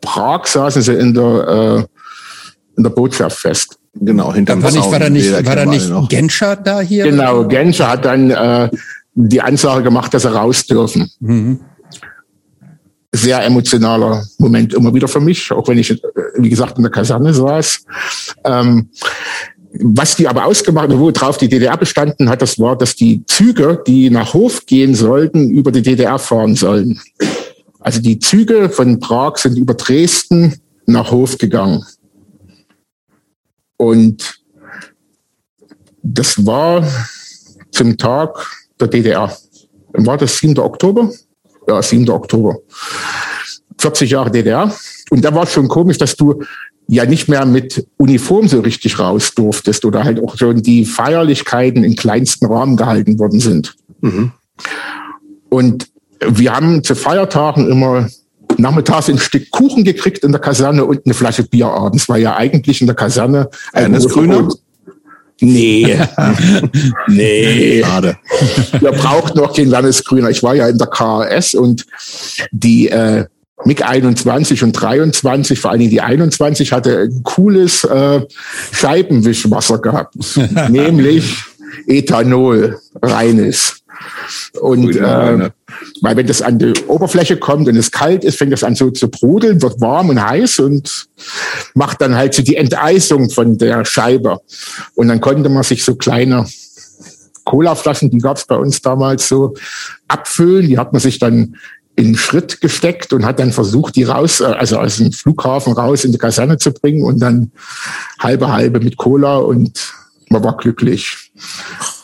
Prag 0.00 0.46
saßen 0.46 0.82
sie 0.82 0.94
in 0.94 1.14
der, 1.14 1.86
äh, 1.86 2.76
in 2.76 2.82
der 2.82 2.90
Botschaft 2.90 3.38
fest. 3.38 3.78
Genau, 3.94 4.32
hinterm 4.32 4.62
war 4.62 4.70
nicht, 4.70 4.90
War 4.90 4.98
da 4.98 5.10
nicht, 5.10 5.46
war 5.46 5.56
da 5.56 5.64
nicht 5.64 5.90
Genscher 6.08 6.56
da 6.56 6.80
hier? 6.80 7.04
Genau, 7.04 7.46
Genscher 7.46 7.88
hat 7.88 8.04
dann 8.04 8.30
äh, 8.30 8.68
die 9.14 9.40
Ansage 9.40 9.82
gemacht, 9.82 10.12
dass 10.12 10.22
sie 10.22 10.32
raus 10.32 10.66
dürfen. 10.66 11.10
Mhm. 11.20 11.60
Sehr 13.12 13.42
emotionaler 13.44 14.24
Moment 14.38 14.74
immer 14.74 14.92
wieder 14.92 15.08
für 15.08 15.20
mich, 15.20 15.50
auch 15.50 15.66
wenn 15.68 15.78
ich, 15.78 15.90
äh, 15.90 15.98
wie 16.36 16.50
gesagt, 16.50 16.76
in 16.76 16.82
der 16.82 16.92
Kaserne 16.92 17.32
saß. 17.32 17.84
Ähm, 18.44 18.90
was 19.80 20.16
die 20.16 20.28
aber 20.28 20.44
ausgemacht 20.46 20.90
haben, 20.90 20.98
worauf 20.98 21.38
die 21.38 21.48
DDR 21.48 21.76
bestanden 21.76 22.28
hat, 22.28 22.42
das 22.42 22.58
war, 22.58 22.76
dass 22.76 22.94
die 22.96 23.24
Züge, 23.26 23.82
die 23.86 24.10
nach 24.10 24.34
Hof 24.34 24.66
gehen 24.66 24.94
sollten, 24.94 25.50
über 25.50 25.72
die 25.72 25.82
DDR 25.82 26.18
fahren 26.18 26.54
sollen. 26.54 27.00
Also 27.86 28.00
die 28.00 28.18
Züge 28.18 28.68
von 28.68 28.98
Prag 28.98 29.36
sind 29.36 29.56
über 29.56 29.74
Dresden 29.74 30.60
nach 30.86 31.12
Hof 31.12 31.38
gegangen. 31.38 31.86
Und 33.76 34.42
das 36.02 36.44
war 36.44 36.84
zum 37.70 37.96
Tag 37.96 38.44
der 38.80 38.88
DDR. 38.88 39.36
War 39.92 40.18
das 40.18 40.36
7. 40.38 40.58
Oktober? 40.58 41.12
Ja, 41.68 41.80
7. 41.80 42.10
Oktober. 42.10 42.56
40 43.78 44.10
Jahre 44.10 44.32
DDR. 44.32 44.74
Und 45.10 45.24
da 45.24 45.32
war 45.32 45.44
es 45.44 45.52
schon 45.52 45.68
komisch, 45.68 45.98
dass 45.98 46.16
du 46.16 46.42
ja 46.88 47.04
nicht 47.04 47.28
mehr 47.28 47.46
mit 47.46 47.86
Uniform 47.98 48.48
so 48.48 48.58
richtig 48.62 48.98
raus 48.98 49.32
durftest 49.32 49.84
oder 49.84 50.02
halt 50.02 50.20
auch 50.20 50.36
schon 50.36 50.60
die 50.60 50.84
Feierlichkeiten 50.84 51.84
in 51.84 51.94
kleinsten 51.94 52.46
Rahmen 52.46 52.76
gehalten 52.76 53.20
worden 53.20 53.38
sind. 53.38 53.76
Mhm. 54.00 54.32
Und 55.50 55.86
wir 56.20 56.54
haben 56.54 56.82
zu 56.82 56.94
Feiertagen 56.94 57.70
immer 57.70 58.08
nachmittags 58.58 59.08
ein 59.08 59.18
Stück 59.18 59.50
Kuchen 59.50 59.84
gekriegt 59.84 60.24
in 60.24 60.32
der 60.32 60.40
Kaserne 60.40 60.84
und 60.84 61.04
eine 61.04 61.14
Flasche 61.14 61.44
Bier 61.44 61.66
abends, 61.66 62.08
weil 62.08 62.22
ja 62.22 62.36
eigentlich 62.36 62.80
in 62.80 62.86
der 62.86 62.96
Kaserne 62.96 63.48
ein 63.72 63.92
das 63.92 64.08
Grüne. 64.08 64.48
Nee, 65.40 65.98
nee. 67.08 67.82
Schade. 67.82 68.16
Wir 68.80 68.92
brauchten 68.92 69.38
noch 69.38 69.54
kein 69.54 69.68
Landesgrüner. 69.68 70.30
Ich 70.30 70.42
war 70.42 70.54
ja 70.54 70.66
in 70.68 70.78
der 70.78 70.86
KRS 70.86 71.54
und 71.54 71.84
die 72.52 72.88
äh, 72.88 73.26
MiG 73.64 73.82
21 73.82 74.62
und 74.62 74.72
23, 74.72 75.58
vor 75.58 75.70
allen 75.70 75.80
Dingen 75.80 75.90
die 75.90 76.00
21, 76.00 76.72
hatte 76.72 77.00
ein 77.00 77.22
cooles 77.22 77.84
äh, 77.84 78.22
Scheibenwischwasser 78.72 79.78
gehabt, 79.78 80.14
nämlich 80.68 81.36
Ethanol, 81.86 82.78
reines. 83.02 83.82
Und 84.60 84.96
äh, 84.96 85.50
weil 86.00 86.16
wenn 86.16 86.26
das 86.26 86.42
an 86.42 86.58
die 86.58 86.72
Oberfläche 86.86 87.36
kommt 87.36 87.68
und 87.68 87.76
es 87.76 87.90
kalt 87.90 88.24
ist, 88.24 88.38
fängt 88.38 88.52
das 88.52 88.64
an 88.64 88.74
so 88.74 88.90
zu 88.90 89.08
brodeln, 89.08 89.62
wird 89.62 89.80
warm 89.80 90.08
und 90.08 90.22
heiß 90.22 90.60
und 90.60 91.08
macht 91.74 92.00
dann 92.00 92.14
halt 92.14 92.34
so 92.34 92.42
die 92.42 92.56
Enteisung 92.56 93.30
von 93.30 93.58
der 93.58 93.84
Scheibe. 93.84 94.40
Und 94.94 95.08
dann 95.08 95.20
konnte 95.20 95.48
man 95.48 95.62
sich 95.62 95.84
so 95.84 95.94
kleine 95.94 96.46
Colaflaschen, 97.44 98.10
die 98.10 98.18
gab 98.18 98.36
es 98.36 98.44
bei 98.44 98.56
uns 98.56 98.82
damals 98.82 99.28
so, 99.28 99.54
abfüllen. 100.08 100.68
Die 100.68 100.78
hat 100.78 100.92
man 100.92 101.00
sich 101.00 101.18
dann 101.18 101.56
in 101.96 102.14
Schritt 102.14 102.60
gesteckt 102.60 103.14
und 103.14 103.24
hat 103.24 103.40
dann 103.40 103.52
versucht, 103.52 103.96
die 103.96 104.04
raus, 104.04 104.40
äh, 104.40 104.44
also 104.44 104.78
aus 104.78 104.98
dem 104.98 105.12
Flughafen 105.12 105.72
raus 105.72 106.04
in 106.04 106.12
die 106.12 106.18
Kaserne 106.18 106.58
zu 106.58 106.72
bringen 106.72 107.02
und 107.02 107.20
dann 107.20 107.50
halbe 108.20 108.52
halbe 108.52 108.80
mit 108.80 108.98
Cola 108.98 109.38
und 109.38 109.94
man 110.28 110.44
war 110.44 110.56
glücklich 110.56 111.32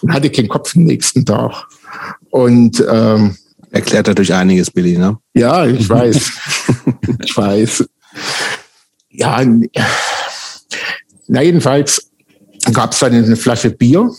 und 0.01 0.12
hatte 0.12 0.31
keinen 0.31 0.48
Kopf 0.48 0.74
am 0.74 0.85
nächsten 0.85 1.27
Tag. 1.27 1.66
Und 2.33 2.83
ähm, 2.91 3.37
erklärt 3.71 4.09
dadurch 4.09 4.33
einiges, 4.33 4.71
Billy, 4.71 4.97
ne? 4.97 5.19
Ja, 5.35 5.67
ich 5.67 5.87
weiß. 5.87 6.33
ich 7.23 7.37
weiß. 7.37 7.85
Ja, 9.11 9.45
na 11.29 11.43
jedenfalls 11.43 12.11
gab 12.73 12.93
es 12.93 13.01
dann 13.01 13.13
eine 13.13 13.37
Flasche 13.37 13.69
Bier 13.69 14.11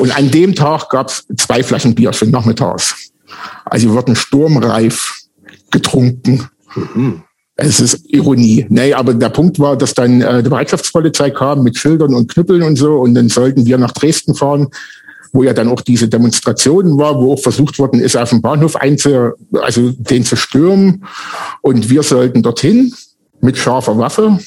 und 0.00 0.16
an 0.16 0.32
dem 0.32 0.52
Tag 0.56 0.90
gab 0.90 1.10
es 1.10 1.26
zwei 1.36 1.62
Flaschen 1.62 1.94
Bier 1.94 2.12
schon 2.12 2.30
nachmittags. 2.30 3.12
Also 3.64 3.88
wir 3.88 3.94
wurden 3.94 4.16
sturmreif 4.16 5.22
getrunken. 5.70 6.48
Mhm. 6.74 7.22
Es 7.54 7.78
ist 7.78 8.04
Ironie. 8.08 8.66
Nee, 8.68 8.94
aber 8.94 9.14
der 9.14 9.28
Punkt 9.28 9.60
war, 9.60 9.76
dass 9.76 9.94
dann 9.94 10.22
äh, 10.22 10.42
die 10.42 10.50
Bereitschaftspolizei 10.50 11.30
kam 11.30 11.62
mit 11.62 11.78
Schildern 11.78 12.14
und 12.14 12.32
Knüppeln 12.32 12.64
und 12.64 12.76
so 12.76 12.98
und 12.98 13.14
dann 13.14 13.28
sollten 13.28 13.64
wir 13.64 13.78
nach 13.78 13.92
Dresden 13.92 14.34
fahren, 14.34 14.68
wo 15.32 15.42
ja 15.42 15.52
dann 15.52 15.68
auch 15.68 15.80
diese 15.80 16.08
Demonstrationen 16.08 16.98
war, 16.98 17.20
wo 17.20 17.32
auch 17.34 17.40
versucht 17.40 17.78
worden 17.78 18.00
ist, 18.00 18.16
auf 18.16 18.30
den 18.30 18.42
Bahnhof 18.42 18.76
einzu, 18.76 19.32
also 19.60 19.90
den 19.92 20.24
zu 20.24 20.36
stürmen. 20.36 21.04
Und 21.62 21.90
wir 21.90 22.02
sollten 22.02 22.42
dorthin 22.42 22.94
mit 23.40 23.56
scharfer 23.56 23.98
Waffe. 23.98 24.38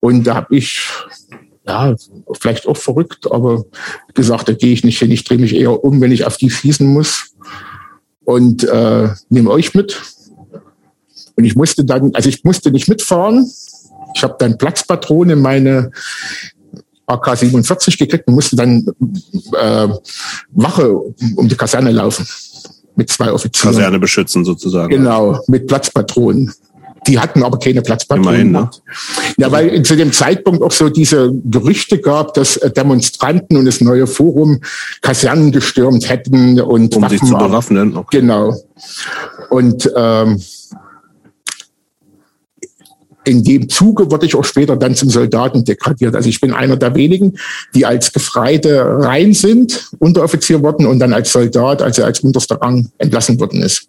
Und 0.00 0.24
da 0.26 0.34
habe 0.34 0.56
ich, 0.56 0.88
ja, 1.66 1.94
vielleicht 2.38 2.66
auch 2.66 2.76
verrückt, 2.76 3.30
aber 3.30 3.64
gesagt, 4.14 4.48
da 4.48 4.52
gehe 4.52 4.72
ich 4.72 4.84
nicht 4.84 4.98
hin, 4.98 5.10
ich 5.10 5.24
drehe 5.24 5.38
mich 5.38 5.54
eher 5.54 5.82
um, 5.82 6.00
wenn 6.00 6.12
ich 6.12 6.24
auf 6.24 6.36
die 6.36 6.50
schießen 6.50 6.86
muss. 6.86 7.30
Und 8.24 8.64
äh, 8.64 9.08
nehme 9.28 9.50
euch 9.50 9.74
mit 9.74 10.00
und 11.36 11.44
ich 11.44 11.56
musste 11.56 11.84
dann, 11.84 12.14
also 12.14 12.28
ich 12.28 12.44
musste 12.44 12.70
nicht 12.70 12.88
mitfahren. 12.88 13.50
Ich 14.14 14.22
habe 14.22 14.36
dann 14.38 14.58
Platzpatrone 14.58 15.32
in 15.32 15.40
meine 15.40 15.90
AK-47 17.06 17.98
gekriegt 17.98 18.26
und 18.28 18.34
musste 18.34 18.56
dann 18.56 18.86
äh, 19.60 19.88
Wache 20.52 20.92
um 21.36 21.48
die 21.48 21.56
Kaserne 21.56 21.90
laufen. 21.92 22.26
mit 22.96 23.10
zwei 23.10 23.32
Offizieren. 23.32 23.74
Kaserne 23.74 23.98
beschützen 23.98 24.44
sozusagen. 24.44 24.90
Genau, 24.90 25.40
mit 25.48 25.66
Platzpatronen. 25.66 26.52
Die 27.06 27.18
hatten 27.18 27.42
aber 27.42 27.58
keine 27.58 27.82
Platzpatronen. 27.82 28.48
Immerhin, 28.48 28.52
ne? 28.52 28.70
Ja, 29.36 29.52
weil 29.52 29.82
zu 29.82 29.94
dem 29.94 30.10
Zeitpunkt 30.10 30.62
auch 30.62 30.72
so 30.72 30.88
diese 30.88 31.30
Gerüchte 31.44 31.98
gab, 32.00 32.32
dass 32.32 32.56
äh, 32.56 32.70
Demonstranten 32.70 33.58
und 33.58 33.66
das 33.66 33.82
neue 33.82 34.06
Forum 34.06 34.60
Kasernen 35.02 35.52
gestürmt 35.52 36.08
hätten 36.08 36.58
und 36.60 36.96
Um 36.96 37.02
sich 37.10 37.20
Waffen 37.20 37.28
zu 37.28 37.36
haben. 37.36 37.46
bewaffnen. 37.48 37.96
Okay. 37.98 38.20
Genau. 38.20 38.54
Und 39.50 39.90
ähm, 39.94 40.40
in 43.24 43.42
dem 43.42 43.68
Zuge 43.68 44.10
wurde 44.10 44.26
ich 44.26 44.34
auch 44.34 44.44
später 44.44 44.76
dann 44.76 44.94
zum 44.94 45.10
Soldaten 45.10 45.64
degradiert. 45.64 46.14
Also 46.14 46.28
ich 46.28 46.40
bin 46.40 46.52
einer 46.52 46.76
der 46.76 46.94
wenigen, 46.94 47.38
die 47.74 47.86
als 47.86 48.12
Gefreite 48.12 48.84
rein 48.84 49.32
sind, 49.34 49.90
Unteroffizier 49.98 50.62
wurden 50.62 50.86
und 50.86 50.98
dann 50.98 51.12
als 51.12 51.32
Soldat, 51.32 51.82
also 51.82 52.04
als 52.04 52.20
unterster 52.20 52.60
Rang 52.60 52.90
entlassen 52.98 53.40
worden 53.40 53.62
ist. 53.62 53.88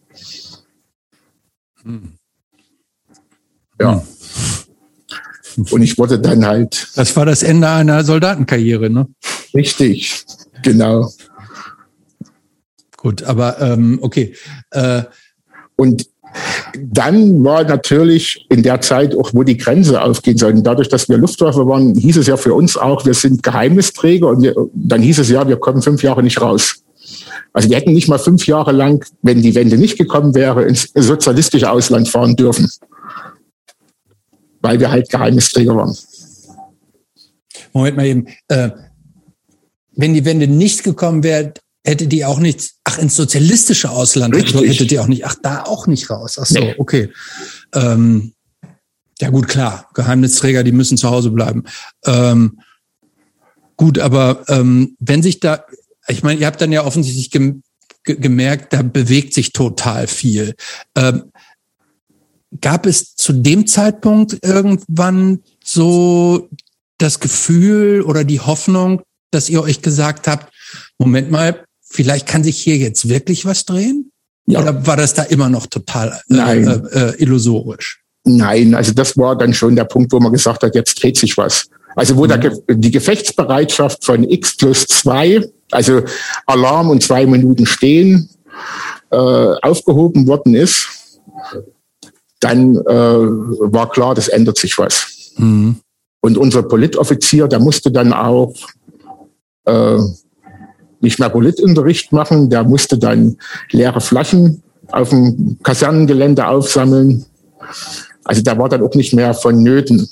Ja. 3.80 4.03
Und 5.70 5.82
ich 5.82 5.98
wurde 5.98 6.20
dann 6.20 6.45
halt 6.45 6.90
Das 6.95 7.16
war 7.16 7.26
das 7.26 7.44
Ende 7.44 7.70
einer 7.70 8.03
Soldatenkarriere, 8.03 8.90
ne? 8.90 9.07
richtig, 9.53 10.26
genau. 10.64 11.10
Gut, 12.98 13.24
aber 13.24 13.62
ähm, 13.62 13.99
okay. 14.02 14.36
Äh, 14.72 15.03
Und 15.76 16.07
dann 16.78 17.44
war 17.44 17.64
natürlich 17.64 18.45
in 18.49 18.64
der 18.64 18.82
Zeit 18.82 19.16
auch, 19.16 19.34
wo 19.34 19.44
die 19.44 19.57
Grenze 19.57 20.02
aufgehen 20.02 20.38
sollte. 20.38 20.62
Dadurch, 20.62 20.90
dass 20.90 21.07
wir 21.10 21.18
Luftwaffe 21.18 21.66
waren, 21.68 21.95
hieß 21.95 22.18
es 22.18 22.28
ja 22.28 22.38
für 22.38 22.53
uns 22.53 22.78
auch, 22.78 23.06
wir 23.06 23.14
sind 23.14 23.44
Geheimnisträger 23.44 24.28
und 24.28 24.41
wir, 24.41 24.56
dann 24.74 25.02
hieß 25.02 25.20
es 25.20 25.30
ja, 25.30 25.48
wir 25.48 25.57
kommen 25.57 25.82
fünf 25.82 26.03
Jahre 26.03 26.24
nicht 26.24 26.41
raus. 26.41 26.84
Also 27.53 27.70
wir 27.70 27.78
hätten 27.78 27.94
nicht 27.94 28.10
mal 28.10 28.20
fünf 28.20 28.48
Jahre 28.48 28.72
lang, 28.72 29.06
wenn 29.22 29.41
die 29.41 29.56
Wende 29.56 29.78
nicht 29.78 29.98
gekommen 29.98 30.36
wäre, 30.36 30.64
ins 30.64 30.91
sozialistische 30.94 31.70
Ausland 31.70 32.10
fahren 32.10 32.36
dürfen. 32.36 32.70
Weil 34.62 34.80
wir 34.80 34.91
halt 34.91 35.10
Geheimnisträger 35.10 35.76
waren. 35.76 35.95
Moment 37.72 37.98
mal 37.98 38.06
eben. 38.06 38.28
Äh, 38.48 38.72
wenn 39.98 40.14
die 40.14 40.26
Wende 40.26 40.48
nicht 40.48 40.84
gekommen 40.84 41.24
wäre, 41.24 41.53
hätte 41.86 42.07
die 42.07 42.26
auch 42.26 42.40
nicht, 42.40 42.72
ach, 42.84 42.98
ins 42.98 43.16
sozialistische 43.16 43.90
Ausland 43.90 44.36
Richtig. 44.36 44.68
hätte 44.68 44.86
die 44.86 44.99
auch 44.99 45.07
nicht, 45.07 45.26
ach, 45.26 45.36
da 45.41 45.64
auch 45.64 45.88
nicht 45.88 46.10
raus. 46.10 46.38
Ach 46.41 46.45
so, 46.45 46.60
Nee. 46.60 46.76
okay. 46.78 47.10
Ähm, 47.74 48.34
ja 49.22 49.30
gut, 49.30 49.48
klar, 49.48 49.90
Geheimnisträger, 49.94 50.64
die 50.64 50.72
müssen 50.72 50.98
zu 50.98 51.10
Hause 51.10 51.32
bleiben. 51.32 51.64
Ähm, 52.06 52.60
gut, 53.78 53.99
aber 53.99 54.44
ähm, 54.49 54.98
wenn 54.99 55.24
sich 55.24 55.40
da, 55.40 55.64
ich 56.07 56.24
meine, 56.24 56.40
ihr 56.40 56.48
habt 56.48 56.60
dann 56.60 56.72
ja 56.72 56.84
offensichtlich 56.84 57.32
gem 57.32 57.62
ge 58.03 58.16
gemerkt, 58.18 58.74
da 58.74 58.84
bewegt 58.84 59.34
sich 59.34 59.52
total 59.52 60.07
viel. 60.07 60.56
Ähm, 60.95 61.32
gab 62.62 62.86
es 62.86 63.16
zu 63.16 63.34
dem 63.34 63.68
Zeitpunkt 63.68 64.38
irgendwann 64.45 65.40
so 65.64 66.49
das 66.98 67.20
Gefühl 67.20 68.02
oder 68.03 68.24
die 68.24 68.40
Hoffnung, 68.40 69.02
dass 69.32 69.49
ihr 69.49 69.62
euch 69.62 69.82
gesagt 69.82 70.28
habt, 70.28 70.53
Moment 70.98 71.32
mal, 71.32 71.66
vielleicht 71.88 72.28
kann 72.28 72.44
sich 72.44 72.57
hier 72.57 72.78
jetzt 72.78 73.10
wirklich 73.10 73.45
was 73.45 73.66
drehen? 73.66 74.12
Ja. 74.48 74.62
Oder 74.62 74.86
war 74.86 74.98
das 74.98 75.14
da 75.14 75.24
immer 75.24 75.49
noch 75.49 75.68
total 75.68 76.10
äh, 76.10 76.22
Nein. 76.28 76.68
Äh, 76.68 76.99
äh, 76.99 77.16
illusorisch? 77.22 78.02
Nein, 78.26 78.74
also 78.76 78.91
das 78.94 79.16
war 79.18 79.38
dann 79.38 79.53
schon 79.53 79.76
der 79.76 79.86
Punkt, 79.86 80.12
wo 80.12 80.20
man 80.20 80.32
gesagt 80.32 80.64
hat, 80.64 80.76
jetzt 80.76 81.02
dreht 81.02 81.18
sich 81.18 81.38
was. 81.38 81.68
Also 81.95 82.18
wo 82.18 82.26
der, 82.26 82.40
Ge- 82.40 82.60
die 82.70 82.91
Gefechtsbereitschaft 82.91 84.03
von 84.03 84.24
X 84.24 84.57
plus 84.57 84.86
zwei, 84.88 85.48
also 85.72 86.02
Alarm 86.45 86.90
und 86.90 87.02
zwei 87.03 87.26
Minuten 87.26 87.66
stehen, 87.66 88.30
äh, 89.12 89.16
aufgehoben 89.16 90.28
worden 90.28 90.56
ist, 90.56 90.88
dann 92.40 92.76
äh, 92.76 92.82
war 92.84 93.90
klar, 93.90 94.14
das 94.14 94.28
ändert 94.28 94.57
sich 94.57 94.78
was. 94.78 95.34
Mhm. 95.38 95.78
Und 96.22 96.38
unser 96.38 96.64
Politoffizier, 96.64 97.48
der 97.48 97.60
musste 97.60 97.91
dann 97.91 98.12
auch 98.12 98.53
äh, 99.66 99.99
nicht 101.06 101.19
mehr 101.19 101.30
Politunterricht 101.30 102.11
machen, 102.11 102.49
der 102.49 102.64
musste 102.64 102.98
dann 102.98 103.38
leere 103.72 104.02
Flaschen 104.02 104.61
auf 104.91 105.10
dem 105.10 105.57
Kasernengelände 105.64 106.45
aufsammeln. 106.45 107.26
Also 108.23 108.41
der 108.41 108.57
war 108.57 108.69
dann 108.69 108.84
auch 108.84 108.94
nicht 108.94 109.14
mehr 109.14 109.34
vonnöten. 109.34 110.10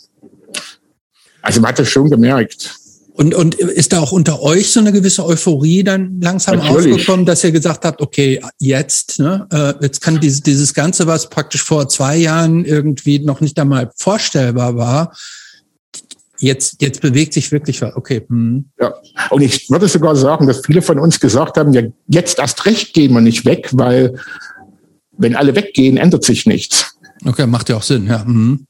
Also 1.41 1.60
man 1.60 1.70
hat 1.70 1.80
das 1.80 1.90
schon 1.90 2.10
gemerkt. 2.10 2.80
Und, 3.15 3.36
und 3.36 3.56
ist 3.56 3.94
da 3.94 3.99
auch 3.99 4.11
unter 4.11 4.41
euch 4.41 4.72
so 4.72 4.80
eine 4.80 4.91
gewisse 4.91 5.24
Euphorie 5.24 5.84
dann 5.84 6.20
langsam 6.20 6.57
Natürlich. 6.57 6.94
aufgekommen, 6.94 7.28
dass 7.28 7.44
ihr 7.44 7.52
gesagt 7.52 7.86
habt, 7.86 8.02
okay, 8.02 8.41
jetzt, 8.60 9.20
ne, 9.20 9.45
äh, 9.52 9.74
jetzt 9.84 10.02
kann 10.02 10.20
dieses, 10.20 10.41
dieses 10.41 10.74
Ganze, 10.74 11.06
was 11.06 11.30
praktisch 11.30 11.61
vor 11.61 11.88
zwei 11.90 12.18
Jahren 12.18 12.65
irgendwie 12.65 13.20
noch 13.20 13.40
nicht 13.40 13.60
einmal 13.60 13.91
vorstellbar 13.95 14.78
war, 14.78 15.15
jetzt, 16.44 16.82
jetzt 16.82 17.02
bewegt 17.02 17.34
sich 17.34 17.52
wirklich 17.52 17.82
was. 17.82 17.95
Okay. 17.95 18.24
Hm. 18.28 18.65
Ja. 18.80 18.94
Und 19.30 19.41
ich 19.41 19.70
würde 19.70 19.88
sogar 19.88 20.15
sagen, 20.15 20.48
dass 20.48 20.65
viele 20.65 20.82
von 20.82 20.99
uns 20.99 21.20
gesagt 21.20 21.57
haben, 21.57 21.74
ja, 21.74 21.82
jetzt 22.07 22.40
erst 22.40 22.65
recht 22.65 22.94
gehen 22.94 23.14
wir 23.14 23.22
nicht 23.22 23.45
weg, 23.45 23.70
weil 23.72 24.20
wenn 25.18 25.36
alle 25.36 25.56
weggehen, 25.56 25.98
ändert 25.98 26.24
sich 26.24 26.45
nichts. 26.45 26.95
Okay, 27.26 27.48
macht 27.48 27.70
ja 27.70 27.78
auch 27.78 27.84
Sinn, 27.84 28.07
ja. 28.07 28.26
Hm. 28.26 28.65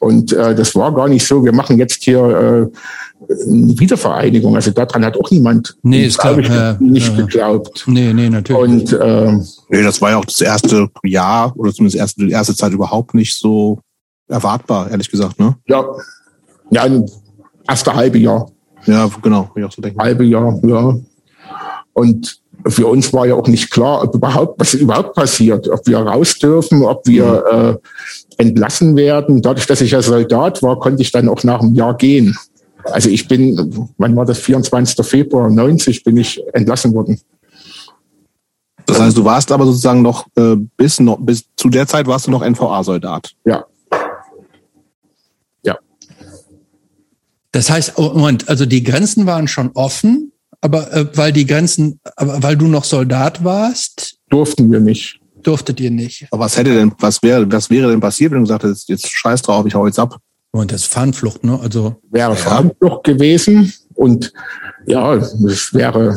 Und 0.00 0.32
äh, 0.32 0.54
das 0.54 0.74
war 0.76 0.94
gar 0.94 1.08
nicht 1.08 1.26
so, 1.26 1.44
wir 1.44 1.52
machen 1.52 1.76
jetzt 1.76 2.04
hier 2.04 2.20
äh, 2.20 3.30
eine 3.30 3.78
Wiedervereinigung. 3.80 4.54
Also 4.54 4.70
daran 4.70 5.04
hat 5.04 5.16
auch 5.16 5.30
niemand 5.30 5.76
Nee, 5.82 6.06
ist 6.06 6.18
klar, 6.18 6.38
ich, 6.38 6.48
ja, 6.48 6.76
nicht 6.78 7.08
ja. 7.08 7.16
geglaubt. 7.16 7.84
Nee, 7.86 8.12
nee, 8.12 8.30
natürlich. 8.30 8.62
Und 8.62 8.92
äh, 8.92 9.32
Nee, 9.70 9.82
das 9.82 10.00
war 10.00 10.10
ja 10.10 10.18
auch 10.18 10.24
das 10.24 10.40
erste 10.40 10.88
Jahr 11.04 11.52
oder 11.56 11.72
zumindest 11.72 11.96
erste, 11.96 12.24
die 12.24 12.30
erste 12.30 12.54
Zeit 12.54 12.72
überhaupt 12.72 13.12
nicht 13.14 13.36
so 13.36 13.80
erwartbar, 14.28 14.90
ehrlich 14.90 15.10
gesagt, 15.10 15.40
ne? 15.40 15.56
ja, 15.66 15.84
ja, 16.70 16.86
erste 17.68 17.94
halbe 17.94 18.18
Jahr. 18.18 18.50
Ja, 18.86 19.08
genau, 19.22 19.50
ich 19.54 19.64
auch 19.64 19.72
so 19.72 19.82
denken. 19.82 20.00
halbe 20.00 20.24
Jahr, 20.24 20.58
ja. 20.64 20.96
Und 21.92 22.40
für 22.66 22.86
uns 22.86 23.12
war 23.12 23.26
ja 23.26 23.34
auch 23.34 23.46
nicht 23.46 23.70
klar, 23.70 24.02
ob 24.02 24.14
überhaupt 24.14 24.60
was 24.60 24.74
überhaupt 24.74 25.14
passiert, 25.14 25.68
ob 25.68 25.86
wir 25.86 25.98
raus 25.98 26.38
dürfen, 26.38 26.84
ob 26.84 27.06
wir 27.06 27.80
äh, 28.38 28.42
entlassen 28.42 28.96
werden. 28.96 29.42
Dadurch, 29.42 29.66
dass 29.66 29.80
ich 29.80 29.92
ja 29.92 30.02
Soldat 30.02 30.62
war, 30.62 30.78
konnte 30.78 31.02
ich 31.02 31.12
dann 31.12 31.28
auch 31.28 31.42
nach 31.44 31.60
einem 31.60 31.74
Jahr 31.74 31.96
gehen. 31.96 32.36
Also 32.84 33.10
ich 33.10 33.28
bin, 33.28 33.90
wann 33.98 34.16
war 34.16 34.24
das? 34.24 34.38
24. 34.38 35.04
Februar 35.06 35.50
90 35.50 36.04
bin 36.04 36.16
ich 36.16 36.40
entlassen 36.52 36.94
worden. 36.94 37.20
Das 38.86 38.98
heißt, 38.98 39.16
du 39.16 39.24
warst 39.24 39.52
aber 39.52 39.66
sozusagen 39.66 40.00
noch 40.00 40.26
äh, 40.36 40.56
bis 40.76 40.98
noch 40.98 41.18
bis 41.20 41.44
zu 41.56 41.68
der 41.68 41.86
Zeit 41.86 42.06
warst 42.06 42.26
du 42.26 42.30
noch 42.30 42.42
NVA-Soldat. 42.42 43.32
Ja, 43.44 43.64
Das 47.58 47.70
heißt, 47.70 47.94
oh, 47.96 48.12
Moment, 48.14 48.48
also 48.48 48.66
die 48.66 48.84
Grenzen 48.84 49.26
waren 49.26 49.48
schon 49.48 49.72
offen, 49.74 50.30
aber 50.60 50.92
äh, 50.92 51.06
weil 51.16 51.32
die 51.32 51.44
Grenzen, 51.44 51.98
aber 52.14 52.40
weil 52.40 52.56
du 52.56 52.68
noch 52.68 52.84
Soldat 52.84 53.42
warst, 53.42 54.18
durften 54.30 54.70
wir 54.70 54.78
nicht. 54.78 55.18
durftet 55.42 55.80
ihr 55.80 55.90
nicht. 55.90 56.28
Aber 56.30 56.44
was 56.44 56.56
hätte 56.56 56.72
denn, 56.72 56.92
was 57.00 57.20
wäre, 57.20 57.50
was 57.50 57.68
wäre 57.68 57.90
denn 57.90 57.98
passiert, 57.98 58.30
wenn 58.30 58.38
du 58.38 58.44
gesagt 58.44 58.62
hättest, 58.62 58.88
jetzt 58.88 59.08
scheiß 59.08 59.42
drauf, 59.42 59.66
ich 59.66 59.74
hau 59.74 59.84
jetzt 59.88 59.98
ab? 59.98 60.18
Und 60.52 60.70
das 60.70 60.82
ist 60.82 60.92
Fahnenflucht, 60.92 61.42
ne? 61.42 61.58
Also 61.60 61.96
Wäre 62.12 62.36
Fahnenflucht 62.36 63.02
gewesen 63.02 63.74
und 63.94 64.32
ja, 64.86 65.16
es 65.16 65.74
wäre, 65.74 66.16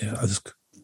ja, 0.00 0.14
also 0.14 0.34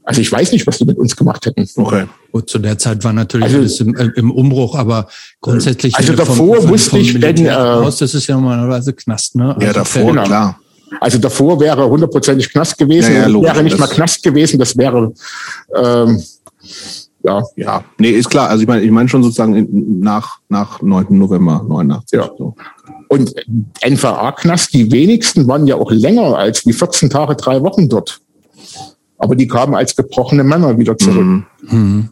also 0.04 0.20
ich 0.20 0.30
weiß 0.30 0.52
nicht, 0.52 0.66
was 0.66 0.78
die 0.78 0.84
mit 0.84 0.98
uns 0.98 1.16
gemacht 1.16 1.46
hätten. 1.46 1.66
Okay. 1.76 2.04
gut, 2.30 2.48
zu 2.48 2.58
der 2.58 2.78
Zeit 2.78 3.02
war 3.04 3.12
natürlich 3.12 3.46
Also- 3.46 3.58
alles 3.58 3.80
im, 3.80 3.94
im 3.94 4.30
Umbruch, 4.30 4.74
aber 4.74 5.08
grundsätzlich 5.40 5.96
Also 5.96 6.12
davor 6.14 6.68
wusste 6.68 6.98
ich, 6.98 7.20
wenn, 7.20 7.38
äh, 7.38 7.46
das 7.46 8.00
ist 8.00 8.26
ja 8.26 8.34
normalerweise 8.34 8.92
Knast, 8.92 9.34
ne? 9.34 9.56
Ja, 9.60 9.68
Also 9.68 9.80
davor, 9.80 10.06
genau. 10.06 10.24
klar. 10.24 10.60
Also 11.00 11.18
davor 11.18 11.58
wäre 11.58 11.88
hundertprozentig 11.88 12.50
Knast 12.52 12.78
gewesen. 12.78 13.14
Ja, 13.14 13.20
ja, 13.22 13.26
logisch, 13.26 13.50
wäre 13.52 13.64
nicht 13.64 13.78
mal 13.78 13.88
Knast 13.88 14.22
gewesen, 14.22 14.58
das 14.58 14.76
wäre 14.76 15.12
ähm, 15.74 16.22
ja, 17.24 17.42
Ja, 17.56 17.84
nee, 17.98 18.10
ist 18.10 18.28
klar. 18.28 18.50
Also 18.50 18.62
ich 18.62 18.68
meine, 18.68 18.82
ich 18.82 18.90
meine 18.90 19.08
schon 19.08 19.22
sozusagen 19.22 19.56
in, 19.56 20.00
nach, 20.00 20.38
nach 20.50 20.82
9. 20.82 21.06
November 21.10 21.64
89. 21.66 22.18
Ja. 22.18 22.30
So. 22.36 22.54
und 23.08 23.34
NVA-Knast, 23.82 24.74
die 24.74 24.92
wenigsten 24.92 25.48
waren 25.48 25.66
ja 25.66 25.76
auch 25.76 25.90
länger 25.90 26.36
als 26.36 26.66
wie 26.66 26.72
14 26.74 27.08
Tage, 27.08 27.34
drei 27.36 27.62
Wochen 27.62 27.88
dort. 27.88 28.20
Aber 29.24 29.36
die 29.36 29.46
kamen 29.48 29.74
als 29.74 29.96
gebrochene 29.96 30.44
Männer 30.44 30.76
wieder 30.78 30.98
zurück. 30.98 31.24
Mhm. 31.24 31.46
Hm. 31.68 32.08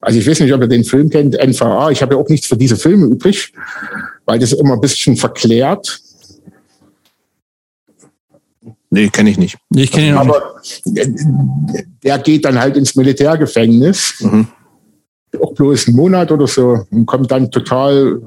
Also 0.00 0.20
ich 0.20 0.28
weiß 0.28 0.38
nicht, 0.38 0.54
ob 0.54 0.60
ihr 0.60 0.68
den 0.68 0.84
Film 0.84 1.10
kennt, 1.10 1.34
NVA. 1.34 1.90
Ich 1.90 2.00
habe 2.00 2.14
ja 2.14 2.20
auch 2.20 2.28
nichts 2.28 2.46
für 2.46 2.56
diese 2.56 2.76
Filme 2.76 3.06
übrig, 3.06 3.52
weil 4.24 4.38
das 4.38 4.52
immer 4.52 4.74
ein 4.74 4.80
bisschen 4.80 5.16
verklärt. 5.16 6.00
Nee, 8.90 9.08
kenne 9.08 9.30
ich 9.30 9.38
nicht. 9.38 9.58
Nee, 9.70 9.82
ich 9.82 9.90
kenne 9.90 10.10
ihn 10.10 10.14
auch 10.14 10.24
nicht. 10.62 10.82
Aber 10.86 11.00
äh, 11.02 11.82
der 12.04 12.18
geht 12.20 12.44
dann 12.44 12.56
halt 12.60 12.76
ins 12.76 12.94
Militärgefängnis, 12.94 14.14
Mhm. 14.20 14.46
auch 15.42 15.54
bloß 15.54 15.88
einen 15.88 15.96
Monat 15.96 16.30
oder 16.30 16.46
so, 16.46 16.86
und 16.92 17.04
kommt 17.04 17.32
dann 17.32 17.50
total 17.50 18.22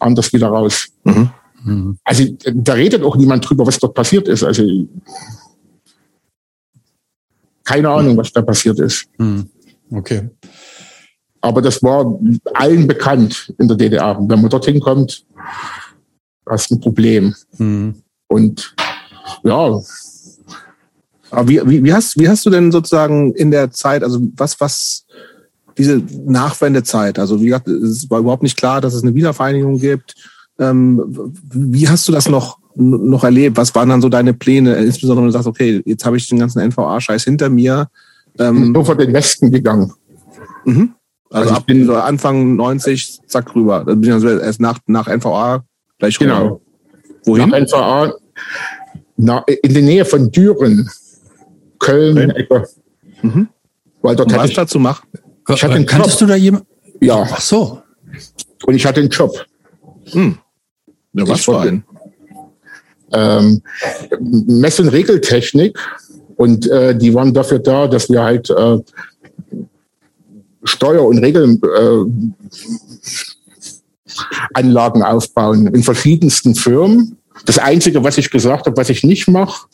anders 0.00 0.32
wieder 0.32 0.48
raus. 0.48 0.88
Mhm. 1.04 1.30
Hm. 1.62 1.98
Also 2.02 2.24
da 2.54 2.72
redet 2.72 3.04
auch 3.04 3.14
niemand 3.16 3.48
drüber, 3.48 3.64
was 3.64 3.78
dort 3.78 3.94
passiert 3.94 4.26
ist. 4.26 4.42
Also 4.42 4.64
keine 7.66 7.90
Ahnung, 7.90 8.16
was 8.16 8.32
da 8.32 8.40
passiert 8.40 8.78
ist. 8.78 9.06
Hm. 9.18 9.50
Okay. 9.90 10.30
Aber 11.40 11.60
das 11.60 11.82
war 11.82 12.18
allen 12.54 12.86
bekannt 12.86 13.52
in 13.58 13.68
der 13.68 13.76
DDR. 13.76 14.16
Wenn 14.18 14.40
man 14.40 14.50
dorthin 14.50 14.80
kommt, 14.80 15.24
hast 16.48 16.70
du 16.70 16.76
ein 16.76 16.80
Problem. 16.80 17.34
Mhm. 17.58 18.02
Und 18.28 18.74
ja. 19.44 19.80
Aber 21.30 21.48
wie, 21.48 21.60
wie, 21.66 21.84
wie, 21.84 21.92
hast, 21.92 22.18
wie 22.18 22.28
hast 22.28 22.46
du 22.46 22.50
denn 22.50 22.72
sozusagen 22.72 23.34
in 23.34 23.50
der 23.50 23.70
Zeit, 23.70 24.02
also 24.02 24.20
was, 24.36 24.60
was 24.60 25.06
diese 25.76 26.02
Nachwendezeit, 26.24 27.18
also 27.18 27.40
wie 27.40 27.46
gesagt, 27.46 27.68
es 27.68 28.08
war 28.10 28.20
überhaupt 28.20 28.42
nicht 28.42 28.56
klar, 28.56 28.80
dass 28.80 28.94
es 28.94 29.02
eine 29.02 29.14
Wiedervereinigung 29.14 29.78
gibt. 29.78 30.14
Ähm, 30.58 31.32
wie 31.52 31.88
hast 31.88 32.08
du 32.08 32.12
das 32.12 32.28
noch, 32.28 32.58
noch 32.76 33.24
erlebt? 33.24 33.56
Was 33.56 33.74
waren 33.74 33.88
dann 33.88 34.02
so 34.02 34.08
deine 34.08 34.34
Pläne? 34.34 34.74
Insbesondere 34.76 35.24
wenn 35.24 35.28
du 35.28 35.32
sagst, 35.32 35.48
okay, 35.48 35.82
jetzt 35.84 36.04
habe 36.04 36.16
ich 36.16 36.28
den 36.28 36.38
ganzen 36.38 36.60
NVA-Scheiß 36.60 37.24
hinter 37.24 37.48
mir. 37.48 37.88
Ähm, 38.38 38.64
ich 38.64 38.72
bin 38.72 38.84
vor 38.84 38.96
den 38.96 39.12
Westen 39.12 39.50
gegangen. 39.50 39.92
Mhm. 40.64 40.94
Also, 41.30 41.48
also 41.48 41.60
ab 41.60 41.66
bin, 41.66 41.86
so 41.86 41.94
Anfang 41.94 42.56
90, 42.56 43.20
zack 43.26 43.54
rüber. 43.54 43.84
Dann 43.84 44.00
bin 44.00 44.10
ich 44.10 44.14
also 44.14 44.28
erst 44.28 44.60
nach, 44.60 44.78
nach 44.86 45.08
NVA 45.08 45.64
gleich 45.98 46.20
rüber. 46.20 46.38
Genau. 46.38 46.60
Wohin? 47.24 47.48
Nach 47.48 47.60
NVA 47.60 48.14
na, 49.16 49.44
in 49.62 49.72
der 49.72 49.82
Nähe 49.82 50.04
von 50.04 50.30
Düren, 50.30 50.88
Köln, 51.78 52.30
okay. 52.30 52.40
etwa. 52.42 52.64
Mhm. 53.22 53.48
Weil 54.02 54.16
dort 54.16 54.34
was 54.36 54.50
ich, 54.50 54.56
dazu 54.56 54.78
machen? 54.78 55.08
Ich 55.48 55.62
hatte 55.62 55.74
einen 55.74 55.86
Kanntest 55.86 56.20
Job. 56.20 56.28
du 56.28 56.32
da 56.32 56.36
jemanden? 56.36 56.66
Ja. 57.00 57.26
Ach 57.30 57.40
so. 57.40 57.82
Und 58.64 58.74
ich 58.74 58.84
hatte 58.84 59.00
einen 59.00 59.10
Job. 59.10 59.44
Hm. 60.12 60.38
Ja, 61.12 61.28
was 61.28 61.44
für 61.44 61.60
ein? 61.60 61.84
Ähm, 63.16 63.62
Mess- 64.20 64.80
und 64.80 64.88
Regeltechnik. 64.88 65.78
Und 66.36 66.68
äh, 66.68 66.96
die 66.96 67.14
waren 67.14 67.32
dafür 67.32 67.58
da, 67.58 67.86
dass 67.86 68.10
wir 68.10 68.22
halt 68.22 68.50
äh, 68.50 68.78
Steuer- 70.64 71.06
und 71.06 71.18
Regelanlagen 71.18 72.34
äh, 75.02 75.04
aufbauen 75.04 75.66
in 75.68 75.82
verschiedensten 75.82 76.54
Firmen. 76.54 77.16
Das 77.46 77.58
Einzige, 77.58 78.02
was 78.04 78.18
ich 78.18 78.30
gesagt 78.30 78.66
habe, 78.66 78.76
was 78.76 78.90
ich 78.90 79.02
nicht 79.02 79.28
mache, 79.28 79.66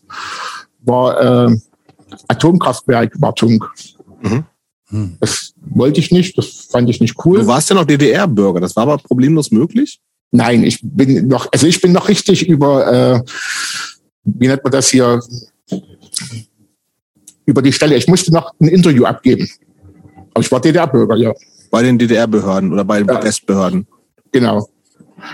war 0.81 1.49
äh, 1.49 1.57
Atomkraftwerkwartung. 2.29 3.65
Mhm. 4.23 4.45
Hm. 4.89 5.17
Das 5.21 5.55
wollte 5.57 6.01
ich 6.01 6.13
nicht, 6.13 6.37
das 6.37 6.69
fand 6.71 6.89
ich 6.91 7.01
nicht 7.01 7.17
cool. 7.25 7.41
Du 7.41 7.47
warst 7.47 7.71
ja 7.71 7.75
noch 7.75 7.87
DDR-Bürger, 7.87 8.61
das 8.61 8.77
war 8.77 8.83
aber 8.85 8.99
problemlos 8.99 9.51
möglich? 9.51 10.01
Nein, 10.33 10.65
ich 10.65 10.81
bin 10.83 11.29
noch, 11.29 11.47
also 11.53 11.67
ich 11.67 11.81
bin 11.81 11.93
noch 11.93 12.09
richtig 12.09 12.49
über, 12.49 12.91
äh, 12.91 13.23
wie 14.25 14.49
nennt 14.49 14.65
man 14.65 14.73
das 14.73 14.89
hier, 14.89 15.21
über 17.45 17.61
die 17.61 17.73
Stelle. 17.73 17.97
Ich 17.97 18.09
musste 18.09 18.33
noch 18.33 18.53
ein 18.59 18.69
Interview 18.69 19.05
abgeben. 19.05 19.49
Aber 20.33 20.43
ich 20.43 20.51
war 20.51 20.61
DDR-Bürger, 20.61 21.17
ja. 21.17 21.33
Bei 21.71 21.83
den 21.83 21.99
DDR-Behörden 21.99 22.73
oder 22.73 22.85
bei 22.85 22.99
den 22.99 23.09
ja. 23.09 23.23
Westbehörden? 23.23 23.87
Genau. 24.31 24.69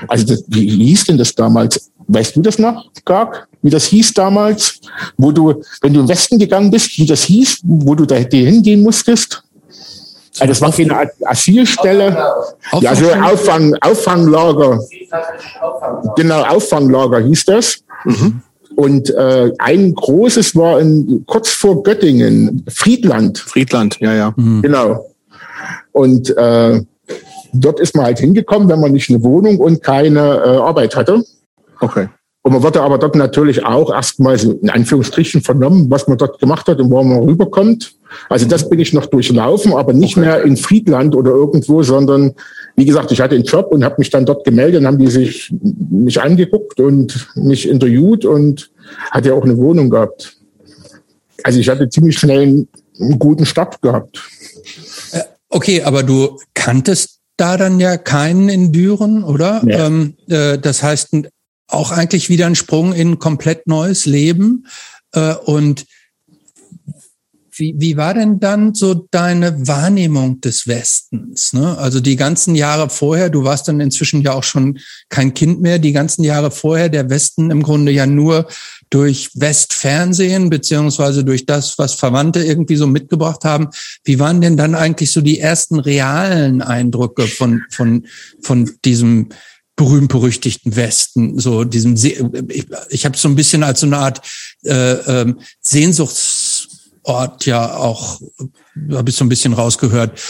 Also 0.09 0.27
das, 0.27 0.45
wie 0.49 0.69
hieß 0.69 1.05
denn 1.05 1.19
das 1.19 1.35
damals? 1.35 1.91
Weißt 2.09 2.35
du 2.35 2.43
das 2.43 2.59
noch, 2.59 2.91
Garg? 3.05 3.49
Wie 3.63 3.71
das 3.71 3.85
hieß 3.87 4.15
damals? 4.15 4.81
Wo 5.17 5.31
du, 5.31 5.63
wenn 5.83 5.93
du 5.93 6.01
im 6.01 6.09
Westen 6.09 6.39
gegangen 6.39 6.71
bist, 6.71 6.99
wie 6.99 7.07
das 7.07 7.23
hieß, 7.25 7.61
wo 7.63 7.95
du 7.95 8.05
da 8.05 8.17
hingehen 8.17 8.83
musstest? 8.83 9.45
Also 10.41 10.47
das 10.47 10.61
war 10.61 10.73
keine 10.73 11.11
Asylstelle. 11.25 12.17
Ja, 12.81 12.91
also 12.91 13.13
Auffang, 13.13 13.75
Auffanglager. 13.81 14.81
Genau, 16.17 16.43
Auffanglager 16.43 17.21
hieß 17.21 17.45
das. 17.47 17.79
Mhm. 18.05 18.43
Und 18.77 19.11
äh, 19.11 19.51
ein 19.59 19.95
großes 19.95 20.55
war 20.55 20.81
in, 20.81 21.25
kurz 21.27 21.49
vor 21.49 21.83
Göttingen, 21.83 22.65
Friedland. 22.69 23.39
Friedland, 23.39 23.99
ja, 24.01 24.15
ja. 24.15 24.35
Mhm. 24.37 24.63
Genau. 24.63 25.07
Und 25.93 26.37
äh, 26.37 26.81
dort 27.53 27.81
ist 27.81 27.97
man 27.97 28.05
halt 28.05 28.21
hingekommen, 28.21 28.69
wenn 28.69 28.81
man 28.81 28.93
nicht 28.93 29.11
eine 29.11 29.23
Wohnung 29.23 29.59
und 29.59 29.83
keine 29.83 30.21
äh, 30.21 30.59
Arbeit 30.59 30.95
hatte. 30.95 31.25
Okay. 31.81 32.09
Und 32.49 32.55
man 32.55 32.63
wurde 32.63 32.81
aber 32.81 32.97
dort 32.97 33.15
natürlich 33.15 33.63
auch 33.63 33.93
erstmal 33.93 34.39
so 34.39 34.53
in 34.53 34.71
Anführungsstrichen 34.71 35.43
vernommen, 35.43 35.91
was 35.91 36.09
man 36.09 36.17
dort 36.17 36.39
gemacht 36.39 36.67
hat 36.67 36.81
und 36.81 36.91
wo 36.91 37.03
man 37.03 37.19
rüberkommt. 37.19 37.95
Also 38.31 38.47
das 38.47 38.71
bin 38.71 38.81
ich 38.81 38.95
noch 38.95 39.05
durchlaufen, 39.05 39.75
aber 39.75 39.93
nicht 39.93 40.17
okay. 40.17 40.25
mehr 40.25 40.43
in 40.45 40.57
Friedland 40.57 41.15
oder 41.15 41.31
irgendwo, 41.31 41.83
sondern 41.83 42.33
wie 42.75 42.87
gesagt, 42.87 43.13
ich 43.13 43.21
hatte 43.21 43.35
einen 43.35 43.45
Job 43.45 43.67
und 43.71 43.85
habe 43.85 43.97
mich 43.99 44.09
dann 44.09 44.25
dort 44.25 44.47
gemeldet 44.47 44.81
und 44.81 44.87
haben 44.87 44.97
die 44.97 45.09
sich 45.09 45.53
mich 45.91 46.23
angeguckt 46.23 46.81
und 46.81 47.29
mich 47.35 47.69
interviewt 47.69 48.25
und 48.25 48.71
hatte 49.11 49.29
ja 49.29 49.35
auch 49.35 49.45
eine 49.45 49.59
Wohnung 49.59 49.91
gehabt. 49.91 50.39
Also 51.43 51.61
ich 51.61 51.69
hatte 51.69 51.91
ziemlich 51.91 52.19
schnell 52.19 52.41
einen, 52.99 53.19
guten 53.19 53.45
Start 53.45 53.83
gehabt. 53.83 54.27
Äh, 55.13 55.21
okay, 55.51 55.83
aber 55.83 56.03
du 56.03 56.39
kanntest 56.55 57.19
da 57.37 57.59
dann 57.59 57.79
ja 57.79 57.99
keinen 57.99 58.49
in 58.49 58.73
Düren, 58.73 59.23
oder? 59.23 59.61
Nee. 59.63 59.75
Ähm, 59.75 60.15
äh, 60.29 60.57
das 60.57 60.83
heißt, 60.83 61.11
auch 61.69 61.93
eigentlich 61.93 62.29
wieder 62.29 62.47
ein 62.47 62.55
Sprung 62.55 62.93
in 62.93 63.13
ein 63.13 63.19
komplett 63.19 63.67
neues 63.67 64.07
Leben. 64.07 64.67
Äh, 65.13 65.35
und 65.35 65.87
wie, 67.59 67.75
wie 67.77 67.97
war 67.97 68.15
denn 68.15 68.39
dann 68.39 68.75
so 68.75 68.95
deine 69.11 69.67
Wahrnehmung 69.67 70.41
des 70.41 70.69
Westens? 70.69 71.53
Ne? 71.53 71.77
Also 71.77 72.01
die 72.01 72.17
ganzen 72.17 72.55
Jahre 72.55 72.89
vorher, 72.89 73.31
du 73.31 73.45
warst 73.45 73.69
dann 73.69 73.81
inzwischen 73.81 74.23
ja 74.23 74.33
auch 74.33 74.45
schon 74.45 74.79
kein 75.09 75.35
Kind 75.35 75.61
mehr, 75.61 75.79
die 75.79 75.93
ganzen 75.93 76.25
Jahre 76.25 76.51
vorher, 76.51 76.89
der 76.89 77.11
Westen 77.11 77.51
im 77.51 77.63
Grunde 77.63 77.93
ja 77.93 78.07
nur 78.07 78.47
durch 78.91 79.31
Westfernsehen 79.35 80.51
beziehungsweise 80.51 81.25
durch 81.25 81.47
das, 81.47 81.79
was 81.79 81.95
Verwandte 81.95 82.43
irgendwie 82.43 82.77
so 82.77 82.87
mitgebracht 82.87 83.45
haben. 83.45 83.69
Wie 84.05 84.19
waren 84.19 84.41
denn 84.41 84.57
dann 84.57 84.75
eigentlich 84.75 85.13
so 85.13 85.21
die 85.21 85.41
ersten 85.41 85.79
realen 85.79 86.63
Eindrücke 86.63 87.27
von, 87.27 87.63
von, 87.71 88.07
von 88.41 88.71
diesem 88.85 89.31
berühmt-berüchtigten 89.79 90.75
Westen, 90.75 91.39
so 91.39 91.63
diesem, 91.65 91.95
ich, 91.95 92.67
ich 92.91 93.07
habe 93.07 93.17
so 93.17 93.29
ein 93.29 93.37
bisschen 93.37 93.63
als 93.63 93.81
so 93.81 93.87
eine 93.87 93.97
Art 93.97 94.21
äh, 94.65 94.95
ähm, 95.23 95.39
Sehnsuchtsort 95.61 97.47
ja 97.47 97.77
auch, 97.77 98.21
habe 98.91 99.09
ich 99.09 99.17
so 99.17 99.25
ein 99.25 99.29
bisschen 99.29 99.53
rausgehört. 99.53 100.21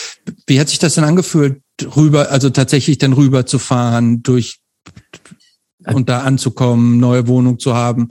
Wie 0.46 0.60
hat 0.60 0.68
sich 0.68 0.78
das 0.78 0.94
denn 0.94 1.04
angefühlt, 1.04 1.62
rüber, 1.96 2.30
also 2.30 2.50
tatsächlich 2.50 2.98
dann 2.98 3.14
rüber 3.14 3.46
zu 3.46 3.58
fahren, 3.58 4.22
durch 4.22 4.58
und 5.86 6.10
da 6.10 6.20
anzukommen, 6.20 7.00
neue 7.00 7.26
Wohnung 7.26 7.58
zu 7.58 7.74
haben? 7.74 8.08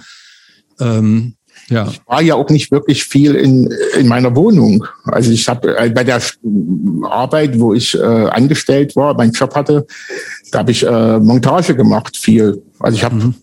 Ähm, 0.79 1.36
ja. 1.69 1.87
Ich 1.87 2.01
war 2.05 2.21
ja 2.21 2.35
auch 2.35 2.49
nicht 2.49 2.71
wirklich 2.71 3.03
viel 3.03 3.35
in, 3.35 3.69
in 3.97 4.07
meiner 4.07 4.35
Wohnung. 4.35 4.85
Also 5.03 5.31
ich 5.31 5.47
habe 5.49 5.77
äh, 5.77 5.89
bei 5.89 6.03
der 6.03 6.21
Arbeit, 7.03 7.59
wo 7.59 7.73
ich 7.73 7.93
äh, 7.93 8.01
angestellt 8.01 8.95
war, 8.95 9.13
meinen 9.15 9.33
Job 9.33 9.53
hatte, 9.53 9.85
da 10.51 10.59
habe 10.59 10.71
ich 10.71 10.85
äh, 10.85 11.19
Montage 11.19 11.75
gemacht, 11.75 12.15
viel. 12.15 12.61
Also 12.79 12.95
ich 12.95 13.03
habe 13.03 13.15
mhm. 13.15 13.35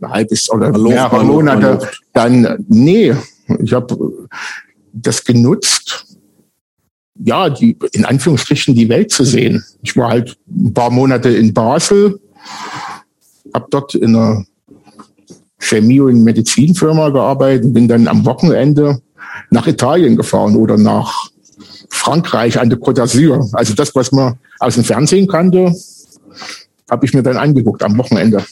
ein 0.00 0.10
halbes 0.10 0.50
oder 0.50 0.72
Hallo, 0.72 0.88
mehrere 0.88 1.24
Monate 1.24 1.88
dann, 2.14 2.64
nee, 2.68 3.14
ich 3.62 3.72
habe 3.72 4.12
das 4.92 5.22
genutzt, 5.24 6.06
ja, 7.16 7.50
die, 7.50 7.76
in 7.92 8.04
Anführungsstrichen 8.04 8.74
die 8.74 8.88
Welt 8.88 9.10
zu 9.10 9.24
sehen. 9.24 9.64
Ich 9.82 9.96
war 9.96 10.10
halt 10.10 10.38
ein 10.48 10.72
paar 10.72 10.90
Monate 10.90 11.28
in 11.30 11.52
Basel, 11.52 12.18
habe 13.52 13.66
dort 13.70 13.94
in 13.94 14.16
einer 14.16 14.44
Chemie- 15.58 16.00
und 16.00 16.22
Medizinfirma 16.22 17.10
gearbeitet, 17.10 17.72
bin 17.74 17.88
dann 17.88 18.08
am 18.08 18.24
Wochenende 18.24 19.00
nach 19.50 19.66
Italien 19.66 20.16
gefahren 20.16 20.56
oder 20.56 20.76
nach 20.76 21.30
Frankreich 21.90 22.60
an 22.60 22.70
der 22.70 22.78
Côte 22.78 23.02
d'Azur. 23.02 23.48
Also 23.52 23.74
das, 23.74 23.94
was 23.94 24.12
man 24.12 24.38
aus 24.60 24.74
dem 24.74 24.84
Fernsehen 24.84 25.26
kannte, 25.26 25.74
habe 26.90 27.06
ich 27.06 27.14
mir 27.14 27.22
dann 27.22 27.36
angeguckt 27.36 27.82
am 27.82 27.98
Wochenende. 27.98 28.44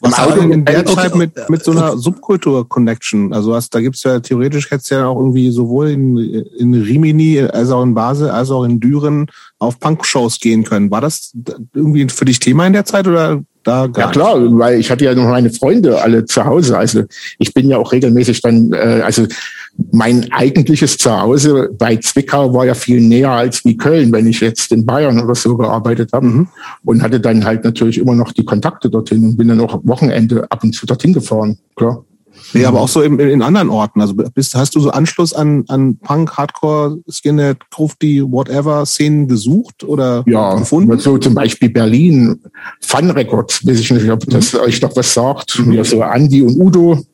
Was 0.00 0.18
Auto 0.18 0.40
in 0.40 0.64
der 0.64 0.84
Zeit 0.84 1.12
okay. 1.12 1.18
mit, 1.18 1.48
mit 1.48 1.64
so 1.64 1.70
einer 1.72 1.96
Subkultur-Connection? 1.96 3.32
Also 3.32 3.54
hast, 3.54 3.74
da 3.74 3.80
gibt's 3.80 4.02
ja 4.02 4.20
theoretisch 4.20 4.70
hättest 4.70 4.90
ja 4.90 5.06
auch 5.06 5.18
irgendwie 5.18 5.50
sowohl 5.50 5.88
in, 5.90 6.16
in 6.18 6.74
Rimini 6.74 7.40
als 7.40 7.70
auch 7.70 7.82
in 7.82 7.94
Basel 7.94 8.28
als 8.28 8.50
auch 8.50 8.64
in 8.64 8.80
Düren 8.80 9.26
auf 9.58 9.80
Punk-Shows 9.80 10.40
gehen 10.40 10.64
können. 10.64 10.90
War 10.90 11.00
das 11.00 11.32
irgendwie 11.74 12.06
für 12.08 12.26
dich 12.26 12.40
Thema 12.40 12.66
in 12.66 12.74
der 12.74 12.84
Zeit 12.84 13.06
oder 13.06 13.42
da 13.64 13.86
ja 13.96 14.08
klar, 14.08 14.36
weil 14.58 14.78
ich 14.78 14.90
hatte 14.90 15.04
ja 15.04 15.14
noch 15.14 15.28
meine 15.28 15.50
Freunde 15.50 16.00
alle 16.00 16.24
zu 16.24 16.44
Hause. 16.44 16.78
Also 16.78 17.02
ich 17.38 17.52
bin 17.52 17.68
ja 17.68 17.78
auch 17.78 17.92
regelmäßig 17.92 18.42
dann, 18.42 18.72
äh, 18.72 19.02
also 19.04 19.26
mein 19.90 20.30
eigentliches 20.30 20.96
Zuhause 20.98 21.70
bei 21.76 21.96
Zwickau 21.96 22.54
war 22.54 22.66
ja 22.66 22.74
viel 22.74 23.00
näher 23.00 23.30
als 23.30 23.64
wie 23.64 23.76
Köln, 23.76 24.12
wenn 24.12 24.26
ich 24.26 24.40
jetzt 24.40 24.70
in 24.70 24.86
Bayern 24.86 25.20
oder 25.20 25.34
so 25.34 25.56
gearbeitet 25.56 26.10
habe. 26.12 26.26
Mhm. 26.26 26.48
Und 26.84 27.02
hatte 27.02 27.18
dann 27.18 27.44
halt 27.44 27.64
natürlich 27.64 27.98
immer 27.98 28.14
noch 28.14 28.32
die 28.32 28.44
Kontakte 28.44 28.88
dorthin 28.88 29.24
und 29.24 29.36
bin 29.36 29.48
dann 29.48 29.60
auch 29.60 29.80
Wochenende 29.84 30.46
ab 30.50 30.62
und 30.62 30.74
zu 30.74 30.86
dorthin 30.86 31.12
gefahren, 31.12 31.58
klar. 31.74 32.04
Nee, 32.52 32.64
aber 32.64 32.80
auch 32.80 32.88
so 32.88 33.02
in, 33.02 33.18
in 33.18 33.42
anderen 33.42 33.68
Orten. 33.68 34.00
Also 34.00 34.14
bist, 34.14 34.54
hast 34.54 34.74
du 34.74 34.80
so 34.80 34.90
Anschluss 34.90 35.32
an, 35.32 35.64
an 35.68 35.98
Punk, 35.98 36.36
Hardcore, 36.36 36.98
Skinhead, 37.08 37.58
Grufti, 37.70 38.22
whatever 38.22 38.86
Szenen 38.86 39.26
gesucht 39.28 39.82
oder 39.84 40.22
ja, 40.26 40.54
gefunden? 40.54 40.98
So 40.98 41.18
zum 41.18 41.34
Beispiel 41.34 41.70
Berlin, 41.70 42.40
Fun 42.80 43.10
Records, 43.10 43.66
weiß 43.66 43.80
ich 43.80 43.90
nicht, 43.90 44.10
ob 44.10 44.24
das 44.26 44.52
mhm. 44.52 44.60
euch 44.60 44.80
noch 44.80 44.94
was 44.96 45.12
sagt. 45.12 45.58
Mhm. 45.58 45.72
Ja, 45.72 45.84
so 45.84 46.02
Andi 46.02 46.42
und 46.42 46.60
Udo. 46.60 47.04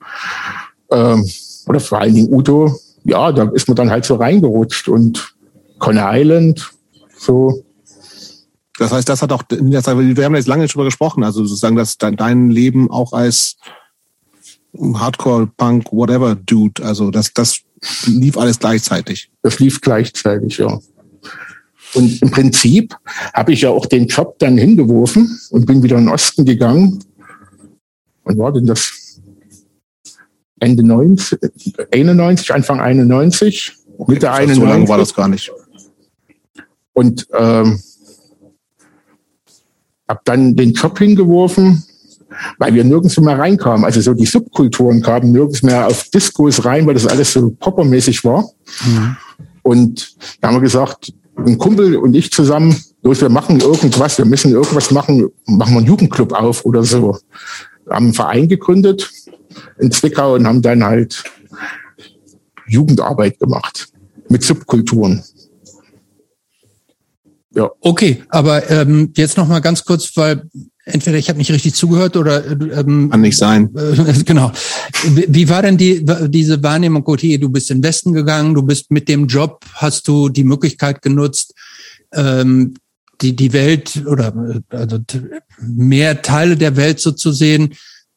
Ähm, 0.91 1.27
oder 1.67 1.81
vor 1.81 2.01
allen 2.01 2.15
Dingen 2.15 2.33
Udo. 2.33 2.77
Ja, 3.05 3.33
da 3.33 3.45
ist 3.55 3.69
man 3.69 3.77
dann 3.77 3.91
halt 3.91 4.05
so 4.05 4.17
reingerutscht 4.17 4.89
und 4.89 5.35
Conner 5.79 6.11
Island, 6.13 6.71
so. 7.19 7.65
Das 8.79 8.93
heißt, 8.93 9.09
das 9.09 9.21
hat 9.21 9.33
auch, 9.33 9.43
wir 9.51 10.25
haben 10.25 10.35
jetzt 10.35 10.49
lange 10.49 10.67
drüber 10.67 10.85
gesprochen, 10.85 11.23
also 11.23 11.45
sozusagen, 11.45 11.77
dass 11.77 11.99
dein 11.99 12.51
Leben 12.51 12.91
auch 12.91 13.13
als 13.13 13.57
Hardcore, 14.75 15.49
Punk, 15.57 15.93
whatever 15.93 16.35
Dude, 16.35 16.83
also 16.85 17.11
das, 17.11 17.33
das 17.33 17.61
lief 18.07 18.37
alles 18.37 18.59
gleichzeitig. 18.59 19.31
Das 19.43 19.59
lief 19.59 19.81
gleichzeitig, 19.81 20.59
ja. 20.59 20.79
Und 21.95 22.23
im 22.23 22.31
Prinzip 22.31 22.95
habe 23.35 23.53
ich 23.53 23.63
ja 23.63 23.71
auch 23.71 23.87
den 23.87 24.07
Job 24.07 24.39
dann 24.39 24.57
hingeworfen 24.57 25.41
und 25.51 25.67
bin 25.67 25.83
wieder 25.83 25.97
in 25.99 26.05
den 26.05 26.13
Osten 26.13 26.45
gegangen. 26.45 27.03
Und 28.23 28.39
war 28.39 28.53
denn 28.53 28.67
das 28.67 29.21
Ende 30.61 30.85
90, 30.85 31.39
91, 31.91 32.55
Anfang 32.55 32.81
91, 32.81 33.77
okay, 33.99 34.13
Mitte 34.13 34.31
91. 34.31 34.63
So 34.63 34.69
lange 34.69 34.89
war 34.89 34.99
das 34.99 35.15
gar 35.15 35.27
nicht. 35.27 35.51
Und 36.93 37.27
ähm, 37.33 37.81
habe 40.07 40.21
dann 40.25 40.55
den 40.55 40.75
Job 40.75 40.99
hingeworfen, 40.99 41.83
weil 42.59 42.75
wir 42.75 42.85
nirgends 42.85 43.19
mehr 43.21 43.39
reinkamen. 43.39 43.85
Also 43.85 44.01
so 44.01 44.15
die 44.15 44.27
Subkulturen 44.27 45.03
kamen 45.03 45.33
nirgends 45.33 45.63
mehr 45.63 45.87
auf 45.87 46.05
Diskos 46.11 46.65
rein, 46.65 46.87
weil 46.87 46.95
das 46.95 47.07
alles 47.07 47.33
so 47.33 47.51
poppermäßig 47.51 48.25
war. 48.25 48.49
Mhm. 48.85 49.17
Und 49.63 50.17
da 50.41 50.49
haben 50.49 50.57
wir 50.57 50.63
gesagt, 50.63 51.13
ein 51.37 51.59
Kumpel 51.59 51.97
und 51.97 52.15
ich 52.15 52.31
zusammen, 52.31 52.77
los, 53.03 53.21
wir 53.21 53.29
machen 53.29 53.61
irgendwas, 53.61 54.19
wir 54.19 54.25
müssen 54.25 54.53
irgendwas 54.53 54.91
machen, 54.91 55.29
machen 55.47 55.73
wir 55.75 55.79
einen 55.79 55.87
Jugendclub 55.87 56.33
auf 56.33 56.65
oder 56.65 56.85
so. 56.85 57.19
Wir 57.87 57.95
haben 57.95 58.07
einen 58.07 58.15
Verein 58.15 58.49
gegründet 58.49 59.11
in 59.79 59.91
Zwickau 59.91 60.35
und 60.35 60.47
haben 60.47 60.63
dann 60.63 60.85
halt 60.85 61.25
Jugendarbeit 62.67 63.39
gemacht 63.39 63.89
mit 64.29 64.45
Subkulturen. 64.45 65.25
Ja. 67.53 67.71
Okay, 67.81 68.23
aber 68.29 68.71
ähm, 68.71 69.13
jetzt 69.17 69.37
noch 69.37 69.49
mal 69.49 69.61
ganz 69.61 69.85
kurz, 69.85 70.17
weil 70.17 70.49
entweder 70.85 71.19
ich 71.19 71.29
habe 71.29 71.39
nicht 71.39 71.51
richtig 71.51 71.75
zugehört 71.75 72.17
oder 72.17 72.47
ähm, 72.47 73.11
kann 73.11 73.21
nicht 73.21 73.37
sein. 73.37 73.75
Äh, 73.77 74.23
genau. 74.25 74.53
Wie 75.05 75.49
war 75.49 75.63
denn 75.63 75.77
die 75.77 76.05
diese 76.29 76.63
Wahrnehmung? 76.63 77.03
Okay, 77.07 77.39
du 77.39 77.49
bist 77.49 77.71
in 77.71 77.79
den 77.79 77.85
Westen 77.85 78.13
gegangen, 78.13 78.55
du 78.55 78.63
bist 78.63 78.91
mit 78.91 79.09
dem 79.09 79.27
Job, 79.27 79.65
hast 79.75 80.09
du 80.09 80.29
die 80.29 80.45
Möglichkeit 80.45 81.03
genutzt, 81.03 81.55
ähm, 82.13 82.75
die 83.21 83.37
die 83.37 83.53
Welt 83.53 84.03
oder 84.07 84.33
also 84.71 84.99
mehr 85.61 86.23
Teile 86.23 86.57
der 86.57 86.77
Welt 86.77 87.01
so 87.01 87.13
zu 87.13 87.33
sehen. 87.33 87.75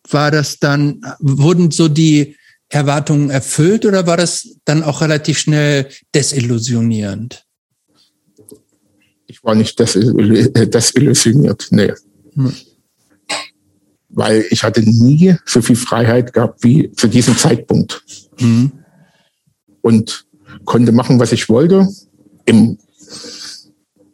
War 0.09 0.31
das 0.31 0.59
dann 0.59 1.01
wurden 1.19 1.71
so 1.71 1.87
die 1.87 2.35
Erwartungen 2.69 3.29
erfüllt 3.29 3.85
oder 3.85 4.07
war 4.07 4.17
das 4.17 4.57
dann 4.65 4.83
auch 4.83 5.01
relativ 5.01 5.37
schnell 5.37 5.87
desillusionierend? 6.15 7.45
Ich 9.27 9.43
war 9.43 9.55
nicht 9.55 9.79
desillusioniert, 9.79 11.67
nee. 11.71 11.91
Hm. 12.35 12.53
Weil 14.09 14.45
ich 14.49 14.63
hatte 14.63 14.81
nie 14.81 15.35
so 15.45 15.61
viel 15.61 15.75
Freiheit 15.75 16.33
gehabt 16.33 16.63
wie 16.63 16.91
zu 16.91 17.07
diesem 17.07 17.37
Zeitpunkt. 17.37 18.03
Hm. 18.37 18.71
Und 19.81 20.25
konnte 20.65 20.91
machen, 20.91 21.19
was 21.19 21.31
ich 21.31 21.49
wollte, 21.49 21.87
im, 22.45 22.77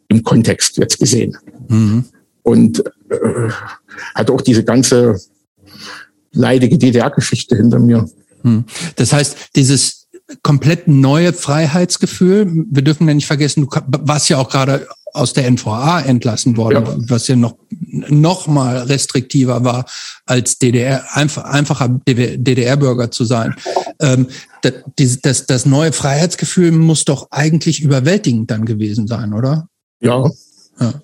im 0.08 0.22
Kontext 0.24 0.76
jetzt 0.78 0.98
gesehen. 0.98 1.36
Mhm. 1.68 2.04
Und 2.42 2.84
äh, 3.10 3.50
hatte 4.14 4.32
auch 4.32 4.40
diese 4.40 4.64
ganze 4.64 5.20
leidige 6.32 6.78
DDR-Geschichte 6.78 7.56
hinter 7.56 7.78
mir. 7.78 8.08
Hm. 8.42 8.64
Das 8.96 9.12
heißt, 9.12 9.36
dieses 9.56 10.08
komplett 10.42 10.88
neue 10.88 11.32
Freiheitsgefühl, 11.32 12.66
wir 12.70 12.82
dürfen 12.82 13.08
ja 13.08 13.14
nicht 13.14 13.26
vergessen, 13.26 13.68
du 13.68 13.98
warst 14.02 14.28
ja 14.28 14.38
auch 14.38 14.48
gerade 14.48 14.86
aus 15.12 15.32
der 15.32 15.50
NVA 15.50 16.00
entlassen 16.00 16.56
worden, 16.56 16.84
ja. 16.84 16.94
was 17.08 17.28
ja 17.28 17.36
noch, 17.36 17.56
noch 17.80 18.46
mal 18.46 18.78
restriktiver 18.78 19.64
war, 19.64 19.84
als 20.26 20.58
DDR, 20.58 21.04
einfach, 21.12 21.44
einfacher 21.44 21.88
DDR-Bürger 21.88 23.10
zu 23.10 23.24
sein. 23.24 23.54
Ähm, 24.00 24.28
das, 24.62 25.20
das, 25.22 25.46
das 25.46 25.66
neue 25.66 25.92
Freiheitsgefühl 25.92 26.72
muss 26.72 27.04
doch 27.04 27.28
eigentlich 27.30 27.82
überwältigend 27.82 28.50
dann 28.50 28.64
gewesen 28.64 29.06
sein, 29.06 29.32
oder? 29.32 29.68
Ja. 30.00 30.28
ja. 30.80 30.94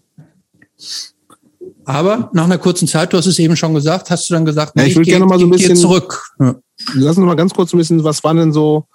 Aber 1.84 2.30
nach 2.32 2.44
einer 2.44 2.58
kurzen 2.58 2.88
Zeit, 2.88 3.12
du 3.12 3.16
hast 3.16 3.26
es 3.26 3.38
eben 3.38 3.56
schon 3.56 3.72
gesagt, 3.72 4.10
hast 4.10 4.28
du 4.28 4.34
dann 4.34 4.44
gesagt, 4.44 4.72
ja, 4.76 4.82
ich, 4.82 4.90
ich 4.90 4.96
will 4.96 5.04
gerne 5.04 5.24
mal 5.24 5.38
so 5.38 5.46
ein 5.46 5.50
bisschen 5.50 5.76
zurück. 5.76 6.32
Ja. 6.40 6.56
Lass 6.94 7.16
uns 7.16 7.26
mal 7.26 7.36
ganz 7.36 7.54
kurz 7.54 7.72
ein 7.72 7.78
bisschen, 7.78 8.02
was 8.02 8.24
waren 8.24 8.36
denn 8.36 8.52
so, 8.52 8.86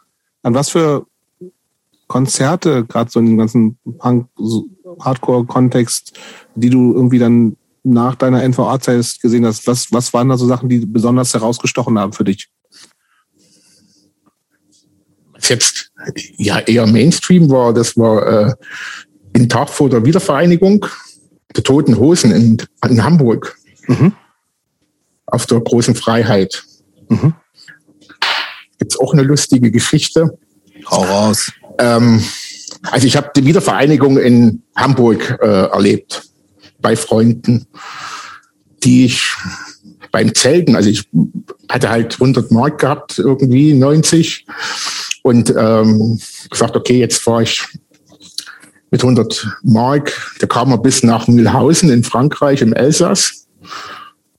an 0.43 0.53
was 0.53 0.69
für 0.69 1.05
Konzerte, 2.07 2.85
gerade 2.85 3.09
so 3.09 3.21
in 3.21 3.27
dem 3.27 3.37
ganzen 3.37 3.77
Punk-Hardcore-Kontext, 4.91 6.17
die 6.55 6.69
du 6.69 6.93
irgendwie 6.93 7.19
dann 7.19 7.57
nach 7.83 8.15
deiner 8.15 8.43
NVA-Zeit 8.43 9.19
gesehen 9.21 9.45
hast, 9.45 9.65
was, 9.67 9.91
was 9.91 10.13
waren 10.13 10.29
da 10.29 10.37
so 10.37 10.47
Sachen, 10.47 10.69
die 10.69 10.85
besonders 10.85 11.33
herausgestochen 11.33 11.97
haben 11.97 12.13
für 12.13 12.23
dich? 12.23 12.49
Was 15.33 15.49
jetzt 15.49 15.91
ja 16.37 16.59
eher 16.59 16.85
Mainstream 16.85 17.49
war, 17.49 17.73
das 17.73 17.97
war 17.97 18.49
äh, 18.49 18.53
in 19.33 19.49
Tag 19.49 19.69
vor 19.69 19.89
der 19.89 20.05
Wiedervereinigung 20.05 20.85
der 21.55 21.63
Toten 21.63 21.97
Hosen 21.97 22.31
in, 22.31 22.57
in 22.87 23.03
Hamburg 23.03 23.57
mhm. 23.87 24.13
auf 25.25 25.45
der 25.47 25.59
großen 25.59 25.95
Freiheit. 25.95 26.63
Mhm. 27.09 27.33
Gibt 28.77 28.93
es 28.93 28.99
auch 28.99 29.13
eine 29.13 29.23
lustige 29.23 29.71
Geschichte. 29.71 30.37
Hau 30.89 31.03
raus. 31.03 31.51
Ähm, 31.77 32.23
also 32.83 33.07
ich 33.07 33.15
habe 33.15 33.31
die 33.35 33.45
Wiedervereinigung 33.45 34.17
in 34.17 34.63
Hamburg 34.75 35.37
äh, 35.41 35.45
erlebt 35.45 36.23
bei 36.81 36.95
Freunden, 36.95 37.67
die 38.83 39.05
ich 39.05 39.35
beim 40.11 40.33
Zelten, 40.33 40.75
also 40.75 40.89
ich 40.89 41.07
hatte 41.69 41.89
halt 41.89 42.13
100 42.15 42.51
Mark 42.51 42.79
gehabt, 42.79 43.19
irgendwie 43.19 43.73
90 43.73 44.45
und 45.23 45.53
ähm, 45.55 46.19
gesagt, 46.49 46.75
okay, 46.75 46.99
jetzt 46.99 47.21
fahre 47.21 47.43
ich 47.43 47.63
mit 48.89 49.01
100 49.01 49.47
Mark. 49.63 50.35
Da 50.39 50.47
kam 50.47 50.71
er 50.71 50.77
bis 50.77 51.03
nach 51.03 51.27
Mühlhausen 51.27 51.89
in 51.89 52.03
Frankreich 52.03 52.61
im 52.61 52.73
Elsass, 52.73 53.47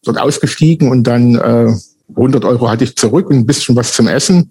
dort 0.05 0.19
ausgestiegen 0.19 0.91
und 0.91 1.05
dann 1.05 1.37
äh, 1.37 1.73
100 2.15 2.45
Euro 2.45 2.69
hatte 2.69 2.85
ich 2.85 2.97
zurück 2.97 3.31
und 3.31 3.37
ein 3.37 3.47
bisschen 3.47 3.75
was 3.77 3.95
zum 3.95 4.09
Essen 4.09 4.51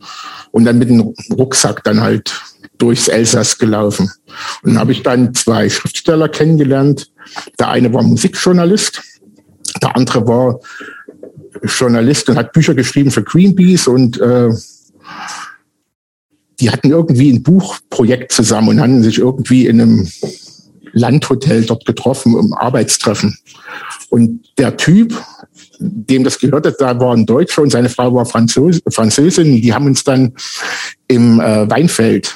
und 0.50 0.66
dann 0.66 0.80
mit 0.80 0.90
dem 0.90 1.14
Rucksack 1.32 1.84
dann 1.84 2.02
halt 2.02 2.34
durchs 2.82 3.08
Elsass 3.08 3.58
gelaufen. 3.58 4.12
Und 4.64 4.80
habe 4.80 4.92
ich 4.92 5.04
dann 5.04 5.34
zwei 5.34 5.70
Schriftsteller 5.70 6.30
kennengelernt. 6.30 7.12
Der 7.60 7.70
eine 7.70 7.94
war 7.94 8.04
Musikjournalist, 8.04 9.02
der 9.82 9.96
andere 9.96 10.28
war 10.28 10.60
Journalist 11.64 12.30
und 12.30 12.38
hat 12.38 12.54
Bücher 12.54 12.74
geschrieben 12.74 13.12
für 13.12 13.24
Greenpeace 13.24 13.88
und 13.88 14.20
äh, 14.20 14.50
die 16.60 16.70
hatten 16.70 16.90
irgendwie 16.90 17.32
ein 17.32 17.44
Buchprojekt 17.44 18.32
zusammen 18.32 18.70
und 18.70 18.82
hatten 18.82 19.04
sich 19.04 19.18
irgendwie 19.18 19.68
in 19.68 19.82
einem 19.82 20.12
Landhotel 20.94 21.66
dort 21.66 21.86
getroffen, 21.86 22.36
um 22.36 22.54
Arbeitstreffen. 22.54 23.38
Und 24.10 24.46
der 24.58 24.78
Typ, 24.78 25.20
dem 25.80 26.24
das 26.24 26.40
gehörte, 26.40 26.76
da 26.78 27.00
war 27.00 27.16
ein 27.16 27.26
Deutscher 27.26 27.62
und 27.62 27.72
seine 27.72 27.90
Frau 27.90 28.14
war 28.14 28.26
Französ 28.26 28.82
Französin. 28.90 29.62
Die 29.62 29.74
haben 29.74 29.86
uns 29.86 30.04
dann 30.04 30.34
im 31.08 31.40
äh, 31.40 31.70
Weinfeld 31.70 32.36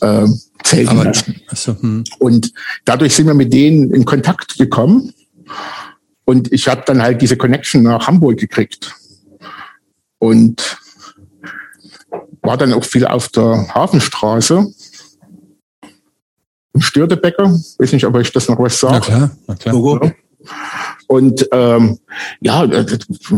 äh, 0.00 0.26
zelten 0.64 0.96
lassen. 0.96 1.40
So, 1.54 1.80
hm. 1.80 2.04
Und 2.18 2.52
dadurch 2.84 3.14
sind 3.14 3.26
wir 3.26 3.34
mit 3.34 3.52
denen 3.52 3.92
in 3.92 4.04
Kontakt 4.04 4.58
gekommen. 4.58 5.12
Und 6.24 6.52
ich 6.52 6.68
habe 6.68 6.82
dann 6.86 7.02
halt 7.02 7.22
diese 7.22 7.36
Connection 7.36 7.82
nach 7.82 8.06
Hamburg 8.06 8.38
gekriegt. 8.38 8.94
Und 10.18 10.78
war 12.42 12.56
dann 12.56 12.72
auch 12.72 12.84
viel 12.84 13.06
auf 13.06 13.28
der 13.28 13.74
Hafenstraße. 13.74 14.66
Im 16.74 16.80
Störtebäcker. 16.80 17.58
Weiß 17.78 17.92
nicht, 17.92 18.06
ob 18.06 18.14
euch 18.14 18.32
das 18.32 18.48
noch 18.48 18.58
was 18.58 18.78
sagt. 18.78 19.08
Na 19.08 19.16
klar, 19.16 19.30
na 19.46 19.54
klar. 19.54 20.14
Und 21.06 21.48
ähm, 21.52 21.98
ja, 22.40 22.64
äh, 22.64 22.86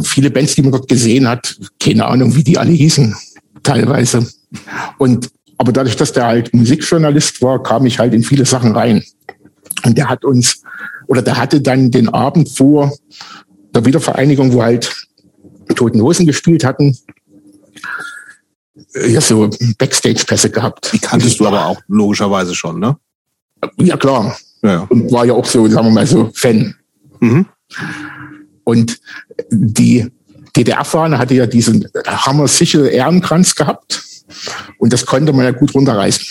viele 0.02 0.30
Bands, 0.30 0.54
die 0.54 0.62
man 0.62 0.72
dort 0.72 0.88
gesehen 0.88 1.28
hat, 1.28 1.56
keine 1.78 2.06
Ahnung, 2.06 2.34
wie 2.34 2.44
die 2.44 2.58
alle 2.58 2.72
hießen, 2.72 3.14
teilweise. 3.62 4.26
Und 4.98 5.30
aber 5.60 5.72
dadurch, 5.72 5.94
dass 5.94 6.14
der 6.14 6.24
halt 6.24 6.54
Musikjournalist 6.54 7.42
war, 7.42 7.62
kam 7.62 7.84
ich 7.84 7.98
halt 7.98 8.14
in 8.14 8.22
viele 8.22 8.46
Sachen 8.46 8.72
rein. 8.72 9.04
Und 9.84 9.98
der 9.98 10.08
hat 10.08 10.24
uns, 10.24 10.62
oder 11.06 11.20
der 11.20 11.36
hatte 11.36 11.60
dann 11.60 11.90
den 11.90 12.08
Abend 12.08 12.48
vor 12.48 12.96
der 13.74 13.84
Wiedervereinigung, 13.84 14.54
wo 14.54 14.62
halt 14.62 14.90
Toten 15.76 16.00
Hosen 16.00 16.24
gespielt 16.24 16.64
hatten, 16.64 16.96
äh, 18.94 19.10
ja, 19.10 19.20
so 19.20 19.50
Backstage-Pässe 19.76 20.48
gehabt. 20.48 20.94
Die 20.94 20.98
kanntest 20.98 21.38
du 21.38 21.46
aber 21.46 21.66
auch 21.66 21.82
logischerweise 21.88 22.54
schon, 22.54 22.80
ne? 22.80 22.96
Ja, 23.76 23.98
klar. 23.98 24.38
Ja. 24.62 24.86
Und 24.88 25.12
war 25.12 25.26
ja 25.26 25.34
auch 25.34 25.44
so, 25.44 25.68
sagen 25.68 25.88
wir 25.88 25.92
mal 25.92 26.06
so, 26.06 26.30
Fan. 26.32 26.74
Mhm. 27.20 27.44
Und 28.64 28.98
die 29.50 30.10
DDR-Fahne 30.56 31.18
hatte 31.18 31.34
ja 31.34 31.46
diesen 31.46 31.86
hammer 32.06 32.48
sichel 32.48 32.86
Ehrenkranz 32.86 33.54
gehabt. 33.54 34.09
Und 34.78 34.92
das 34.92 35.06
konnte 35.06 35.32
man 35.32 35.44
ja 35.44 35.52
gut 35.52 35.74
runterreißen. 35.74 36.26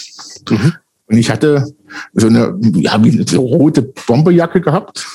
Mhm. 0.49 0.73
Und 1.07 1.17
ich 1.17 1.29
hatte 1.29 1.65
so 2.13 2.27
eine, 2.27 2.55
ja, 2.75 3.03
wie 3.03 3.11
eine 3.11 3.37
rote 3.37 3.81
Bomberjacke 3.81 4.61
gehabt. 4.61 5.05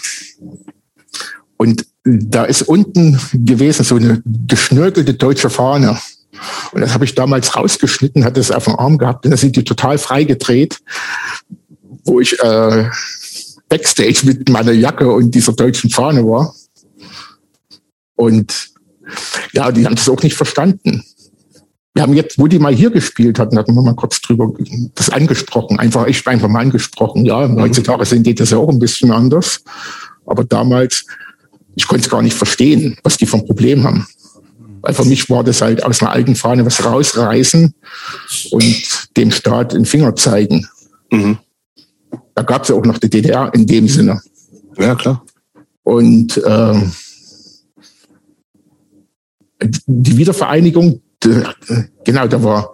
Und 1.57 1.87
da 2.05 2.45
ist 2.45 2.63
unten 2.63 3.19
gewesen 3.33 3.85
so 3.85 3.97
eine 3.97 4.23
geschnörkelte 4.25 5.15
deutsche 5.15 5.51
Fahne. 5.51 5.99
Und 6.73 6.81
das 6.81 6.93
habe 6.93 7.05
ich 7.05 7.15
damals 7.15 7.57
rausgeschnitten, 7.57 8.25
hatte 8.25 8.41
es 8.41 8.51
auf 8.51 8.65
dem 8.65 8.77
Arm 8.77 8.99
gehabt 8.99 9.25
und 9.25 9.31
da 9.31 9.37
sind 9.37 9.57
die 9.57 9.65
total 9.65 9.99
frei 9.99 10.25
gedreht, 10.25 10.79
wo 12.05 12.21
ich 12.21 12.39
äh, 12.41 12.89
Backstage 13.69 14.21
mit 14.25 14.49
meiner 14.49 14.73
Jacke 14.73 15.11
und 15.11 15.35
dieser 15.35 15.53
deutschen 15.53 15.91
Fahne 15.91 16.25
war. 16.25 16.55
Und 18.17 18.71
ja, 19.53 19.71
die 19.71 19.87
haben 19.87 19.95
das 19.95 20.09
auch 20.09 20.23
nicht 20.23 20.37
verstanden. 20.37 21.05
Wir 21.95 22.03
haben 22.03 22.15
jetzt, 22.15 22.39
wo 22.39 22.49
die 22.49 22.59
mal 22.59 22.75
hier 22.75 22.91
gespielt 22.91 23.39
hatten, 23.39 23.57
hatten 23.57 23.75
wir 23.75 23.83
mal 23.83 23.95
kurz 23.95 24.21
drüber 24.21 24.53
das 24.97 25.11
angesprochen, 25.11 25.79
einfach 25.79 26.07
echt 26.09 26.27
einfach 26.27 26.49
mal 26.49 26.61
angesprochen. 26.61 27.25
Ja, 27.25 27.47
mhm. 27.47 27.61
heutzutage 27.61 28.05
sind 28.05 28.27
die 28.27 28.35
das 28.35 28.51
ja 28.51 28.59
auch 28.59 28.69
ein 28.69 28.81
bisschen 28.81 29.13
anders. 29.13 29.63
Aber 30.27 30.45
damals, 30.45 31.07
ich 31.77 31.87
konnte 31.87 32.05
es 32.05 32.11
gar 32.11 32.23
nicht 32.23 32.37
verstehen, 32.37 32.97
was 33.05 33.17
die 33.17 33.27
vom 33.27 33.47
Problem 33.47 33.85
haben. 33.85 34.07
Weil 34.83 34.93
für 34.93 35.05
mich 35.05 35.31
war 35.31 35.45
das 35.45 35.63
halt 35.63 35.85
aus 35.85 36.03
einer 36.03 36.11
alten 36.11 36.35
Fahne 36.35 36.67
was 36.67 36.85
rausreißen 36.85 37.75
und 38.51 39.09
dem 39.17 39.31
Staat 39.31 39.73
den 39.73 39.85
Finger 39.85 40.17
zeigen. 40.17 40.67
Mhm. 41.13 41.39
Da 42.35 42.43
gab 42.43 42.65
es 42.65 42.71
ja 42.71 42.75
auch 42.75 42.85
noch 42.85 42.99
die 42.99 43.09
DDR 43.09 43.53
in 43.55 43.67
dem 43.67 43.87
Sinne. 43.89 44.21
Ja, 44.77 44.97
klar. 44.97 45.25
Und 45.85 46.37
äh, 46.39 46.83
die 49.87 50.17
Wiedervereinigung, 50.17 51.01
genau, 52.05 52.27
da 52.27 52.43
war 52.43 52.73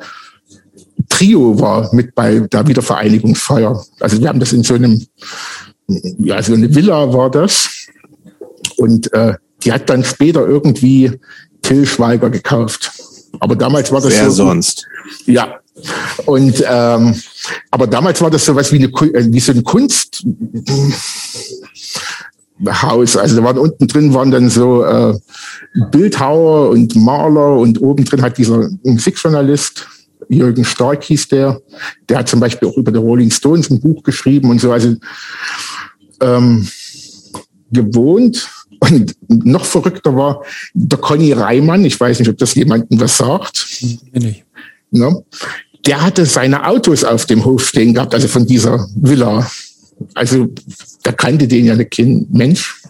Trio 1.08 1.58
war 1.58 1.92
mit 1.94 2.14
bei 2.14 2.40
der 2.40 2.66
Wiedervereinigungsfeier. 2.66 3.84
Also 4.00 4.20
wir 4.20 4.28
haben 4.28 4.40
das 4.40 4.52
in 4.52 4.62
so 4.62 4.74
einem, 4.74 5.06
ja, 6.18 6.42
so 6.42 6.54
eine 6.54 6.74
Villa 6.74 7.12
war 7.12 7.30
das. 7.30 7.68
Und 8.76 9.12
äh, 9.12 9.34
die 9.62 9.72
hat 9.72 9.90
dann 9.90 10.04
später 10.04 10.46
irgendwie 10.46 11.18
Till 11.62 11.86
Schweiger 11.86 12.30
gekauft. 12.30 12.92
Aber 13.40 13.56
damals 13.56 13.92
war 13.92 14.00
das 14.00 14.12
Wer 14.12 14.30
so. 14.30 14.44
sonst? 14.44 14.86
Ja. 15.26 15.60
Und 16.26 16.62
ähm, 16.66 17.14
aber 17.70 17.86
damals 17.86 18.20
war 18.20 18.30
das 18.30 18.44
so 18.44 18.54
was 18.54 18.70
wie 18.72 18.76
eine 18.76 18.86
äh, 18.86 19.32
wie 19.32 19.40
so 19.40 19.52
ein 19.52 19.64
Kunst 19.64 20.24
Haus. 22.66 23.16
Also 23.16 23.36
da 23.36 23.44
waren 23.44 23.58
unten 23.58 23.86
drin 23.86 24.14
waren 24.14 24.30
dann 24.30 24.50
so 24.50 24.84
äh, 24.84 25.14
Bildhauer 25.90 26.70
und 26.70 26.94
Maler 26.96 27.56
und 27.56 27.80
oben 27.80 28.04
drin 28.04 28.22
hat 28.22 28.38
dieser 28.38 28.68
Musikjournalist 28.82 29.86
Jürgen 30.28 30.64
Stark 30.64 31.04
hieß 31.04 31.28
der. 31.28 31.60
Der 32.08 32.18
hat 32.18 32.28
zum 32.28 32.40
Beispiel 32.40 32.68
auch 32.68 32.76
über 32.76 32.92
die 32.92 32.98
Rolling 32.98 33.30
Stones 33.30 33.70
ein 33.70 33.80
Buch 33.80 34.02
geschrieben 34.02 34.50
und 34.50 34.60
so. 34.60 34.72
Also 34.72 34.94
ähm, 36.20 36.68
gewohnt. 37.70 38.48
Und 38.78 39.14
noch 39.28 39.64
verrückter 39.64 40.16
war 40.16 40.42
der 40.72 40.98
Conny 40.98 41.32
Reimann. 41.32 41.84
Ich 41.84 41.98
weiß 41.98 42.18
nicht, 42.18 42.28
ob 42.28 42.38
das 42.38 42.54
jemandem 42.54 43.00
was 43.00 43.16
sagt. 43.16 43.66
Nee. 44.12 44.44
Ne? 44.90 45.22
Der 45.86 46.02
hatte 46.02 46.24
seine 46.26 46.66
Autos 46.66 47.04
auf 47.04 47.26
dem 47.26 47.44
Hof 47.44 47.66
stehen 47.66 47.94
gehabt, 47.94 48.14
also 48.14 48.28
von 48.28 48.46
dieser 48.46 48.86
Villa. 48.94 49.50
Also 50.14 50.48
da 51.02 51.12
kannte 51.12 51.48
den 51.48 51.66
ja 51.66 51.82
kein 51.84 52.26
Mensch. 52.30 52.82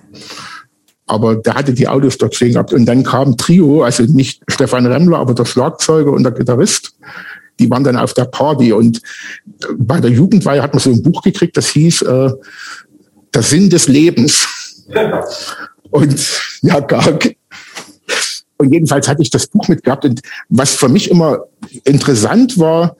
Aber 1.06 1.36
der 1.36 1.54
hatte 1.54 1.72
die 1.72 1.88
Autos 1.88 2.18
dort 2.18 2.34
stehen 2.34 2.52
gehabt. 2.52 2.72
Und 2.72 2.86
dann 2.86 3.02
kam 3.02 3.36
Trio, 3.36 3.82
also 3.82 4.04
nicht 4.04 4.42
Stefan 4.48 4.86
Remmler, 4.86 5.18
aber 5.18 5.34
der 5.34 5.44
Schlagzeuger 5.44 6.12
und 6.12 6.22
der 6.22 6.32
Gitarrist. 6.32 6.94
Die 7.58 7.68
waren 7.68 7.84
dann 7.84 7.96
auf 7.96 8.14
der 8.14 8.26
Party. 8.26 8.72
Und 8.72 9.02
bei 9.76 10.00
der 10.00 10.10
Jugendweihe 10.10 10.62
hat 10.62 10.72
man 10.72 10.80
so 10.80 10.90
ein 10.90 11.02
Buch 11.02 11.22
gekriegt, 11.22 11.56
das 11.56 11.68
hieß 11.70 12.02
äh, 12.02 12.30
Der 13.34 13.42
Sinn 13.42 13.70
des 13.70 13.88
Lebens. 13.88 14.46
Und 15.90 16.42
ja, 16.62 16.80
gar. 16.80 17.18
Und 18.58 18.72
jedenfalls 18.72 19.08
hatte 19.08 19.22
ich 19.22 19.30
das 19.30 19.46
Buch 19.46 19.68
mitgehabt. 19.68 20.04
Und 20.04 20.20
was 20.48 20.74
für 20.74 20.88
mich 20.88 21.10
immer 21.10 21.44
interessant 21.84 22.58
war, 22.58 22.96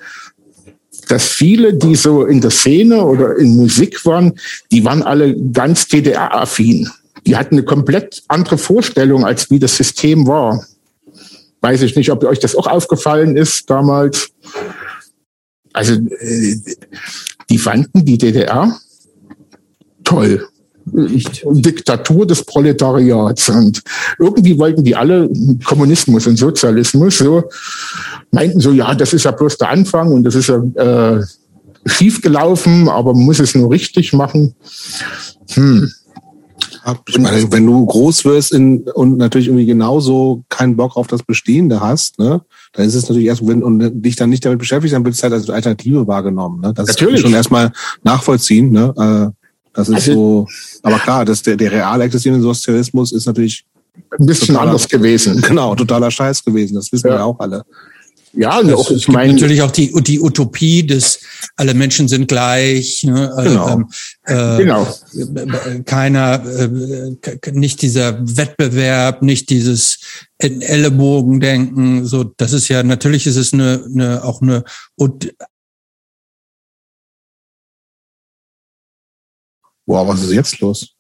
dass 1.11 1.29
viele, 1.29 1.75
die 1.75 1.97
so 1.97 2.25
in 2.25 2.41
der 2.41 2.51
Szene 2.51 3.05
oder 3.05 3.37
in 3.37 3.57
Musik 3.57 4.05
waren, 4.07 4.39
die 4.71 4.85
waren 4.85 5.03
alle 5.03 5.37
ganz 5.53 5.89
DDR-affin. 5.89 6.89
Die 7.27 7.37
hatten 7.37 7.57
eine 7.57 7.65
komplett 7.65 8.23
andere 8.29 8.59
Vorstellung, 8.59 9.25
als 9.25 9.51
wie 9.51 9.59
das 9.59 9.77
System 9.77 10.27
war. 10.27 10.65
Weiß 11.61 11.83
ich 11.83 11.97
nicht, 11.97 12.11
ob 12.11 12.25
euch 12.25 12.39
das 12.39 12.55
auch 12.55 12.67
aufgefallen 12.67 13.37
ist 13.37 13.69
damals. 13.69 14.31
Also, 15.73 15.95
äh, 15.95 16.57
die 17.51 17.59
fanden 17.59 18.05
die 18.05 18.19
DDR 18.19 18.79
toll. 20.05 20.49
Diktatur 20.93 22.27
des 22.27 22.45
Proletariats. 22.45 23.49
Und 23.49 23.83
irgendwie 24.19 24.59
wollten 24.59 24.85
die 24.85 24.97
alle 24.97 25.29
Kommunismus 25.65 26.27
und 26.27 26.37
Sozialismus. 26.37 27.19
So 27.19 27.45
meinten 28.31 28.61
so, 28.61 28.73
ja, 28.73 28.95
das 28.95 29.13
ist 29.13 29.25
ja 29.25 29.31
bloß 29.31 29.59
der 29.59 29.71
Anfang 29.71 30.13
und 30.13 30.25
das 30.25 30.35
ist 30.35 30.49
ja 30.49 30.63
äh, 30.75 31.25
schief 31.87 32.23
gelaufen, 32.23 32.89
aber 32.89 33.15
man 33.15 33.25
muss 33.25 33.41
es 33.41 33.55
nur 33.55 33.71
richtig 33.71 34.13
machen. 34.13 34.55
Hm. 35.51 35.91
Ich 37.09 37.19
meine, 37.19 37.53
wenn 37.53 37.67
du 37.67 37.85
groß 37.85 38.25
wirst 38.25 38.53
in, 38.53 38.81
und 38.95 39.19
natürlich 39.19 39.49
irgendwie 39.49 39.67
genauso 39.67 40.45
keinen 40.49 40.77
Bock 40.77 40.97
auf 40.97 41.07
das 41.07 41.23
Bestehende 41.23 41.81
hast, 41.81 42.19
ne, 42.19 42.41
dann 42.73 42.87
ist 42.87 42.95
es 42.95 43.03
natürlich 43.03 43.27
erst, 43.27 43.47
wenn 43.47 43.63
und 43.63 44.03
dich 44.03 44.17
dann 44.17 44.31
nicht 44.31 44.45
damit 44.45 44.59
beschäftigt, 44.59 44.95
dann 44.95 45.05
wird 45.05 45.15
es 45.15 45.23
halt 45.23 45.33
als 45.33 45.51
Alternative 45.51 46.07
wahrgenommen. 46.07 46.61
Ne? 46.61 46.73
Das 46.75 46.89
natürlich. 46.89 47.21
schon 47.21 47.35
erstmal 47.35 47.73
nachvollziehen. 48.03 48.73
Ne? 48.73 49.35
Äh, 49.73 49.77
das 49.77 49.89
ist 49.89 49.95
also, 49.95 50.13
so, 50.13 50.49
aber 50.83 50.99
klar, 50.99 51.25
dass 51.25 51.43
der, 51.43 51.57
der 51.57 51.73
real 51.73 52.01
existierende 52.01 52.43
Sozialismus 52.43 53.13
ist 53.13 53.27
natürlich 53.27 53.65
ein 54.19 54.27
bisschen 54.27 54.49
totaler, 54.49 54.71
anders 54.71 54.89
gewesen. 54.89 55.41
Genau, 55.47 55.75
totaler 55.75 56.11
Scheiß 56.11 56.45
gewesen. 56.45 56.75
Das 56.75 56.91
wissen 56.93 57.09
ja. 57.09 57.15
wir 57.15 57.25
auch 57.25 57.39
alle. 57.39 57.65
Ja, 58.33 58.63
das 58.63 58.75
auch, 58.75 58.91
ich 58.93 59.09
meine 59.09 59.33
natürlich 59.33 59.61
auch 59.61 59.73
die 59.73 59.93
die 60.05 60.21
Utopie 60.21 60.87
des 60.87 61.19
alle 61.57 61.75
Menschen 61.75 62.07
sind 62.07 62.29
gleich. 62.29 63.03
Ne? 63.03 63.33
Äh, 63.37 63.43
genau. 63.43 63.69
Ähm, 63.71 63.89
äh, 64.25 64.57
genau. 64.59 65.83
Keiner, 65.85 66.41
äh, 66.45 67.51
nicht 67.51 67.83
dieser 67.83 68.21
Wettbewerb, 68.21 69.23
nicht 69.23 69.51
dieses 69.51 69.99
Ellenbogendenken. 70.39 72.07
So, 72.07 72.23
das 72.23 72.53
ist 72.53 72.69
ja 72.69 72.85
natürlich 72.85 73.27
ist 73.27 73.37
es 73.37 73.53
eine, 73.53 73.85
eine 73.93 74.23
auch 74.23 74.43
eine 74.43 74.63
Wow, 79.91 80.07
was 80.07 80.23
ist 80.23 80.33
jetzt 80.33 80.61
los? 80.61 80.95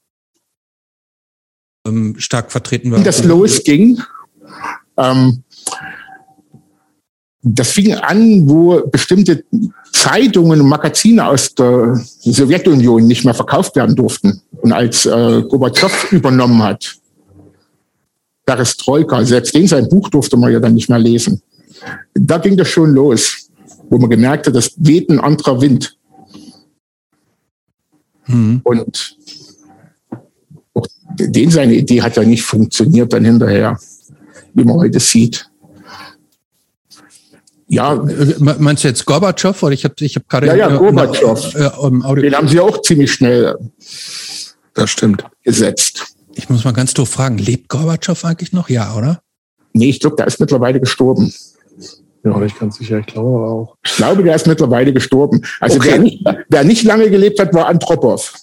Ähm, 1.86 2.16
stark 2.18 2.50
vertreten 2.50 2.90
war. 2.90 2.98
Wie 2.98 3.04
das 3.04 3.22
losging, 3.22 4.02
ähm, 4.96 5.44
das 7.40 7.70
fing 7.70 7.94
an, 7.94 8.48
wo 8.48 8.84
bestimmte 8.88 9.44
Zeitungen 9.92 10.60
und 10.60 10.68
Magazine 10.68 11.24
aus 11.24 11.54
der 11.54 11.94
Sowjetunion 12.02 13.06
nicht 13.06 13.24
mehr 13.24 13.32
verkauft 13.32 13.76
werden 13.76 13.94
durften. 13.94 14.42
Und 14.60 14.72
als 14.72 15.06
äh, 15.06 15.42
Gorbatschow 15.42 16.10
übernommen 16.10 16.60
hat, 16.60 16.96
Perestroika, 18.44 19.24
selbst 19.24 19.54
den 19.54 19.68
sein 19.68 19.88
Buch 19.88 20.08
durfte 20.08 20.36
man 20.36 20.52
ja 20.52 20.58
dann 20.58 20.74
nicht 20.74 20.88
mehr 20.88 20.98
lesen. 20.98 21.40
Da 22.14 22.38
ging 22.38 22.56
das 22.56 22.66
schon 22.66 22.92
los, 22.92 23.50
wo 23.88 23.98
man 23.98 24.10
gemerkt 24.10 24.48
hat, 24.48 24.56
das 24.56 24.72
weht 24.78 25.08
ein 25.10 25.20
anderer 25.20 25.60
Wind. 25.60 25.96
Mhm. 28.30 28.60
Und 28.64 29.16
auch 30.74 30.86
den 31.18 31.50
seine 31.50 31.74
Idee 31.74 32.02
hat 32.02 32.16
ja 32.16 32.24
nicht 32.24 32.42
funktioniert 32.42 33.12
dann 33.12 33.24
hinterher, 33.24 33.78
wie 34.54 34.64
man 34.64 34.76
heute 34.76 35.00
sieht. 35.00 35.46
Ja, 37.68 38.04
meinst 38.40 38.82
du 38.82 38.88
jetzt 38.88 39.06
Gorbatschow 39.06 39.62
oder 39.62 39.72
ich 39.72 39.84
habe 39.84 39.94
ich 40.00 40.16
hab 40.16 40.28
gerade 40.28 40.48
ja 40.48 40.56
ja 40.56 40.76
Gorbatschow. 40.76 41.54
Äh, 41.54 42.20
den 42.20 42.34
haben 42.34 42.48
sie 42.48 42.58
auch 42.58 42.82
ziemlich 42.82 43.12
schnell. 43.12 43.56
Das 44.74 44.90
stimmt. 44.90 45.24
Gesetzt. 45.44 46.16
Ich 46.34 46.48
muss 46.48 46.64
mal 46.64 46.72
ganz 46.72 46.94
doof 46.94 47.08
fragen, 47.08 47.38
lebt 47.38 47.68
Gorbatschow 47.68 48.24
eigentlich 48.24 48.52
noch? 48.52 48.68
Ja, 48.68 48.96
oder? 48.96 49.22
Nee, 49.72 49.90
ich 49.90 50.00
glaube, 50.00 50.16
der 50.16 50.26
ist 50.26 50.40
mittlerweile 50.40 50.80
gestorben. 50.80 51.32
Ja, 52.22 52.32
aber 52.32 52.44
ich 52.44 52.58
ganz 52.58 52.76
sicher, 52.76 52.98
ich 52.98 53.06
glaube 53.06 53.46
auch. 53.46 53.76
Ich 53.84 53.96
glaube, 53.96 54.22
der 54.22 54.34
ist 54.34 54.46
mittlerweile 54.46 54.92
gestorben. 54.92 55.42
Also 55.58 55.76
okay. 55.76 55.90
wer, 55.92 55.98
nicht, 55.98 56.24
wer 56.48 56.64
nicht 56.64 56.82
lange 56.84 57.10
gelebt 57.10 57.40
hat, 57.40 57.54
war 57.54 57.66
Antropov. 57.66 58.34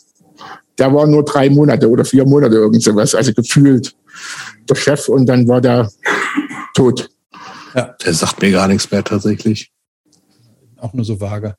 Der 0.78 0.94
war 0.94 1.08
nur 1.08 1.24
drei 1.24 1.50
Monate 1.50 1.90
oder 1.90 2.06
vier 2.06 2.26
Monate 2.26 2.56
irgend 2.56 2.84
sowas, 2.84 3.14
also 3.16 3.34
gefühlt 3.34 3.96
der 4.70 4.76
Chef 4.76 5.10
und 5.10 5.26
dann 5.26 5.48
war 5.48 5.62
der 5.62 5.90
tot. 6.74 7.10
Ja. 7.76 7.96
Der 8.04 8.14
sagt 8.14 8.42
mir 8.42 8.52
gar 8.52 8.68
nichts 8.68 8.90
mehr 8.90 9.04
tatsächlich. 9.04 9.72
Auch 10.80 10.94
nur 10.94 11.06
so 11.06 11.20
vage. 11.20 11.56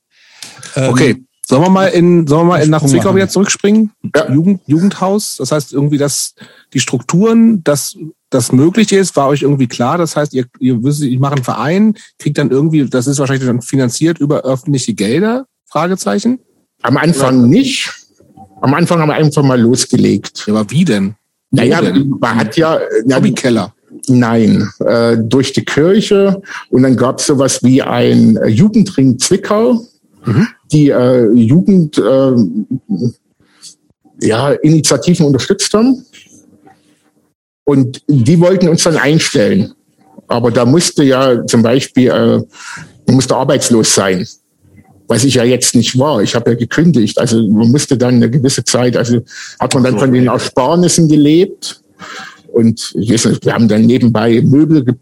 okay. 0.75 1.11
Ähm, 1.11 1.29
Sollen 1.49 1.63
wir 1.63 1.71
mal 1.71 1.87
in, 1.87 2.27
sollen 2.27 2.43
wir 2.43 2.57
mal 2.57 2.63
in 2.63 2.69
nach 2.69 2.85
Zwickau 2.85 3.15
wieder 3.15 3.27
zurückspringen? 3.27 3.91
Ja. 4.15 4.31
Jugend, 4.31 4.61
Jugendhaus. 4.67 5.37
Das 5.39 5.51
heißt 5.51 5.73
irgendwie, 5.73 5.97
dass 5.97 6.35
die 6.75 6.79
Strukturen, 6.79 7.65
dass 7.65 7.97
das 8.31 8.53
möglich 8.53 8.93
ist, 8.93 9.17
war 9.17 9.29
euch 9.29 9.43
irgendwie 9.43 9.69
klar. 9.69 9.99
Das 9.99 10.17
heißt, 10.17 10.35
ihr, 10.35 10.47
ihr 10.61 10.83
wisst, 10.83 11.03
ich 11.03 11.19
mache 11.19 11.35
einen 11.35 11.45
Verein, 11.45 11.95
kriegt 12.19 12.39
dann 12.39 12.51
irgendwie, 12.51 12.85
das 12.87 13.07
ist 13.07 13.19
wahrscheinlich 13.19 13.47
dann 13.47 13.63
finanziert 13.63 14.19
über 14.19 14.43
öffentliche 14.43 14.95
Gelder 14.95 15.47
Fragezeichen? 15.69 16.41
Am 16.83 16.97
Anfang 16.97 17.49
nicht. 17.49 17.93
Am 18.61 18.75
Anfang 18.75 19.01
haben 19.01 19.09
wir 19.09 19.15
einfach 19.15 19.43
mal 19.43 19.61
losgelegt. 19.61 20.45
Ja, 20.47 20.55
aber 20.55 20.71
wie 20.71 20.85
denn? 20.85 21.15
Naja, 21.51 21.81
man 21.83 22.37
hat 22.37 22.57
ja... 22.57 22.79
Hobbykeller. 23.11 23.75
Nein, 24.09 24.69
äh, 24.81 25.17
durch 25.19 25.53
die 25.53 25.65
Kirche. 25.65 26.41
Und 26.71 26.83
dann 26.83 26.97
gab 26.97 27.19
es 27.19 27.27
sowas 27.27 27.63
wie 27.63 27.83
ein 27.83 28.37
äh, 28.37 28.49
Jugendring 28.49 29.19
Zwickau, 29.19 29.81
mhm. 30.25 30.49
die 30.73 30.91
äh, 30.91 31.31
Jugend... 31.33 31.99
Äh, 31.99 32.33
ja, 34.21 34.51
Initiativen 34.51 35.27
unterstützt 35.27 35.73
haben. 35.75 36.05
Und 37.69 38.01
die 38.07 38.41
wollten 38.41 38.67
uns 38.67 38.85
dann 38.85 38.97
einstellen. 38.97 39.75
Aber 40.27 40.51
da 40.51 40.65
musste 40.65 41.05
ja 41.05 41.47
zum 41.47 41.63
Beispiel, 41.63 42.09
äh, 42.09 42.39
man 43.07 43.15
musste 43.15 43.37
arbeitslos 43.37 43.95
sein, 43.95 44.27
was 45.07 45.23
ich 45.25 45.35
ja 45.35 45.45
jetzt 45.45 45.75
nicht 45.75 45.99
war. 45.99 46.23
Ich 46.23 46.35
habe 46.35 46.53
ja 46.53 46.57
gekündigt. 46.57 47.19
Also 47.19 47.47
man 47.47 47.69
musste 47.71 47.99
dann 47.99 48.15
eine 48.15 48.31
gewisse 48.31 48.65
Zeit, 48.65 48.97
also 48.97 49.21
hat 49.61 49.75
man 49.75 49.85
dann 49.85 49.99
von 49.99 50.11
den 50.11 50.29
Ersparnissen 50.29 51.09
gelebt. 51.09 51.83
Und 52.55 52.95
nicht, 52.95 53.45
wir 53.45 53.53
haben 53.53 53.69
dann 53.69 53.85
nebenbei 53.85 54.41
Möbel 54.41 54.87
ge 54.87 54.95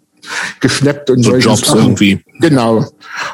geschleppt 0.58 1.08
und 1.10 1.22
so 1.22 1.30
solche 1.30 1.48
Jobs 1.48 1.68
Sachen. 1.68 1.78
irgendwie. 1.78 2.18
Genau. 2.40 2.84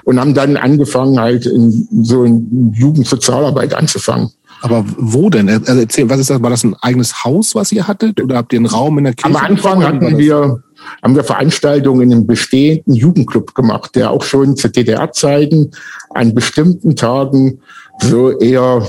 Und 0.04 0.20
haben 0.20 0.34
dann 0.34 0.58
angefangen, 0.58 1.18
halt 1.18 1.46
in 1.46 1.88
so 2.02 2.24
in 2.24 2.74
Jugendsozialarbeit 2.74 3.72
anzufangen. 3.72 4.30
Aber 4.62 4.84
wo 4.96 5.28
denn? 5.28 5.48
Also 5.48 5.80
erzähl, 5.80 6.08
was 6.08 6.20
ist 6.20 6.30
das? 6.30 6.40
War 6.40 6.50
das 6.50 6.62
ein 6.62 6.76
eigenes 6.80 7.24
Haus, 7.24 7.54
was 7.54 7.72
ihr 7.72 7.88
hattet? 7.88 8.20
Oder 8.22 8.36
habt 8.36 8.52
ihr 8.52 8.60
einen 8.60 8.66
Raum 8.66 8.96
in 8.98 9.04
der 9.04 9.14
Kirche? 9.14 9.36
Am 9.36 9.44
Anfang 9.44 9.82
hatten 9.82 10.18
wir, 10.18 10.62
haben 11.02 11.16
wir 11.16 11.24
Veranstaltungen 11.24 12.02
in 12.02 12.12
einem 12.12 12.26
bestehenden 12.26 12.94
Jugendclub 12.94 13.56
gemacht, 13.56 13.96
der 13.96 14.12
auch 14.12 14.22
schon 14.22 14.56
zu 14.56 14.68
DDR-Zeiten 14.68 15.72
an 16.10 16.34
bestimmten 16.34 16.94
Tagen 16.94 17.60
so 18.00 18.38
eher 18.38 18.86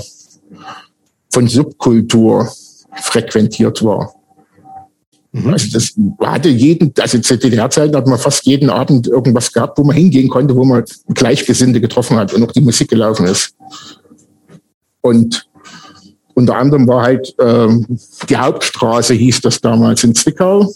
von 1.32 1.48
Subkultur 1.48 2.48
frequentiert 2.94 3.84
war. 3.84 4.14
Mhm. 5.32 5.52
Also 5.52 5.72
das 5.72 5.94
hatte 6.20 6.50
jeden, 6.50 6.94
also 7.00 7.18
zu 7.18 7.36
DDR-Zeiten 7.36 7.96
hat 7.96 8.06
man 8.06 8.20
fast 8.20 8.46
jeden 8.46 8.70
Abend 8.70 9.08
irgendwas 9.08 9.52
gehabt, 9.52 9.76
wo 9.76 9.82
man 9.82 9.96
hingehen 9.96 10.28
konnte, 10.28 10.54
wo 10.54 10.64
man 10.64 10.84
Gleichgesinnte 11.08 11.80
getroffen 11.80 12.16
hat 12.16 12.32
und 12.32 12.44
auch 12.44 12.52
die 12.52 12.60
Musik 12.60 12.90
gelaufen 12.90 13.26
ist. 13.26 13.56
Und 15.00 15.48
unter 16.34 16.56
anderem 16.56 16.86
war 16.88 17.02
halt 17.02 17.34
ähm, 17.40 17.86
die 18.28 18.36
Hauptstraße, 18.36 19.14
hieß 19.14 19.40
das 19.40 19.60
damals 19.60 20.04
in 20.04 20.14
Zwickau. 20.14 20.72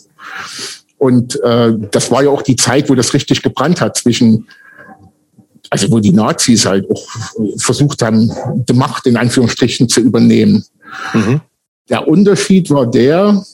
Und 0.99 1.41
äh, 1.43 1.75
das 1.91 2.11
war 2.11 2.25
ja 2.25 2.31
auch 2.31 2.43
die 2.43 2.57
Zeit, 2.57 2.89
wo 2.89 2.95
das 2.95 3.15
richtig 3.15 3.43
gebrannt 3.43 3.81
hat 3.81 3.97
zwischen, 3.97 4.47
also 5.71 5.91
wo 5.91 6.01
die 6.01 6.13
Nazis 6.13 6.67
halt 6.67 6.91
auch 6.91 7.07
versucht 7.59 8.03
haben, 8.03 8.31
die 8.69 8.73
Macht 8.73 9.07
in 9.07 9.17
Anführungsstrichen 9.17 9.89
zu 9.89 10.01
übernehmen. 10.01 10.65
Mhm. 11.15 11.41
Der 11.89 12.07
Unterschied 12.07 12.71
war 12.71 12.87
der, 12.87 13.45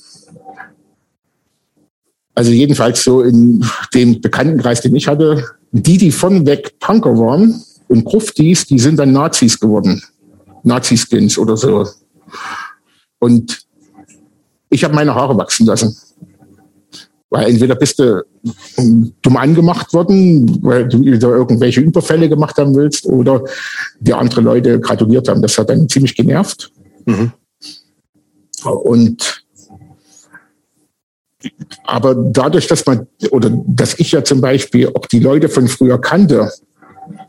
also 2.34 2.50
jedenfalls 2.50 3.04
so 3.04 3.22
in 3.22 3.64
dem 3.94 4.20
Bekanntenkreis, 4.20 4.80
den 4.80 4.96
ich 4.96 5.06
hatte, 5.06 5.44
die, 5.70 5.98
die 5.98 6.12
von 6.12 6.46
weg 6.46 6.78
Punker 6.80 7.16
waren 7.18 7.62
und 7.88 8.04
Gruftis, 8.04 8.66
die 8.66 8.78
sind 8.78 8.96
dann 8.96 9.12
Nazis 9.12 9.58
geworden. 9.58 10.02
Nazi-Skins 10.64 11.38
oder 11.38 11.56
so. 11.56 11.86
Und 13.18 13.66
ich 14.70 14.82
habe 14.84 14.94
meine 14.94 15.14
Haare 15.14 15.36
wachsen 15.36 15.66
lassen. 15.66 15.96
Weil 17.30 17.50
entweder 17.50 17.74
bist 17.74 17.98
du 17.98 18.24
dumm 19.22 19.36
angemacht 19.36 19.92
worden, 19.92 20.62
weil 20.62 20.88
du 20.88 21.00
wieder 21.00 21.30
irgendwelche 21.30 21.80
Überfälle 21.80 22.28
gemacht 22.28 22.56
haben 22.58 22.74
willst, 22.74 23.06
oder 23.06 23.42
die 23.98 24.14
andere 24.14 24.40
Leute 24.40 24.78
gratuliert 24.78 25.28
haben. 25.28 25.42
Das 25.42 25.58
hat 25.58 25.70
dann 25.70 25.88
ziemlich 25.88 26.14
genervt. 26.14 26.70
Mhm. 27.06 27.32
Und 28.64 29.44
aber 31.84 32.14
dadurch, 32.14 32.66
dass 32.68 32.86
man, 32.86 33.06
oder 33.30 33.50
dass 33.50 33.98
ich 33.98 34.12
ja 34.12 34.24
zum 34.24 34.40
Beispiel 34.40 34.88
auch 34.88 35.06
die 35.06 35.20
Leute 35.20 35.48
von 35.48 35.68
früher 35.68 36.00
kannte, 36.00 36.50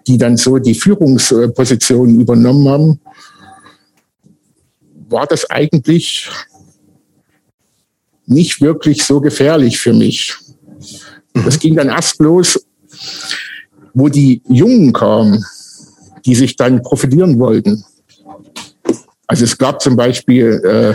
die 0.07 0.17
dann 0.17 0.37
so 0.37 0.57
die 0.57 0.75
Führungspositionen 0.75 2.21
übernommen 2.21 2.69
haben, 2.69 3.01
war 5.09 5.27
das 5.27 5.49
eigentlich 5.49 6.29
nicht 8.25 8.61
wirklich 8.61 9.03
so 9.03 9.21
gefährlich 9.21 9.77
für 9.77 9.93
mich. 9.93 10.35
Das 11.33 11.59
ging 11.59 11.75
dann 11.75 11.89
erst 11.89 12.19
los, 12.19 12.65
wo 13.93 14.09
die 14.09 14.41
Jungen 14.47 14.93
kamen, 14.93 15.43
die 16.25 16.35
sich 16.35 16.55
dann 16.55 16.81
profilieren 16.81 17.37
wollten. 17.39 17.83
Also 19.27 19.43
es 19.43 19.57
gab 19.57 19.81
zum 19.81 19.95
Beispiel 19.95 20.61
äh, 20.63 20.93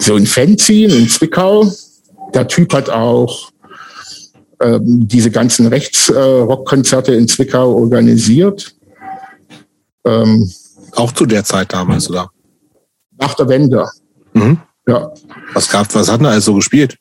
so 0.00 0.16
ein 0.16 0.26
Fanzine 0.26 0.94
in 0.94 1.08
Zwickau. 1.08 1.70
Der 2.34 2.46
Typ 2.46 2.72
hat 2.72 2.90
auch 2.90 3.50
ähm, 4.60 5.06
diese 5.06 5.30
ganzen 5.30 5.66
Rechtsrockkonzerte 5.66 7.12
äh, 7.12 7.18
in 7.18 7.28
Zwickau 7.28 7.74
organisiert. 7.74 8.74
Ähm, 10.04 10.50
auch 10.92 11.12
zu 11.12 11.26
der 11.26 11.44
Zeit 11.44 11.72
damals, 11.72 12.08
oder? 12.10 12.30
Nach 13.20 13.34
der 13.34 13.48
Wende. 13.48 13.88
Mhm. 14.32 14.58
Ja. 14.86 15.12
Was 15.54 15.68
gab, 15.68 15.94
was 15.94 16.10
hat 16.10 16.20
er 16.20 16.30
also 16.30 16.54
gespielt? 16.54 16.96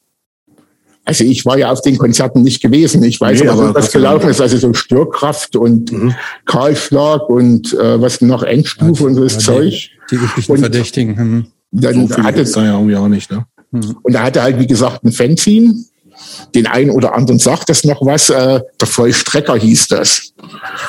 Also 1.05 1.23
ich 1.23 1.45
war 1.45 1.57
ja 1.57 1.71
auf 1.71 1.81
den 1.81 1.97
Konzerten 1.97 2.43
nicht 2.43 2.61
gewesen. 2.61 3.01
Ich 3.03 3.21
weiß 3.21 3.41
nee, 3.41 3.47
aber, 3.47 3.73
was 3.73 3.93
gelaufen 3.93 4.29
ist. 4.29 4.41
Also 4.41 4.57
so 4.57 4.73
Störkraft 4.73 5.55
und 5.55 5.91
mhm. 5.91 6.15
Kahlschlag 6.45 7.29
und 7.29 7.73
äh, 7.73 8.01
was 8.01 8.19
noch 8.19 8.43
Endstufe 8.43 9.03
ja, 9.03 9.07
und 9.07 9.15
so 9.15 9.23
das 9.23 9.33
ja, 9.35 9.39
Zeug. 9.39 9.89
Die, 10.11 10.17
die 10.17 10.23
üblichen 10.23 10.51
und 10.51 10.59
Verdächtigen. 10.59 11.17
Hm. 11.17 11.45
Dann 11.71 12.07
so 12.07 12.17
hatte, 12.17 12.43
da 12.43 12.63
ja 12.63 12.73
irgendwie 12.73 12.95
auch 12.97 13.07
nicht, 13.07 13.31
ne? 13.31 13.45
Mhm. 13.71 13.97
Und 14.01 14.13
da 14.13 14.23
hatte 14.23 14.41
halt, 14.41 14.59
wie 14.59 14.67
gesagt, 14.67 15.03
ein 15.05 15.11
Fanzine 15.13 15.75
den 16.55 16.67
einen 16.67 16.89
oder 16.89 17.15
anderen 17.15 17.39
sagt 17.39 17.69
das 17.69 17.83
noch 17.83 18.05
was. 18.05 18.29
Äh, 18.29 18.61
der 18.79 18.87
Vollstrecker 18.87 19.55
hieß 19.55 19.89
das. 19.89 20.33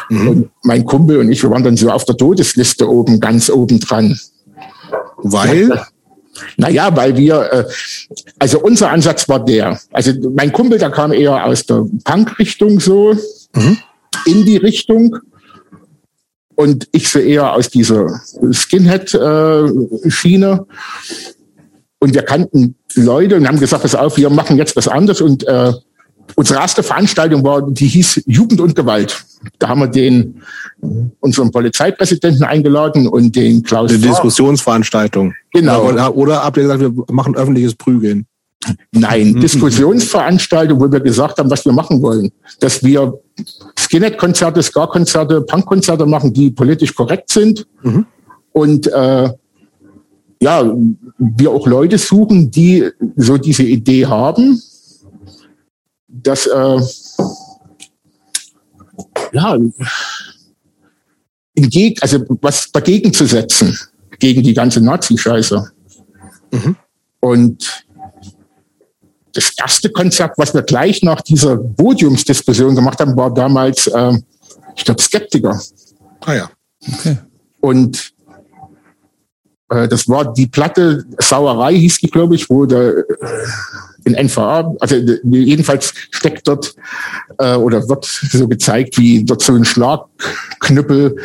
Mhm. 0.09 0.29
Und 0.29 0.51
mein 0.63 0.85
Kumpel 0.85 1.19
und 1.19 1.31
ich, 1.31 1.43
wir 1.43 1.51
waren 1.51 1.65
dann 1.65 1.77
so 1.77 1.91
auf 1.91 2.05
der 2.05 2.17
Todesliste 2.17 2.89
oben, 2.89 3.21
ganz 3.21 3.51
oben 3.51 3.81
dran. 3.81 4.19
Weil? 5.19 5.87
Naja, 6.57 6.95
weil 6.95 7.17
wir, 7.17 7.53
äh, 7.53 7.65
also 8.39 8.61
unser 8.61 8.91
Ansatz 8.91 9.29
war 9.29 9.45
der. 9.45 9.79
Also 9.93 10.13
mein 10.35 10.53
Kumpel, 10.53 10.79
der 10.79 10.91
kam 10.91 11.13
eher 11.13 11.45
aus 11.45 11.67
der 11.67 11.85
Punk-Richtung 12.05 12.81
so, 12.81 13.15
mhm. 13.55 13.79
in 14.27 14.45
die 14.45 14.57
Richtung. 14.57 15.17
Und 16.55 16.89
ich 16.93 17.09
so 17.09 17.21
eher 17.21 17.53
aus 17.53 17.71
dieser 17.71 18.21
Skinhead-Schiene. 18.53 20.67
Und 22.01 22.15
wir 22.15 22.23
kannten 22.23 22.77
Leute 22.95 23.37
und 23.37 23.47
haben 23.47 23.61
gesagt, 23.61 23.83
pass 23.83 23.95
auf, 23.95 24.17
wir 24.17 24.31
machen 24.31 24.59
jetzt 24.59 24.75
was 24.77 24.89
anderes. 24.89 25.21
Und 25.21 25.47
äh, 25.47 25.73
unsere 26.35 26.61
erste 26.61 26.83
Veranstaltung 26.83 27.45
war, 27.45 27.63
die 27.63 27.87
hieß 27.87 28.23
Jugend 28.27 28.61
und 28.61 28.75
Gewalt. 28.75 29.25
Da 29.59 29.69
haben 29.69 29.81
wir 29.81 29.89
den 29.89 30.43
unseren 31.21 31.51
Polizeipräsidenten 31.51 32.45
eingeladen 32.45 33.07
und 33.07 33.35
den 33.37 33.63
Klaus. 33.63 33.91
Eine 33.91 34.01
Diskussionsveranstaltung. 34.01 35.35
Genau. 35.53 35.89
Oder, 35.89 36.17
oder 36.17 36.45
habt 36.45 36.57
ihr 36.57 36.65
gesagt, 36.65 36.81
wir 36.81 36.93
machen 37.11 37.37
öffentliches 37.37 37.75
Prügeln? 37.75 38.27
Nein, 38.91 39.33
mhm. 39.33 39.41
Diskussionsveranstaltung, 39.41 40.81
wo 40.81 40.91
wir 40.91 41.01
gesagt 41.01 41.39
haben, 41.39 41.51
was 41.51 41.65
wir 41.65 41.73
machen 41.73 42.03
wollen. 42.03 42.33
Dass 42.61 42.83
wir 42.83 43.21
Skinhead-Konzerte, 43.79 44.63
Ska-Konzerte, 44.63 45.43
Punk-Konzerte 45.43 46.07
machen, 46.07 46.33
die 46.33 46.51
politisch 46.51 46.95
korrekt 46.95 47.31
sind. 47.31 47.67
Mhm. 47.83 48.07
Und 48.53 48.87
äh, 48.89 49.31
ja, 50.41 50.73
wir 51.19 51.51
auch 51.51 51.67
Leute 51.67 51.99
suchen, 51.99 52.51
die 52.51 52.89
so 53.17 53.39
diese 53.39 53.63
Idee 53.63 54.07
haben, 54.07 54.61
dass 56.09 56.47
äh, 56.47 56.81
ja 59.33 59.57
entgegen, 61.55 62.01
also 62.01 62.25
was 62.41 62.71
dagegen 62.73 63.13
zu 63.13 63.27
setzen 63.27 63.79
gegen 64.19 64.43
die 64.43 64.55
ganze 64.55 64.81
Nazi-Scheiße. 64.81 65.71
Mhm. 66.53 66.77
Und 67.21 67.85
das 69.35 69.53
erste 69.59 69.91
Konzept, 69.91 70.39
was 70.39 70.55
wir 70.55 70.63
gleich 70.63 71.03
nach 71.03 71.21
dieser 71.21 71.57
Podiumsdiskussion 71.57 72.75
gemacht 72.75 72.99
haben, 73.01 73.17
war 73.17 73.33
damals, 73.33 73.87
äh, 73.87 74.13
ich 74.75 74.85
glaube, 74.85 75.03
Skeptiker. 75.03 75.61
Ah 76.21 76.35
ja. 76.35 76.51
Okay. 76.93 77.19
Und 77.61 78.13
äh, 79.69 79.89
das 79.89 80.09
war 80.09 80.33
die 80.33 80.47
Platte 80.47 81.05
Sauerei, 81.19 81.75
hieß 81.77 81.99
die, 81.99 82.11
glaube 82.11 82.35
ich, 82.35 82.49
wo 82.49 82.67
der 82.67 82.99
äh, 82.99 83.05
in 84.09 84.27
NVA, 84.27 84.75
also 84.81 84.97
jedenfalls 85.25 85.95
steckt 86.11 86.49
dort 86.49 86.75
äh, 87.39 87.55
oder 87.55 87.89
wird 87.89 88.05
so 88.05 88.49
gezeigt, 88.49 88.99
wie 88.99 89.25
dort 89.25 89.43
so 89.43 89.55
ein 89.55 89.65
Schlagknüppel 89.65 91.17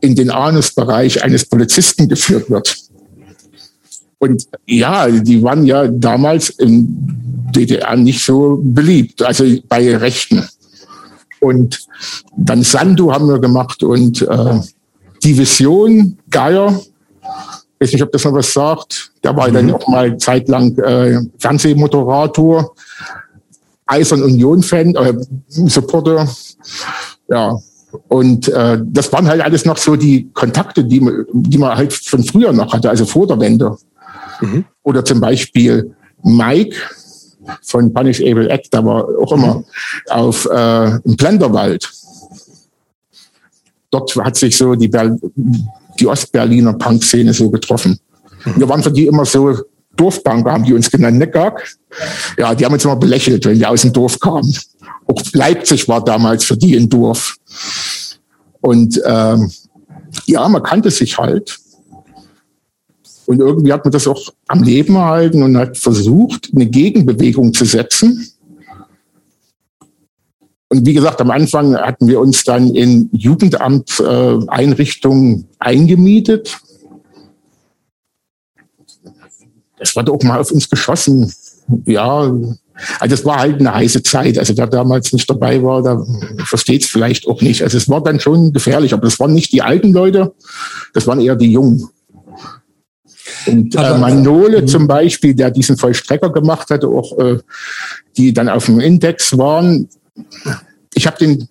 in 0.00 0.14
den 0.14 0.30
Anusbereich 0.30 1.22
eines 1.24 1.46
Polizisten 1.46 2.08
geführt 2.08 2.50
wird. 2.50 2.76
Und 4.18 4.46
ja, 4.66 5.08
die 5.08 5.42
waren 5.42 5.64
ja 5.64 5.88
damals 5.88 6.50
in 6.50 6.86
DDR 7.54 7.96
nicht 7.96 8.24
so 8.24 8.60
beliebt, 8.62 9.22
also 9.22 9.44
bei 9.68 9.96
Rechten. 9.96 10.48
Und 11.40 11.86
dann 12.36 12.62
Sandu 12.62 13.12
haben 13.12 13.28
wir 13.28 13.38
gemacht 13.38 13.82
und 13.82 14.22
äh, 14.22 14.60
Division 15.22 16.16
Geier. 16.30 16.80
Ich 17.84 17.88
weiß 17.88 17.92
nicht, 17.92 18.02
ob 18.02 18.12
das 18.12 18.24
noch 18.24 18.32
was 18.32 18.50
sagt. 18.50 19.12
Der 19.22 19.36
war 19.36 19.48
mhm. 19.48 19.54
dann 19.54 19.70
auch 19.72 19.86
mal 19.88 20.16
zeitlang 20.16 20.76
äh, 20.78 21.20
Fernsehmoderator, 21.38 22.74
Eisern 23.84 24.22
Union-Fan, 24.22 24.94
äh, 24.94 25.14
Supporter. 25.48 26.26
Ja, 27.28 27.58
und 28.08 28.48
äh, 28.48 28.78
das 28.82 29.12
waren 29.12 29.28
halt 29.28 29.42
alles 29.42 29.66
noch 29.66 29.76
so 29.76 29.96
die 29.96 30.30
Kontakte, 30.32 30.82
die, 30.82 31.06
die 31.32 31.58
man 31.58 31.76
halt 31.76 31.92
von 31.92 32.24
früher 32.24 32.54
noch 32.54 32.72
hatte, 32.72 32.88
also 32.88 33.04
vor 33.04 33.26
der 33.26 33.38
Wende. 33.38 33.76
Mhm. 34.40 34.64
Oder 34.82 35.04
zum 35.04 35.20
Beispiel 35.20 35.94
Mike 36.22 36.76
von 37.60 37.92
Punish 37.92 38.22
Able 38.22 38.48
Act, 38.48 38.68
da 38.72 38.82
war 38.82 39.06
auch 39.20 39.32
immer 39.32 39.56
mhm. 39.56 39.64
auf 40.08 40.48
äh, 40.50 40.96
im 41.04 41.16
Blenderwald. 41.16 41.90
Dort 43.90 44.16
hat 44.16 44.36
sich 44.36 44.56
so 44.56 44.74
die, 44.74 44.88
Ber 44.88 45.16
die 45.98 46.06
Ostberliner 46.06 46.74
Punk-Szene 46.74 47.32
so 47.32 47.50
getroffen. 47.50 47.98
Mhm. 48.44 48.60
Wir 48.60 48.68
waren 48.68 48.82
für 48.82 48.92
die 48.92 49.06
immer 49.06 49.24
so 49.24 49.56
Dorfbanker, 49.96 50.52
haben 50.52 50.64
die 50.64 50.74
uns 50.74 50.90
genannt, 50.90 51.18
Neckar. 51.18 51.56
Ja, 52.36 52.54
die 52.54 52.64
haben 52.64 52.72
uns 52.72 52.84
immer 52.84 52.96
belächelt, 52.96 53.44
wenn 53.44 53.58
die 53.58 53.66
aus 53.66 53.82
dem 53.82 53.92
Dorf 53.92 54.18
kamen. 54.18 54.56
Auch 55.06 55.22
Leipzig 55.32 55.86
war 55.88 56.04
damals 56.04 56.44
für 56.44 56.56
die 56.56 56.76
ein 56.76 56.88
Dorf. 56.88 57.36
Und 58.60 59.00
ähm, 59.04 59.50
ja, 60.26 60.48
man 60.48 60.62
kannte 60.62 60.90
sich 60.90 61.18
halt. 61.18 61.58
Und 63.26 63.40
irgendwie 63.40 63.72
hat 63.72 63.84
man 63.84 63.92
das 63.92 64.06
auch 64.06 64.32
am 64.48 64.62
Leben 64.62 64.96
erhalten 64.96 65.42
und 65.42 65.56
hat 65.56 65.78
versucht, 65.78 66.50
eine 66.54 66.66
Gegenbewegung 66.66 67.54
zu 67.54 67.64
setzen. 67.64 68.28
Und 70.74 70.84
wie 70.86 70.94
gesagt, 70.94 71.20
am 71.20 71.30
Anfang 71.30 71.76
hatten 71.76 72.08
wir 72.08 72.18
uns 72.18 72.42
dann 72.42 72.74
in 72.74 73.08
Jugendamt-Einrichtungen 73.12 75.42
äh, 75.42 75.44
eingemietet. 75.60 76.58
Es 79.78 79.94
wurde 79.94 80.10
auch 80.10 80.20
mal 80.24 80.40
auf 80.40 80.50
uns 80.50 80.68
geschossen. 80.68 81.32
Ja, 81.86 82.28
also 82.98 83.14
es 83.14 83.24
war 83.24 83.38
halt 83.38 83.60
eine 83.60 83.72
heiße 83.72 84.02
Zeit. 84.02 84.36
Also 84.36 84.56
wer 84.56 84.66
damals 84.66 85.12
nicht 85.12 85.30
dabei 85.30 85.62
war, 85.62 85.80
da 85.80 86.04
versteht 86.44 86.82
es 86.82 86.90
vielleicht 86.90 87.28
auch 87.28 87.40
nicht. 87.40 87.62
Also 87.62 87.78
es 87.78 87.88
war 87.88 88.02
dann 88.02 88.18
schon 88.18 88.52
gefährlich, 88.52 88.92
aber 88.92 89.02
das 89.02 89.20
waren 89.20 89.32
nicht 89.32 89.52
die 89.52 89.62
alten 89.62 89.92
Leute, 89.92 90.34
das 90.92 91.06
waren 91.06 91.20
eher 91.20 91.36
die 91.36 91.52
Jungen. 91.52 91.88
Und 93.46 93.76
äh, 93.76 93.96
Manole 93.96 94.62
mhm. 94.62 94.66
zum 94.66 94.88
Beispiel, 94.88 95.34
der 95.34 95.52
diesen 95.52 95.76
Vollstrecker 95.76 96.32
gemacht 96.32 96.70
hatte, 96.70 96.88
auch 96.88 97.16
äh, 97.18 97.38
die 98.16 98.32
dann 98.32 98.48
auf 98.48 98.66
dem 98.66 98.80
Index 98.80 99.38
waren. 99.38 99.88
Ich 100.94 101.06
habe 101.06 101.18
den 101.18 101.48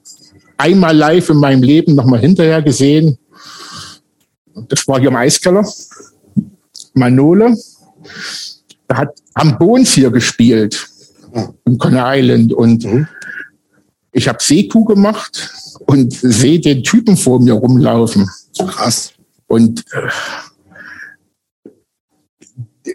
einmal 0.57 0.95
live 0.95 1.29
in 1.29 1.37
meinem 1.37 1.63
Leben 1.63 1.95
nochmal 1.95 2.19
hinterher 2.19 2.61
gesehen. 2.61 3.17
Das 4.69 4.87
war 4.87 4.99
hier 4.99 5.09
im 5.09 5.15
Eiskeller. 5.15 5.67
Manole. 6.93 7.57
Da 8.87 8.97
hat 8.97 9.15
am 9.33 9.57
Bones 9.57 9.93
hier 9.93 10.11
gespielt 10.11 10.87
im 11.65 11.77
Conner 11.77 12.15
Island. 12.15 12.53
Und 12.53 12.85
mhm. 12.85 13.07
ich 14.11 14.27
habe 14.27 14.41
Seekuh 14.41 14.85
gemacht 14.85 15.49
und 15.87 16.13
sehe 16.13 16.59
den 16.59 16.83
Typen 16.83 17.17
vor 17.17 17.41
mir 17.41 17.53
rumlaufen. 17.53 18.29
Krass. 18.57 19.13
Und 19.47 19.83
äh, 19.91 20.09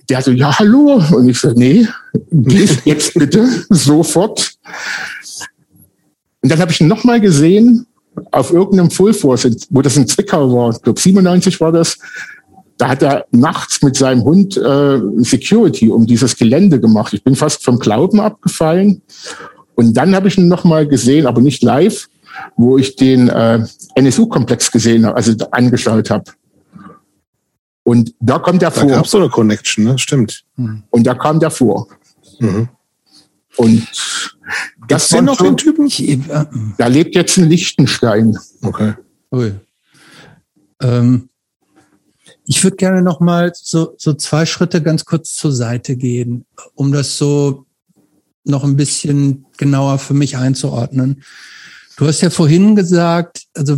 der 0.09 0.23
so, 0.23 0.31
ja, 0.31 0.59
hallo. 0.59 1.03
Und 1.13 1.29
ich 1.29 1.39
so, 1.39 1.51
nee, 1.53 1.87
gehst 2.31 2.81
jetzt 2.85 3.15
bitte 3.15 3.47
sofort. 3.71 4.55
Und 6.43 6.53
dann 6.53 6.61
habe 6.61 6.71
ich 6.71 6.81
ihn 6.81 6.89
nochmal 6.89 7.21
gesehen 7.21 7.87
auf 8.33 8.53
irgendeinem 8.53 8.91
Full 8.91 9.15
Force, 9.15 9.49
wo 9.71 9.83
das 9.83 9.97
in 9.97 10.07
Zwickau 10.07 10.53
war. 10.53 10.71
Ich 10.71 10.83
glaube, 10.83 11.01
97 11.01 11.61
war 11.61 11.73
das. 11.73 11.99
Da 12.77 12.89
hat 12.89 13.03
er 13.03 13.27
nachts 13.33 13.83
mit 13.83 13.97
seinem 13.97 14.23
Hund 14.23 14.57
äh, 14.57 15.01
Security 15.19 15.91
um 15.91 16.07
dieses 16.07 16.37
Gelände 16.37 16.81
gemacht. 16.81 17.13
Ich 17.13 17.25
bin 17.25 17.35
fast 17.35 17.65
vom 17.65 17.79
Glauben 17.79 18.21
abgefallen. 18.21 19.03
Und 19.75 19.97
dann 19.97 20.15
habe 20.15 20.29
ich 20.29 20.39
ihn 20.39 20.49
nochmal 20.49 20.87
gesehen, 20.87 21.27
aber 21.27 21.41
nicht 21.41 21.63
live, 21.63 22.09
wo 22.57 22.79
ich 22.79 22.97
den 22.97 23.29
äh, 23.29 23.65
NSU-Komplex 23.97 24.71
gesehen 24.71 25.07
habe, 25.07 25.17
also 25.17 25.33
angeschaut 25.51 26.11
habe. 26.11 26.25
Und 27.83 28.15
da 28.21 28.39
kommt 28.39 28.63
er 28.63 28.71
da 28.71 28.81
vor. 28.81 28.89
Da 28.89 28.97
gab 28.97 29.07
so 29.07 29.19
eine 29.19 29.29
Connection, 29.29 29.85
ne? 29.85 29.99
Stimmt. 29.99 30.45
Und 30.91 31.07
da 31.07 31.15
kam 31.15 31.41
der 31.41 31.51
vor. 31.51 31.89
Mhm. 32.39 32.69
Und 33.59 33.89
das 34.87 35.09
sind 35.09 35.25
noch 35.25 35.37
den 35.37 35.57
Typen? 35.57 35.91
Da 36.79 36.87
lebt 36.87 37.17
jetzt 37.17 37.37
ein 37.39 37.49
Lichtenstein. 37.49 38.39
Okay. 38.63 38.95
Ui. 39.33 39.53
Ähm, 40.81 41.29
ich 42.45 42.63
würde 42.63 42.77
gerne 42.77 43.03
noch 43.03 43.19
mal 43.19 43.53
so, 43.55 43.95
so 43.99 44.15
zwei 44.15 44.47
Schritte 44.47 44.81
ganz 44.81 45.05
kurz 45.05 45.35
zur 45.35 45.53
Seite 45.53 45.97
gehen, 45.97 46.47
um 46.75 46.93
das 46.93 47.19
so 47.19 47.67
noch 48.45 48.63
ein 48.63 48.77
bisschen 48.77 49.45
genauer 49.57 49.99
für 49.99 50.15
mich 50.15 50.37
einzuordnen. 50.37 51.25
Du 51.97 52.07
hast 52.07 52.21
ja 52.21 52.31
vorhin 52.31 52.77
gesagt, 52.77 53.43
also 53.55 53.77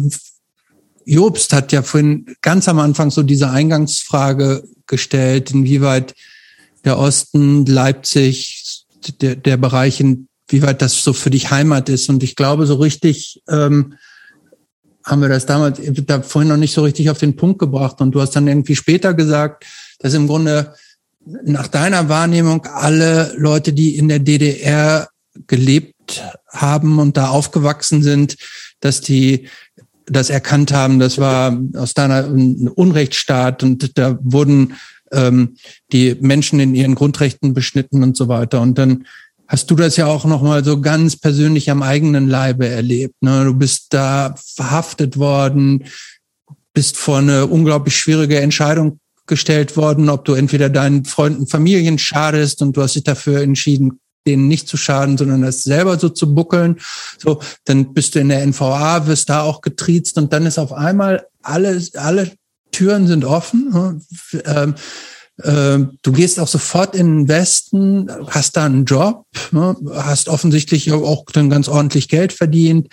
Jobst 1.06 1.54
hat 1.54 1.72
ja 1.72 1.82
vorhin 1.82 2.36
ganz 2.42 2.68
am 2.68 2.78
Anfang 2.78 3.10
so 3.10 3.22
diese 3.22 3.48
Eingangsfrage 3.48 4.62
gestellt, 4.86 5.50
inwieweit 5.50 6.14
der 6.84 6.98
Osten, 6.98 7.64
Leipzig, 7.66 8.59
der, 9.20 9.36
der 9.36 9.56
Bereich, 9.56 10.00
inwieweit 10.00 10.82
das 10.82 11.02
so 11.02 11.12
für 11.12 11.30
dich 11.30 11.50
Heimat 11.50 11.88
ist. 11.88 12.08
Und 12.08 12.22
ich 12.22 12.36
glaube, 12.36 12.66
so 12.66 12.74
richtig 12.76 13.42
ähm, 13.48 13.94
haben 15.04 15.22
wir 15.22 15.28
das 15.28 15.46
damals 15.46 15.80
da 16.06 16.22
vorhin 16.22 16.48
noch 16.48 16.56
nicht 16.56 16.74
so 16.74 16.82
richtig 16.82 17.10
auf 17.10 17.18
den 17.18 17.36
Punkt 17.36 17.58
gebracht. 17.58 18.00
Und 18.00 18.12
du 18.12 18.20
hast 18.20 18.36
dann 18.36 18.48
irgendwie 18.48 18.76
später 18.76 19.14
gesagt, 19.14 19.64
dass 19.98 20.14
im 20.14 20.26
Grunde 20.26 20.74
nach 21.44 21.68
deiner 21.68 22.08
Wahrnehmung 22.08 22.64
alle 22.66 23.34
Leute, 23.36 23.72
die 23.72 23.96
in 23.96 24.08
der 24.08 24.18
DDR 24.18 25.08
gelebt 25.46 26.22
haben 26.48 26.98
und 26.98 27.16
da 27.16 27.28
aufgewachsen 27.28 28.02
sind, 28.02 28.36
dass 28.80 29.00
die 29.00 29.48
das 30.06 30.28
erkannt 30.28 30.72
haben, 30.72 30.98
das 30.98 31.18
war 31.18 31.56
aus 31.76 31.94
deiner 31.94 32.24
ein 32.24 32.68
Unrechtsstaat 32.68 33.62
und 33.62 33.96
da 33.96 34.18
wurden 34.22 34.74
ähm, 35.12 35.56
die 35.92 36.16
Menschen 36.20 36.60
in 36.60 36.74
ihren 36.74 36.94
Grundrechten 36.94 37.54
beschnitten 37.54 38.02
und 38.02 38.16
so 38.16 38.28
weiter. 38.28 38.60
Und 38.60 38.78
dann 38.78 39.06
hast 39.48 39.70
du 39.70 39.74
das 39.74 39.96
ja 39.96 40.06
auch 40.06 40.24
noch 40.24 40.42
mal 40.42 40.64
so 40.64 40.80
ganz 40.80 41.16
persönlich 41.16 41.70
am 41.70 41.82
eigenen 41.82 42.28
Leibe 42.28 42.68
erlebt. 42.68 43.16
Ne? 43.20 43.44
Du 43.44 43.54
bist 43.54 43.86
da 43.90 44.34
verhaftet 44.36 45.18
worden, 45.18 45.84
bist 46.72 46.96
vor 46.96 47.18
eine 47.18 47.46
unglaublich 47.46 47.96
schwierige 47.96 48.40
Entscheidung 48.40 49.00
gestellt 49.26 49.76
worden, 49.76 50.08
ob 50.08 50.24
du 50.24 50.34
entweder 50.34 50.68
deinen 50.68 51.04
Freunden, 51.04 51.46
Familien 51.46 51.98
schadest 51.98 52.62
und 52.62 52.76
du 52.76 52.82
hast 52.82 52.94
dich 52.94 53.04
dafür 53.04 53.40
entschieden, 53.40 54.00
denen 54.26 54.48
nicht 54.48 54.68
zu 54.68 54.76
schaden, 54.76 55.18
sondern 55.18 55.42
das 55.42 55.62
selber 55.62 55.98
so 55.98 56.08
zu 56.10 56.34
buckeln. 56.34 56.76
So, 57.18 57.40
dann 57.64 57.92
bist 57.92 58.14
du 58.14 58.20
in 58.20 58.28
der 58.28 58.46
NVA, 58.46 59.06
wirst 59.06 59.30
da 59.30 59.42
auch 59.42 59.62
getriezt 59.62 60.18
und 60.18 60.32
dann 60.32 60.46
ist 60.46 60.58
auf 60.58 60.72
einmal 60.72 61.26
alle, 61.42 61.82
alle 61.94 62.30
Türen 62.70 63.06
sind 63.06 63.24
offen. 63.24 63.70
Ne? 63.72 64.00
Ähm, 64.44 64.74
ähm, 65.42 65.98
du 66.02 66.12
gehst 66.12 66.38
auch 66.38 66.48
sofort 66.48 66.94
in 66.94 67.20
den 67.20 67.28
Westen, 67.28 68.10
hast 68.28 68.56
da 68.56 68.66
einen 68.66 68.84
Job, 68.84 69.24
ne? 69.52 69.76
hast 69.94 70.28
offensichtlich 70.28 70.92
auch 70.92 71.24
dann 71.32 71.50
ganz 71.50 71.68
ordentlich 71.68 72.08
Geld 72.08 72.32
verdient, 72.32 72.88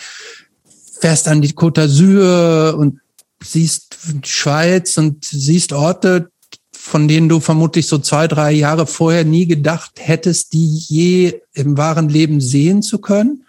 fährst 0.99 1.27
an 1.27 1.41
die 1.41 1.53
Côte 1.53 1.81
d'Azur 1.81 2.75
und 2.75 2.99
siehst 3.43 3.97
die 4.07 4.29
Schweiz 4.29 4.97
und 4.97 5.25
siehst 5.25 5.73
Orte, 5.73 6.29
von 6.73 7.07
denen 7.07 7.27
du 7.27 7.39
vermutlich 7.39 7.87
so 7.87 7.97
zwei, 7.97 8.27
drei 8.27 8.51
Jahre 8.51 8.87
vorher 8.87 9.25
nie 9.25 9.45
gedacht 9.45 9.93
hättest, 9.97 10.53
die 10.53 10.77
je 10.77 11.41
im 11.53 11.77
wahren 11.77 12.07
Leben 12.07 12.39
sehen 12.39 12.81
zu 12.81 12.99
können. 12.99 13.43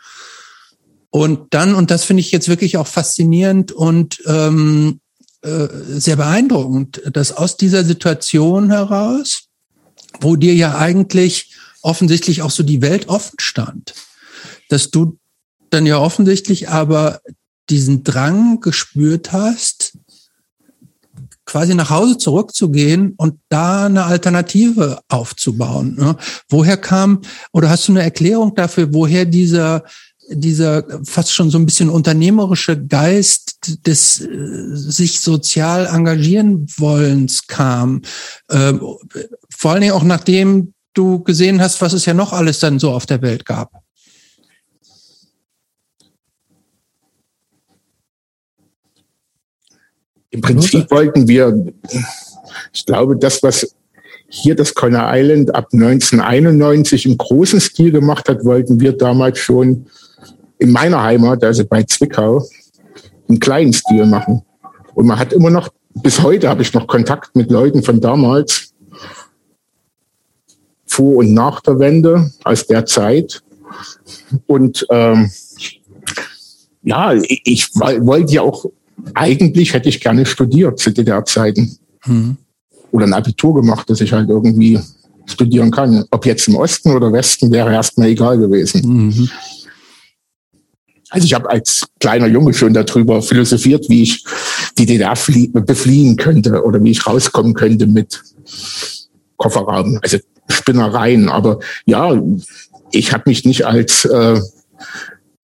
Und 1.10 1.54
dann, 1.54 1.74
und 1.74 1.90
das 1.90 2.04
finde 2.04 2.20
ich 2.20 2.32
jetzt 2.32 2.48
wirklich 2.48 2.76
auch 2.76 2.86
faszinierend 2.86 3.72
und 3.72 4.20
ähm, 4.26 5.00
äh, 5.42 5.68
sehr 5.86 6.16
beeindruckend, 6.16 7.02
dass 7.12 7.32
aus 7.32 7.56
dieser 7.56 7.84
Situation 7.84 8.70
heraus, 8.70 9.44
wo 10.20 10.36
dir 10.36 10.54
ja 10.54 10.76
eigentlich 10.76 11.54
offensichtlich 11.82 12.42
auch 12.42 12.50
so 12.50 12.62
die 12.62 12.82
Welt 12.82 13.08
offen 13.08 13.38
stand, 13.38 13.94
dass 14.68 14.90
du 14.90 15.18
dann 15.70 15.86
ja 15.86 15.98
offensichtlich 15.98 16.68
aber 16.68 17.20
diesen 17.70 18.02
Drang 18.02 18.60
gespürt 18.60 19.32
hast, 19.32 19.98
quasi 21.44 21.74
nach 21.74 21.90
Hause 21.90 22.18
zurückzugehen 22.18 23.14
und 23.16 23.38
da 23.48 23.86
eine 23.86 24.04
Alternative 24.04 25.00
aufzubauen. 25.08 25.96
Ne? 25.96 26.16
Woher 26.48 26.76
kam, 26.76 27.22
oder 27.52 27.70
hast 27.70 27.88
du 27.88 27.92
eine 27.92 28.02
Erklärung 28.02 28.54
dafür, 28.54 28.92
woher 28.92 29.24
dieser, 29.24 29.84
dieser 30.30 30.84
fast 31.04 31.32
schon 31.32 31.50
so 31.50 31.58
ein 31.58 31.66
bisschen 31.66 31.90
unternehmerische 31.90 32.82
Geist 32.86 33.86
des 33.86 34.20
äh, 34.20 34.28
sich 34.74 35.20
sozial 35.20 35.86
engagieren 35.86 36.66
wollens 36.76 37.46
kam. 37.46 38.02
Äh, 38.48 38.74
vor 39.50 39.72
allen 39.72 39.80
Dingen 39.80 39.92
auch 39.92 40.04
nachdem 40.04 40.74
du 40.94 41.22
gesehen 41.22 41.60
hast, 41.60 41.80
was 41.80 41.92
es 41.92 42.04
ja 42.06 42.14
noch 42.14 42.32
alles 42.32 42.58
dann 42.58 42.78
so 42.78 42.92
auf 42.92 43.06
der 43.06 43.22
Welt 43.22 43.44
gab. 43.44 43.72
Im 50.30 50.42
Prinzip 50.42 50.90
wollten 50.90 51.26
wir, 51.26 51.72
ich 52.72 52.84
glaube, 52.84 53.16
das, 53.16 53.42
was 53.42 53.74
hier 54.28 54.54
das 54.54 54.74
Conner 54.74 55.10
Island 55.14 55.54
ab 55.54 55.68
1991 55.72 57.06
im 57.06 57.16
großen 57.16 57.60
Stil 57.60 57.92
gemacht 57.92 58.28
hat, 58.28 58.44
wollten 58.44 58.78
wir 58.78 58.92
damals 58.92 59.38
schon 59.38 59.86
in 60.58 60.70
meiner 60.70 61.02
Heimat, 61.02 61.42
also 61.44 61.64
bei 61.64 61.82
Zwickau, 61.82 62.44
im 63.28 63.38
kleinen 63.38 63.72
Stil 63.72 64.06
machen. 64.06 64.42
Und 64.94 65.06
man 65.06 65.18
hat 65.18 65.32
immer 65.32 65.50
noch, 65.50 65.68
bis 65.94 66.22
heute 66.22 66.48
habe 66.48 66.62
ich 66.62 66.72
noch 66.74 66.86
Kontakt 66.86 67.36
mit 67.36 67.50
Leuten 67.50 67.82
von 67.82 68.00
damals, 68.00 68.72
vor 70.86 71.16
und 71.16 71.34
nach 71.34 71.60
der 71.60 71.78
Wende, 71.78 72.32
aus 72.44 72.66
der 72.66 72.86
Zeit. 72.86 73.42
Und 74.46 74.86
ähm, 74.90 75.30
ja, 76.82 77.12
ich, 77.12 77.42
ich 77.44 77.74
wollte 77.76 78.32
ja 78.32 78.42
auch, 78.42 78.64
eigentlich 79.14 79.72
hätte 79.74 79.88
ich 79.88 80.00
gerne 80.00 80.26
studiert 80.26 80.78
zu 80.78 80.90
DDR-Zeiten. 80.90 81.78
Hm. 82.00 82.36
Oder 82.90 83.06
ein 83.06 83.12
Abitur 83.12 83.54
gemacht, 83.54 83.88
dass 83.90 84.00
ich 84.00 84.12
halt 84.12 84.30
irgendwie 84.30 84.80
studieren 85.26 85.70
kann. 85.70 86.04
Ob 86.10 86.24
jetzt 86.26 86.48
im 86.48 86.56
Osten 86.56 86.90
oder 86.90 87.12
Westen 87.12 87.52
wäre 87.52 87.72
erstmal 87.72 88.08
egal 88.08 88.38
gewesen. 88.38 89.06
Mhm. 89.06 89.28
Also 91.10 91.24
ich 91.24 91.34
habe 91.34 91.48
als 91.48 91.86
kleiner 92.00 92.26
Junge 92.26 92.52
schon 92.54 92.74
darüber 92.74 93.22
philosophiert, 93.22 93.88
wie 93.88 94.02
ich 94.02 94.24
die 94.76 94.86
DDR 94.86 95.14
befliehen 95.14 96.16
könnte 96.16 96.62
oder 96.62 96.82
wie 96.82 96.90
ich 96.90 97.06
rauskommen 97.06 97.54
könnte 97.54 97.86
mit 97.86 98.22
Kofferraum. 99.36 99.98
Also 100.02 100.18
Spinnereien. 100.48 101.28
Aber 101.28 101.60
ja, 101.86 102.20
ich 102.90 103.12
habe 103.12 103.24
mich 103.26 103.44
nicht 103.44 103.66
als 103.66 104.04
äh, 104.04 104.40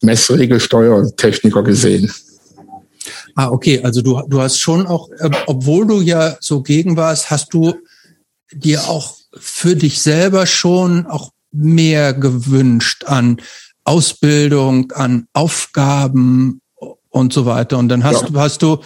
Messregelsteuertechniker 0.03 1.63
gesehen. 1.63 2.13
Ah, 3.35 3.49
okay. 3.49 3.81
Also 3.83 4.03
du, 4.03 4.21
du 4.29 4.41
hast 4.41 4.59
schon 4.59 4.87
auch, 4.87 5.09
äh, 5.19 5.31
obwohl 5.47 5.87
du 5.87 6.01
ja 6.01 6.37
so 6.41 6.63
gegen 6.63 6.97
warst, 6.97 7.31
hast 7.31 7.53
du 7.55 7.75
dir 8.53 8.85
auch 8.85 9.17
für 9.37 9.75
dich 9.75 10.01
selber 10.01 10.47
schon 10.47 11.07
auch 11.07 11.33
mehr 11.51 12.13
gewünscht 12.13 13.05
an 13.05 13.39
Ausbildung, 13.85 14.93
an 14.93 15.27
Aufgaben 15.33 16.61
und 17.11 17.33
so 17.33 17.47
weiter. 17.47 17.79
Und 17.79 17.89
dann 17.89 18.05
hast, 18.05 18.31
ja. 18.31 18.41
hast 18.41 18.63
du 18.63 18.79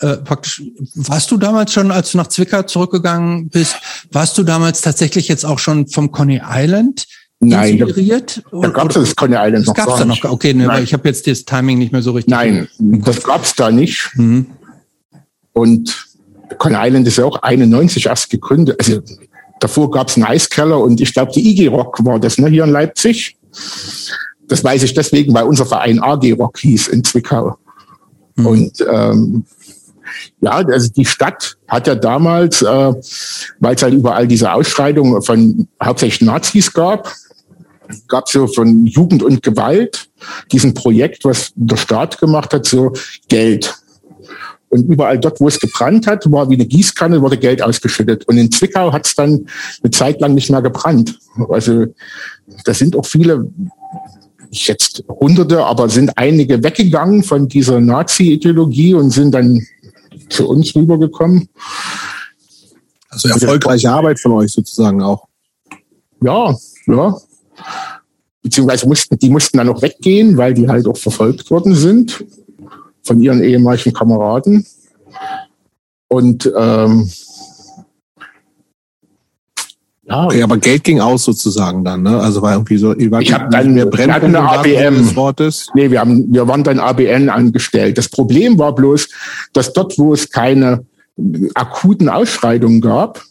äh, 0.00 0.16
praktisch, 0.18 0.62
warst 0.94 1.30
du 1.30 1.36
damals 1.36 1.72
schon, 1.72 1.90
als 1.90 2.12
du 2.12 2.18
nach 2.18 2.28
Zwickau 2.28 2.62
zurückgegangen 2.62 3.48
bist, 3.48 3.76
warst 4.12 4.38
du 4.38 4.42
damals 4.44 4.80
tatsächlich 4.80 5.28
jetzt 5.28 5.44
auch 5.44 5.58
schon 5.58 5.88
vom 5.88 6.12
Coney 6.12 6.40
Island 6.44 7.04
Nein, 7.40 7.78
inspiriert? 7.78 8.42
Da, 8.50 8.60
da 8.60 8.68
gab 8.68 8.90
es 8.90 8.94
das 8.94 9.16
Coney 9.16 9.36
Island 9.36 9.66
noch 9.66 9.74
gab's 9.74 9.88
gar 9.88 9.98
da 9.98 10.04
nicht. 10.04 10.24
Noch, 10.24 10.30
okay, 10.30 10.54
ne, 10.54 10.68
weil 10.68 10.84
ich 10.84 10.92
habe 10.92 11.08
jetzt 11.08 11.26
das 11.26 11.44
Timing 11.44 11.78
nicht 11.78 11.92
mehr 11.92 12.02
so 12.02 12.12
richtig. 12.12 12.30
Nein, 12.30 12.68
das 12.78 13.22
gab 13.22 13.44
es 13.44 13.54
da 13.54 13.70
nicht. 13.70 14.10
Mhm. 14.14 14.46
Und 15.52 16.06
Coney 16.58 16.76
Island 16.78 17.06
ist 17.08 17.18
ja 17.18 17.24
auch 17.24 17.42
91 17.42 18.06
erst 18.06 18.30
gegründet. 18.30 18.76
Also 18.78 19.02
davor 19.58 19.90
gab 19.90 20.08
es 20.08 20.16
einen 20.16 20.26
Eiskeller 20.26 20.78
und 20.78 21.00
ich 21.00 21.12
glaube, 21.12 21.32
die 21.32 21.50
IG 21.50 21.66
Rock 21.68 22.04
war 22.04 22.20
das, 22.20 22.38
ne, 22.38 22.48
hier 22.48 22.64
in 22.64 22.70
Leipzig. 22.70 23.36
Das 24.48 24.64
weiß 24.64 24.82
ich 24.82 24.94
deswegen, 24.94 25.34
weil 25.34 25.44
unser 25.44 25.66
Verein 25.66 26.02
AG 26.02 26.32
Rock 26.38 26.58
hieß 26.58 26.88
in 26.88 27.04
Zwickau. 27.04 27.56
Mhm. 28.36 28.46
Und 28.46 28.86
ähm, 28.90 29.44
ja, 30.40 30.52
also 30.52 30.88
die 30.90 31.04
Stadt 31.04 31.56
hat 31.68 31.86
ja 31.86 31.94
damals, 31.94 32.62
äh, 32.62 32.92
weil 33.60 33.74
es 33.74 33.82
halt 33.82 33.94
überall 33.94 34.26
diese 34.26 34.52
Ausschreitungen 34.52 35.22
von 35.22 35.68
hauptsächlich 35.82 36.26
Nazis 36.26 36.72
gab, 36.72 37.12
gab 38.06 38.26
es 38.26 38.32
so 38.32 38.46
von 38.46 38.86
Jugend 38.86 39.22
und 39.22 39.42
Gewalt 39.42 40.08
diesen 40.52 40.74
Projekt, 40.74 41.24
was 41.24 41.52
der 41.54 41.76
Staat 41.76 42.18
gemacht 42.18 42.52
hat, 42.52 42.66
so 42.66 42.92
Geld. 43.28 43.74
Und 44.70 44.86
überall 44.90 45.18
dort, 45.18 45.40
wo 45.40 45.48
es 45.48 45.58
gebrannt 45.58 46.06
hat, 46.06 46.30
war 46.30 46.50
wie 46.50 46.54
eine 46.54 46.66
Gießkanne, 46.66 47.22
wurde 47.22 47.38
Geld 47.38 47.62
ausgeschüttet. 47.62 48.28
Und 48.28 48.36
in 48.36 48.52
Zwickau 48.52 48.92
hat 48.92 49.06
es 49.06 49.14
dann 49.14 49.46
eine 49.82 49.90
Zeit 49.90 50.20
lang 50.20 50.34
nicht 50.34 50.50
mehr 50.50 50.60
gebrannt. 50.60 51.18
Also 51.48 51.86
da 52.64 52.74
sind 52.74 52.94
auch 52.94 53.06
viele, 53.06 53.50
jetzt 54.50 55.04
Hunderte, 55.08 55.64
aber 55.64 55.88
sind 55.88 56.16
einige 56.16 56.62
weggegangen 56.62 57.22
von 57.22 57.48
dieser 57.48 57.80
Nazi-Ideologie 57.80 58.94
und 58.94 59.10
sind 59.10 59.32
dann 59.32 59.66
zu 60.28 60.48
uns 60.48 60.74
rübergekommen. 60.74 61.48
Also 63.08 63.28
erfolgreiche 63.28 63.90
Arbeit 63.90 64.20
von 64.20 64.32
euch 64.32 64.52
sozusagen 64.52 65.02
auch. 65.02 65.26
Ja, 66.22 66.54
ja. 66.86 67.16
Beziehungsweise 68.42 68.86
mussten, 68.86 69.18
die 69.18 69.30
mussten 69.30 69.58
dann 69.58 69.68
auch 69.68 69.82
weggehen, 69.82 70.36
weil 70.36 70.54
die 70.54 70.68
halt 70.68 70.86
auch 70.86 70.96
verfolgt 70.96 71.50
worden 71.50 71.74
sind 71.74 72.24
von 73.02 73.20
ihren 73.20 73.42
ehemaligen 73.42 73.92
Kameraden. 73.92 74.66
Und 76.08 76.50
ähm, 76.56 77.10
ja, 80.08 80.24
okay, 80.24 80.42
aber 80.42 80.56
Geld 80.56 80.84
ging 80.84 81.00
aus 81.00 81.24
sozusagen 81.24 81.84
dann, 81.84 82.02
ne? 82.02 82.18
Also 82.18 82.40
war 82.40 82.52
irgendwie 82.52 82.78
so, 82.78 82.96
ich 82.96 83.32
habe 83.32 83.48
dann 83.50 83.74
wir 83.74 83.84
hatten 83.84 84.34
eine 84.34 84.40
ABM. 84.40 85.14
Wortes. 85.16 85.68
Nee, 85.74 85.90
wir 85.90 86.00
haben 86.00 86.32
wir 86.32 86.48
waren 86.48 86.64
dann 86.64 86.78
ABN 86.78 87.28
angestellt. 87.28 87.98
Das 87.98 88.08
Problem 88.08 88.58
war 88.58 88.74
bloß, 88.74 89.08
dass 89.52 89.72
dort, 89.72 89.98
wo 89.98 90.14
es 90.14 90.30
keine 90.30 90.86
akuten 91.54 92.08
Ausschreitungen 92.08 92.80
gab, 92.80 93.22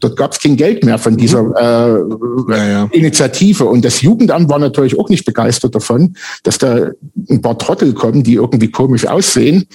dort 0.00 0.16
gab 0.16 0.32
es 0.32 0.40
kein 0.40 0.56
Geld 0.56 0.84
mehr 0.84 0.98
von 0.98 1.16
dieser 1.16 1.42
mhm. 1.42 1.54
äh, 1.56 2.56
ja, 2.56 2.68
ja. 2.68 2.88
Initiative. 2.90 3.64
Und 3.64 3.84
das 3.84 4.02
Jugendamt 4.02 4.50
war 4.50 4.58
natürlich 4.58 4.98
auch 4.98 5.08
nicht 5.08 5.24
begeistert 5.24 5.74
davon, 5.74 6.16
dass 6.42 6.58
da 6.58 6.90
ein 7.30 7.42
paar 7.42 7.58
Trottel 7.58 7.92
kommen, 7.92 8.22
die 8.22 8.34
irgendwie 8.34 8.70
komisch 8.70 9.06
aussehen 9.06 9.66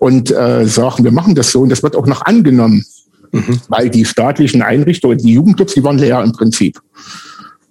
und 0.00 0.30
äh, 0.30 0.66
sagen, 0.66 1.04
wir 1.04 1.12
machen 1.12 1.34
das 1.34 1.52
so. 1.52 1.60
Und 1.60 1.68
das 1.68 1.82
wird 1.82 1.94
auch 1.94 2.06
noch 2.06 2.22
angenommen. 2.22 2.84
Mhm. 3.32 3.60
Weil 3.68 3.90
die 3.90 4.04
staatlichen 4.04 4.62
Einrichtungen, 4.62 5.18
die 5.18 5.34
Jugendclubs, 5.34 5.74
die 5.74 5.84
waren 5.84 5.98
leer 5.98 6.22
im 6.22 6.32
Prinzip. 6.32 6.80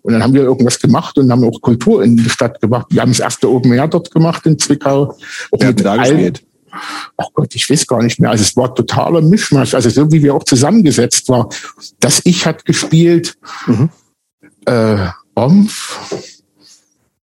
Und 0.01 0.13
dann 0.13 0.23
haben 0.23 0.33
wir 0.33 0.43
irgendwas 0.43 0.79
gemacht 0.79 1.17
und 1.17 1.29
haben 1.31 1.43
auch 1.43 1.59
Kultur 1.61 2.03
in 2.03 2.15
die 2.15 2.29
Stadt 2.29 2.61
gemacht. 2.61 2.87
Wir 2.89 3.01
haben 3.01 3.11
das 3.11 3.19
erste 3.19 3.51
Open 3.51 3.73
Air 3.73 3.89
dort 3.89 4.09
gemacht 4.11 4.45
in 4.45 4.57
Zwickau. 4.57 5.17
Auch 5.51 5.59
mit 5.59 5.83
da 5.83 5.97
gespielt? 5.97 6.43
Oh 7.17 7.27
Gott, 7.33 7.53
ich 7.55 7.69
weiß 7.69 7.87
gar 7.87 8.01
nicht 8.01 8.19
mehr. 8.19 8.29
Also 8.29 8.43
es 8.43 8.55
war 8.55 8.73
totaler 8.73 9.21
Mischmasch. 9.21 9.73
Also 9.73 9.89
so 9.89 10.11
wie 10.11 10.23
wir 10.23 10.33
auch 10.33 10.43
zusammengesetzt 10.43 11.27
war. 11.29 11.49
Das 11.99 12.21
Ich 12.23 12.45
hat 12.45 12.65
gespielt, 12.65 13.37
mhm. 13.65 13.89
äh, 14.65 15.07
Omf, 15.35 16.23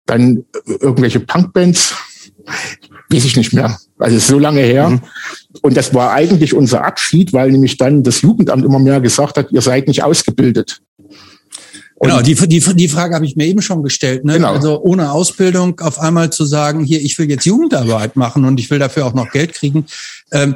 dann 0.04 0.44
irgendwelche 0.66 1.20
Punkbands, 1.20 1.94
weiß 3.10 3.24
ich 3.24 3.36
nicht 3.36 3.52
mehr. 3.52 3.78
Also 3.98 4.18
so 4.18 4.38
lange 4.38 4.60
her. 4.60 4.90
Mhm. 4.90 5.00
Und 5.66 5.76
das 5.76 5.92
war 5.92 6.12
eigentlich 6.12 6.54
unser 6.54 6.84
Abschied, 6.84 7.32
weil 7.32 7.50
nämlich 7.50 7.76
dann 7.76 8.04
das 8.04 8.22
Jugendamt 8.22 8.64
immer 8.64 8.78
mehr 8.78 9.00
gesagt 9.00 9.36
hat, 9.36 9.50
ihr 9.50 9.60
seid 9.60 9.88
nicht 9.88 10.04
ausgebildet. 10.04 10.80
Und 11.96 12.10
genau, 12.10 12.22
die, 12.22 12.36
die, 12.36 12.60
die 12.60 12.88
Frage 12.88 13.16
habe 13.16 13.26
ich 13.26 13.34
mir 13.34 13.46
eben 13.46 13.60
schon 13.62 13.82
gestellt. 13.82 14.24
Ne? 14.24 14.34
Genau. 14.34 14.52
Also 14.52 14.80
ohne 14.80 15.10
Ausbildung 15.10 15.80
auf 15.80 15.98
einmal 15.98 16.30
zu 16.30 16.44
sagen, 16.44 16.84
hier, 16.84 17.02
ich 17.02 17.18
will 17.18 17.28
jetzt 17.28 17.46
Jugendarbeit 17.46 18.14
machen 18.14 18.44
und 18.44 18.60
ich 18.60 18.70
will 18.70 18.78
dafür 18.78 19.06
auch 19.06 19.14
noch 19.14 19.28
Geld 19.32 19.54
kriegen, 19.54 19.86
ähm, 20.30 20.54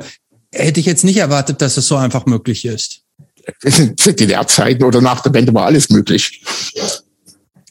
hätte 0.53 0.78
ich 0.78 0.87
jetzt 0.87 1.03
nicht 1.03 1.16
erwartet, 1.16 1.61
dass 1.61 1.77
es 1.77 1.89
so 1.89 1.97
einfach 1.97 2.24
möglich 2.27 2.65
ist. 2.65 3.01
In 3.65 3.97
DDR-Zeiten 3.97 4.85
oder 4.85 5.01
nach 5.01 5.23
der 5.23 5.35
Wende 5.35 5.53
war 5.53 5.66
alles 5.66 5.91
möglich. 5.91 6.45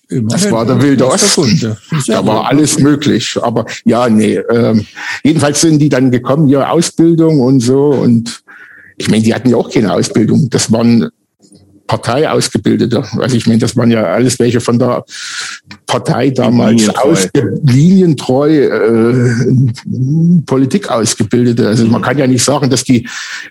Das 0.10 0.52
war 0.52 0.66
der 0.66 0.82
wilde 0.82 1.08
Osten. 1.08 1.78
Da 2.08 2.26
war 2.26 2.48
alles 2.48 2.80
möglich. 2.80 3.38
Aber 3.42 3.66
ja, 3.86 4.10
nee. 4.10 4.40
Ähm, 4.50 4.86
jedenfalls 5.24 5.62
sind 5.62 5.80
die 5.80 5.90
dann 5.90 6.10
gekommen, 6.10 6.48
hier 6.48 6.72
Ausbildung 6.72 7.42
und 7.42 7.60
so. 7.60 7.90
Und 7.90 8.42
ich 8.98 9.10
meine, 9.10 9.24
die 9.24 9.34
hatten 9.34 9.50
ja 9.50 9.58
auch 9.58 9.70
keine 9.70 9.94
Ausbildung. 9.94 10.50
Das 10.50 10.72
waren 10.72 11.10
Parteiausgebildete. 11.90 13.04
Also 13.18 13.36
ich 13.36 13.48
meine, 13.48 13.60
das 13.60 13.76
waren 13.76 13.90
ja 13.90 14.04
alles 14.04 14.38
welche 14.38 14.62
von 14.62 14.78
der 14.78 15.04
Partei 15.88 16.30
damals 16.30 16.82
linientreu, 16.82 17.16
linientreu 17.64 18.50
äh, 18.66 20.42
Politik 20.46 20.90
ausgebildete. 20.90 21.68
Also 21.68 21.88
man 21.88 22.04
kann 22.04 22.18
ja 22.20 22.28
nicht 22.28 22.44
sagen, 22.44 22.70
dass 22.70 22.84
die 22.84 23.08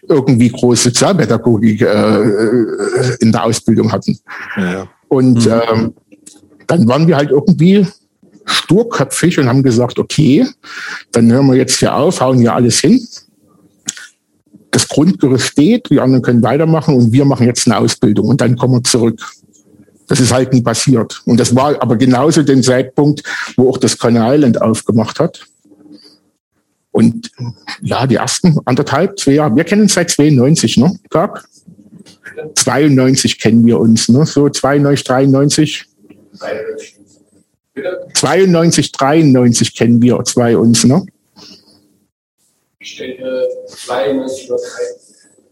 irgendwie 0.09 0.51
große 0.51 0.91
Sozialpädagogik 0.91 1.83
äh, 1.83 3.17
in 3.19 3.33
der 3.33 3.45
Ausbildung 3.45 3.91
hatten. 3.91 4.17
Ja. 4.57 4.89
Und 5.09 5.45
mhm. 5.45 5.53
ähm, 5.73 5.95
dann 6.69 6.87
waren 6.87 7.09
wir 7.09 7.17
halt 7.17 7.31
irgendwie 7.31 7.87
sturköpfig 8.45 9.39
und 9.39 9.49
haben 9.49 9.63
gesagt, 9.63 9.99
okay, 9.99 10.47
dann 11.13 11.31
hören 11.33 11.47
wir 11.47 11.57
jetzt 11.57 11.79
hier 11.79 11.95
auf, 11.95 12.21
hauen 12.21 12.39
hier 12.39 12.55
alles 12.55 12.81
hin. 12.81 13.07
Das 14.71 14.87
Grundgerüst 14.87 15.47
steht, 15.49 15.91
die 15.91 15.99
anderen 15.99 16.23
können 16.23 16.43
weitermachen 16.43 16.95
und 16.95 17.13
wir 17.13 17.25
machen 17.25 17.47
jetzt 17.47 17.67
eine 17.67 17.79
Ausbildung 17.79 18.27
und 18.29 18.41
dann 18.41 18.57
kommen 18.57 18.75
wir 18.75 18.85
zurück. 18.85 19.21
Das 20.07 20.21
ist 20.21 20.33
halt 20.33 20.53
nie 20.53 20.63
passiert. 20.63 21.21
Und 21.27 21.39
das 21.39 21.55
war 21.55 21.83
aber 21.83 21.97
genauso 21.97 22.43
den 22.43 22.63
Zeitpunkt, 22.63 23.23
wo 23.57 23.71
auch 23.71 23.79
das 23.79 23.99
Coney 23.99 24.21
Island 24.21 24.61
aufgemacht 24.61 25.21
hat. 25.21 25.47
Und 26.91 27.31
ja, 27.83 28.07
die 28.07 28.17
ersten 28.17 28.59
anderthalb, 28.65 29.19
zwei 29.19 29.33
Jahre, 29.33 29.55
wir 29.55 29.65
kennen 29.65 29.83
uns 29.83 29.95
seit 29.95 30.11
92, 30.11 30.79
ne, 30.79 30.99
Tag? 31.11 31.47
92 32.55 33.39
kennen 33.39 33.67
wir 33.67 33.79
uns, 33.79 34.09
ne, 34.09 34.25
so 34.25 34.49
92, 34.49 35.05
93. 35.05 35.88
92, 38.15 38.93
93 38.93 39.75
kennen 39.75 40.03
wir 40.03 40.23
zwei 40.25 40.57
uns, 40.57 40.85
ne? 40.85 41.05
Ich 42.81 42.97
denke 42.97 43.47
92 43.69 44.51
oder 44.51 44.61
3. 44.61 44.65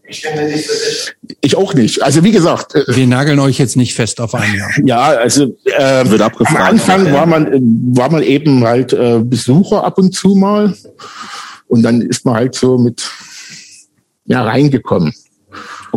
Ich 0.09 0.21
bin 0.21 0.35
mir 0.35 0.45
nicht 0.47 0.67
so 0.67 0.73
sicher. 0.73 1.11
Ich 1.41 1.57
auch 1.57 1.73
nicht. 1.73 2.01
Also 2.01 2.23
wie 2.23 2.31
gesagt. 2.31 2.75
Äh, 2.75 2.83
Wir 2.87 3.07
nageln 3.07 3.39
euch 3.39 3.57
jetzt 3.57 3.75
nicht 3.75 3.93
fest 3.93 4.21
auf 4.21 4.33
ein 4.35 4.55
Jahr. 4.55 4.69
Ja, 4.85 5.01
also 5.01 5.55
äh, 5.65 6.09
Wird 6.09 6.21
am 6.21 6.55
Anfang 6.55 7.11
war 7.11 7.25
man, 7.25 7.51
war 7.95 8.09
man 8.09 8.23
eben 8.23 8.63
halt 8.63 8.93
äh, 8.93 9.19
Besucher 9.19 9.83
ab 9.83 9.97
und 9.97 10.13
zu 10.13 10.29
mal. 10.35 10.73
Und 11.67 11.83
dann 11.83 12.01
ist 12.01 12.25
man 12.25 12.35
halt 12.35 12.55
so 12.55 12.77
mit 12.77 13.09
ja, 14.25 14.43
reingekommen. 14.43 15.13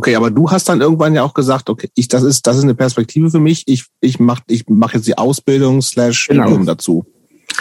Okay, 0.00 0.16
aber 0.16 0.30
du 0.30 0.50
hast 0.50 0.66
dann 0.66 0.80
irgendwann 0.80 1.14
ja 1.14 1.22
auch 1.22 1.34
gesagt, 1.34 1.68
okay, 1.68 1.90
ich, 1.94 2.08
das 2.08 2.22
ist, 2.22 2.46
das 2.46 2.56
ist 2.56 2.62
eine 2.62 2.74
Perspektive 2.74 3.30
für 3.30 3.38
mich. 3.38 3.64
Ich, 3.66 3.84
ich 4.00 4.18
mach, 4.18 4.40
ich 4.46 4.64
mach 4.66 4.94
jetzt 4.94 5.06
die 5.06 5.18
Ausbildung 5.18 5.82
slash 5.82 6.28
genau. 6.28 6.56
dazu. 6.64 7.04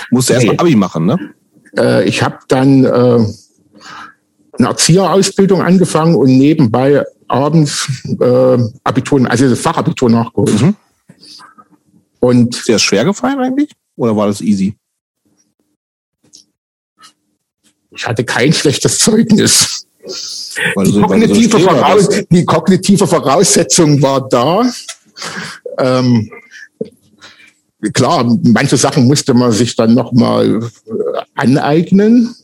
Musst 0.10 0.30
du 0.30 0.36
erst 0.36 0.48
mal 0.48 0.56
Abi 0.58 0.78
machen, 0.78 1.06
ne? 1.06 1.34
Äh, 1.78 2.08
ich 2.08 2.24
habe 2.24 2.40
dann 2.48 2.86
äh, 2.86 2.88
eine 4.58 4.68
Erzieherausbildung 4.70 5.62
angefangen 5.62 6.16
und 6.16 6.38
nebenbei 6.38 7.04
abends 7.28 7.90
äh, 8.22 8.58
Abitur, 8.86 9.30
also 9.30 9.50
das 9.50 9.60
Fachabitur 9.60 10.10
nachgeholt. 10.10 10.62
Mhm. 10.62 10.76
Und 12.22 12.56
ist 12.56 12.70
dir 12.70 12.74
das 12.76 12.84
schwer 12.84 13.04
gefallen 13.04 13.40
eigentlich? 13.42 13.72
Oder 13.98 14.16
war 14.16 14.28
das 14.28 14.40
easy? 14.40 14.78
Ich 17.92 18.08
hatte 18.08 18.24
kein 18.24 18.54
schlechtes 18.54 19.00
Zeugnis. 19.00 19.86
Die, 20.86 20.92
so, 20.92 21.02
kognitive 21.02 21.60
so 21.60 21.60
Voraus 21.60 22.10
die, 22.32 22.46
kognitive 22.46 23.08
Voraussetzung 23.08 24.02
war 24.02 24.28
da. 24.28 24.70
Ähm, 25.78 26.30
klar, 27.94 28.26
manche 28.44 28.78
Sachen 28.78 29.06
musste 29.08 29.34
man 29.34 29.52
sich 29.52 29.76
dann 29.76 29.94
nochmal 29.94 30.62
aneignen 31.36 32.36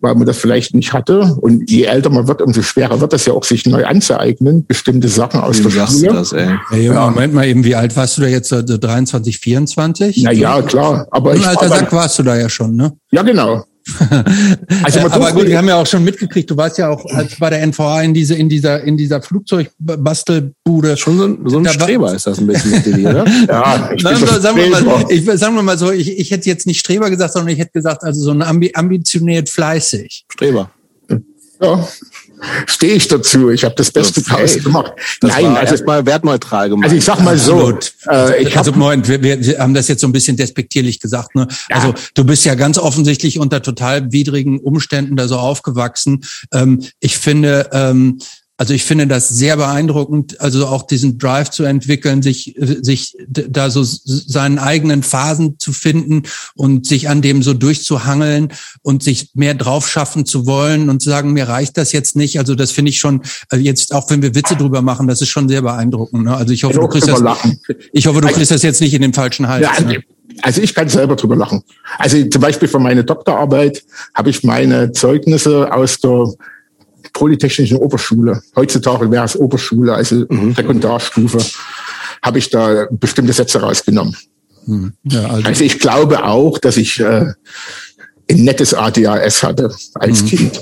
weil 0.00 0.14
man 0.14 0.26
das 0.26 0.38
vielleicht 0.38 0.74
nicht 0.74 0.92
hatte. 0.92 1.36
Und 1.40 1.70
je 1.70 1.84
älter 1.84 2.10
man 2.10 2.28
wird, 2.28 2.42
umso 2.42 2.62
schwerer 2.62 3.00
wird 3.00 3.12
das 3.12 3.26
ja 3.26 3.32
auch, 3.32 3.44
sich 3.44 3.66
neu 3.66 3.84
anzueignen, 3.84 4.66
bestimmte 4.66 5.08
Sachen 5.08 5.40
aus 5.40 5.58
wie 5.64 5.72
der 5.72 5.86
Schule. 5.86 6.12
Das, 6.12 6.32
ey? 6.32 6.56
Hey, 6.68 6.86
ja. 6.86 7.10
Moment 7.10 7.34
mal 7.34 7.46
eben, 7.46 7.64
wie 7.64 7.74
alt 7.74 7.96
warst 7.96 8.16
du 8.16 8.22
da 8.22 8.28
jetzt? 8.28 8.50
23, 8.50 9.38
24? 9.38 10.22
Na 10.22 10.32
ja, 10.32 10.62
klar. 10.62 11.06
Aber 11.10 11.34
Im 11.34 11.44
alter 11.44 11.68
Sack 11.68 11.92
warst 11.92 12.18
du 12.18 12.22
da 12.22 12.36
ja 12.36 12.48
schon, 12.48 12.76
ne? 12.76 12.92
Ja, 13.10 13.22
genau. 13.22 13.64
Also 14.82 15.00
aber 15.00 15.32
gut, 15.32 15.46
wir 15.46 15.58
haben 15.58 15.68
ja 15.68 15.76
auch 15.76 15.86
schon 15.86 16.02
mitgekriegt, 16.02 16.50
du 16.50 16.56
warst 16.56 16.76
ja 16.78 16.88
auch 16.88 17.04
als 17.06 17.36
bei 17.38 17.50
der 17.50 17.64
NVA 17.64 18.02
in 18.02 18.14
diese 18.14 18.34
in 18.34 18.48
dieser 18.48 18.82
in 18.82 18.96
dieser 18.96 19.22
Flugzeugbastelbude. 19.22 20.96
Schon 20.96 21.18
so 21.18 21.24
ein, 21.24 21.38
so 21.44 21.58
ein 21.58 21.64
da 21.64 21.72
Streber 21.72 22.14
ist 22.14 22.26
das 22.26 22.38
ein 22.38 22.46
bisschen 22.48 22.72
mit 22.72 22.86
dir, 22.86 23.10
oder? 23.10 23.24
ja, 23.48 23.90
ich 23.94 24.02
sagen, 24.02 24.56
wir 24.56 24.70
mal, 24.70 25.04
ich, 25.08 25.24
sagen 25.24 25.54
wir 25.54 25.62
mal 25.62 25.78
so, 25.78 25.92
ich, 25.92 26.18
ich 26.18 26.30
hätte 26.30 26.48
jetzt 26.48 26.66
nicht 26.66 26.80
Streber 26.80 27.10
gesagt, 27.10 27.34
sondern 27.34 27.52
ich 27.52 27.60
hätte 27.60 27.72
gesagt, 27.72 28.02
also 28.02 28.20
so 28.22 28.32
ein 28.32 28.42
ambi 28.42 28.72
ambitioniert 28.74 29.48
fleißig. 29.48 30.24
Streber. 30.28 30.70
Ja 31.60 31.86
stehe 32.66 32.94
ich 32.94 33.08
dazu. 33.08 33.50
Ich 33.50 33.64
habe 33.64 33.74
das 33.74 33.90
Beste 33.90 34.20
okay. 34.20 34.30
draus 34.30 34.62
gemacht. 34.62 34.92
Das 35.20 35.32
Nein, 35.32 35.46
war 35.46 35.58
also 35.58 35.72
erstmal 35.72 36.06
wertneutral 36.06 36.68
gemacht. 36.68 36.84
Also 36.84 36.96
ich 36.96 37.04
sag 37.04 37.20
mal 37.20 37.38
so. 37.38 37.78
Äh, 38.08 38.42
ich 38.42 38.56
also 38.56 38.72
Moment, 38.72 39.08
wir, 39.08 39.22
wir 39.22 39.58
haben 39.58 39.74
das 39.74 39.88
jetzt 39.88 40.00
so 40.00 40.06
ein 40.06 40.12
bisschen 40.12 40.36
despektierlich 40.36 41.00
gesagt. 41.00 41.34
Ne? 41.34 41.46
Ja. 41.70 41.76
Also 41.76 41.94
du 42.14 42.24
bist 42.24 42.44
ja 42.44 42.54
ganz 42.54 42.78
offensichtlich 42.78 43.38
unter 43.38 43.62
total 43.62 44.12
widrigen 44.12 44.58
Umständen 44.58 45.16
da 45.16 45.28
so 45.28 45.36
aufgewachsen. 45.36 46.24
Ähm, 46.52 46.82
ich 47.00 47.18
finde, 47.18 47.70
ähm, 47.72 48.18
also 48.58 48.72
ich 48.72 48.84
finde 48.84 49.06
das 49.06 49.28
sehr 49.28 49.56
beeindruckend, 49.56 50.40
also 50.40 50.66
auch 50.66 50.86
diesen 50.86 51.18
Drive 51.18 51.50
zu 51.50 51.64
entwickeln, 51.64 52.22
sich, 52.22 52.54
sich 52.58 53.16
da 53.28 53.68
so 53.68 53.82
seinen 53.84 54.58
eigenen 54.58 55.02
Phasen 55.02 55.58
zu 55.58 55.72
finden 55.72 56.22
und 56.54 56.86
sich 56.86 57.10
an 57.10 57.20
dem 57.20 57.42
so 57.42 57.52
durchzuhangeln 57.52 58.48
und 58.80 59.02
sich 59.02 59.30
mehr 59.34 59.54
drauf 59.54 59.88
schaffen 59.88 60.24
zu 60.24 60.46
wollen 60.46 60.88
und 60.88 61.02
zu 61.02 61.10
sagen, 61.10 61.34
mir 61.34 61.48
reicht 61.48 61.76
das 61.76 61.92
jetzt 61.92 62.16
nicht. 62.16 62.38
Also 62.38 62.54
das 62.54 62.70
finde 62.70 62.90
ich 62.90 62.98
schon, 62.98 63.20
also 63.50 63.62
jetzt 63.62 63.94
auch 63.94 64.08
wenn 64.10 64.22
wir 64.22 64.34
Witze 64.34 64.56
drüber 64.56 64.80
machen, 64.80 65.06
das 65.06 65.20
ist 65.20 65.28
schon 65.28 65.48
sehr 65.50 65.60
beeindruckend. 65.60 66.24
Ne? 66.24 66.34
Also 66.34 66.54
ich 66.54 66.64
hoffe, 66.64 66.78
du 66.78 66.88
kriegst 66.88 67.08
das, 67.08 67.22
ich 67.92 68.06
hoffe, 68.06 68.22
du 68.22 68.28
kriegst 68.28 68.50
das 68.50 68.62
jetzt 68.62 68.80
nicht 68.80 68.94
in 68.94 69.02
den 69.02 69.12
falschen 69.12 69.48
Hals. 69.48 69.66
Ja, 69.66 69.84
ne? 69.84 70.02
Also 70.42 70.60
ich 70.60 70.74
kann 70.74 70.88
selber 70.88 71.16
drüber 71.16 71.36
lachen. 71.36 71.62
Also 71.98 72.22
zum 72.24 72.40
Beispiel 72.40 72.68
für 72.68 72.78
meine 72.78 73.04
Doktorarbeit 73.04 73.84
habe 74.14 74.30
ich 74.30 74.42
meine 74.44 74.92
Zeugnisse 74.92 75.72
aus 75.72 75.98
der 76.00 76.26
Polytechnischen 77.16 77.78
Oberschule. 77.78 78.42
Heutzutage 78.54 79.10
wäre 79.10 79.24
es 79.24 79.36
Oberschule, 79.36 79.94
also 79.94 80.26
mhm. 80.28 80.54
Sekundarstufe, 80.54 81.38
habe 82.22 82.38
ich 82.38 82.50
da 82.50 82.86
bestimmte 82.90 83.32
Sätze 83.32 83.58
rausgenommen. 83.58 84.14
Mhm. 84.66 84.92
Ja, 85.04 85.26
also, 85.26 85.48
also, 85.48 85.64
ich 85.64 85.78
glaube 85.78 86.22
auch, 86.24 86.58
dass 86.58 86.76
ich 86.76 87.00
äh, 87.00 87.32
ein 88.30 88.44
nettes 88.44 88.74
ADHS 88.74 89.42
hatte 89.42 89.74
als 89.94 90.24
mhm. 90.24 90.26
Kind. 90.26 90.60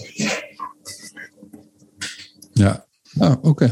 Ja, 2.55 2.85
ah, 3.19 3.37
okay. 3.43 3.71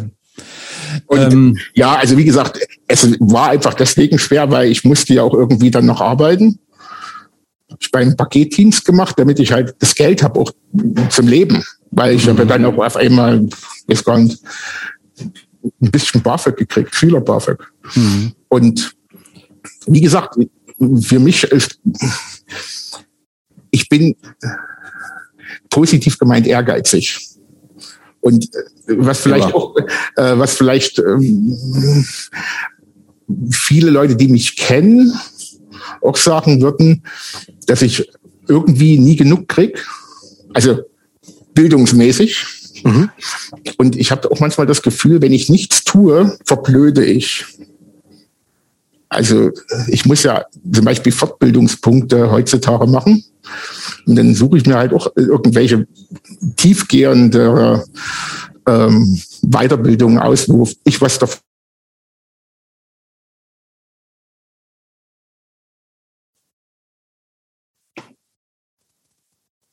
Und 1.06 1.32
ähm, 1.32 1.58
ja, 1.74 1.94
also 1.94 2.16
wie 2.16 2.24
gesagt, 2.24 2.58
es 2.88 3.08
war 3.20 3.50
einfach 3.50 3.74
deswegen 3.74 4.18
schwer, 4.18 4.50
weil 4.50 4.72
ich 4.72 4.82
musste 4.82 5.14
ja 5.14 5.22
auch 5.22 5.34
irgendwie 5.34 5.70
dann 5.70 5.86
noch 5.86 6.00
arbeiten. 6.00 6.58
Ich 7.78 7.86
habe 7.92 7.98
einen 7.98 8.16
Paketdienst 8.16 8.84
gemacht, 8.84 9.16
damit 9.20 9.38
ich 9.38 9.52
halt 9.52 9.76
das 9.78 9.94
Geld 9.94 10.24
habe, 10.24 10.40
auch 10.40 10.50
zum 11.10 11.28
Leben 11.28 11.62
weil 11.92 12.16
ich 12.16 12.26
habe 12.28 12.46
dann 12.46 12.64
auch 12.64 12.78
auf 12.78 12.96
einmal, 12.96 13.46
weiß 13.86 14.04
gar 14.04 14.18
nicht, 14.18 14.42
ein 15.20 15.90
bisschen 15.90 16.22
BAföG 16.22 16.56
gekriegt, 16.56 16.94
Schüler 16.94 17.20
BAföG. 17.20 17.70
Mhm. 17.94 18.32
Und 18.48 18.96
wie 19.86 20.00
gesagt, 20.00 20.36
für 21.02 21.18
mich 21.20 21.44
ist, 21.44 21.78
ich 23.70 23.88
bin 23.88 24.16
positiv 25.70 26.18
gemeint 26.18 26.46
ehrgeizig. 26.46 27.28
Und 28.20 28.44
äh, 28.54 28.58
was 28.98 29.20
vielleicht 29.20 29.48
ja. 29.48 29.54
auch, 29.54 29.76
äh, 30.16 30.38
was 30.38 30.54
vielleicht 30.54 30.98
ähm, 30.98 32.04
viele 33.50 33.90
Leute, 33.90 34.16
die 34.16 34.28
mich 34.28 34.56
kennen, 34.56 35.12
auch 36.00 36.16
sagen 36.16 36.62
würden, 36.62 37.04
dass 37.66 37.82
ich 37.82 38.10
irgendwie 38.48 38.98
nie 38.98 39.16
genug 39.16 39.48
krieg. 39.48 39.84
Also 40.54 40.80
bildungsmäßig. 41.54 42.46
Mhm. 42.84 43.10
Und 43.78 43.96
ich 43.96 44.10
habe 44.10 44.30
auch 44.30 44.40
manchmal 44.40 44.66
das 44.66 44.82
Gefühl, 44.82 45.22
wenn 45.22 45.32
ich 45.32 45.48
nichts 45.48 45.84
tue, 45.84 46.36
verblöde 46.44 47.04
ich. 47.04 47.44
Also 49.08 49.50
ich 49.88 50.06
muss 50.06 50.22
ja 50.22 50.46
zum 50.72 50.84
Beispiel 50.84 51.12
Fortbildungspunkte 51.12 52.30
heutzutage 52.30 52.86
machen. 52.86 53.22
Und 54.06 54.16
dann 54.16 54.34
suche 54.34 54.56
ich 54.56 54.66
mir 54.66 54.76
halt 54.76 54.94
auch 54.94 55.14
irgendwelche 55.16 55.86
tiefgehende 56.56 57.84
ähm, 58.66 59.20
Weiterbildungen 59.42 60.18
aus, 60.18 60.48
wo 60.48 60.68
ich 60.84 61.00
was 61.00 61.18
davon 61.18 61.40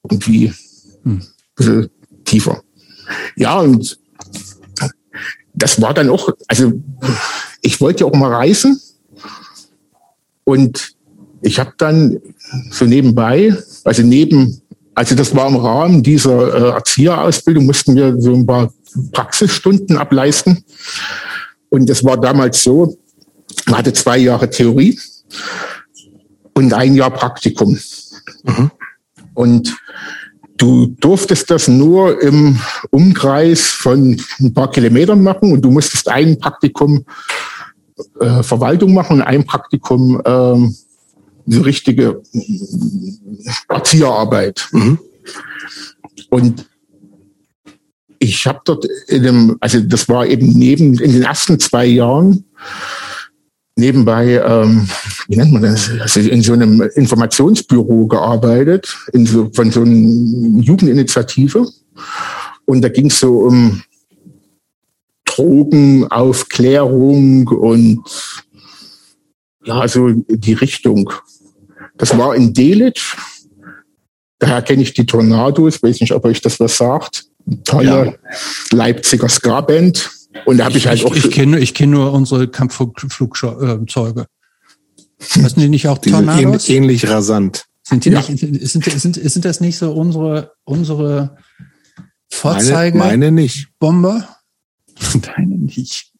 irgendwie 0.03 0.51
hm 1.03 1.21
bisschen 1.59 1.89
tiefer. 2.25 2.63
Ja, 3.35 3.59
und 3.59 3.99
das 5.53 5.81
war 5.81 5.93
dann 5.93 6.09
auch, 6.09 6.29
also 6.47 6.73
ich 7.61 7.81
wollte 7.81 8.01
ja 8.03 8.09
auch 8.09 8.15
mal 8.15 8.33
reisen 8.33 8.79
und 10.43 10.95
ich 11.41 11.59
habe 11.59 11.73
dann 11.77 12.19
so 12.71 12.85
nebenbei, 12.85 13.55
also 13.83 14.03
neben, 14.03 14.61
also 14.93 15.15
das 15.15 15.35
war 15.35 15.47
im 15.47 15.55
Rahmen 15.55 16.03
dieser 16.03 16.53
äh, 16.53 16.69
Erzieherausbildung, 16.71 17.65
mussten 17.65 17.95
wir 17.95 18.19
so 18.19 18.33
ein 18.33 18.45
paar 18.45 18.73
Praxisstunden 19.11 19.97
ableisten. 19.97 20.63
Und 21.69 21.89
das 21.89 22.03
war 22.03 22.19
damals 22.19 22.63
so, 22.63 22.97
man 23.67 23.77
hatte 23.77 23.93
zwei 23.93 24.17
Jahre 24.17 24.49
Theorie 24.49 24.99
und 26.53 26.73
ein 26.73 26.95
Jahr 26.95 27.11
Praktikum. 27.11 27.79
Mhm. 28.43 28.71
Und 29.33 29.77
Du 30.59 30.87
durftest 30.99 31.49
das 31.49 31.69
nur 31.69 32.21
im 32.21 32.59
Umkreis 32.91 33.61
von 33.61 34.21
ein 34.41 34.53
paar 34.53 34.69
Kilometern 34.69 35.23
machen 35.23 35.53
und 35.53 35.61
du 35.61 35.71
musstest 35.71 36.09
ein 36.09 36.37
Praktikum 36.37 37.05
äh, 38.19 38.43
Verwaltung 38.43 38.93
machen 38.93 39.17
und 39.17 39.21
ein 39.21 39.45
Praktikum 39.45 40.19
äh, 40.19 40.69
so 41.47 41.61
richtige 41.61 42.21
Erzieherarbeit. 43.69 44.67
Mhm. 44.73 44.99
Und 46.29 46.65
ich 48.19 48.45
habe 48.45 48.59
dort 48.65 48.85
in 49.07 49.23
dem, 49.23 49.57
also 49.61 49.79
das 49.79 50.09
war 50.09 50.27
eben 50.27 50.47
neben 50.49 50.99
in 50.99 51.13
den 51.13 51.23
ersten 51.23 51.57
zwei 51.59 51.85
Jahren 51.85 52.43
nebenbei, 53.79 54.41
ähm, 54.45 54.87
wie 55.27 55.37
nennt 55.37 55.51
man 55.51 55.63
das, 55.63 55.89
also 55.99 56.19
in 56.19 56.41
so 56.41 56.53
einem 56.53 56.81
Informationsbüro 56.95 58.07
gearbeitet, 58.07 58.97
in 59.13 59.25
so, 59.25 59.49
von 59.53 59.71
so 59.71 59.81
einer 59.81 60.61
Jugendinitiative. 60.61 61.67
Und 62.65 62.81
da 62.81 62.89
ging 62.89 63.07
es 63.07 63.19
so 63.19 63.39
um 63.39 63.81
Drogenaufklärung 65.25 67.47
und 67.47 68.03
ja, 69.65 69.87
so 69.87 70.11
die 70.27 70.53
Richtung. 70.53 71.11
Das 71.97 72.15
war 72.17 72.35
in 72.35 72.53
Delitzsch. 72.53 73.15
Daher 74.39 74.61
kenne 74.61 74.83
ich 74.83 74.93
die 74.93 75.05
Tornados, 75.05 75.83
weiß 75.83 76.01
nicht, 76.01 76.13
ob 76.13 76.25
euch 76.25 76.41
das 76.41 76.59
was 76.59 76.77
sagt. 76.77 77.25
tolle 77.65 78.05
ja. 78.05 78.13
Leipziger 78.71 79.27
Ska-Band. 79.27 80.18
Und 80.45 80.57
da 80.57 80.65
habe 80.65 80.77
ich, 80.77 80.83
ich, 80.83 80.87
halt 80.87 81.05
auch. 81.05 81.15
Ich, 81.15 81.25
ich 81.25 81.31
kenne 81.31 81.59
ich 81.59 81.73
kenn 81.73 81.89
nur 81.89 82.13
unsere 82.13 82.47
Kampfflugzeuge. 82.47 84.27
Was 85.19 85.51
sind 85.51 85.57
die 85.57 85.69
nicht 85.69 85.87
auch 85.87 85.97
Tornados? 85.97 86.69
Ähnlich 86.69 87.09
rasant. 87.09 87.65
Sind, 87.83 88.05
die 88.05 88.09
ja. 88.09 88.19
nicht, 88.19 88.39
sind, 88.69 88.83
sind, 88.85 89.15
sind 89.15 89.45
das 89.45 89.61
nicht 89.61 89.77
so 89.77 89.91
unsere, 89.91 90.53
unsere 90.63 91.37
Vorzeige? 92.29 92.97
Meine, 92.97 93.11
meine 93.11 93.31
nicht. 93.31 93.69
Bomber? 93.79 94.27
Deine 95.35 95.57
nicht. 95.57 96.11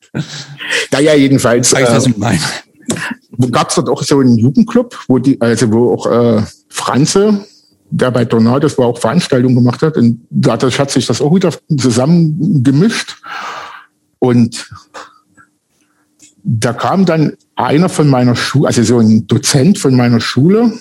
Da 0.90 1.00
ja, 1.00 1.14
jedenfalls. 1.14 1.74
Äh, 1.74 1.86
was 1.88 2.08
ich 2.08 2.18
meine. 2.18 2.40
Gab 3.52 3.70
es 3.70 3.76
dort 3.76 3.90
auch 3.90 4.04
so 4.04 4.20
einen 4.20 4.38
Jugendclub, 4.38 4.98
wo 5.08 5.20
die, 5.20 5.40
also 5.40 5.72
wo 5.72 5.94
auch 5.94 6.08
äh, 6.08 6.44
Franze, 6.70 7.46
der 7.92 8.12
bei 8.12 8.26
Tornados 8.26 8.78
war, 8.78 8.88
auch 8.88 8.98
Veranstaltungen 8.98 9.56
gemacht 9.56 9.82
hat. 9.82 9.96
Und 9.96 10.26
dadurch 10.30 10.80
hat 10.80 10.92
sich 10.92 11.06
das 11.06 11.22
auch 11.22 11.34
wieder 11.34 11.54
zusammengemischt. 11.78 13.18
Und 14.20 14.70
da 16.44 16.74
kam 16.74 17.06
dann 17.06 17.34
einer 17.56 17.90
von 17.90 18.08
meiner 18.08 18.36
Schule, 18.36 18.68
also 18.68 18.84
so 18.84 19.00
ein 19.00 19.28
Dozent 19.28 19.78
von 19.78 19.96
meiner 19.96 20.20
Schule 20.20 20.74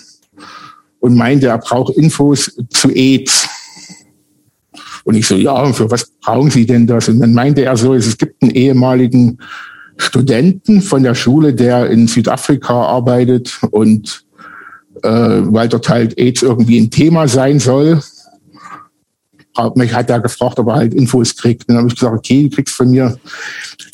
und 1.01 1.16
meinte, 1.16 1.48
er 1.48 1.59
braucht 1.59 1.97
Infos 1.97 2.56
zu 2.70 2.90
AIDS. 2.90 3.48
Und 5.05 5.15
ich 5.15 5.27
so, 5.27 5.36
ja, 5.36 5.73
für 5.73 5.90
was 5.90 6.06
brauchen 6.20 6.51
Sie 6.51 6.66
denn 6.66 6.86
das? 6.86 7.09
Und 7.09 7.20
dann 7.20 7.32
meinte 7.32 7.65
er 7.65 7.77
so, 7.77 7.94
es 7.94 8.19
gibt 8.19 8.43
einen 8.43 8.51
ehemaligen 8.51 9.39
Studenten 9.97 10.82
von 10.82 11.02
der 11.02 11.15
Schule, 11.15 11.55
der 11.55 11.90
in 11.90 12.06
Südafrika 12.06 12.74
arbeitet 12.74 13.59
und 13.70 14.24
äh, 15.02 15.09
weil 15.10 15.69
dort 15.69 15.89
halt 15.89 16.19
AIDS 16.19 16.43
irgendwie 16.43 16.78
ein 16.78 16.90
Thema 16.90 17.27
sein 17.28 17.59
soll. 17.59 18.01
Mich 19.74 19.93
hat 19.93 20.10
er 20.10 20.20
gefragt, 20.20 20.59
ob 20.59 20.68
er 20.68 20.76
halt 20.76 20.94
Infos 20.94 21.36
kriegt. 21.36 21.68
Dann 21.68 21.78
habe 21.78 21.89
ich 21.89 21.94
gesagt, 21.94 22.16
okay, 22.16 22.44
du 22.44 22.55
kriegst 22.55 22.74
von 22.74 22.90
mir 22.90 23.18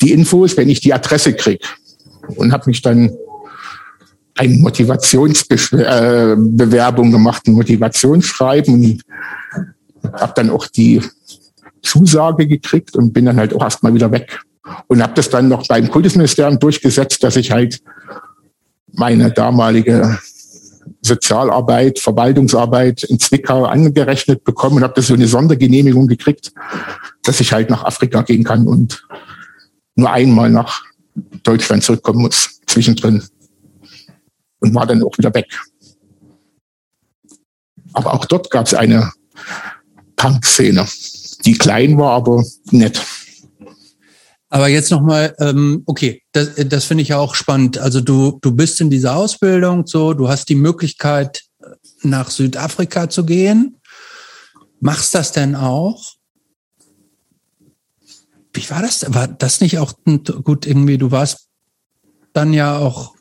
die 0.01 0.11
Infos, 0.11 0.55
wenn 0.57 0.69
ich 0.69 0.79
die 0.79 0.93
Adresse 0.93 1.33
krieg. 1.33 1.65
Und 2.35 2.51
habe 2.51 2.63
mich 2.67 2.81
dann 2.81 3.11
eine 4.37 4.53
Motivationsbewerbung 4.55 7.07
äh, 7.07 7.11
gemacht, 7.11 7.47
ein 7.47 7.53
Motivationsschreiben 7.53 8.73
und 8.73 9.01
habe 10.13 10.33
dann 10.35 10.49
auch 10.49 10.67
die 10.67 11.01
Zusage 11.81 12.47
gekriegt 12.47 12.95
und 12.95 13.13
bin 13.13 13.25
dann 13.25 13.37
halt 13.37 13.53
auch 13.53 13.63
erstmal 13.63 13.93
wieder 13.93 14.11
weg. 14.11 14.41
Und 14.87 15.01
habe 15.01 15.13
das 15.15 15.29
dann 15.29 15.47
noch 15.47 15.67
beim 15.67 15.89
Kultusministerium 15.89 16.59
durchgesetzt, 16.59 17.23
dass 17.23 17.35
ich 17.35 17.51
halt 17.51 17.81
meine 18.91 19.31
damalige 19.31 20.17
Sozialarbeit, 21.01 21.99
Verwaltungsarbeit 21.99 23.03
in 23.03 23.19
Zwickau 23.19 23.65
angerechnet 23.65 24.43
bekommen 24.43 24.77
und 24.77 24.83
habe 24.83 24.93
das 24.95 25.07
so 25.07 25.13
eine 25.13 25.27
Sondergenehmigung 25.27 26.07
gekriegt, 26.07 26.51
dass 27.23 27.39
ich 27.39 27.53
halt 27.53 27.69
nach 27.69 27.83
Afrika 27.83 28.21
gehen 28.21 28.43
kann 28.43 28.67
und 28.67 29.05
nur 29.95 30.11
einmal 30.11 30.49
nach 30.49 30.83
Deutschland 31.43 31.83
zurückkommen 31.83 32.21
muss, 32.21 32.59
zwischendrin. 32.67 33.23
Und 34.59 34.73
war 34.73 34.85
dann 34.85 35.03
auch 35.03 35.17
wieder 35.17 35.33
weg. 35.33 35.47
Aber 37.93 38.13
auch 38.13 38.25
dort 38.25 38.49
gab 38.51 38.65
es 38.65 38.73
eine 38.73 39.11
Punk-Szene, 40.15 40.85
die 41.45 41.57
klein 41.57 41.97
war, 41.97 42.11
aber 42.11 42.43
nett. 42.71 43.01
Aber 44.55 44.69
jetzt 44.69 44.89
nochmal, 44.89 45.35
ähm, 45.39 45.83
okay, 45.85 46.23
das, 46.31 46.51
das 46.55 46.85
finde 46.85 47.01
ich 47.01 47.09
ja 47.09 47.17
auch 47.17 47.35
spannend. 47.35 47.77
Also 47.77 47.99
du, 47.99 48.39
du 48.41 48.53
bist 48.53 48.79
in 48.79 48.89
dieser 48.89 49.17
Ausbildung 49.17 49.85
so, 49.85 50.13
du 50.13 50.29
hast 50.29 50.47
die 50.47 50.55
Möglichkeit, 50.55 51.43
nach 52.03 52.29
Südafrika 52.29 53.09
zu 53.09 53.25
gehen. 53.25 53.81
Machst 54.79 55.13
das 55.13 55.33
denn 55.33 55.57
auch? 55.57 56.13
Wie 58.53 58.69
war 58.69 58.81
das? 58.81 59.13
War 59.13 59.27
das 59.27 59.59
nicht 59.59 59.77
auch 59.77 59.91
gut 60.45 60.65
irgendwie? 60.65 60.97
Du 60.97 61.11
warst 61.11 61.49
dann 62.31 62.53
ja 62.53 62.77
auch 62.77 63.13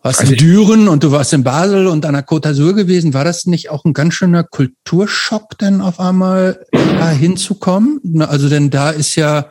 warst 0.00 0.22
in 0.22 0.34
Düren 0.34 0.88
und 0.88 1.02
du 1.02 1.12
warst 1.12 1.34
in 1.34 1.44
Basel 1.44 1.88
und 1.88 2.06
an 2.06 2.14
der 2.14 2.26
Côte 2.26 2.48
d'Azur 2.48 2.72
gewesen. 2.72 3.12
War 3.12 3.24
das 3.24 3.44
nicht 3.44 3.68
auch 3.68 3.84
ein 3.84 3.92
ganz 3.92 4.14
schöner 4.14 4.44
Kulturschock, 4.44 5.58
denn 5.58 5.82
auf 5.82 6.00
einmal 6.00 6.64
da 6.72 7.10
hinzukommen? 7.10 8.00
Also 8.22 8.48
denn 8.48 8.70
da 8.70 8.88
ist 8.88 9.14
ja 9.16 9.50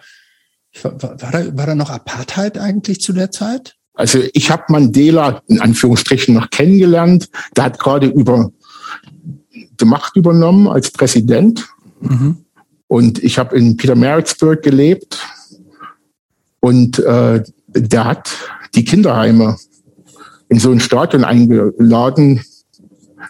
war, 0.84 1.02
war, 1.02 1.31
da, 1.31 1.57
war 1.57 1.65
da 1.65 1.76
noch 1.76 1.89
Apartheid 1.89 2.57
eigentlich 2.57 3.02
zu 3.02 3.14
der 3.14 3.31
Zeit? 3.31 3.76
Also 3.93 4.19
ich 4.34 4.52
habe 4.52 4.64
Mandela 4.69 5.41
in 5.47 5.61
Anführungsstrichen 5.61 6.35
noch 6.35 6.49
kennengelernt. 6.49 7.30
Der 7.56 7.65
hat 7.65 7.80
gerade 7.80 8.07
über 8.07 8.52
die 9.80 9.85
Macht 9.85 10.15
übernommen 10.18 10.68
als 10.68 10.91
Präsident. 10.91 11.65
Mhm. 12.02 12.45
Und 12.88 13.23
ich 13.23 13.39
habe 13.39 13.57
in 13.57 13.77
Peter 13.77 13.95
Maritzburg 13.95 14.61
gelebt. 14.61 15.18
Und 16.60 16.99
äh, 16.99 17.43
der 17.68 18.06
hat 18.06 18.31
die 18.76 18.84
Kinderheime 18.84 19.57
in 20.49 20.60
so 20.60 20.72
ein 20.72 20.80
Stadion 20.80 21.23
eingeladen, 21.23 22.41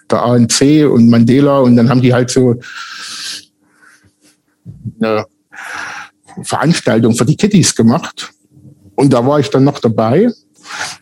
der 0.10 0.24
ANC 0.24 0.90
und 0.92 1.10
Mandela. 1.10 1.60
Und 1.60 1.76
dann 1.76 1.90
haben 1.90 2.02
die 2.02 2.14
halt 2.14 2.32
so 2.32 2.56
eine 5.00 5.26
Veranstaltung 6.44 7.16
für 7.16 7.26
die 7.26 7.38
Kitties 7.38 7.76
gemacht. 7.76 8.32
Und 8.96 9.14
da 9.14 9.26
war 9.26 9.40
ich 9.40 9.50
dann 9.50 9.64
noch 9.64 9.80
dabei. 9.80 10.32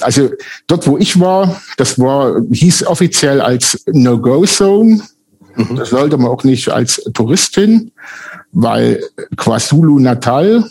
Also 0.02 0.30
dort, 0.68 0.88
wo 0.88 0.98
ich 0.98 1.20
war, 1.20 1.62
das 1.78 2.00
war, 2.00 2.42
hieß 2.52 2.86
offiziell 2.88 3.42
als 3.42 3.84
No-Go-Zone. 3.88 5.02
Mhm. 5.56 5.76
Das 5.76 5.90
sollte 5.90 6.18
man 6.18 6.28
auch 6.28 6.44
nicht 6.44 6.70
als 6.70 7.02
Touristin, 7.14 7.92
weil 8.52 9.02
KwaZulu 9.38 10.00
Natal 10.00 10.66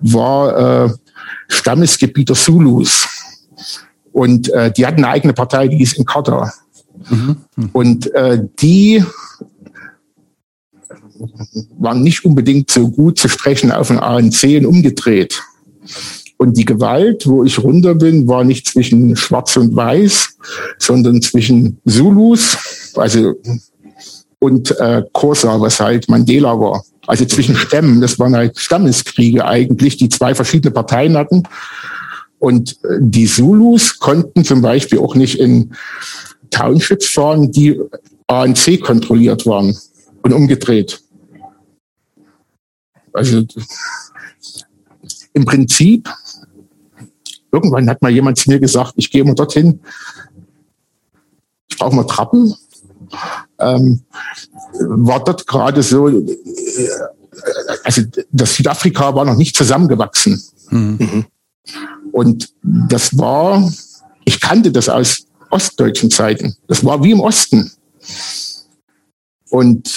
war 0.00 0.86
äh, 0.86 0.90
Stammesgebiet 1.48 2.28
der 2.28 2.36
Zulus. 2.36 3.08
Und 4.12 4.48
äh, 4.50 4.72
die 4.72 4.86
hatten 4.86 5.04
eine 5.04 5.12
eigene 5.12 5.32
Partei, 5.32 5.68
die 5.68 5.76
hieß 5.78 5.94
Inkatha. 5.94 6.52
Mhm. 7.08 7.36
Und 7.72 8.12
äh, 8.14 8.40
die 8.60 9.04
waren 11.78 12.02
nicht 12.02 12.24
unbedingt 12.24 12.70
so 12.70 12.88
gut 12.88 13.18
zu 13.18 13.28
sprechen 13.28 13.70
auf 13.72 13.88
den 13.88 13.98
ANC 13.98 14.42
und 14.58 14.66
umgedreht. 14.66 15.42
Und 16.36 16.56
die 16.56 16.64
Gewalt, 16.64 17.26
wo 17.26 17.44
ich 17.44 17.58
runter 17.58 17.94
bin, 17.94 18.26
war 18.26 18.44
nicht 18.44 18.66
zwischen 18.66 19.14
Schwarz 19.14 19.56
und 19.56 19.76
Weiß, 19.76 20.36
sondern 20.78 21.20
zwischen 21.20 21.78
Zulus, 21.86 22.56
also 22.94 23.34
und 24.38 24.70
äh, 24.80 25.02
Kosa, 25.12 25.60
was 25.60 25.80
halt 25.80 26.08
Mandela 26.08 26.58
war. 26.58 26.82
Also 27.06 27.24
zwischen 27.26 27.56
Stämmen. 27.56 28.00
Das 28.00 28.18
waren 28.18 28.34
halt 28.34 28.58
Stammeskriege 28.58 29.44
eigentlich, 29.44 29.98
die 29.98 30.08
zwei 30.08 30.34
verschiedene 30.34 30.72
Parteien 30.72 31.16
hatten. 31.16 31.42
Und 32.38 32.78
äh, 32.84 32.96
die 33.00 33.26
Zulus 33.26 33.98
konnten 33.98 34.44
zum 34.44 34.62
Beispiel 34.62 34.98
auch 34.98 35.14
nicht 35.14 35.38
in 35.38 35.74
Townships 36.50 37.06
fahren, 37.06 37.52
die 37.52 37.78
ANC 38.26 38.80
kontrolliert 38.80 39.44
waren 39.44 39.76
und 40.22 40.32
umgedreht. 40.32 41.02
Also 43.12 43.44
im 45.32 45.44
Prinzip, 45.44 46.08
irgendwann 47.52 47.88
hat 47.88 48.02
mal 48.02 48.10
jemand 48.10 48.38
zu 48.38 48.50
mir 48.50 48.60
gesagt, 48.60 48.94
ich 48.96 49.10
gehe 49.10 49.24
mal 49.24 49.34
dorthin, 49.34 49.80
ich 51.68 51.78
brauche 51.78 51.94
mal 51.94 52.06
Trappen. 52.06 52.54
Ähm, 53.58 54.02
war 54.78 55.22
dort 55.24 55.46
gerade 55.46 55.82
so, 55.82 56.08
äh, 56.08 56.28
also 57.84 58.02
das 58.30 58.54
Südafrika 58.54 59.14
war 59.14 59.24
noch 59.24 59.36
nicht 59.36 59.56
zusammengewachsen. 59.56 60.42
Mhm. 60.70 61.26
Und 62.12 62.52
das 62.62 63.16
war, 63.18 63.70
ich 64.24 64.40
kannte 64.40 64.70
das 64.72 64.88
aus 64.88 65.26
ostdeutschen 65.50 66.10
Zeiten. 66.10 66.56
Das 66.68 66.84
war 66.84 67.02
wie 67.02 67.12
im 67.12 67.20
Osten. 67.20 67.70
Und 69.50 69.92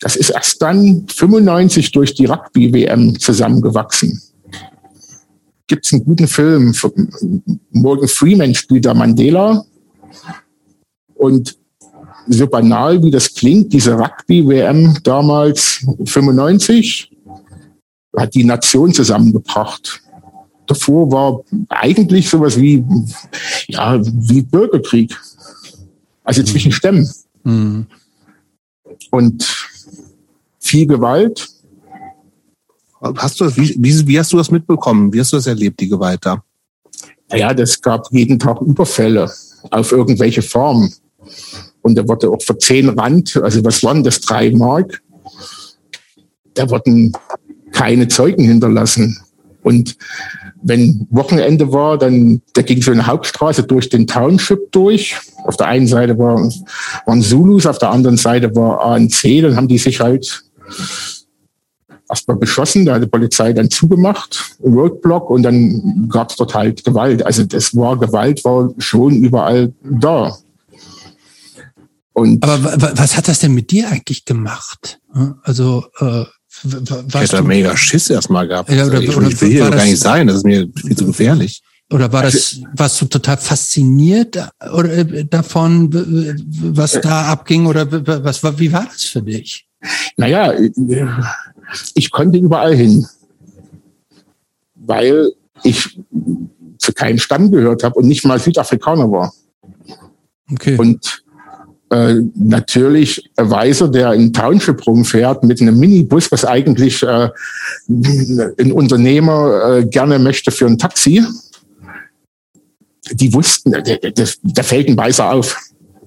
das 0.00 0.16
ist 0.16 0.30
erst 0.30 0.60
dann 0.60 1.06
95 1.08 1.90
durch 1.92 2.14
die 2.14 2.26
Rugby-WM 2.26 3.18
zusammengewachsen. 3.18 4.20
Gibt 5.66 5.86
es 5.86 5.92
einen 5.92 6.04
guten 6.04 6.28
Film? 6.28 6.74
Morgan 7.70 8.08
Freeman 8.08 8.54
spielt 8.54 8.84
da 8.84 8.94
Mandela. 8.94 9.64
Und 11.14 11.56
so 12.28 12.46
banal 12.46 13.02
wie 13.02 13.10
das 13.10 13.32
klingt, 13.34 13.72
diese 13.72 13.94
Rugby-WM 13.94 14.98
damals 15.02 15.84
95 16.04 17.10
hat 18.16 18.34
die 18.34 18.44
Nation 18.44 18.92
zusammengebracht. 18.92 20.02
Davor 20.66 21.10
war 21.12 21.44
eigentlich 21.68 22.28
sowas 22.28 22.60
wie, 22.60 22.84
ja, 23.68 24.00
wie 24.02 24.42
Bürgerkrieg. 24.42 25.16
Also 26.24 26.42
zwischen 26.42 26.72
Stämmen. 26.72 27.08
Mhm. 27.44 27.86
Und 29.10 29.65
viel 30.66 30.86
Gewalt. 30.86 31.48
Hast 33.00 33.40
du, 33.40 33.56
wie, 33.56 33.76
wie, 33.78 34.06
wie 34.06 34.18
hast 34.18 34.32
du 34.32 34.36
das 34.36 34.50
mitbekommen? 34.50 35.12
Wie 35.12 35.20
hast 35.20 35.32
du 35.32 35.36
das 35.36 35.46
erlebt, 35.46 35.80
die 35.80 35.88
Gewalt 35.88 36.20
da? 36.22 36.42
Naja, 37.30 37.52
das 37.54 37.80
gab 37.80 38.06
jeden 38.10 38.38
Tag 38.38 38.60
Überfälle 38.60 39.30
auf 39.70 39.92
irgendwelche 39.92 40.42
Formen. 40.42 40.92
Und 41.82 41.96
da 41.96 42.06
wurde 42.08 42.30
auch 42.30 42.42
für 42.42 42.56
zehn 42.58 42.88
Rand, 42.88 43.36
also 43.36 43.64
was 43.64 43.82
waren 43.82 44.02
das, 44.02 44.20
drei 44.20 44.50
Mark, 44.50 45.02
da 46.54 46.68
wurden 46.70 47.12
keine 47.72 48.08
Zeugen 48.08 48.44
hinterlassen. 48.44 49.18
Und 49.62 49.96
wenn 50.62 51.06
Wochenende 51.10 51.72
war, 51.72 51.98
dann 51.98 52.40
da 52.54 52.62
ging 52.62 52.80
so 52.80 52.90
eine 52.90 53.06
Hauptstraße 53.06 53.64
durch 53.64 53.88
den 53.88 54.06
Township 54.06 54.72
durch. 54.72 55.16
Auf 55.44 55.56
der 55.56 55.66
einen 55.66 55.86
Seite 55.86 56.18
war, 56.18 56.36
waren 57.06 57.22
Zulus, 57.22 57.66
auf 57.66 57.78
der 57.78 57.90
anderen 57.90 58.16
Seite 58.16 58.54
war 58.54 58.80
ANC. 58.80 59.42
Dann 59.42 59.56
haben 59.56 59.68
die 59.68 59.78
sich 59.78 60.00
halt 60.00 60.45
erstmal 62.08 62.36
beschossen, 62.36 62.86
da 62.86 62.94
hat 62.94 63.02
die 63.02 63.08
Polizei 63.08 63.52
dann 63.52 63.70
zugemacht, 63.70 64.56
Roadblock, 64.62 65.30
und 65.30 65.42
dann 65.42 66.08
gab 66.08 66.30
es 66.30 66.36
dort 66.36 66.54
halt 66.54 66.84
Gewalt. 66.84 67.24
Also 67.24 67.44
das 67.44 67.74
war 67.74 67.98
Gewalt, 67.98 68.44
war 68.44 68.70
schon 68.78 69.14
überall 69.22 69.72
da. 69.82 70.36
Und 72.12 72.42
Aber 72.42 72.74
was 72.96 73.16
hat 73.16 73.28
das 73.28 73.40
denn 73.40 73.52
mit 73.52 73.70
dir 73.70 73.90
eigentlich 73.90 74.24
gemacht? 74.24 75.00
Also 75.42 75.84
äh, 75.98 76.24
ich 76.64 77.14
hätte 77.14 77.42
mega 77.42 77.76
Schiss 77.76 78.08
erstmal 78.08 78.48
gehabt. 78.48 78.70
Ja, 78.70 78.86
oder, 78.86 79.00
ich, 79.00 79.14
oder, 79.14 79.28
ich 79.28 79.40
will 79.40 79.50
hier 79.50 79.70
gar 79.70 79.84
nicht 79.84 79.98
sein, 79.98 80.26
das 80.26 80.36
ist 80.36 80.46
mir 80.46 80.66
viel 80.74 80.96
zu 80.96 81.06
gefährlich. 81.06 81.62
Oder 81.92 82.10
war 82.12 82.22
das, 82.22 82.60
warst 82.74 83.00
du 83.00 83.04
total 83.04 83.36
fasziniert 83.36 84.38
oder, 84.72 84.92
äh, 84.92 85.24
davon, 85.24 85.90
was 86.74 87.00
da 87.00 87.26
abging 87.26 87.66
oder 87.66 87.86
was, 88.24 88.42
wie 88.58 88.72
war 88.72 88.86
das 88.90 89.04
für 89.04 89.22
dich? 89.22 89.66
Naja, 90.16 90.54
ich 91.94 92.10
konnte 92.10 92.38
überall 92.38 92.74
hin, 92.74 93.06
weil 94.74 95.32
ich 95.62 95.98
zu 96.78 96.92
keinem 96.92 97.18
Stamm 97.18 97.50
gehört 97.50 97.82
habe 97.82 97.96
und 97.96 98.06
nicht 98.06 98.24
mal 98.24 98.38
Südafrikaner 98.38 99.10
war. 99.10 99.32
Okay. 100.52 100.76
Und 100.76 101.24
äh, 101.90 102.16
natürlich 102.34 103.30
Weiser, 103.36 103.88
der 103.88 104.12
in 104.14 104.32
Township 104.32 104.86
rumfährt 104.86 105.44
mit 105.44 105.60
einem 105.60 105.78
Minibus, 105.78 106.30
was 106.32 106.44
eigentlich 106.44 107.02
äh, 107.02 107.28
ein 107.88 108.72
Unternehmer 108.72 109.78
äh, 109.78 109.86
gerne 109.86 110.18
möchte 110.18 110.50
für 110.50 110.66
ein 110.66 110.78
Taxi. 110.78 111.22
Die 113.12 113.32
wussten, 113.32 113.70
der, 113.70 113.82
der, 113.82 114.28
der 114.42 114.64
fällt 114.64 114.88
ein 114.88 114.96
Weißer 114.96 115.30
auf. 115.30 115.56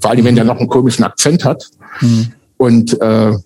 Vor 0.01 0.11
allem, 0.11 0.25
wenn 0.25 0.35
der 0.35 0.43
noch 0.43 0.59
einen 0.59 0.67
komischen 0.67 1.05
Akzent 1.05 1.45
hat. 1.45 1.65
Mhm. 2.01 2.33
Und 2.57 3.01
äh, 3.01 3.37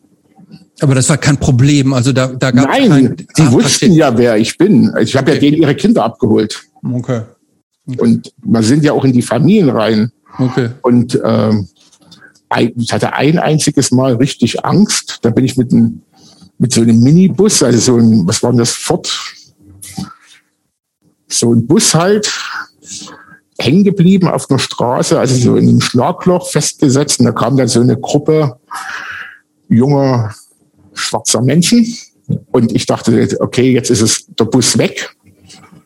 aber 0.83 0.95
das 0.95 1.09
war 1.09 1.17
kein 1.17 1.37
Problem. 1.37 1.93
Also 1.93 2.11
da, 2.11 2.27
da 2.27 2.51
gab 2.51 2.67
Nein, 2.67 2.89
kein, 2.89 3.15
die 3.37 3.41
ah, 3.41 3.51
wussten 3.53 3.93
ja, 3.93 4.15
wer 4.17 4.37
ich 4.37 4.57
bin. 4.57 4.93
Ich 4.99 5.15
habe 5.15 5.31
okay. 5.31 5.35
ja 5.35 5.39
denen 5.39 5.61
ihre 5.61 5.75
Kinder 5.75 6.03
abgeholt. 6.03 6.61
Okay. 6.83 7.21
okay. 7.87 7.99
Und 7.99 8.33
man 8.43 8.63
sind 8.63 8.83
ja 8.83 8.91
auch 8.91 9.05
in 9.05 9.13
die 9.13 9.21
Familien 9.21 9.69
rein. 9.69 10.11
Okay. 10.37 10.69
Und 10.81 11.19
ähm, 11.23 11.69
ich 12.75 12.91
hatte 12.91 13.13
ein 13.13 13.39
einziges 13.39 13.91
Mal 13.91 14.15
richtig 14.15 14.65
Angst. 14.65 15.19
Da 15.21 15.29
bin 15.29 15.45
ich 15.45 15.55
mit, 15.55 15.71
einem, 15.71 16.01
mit 16.59 16.73
so 16.73 16.81
einem 16.81 16.99
Minibus, 16.99 17.63
also 17.63 17.79
so 17.79 17.97
ein, 17.97 18.27
was 18.27 18.43
war 18.43 18.51
denn 18.51 18.59
das, 18.59 18.71
Ford? 18.71 19.09
So 21.29 21.53
ein 21.53 21.65
Bus 21.65 21.95
halt, 21.95 22.31
hängen 23.57 23.85
geblieben 23.85 24.27
auf 24.27 24.49
einer 24.49 24.59
Straße, 24.59 25.17
also 25.17 25.35
so 25.35 25.55
in 25.55 25.69
einem 25.69 25.81
Schlagloch 25.81 26.49
festgesetzt. 26.49 27.19
Und 27.19 27.25
da 27.27 27.31
kam 27.31 27.55
dann 27.55 27.69
so 27.69 27.79
eine 27.79 27.97
Gruppe 27.97 28.57
junger 29.69 30.35
schwarzer 30.93 31.41
Menschen. 31.41 31.87
Und 32.51 32.71
ich 32.71 32.85
dachte, 32.85 33.37
okay, 33.39 33.71
jetzt 33.71 33.89
ist 33.89 34.01
es 34.01 34.25
der 34.27 34.45
Bus 34.45 34.77
weg. 34.77 35.13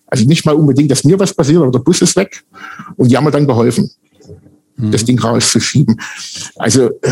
Also 0.06 0.26
nicht 0.26 0.46
mal 0.46 0.56
unbedingt, 0.56 0.92
dass 0.92 1.04
mir 1.04 1.20
was 1.20 1.34
passiert, 1.34 1.62
aber 1.62 1.72
der 1.72 1.80
Bus 1.80 2.02
ist 2.02 2.16
weg. 2.16 2.44
Und 2.96 3.10
die 3.10 3.18
haben 3.18 3.26
mir 3.26 3.32
dann 3.32 3.48
geholfen 3.48 3.92
mhm. 4.78 4.92
das 4.92 5.06
Ding 5.06 5.20
rauszuschieben. 5.20 6.00
Also 6.56 6.90
äh, 7.02 7.12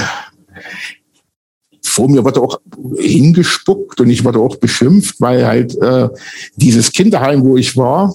vor 1.84 2.10
mir 2.10 2.24
wurde 2.24 2.42
auch 2.42 2.60
hingespuckt 2.98 4.02
und 4.02 4.10
ich 4.10 4.24
wurde 4.24 4.40
auch 4.40 4.58
beschimpft, 4.58 5.20
weil 5.20 5.46
halt 5.46 5.76
äh, 5.82 6.10
dieses 6.56 6.92
Kinderheim, 6.92 7.44
wo 7.44 7.58
ich 7.58 7.78
war, 7.78 8.14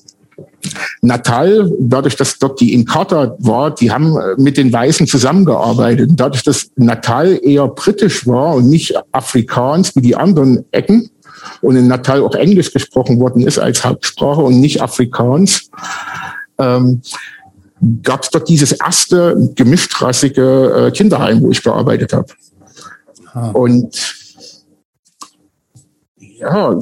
Natal, 1.00 1.72
dadurch, 1.78 2.16
dass 2.16 2.38
dort 2.38 2.60
die 2.60 2.74
Inkata 2.74 3.36
war, 3.38 3.74
die 3.74 3.90
haben 3.90 4.16
äh, 4.16 4.34
mit 4.36 4.56
den 4.56 4.72
Weißen 4.72 5.06
zusammengearbeitet. 5.06 6.10
Dadurch, 6.14 6.42
dass 6.42 6.70
Natal 6.76 7.38
eher 7.42 7.68
britisch 7.68 8.26
war 8.26 8.54
und 8.54 8.68
nicht 8.68 8.94
afrikanisch 9.12 9.92
wie 9.94 10.02
die 10.02 10.16
anderen 10.16 10.64
Ecken 10.72 11.10
und 11.62 11.76
in 11.76 11.88
Natal 11.88 12.22
auch 12.22 12.34
Englisch 12.34 12.72
gesprochen 12.72 13.18
worden 13.20 13.46
ist 13.46 13.58
als 13.58 13.84
Hauptsprache 13.84 14.42
und 14.42 14.60
nicht 14.60 14.82
afrikanisch, 14.82 15.68
ähm, 16.58 17.00
gab 18.02 18.22
es 18.22 18.30
dort 18.30 18.48
dieses 18.48 18.72
erste 18.72 19.52
gemischtrassige 19.54 20.88
äh, 20.88 20.90
Kinderheim, 20.90 21.40
wo 21.42 21.50
ich 21.50 21.62
gearbeitet 21.62 22.12
habe. 22.12 22.26
Ah. 23.32 23.50
Und 23.50 23.96
ja, 26.18 26.78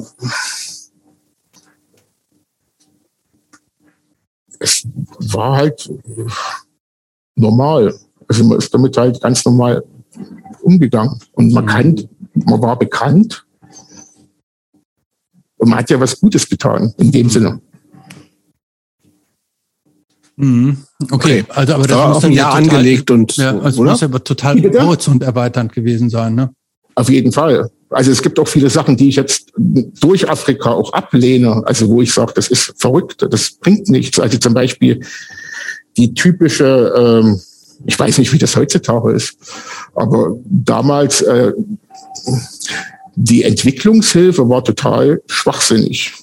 es 4.59 4.87
war 5.33 5.55
halt 5.55 5.91
normal. 7.35 7.97
Also 8.27 8.43
man 8.43 8.57
ist 8.57 8.73
damit 8.73 8.95
halt 8.97 9.21
ganz 9.21 9.43
normal 9.45 9.83
umgegangen. 10.61 11.19
Und 11.33 11.53
man 11.53 11.63
mhm. 11.65 11.69
kann, 11.69 12.09
man 12.33 12.61
war 12.61 12.77
bekannt. 12.77 13.45
Und 15.57 15.69
man 15.69 15.79
hat 15.79 15.89
ja 15.89 15.99
was 15.99 16.19
Gutes 16.19 16.47
getan, 16.47 16.93
in 16.97 17.11
dem 17.11 17.29
Sinne. 17.29 17.59
Mhm. 20.35 20.77
Okay, 21.11 21.43
also 21.49 21.73
aber 21.73 21.87
das 21.87 21.97
war 21.97 22.09
muss 22.13 22.21
dann 22.21 22.31
total, 22.31 22.57
angelegt 22.57 23.11
und 23.11 23.35
ja, 23.35 23.59
also 23.59 23.81
oder? 23.81 23.91
muss 23.91 24.03
aber 24.03 24.23
total 24.23 24.61
horizont 24.61 25.21
erweiternd 25.21 25.73
gewesen 25.73 26.09
sein, 26.09 26.35
ne? 26.35 26.53
Auf 26.95 27.09
jeden 27.09 27.33
Fall. 27.33 27.69
Also 27.89 28.11
es 28.11 28.21
gibt 28.21 28.37
auch 28.39 28.47
viele 28.47 28.69
Sachen, 28.69 28.97
die 28.97 29.09
ich 29.09 29.15
jetzt 29.15 29.51
durch 29.57 30.29
Afrika 30.29 30.71
auch 30.71 30.93
ablehne, 30.93 31.63
also 31.65 31.89
wo 31.89 32.01
ich 32.01 32.13
sage, 32.13 32.33
das 32.35 32.47
ist 32.47 32.73
verrückt, 32.77 33.25
das 33.29 33.51
bringt 33.51 33.89
nichts. 33.89 34.19
Also 34.19 34.37
zum 34.37 34.53
Beispiel 34.53 35.01
die 35.97 36.13
typische, 36.13 36.93
ähm, 36.95 37.41
ich 37.85 37.97
weiß 37.97 38.19
nicht, 38.19 38.31
wie 38.31 38.37
das 38.37 38.55
heutzutage 38.55 39.11
ist, 39.11 39.37
aber 39.95 40.35
damals 40.45 41.21
äh, 41.21 41.53
die 43.15 43.43
Entwicklungshilfe 43.43 44.47
war 44.47 44.63
total 44.63 45.21
schwachsinnig. 45.27 46.13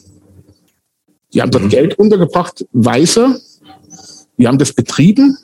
Die 1.35 1.43
haben 1.43 1.51
dort 1.51 1.65
mhm. 1.65 1.71
Geld 1.71 1.99
untergebracht, 1.99 2.65
Weiße, 2.73 3.41
die 4.39 4.47
haben 4.47 4.59
das 4.59 4.73
betrieben. 4.73 5.37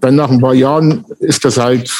Dann 0.00 0.14
nach 0.14 0.30
ein 0.30 0.40
paar 0.40 0.54
Jahren 0.54 1.04
ist 1.18 1.44
das 1.44 1.58
halt, 1.58 1.92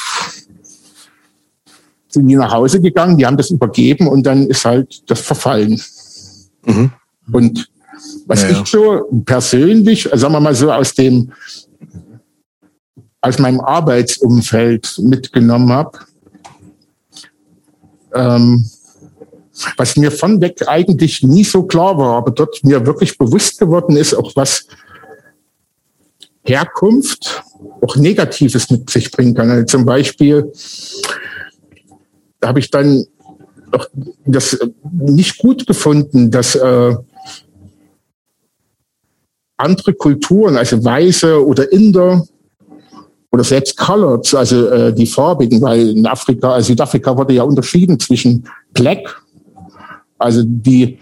sind 2.15 2.29
die 2.29 2.37
nach 2.37 2.53
Hause 2.53 2.81
gegangen, 2.81 3.19
die 3.19 3.27
haben 3.27 3.37
das 3.37 3.51
übergeben 3.51 4.09
und 4.09 4.25
dann 4.25 4.47
ist 4.47 4.65
halt 4.65 5.03
das 5.11 5.21
verfallen. 5.21 5.81
Mhm. 6.65 6.93
Und 7.33 7.69
was 8.27 8.43
ja, 8.43 8.51
ich 8.51 8.67
so 8.67 9.03
persönlich, 9.25 10.09
sagen 10.13 10.33
wir 10.33 10.41
mal 10.41 10.55
so 10.55 10.73
aus 10.73 10.95
dem, 10.95 11.33
aus 13.21 13.39
meinem 13.39 13.61
Arbeitsumfeld 13.61 14.99
mitgenommen 15.03 15.71
habe, 15.73 15.99
ähm, 18.15 18.69
was 19.77 19.97
mir 19.97 20.11
von 20.11 20.41
weg 20.41 20.63
eigentlich 20.67 21.23
nie 21.23 21.45
so 21.45 21.63
klar 21.63 21.97
war, 21.97 22.17
aber 22.17 22.33
dort 22.33 22.63
mir 22.65 22.85
wirklich 22.87 23.17
bewusst 23.17 23.59
geworden 23.59 23.97
ist, 23.97 24.15
auch 24.15 24.35
was 24.35 24.67
Herkunft 26.45 27.43
auch 27.81 27.97
Negatives 27.97 28.71
mit 28.71 28.91
sich 28.91 29.11
bringen 29.11 29.35
kann. 29.35 29.51
Also 29.51 29.65
zum 29.65 29.85
Beispiel 29.85 30.53
habe 32.45 32.61
ich 32.61 32.71
dann 32.71 33.05
auch 33.73 33.87
das 34.25 34.59
nicht 34.93 35.39
gut 35.39 35.67
gefunden, 35.67 36.31
dass 36.31 36.55
äh, 36.55 36.95
andere 39.57 39.95
Kulturen, 39.95 40.57
also 40.57 40.85
Weiße 40.85 41.45
oder 41.45 41.71
Inder 41.73 42.27
oder 43.33 43.45
selbst 43.45 43.77
Colored, 43.77 44.33
also 44.35 44.69
äh, 44.69 44.93
die 44.93 45.07
Farbigen, 45.07 45.61
weil 45.61 45.91
in 45.91 46.07
Afrika, 46.07 46.53
also 46.53 46.69
Südafrika 46.69 47.17
wurde 47.17 47.35
ja 47.35 47.43
unterschieden 47.43 47.99
zwischen 47.99 48.47
Black, 48.73 49.23
also 50.19 50.43
die 50.45 50.99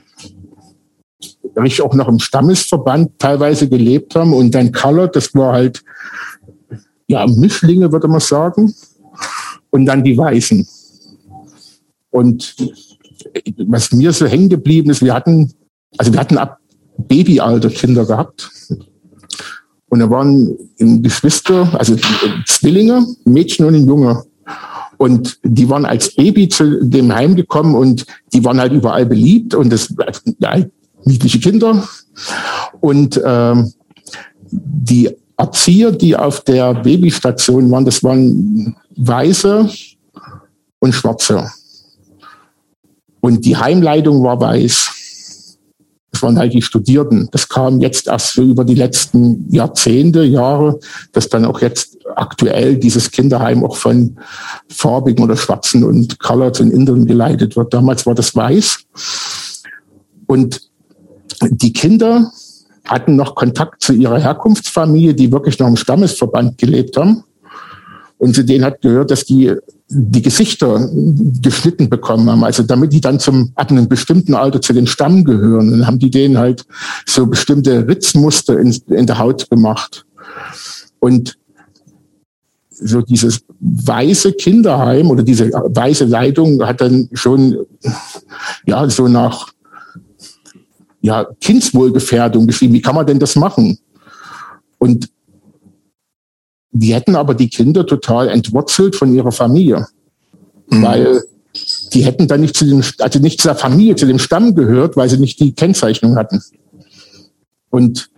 ich 1.65 1.83
auch 1.83 1.95
noch 1.95 2.09
im 2.09 2.19
Stammesverband 2.19 3.19
teilweise 3.19 3.69
gelebt 3.69 4.15
haben 4.15 4.33
und 4.33 4.53
dann 4.53 4.73
Colored, 4.73 5.15
das 5.15 5.35
war 5.35 5.53
halt, 5.53 5.85
ja, 7.07 7.27
Mischlinge, 7.27 7.93
würde 7.93 8.09
man 8.09 8.21
sagen. 8.21 8.73
Und 9.71 9.87
dann 9.87 10.03
die 10.03 10.17
Weißen. 10.17 10.67
Und 12.13 12.55
was 13.67 13.91
mir 13.91 14.13
so 14.13 14.27
hängen 14.27 14.51
geblieben 14.51 14.91
ist, 14.91 15.03
wir 15.03 15.15
hatten, 15.15 15.51
also 15.97 16.13
wir 16.13 16.21
hatten 16.21 16.39
ab 16.39 16.59
Babyalter 16.99 17.71
Kinder 17.71 18.05
gehabt. 18.05 18.51
Und 19.89 19.99
da 19.99 20.09
waren 20.09 20.57
Geschwister, 20.79 21.69
also 21.79 21.97
Zwillinge, 22.47 23.07
Mädchen 23.25 23.67
und 23.67 23.75
ein 23.75 23.87
Junge. 23.87 24.25
Und 24.99 25.39
die 25.43 25.69
waren 25.69 25.85
als 25.85 26.15
Baby 26.15 26.49
zu 26.49 26.85
dem 26.85 27.13
Heim 27.13 27.35
gekommen 27.35 27.75
und 27.75 28.07
die 28.33 28.45
waren 28.45 28.61
halt 28.61 28.73
überall 28.73 29.07
beliebt 29.07 29.55
und 29.55 29.71
das, 29.71 29.93
halt 30.45 30.71
niedliche 31.05 31.41
Kinder. 31.41 31.87
Und 32.81 33.21
ähm, 33.25 33.73
die 34.51 35.11
Erzieher, 35.37 35.93
die 35.93 36.15
auf 36.15 36.45
der 36.45 36.75
Babystation 36.75 37.71
waren, 37.71 37.85
das 37.85 38.05
waren 38.05 38.77
Weiße 38.97 39.69
und 40.79 40.93
Schwarze. 40.93 41.51
Und 43.23 43.45
die 43.45 43.57
Heimleitung 43.57 44.25
war 44.25 44.41
weiß. 44.41 45.59
Das 46.11 46.23
waren 46.23 46.39
halt 46.39 46.53
die 46.53 46.61
Studierten. 46.61 47.29
Das 47.31 47.49
kam 47.49 47.81
jetzt 47.81 48.09
erst 48.09 48.35
so 48.35 48.43
über 48.43 48.65
die 48.65 48.75
letzten 48.75 49.49
Jahrzehnte, 49.49 50.25
Jahre, 50.25 50.81
dass 51.13 51.29
dann 51.29 51.45
auch 51.45 51.61
jetzt 51.61 51.99
aktuell 52.17 52.77
dieses 52.77 53.13
Kinderheim 53.13 53.65
auch 53.65 53.77
von 53.77 54.19
farbigen 54.69 55.25
oder 55.25 55.37
schwarzen 55.37 55.85
und 55.85 56.19
Colored 56.19 56.61
und 56.61 56.73
Indern 56.73 57.07
geleitet 57.07 57.57
wird. 57.57 57.73
Damals 57.73 58.05
war 58.07 58.17
das 58.17 58.35
weiß. 58.35 58.81
Und 60.27 60.61
die 61.49 61.73
Kinder 61.73 62.33
hatten 62.85 63.15
noch 63.15 63.37
Kontakt 63.37 63.83
zu 63.85 63.93
ihrer 63.93 64.19
Herkunftsfamilie, 64.19 65.15
die 65.15 65.31
wirklich 65.31 65.61
noch 65.61 65.69
im 65.69 65.77
Stammesverband 65.77 66.59
gelebt 66.59 66.97
haben. 66.97 67.23
Und 68.19 68.35
zu 68.35 68.45
denen 68.45 68.65
hat 68.65 68.83
gehört, 68.83 69.13
dass 69.13 69.25
die 69.25 69.55
die 69.95 70.23
Gesichter 70.23 70.89
geschnitten 71.43 71.91
bekommen 71.91 72.31
haben, 72.31 72.45
also 72.45 72.63
damit 72.63 72.93
die 72.93 73.01
dann 73.01 73.19
zum 73.21 73.53
ab 73.55 73.71
einem 73.71 73.89
bestimmten 73.89 74.35
Alter 74.35 74.61
zu 74.61 74.73
den 74.73 74.87
Stamm 74.87 75.25
gehören, 75.25 75.71
dann 75.71 75.87
haben 75.87 75.99
die 75.99 76.11
denen 76.11 76.39
halt 76.39 76.65
so 77.07 77.27
bestimmte 77.27 77.87
Ritzmuster 77.87 78.59
in, 78.59 78.75
in 78.89 79.07
der 79.07 79.19
Haut 79.19 79.51
gemacht. 79.51 80.07
Und 80.99 81.37
so 82.71 83.03
dieses 83.03 83.41
weiße 83.61 84.33
Kinderheim 84.33 85.11
oder 85.11 85.23
diese 85.23 85.51
weiße 85.51 86.07
Leitung 86.07 86.65
hat 86.67 86.81
dann 86.81 87.09
schon 87.13 87.59
ja 88.67 88.89
so 88.89 89.09
nach 89.09 89.53
ja 91.01 91.27
Kindswohlgefährdung 91.41 92.47
geschrieben. 92.47 92.75
Wie 92.75 92.83
kann 92.83 92.95
man 92.95 93.07
denn 93.07 93.19
das 93.19 93.37
machen? 93.37 93.79
Und 94.79 95.11
die 96.73 96.95
hätten 96.95 97.17
aber 97.17 97.35
die 97.35 97.49
Kinder 97.49 97.87
total 97.87 98.29
entwurzelt 98.29 98.97
von 98.97 99.15
ihrer 99.15 99.33
Familie, 99.33 99.87
mhm. 100.71 100.83
weil 100.83 101.23
die 101.93 102.05
hätten 102.05 102.29
dann 102.29 102.41
nicht 102.41 102.57
zu 102.57 102.65
dem, 102.65 102.83
also 102.99 103.19
nicht 103.19 103.41
zu 103.41 103.49
der 103.49 103.57
Familie, 103.57 103.95
zu 103.95 104.07
dem 104.07 104.19
Stamm 104.19 104.55
gehört, 104.55 104.97
weil 104.97 105.09
sie 105.09 105.19
nicht 105.19 105.39
die 105.39 105.53
Kennzeichnung 105.53 106.17
hatten. 106.17 106.43
Und 107.69 108.11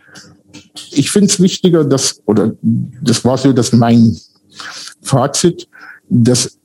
ich 0.93 1.11
finde 1.11 1.27
es 1.27 1.41
wichtiger, 1.41 1.85
dass, 1.85 2.23
oder 2.27 2.53
das 2.63 3.25
war 3.25 3.37
so 3.39 3.53
dass 3.53 3.73
mein 3.73 4.17
Fazit, 5.03 5.69
dass 6.09 6.59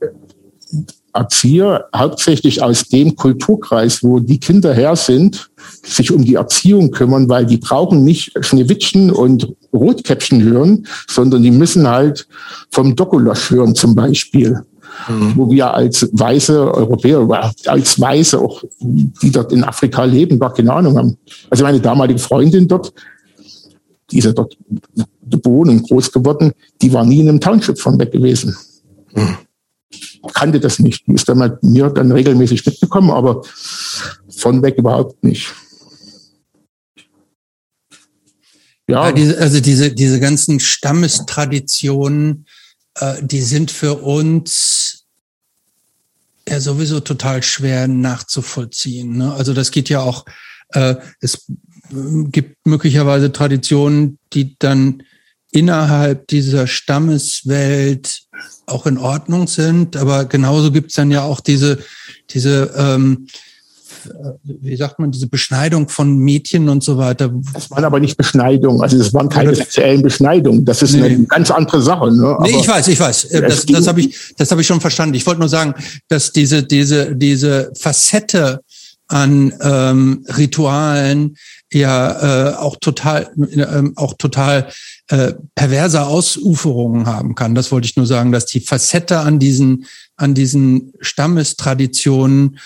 Erzieher 1.14 1.88
hauptsächlich 1.96 2.62
aus 2.62 2.84
dem 2.84 3.16
Kulturkreis, 3.16 4.04
wo 4.04 4.20
die 4.20 4.40
Kinder 4.40 4.74
her 4.74 4.96
sind, 4.96 5.50
sich 5.84 6.12
um 6.12 6.24
die 6.24 6.36
Erziehung 6.36 6.92
kümmern, 6.92 7.30
weil 7.30 7.46
die 7.46 7.58
brauchen 7.58 8.04
nicht 8.04 8.32
Schneewittchen 8.42 9.12
und 9.12 9.54
Rotkäppchen 9.74 10.42
hören, 10.44 10.88
sondern 11.08 11.44
die 11.44 11.52
müssen 11.52 11.88
halt 11.88 12.28
vom 12.72 12.96
Dokolosch 12.96 13.52
hören 13.52 13.76
zum 13.76 13.96
Beispiel. 13.96 14.64
Mhm. 15.08 15.34
Wo 15.36 15.50
wir 15.52 15.74
als 15.74 16.10
weiße 16.12 16.74
Europäer, 16.74 17.28
als 17.68 18.00
Weiße 18.00 18.40
auch, 18.40 18.64
die 18.82 19.32
dort 19.32 19.52
in 19.54 19.64
Afrika 19.64 20.04
leben, 20.04 20.40
gar 20.40 20.54
keine 20.54 20.74
Ahnung 20.74 20.98
haben. 20.98 21.18
Also 21.50 21.64
meine 21.64 21.80
damalige 21.80 22.20
Freundin 22.20 22.68
dort, 22.68 22.92
die 24.12 24.18
ist 24.18 24.26
ja 24.26 24.32
dort 24.32 24.58
geboren 25.30 25.70
und 25.70 25.84
groß 25.84 26.12
geworden, 26.12 26.52
die 26.82 26.92
war 26.92 27.06
nie 27.06 27.20
in 27.20 27.30
einem 27.30 27.40
Township 27.40 27.80
von 27.80 28.00
weg 28.00 28.12
gewesen. 28.12 28.56
Mhm. 29.14 29.38
Kannte 30.34 30.60
das 30.60 30.80
nicht. 30.80 31.08
Die 31.08 31.14
ist 31.14 31.28
dann 31.28 31.40
mit 31.40 31.64
mir 31.64 31.90
dann 31.90 32.12
regelmäßig 32.12 32.66
mitgekommen, 32.66 33.12
aber 33.12 33.44
von 34.30 34.62
weg 34.62 34.78
überhaupt 34.78 35.24
nicht. 35.24 35.54
Ja. 38.88 39.08
ja 39.08 39.12
diese, 39.12 39.38
also 39.38 39.60
diese, 39.60 39.92
diese 39.94 40.20
ganzen 40.20 40.60
Stammestraditionen, 40.60 42.46
äh, 42.96 43.16
die 43.22 43.42
sind 43.42 43.72
für 43.72 43.96
uns 43.96 45.06
ja 46.48 46.60
sowieso 46.60 47.00
total 47.00 47.44
schwer 47.44 47.88
nachzuvollziehen. 47.88 49.18
Ne? 49.18 49.34
Also 49.34 49.54
das 49.54 49.72
geht 49.72 49.90
ja 49.90 50.02
auch, 50.02 50.26
äh, 50.70 50.96
es 51.22 51.46
gibt 51.92 52.58
möglicherweise 52.66 53.32
Traditionen, 53.32 54.20
die 54.34 54.56
dann 54.60 55.04
innerhalb 55.52 56.28
dieser 56.28 56.68
Stammeswelt 56.68 58.22
auch 58.66 58.86
in 58.86 58.98
Ordnung 58.98 59.48
sind, 59.48 59.98
aber 59.98 60.26
genauso 60.26 60.72
gibt 60.72 60.92
es 60.92 60.96
dann 60.96 61.12
ja 61.12 61.24
auch 61.24 61.40
diese, 61.40 61.80
diese 62.30 62.72
ähm, 62.78 63.28
wie 64.44 64.76
sagt 64.76 65.00
man, 65.00 65.12
diese 65.12 65.28
Beschneidung 65.28 65.90
von 65.90 66.18
Mädchen 66.18 66.70
und 66.70 66.84
so 66.84 66.98
weiter. 66.98 67.32
Das 67.54 67.70
waren 67.72 67.84
aber 67.84 68.00
nicht 68.00 68.18
Beschneidung, 68.18 68.82
also 68.82 68.98
das 68.98 69.14
waren 69.14 69.30
keine 69.30 69.56
sexuellen 69.56 70.02
Beschneidungen. 70.02 70.66
Das 70.66 70.82
ist 70.82 70.94
nee. 70.94 71.04
eine 71.04 71.24
ganz 71.26 71.52
andere 71.52 71.82
Sache. 71.82 72.12
Ne? 72.12 72.38
nee, 72.42 72.58
ich 72.60 72.68
weiß, 72.68 72.88
ich 72.88 73.00
weiß. 73.00 73.30
Das, 73.30 73.66
das 73.66 73.88
habe 73.88 74.02
ich, 74.02 74.34
das 74.38 74.52
habe 74.52 74.62
ich 74.62 74.68
schon 74.68 74.82
verstanden. 74.82 75.16
Ich 75.16 75.26
wollte 75.26 75.40
nur 75.40 75.50
sagen, 75.50 75.74
dass 76.08 76.32
diese, 76.32 76.64
diese, 76.64 77.16
diese 77.16 77.72
Facette 77.78 78.62
an 79.08 79.54
ähm, 79.62 80.26
Ritualen 80.38 81.36
ja 81.74 82.52
äh, 82.52 82.56
auch 82.56 82.78
total 82.80 83.30
äh, 83.52 83.90
auch 83.96 84.14
total 84.18 84.68
äh, 85.10 85.34
perverse 85.56 86.06
Ausuferungen 86.06 87.06
haben 87.08 87.36
kann. 87.36 87.56
Das 87.56 87.72
wollte 87.72 87.86
ich 87.86 87.98
nur 87.98 88.06
sagen, 88.06 88.32
dass 88.32 88.46
die 88.46 88.60
Facette 88.60 89.20
an 89.20 89.40
diesen 89.40 89.86
an 90.16 90.34
diesen 90.34 90.94
Stammestraditionen 91.00 92.58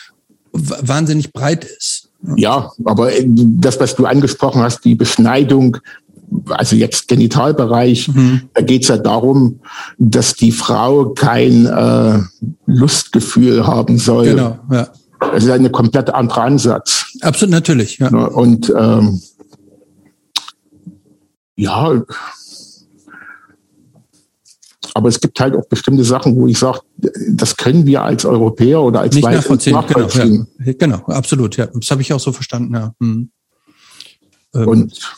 wahnsinnig 0.52 1.34
breit 1.34 1.65
ist. 1.65 2.10
Ja, 2.36 2.72
aber 2.86 3.14
äh, 3.14 3.26
das, 3.28 3.80
was 3.80 3.95
du 3.95 4.06
angesprochen 4.06 4.61
hast, 4.61 4.86
die 4.86 4.95
Beschneidung, 4.95 5.78
also 6.49 6.76
jetzt 6.76 7.07
Genitalbereich, 7.07 8.07
mhm. 8.07 8.49
da 8.53 8.61
geht's 8.61 8.88
ja 8.88 8.98
darum, 8.98 9.60
dass 9.98 10.34
die 10.36 10.52
Frau 10.52 11.10
kein 11.10 11.65
äh, 11.65 12.20
Lustgefühl 12.65 13.68
haben 13.68 13.98
soll. 13.98 14.26
Genau, 14.26 14.60
ja. 14.72 14.88
Das 15.32 15.44
ist 15.44 15.49
ein 15.49 15.72
komplett 15.72 16.10
anderer 16.10 16.44
Ansatz. 16.44 17.06
Absolut, 17.22 17.52
natürlich. 17.52 17.98
Ja. 17.99 18.10
Und 18.10 18.74
ähm, 18.78 19.22
ja, 21.64 22.03
aber 24.95 25.10
es 25.10 25.19
gibt 25.19 25.40
halt 25.40 25.56
auch 25.56 25.65
bestimmte 25.65 26.03
Sachen, 26.03 26.35
wo 26.35 26.48
ich 26.48 26.60
sage, 26.60 26.81
das 27.30 27.57
können 27.57 27.85
wir 27.85 28.03
als 28.03 28.26
Europäer 28.26 28.81
oder 28.81 29.02
als 29.02 29.15
Nicht 29.15 29.23
nachvollziehen. 29.23 29.73
nachvollziehen. 29.73 30.48
Genau, 30.57 30.65
ja. 30.65 30.73
genau, 30.77 30.98
absolut. 31.07 31.57
Ja, 31.57 31.68
das 31.68 31.90
habe 31.90 32.02
ich 32.02 32.14
auch 32.14 32.19
so 32.19 32.31
verstanden. 32.31 32.76
Ja. 32.76 32.94
Hm. 32.99 33.31
Ähm, 34.53 34.68
und 34.68 35.15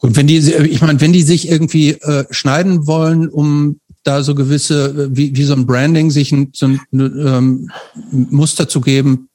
und 0.00 0.16
wenn 0.16 0.26
die, 0.26 0.38
ich 0.38 0.80
meine, 0.80 1.00
wenn 1.00 1.12
die 1.12 1.22
sich 1.22 1.48
irgendwie 1.48 1.90
äh, 1.90 2.24
schneiden 2.30 2.88
wollen, 2.88 3.28
um 3.28 3.78
da 4.02 4.24
so 4.24 4.34
gewisse, 4.34 5.14
wie, 5.16 5.36
wie 5.36 5.44
so 5.44 5.52
ein 5.52 5.64
Branding, 5.64 6.10
sich 6.10 6.32
ein, 6.32 6.50
so 6.52 6.66
ein 6.66 6.80
ähm, 6.92 7.70
Muster 8.10 8.68
zu 8.68 8.80
geben, 8.80 9.28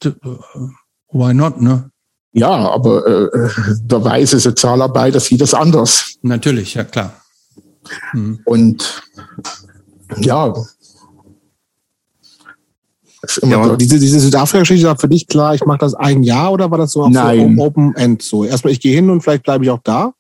why 1.10 1.34
not, 1.34 1.62
ne? 1.62 1.90
Ja, 2.38 2.50
aber 2.50 3.08
äh, 3.08 3.50
der 3.82 4.04
weiße 4.04 4.38
Sozialarbeiter 4.38 5.20
sieht 5.20 5.42
das 5.42 5.56
anders. 5.56 6.18
Natürlich, 6.22 6.76
ja 6.76 6.84
klar. 6.84 7.20
Mhm. 8.14 8.42
Und 8.46 9.02
ja. 10.18 10.54
Ja, 13.42 13.76
diese, 13.76 13.98
diese 13.98 14.20
Südafrika-Geschichte 14.20 14.86
war 14.86 15.00
für 15.00 15.08
dich 15.08 15.28
klar, 15.28 15.56
ich 15.56 15.66
mache 15.66 15.80
das 15.80 15.96
ein 15.96 16.22
Jahr 16.22 16.52
oder 16.52 16.70
war 16.70 16.78
das 16.78 16.92
so, 16.92 17.10
Nein. 17.10 17.56
so 17.58 17.64
Open 17.64 17.96
End 17.96 18.22
so? 18.22 18.44
Erstmal, 18.44 18.72
ich 18.72 18.82
gehe 18.82 18.94
hin 18.94 19.10
und 19.10 19.22
vielleicht 19.22 19.44
bleibe 19.44 19.64
ich 19.66 19.72
auch 19.72 19.82
da? 19.84 20.14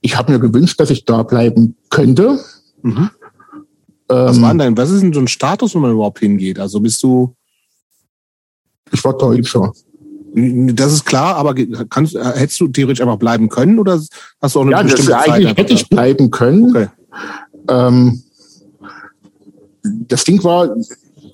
Ich 0.00 0.16
habe 0.16 0.32
mir 0.32 0.38
gewünscht, 0.38 0.80
dass 0.80 0.88
ich 0.88 1.04
da 1.04 1.22
bleiben 1.22 1.76
könnte. 1.90 2.40
Mhm. 2.80 3.10
Was 4.08 4.38
ähm, 4.38 4.42
war 4.42 4.54
denn, 4.54 4.76
was 4.76 4.88
ist 4.88 5.02
denn 5.02 5.12
so 5.12 5.20
ein 5.20 5.28
Status, 5.28 5.74
wo 5.74 5.80
man 5.80 5.92
überhaupt 5.92 6.20
hingeht? 6.20 6.58
Also 6.58 6.80
bist 6.80 7.02
du. 7.02 7.36
Ich 8.90 9.04
war 9.04 9.16
Deutscher. 9.18 9.70
Das 10.36 10.92
ist 10.92 11.04
klar, 11.04 11.36
aber 11.36 11.54
kannst, 11.90 12.16
hättest 12.16 12.60
du 12.60 12.66
theoretisch 12.66 13.00
einfach 13.00 13.18
bleiben 13.18 13.48
können 13.48 13.78
oder 13.78 14.00
hast 14.42 14.54
du 14.54 14.58
auch 14.58 14.62
eine 14.62 14.72
ja, 14.72 14.82
bestimmte 14.82 15.12
das, 15.12 15.24
Zeit? 15.24 15.28
Eigentlich 15.28 15.56
hätte 15.56 15.72
ich 15.72 15.88
bleiben 15.88 16.30
können. 16.32 16.70
Okay. 16.70 16.88
Ähm, 17.68 18.22
das 19.82 20.24
Ding 20.24 20.42
war, 20.42 20.74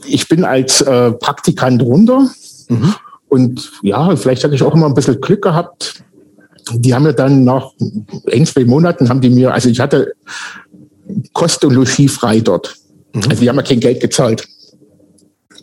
ich 0.06 0.28
bin 0.28 0.44
als 0.44 0.82
äh, 0.82 1.12
Praktikant 1.12 1.80
runter 1.80 2.28
mhm. 2.68 2.94
und 3.30 3.72
ja, 3.82 4.14
vielleicht 4.16 4.44
hatte 4.44 4.54
ich 4.54 4.62
auch 4.62 4.74
immer 4.74 4.86
ein 4.86 4.94
bisschen 4.94 5.18
Glück 5.18 5.42
gehabt. 5.42 6.04
Die 6.74 6.94
haben 6.94 7.04
mir 7.04 7.14
dann 7.14 7.44
nach 7.44 7.70
ein, 8.30 8.44
zwei 8.44 8.66
Monaten 8.66 9.08
haben 9.08 9.22
die 9.22 9.30
mir, 9.30 9.54
also 9.54 9.70
ich 9.70 9.80
hatte 9.80 10.12
Kost 11.32 11.64
und 11.64 11.72
Logis 11.72 12.12
frei 12.12 12.40
dort. 12.40 12.76
Mhm. 13.14 13.22
Also 13.30 13.40
die 13.40 13.48
haben 13.48 13.56
mir 13.56 13.62
kein 13.62 13.80
Geld 13.80 14.00
gezahlt. 14.00 14.46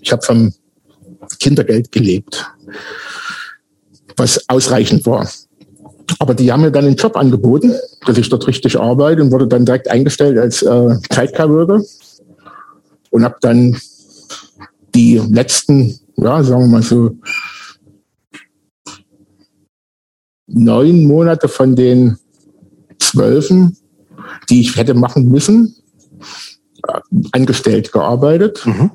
Ich 0.02 0.12
habe 0.12 0.24
vom 0.24 0.54
Kindergeld 1.40 1.92
gelebt 1.92 2.52
was 4.18 4.50
ausreichend 4.50 5.06
war. 5.06 5.28
Aber 6.20 6.34
die 6.34 6.52
haben 6.52 6.62
mir 6.62 6.72
dann 6.72 6.86
einen 6.86 6.96
Job 6.96 7.16
angeboten, 7.16 7.74
dass 8.06 8.18
ich 8.18 8.30
dort 8.30 8.48
richtig 8.48 8.80
arbeite 8.80 9.22
und 9.22 9.32
wurde 9.32 9.48
dann 9.48 9.66
direkt 9.66 9.90
eingestellt 9.90 10.38
als 10.38 10.62
äh, 10.62 10.98
Zeitcarriere 11.10 11.84
und 13.12 13.24
habe 13.24 13.36
dann 13.42 13.78
die 14.96 15.18
letzten, 15.18 16.00
ja, 16.16 16.44
sagen 16.44 16.64
wir 16.64 16.68
mal 16.68 16.84
so, 16.84 17.12
neun 20.48 21.04
Monate 21.06 21.48
von 21.48 21.76
den 21.76 22.18
zwölfen, 23.00 23.78
die 24.50 24.62
ich 24.62 24.76
hätte 24.76 24.94
machen 24.94 25.30
müssen, 25.30 25.76
angestellt 27.32 27.92
gearbeitet. 27.92 28.66
Mhm. 28.66 28.92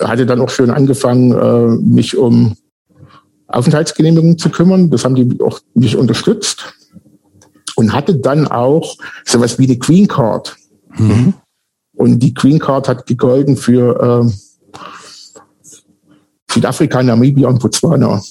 Hatte 0.00 0.26
dann 0.26 0.40
auch 0.40 0.50
schon 0.50 0.70
angefangen, 0.70 1.32
äh, 1.32 1.76
mich 1.82 2.16
um 2.16 2.56
Aufenthaltsgenehmigung 3.48 4.38
zu 4.38 4.50
kümmern. 4.50 4.90
Das 4.90 5.04
haben 5.04 5.14
die 5.14 5.40
auch 5.40 5.60
mich 5.74 5.96
unterstützt. 5.96 6.74
Und 7.76 7.92
hatte 7.92 8.16
dann 8.16 8.46
auch 8.46 8.96
sowas 9.24 9.58
wie 9.58 9.66
die 9.66 9.78
Queen 9.78 10.06
Card. 10.06 10.56
Mhm. 10.96 11.34
Und 11.94 12.20
die 12.20 12.32
Green 12.32 12.58
Card 12.58 12.88
hat 12.88 13.06
gegolten 13.06 13.56
für 13.56 14.24
äh, 14.24 14.80
Südafrika, 16.52 17.02
Namibia 17.02 17.48
und 17.48 17.60
Botswana. 17.60 18.22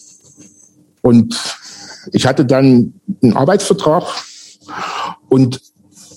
Und 1.02 1.38
ich 2.12 2.26
hatte 2.26 2.46
dann 2.46 2.94
einen 3.22 3.34
Arbeitsvertrag 3.36 4.04
und 5.30 5.62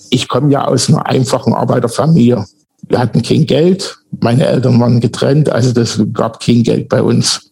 ich 0.09 0.27
komme 0.27 0.51
ja 0.51 0.65
aus 0.65 0.89
einer 0.89 1.05
einfachen 1.05 1.53
Arbeiterfamilie. 1.53 2.45
Wir 2.87 2.99
hatten 2.99 3.21
kein 3.21 3.45
Geld, 3.45 3.97
meine 4.21 4.45
Eltern 4.45 4.79
waren 4.79 5.01
getrennt, 5.01 5.49
also 5.49 5.73
das 5.73 6.01
gab 6.13 6.39
kein 6.39 6.63
Geld 6.63 6.87
bei 6.87 7.01
uns. 7.01 7.46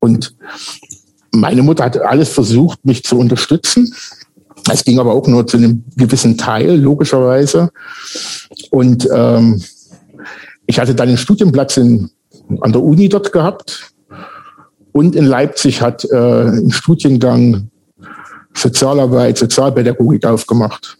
Und 0.00 0.34
meine 1.32 1.62
Mutter 1.62 1.84
hat 1.84 1.98
alles 1.98 2.30
versucht, 2.30 2.84
mich 2.84 3.04
zu 3.04 3.18
unterstützen. 3.18 3.94
Es 4.70 4.84
ging 4.84 4.98
aber 4.98 5.12
auch 5.12 5.26
nur 5.26 5.46
zu 5.46 5.56
einem 5.56 5.84
gewissen 5.96 6.36
Teil, 6.36 6.76
logischerweise. 6.76 7.70
Und 8.70 9.08
ähm, 9.12 9.62
ich 10.66 10.78
hatte 10.78 10.94
dann 10.94 11.08
einen 11.08 11.16
Studienplatz 11.16 11.76
in, 11.76 12.10
an 12.60 12.72
der 12.72 12.82
Uni 12.82 13.08
dort 13.08 13.32
gehabt. 13.32 13.92
Und 14.92 15.14
in 15.14 15.24
Leipzig 15.24 15.80
hat 15.80 16.04
äh, 16.04 16.44
ein 16.44 16.70
Studiengang 16.70 17.70
Sozialarbeit, 18.54 19.38
Sozialpädagogik 19.38 20.24
aufgemacht. 20.26 20.96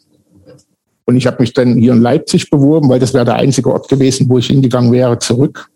Und 1.05 1.17
ich 1.17 1.27
habe 1.27 1.39
mich 1.41 1.53
dann 1.53 1.77
hier 1.77 1.93
in 1.93 2.03
Leipzig 2.03 2.51
beworben, 2.51 2.89
weil 2.89 3.01
das 3.01 3.15
wäre 3.15 3.25
der 3.25 3.37
einzige 3.37 3.73
Ort 3.73 3.89
gewesen, 3.89 4.29
wo 4.29 4.39
ich 4.39 4.47
hingegangen 4.47 4.93
wäre, 4.93 5.19
zurück 5.19 5.69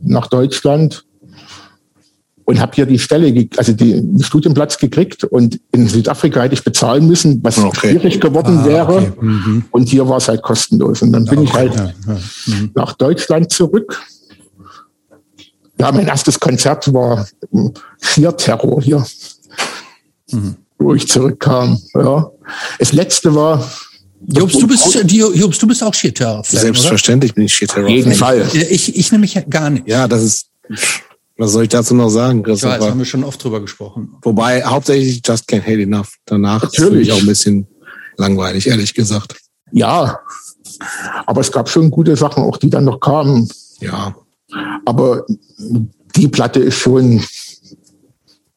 nach 0.00 0.26
Deutschland 0.26 1.04
und 2.50 2.60
habe 2.60 2.72
hier 2.74 2.84
die 2.84 2.98
Stelle, 2.98 3.48
also 3.56 3.72
den 3.72 4.20
Studienplatz 4.20 4.76
gekriegt 4.76 5.22
und 5.22 5.60
in 5.70 5.86
Südafrika 5.86 6.42
hätte 6.42 6.54
ich 6.54 6.64
bezahlen 6.64 7.06
müssen, 7.06 7.38
was 7.44 7.58
okay. 7.58 7.90
schwierig 7.92 8.20
geworden 8.20 8.58
ah, 8.58 8.66
wäre. 8.66 8.96
Okay. 8.96 9.12
Mhm. 9.20 9.64
Und 9.70 9.88
hier 9.88 10.08
war 10.08 10.16
es 10.16 10.26
halt 10.26 10.42
kostenlos. 10.42 11.00
Und 11.00 11.12
dann 11.12 11.26
bin 11.26 11.38
okay. 11.38 11.46
ich 11.46 11.54
halt 11.54 11.74
ja, 11.76 11.92
ja. 12.08 12.18
Mhm. 12.46 12.70
nach 12.74 12.94
Deutschland 12.94 13.52
zurück. 13.52 14.02
Ja, 15.78 15.92
mein 15.92 16.08
erstes 16.08 16.40
Konzert 16.40 16.92
war 16.92 17.24
Sheer-Terror 18.02 18.82
hier, 18.82 19.06
mhm. 20.32 20.56
wo 20.76 20.92
ich 20.94 21.06
zurückkam. 21.06 21.78
Ja. 21.94 22.32
Das 22.80 22.92
letzte 22.92 23.32
war 23.32 23.64
Jobs, 24.26 24.54
du 24.54 24.66
bist, 24.66 24.92
Jobs, 25.08 25.58
du 25.58 25.68
bist 25.68 25.84
auch 25.84 25.94
Sheer-Terror. 25.94 26.42
Selbstverständlich 26.44 27.30
oder? 27.30 27.36
bin 27.36 27.44
ich 27.44 27.54
Sheer-Terror. 27.54 27.84
Auf 27.84 27.90
jeden 27.90 28.12
Fall. 28.12 28.44
Ich, 28.52 28.96
ich 28.96 29.12
nämlich 29.12 29.38
gar 29.48 29.70
nicht. 29.70 29.86
Ja, 29.86 30.08
das 30.08 30.24
ist 30.24 30.46
was 31.40 31.52
soll 31.52 31.62
ich 31.62 31.70
dazu 31.70 31.94
noch 31.94 32.10
sagen, 32.10 32.42
Christopher? 32.42 32.78
Ja, 32.78 32.90
haben 32.90 32.98
wir 32.98 33.06
schon 33.06 33.24
oft 33.24 33.42
drüber 33.42 33.60
gesprochen. 33.60 34.14
Wobei 34.20 34.62
hauptsächlich 34.62 35.22
Just 35.24 35.48
Can't 35.48 35.62
Hate 35.62 35.80
Enough. 35.80 36.12
Danach 36.26 36.62
Natürlich. 36.62 37.08
ist 37.08 37.14
auch 37.14 37.20
ein 37.20 37.26
bisschen 37.26 37.66
langweilig, 38.18 38.66
ehrlich 38.66 38.92
gesagt. 38.92 39.40
Ja, 39.72 40.20
aber 41.24 41.40
es 41.40 41.50
gab 41.50 41.70
schon 41.70 41.90
gute 41.90 42.14
Sachen, 42.14 42.42
auch 42.42 42.58
die 42.58 42.68
dann 42.68 42.84
noch 42.84 43.00
kamen. 43.00 43.48
Ja. 43.80 44.14
Aber 44.84 45.24
die 46.14 46.28
Platte 46.28 46.60
ist 46.60 46.76
schon 46.76 47.24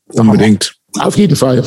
unbedingt. 0.07 0.75
Auf 0.99 1.17
jeden 1.17 1.37
Fall. 1.37 1.65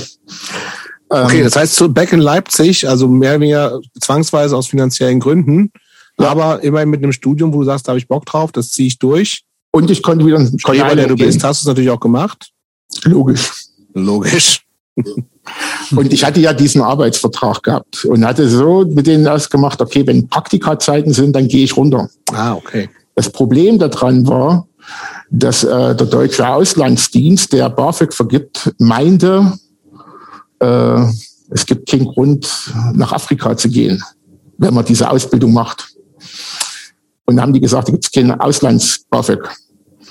Okay, 1.08 1.38
ähm, 1.38 1.44
das 1.44 1.56
heißt 1.56 1.76
so 1.76 1.88
back 1.88 2.12
in 2.12 2.20
Leipzig, 2.20 2.86
also 2.86 3.08
mehr 3.08 3.30
oder 3.30 3.40
weniger 3.40 3.80
zwangsweise 4.02 4.54
aus 4.54 4.66
finanziellen 4.66 5.20
Gründen, 5.20 5.72
ja. 6.18 6.28
aber 6.28 6.62
immerhin 6.62 6.90
mit 6.90 7.02
einem 7.02 7.12
Studium, 7.12 7.54
wo 7.54 7.60
du 7.60 7.64
sagst, 7.64 7.88
da 7.88 7.92
habe 7.92 7.98
ich 7.98 8.08
Bock 8.08 8.26
drauf, 8.26 8.52
das 8.52 8.68
ziehe 8.68 8.88
ich 8.88 8.98
durch. 8.98 9.46
Und 9.76 9.90
ich 9.90 10.02
konnte 10.02 10.24
wieder 10.24 10.38
ins 10.38 10.58
Streber, 10.58 10.96
der 10.96 11.06
du 11.06 11.16
bist, 11.16 11.44
hast 11.44 11.60
du 11.60 11.64
es 11.64 11.66
natürlich 11.66 11.90
auch 11.90 12.00
gemacht. 12.00 12.48
Logisch. 13.04 13.52
Logisch. 13.92 14.62
und 15.90 16.12
ich 16.14 16.24
hatte 16.24 16.40
ja 16.40 16.54
diesen 16.54 16.80
Arbeitsvertrag 16.80 17.62
gehabt 17.62 18.06
und 18.06 18.24
hatte 18.24 18.48
so 18.48 18.86
mit 18.86 19.06
denen 19.06 19.28
ausgemacht, 19.28 19.82
okay, 19.82 20.06
wenn 20.06 20.28
Praktikazeiten 20.28 21.12
sind, 21.12 21.36
dann 21.36 21.46
gehe 21.46 21.62
ich 21.62 21.76
runter. 21.76 22.08
Ah, 22.32 22.54
okay. 22.54 22.88
Das 23.16 23.28
Problem 23.28 23.78
daran 23.78 24.26
war, 24.26 24.66
dass 25.30 25.62
äh, 25.62 25.94
der 25.94 26.06
deutsche 26.06 26.48
Auslandsdienst, 26.48 27.52
der 27.52 27.68
BAföG 27.68 28.14
vergibt, 28.14 28.72
meinte, 28.78 29.58
äh, 30.60 31.02
es 31.50 31.66
gibt 31.66 31.86
keinen 31.90 32.06
Grund, 32.06 32.72
nach 32.94 33.12
Afrika 33.12 33.54
zu 33.58 33.68
gehen, 33.68 34.02
wenn 34.56 34.72
man 34.72 34.86
diese 34.86 35.10
Ausbildung 35.10 35.52
macht. 35.52 35.94
Und 37.26 37.36
dann 37.36 37.42
haben 37.42 37.52
die 37.52 37.60
gesagt, 37.60 37.88
da 37.88 37.92
gibt 37.92 38.06
es 38.06 38.10
keine 38.10 38.40
Auslands-BAföG. 38.40 39.65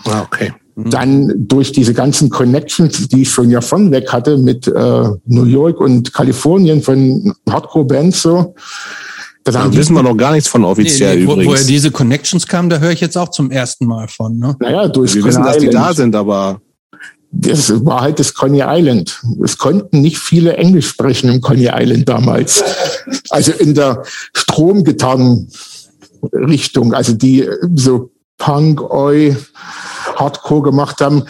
Ah, 0.05 0.21
okay. 0.21 0.53
Mhm. 0.75 0.89
Dann 0.89 1.33
durch 1.47 1.71
diese 1.71 1.93
ganzen 1.93 2.29
Connections, 2.29 3.07
die 3.07 3.23
ich 3.23 3.29
schon 3.29 3.49
ja 3.49 3.61
von 3.61 3.91
weg 3.91 4.11
hatte 4.11 4.37
mit 4.37 4.67
äh, 4.67 5.09
New 5.25 5.45
York 5.45 5.79
und 5.79 6.13
Kalifornien 6.13 6.81
von 6.81 7.33
Hardcore-Bands 7.49 8.21
so. 8.21 8.55
Da 9.43 9.71
wissen 9.71 9.93
wir 9.93 10.01
noch 10.01 10.17
gar 10.17 10.31
nichts 10.31 10.47
von 10.49 10.63
offiziell 10.65 11.17
nee, 11.17 11.25
nee, 11.25 11.31
übrigens. 11.31 11.53
Woher 11.53 11.63
diese 11.63 11.91
Connections 11.91 12.47
kamen, 12.47 12.69
da 12.69 12.79
höre 12.79 12.91
ich 12.91 12.99
jetzt 12.99 13.15
auch 13.15 13.29
zum 13.29 13.51
ersten 13.51 13.85
Mal 13.85 14.07
von. 14.07 14.39
Ne? 14.39 14.55
Naja, 14.59 14.87
durch 14.87 15.13
Wir 15.13 15.23
wissen, 15.23 15.43
dass 15.43 15.59
die 15.59 15.69
da 15.69 15.93
sind, 15.93 16.15
aber 16.15 16.59
das 17.31 17.85
war 17.85 18.01
halt 18.01 18.19
das 18.19 18.33
Coney 18.33 18.63
Island. 18.65 19.21
Es 19.43 19.57
konnten 19.57 20.01
nicht 20.01 20.17
viele 20.17 20.57
Englisch 20.57 20.87
sprechen 20.87 21.29
im 21.29 21.41
Coney 21.41 21.69
Island 21.71 22.09
damals. 22.09 22.63
Also 23.29 23.51
in 23.51 23.75
der 23.75 24.03
Stromgitarren 24.33 25.47
Richtung, 26.33 26.93
also 26.93 27.13
die 27.13 27.47
so 27.75 28.11
Punk, 28.37 28.81
Oi, 28.81 29.35
Hardcore 30.15 30.63
gemacht 30.63 31.01
haben, 31.01 31.23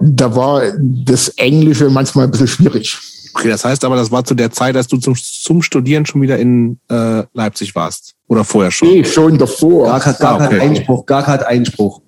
da 0.00 0.34
war 0.34 0.62
das 0.78 1.28
Englische 1.30 1.90
manchmal 1.90 2.26
ein 2.26 2.30
bisschen 2.30 2.48
schwierig. 2.48 2.98
Okay, 3.34 3.48
das 3.48 3.64
heißt 3.64 3.84
aber, 3.84 3.96
das 3.96 4.10
war 4.10 4.24
zu 4.24 4.34
der 4.34 4.50
Zeit, 4.50 4.74
dass 4.74 4.86
du 4.86 4.98
zum, 4.98 5.14
zum 5.16 5.62
Studieren 5.62 6.04
schon 6.04 6.20
wieder 6.20 6.38
in 6.38 6.78
äh, 6.88 7.24
Leipzig 7.32 7.74
warst. 7.74 8.14
Oder 8.28 8.44
vorher 8.44 8.70
schon? 8.70 8.88
Nee, 8.88 9.04
schon 9.04 9.38
davor. 9.38 9.86
Gar, 9.86 10.00
gar, 10.00 10.14
gar 10.14 10.40
ah, 10.40 10.46
okay. 10.46 10.60
Einspruch, 10.60 11.06
gar 11.06 11.22
kein 11.22 11.42
Einspruch. 11.42 12.02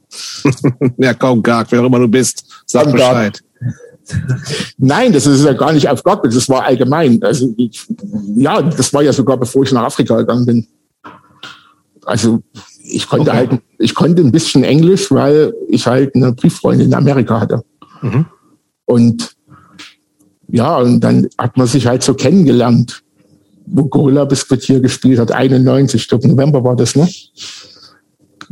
ja, 0.98 1.14
kaum 1.14 1.42
gar, 1.42 1.66
wer 1.70 1.80
auch 1.80 1.86
immer 1.86 1.98
du 1.98 2.08
bist, 2.08 2.44
sag 2.66 2.92
Bescheid. 2.92 3.42
Nein, 4.76 5.12
das 5.12 5.26
ist 5.26 5.44
ja 5.44 5.54
gar 5.54 5.72
nicht 5.72 5.88
auf 5.88 6.02
Gott, 6.02 6.24
das 6.24 6.48
war 6.48 6.64
allgemein. 6.64 7.22
Also 7.22 7.54
ich, 7.56 7.86
ja, 8.36 8.60
das 8.60 8.92
war 8.92 9.02
ja 9.02 9.12
sogar 9.12 9.38
bevor 9.38 9.62
ich 9.64 9.72
nach 9.72 9.84
Afrika 9.84 10.16
gegangen 10.16 10.44
bin. 10.44 10.66
Also 12.04 12.42
ich 12.86 13.08
konnte 13.08 13.30
okay. 13.30 13.48
halt, 13.48 13.60
ich 13.78 13.94
konnte 13.94 14.22
ein 14.22 14.30
bisschen 14.30 14.62
Englisch, 14.62 15.10
weil 15.10 15.54
ich 15.68 15.86
halt 15.86 16.14
eine 16.14 16.32
Brieffreundin 16.32 16.88
in 16.88 16.94
Amerika 16.94 17.40
hatte. 17.40 17.62
Mhm. 18.02 18.26
Und 18.84 19.34
ja, 20.48 20.76
und 20.76 21.00
dann 21.00 21.28
hat 21.38 21.56
man 21.56 21.66
sich 21.66 21.86
halt 21.86 22.02
so 22.02 22.14
kennengelernt, 22.14 23.02
wo 23.66 23.84
Gorilla 23.86 24.24
Biscuit 24.26 24.62
hier 24.62 24.80
gespielt 24.80 25.18
hat, 25.18 25.32
91, 25.32 26.02
ich 26.02 26.08
glaube 26.08 26.28
November 26.28 26.62
war 26.62 26.76
das, 26.76 26.94
ne? 26.94 27.08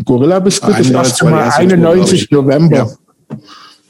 Gorilla 0.05 0.39
Biscuit 0.41 0.79
das 0.79 0.91
erste 0.91 1.27
Mal 1.27 1.51
91 1.51 2.31
November. 2.31 2.77
Ja. 2.77 3.39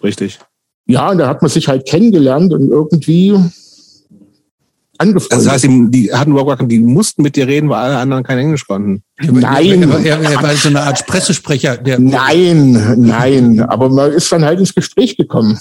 Richtig. 0.03 0.41
Ja, 0.87 1.11
und 1.11 1.19
da 1.19 1.29
hat 1.29 1.43
man 1.43 1.51
sich 1.51 1.69
halt 1.69 1.87
kennengelernt 1.87 2.53
und 2.53 2.69
irgendwie 2.69 3.39
angefreundet. 5.03 5.33
Also 5.33 5.45
das 5.45 5.53
heißt, 5.55 5.65
die, 5.65 5.91
die 5.91 6.15
hatten 6.15 6.33
überhaupt 6.33 6.71
die 6.71 6.79
mussten 6.79 7.23
mit 7.23 7.37
dir 7.37 7.47
reden, 7.47 7.69
weil 7.69 7.79
alle 7.79 7.99
anderen 7.99 8.23
kein 8.23 8.39
Englisch 8.39 8.67
konnten. 8.67 9.03
Nein. 9.21 9.91
Er, 9.91 10.05
er, 10.05 10.23
er 10.23 10.43
war 10.43 10.55
so 10.55 10.69
eine 10.69 10.81
Art 10.81 11.07
Pressesprecher. 11.07 11.77
Der 11.77 11.99
nein, 11.99 12.95
nein. 12.99 13.61
Aber 13.61 13.89
man 13.89 14.13
ist 14.13 14.31
dann 14.33 14.45
halt 14.45 14.61
ins 14.61 14.75
Gespräch 14.75 15.17
gekommen. 15.17 15.59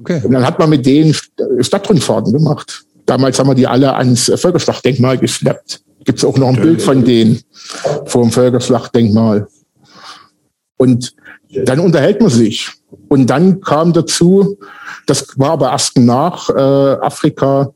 Okay. 0.00 0.20
Und 0.24 0.32
dann 0.32 0.46
hat 0.46 0.58
man 0.58 0.70
mit 0.70 0.86
denen 0.86 1.14
Stadtrundfahrten 1.60 2.32
gemacht. 2.32 2.84
Damals 3.06 3.38
haben 3.38 3.48
wir 3.48 3.54
die 3.54 3.66
alle 3.66 3.94
ans 3.94 4.30
Völkerschlachtdenkmal 4.34 5.18
geschleppt. 5.18 5.82
Gibt 6.04 6.18
es 6.18 6.24
auch 6.24 6.36
noch 6.38 6.48
ein 6.48 6.60
Bild 6.60 6.82
von 6.82 7.04
denen 7.04 7.40
vor 8.04 8.22
dem 8.22 8.30
Völkerschlachtdenkmal. 8.30 9.48
Und 10.76 11.14
dann 11.64 11.80
unterhält 11.80 12.20
man 12.20 12.30
sich. 12.30 12.70
Und 13.08 13.28
dann 13.28 13.60
kam 13.60 13.92
dazu, 13.92 14.58
das 15.06 15.26
war 15.36 15.52
aber 15.52 15.70
erst 15.70 15.98
nach 15.98 16.50
äh, 16.50 16.52
Afrika, 16.52 17.72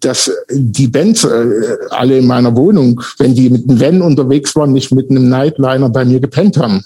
dass 0.00 0.30
die 0.50 0.88
Bands 0.88 1.24
äh, 1.24 1.76
alle 1.90 2.18
in 2.18 2.26
meiner 2.26 2.56
Wohnung, 2.56 3.00
wenn 3.18 3.34
die 3.34 3.50
mit 3.50 3.68
einem 3.68 3.80
Van 3.80 4.02
unterwegs 4.02 4.54
waren, 4.56 4.72
nicht 4.72 4.92
mit 4.92 5.10
einem 5.10 5.28
Nightliner 5.28 5.88
bei 5.90 6.04
mir 6.04 6.20
gepennt 6.20 6.56
haben. 6.56 6.84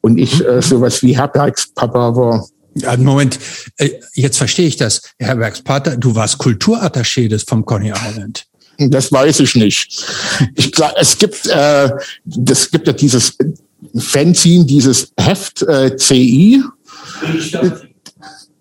Und 0.00 0.18
ich 0.18 0.44
äh, 0.44 0.60
sowas 0.62 1.02
wie 1.02 1.16
Herbergspapa 1.16 2.16
war. 2.16 2.46
Ja, 2.74 2.96
Moment, 2.96 3.38
äh, 3.76 3.90
jetzt 4.14 4.38
verstehe 4.38 4.66
ich 4.66 4.76
das. 4.76 5.02
Herbergspapa, 5.18 5.96
du 5.96 6.14
warst 6.14 6.38
Kulturattaché 6.38 7.28
des 7.28 7.42
vom 7.44 7.64
Coney 7.64 7.92
Island. 7.92 8.46
Das 8.78 9.12
weiß 9.12 9.40
ich 9.40 9.56
nicht. 9.56 10.06
Ich 10.54 10.72
glaube, 10.72 10.94
es 10.98 11.18
gibt, 11.18 11.46
äh, 11.46 11.90
das 12.24 12.70
gibt 12.70 12.86
ja 12.86 12.94
dieses 12.94 13.36
Fanzine, 13.96 14.64
dieses 14.64 15.12
Heft 15.18 15.62
äh, 15.62 15.96
CI. 15.96 16.62
Stasi. 17.38 17.70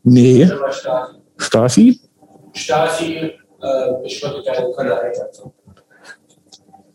Nee. 0.04 0.50
Stasi? 1.38 2.02
Stasi, 2.60 3.32
äh, 3.62 4.06
ich 4.06 4.22
würde 4.22 4.44
gerne 4.44 4.72
Kölner 4.76 5.00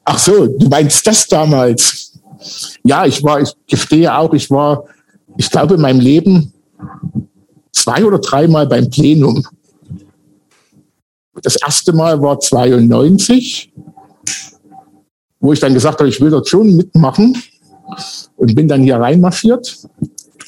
Ach 0.04 0.18
so, 0.18 0.46
du 0.46 0.68
meinst 0.68 1.06
das 1.06 1.26
damals? 1.26 2.12
Ja, 2.84 3.06
ich 3.06 3.22
war, 3.22 3.40
ich 3.40 3.54
gestehe 3.66 4.14
auch, 4.14 4.34
ich 4.34 4.50
war, 4.50 4.84
ich 5.36 5.50
glaube, 5.50 5.74
in 5.74 5.80
meinem 5.80 6.00
Leben 6.00 6.52
zwei 7.72 8.04
oder 8.04 8.18
dreimal 8.18 8.66
beim 8.66 8.90
Plenum. 8.90 9.44
Das 11.42 11.56
erste 11.56 11.92
Mal 11.92 12.20
war 12.20 12.38
92, 12.38 13.72
wo 15.40 15.52
ich 15.52 15.60
dann 15.60 15.74
gesagt 15.74 15.98
habe, 15.98 16.08
ich 16.08 16.20
will 16.20 16.30
dort 16.30 16.48
schon 16.48 16.76
mitmachen 16.76 17.42
und 18.36 18.54
bin 18.54 18.68
dann 18.68 18.82
hier 18.82 18.96
reinmarschiert 18.96 19.88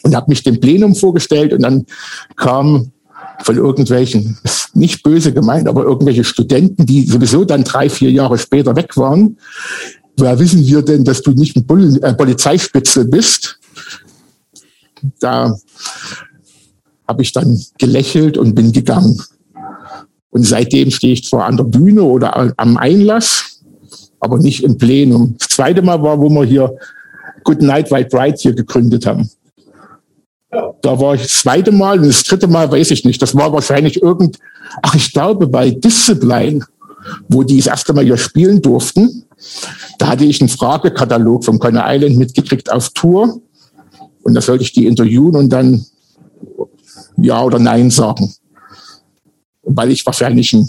und 0.03 0.15
habe 0.15 0.27
mich 0.29 0.43
dem 0.43 0.61
Plenum 0.61 0.95
vorgestellt 0.95 1.53
und 1.53 1.63
dann 1.63 1.87
kam 2.37 2.93
von 3.43 3.57
irgendwelchen, 3.57 4.39
nicht 4.75 5.03
böse 5.03 5.33
gemeint, 5.33 5.69
aber 5.69 5.85
irgendwelche 5.85 6.25
Studenten, 6.25 6.87
die 6.87 7.07
sowieso 7.07 7.45
dann 7.45 7.65
drei, 7.65 7.89
vier 7.89 8.11
Jahre 8.11 8.39
später 8.39 8.77
weg 8.77 8.97
waren. 8.97 9.39
Woher 10.17 10.39
wissen 10.39 10.65
wir 10.67 10.83
denn, 10.83 11.05
dass 11.05 11.23
du 11.23 11.33
nicht 11.33 11.57
ein 11.57 11.67
Pol 11.67 11.99
äh, 12.03 12.15
Polizeispitzel 12.15 13.05
bist? 13.07 13.59
Da 15.21 15.55
habe 17.07 17.23
ich 17.23 17.33
dann 17.33 17.61
gelächelt 17.79 18.39
und 18.39 18.55
bin 18.55 18.73
gegangen. 18.73 19.21
Und 20.31 20.45
seitdem 20.45 20.91
stehe 20.91 21.13
ich 21.13 21.25
zwar 21.25 21.47
an 21.47 21.57
der 21.57 21.65
Bühne 21.65 22.03
oder 22.03 22.53
am 22.57 22.77
Einlass, 22.77 23.61
aber 24.21 24.39
nicht 24.39 24.65
im 24.65 24.77
Plenum. 24.77 25.37
Das 25.39 25.49
zweite 25.49 25.83
Mal 25.83 26.03
war, 26.03 26.19
wo 26.19 26.29
wir 26.29 26.45
hier 26.45 26.77
Good 27.45 27.63
Night 27.63 27.91
White 27.91 28.09
Bright 28.11 28.41
hier 28.41 28.55
gegründet 28.55 29.07
haben. 29.07 29.31
Da 30.51 31.01
war 31.01 31.15
ich 31.15 31.23
das 31.23 31.41
zweite 31.41 31.73
Mal 31.73 31.99
und 31.99 32.07
das 32.07 32.23
dritte 32.23 32.47
Mal 32.47 32.71
weiß 32.71 32.91
ich 32.93 33.05
nicht. 33.05 33.21
Das 33.21 33.35
war 33.35 33.53
wahrscheinlich 33.53 34.03
irgend, 34.03 34.39
ach, 34.83 34.95
ich 34.95 35.13
glaube 35.13 35.49
bei 35.49 35.71
Discipline, 35.71 36.65
wo 37.29 37.43
die 37.43 37.59
das 37.59 37.67
erste 37.67 37.93
Mal 37.93 38.05
hier 38.05 38.17
spielen 38.17 38.63
durften. 38.63 39.25
Da 39.99 40.09
hatte 40.09 40.25
ich 40.25 40.41
einen 40.41 40.49
Fragekatalog 40.49 41.45
vom 41.45 41.59
Conner 41.59 41.85
Island 41.87 42.17
mitgekriegt 42.17 42.71
auf 42.73 42.91
Tour. 42.91 43.41
Und 44.23 44.35
da 44.35 44.41
sollte 44.41 44.63
ich 44.65 44.73
die 44.73 44.87
interviewen 44.87 45.37
und 45.37 45.51
dann 45.51 45.85
Ja 47.17 47.43
oder 47.43 47.59
Nein 47.59 47.91
sagen. 47.91 48.33
weil 49.67 49.91
ich 49.91 50.07
wahrscheinlich 50.07 50.55
eine 50.55 50.69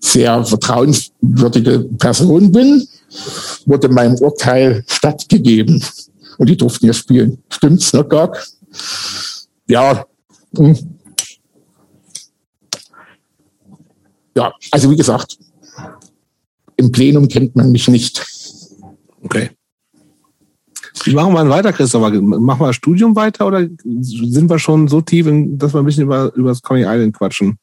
sehr 0.00 0.44
vertrauenswürdige 0.44 1.80
Person 1.98 2.52
bin, 2.52 2.86
wurde 3.66 3.88
meinem 3.88 4.16
Urteil 4.16 4.84
stattgegeben. 4.86 5.82
Und 6.38 6.48
die 6.48 6.56
durften 6.56 6.86
hier 6.86 6.92
spielen. 6.94 7.38
Stimmt's, 7.48 7.92
ne, 7.92 8.04
Gag? 8.04 8.44
Ja. 9.66 10.04
Hm. 10.56 10.76
Ja, 14.34 14.52
also 14.70 14.90
wie 14.90 14.96
gesagt, 14.96 15.38
im 16.76 16.90
Plenum 16.90 17.28
kennt 17.28 17.54
man 17.54 17.70
mich 17.70 17.88
nicht. 17.88 18.24
Okay. 19.22 19.50
Wie 21.04 21.14
machen 21.14 21.32
wir 21.32 21.48
weiter, 21.48 21.72
Christopher? 21.72 22.10
Machen 22.20 22.60
wir 22.60 22.66
das 22.68 22.76
Studium 22.76 23.16
weiter 23.16 23.46
oder 23.46 23.66
sind 24.00 24.48
wir 24.48 24.58
schon 24.58 24.88
so 24.88 25.00
tief, 25.00 25.26
dass 25.58 25.74
wir 25.74 25.80
ein 25.80 25.84
bisschen 25.84 26.04
über, 26.04 26.32
über 26.34 26.50
das 26.50 26.62
Coney 26.62 26.82
Island 26.82 27.16
quatschen? 27.16 27.58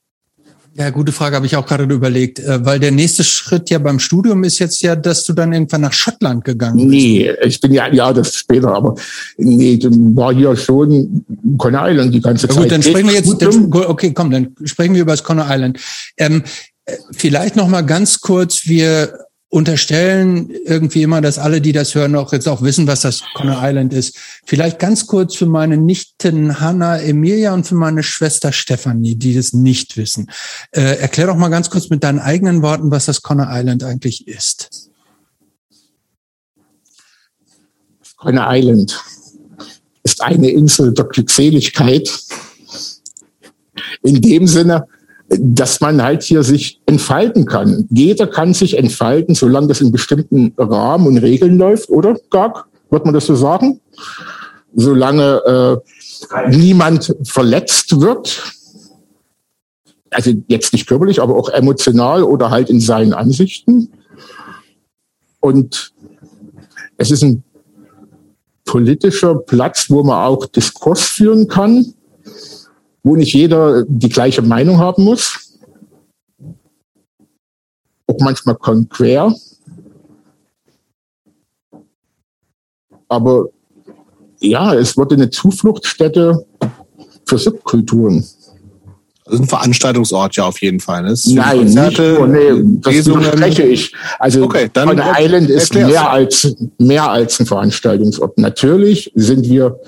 Ja, 0.75 0.89
gute 0.91 1.11
Frage, 1.11 1.35
habe 1.35 1.45
ich 1.45 1.55
auch 1.55 1.65
gerade 1.65 1.83
überlegt, 1.83 2.39
äh, 2.39 2.63
weil 2.65 2.79
der 2.79 2.91
nächste 2.91 3.23
Schritt 3.23 3.69
ja 3.69 3.79
beim 3.79 3.99
Studium 3.99 4.43
ist 4.43 4.59
jetzt 4.59 4.81
ja, 4.81 4.95
dass 4.95 5.23
du 5.23 5.33
dann 5.33 5.51
irgendwann 5.51 5.81
nach 5.81 5.93
Schottland 5.93 6.45
gegangen 6.45 6.77
bist. 6.77 6.89
Nee, 6.89 7.31
ich 7.43 7.59
bin 7.59 7.73
ja, 7.73 7.91
ja, 7.91 8.13
das 8.13 8.35
später, 8.35 8.73
aber 8.73 8.95
nee, 9.37 9.79
war 9.81 10.33
hier 10.33 10.55
schon 10.55 11.25
Coney 11.57 11.77
Island 11.91 12.13
die 12.13 12.21
ganze 12.21 12.47
Ja, 12.47 12.53
Zeit. 12.53 12.63
gut, 12.63 12.71
dann 12.71 12.83
sprechen 12.83 13.07
wir 13.07 13.15
jetzt, 13.15 13.41
dann, 13.41 13.73
okay, 13.73 14.13
komm, 14.13 14.31
dann 14.31 14.55
sprechen 14.63 14.93
wir 14.93 15.01
über 15.01 15.13
das 15.13 15.23
Conner 15.23 15.47
Island. 15.49 15.79
Ähm, 16.17 16.43
äh, 16.85 16.95
vielleicht 17.11 17.55
noch 17.55 17.67
mal 17.67 17.81
ganz 17.81 18.21
kurz, 18.21 18.65
wir 18.65 19.28
unterstellen 19.49 20.51
irgendwie 20.65 21.01
immer, 21.01 21.21
dass 21.21 21.39
alle, 21.39 21.59
die 21.59 21.71
das 21.71 21.95
hören, 21.95 22.15
auch 22.15 22.31
jetzt 22.31 22.47
auch 22.47 22.61
wissen, 22.61 22.85
was 22.85 23.01
das 23.01 23.23
Conner 23.33 23.59
Island 23.61 23.93
ist. 23.93 24.15
Vielleicht 24.45 24.77
ganz 24.77 25.07
kurz 25.07 25.35
für 25.35 25.47
meine 25.47 25.75
Nichten 25.75 26.59
Hanna, 26.59 26.99
Emilia 27.01 27.53
und 27.53 27.65
für 27.65 27.75
meine 27.75 28.03
Schwester 28.03 28.51
Stefanie, 28.51 29.15
die 29.15 29.33
das 29.33 29.53
nicht 29.53 29.97
wissen. 29.97 30.29
Äh, 30.71 30.99
erklär 30.99 31.27
doch 31.27 31.35
mal 31.35 31.49
ganz 31.49 31.69
kurz 31.71 31.89
mit 31.89 32.03
deinen 32.03 32.19
eigenen 32.19 32.61
Worten, 32.61 32.91
was 32.91 33.05
das 33.05 33.23
Conner 33.23 33.47
Island 33.49 33.83
eigentlich 33.83 34.27
ist. 34.27 34.89
Coney 38.19 38.41
Island 38.41 39.01
ist 40.03 40.21
eine 40.21 40.49
Insel 40.49 40.93
der 40.93 41.05
Glückseligkeit. 41.05 42.09
In 44.03 44.21
dem 44.21 44.45
Sinne, 44.45 44.87
dass 45.29 45.79
man 45.79 46.01
halt 46.01 46.23
hier 46.23 46.43
sich 46.43 46.81
entfalten 46.85 47.45
kann. 47.45 47.87
Jeder 47.89 48.27
kann 48.27 48.53
sich 48.53 48.77
entfalten, 48.77 49.35
solange 49.35 49.67
das 49.67 49.81
in 49.81 49.91
bestimmten 49.91 50.53
Rahmen 50.57 51.07
und 51.07 51.17
Regeln 51.19 51.57
läuft, 51.57 51.89
oder, 51.89 52.15
Gag? 52.31 52.65
Wird 52.89 53.05
man 53.05 53.13
das 53.13 53.27
so 53.27 53.35
sagen? 53.35 53.79
Solange 54.73 55.81
äh, 55.85 56.49
niemand 56.49 57.15
verletzt 57.23 58.01
wird, 58.01 58.43
also 60.09 60.31
jetzt 60.47 60.73
nicht 60.73 60.87
körperlich, 60.87 61.21
aber 61.21 61.35
auch 61.35 61.49
emotional 61.49 62.23
oder 62.23 62.49
halt 62.49 62.71
in 62.71 62.79
seinen 62.79 63.13
Ansichten. 63.13 63.91
Und 65.39 65.93
es 66.97 67.11
ist 67.11 67.23
ein 67.23 67.43
politischer 68.65 69.35
Platz, 69.35 69.89
wo 69.89 70.03
man 70.03 70.25
auch 70.25 70.47
Diskurs 70.47 71.01
führen 71.01 71.47
kann, 71.47 71.93
wo 73.03 73.15
nicht 73.15 73.33
jeder 73.33 73.83
die 73.87 74.09
gleiche 74.09 74.41
Meinung 74.41 74.77
haben 74.77 75.03
muss. 75.03 75.57
Auch 78.07 78.19
manchmal 78.19 78.55
konquer. 78.55 79.33
Aber 83.07 83.49
ja, 84.39 84.73
es 84.73 84.95
wurde 84.97 85.15
eine 85.15 85.29
Zufluchtsstätte 85.29 86.45
für 87.25 87.37
Subkulturen. 87.37 88.25
Das 89.25 89.35
ist 89.35 89.41
ein 89.41 89.47
Veranstaltungsort 89.47 90.35
ja 90.37 90.45
auf 90.45 90.59
jeden 90.59 90.79
Fall. 90.79 91.03
Das 91.03 91.25
Nein, 91.27 91.59
Konzerte, 91.59 92.01
nicht 92.01 92.19
nur, 92.19 92.27
nee, 92.27 92.79
das 92.81 93.05
widerspreche 93.05 93.63
ich. 93.63 93.93
Also 94.17 94.43
Okay, 94.43 94.69
dann 94.73 94.99
Island 95.19 95.49
ist 95.51 95.75
erklär's. 95.75 95.91
mehr 95.91 96.09
als, 96.09 96.55
mehr 96.79 97.11
als 97.11 97.39
ein 97.39 97.45
Veranstaltungsort. 97.45 98.39
Natürlich 98.39 99.11
sind 99.13 99.47
wir, 99.47 99.79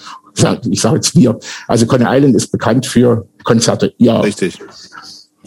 ich 0.69 0.81
sage 0.81 0.95
jetzt 0.95 1.15
wir, 1.15 1.37
also 1.67 1.85
Coney 1.85 2.05
Island 2.07 2.35
ist 2.35 2.51
bekannt 2.51 2.85
für 2.85 3.27
Konzerte, 3.43 3.93
ja. 3.97 4.19
Richtig. 4.21 4.59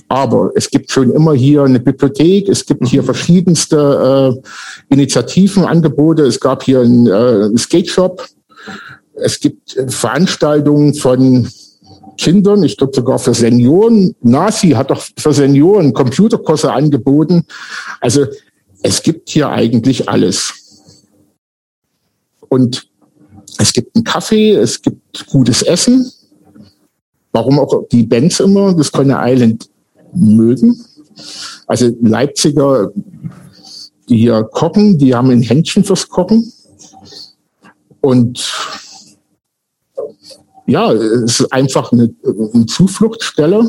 Aber 0.08 0.50
es 0.54 0.70
gibt 0.70 0.90
schon 0.90 1.10
immer 1.10 1.32
hier 1.32 1.62
eine 1.62 1.80
Bibliothek, 1.80 2.48
es 2.48 2.66
gibt 2.66 2.86
hier 2.86 3.02
verschiedenste 3.02 4.34
äh, 4.36 4.92
Initiativen, 4.92 5.64
Angebote. 5.64 6.24
Es 6.24 6.38
gab 6.40 6.62
hier 6.62 6.80
einen 6.80 7.06
äh, 7.06 7.56
Skate 7.58 7.88
Shop. 7.88 8.24
Es 9.14 9.40
gibt 9.40 9.76
äh, 9.76 9.88
Veranstaltungen 9.88 10.94
von 10.94 11.48
Kindern, 12.16 12.62
ich 12.62 12.76
glaube 12.76 12.94
sogar 12.94 13.18
für 13.18 13.34
Senioren. 13.34 14.14
Nasi 14.20 14.70
hat 14.70 14.90
doch 14.90 15.02
für 15.18 15.32
Senioren 15.32 15.92
Computerkurse 15.92 16.72
angeboten. 16.72 17.44
Also 18.00 18.26
es 18.82 19.02
gibt 19.02 19.30
hier 19.30 19.48
eigentlich 19.48 20.08
alles. 20.08 20.52
Und 22.48 22.88
es 23.58 23.72
gibt 23.72 23.94
einen 23.94 24.04
Kaffee, 24.04 24.52
es 24.52 24.80
gibt 24.80 25.26
gutes 25.26 25.62
Essen. 25.62 26.10
Warum 27.32 27.58
auch 27.58 27.88
die 27.90 28.04
Bands 28.04 28.40
immer 28.40 28.74
das 28.74 28.92
Coney 28.92 29.14
Island 29.16 29.68
mögen. 30.12 30.84
Also 31.66 31.90
Leipziger, 32.00 32.90
die 34.08 34.18
hier 34.18 34.44
kochen, 34.44 34.98
die 34.98 35.14
haben 35.14 35.30
ein 35.30 35.42
Händchen 35.42 35.84
fürs 35.84 36.08
Kochen. 36.08 36.52
Und 38.00 38.52
ja, 40.66 40.92
es 40.92 41.40
ist 41.40 41.52
einfach 41.52 41.92
eine, 41.92 42.14
eine 42.24 42.66
Zufluchtsstelle. 42.66 43.68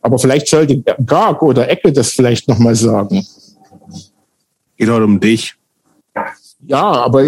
Aber 0.00 0.18
vielleicht 0.18 0.48
sollte 0.48 0.80
Gag 0.80 1.42
oder 1.42 1.68
Ecke 1.68 1.92
das 1.92 2.10
vielleicht 2.10 2.48
nochmal 2.48 2.74
sagen. 2.74 3.26
Geht 4.76 4.88
heute 4.88 5.04
um 5.04 5.18
dich. 5.18 5.54
Ja, 6.66 6.82
aber 6.82 7.26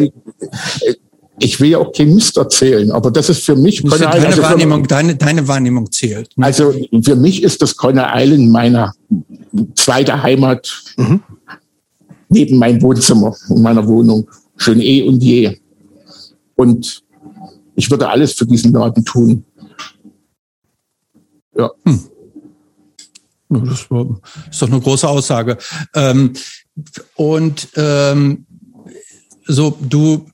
ich, 1.38 1.60
will 1.60 1.70
ja 1.70 1.78
auch 1.78 1.92
kein 1.92 2.14
Mist 2.14 2.36
erzählen, 2.36 2.90
aber 2.90 3.10
das 3.10 3.28
ist 3.28 3.44
für 3.44 3.56
mich 3.56 3.82
Deine, 3.82 4.04
Coney 4.06 4.18
Island- 4.18 4.42
Wahrnehmung, 4.42 4.86
deine, 4.86 5.16
deine 5.16 5.46
Wahrnehmung 5.48 5.90
zählt. 5.92 6.30
ne? 6.36 6.46
Also 6.46 6.72
für 7.02 7.16
mich 7.16 7.42
ist 7.42 7.60
das 7.62 7.76
Coney 7.76 8.02
Island 8.04 8.50
meine 8.50 8.92
zweite 9.74 10.22
Heimat 10.22 10.82
Mhm. 10.96 11.22
neben 12.28 12.58
meinem 12.58 12.80
Wohnzimmer 12.82 13.36
in 13.50 13.62
meiner 13.62 13.86
Wohnung. 13.86 14.28
Schon 14.56 14.80
eh 14.80 15.02
und 15.02 15.22
je. 15.22 15.58
Und 16.54 17.02
ich 17.74 17.90
würde 17.90 18.08
alles 18.08 18.32
für 18.32 18.46
diesen 18.46 18.72
Laden 18.72 19.04
tun. 19.04 19.44
Ja. 21.56 21.70
Ja, 23.48 23.58
Das 23.60 23.90
war- 23.90 24.20
ist 24.50 24.60
doch 24.62 24.68
eine 24.70 24.80
große 24.80 25.08
Aussage. 25.08 25.56
Ähm, 25.94 26.32
und 27.14 27.68
ähm, 27.76 28.44
so, 29.46 29.76
du, 29.80 30.26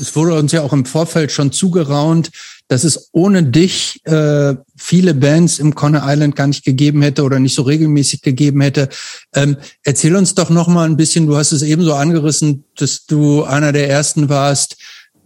es 0.00 0.14
wurde 0.16 0.34
uns 0.34 0.52
ja 0.52 0.62
auch 0.62 0.72
im 0.72 0.84
Vorfeld 0.84 1.30
schon 1.30 1.52
zugeraunt, 1.52 2.30
dass 2.68 2.84
es 2.84 3.08
ohne 3.12 3.42
dich 3.42 4.00
äh, 4.04 4.54
viele 4.76 5.14
Bands 5.14 5.58
im 5.58 5.74
Conner 5.74 6.02
Island 6.04 6.36
gar 6.36 6.46
nicht 6.46 6.64
gegeben 6.64 7.02
hätte 7.02 7.22
oder 7.22 7.38
nicht 7.38 7.54
so 7.54 7.62
regelmäßig 7.62 8.22
gegeben 8.22 8.60
hätte. 8.60 8.88
Ähm, 9.34 9.56
erzähl 9.84 10.14
uns 10.14 10.34
doch 10.34 10.50
noch 10.50 10.68
mal 10.68 10.86
ein 10.88 10.96
bisschen, 10.96 11.26
du 11.26 11.36
hast 11.36 11.52
es 11.52 11.62
eben 11.62 11.82
so 11.82 11.94
angerissen, 11.94 12.64
dass 12.76 13.06
du 13.06 13.42
einer 13.42 13.72
der 13.72 13.88
ersten 13.88 14.28
warst, 14.28 14.76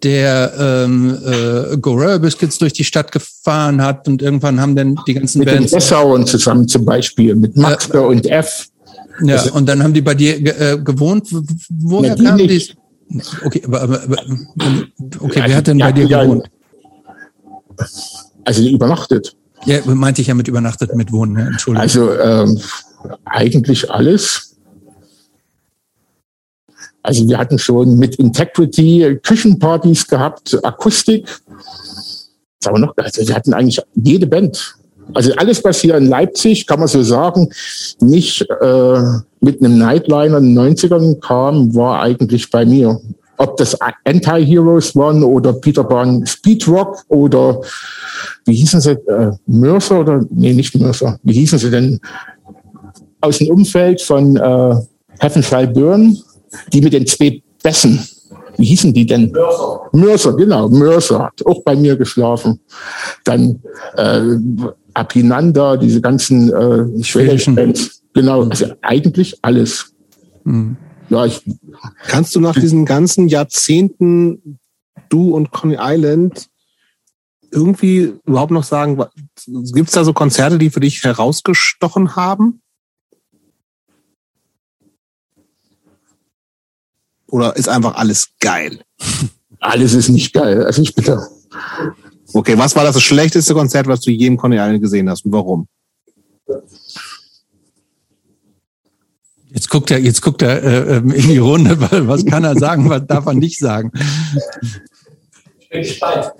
der 0.03 0.53
ähm, 0.59 1.19
äh, 1.25 1.77
Gorilla 1.79 2.19
Biscuits 2.19 2.59
durch 2.59 2.75
die 2.75 2.85
Stadt 2.85 3.13
gefahren 3.13 3.83
hat 3.83 4.07
und 4.09 4.21
irgendwann 4.23 4.61
haben 4.61 4.77
dann 4.77 4.97
die 5.07 5.15
ganzen 5.15 5.39
mit 5.39 5.49
Bands... 5.49 5.63
Mit 5.63 5.73
den 5.73 5.77
Dessauern 5.77 6.27
zusammen 6.27 6.69
zum 6.69 6.85
Beispiel, 6.85 7.35
mit 7.35 7.57
Max 7.57 7.89
äh, 7.91 7.99
und 7.99 8.27
F. 8.27 8.69
Ja, 9.23 9.37
also, 9.37 9.53
und 9.53 9.67
dann 9.67 9.83
haben 9.83 9.95
die 9.95 10.03
bei 10.03 10.15
dir 10.15 10.35
äh, 10.37 10.79
gewohnt. 10.79 11.29
Woher 11.71 12.17
kamen 12.17 12.49
die? 12.49 12.75
Okay, 13.44 13.62
aber, 13.67 13.83
aber, 13.83 13.99
okay, 15.20 15.41
also, 15.41 15.49
wer 15.49 15.57
hat 15.57 15.67
denn 15.67 15.78
bei 15.78 15.93
dir 15.93 16.09
gewohnt? 16.09 16.51
Also 18.44 18.62
übernachtet. 18.68 19.36
Ja, 19.67 19.81
meinte 19.86 20.20
ich 20.20 20.28
ja 20.28 20.34
mit 20.34 20.49
übernachtet, 20.49 20.94
mit 20.94 21.10
Wohnen, 21.12 21.39
ja, 21.39 21.47
Entschuldigung. 21.47 21.83
Also 21.83 22.12
ähm, 22.12 22.60
eigentlich 23.25 23.91
alles. 23.91 24.57
Also 27.02 27.28
wir 27.28 27.39
hatten 27.39 27.59
schon 27.59 27.99
mit 27.99 28.17
Integrity 28.17 29.18
Küchenpartys 29.23 30.07
gehabt, 30.07 30.59
Akustik. 30.65 31.28
Aber 32.65 32.78
noch, 32.78 32.94
also 32.97 33.26
wir 33.26 33.34
hatten 33.34 33.52
eigentlich 33.52 33.81
jede 33.94 34.26
Band. 34.26 34.76
Also 35.12 35.34
alles, 35.34 35.62
was 35.65 35.81
hier 35.81 35.97
in 35.97 36.07
Leipzig, 36.07 36.67
kann 36.67 36.78
man 36.78 36.89
so 36.89 37.02
sagen, 37.02 37.51
nicht 38.01 38.43
äh, 38.43 39.02
mit 39.45 39.63
einem 39.63 39.79
Nightliner 39.79 40.39
in 40.39 40.55
den 40.55 40.59
90ern 40.59 41.21
kam, 41.21 41.75
war 41.75 42.03
eigentlich 42.03 42.51
bei 42.51 42.65
mir. 42.65 42.99
Ob 43.37 43.57
das 43.57 43.77
Anti-Heroes 44.05 44.95
waren 44.97 45.23
oder 45.23 45.53
Peter 45.53 45.85
Pan 45.85 46.25
Speedrock 46.25 47.03
oder 47.09 47.61
wie 48.47 48.55
hießen 48.55 48.81
sie, 48.81 48.93
äh, 48.93 49.33
Mörser 49.47 50.01
oder, 50.01 50.25
nee, 50.31 50.53
nicht 50.53 50.75
Mörser, 50.79 51.19
wie 51.23 51.35
hießen 51.35 51.59
sie 51.59 51.71
denn? 51.71 52.01
Aus 53.21 53.39
dem 53.39 53.51
Umfeld 53.51 54.01
von 54.01 54.37
äh, 54.37 54.75
Heaven 55.19 55.43
Shall 55.43 55.69
Burn, 55.69 56.17
die 56.73 56.81
mit 56.81 56.93
den 56.93 57.07
zwei 57.07 57.43
Bässen. 57.63 57.99
Wie 58.57 58.67
hießen 58.67 58.93
die 58.95 59.05
denn? 59.05 59.33
Mörser. 59.33 59.81
Mörser, 59.93 60.33
genau. 60.37 60.69
Mörser 60.69 61.25
hat 61.25 61.45
auch 61.45 61.63
bei 61.65 61.75
mir 61.75 61.97
geschlafen. 61.97 62.61
Dann 63.25 63.61
äh, 63.97 64.21
Apinanda, 64.95 65.77
diese 65.77 66.01
ganzen 66.01 66.53
äh, 66.53 67.03
schwedischen 67.03 67.57
Bands. 67.57 68.03
Genau, 68.15 68.44
also 68.44 68.75
eigentlich 68.81 69.39
alles. 69.43 69.93
Mhm. 70.44 70.76
Ja, 71.10 71.26
ich, 71.26 71.43
Kannst 72.07 72.34
du 72.34 72.41
nach 72.41 72.55
diesen 72.55 72.86
ganzen 72.86 73.28
Jahrzehnten 73.28 74.59
du 75.09 75.34
und 75.34 75.51
Coney 75.51 75.76
Island 75.78 76.49
irgendwie 77.51 78.15
überhaupt 78.25 78.51
noch 78.51 78.65
sagen, 78.65 79.01
gibt 79.47 79.89
es 79.89 79.94
da 79.94 80.05
so 80.05 80.12
Konzerte, 80.12 80.59
die 80.59 80.70
für 80.70 80.81
dich 80.81 81.02
herausgestochen 81.05 82.17
haben? 82.17 82.62
Oder 87.28 87.57
ist 87.57 87.68
einfach 87.68 87.97
alles 87.97 88.31
geil? 88.41 88.81
Alles 89.60 89.94
ist 89.94 90.10
nicht 90.10 90.34
geil, 90.34 90.62
also 90.62 90.83
ich 90.83 90.94
bitte. 90.94 91.26
Okay, 92.34 92.59
was 92.59 92.76
war 92.76 92.84
das 92.84 93.01
schlechteste 93.01 93.55
Konzert, 93.55 93.86
was 93.86 94.02
du 94.02 94.10
je 94.10 94.26
im 94.26 94.36
Coney 94.36 94.57
Island 94.57 94.83
gesehen 94.83 95.09
hast 95.09 95.25
und 95.25 95.33
warum? 95.33 95.68
Jetzt 99.55 99.70
guckt 99.70 99.91
er, 99.92 100.00
jetzt 100.00 100.20
guckt 100.20 100.42
er 100.42 100.62
äh, 100.65 100.97
ähm, 100.97 101.12
in 101.12 101.28
die 101.28 101.39
Runde, 101.39 101.81
weil 101.81 102.08
was 102.08 102.26
kann 102.26 102.42
er 102.42 102.58
sagen, 102.58 102.91
was 102.91 103.07
darf 103.07 103.26
er 103.26 103.34
nicht 103.34 103.58
sagen? 103.58 103.92
Ich 105.60 105.68
bin 105.70 105.83
gespannt. 105.83 106.33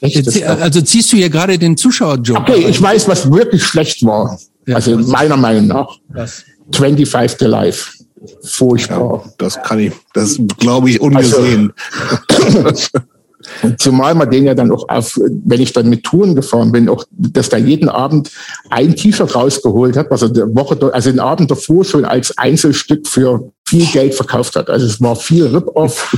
Jetzt, 0.00 0.42
also 0.42 0.80
ziehst 0.80 1.12
du 1.12 1.16
hier 1.16 1.30
gerade 1.30 1.58
den 1.58 1.76
Zuschauerjob. 1.76 2.38
Okay, 2.38 2.66
ich 2.68 2.80
weiß, 2.80 3.06
was 3.08 3.30
wirklich 3.30 3.62
schlecht 3.64 4.04
war. 4.04 4.38
Ja, 4.66 4.76
also 4.76 4.96
meiner 4.98 5.36
Meinung 5.36 5.66
nach. 5.66 5.98
Was? 6.08 6.44
25 6.72 7.38
to 7.38 7.46
Life. 7.46 7.90
Furchtbar. 8.44 9.22
Ja, 9.24 9.32
das 9.38 9.60
kann 9.62 9.80
ich, 9.80 9.92
das 10.12 10.38
glaube 10.58 10.90
ich 10.90 11.00
ungesehen. 11.00 11.72
Also, 12.64 12.88
zumal 13.78 14.14
man 14.14 14.30
den 14.30 14.44
ja 14.44 14.54
dann 14.54 14.72
auch 14.72 14.88
auf, 14.88 15.18
wenn 15.44 15.60
ich 15.60 15.72
dann 15.72 15.88
mit 15.88 16.04
Touren 16.04 16.34
gefahren 16.34 16.72
bin, 16.72 16.88
auch, 16.88 17.04
dass 17.10 17.48
da 17.48 17.56
jeden 17.56 17.88
Abend 17.88 18.30
ein 18.70 18.96
T-Shirt 18.96 19.34
rausgeholt 19.34 19.96
hat, 19.96 20.10
was 20.10 20.22
er 20.22 20.30
der 20.30 20.54
Woche, 20.54 20.78
also 20.92 21.10
den 21.10 21.20
Abend 21.20 21.50
davor 21.50 21.84
schon 21.84 22.04
als 22.04 22.36
Einzelstück 22.38 23.06
für 23.06 23.52
viel 23.66 23.86
Geld 23.86 24.14
verkauft 24.14 24.56
hat. 24.56 24.68
Also 24.68 24.86
es 24.86 25.00
war 25.00 25.16
viel 25.16 25.46
Rip-Off 25.46 26.16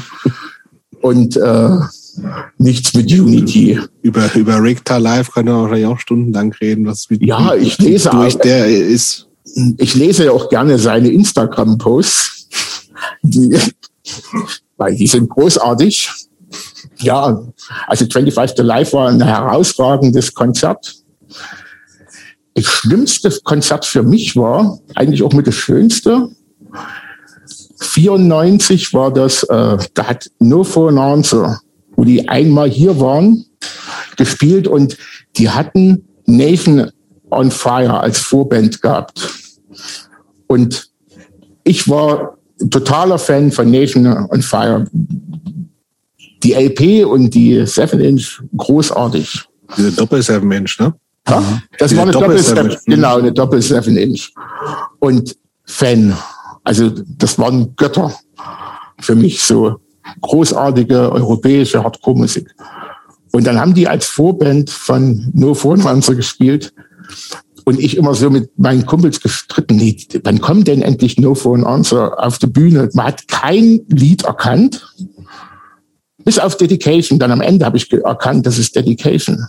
und 1.01 1.37
äh, 1.37 1.71
nichts 2.59 2.95
mit 2.95 3.11
Unity. 3.11 3.81
Über, 4.03 4.35
über 4.35 4.63
Richter 4.63 5.01
Live 5.01 5.33
können 5.33 5.49
wir 5.49 5.63
wahrscheinlich 5.63 5.87
auch 5.87 5.99
stundenlang 5.99 6.53
reden, 6.53 6.87
was 6.87 7.09
mit 7.11 7.23
Ja, 7.23 7.55
ich 7.55 7.79
lese 7.79 8.11
durch 8.11 8.37
der 8.39 8.67
ist. 8.67 9.29
Ich 9.79 9.95
lese 9.95 10.25
ja 10.25 10.33
auch 10.33 10.49
gerne 10.49 10.79
seine 10.79 11.09
Instagram-Posts. 11.11 12.49
Die, 13.23 13.57
weil 14.77 14.97
die 14.97 15.07
sind 15.07 15.29
großartig 15.29 16.11
ja, 16.99 17.41
also 17.87 18.07
25 18.07 18.57
to 18.57 18.63
Life 18.63 18.93
war 18.93 19.09
ein 19.09 19.23
herausragendes 19.23 20.35
Konzert. 20.35 20.95
Das 22.55 22.65
schlimmste 22.65 23.31
Konzert 23.43 23.85
für 23.85 24.03
mich 24.03 24.37
war, 24.37 24.79
eigentlich 24.95 25.23
auch 25.23 25.33
mit 25.33 25.47
das 25.47 25.55
schönste, 25.55 26.31
94 27.81 28.95
war 28.95 29.13
das, 29.13 29.43
äh, 29.45 29.77
da 29.95 30.07
hat 30.07 30.31
No 30.39 30.65
For 30.65 30.89
an 30.89 30.99
Answer, 30.99 31.61
wo 31.97 32.05
die 32.05 32.29
einmal 32.29 32.71
hier 32.71 32.99
waren, 33.01 33.45
gespielt 34.17 34.67
und 34.69 34.97
die 35.37 35.51
hatten 35.51 36.05
Nathan 36.27 36.91
on 37.31 37.51
Fire 37.51 38.01
als 38.01 38.19
Vorband 38.19 38.81
gehabt. 38.81 39.29
Und 40.47 40.89
ich 41.65 41.89
war 41.89 42.39
totaler 42.71 43.19
Fan 43.19 43.51
von 43.51 43.71
Nathan 43.71 44.07
on 44.31 44.43
Fire 44.43 44.87
die 46.45 46.53
LP 46.53 47.07
und 47.07 47.31
die 47.35 47.67
7 47.67 48.01
Inch 48.01 48.43
großartig. 48.57 49.45
Diese 49.77 49.93
Doppel 49.93 50.23
7 50.23 50.51
Inch, 50.53 50.79
ne? 50.79 50.95
Ja, 51.29 51.43
das 51.79 51.89
Diese 51.89 51.97
war 51.97 52.03
eine 52.05 52.13
Doppel 52.13 52.39
7 52.39 52.71
Inch. 52.71 52.79
Genau, 52.85 53.17
eine 53.17 53.33
Doppel 53.33 53.63
7 53.63 53.97
Inch. 53.97 54.33
Und 54.99 55.37
Fan. 55.65 56.17
Also, 56.63 56.91
das 56.91 57.39
waren 57.39 57.75
Götter 57.77 58.13
für 59.01 59.15
mich, 59.15 59.43
so 59.43 59.81
großartige 60.21 61.11
europäische 61.11 61.83
Hardcore-Musik. 61.83 62.55
Und 63.33 63.47
dann 63.47 63.59
haben 63.59 63.75
die 63.75 63.89
als 63.89 64.07
Vorband 64.07 64.71
von 64.71 65.31
No 65.33 65.55
Vornwanzer 65.55 66.15
gespielt. 66.15 66.73
Und 67.65 67.81
ich 67.81 67.97
immer 67.97 68.15
so 68.15 68.29
mit 68.29 68.59
meinen 68.59 68.85
Kumpels 68.85 69.21
gestritten, 69.21 69.77
nee, 69.77 69.97
wann 70.23 70.41
kommt 70.41 70.69
denn 70.69 70.83
endlich 70.83 71.19
No 71.19 71.35
Phone 71.35 71.65
Answer 71.65 72.23
auf 72.23 72.39
die 72.39 72.47
Bühne? 72.47 72.91
Man 72.93 73.07
hat 73.07 73.27
kein 73.27 73.81
Lied 73.89 74.25
erkannt. 74.25 74.95
Bis 76.25 76.39
auf 76.39 76.57
Dedication. 76.57 77.19
Dann 77.19 77.31
am 77.31 77.41
Ende 77.41 77.67
habe 77.67 77.77
ich 77.77 77.93
erkannt, 77.93 78.47
das 78.47 78.59
ist 78.59 78.75
Dedication 78.75 79.47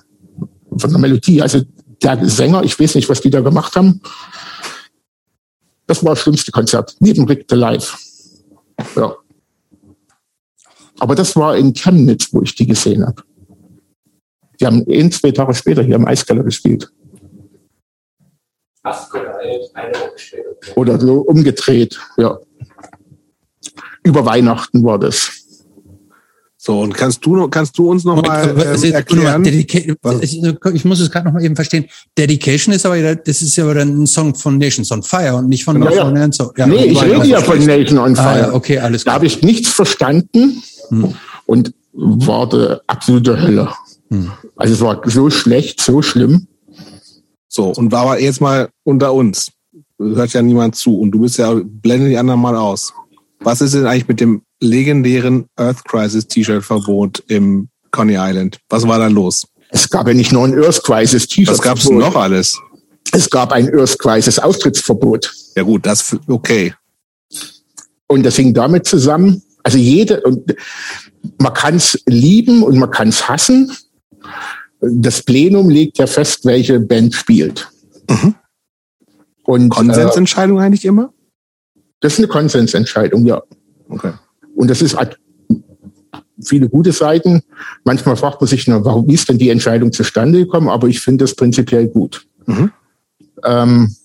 von 0.78 0.90
der 0.90 1.00
Melodie. 1.00 1.42
Also 1.42 1.62
der 2.04 2.28
Sänger, 2.28 2.64
ich 2.64 2.80
weiß 2.80 2.96
nicht, 2.96 3.10
was 3.10 3.22
die 3.22 3.30
da 3.30 3.42
gemacht 3.42 3.76
haben. 3.76 4.02
Das 5.88 6.04
war 6.04 6.12
das 6.12 6.22
schlimmste 6.22 6.52
Konzert, 6.52 6.96
neben 7.00 7.26
Rick 7.26 7.46
the 7.50 7.56
Live. 7.56 7.98
Ja. 8.96 9.16
Aber 11.00 11.16
das 11.16 11.36
war 11.36 11.58
in 11.58 11.74
Chemnitz, 11.74 12.30
wo 12.32 12.42
ich 12.42 12.56
die 12.56 12.66
gesehen 12.66 13.06
habe. 13.06 13.22
Die 14.60 14.66
haben 14.66 14.86
ein, 14.90 15.12
zwei 15.12 15.32
Tage 15.32 15.54
später 15.54 15.84
hier 15.84 15.96
im 15.96 16.08
Eiskeller 16.08 16.44
gespielt. 16.44 16.90
Oder 20.76 21.00
so 21.00 21.22
umgedreht, 21.22 22.00
ja. 22.18 22.40
Über 24.04 24.26
Weihnachten 24.26 24.84
war 24.84 25.00
das. 25.00 25.45
So, 26.66 26.82
und 26.82 26.96
kannst 26.96 27.24
du, 27.24 27.48
kannst 27.48 27.78
du 27.78 27.92
uns 27.92 28.06
noch 28.06 28.20
mal 28.24 28.58
äh, 28.58 28.90
erklären? 28.90 29.46
ich 29.46 30.84
muss 30.84 31.00
es 31.00 31.12
gerade 31.12 31.28
noch 31.28 31.34
mal 31.34 31.44
eben 31.44 31.56
verstehen. 31.56 31.86
Dedication 32.18 32.74
ist 32.74 32.88
aber, 32.88 33.16
das 33.16 33.44
ist 33.44 33.56
ja 33.56 33.66
aber 33.66 33.80
ein 33.80 34.08
Song 34.08 34.34
von 34.34 34.58
Nations 34.58 34.92
on 34.92 35.04
Fire 35.04 35.36
und 35.36 35.48
nicht 35.48 35.64
von 35.64 35.80
ja, 35.84 35.92
ja. 35.92 36.12
ja 36.58 36.66
nee, 36.66 36.86
ich 36.86 37.00
rede 37.04 37.28
ja 37.28 37.40
von 37.40 37.64
Nation 37.64 38.00
on 38.00 38.16
Fire. 38.16 38.50
Ah, 38.50 38.54
okay, 38.56 38.80
alles 38.80 39.04
klar. 39.04 39.14
Da 39.14 39.16
habe 39.18 39.28
ich 39.28 39.44
nichts 39.44 39.70
verstanden 39.70 40.64
hm. 40.90 41.14
und 41.46 41.72
war 41.94 42.50
der 42.50 42.82
absolute 42.88 43.40
Hölle. 43.40 43.70
Hm. 44.10 44.32
Also 44.56 44.74
es 44.74 44.82
war 44.82 45.02
so 45.06 45.30
schlecht, 45.30 45.80
so 45.82 46.02
schlimm. 46.02 46.48
So, 47.48 47.74
und 47.74 47.92
war 47.92 48.02
aber 48.02 48.20
jetzt 48.20 48.42
mal 48.42 48.70
unter 48.84 49.14
uns. 49.14 49.52
Hört 50.00 50.34
ja 50.34 50.42
niemand 50.42 50.76
zu. 50.76 50.98
Und 50.98 51.12
du 51.12 51.20
bist 51.20 51.38
ja, 51.38 51.54
blende 51.64 52.10
die 52.10 52.18
anderen 52.18 52.42
mal 52.42 52.56
aus. 52.56 52.92
Was 53.40 53.62
ist 53.62 53.76
denn 53.76 53.86
eigentlich 53.86 54.08
mit 54.08 54.20
dem 54.20 54.42
legendären 54.60 55.48
Earth 55.58 55.84
Crisis 55.86 56.28
T-Shirt-Verbot 56.28 57.24
im 57.28 57.70
Coney 57.92 58.16
Island. 58.18 58.60
Was 58.70 58.88
war 58.88 59.00
da 59.00 59.08
los? 59.08 59.48
Es 59.70 59.90
gab 59.90 60.08
ja 60.08 60.14
nicht 60.14 60.32
nur 60.32 60.46
ein 60.46 60.58
Earth 60.58 60.84
Crisis 60.84 61.28
T-Shirt. 61.28 61.54
Was 61.54 61.62
gab 61.62 61.78
es 61.78 61.90
noch 61.90 62.16
alles? 62.16 62.60
Es 63.12 63.30
gab 63.30 63.52
ein 63.52 63.74
Earth 63.74 64.00
Crisis 64.00 64.40
Auftrittsverbot. 64.40 65.34
Ja 65.56 65.64
gut, 65.64 65.86
das 65.86 66.18
okay. 66.28 66.74
Und 68.08 68.24
das 68.24 68.36
hing 68.36 68.54
damit 68.54 68.86
zusammen, 68.86 69.42
Also 69.66 69.80
jede, 69.80 70.22
und 70.22 70.56
man 71.40 71.52
kann 71.54 71.78
es 71.78 72.00
lieben 72.06 72.62
und 72.62 72.78
man 72.78 72.92
kann 72.92 73.08
es 73.10 73.28
hassen. 73.28 73.76
Das 74.80 75.24
Plenum 75.24 75.72
legt 75.72 75.98
ja 75.98 76.06
fest, 76.06 76.46
welche 76.46 76.80
Band 76.80 77.16
spielt. 77.16 77.68
Mhm. 78.08 78.36
Und, 79.44 79.70
Konsensentscheidung 79.70 80.60
äh, 80.60 80.62
eigentlich 80.62 80.86
immer? 80.86 81.12
Das 82.00 82.14
ist 82.14 82.20
eine 82.20 82.28
Konsensentscheidung, 82.28 83.26
ja. 83.26 83.42
Okay. 83.90 84.14
Und 84.56 84.70
das 84.70 84.82
ist 84.82 84.98
hat 84.98 85.18
viele 86.44 86.70
gute 86.70 86.92
Seiten. 86.92 87.42
Manchmal 87.84 88.16
fragt 88.16 88.42
man 88.42 88.48
sich, 88.48 88.68
na, 88.68 88.84
warum 88.84 89.10
ist 89.10 89.30
denn 89.30 89.38
die 89.38 89.50
Entscheidung 89.50 89.92
zustande 89.92 90.40
gekommen? 90.40 90.70
Aber 90.70 90.88
ich 90.88 91.00
finde 91.00 91.24
das 91.24 91.36
prinzipiell 91.36 91.88
gut. 91.88 92.26
Mhm. 92.46 92.72
Ähm, 93.44 93.96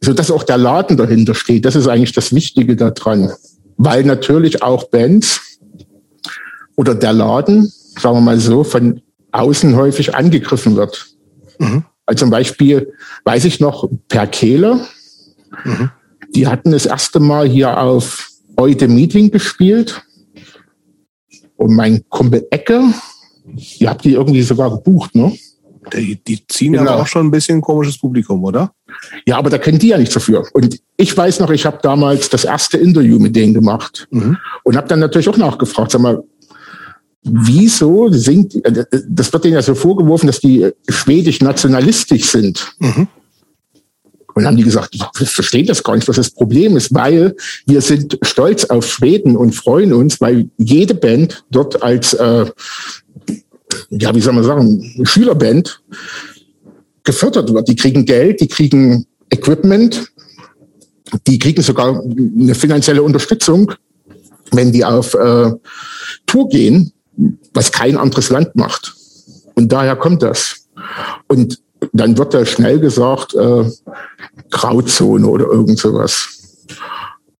so 0.00 0.12
dass 0.12 0.30
auch 0.30 0.42
der 0.42 0.58
Laden 0.58 0.96
dahinter 0.96 1.34
steht. 1.34 1.64
Das 1.64 1.74
ist 1.74 1.88
eigentlich 1.88 2.12
das 2.12 2.34
Wichtige 2.34 2.76
daran. 2.76 3.32
Weil 3.76 4.04
natürlich 4.04 4.62
auch 4.62 4.84
Bands 4.84 5.40
oder 6.76 6.94
der 6.94 7.12
Laden, 7.12 7.72
sagen 7.98 8.16
wir 8.16 8.20
mal 8.20 8.38
so, 8.38 8.64
von 8.64 9.00
außen 9.32 9.74
häufig 9.76 10.14
angegriffen 10.14 10.76
wird. 10.76 11.06
Mhm. 11.58 11.84
Also 12.06 12.24
zum 12.24 12.30
Beispiel 12.30 12.92
weiß 13.24 13.46
ich 13.46 13.60
noch 13.60 13.88
Per 14.08 14.26
Kehler, 14.26 14.86
mhm. 15.64 15.90
die 16.34 16.46
hatten 16.46 16.72
das 16.72 16.86
erste 16.86 17.18
Mal 17.18 17.48
hier 17.48 17.78
auf 17.78 18.28
heute 18.58 18.88
Meeting 18.88 19.30
gespielt. 19.30 20.02
Und 21.56 21.74
mein 21.74 22.04
Kumpel 22.08 22.46
Ecke, 22.50 22.82
ihr 23.78 23.88
habt 23.88 24.04
die 24.04 24.12
irgendwie 24.12 24.42
sogar 24.42 24.70
gebucht, 24.70 25.14
ne? 25.14 25.32
Die, 25.92 26.16
die 26.16 26.46
ziehen 26.46 26.72
genau. 26.72 26.92
aber 26.92 27.02
auch 27.02 27.06
schon 27.06 27.26
ein 27.26 27.30
bisschen 27.30 27.60
komisches 27.60 27.98
Publikum, 27.98 28.42
oder? 28.42 28.72
Ja, 29.26 29.36
aber 29.36 29.50
da 29.50 29.58
kennen 29.58 29.78
die 29.78 29.88
ja 29.88 29.98
nichts 29.98 30.14
dafür. 30.14 30.46
Und 30.54 30.80
ich 30.96 31.16
weiß 31.16 31.40
noch, 31.40 31.50
ich 31.50 31.66
habe 31.66 31.78
damals 31.82 32.30
das 32.30 32.44
erste 32.44 32.78
Interview 32.78 33.18
mit 33.18 33.36
denen 33.36 33.52
gemacht 33.52 34.06
mhm. 34.10 34.38
und 34.62 34.76
habe 34.76 34.88
dann 34.88 35.00
natürlich 35.00 35.28
auch 35.28 35.36
nachgefragt, 35.36 35.90
sag 35.90 36.00
mal, 36.00 36.22
wieso 37.22 38.10
singt, 38.10 38.54
äh, 38.64 38.84
das 39.08 39.32
wird 39.32 39.44
denen 39.44 39.54
ja 39.54 39.62
so 39.62 39.74
vorgeworfen, 39.74 40.26
dass 40.26 40.40
die 40.40 40.70
schwedisch 40.88 41.40
nationalistisch 41.40 42.30
sind. 42.30 42.74
Mhm. 42.78 43.08
Und 44.34 44.42
dann 44.42 44.52
haben 44.52 44.56
die 44.56 44.64
gesagt, 44.64 44.94
wir 44.98 45.26
verstehen 45.26 45.66
das 45.66 45.82
gar 45.82 45.94
nicht, 45.94 46.08
was 46.08 46.16
das 46.16 46.30
Problem 46.30 46.76
ist, 46.76 46.92
weil 46.92 47.36
wir 47.66 47.80
sind 47.80 48.18
stolz 48.22 48.64
auf 48.64 48.86
Schweden 48.86 49.36
und 49.36 49.54
freuen 49.54 49.92
uns, 49.92 50.20
weil 50.20 50.50
jede 50.58 50.94
Band 50.94 51.44
dort 51.50 51.82
als, 51.82 52.14
äh, 52.14 52.46
ja, 53.90 54.14
wie 54.14 54.20
soll 54.20 54.32
man 54.32 54.44
sagen, 54.44 55.04
Schülerband 55.04 55.80
gefördert 57.04 57.52
wird. 57.52 57.68
Die 57.68 57.76
kriegen 57.76 58.04
Geld, 58.04 58.40
die 58.40 58.48
kriegen 58.48 59.06
Equipment, 59.30 60.12
die 61.26 61.38
kriegen 61.38 61.62
sogar 61.62 62.02
eine 62.02 62.54
finanzielle 62.54 63.02
Unterstützung, 63.02 63.72
wenn 64.50 64.72
die 64.72 64.84
auf 64.84 65.14
äh, 65.14 65.52
Tour 66.26 66.48
gehen, 66.48 66.92
was 67.52 67.70
kein 67.70 67.96
anderes 67.96 68.30
Land 68.30 68.56
macht. 68.56 68.94
Und 69.54 69.70
daher 69.70 69.94
kommt 69.94 70.22
das. 70.22 70.66
Und 71.28 71.60
dann 71.92 72.16
wird 72.18 72.34
da 72.34 72.44
schnell 72.44 72.78
gesagt, 72.80 73.34
äh, 73.34 73.64
Grauzone 74.50 75.26
oder 75.26 75.46
irgend 75.46 75.78
sowas. 75.78 76.34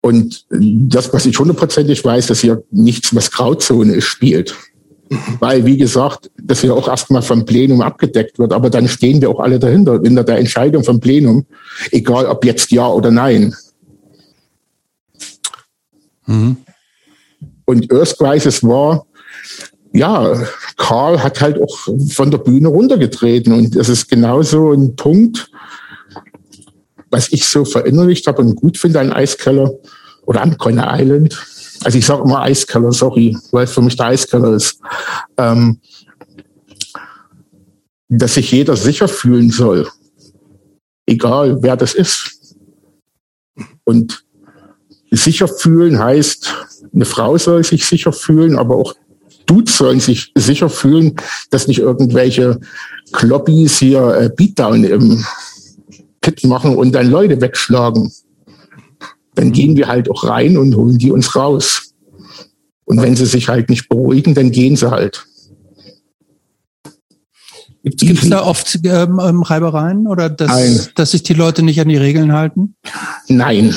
Und 0.00 0.44
das, 0.50 1.12
was 1.14 1.24
ich 1.24 1.39
hundertprozentig 1.39 2.05
weiß, 2.05 2.26
dass 2.26 2.40
hier 2.40 2.62
nichts, 2.70 3.14
was 3.14 3.31
Grauzone 3.31 3.94
ist, 3.94 4.05
spielt. 4.05 4.55
Weil, 5.39 5.64
wie 5.64 5.76
gesagt, 5.76 6.31
das 6.36 6.62
ja 6.62 6.73
auch 6.73 6.89
erstmal 6.89 7.23
vom 7.23 7.44
Plenum 7.44 7.81
abgedeckt 7.81 8.39
wird. 8.39 8.52
Aber 8.52 8.70
dann 8.70 8.89
stehen 8.89 9.20
wir 9.20 9.31
auch 9.31 9.40
alle 9.40 9.58
dahinter, 9.58 10.00
hinter 10.02 10.24
der 10.24 10.39
Entscheidung 10.39 10.84
vom 10.84 11.00
Plenum, 11.00 11.47
egal 11.90 12.26
ob 12.26 12.44
jetzt 12.44 12.70
ja 12.70 12.86
oder 12.89 13.10
nein. 13.10 13.55
Mhm. 16.26 16.56
Und 17.64 17.92
Earth 17.92 18.18
Crisis 18.18 18.62
war, 18.62 19.06
ja, 19.94 20.47
Karl 20.76 21.23
hat 21.23 21.40
halt 21.40 21.60
auch 21.60 21.78
von 22.10 22.31
der 22.31 22.39
Bühne 22.39 22.68
runtergetreten. 22.68 23.52
Und 23.52 23.76
das 23.76 23.89
ist 23.89 24.08
genauso 24.08 24.73
ein 24.73 24.97
Punkt, 24.97 25.50
was 27.10 27.32
ich 27.32 27.47
so 27.47 27.64
verinnerlicht 27.64 28.26
habe 28.26 28.42
und 28.42 28.56
gut 28.56 28.76
finde 28.76 29.00
an 29.00 29.12
Eiskeller 29.12 29.73
oder 30.26 30.42
am 30.42 30.58
Conner 30.58 30.98
Island 31.00 31.36
also 31.84 31.98
ich 31.98 32.06
sage 32.06 32.23
immer 32.23 32.40
Eiskeller, 32.40 32.92
sorry, 32.92 33.36
weil 33.50 33.64
es 33.64 33.73
für 33.73 33.82
mich 33.82 33.97
der 33.97 34.06
Eiskeller 34.06 34.55
ist, 34.55 34.81
ähm, 35.36 35.81
dass 38.08 38.34
sich 38.34 38.52
jeder 38.52 38.76
sicher 38.76 39.08
fühlen 39.08 39.50
soll, 39.50 39.89
egal 41.06 41.62
wer 41.62 41.76
das 41.76 41.94
ist. 41.94 42.56
Und 43.84 44.24
sicher 45.10 45.48
fühlen 45.48 45.98
heißt, 45.98 46.55
eine 46.92 47.05
Frau 47.05 47.36
soll 47.36 47.64
sich 47.64 47.86
sicher 47.86 48.12
fühlen, 48.12 48.56
aber 48.56 48.76
auch 48.76 48.94
Dudes 49.47 49.76
sollen 49.76 50.00
sich 50.00 50.32
sicher 50.34 50.68
fühlen, 50.68 51.16
dass 51.50 51.68
nicht 51.68 51.81
irgendwelche 51.81 52.60
Kloppis 53.12 53.78
hier 53.78 54.14
äh, 54.14 54.31
Beatdown 54.34 54.84
im 54.84 55.24
Pit 56.20 56.44
machen 56.44 56.76
und 56.76 56.92
dann 56.92 57.10
Leute 57.10 57.40
wegschlagen 57.40 58.10
dann 59.34 59.52
gehen 59.52 59.76
wir 59.76 59.89
halt 59.89 60.10
auch 60.10 60.24
rein 60.24 60.56
und 60.56 60.76
holen 60.76 60.98
die 60.98 61.10
uns 61.10 61.34
raus. 61.36 61.92
Und 62.84 63.00
wenn 63.02 63.16
sie 63.16 63.26
sich 63.26 63.48
halt 63.48 63.70
nicht 63.70 63.89
beruhigen, 63.89 64.34
dann 64.34 64.50
gehen 64.50 64.76
sie 64.76 64.90
halt. 64.90 65.26
Gibt 67.82 68.23
es 68.23 68.31
da 68.31 68.42
oft 68.42 68.78
ähm, 68.84 69.20
ähm, 69.23 69.42
Reibereien 69.42 70.06
oder 70.06 70.31
dass, 70.31 70.90
dass 70.94 71.10
sich 71.10 71.23
die 71.23 71.34
Leute 71.34 71.62
nicht 71.62 71.81
an 71.81 71.89
die 71.89 71.98
Regeln 71.98 72.32
halten? 72.32 72.76
Nein. 73.28 73.74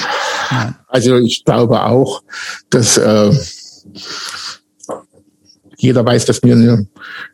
Nein. 0.50 0.76
Also 0.88 1.18
ich 1.18 1.44
glaube 1.44 1.84
auch, 1.84 2.24
dass 2.70 2.98
äh, 2.98 3.38
jeder 5.78 6.06
weiß, 6.06 6.26
dass 6.26 6.44
wir 6.44 6.56
eine 6.56 6.88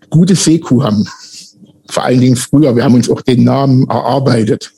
gute 0.10 0.36
Seekuh 0.36 0.84
haben. 0.84 1.08
Vor 1.90 2.04
allen 2.04 2.22
Dingen 2.22 2.36
früher. 2.36 2.76
Wir 2.76 2.84
haben 2.84 2.96
uns 2.96 3.10
auch 3.10 3.22
den 3.22 3.44
Namen 3.44 3.88
erarbeitet 3.90 4.72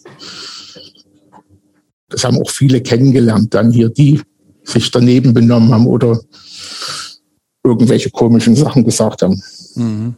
das 2.16 2.24
haben 2.24 2.42
auch 2.42 2.50
viele 2.50 2.82
kennengelernt 2.82 3.53
dann 3.53 3.72
hier, 3.72 3.90
die 3.90 4.22
sich 4.64 4.90
daneben 4.92 5.34
benommen 5.34 5.74
haben 5.74 5.88
oder 5.88 6.22
irgendwelche 7.64 8.10
komischen 8.10 8.56
Sachen 8.56 8.84
gesagt 8.84 9.22
haben. 9.22 9.42
Mhm. 9.76 10.16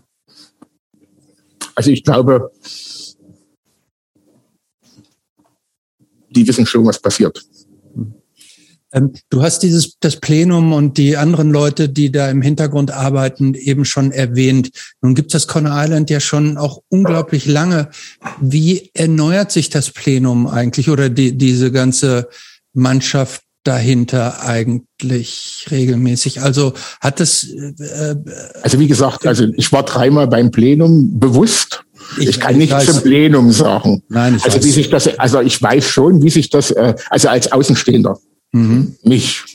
Also 1.75 1.91
ich 1.91 2.03
glaube, 2.03 2.51
die 6.29 6.47
wissen 6.47 6.65
schon, 6.65 6.85
was 6.85 7.01
passiert. 7.01 7.43
Ähm, 8.93 9.13
du 9.29 9.41
hast 9.41 9.59
dieses, 9.63 9.97
das 9.99 10.17
Plenum 10.17 10.73
und 10.73 10.97
die 10.97 11.17
anderen 11.17 11.51
Leute, 11.51 11.89
die 11.89 12.11
da 12.11 12.29
im 12.29 12.41
Hintergrund 12.41 12.91
arbeiten, 12.91 13.53
eben 13.53 13.85
schon 13.85 14.11
erwähnt. 14.11 14.71
Nun 15.01 15.15
gibt 15.15 15.33
es 15.33 15.43
das 15.43 15.47
Conner 15.47 15.83
Island 15.83 16.09
ja 16.09 16.19
schon 16.19 16.57
auch 16.57 16.81
unglaublich 16.89 17.45
lange. 17.45 17.89
Wie 18.39 18.89
erneuert 18.93 19.51
sich 19.51 19.69
das 19.69 19.91
Plenum 19.91 20.47
eigentlich 20.47 20.89
oder 20.89 21.09
die, 21.09 21.37
diese 21.37 21.71
ganze 21.71 22.29
Mannschaft 22.73 23.41
dahinter 23.63 24.43
eigentlich 24.43 25.67
regelmäßig? 25.69 26.41
Also 26.41 26.73
hat 27.01 27.19
das. 27.19 27.43
Äh, 27.43 28.15
also 28.61 28.79
wie 28.79 28.87
gesagt, 28.87 29.27
also 29.27 29.45
ich 29.57 29.71
war 29.73 29.83
dreimal 29.83 30.27
beim 30.27 30.51
Plenum 30.51 31.19
bewusst. 31.19 31.83
Ich, 32.17 32.29
ich 32.29 32.39
kann 32.39 32.57
nicht 32.57 32.71
weiß. 32.71 32.85
zum 32.85 33.01
Plenum 33.01 33.51
sagen. 33.51 34.01
Nein, 34.07 34.35
ich 34.37 34.45
also 34.45 34.57
weiß. 34.57 34.65
wie 34.65 34.71
sich 34.71 34.89
das, 34.89 35.07
also 35.19 35.41
ich 35.41 35.61
weiß 35.61 35.83
schon, 35.83 36.23
wie 36.23 36.29
sich 36.29 36.49
das, 36.49 36.71
äh, 36.71 36.95
also 37.09 37.27
als 37.27 37.51
Außenstehender 37.51 38.17
mhm. 38.51 38.95
nicht. 39.03 39.45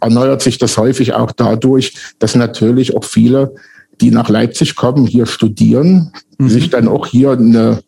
Erneuert 0.00 0.42
sich 0.42 0.58
das 0.58 0.76
häufig 0.76 1.14
auch 1.14 1.32
dadurch, 1.32 1.94
dass 2.18 2.34
natürlich 2.34 2.96
auch 2.96 3.04
viele, 3.04 3.54
die 4.00 4.10
nach 4.10 4.28
Leipzig 4.28 4.74
kommen, 4.74 5.06
hier 5.06 5.26
studieren, 5.26 6.12
mhm. 6.38 6.48
sich 6.48 6.70
dann 6.70 6.88
auch 6.88 7.06
hier 7.06 7.32
eine, 7.32 7.82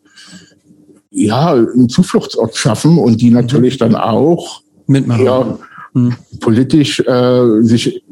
ja, 1.11 1.53
einen 1.53 1.89
Zufluchtsort 1.89 2.55
schaffen 2.55 2.97
und 2.97 3.21
die 3.21 3.31
natürlich 3.31 3.77
dann 3.77 3.95
auch 3.95 4.61
Mitmachen. 4.87 5.57
Mhm. 5.93 6.15
politisch 6.41 6.99
äh, 6.99 7.61
sich 7.61 8.03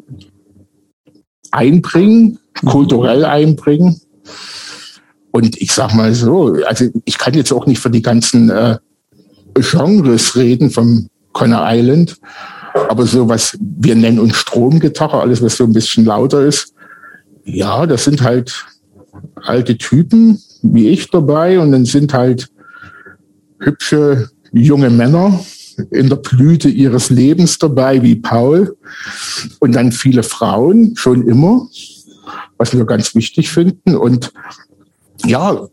einbringen, 1.51 2.39
mhm. 2.61 2.67
kulturell 2.67 3.25
einbringen. 3.25 3.99
Und 5.31 5.59
ich 5.61 5.71
sag 5.71 5.93
mal 5.93 6.13
so, 6.13 6.57
also 6.65 6.85
ich 7.05 7.17
kann 7.17 7.33
jetzt 7.33 7.51
auch 7.51 7.65
nicht 7.65 7.79
für 7.79 7.89
die 7.89 8.01
ganzen 8.01 8.49
äh, 8.49 8.77
Genres 9.55 10.35
reden, 10.35 10.69
vom 10.69 11.09
Conner 11.33 11.63
Island. 11.65 12.17
Aber 12.89 13.05
so 13.05 13.29
was, 13.29 13.57
wir 13.59 13.95
nennen 13.95 14.19
uns 14.19 14.37
Stromgitarre, 14.37 15.19
alles 15.21 15.41
was 15.41 15.57
so 15.57 15.65
ein 15.65 15.73
bisschen 15.73 16.05
lauter 16.05 16.45
ist. 16.45 16.73
Ja, 17.43 17.85
das 17.85 18.05
sind 18.05 18.21
halt 18.21 18.65
alte 19.35 19.77
Typen, 19.77 20.41
wie 20.61 20.89
ich 20.89 21.09
dabei. 21.09 21.59
Und 21.59 21.71
dann 21.71 21.85
sind 21.85 22.13
halt 22.13 22.49
hübsche 23.59 24.29
junge 24.51 24.89
Männer 24.89 25.39
in 25.91 26.09
der 26.09 26.17
Blüte 26.17 26.69
ihres 26.69 27.09
Lebens 27.09 27.57
dabei, 27.57 28.01
wie 28.01 28.15
Paul. 28.15 28.77
Und 29.59 29.73
dann 29.73 29.91
viele 29.91 30.23
Frauen, 30.23 30.95
schon 30.95 31.27
immer, 31.27 31.67
was 32.57 32.75
wir 32.75 32.85
ganz 32.85 33.15
wichtig 33.15 33.49
finden. 33.49 33.95
Und 33.95 34.31
ja. 35.25 35.67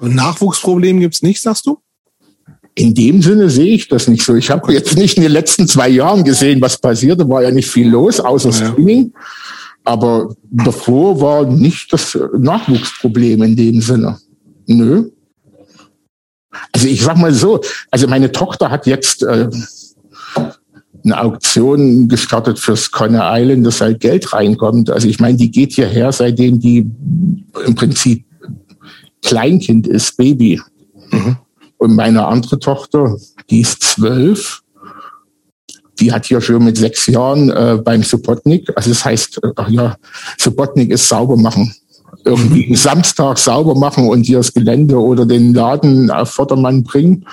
Nachwuchsproblem 0.00 1.00
gibt's 1.00 1.22
nicht, 1.22 1.40
sagst 1.40 1.66
du? 1.66 1.80
In 2.74 2.94
dem 2.94 3.20
Sinne 3.20 3.50
sehe 3.50 3.74
ich 3.74 3.88
das 3.88 4.08
nicht 4.08 4.24
so. 4.24 4.34
Ich 4.34 4.50
habe 4.50 4.72
jetzt 4.72 4.96
nicht 4.96 5.16
in 5.16 5.22
den 5.22 5.32
letzten 5.32 5.68
zwei 5.68 5.88
Jahren 5.88 6.24
gesehen, 6.24 6.60
was 6.60 6.78
passierte. 6.78 7.28
War 7.28 7.42
ja 7.42 7.50
nicht 7.50 7.68
viel 7.68 7.88
los, 7.88 8.18
außer 8.18 8.50
ja. 8.50 8.72
Streaming. 8.72 9.12
Aber 9.84 10.34
davor 10.50 11.20
war 11.20 11.44
nicht 11.44 11.92
das 11.92 12.18
Nachwuchsproblem 12.38 13.42
in 13.42 13.56
dem 13.56 13.80
Sinne. 13.80 14.18
Nö. 14.66 15.10
Also 16.72 16.86
ich 16.86 17.02
sag 17.02 17.18
mal 17.18 17.32
so, 17.32 17.60
also 17.90 18.06
meine 18.06 18.30
Tochter 18.30 18.70
hat 18.70 18.86
jetzt 18.86 19.22
äh, 19.22 19.48
eine 21.04 21.20
Auktion 21.20 22.08
gestartet 22.08 22.58
fürs 22.58 22.90
Conner 22.90 23.32
Island, 23.34 23.66
dass 23.66 23.80
halt 23.80 24.00
Geld 24.00 24.32
reinkommt. 24.32 24.88
Also 24.90 25.08
ich 25.08 25.18
meine, 25.18 25.36
die 25.36 25.50
geht 25.50 25.72
hierher, 25.72 26.12
seitdem 26.12 26.60
die 26.60 26.88
im 27.66 27.74
Prinzip 27.74 28.24
Kleinkind 29.22 29.86
ist, 29.86 30.16
Baby. 30.16 30.60
Mhm. 31.10 31.36
Und 31.82 31.96
meine 31.96 32.28
andere 32.28 32.60
Tochter, 32.60 33.16
die 33.50 33.62
ist 33.62 33.82
zwölf, 33.82 34.62
die 35.98 36.12
hat 36.12 36.26
hier 36.26 36.40
schon 36.40 36.62
mit 36.62 36.76
sechs 36.76 37.08
Jahren 37.08 37.50
äh, 37.50 37.76
beim 37.84 38.04
Subotnik, 38.04 38.70
also 38.76 38.90
das 38.90 39.04
heißt, 39.04 39.40
ach 39.56 39.68
ja, 39.68 39.96
Subotnik 40.38 40.92
ist 40.92 41.08
sauber 41.08 41.36
machen. 41.36 41.74
Irgendwie 42.24 42.68
mhm. 42.68 42.76
Samstag 42.76 43.36
sauber 43.36 43.74
machen 43.74 44.08
und 44.08 44.22
hier 44.22 44.36
das 44.36 44.54
Gelände 44.54 44.96
oder 44.96 45.26
den 45.26 45.54
Laden 45.54 46.08
auf 46.12 46.30
Vordermann 46.30 46.84
bringen. 46.84 47.26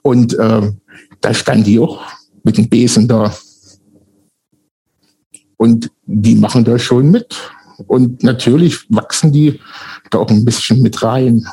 Und 0.00 0.32
äh, 0.32 0.72
da 1.20 1.34
stand 1.34 1.66
die 1.66 1.78
auch 1.78 2.00
mit 2.42 2.56
dem 2.56 2.70
Besen 2.70 3.06
da. 3.06 3.36
Und 5.58 5.90
die 6.06 6.36
machen 6.36 6.64
da 6.64 6.78
schon 6.78 7.10
mit. 7.10 7.36
Und 7.86 8.22
natürlich 8.22 8.86
wachsen 8.88 9.30
die 9.30 9.60
da 10.08 10.20
auch 10.20 10.30
ein 10.30 10.46
bisschen 10.46 10.80
mit 10.80 11.02
rein. 11.02 11.46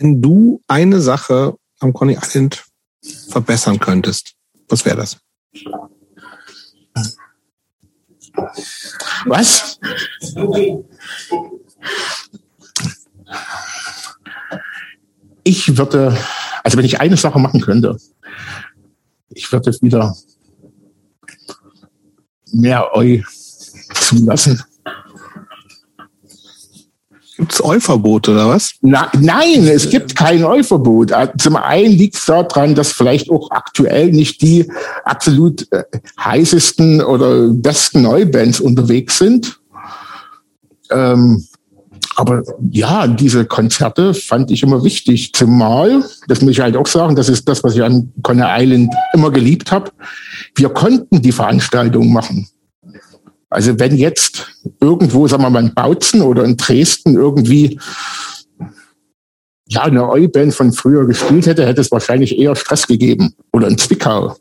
Wenn 0.00 0.22
du 0.22 0.62
eine 0.66 0.98
Sache 1.02 1.58
am 1.78 1.92
Coney 1.92 2.16
Island 2.16 2.64
verbessern 3.28 3.78
könntest, 3.78 4.32
was 4.66 4.86
wäre 4.86 4.96
das? 4.96 5.18
Was? 9.26 9.78
Ich 15.44 15.76
würde, 15.76 16.16
also 16.64 16.78
wenn 16.78 16.84
ich 16.86 16.98
eine 16.98 17.18
Sache 17.18 17.38
machen 17.38 17.60
könnte, 17.60 17.98
ich 19.28 19.52
würde 19.52 19.70
wieder 19.82 20.16
mehr 22.52 22.88
Eu 22.96 23.20
zulassen. 23.92 24.62
Gibt 27.40 27.54
es 27.54 27.64
Eu-Verbot 27.64 28.28
oder 28.28 28.48
was? 28.48 28.74
Na, 28.82 29.10
nein, 29.18 29.66
es 29.66 29.88
gibt 29.88 30.14
kein 30.14 30.44
Eu-Verbot. 30.44 31.10
Äh, 31.10 31.28
zum 31.38 31.56
einen 31.56 31.92
liegt 31.92 32.16
es 32.16 32.26
daran, 32.26 32.74
dass 32.74 32.92
vielleicht 32.92 33.30
auch 33.30 33.50
aktuell 33.50 34.12
nicht 34.12 34.42
die 34.42 34.70
absolut 35.06 35.66
äh, 35.72 35.84
heißesten 36.22 37.00
oder 37.00 37.48
besten 37.48 38.02
Neubands 38.02 38.60
unterwegs 38.60 39.16
sind. 39.16 39.58
Ähm, 40.90 41.46
aber 42.16 42.42
ja, 42.70 43.06
diese 43.06 43.46
Konzerte 43.46 44.12
fand 44.12 44.50
ich 44.50 44.62
immer 44.62 44.84
wichtig. 44.84 45.32
Zumal, 45.32 46.04
das 46.28 46.42
muss 46.42 46.50
ich 46.50 46.60
halt 46.60 46.76
auch 46.76 46.86
sagen, 46.86 47.16
das 47.16 47.30
ist 47.30 47.48
das, 47.48 47.64
was 47.64 47.74
ich 47.74 47.82
an 47.82 48.12
Conner 48.22 48.50
Island 48.50 48.92
immer 49.14 49.30
geliebt 49.30 49.72
habe. 49.72 49.90
Wir 50.54 50.68
konnten 50.68 51.22
die 51.22 51.32
Veranstaltung 51.32 52.12
machen. 52.12 52.48
Also 53.50 53.78
wenn 53.78 53.96
jetzt 53.96 54.46
irgendwo, 54.80 55.26
sagen 55.26 55.42
wir 55.42 55.50
mal, 55.50 55.64
in 55.64 55.74
Bautzen 55.74 56.22
oder 56.22 56.44
in 56.44 56.56
Dresden 56.56 57.16
irgendwie 57.16 57.78
ja, 59.66 59.82
eine 59.82 60.08
Eu-Band 60.08 60.54
von 60.54 60.72
früher 60.72 61.06
gespielt 61.06 61.46
hätte, 61.46 61.66
hätte 61.66 61.80
es 61.80 61.92
wahrscheinlich 61.92 62.38
eher 62.38 62.56
Stress 62.56 62.86
gegeben. 62.86 63.34
Oder 63.52 63.68
in 63.68 63.78
Zwickau. 63.78 64.36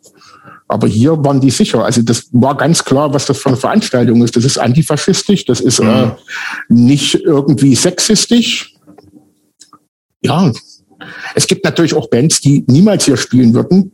Aber 0.68 0.88
hier 0.88 1.24
waren 1.24 1.42
die 1.42 1.50
sicher. 1.50 1.84
Also 1.84 2.04
das 2.04 2.30
war 2.32 2.56
ganz 2.56 2.86
klar, 2.86 3.14
was 3.14 3.26
das 3.26 3.40
für 3.40 3.50
eine 3.50 3.58
Veranstaltung 3.58 4.24
ist. 4.24 4.36
Das 4.36 4.46
ist 4.46 4.60
antifaschistisch, 4.60 5.46
das 5.46 5.60
ist 5.60 5.82
mhm. 5.82 5.90
äh, 5.90 6.12
nicht 6.70 7.16
irgendwie 7.16 7.76
sexistisch. 7.76 8.76
Ja, 10.22 10.52
es 11.34 11.48
gibt 11.48 11.64
natürlich 11.64 11.96
auch 11.96 12.10
Bands, 12.10 12.42
die 12.42 12.64
niemals 12.68 13.06
hier 13.06 13.18
spielen 13.18 13.54
würden, 13.54 13.92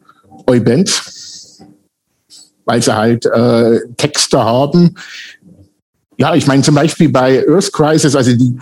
Eu-Bands, 0.50 1.25
weil 2.66 2.82
sie 2.82 2.96
halt 2.96 3.26
äh, 3.26 3.80
Texte 3.98 4.44
haben. 4.44 4.96
Ja, 6.18 6.36
ich 6.36 6.48
meine 6.48 6.64
zum 6.64 6.76
Beispiel 6.76 7.10
bei 7.10 7.46
Earth 7.48 7.74
Crisis, 7.74 8.16
also 8.16 8.32
die, 8.32 8.58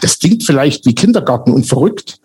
das 0.00 0.18
klingt 0.18 0.42
vielleicht 0.42 0.86
wie 0.86 0.94
Kindergarten 0.94 1.52
und 1.52 1.66
verrückt, 1.66 2.18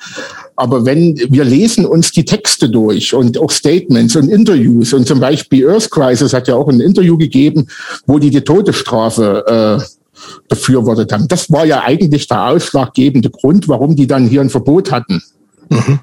aber 0.55 0.85
wenn 0.85 1.15
wir 1.29 1.43
lesen 1.43 1.85
uns 1.85 2.11
die 2.11 2.25
Texte 2.25 2.69
durch 2.69 3.13
und 3.13 3.37
auch 3.37 3.51
Statements 3.51 4.15
und 4.15 4.29
Interviews 4.29 4.93
und 4.93 5.07
zum 5.07 5.19
Beispiel 5.19 5.69
Earth 5.69 5.91
Crisis 5.91 6.33
hat 6.33 6.47
ja 6.47 6.55
auch 6.55 6.67
ein 6.69 6.79
Interview 6.79 7.17
gegeben, 7.17 7.67
wo 8.05 8.19
die 8.19 8.31
die 8.31 8.41
Todesstrafe 8.41 9.79
äh, 9.79 9.83
befürwortet 10.49 11.11
haben. 11.11 11.27
Das 11.27 11.51
war 11.51 11.65
ja 11.65 11.83
eigentlich 11.83 12.27
der 12.27 12.47
ausschlaggebende 12.47 13.29
Grund, 13.29 13.67
warum 13.67 13.95
die 13.95 14.07
dann 14.07 14.27
hier 14.27 14.41
ein 14.41 14.49
Verbot 14.49 14.91
hatten. 14.91 15.21
Mhm. 15.69 15.99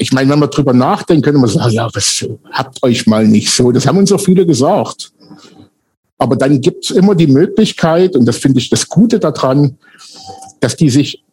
Ich 0.00 0.12
meine, 0.12 0.30
wenn 0.30 0.38
man 0.38 0.48
drüber 0.48 0.72
nachdenkt, 0.72 1.24
könnte 1.24 1.40
man 1.40 1.50
sagen, 1.50 1.72
ja, 1.72 1.88
was 1.92 2.24
habt 2.52 2.80
euch 2.84 3.08
mal 3.08 3.26
nicht 3.26 3.50
so. 3.50 3.72
Das 3.72 3.84
haben 3.84 3.98
uns 3.98 4.12
auch 4.12 4.20
viele 4.20 4.46
gesagt. 4.46 5.12
Aber 6.18 6.36
dann 6.36 6.60
gibt 6.60 6.84
es 6.84 6.90
immer 6.92 7.16
die 7.16 7.26
Möglichkeit, 7.26 8.14
und 8.14 8.24
das 8.24 8.36
finde 8.36 8.60
ich 8.60 8.70
das 8.70 8.88
Gute 8.88 9.18
daran, 9.18 9.76
dass 10.60 10.76
die 10.76 10.88
sich 10.88 11.24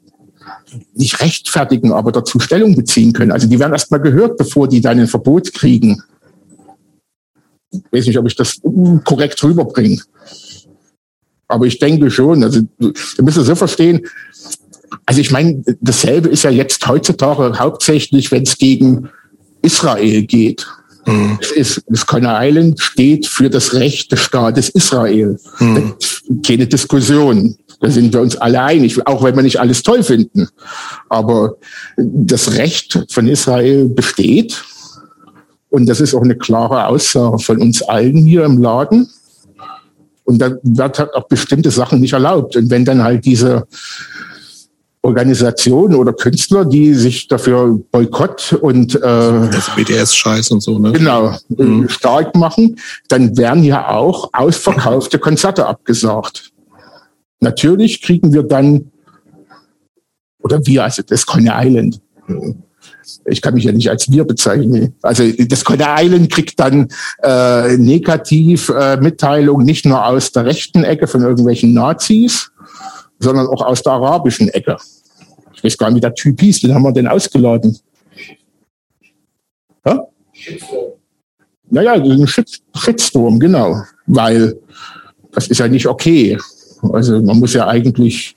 nicht 0.96 1.22
rechtfertigen, 1.22 1.92
aber 1.92 2.12
dazu 2.12 2.40
Stellung 2.40 2.76
beziehen 2.76 3.14
können. 3.14 3.32
Also 3.32 3.48
die 3.48 3.60
werden 3.60 3.74
erstmal 3.74 4.02
gehört, 4.02 4.38
bevor 4.38 4.68
die 4.68 4.82
dann 4.82 5.00
ein 5.00 5.08
Verbot 5.08 5.54
kriegen. 5.54 6.02
Ich 7.72 7.84
weiß 7.92 8.08
nicht, 8.08 8.18
ob 8.18 8.26
ich 8.26 8.36
das 8.36 8.60
korrekt 9.04 9.44
rüberbringe. 9.44 10.02
Aber 11.48 11.66
ich 11.66 11.78
denke 11.78 12.10
schon, 12.10 12.44
also 12.44 12.62
du 12.80 12.94
müsst 13.22 13.38
es 13.38 13.46
so 13.46 13.56
verstehen. 13.56 14.02
Also 15.06 15.22
ich 15.22 15.32
meine, 15.32 15.64
dasselbe 15.82 16.30
ist 16.30 16.44
ja 16.44 16.50
jetzt 16.50 16.86
heutzutage 16.88 17.58
hauptsächlich, 17.60 18.32
wenn 18.32 18.44
es 18.44 18.58
gegen 18.58 19.10
Israel 19.62 20.24
geht. 20.24 20.68
Mhm. 21.06 21.38
Es 21.42 21.52
ist, 21.52 21.84
das 21.88 22.06
Conner 22.06 22.38
Island 22.42 22.80
steht 22.80 23.28
für 23.28 23.50
das 23.50 23.74
Recht 23.74 24.12
des 24.12 24.22
Staates 24.22 24.70
Israel. 24.70 25.40
Mhm. 25.60 25.96
Keine 26.46 26.68
Diskussion. 26.68 27.56
Da 27.82 27.90
sind 27.90 28.14
wir 28.14 28.22
uns 28.22 28.36
alle 28.38 28.62
einig, 28.62 29.06
auch 29.06 29.24
wenn 29.24 29.36
wir 29.36 29.44
nicht 29.44 29.60
alles 29.60 29.84
toll 29.84 30.02
finden. 30.02 30.48
Aber 31.10 31.58
das 31.98 32.54
Recht 32.54 33.06
von 33.10 33.28
Israel 33.28 33.90
besteht. 33.90 34.64
Und 35.70 35.88
das 35.88 36.00
ist 36.00 36.14
auch 36.14 36.24
eine 36.24 36.38
klare 36.38 36.88
Aussage 36.88 37.40
von 37.40 37.62
uns 37.62 37.82
allen 37.84 38.18
hier 38.26 38.46
im 38.46 38.62
Laden. 38.62 39.10
Und 40.24 40.40
da 40.40 40.54
wird 40.64 41.00
halt 41.00 41.14
auch 41.14 41.28
bestimmte 41.28 41.70
Sachen 41.70 42.00
nicht 42.00 42.14
erlaubt. 42.14 42.56
Und 42.56 42.70
wenn 42.70 42.86
dann 42.86 43.04
halt 43.04 43.26
diese 43.26 43.68
Organisationen 45.06 45.96
oder 45.96 46.14
Künstler, 46.14 46.66
die 46.66 46.96
sich 46.96 47.28
dafür 47.28 47.80
Boykott 47.92 48.54
und 48.54 48.96
äh, 48.96 49.00
das 49.00 49.70
BDS-Scheiß 49.76 50.50
und 50.50 50.62
so, 50.62 50.80
ne? 50.80 50.94
Genau, 50.94 51.38
mhm. 51.50 51.88
stark 51.90 52.36
machen, 52.36 52.78
dann 53.08 53.38
werden 53.38 53.64
ja 53.64 53.90
auch 53.90 54.32
ausverkaufte 54.34 55.20
Konzerte 55.20 55.68
abgesagt. 55.68 56.52
Natürlich 57.40 58.02
kriegen 58.02 58.34
wir 58.34 58.42
dann, 58.42 58.92
oder 60.42 60.66
wir, 60.66 60.84
also 60.84 61.04
das 61.04 61.26
Coney 61.28 61.52
Island, 61.54 62.02
ich 63.26 63.44
kann 63.44 63.54
mich 63.54 63.66
ja 63.66 63.72
nicht 63.72 63.92
als 63.92 64.10
wir 64.10 64.26
bezeichnen. 64.26 64.96
Also 65.04 65.24
das 65.38 65.64
Coney 65.64 65.86
Island 65.86 66.32
kriegt 66.32 66.60
dann 66.60 66.88
äh, 67.22 67.78
negativ 67.78 68.70
äh, 68.70 68.98
Mitteilung 68.98 69.64
nicht 69.64 69.86
nur 69.86 70.04
aus 70.04 70.32
der 70.32 70.46
rechten 70.46 70.84
Ecke 70.84 71.06
von 71.06 71.22
irgendwelchen 71.22 71.74
Nazis, 71.74 72.52
sondern 73.20 73.46
auch 73.46 73.62
aus 73.62 73.84
der 73.84 73.94
arabischen 73.94 74.50
Ecke. 74.50 74.78
Weiß 75.66 75.78
gar 75.78 75.90
nicht, 75.90 75.98
wie 75.98 76.02
der 76.02 76.14
Typ 76.14 76.40
hieß, 76.40 76.62
den 76.62 76.76
haben 76.76 76.84
wir 76.84 76.92
denn 76.92 77.08
ausgeladen? 77.08 77.76
Ja? 79.84 80.08
Naja, 81.72 81.94
ein 81.94 82.28
Shitstorm, 82.28 83.40
genau. 83.40 83.82
Weil 84.06 84.60
das 85.32 85.48
ist 85.48 85.58
ja 85.58 85.68
nicht 85.68 85.88
okay. 85.88 86.38
Also 86.94 87.20
man 87.20 87.40
muss 87.40 87.54
ja 87.54 87.68
eigentlich 87.68 88.36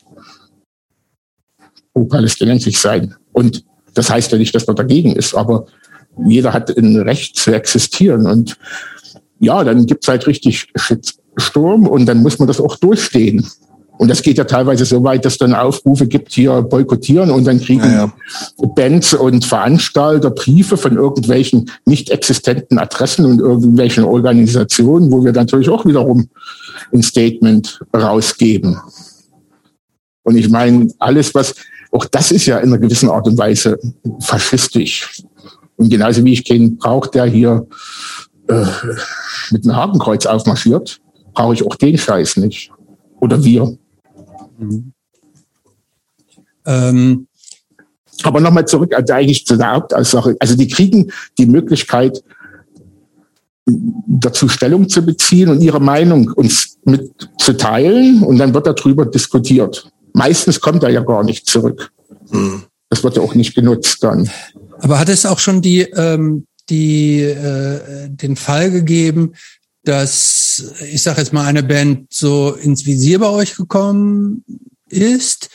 pro-palästinensisch 1.92 2.78
sein. 2.78 3.14
Und 3.32 3.62
das 3.92 4.08
heißt 4.08 4.32
ja 4.32 4.38
nicht, 4.38 4.54
dass 4.54 4.66
man 4.66 4.76
dagegen 4.76 5.14
ist, 5.14 5.34
aber 5.34 5.66
jeder 6.26 6.54
hat 6.54 6.74
ein 6.76 6.96
Recht 6.96 7.36
zu 7.36 7.52
existieren. 7.52 8.26
Und 8.26 8.56
ja, 9.38 9.62
dann 9.64 9.84
gibt's 9.84 10.08
halt 10.08 10.26
richtig 10.26 10.72
Sturm 11.36 11.86
und 11.86 12.06
dann 12.06 12.22
muss 12.22 12.38
man 12.38 12.48
das 12.48 12.60
auch 12.60 12.76
durchstehen. 12.76 13.46
Und 13.98 14.08
das 14.08 14.22
geht 14.22 14.38
ja 14.38 14.44
teilweise 14.44 14.84
so 14.84 15.02
weit, 15.02 15.24
dass 15.24 15.38
dann 15.38 15.54
Aufrufe 15.54 16.06
gibt, 16.06 16.32
hier 16.32 16.62
boykottieren 16.62 17.32
und 17.32 17.44
dann 17.44 17.60
kriegen 17.60 17.82
ja, 17.82 18.04
ja. 18.04 18.12
Bands 18.74 19.12
und 19.12 19.44
Veranstalter 19.44 20.30
Briefe 20.30 20.76
von 20.76 20.96
irgendwelchen 20.96 21.70
nicht 21.84 22.10
existenten 22.10 22.78
Adressen 22.78 23.24
und 23.24 23.40
irgendwelchen 23.40 24.04
Organisationen, 24.04 25.10
wo 25.10 25.24
wir 25.24 25.32
natürlich 25.32 25.68
auch 25.68 25.84
wiederum 25.84 26.28
ein 26.92 27.02
Statement 27.02 27.80
rausgeben. 27.94 28.78
Und 30.22 30.36
ich 30.36 30.48
meine, 30.48 30.88
alles, 31.00 31.34
was, 31.34 31.56
auch 31.90 32.04
das 32.04 32.30
ist 32.30 32.46
ja 32.46 32.58
in 32.58 32.68
einer 32.68 32.78
gewissen 32.78 33.10
Art 33.10 33.26
und 33.26 33.36
Weise 33.36 33.80
faschistisch. 34.20 35.24
Und 35.76 35.90
genauso 35.90 36.24
wie 36.24 36.34
ich 36.34 36.44
keinen 36.46 36.76
brauche, 36.76 37.10
der 37.10 37.24
hier 37.24 37.66
äh, 38.48 38.64
mit 39.50 39.64
einem 39.64 39.76
Hakenkreuz 39.76 40.24
aufmarschiert, 40.26 41.00
brauche 41.34 41.54
ich 41.54 41.66
auch 41.66 41.74
den 41.74 41.98
Scheiß 41.98 42.36
nicht. 42.36 42.70
Oder 43.20 43.42
wir. 43.42 43.76
Mhm. 44.58 44.92
Ähm. 46.66 47.26
Aber 48.24 48.40
nochmal 48.40 48.66
zurück, 48.66 48.92
also 48.94 49.12
eigentlich 49.12 49.46
zu 49.46 49.56
der 49.56 49.72
Hauptaussage. 49.72 50.36
Also 50.40 50.56
die 50.56 50.66
kriegen 50.66 51.12
die 51.38 51.46
Möglichkeit, 51.46 52.20
dazu 54.06 54.48
Stellung 54.48 54.88
zu 54.88 55.02
beziehen 55.02 55.48
und 55.48 55.60
ihre 55.60 55.80
Meinung 55.80 56.32
uns 56.32 56.78
mitzuteilen 56.84 58.22
und 58.22 58.38
dann 58.38 58.54
wird 58.54 58.66
darüber 58.66 59.06
diskutiert. 59.06 59.90
Meistens 60.14 60.60
kommt 60.60 60.82
er 60.82 60.90
ja 60.90 61.00
gar 61.00 61.22
nicht 61.22 61.46
zurück. 61.46 61.92
Hm. 62.30 62.64
Das 62.90 63.04
wird 63.04 63.16
ja 63.16 63.22
auch 63.22 63.34
nicht 63.34 63.54
genutzt 63.54 64.02
dann. 64.02 64.28
Aber 64.80 64.98
hat 64.98 65.08
es 65.08 65.26
auch 65.26 65.38
schon 65.38 65.60
die, 65.60 65.82
ähm, 65.82 66.46
die, 66.70 67.20
äh, 67.20 68.08
den 68.08 68.36
Fall 68.36 68.70
gegeben, 68.70 69.34
dass, 69.84 70.47
ich 70.92 71.02
sage 71.02 71.20
jetzt 71.20 71.32
mal, 71.32 71.44
eine 71.44 71.62
Band 71.62 72.06
so 72.10 72.52
ins 72.52 72.86
Visier 72.86 73.18
bei 73.18 73.28
euch 73.28 73.56
gekommen 73.56 74.44
ist? 74.88 75.50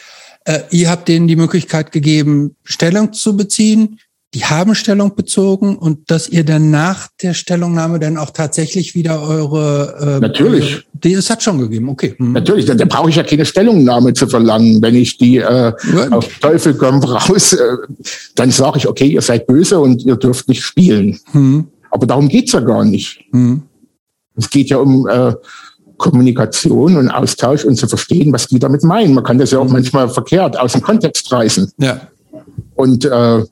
Äh, 0.45 0.59
ihr 0.71 0.89
habt 0.89 1.07
denen 1.07 1.27
die 1.27 1.35
Möglichkeit 1.35 1.91
gegeben, 1.91 2.55
Stellung 2.63 3.13
zu 3.13 3.37
beziehen 3.37 3.99
die 4.33 4.45
haben 4.45 4.73
Stellung 4.73 5.15
bezogen 5.15 5.77
und 5.77 6.09
dass 6.09 6.27
ihr 6.27 6.43
dann 6.43 6.71
nach 6.71 7.07
der 7.21 7.35
Stellungnahme 7.35 7.99
dann 7.99 8.17
auch 8.17 8.31
tatsächlich 8.31 8.95
wieder 8.95 9.21
eure 9.21 10.17
äh, 10.17 10.19
Natürlich. 10.19 10.87
Die, 10.93 11.13
es 11.13 11.29
hat 11.29 11.43
schon 11.43 11.59
gegeben, 11.59 11.89
okay. 11.89 12.15
Hm. 12.17 12.31
Natürlich, 12.31 12.65
da, 12.65 12.73
da 12.73 12.85
brauche 12.85 13.09
ich 13.09 13.15
ja 13.15 13.23
keine 13.23 13.45
Stellungnahme 13.45 14.13
zu 14.13 14.27
verlangen. 14.27 14.81
Wenn 14.81 14.95
ich 14.95 15.17
die 15.17 15.37
äh, 15.37 15.73
auf 16.09 16.27
Teufel 16.39 16.73
komm 16.73 17.03
raus, 17.03 17.53
äh, 17.53 17.77
dann 18.35 18.49
sage 18.49 18.79
ich, 18.79 18.87
okay, 18.87 19.07
ihr 19.07 19.21
seid 19.21 19.45
böse 19.45 19.79
und 19.79 20.03
ihr 20.03 20.15
dürft 20.15 20.47
nicht 20.47 20.63
spielen. 20.63 21.19
Hm. 21.31 21.67
Aber 21.91 22.07
darum 22.07 22.27
geht's 22.27 22.53
ja 22.53 22.59
gar 22.59 22.85
nicht. 22.85 23.19
Hm. 23.31 23.63
Es 24.35 24.49
geht 24.49 24.69
ja 24.69 24.77
um 24.77 25.07
äh, 25.07 25.33
Kommunikation 25.97 26.97
und 26.97 27.09
Austausch 27.09 27.65
und 27.65 27.75
zu 27.75 27.87
verstehen, 27.87 28.33
was 28.33 28.47
die 28.47 28.59
damit 28.59 28.83
meinen. 28.83 29.13
Man 29.13 29.23
kann 29.23 29.37
das 29.37 29.51
ja 29.51 29.59
auch 29.59 29.65
hm. 29.65 29.73
manchmal 29.73 30.09
verkehrt 30.09 30.59
aus 30.59 30.73
dem 30.73 30.81
Kontext 30.81 31.31
reißen. 31.31 31.71
Ja. 31.77 32.01
Und 32.75 33.05
äh, 33.05 33.43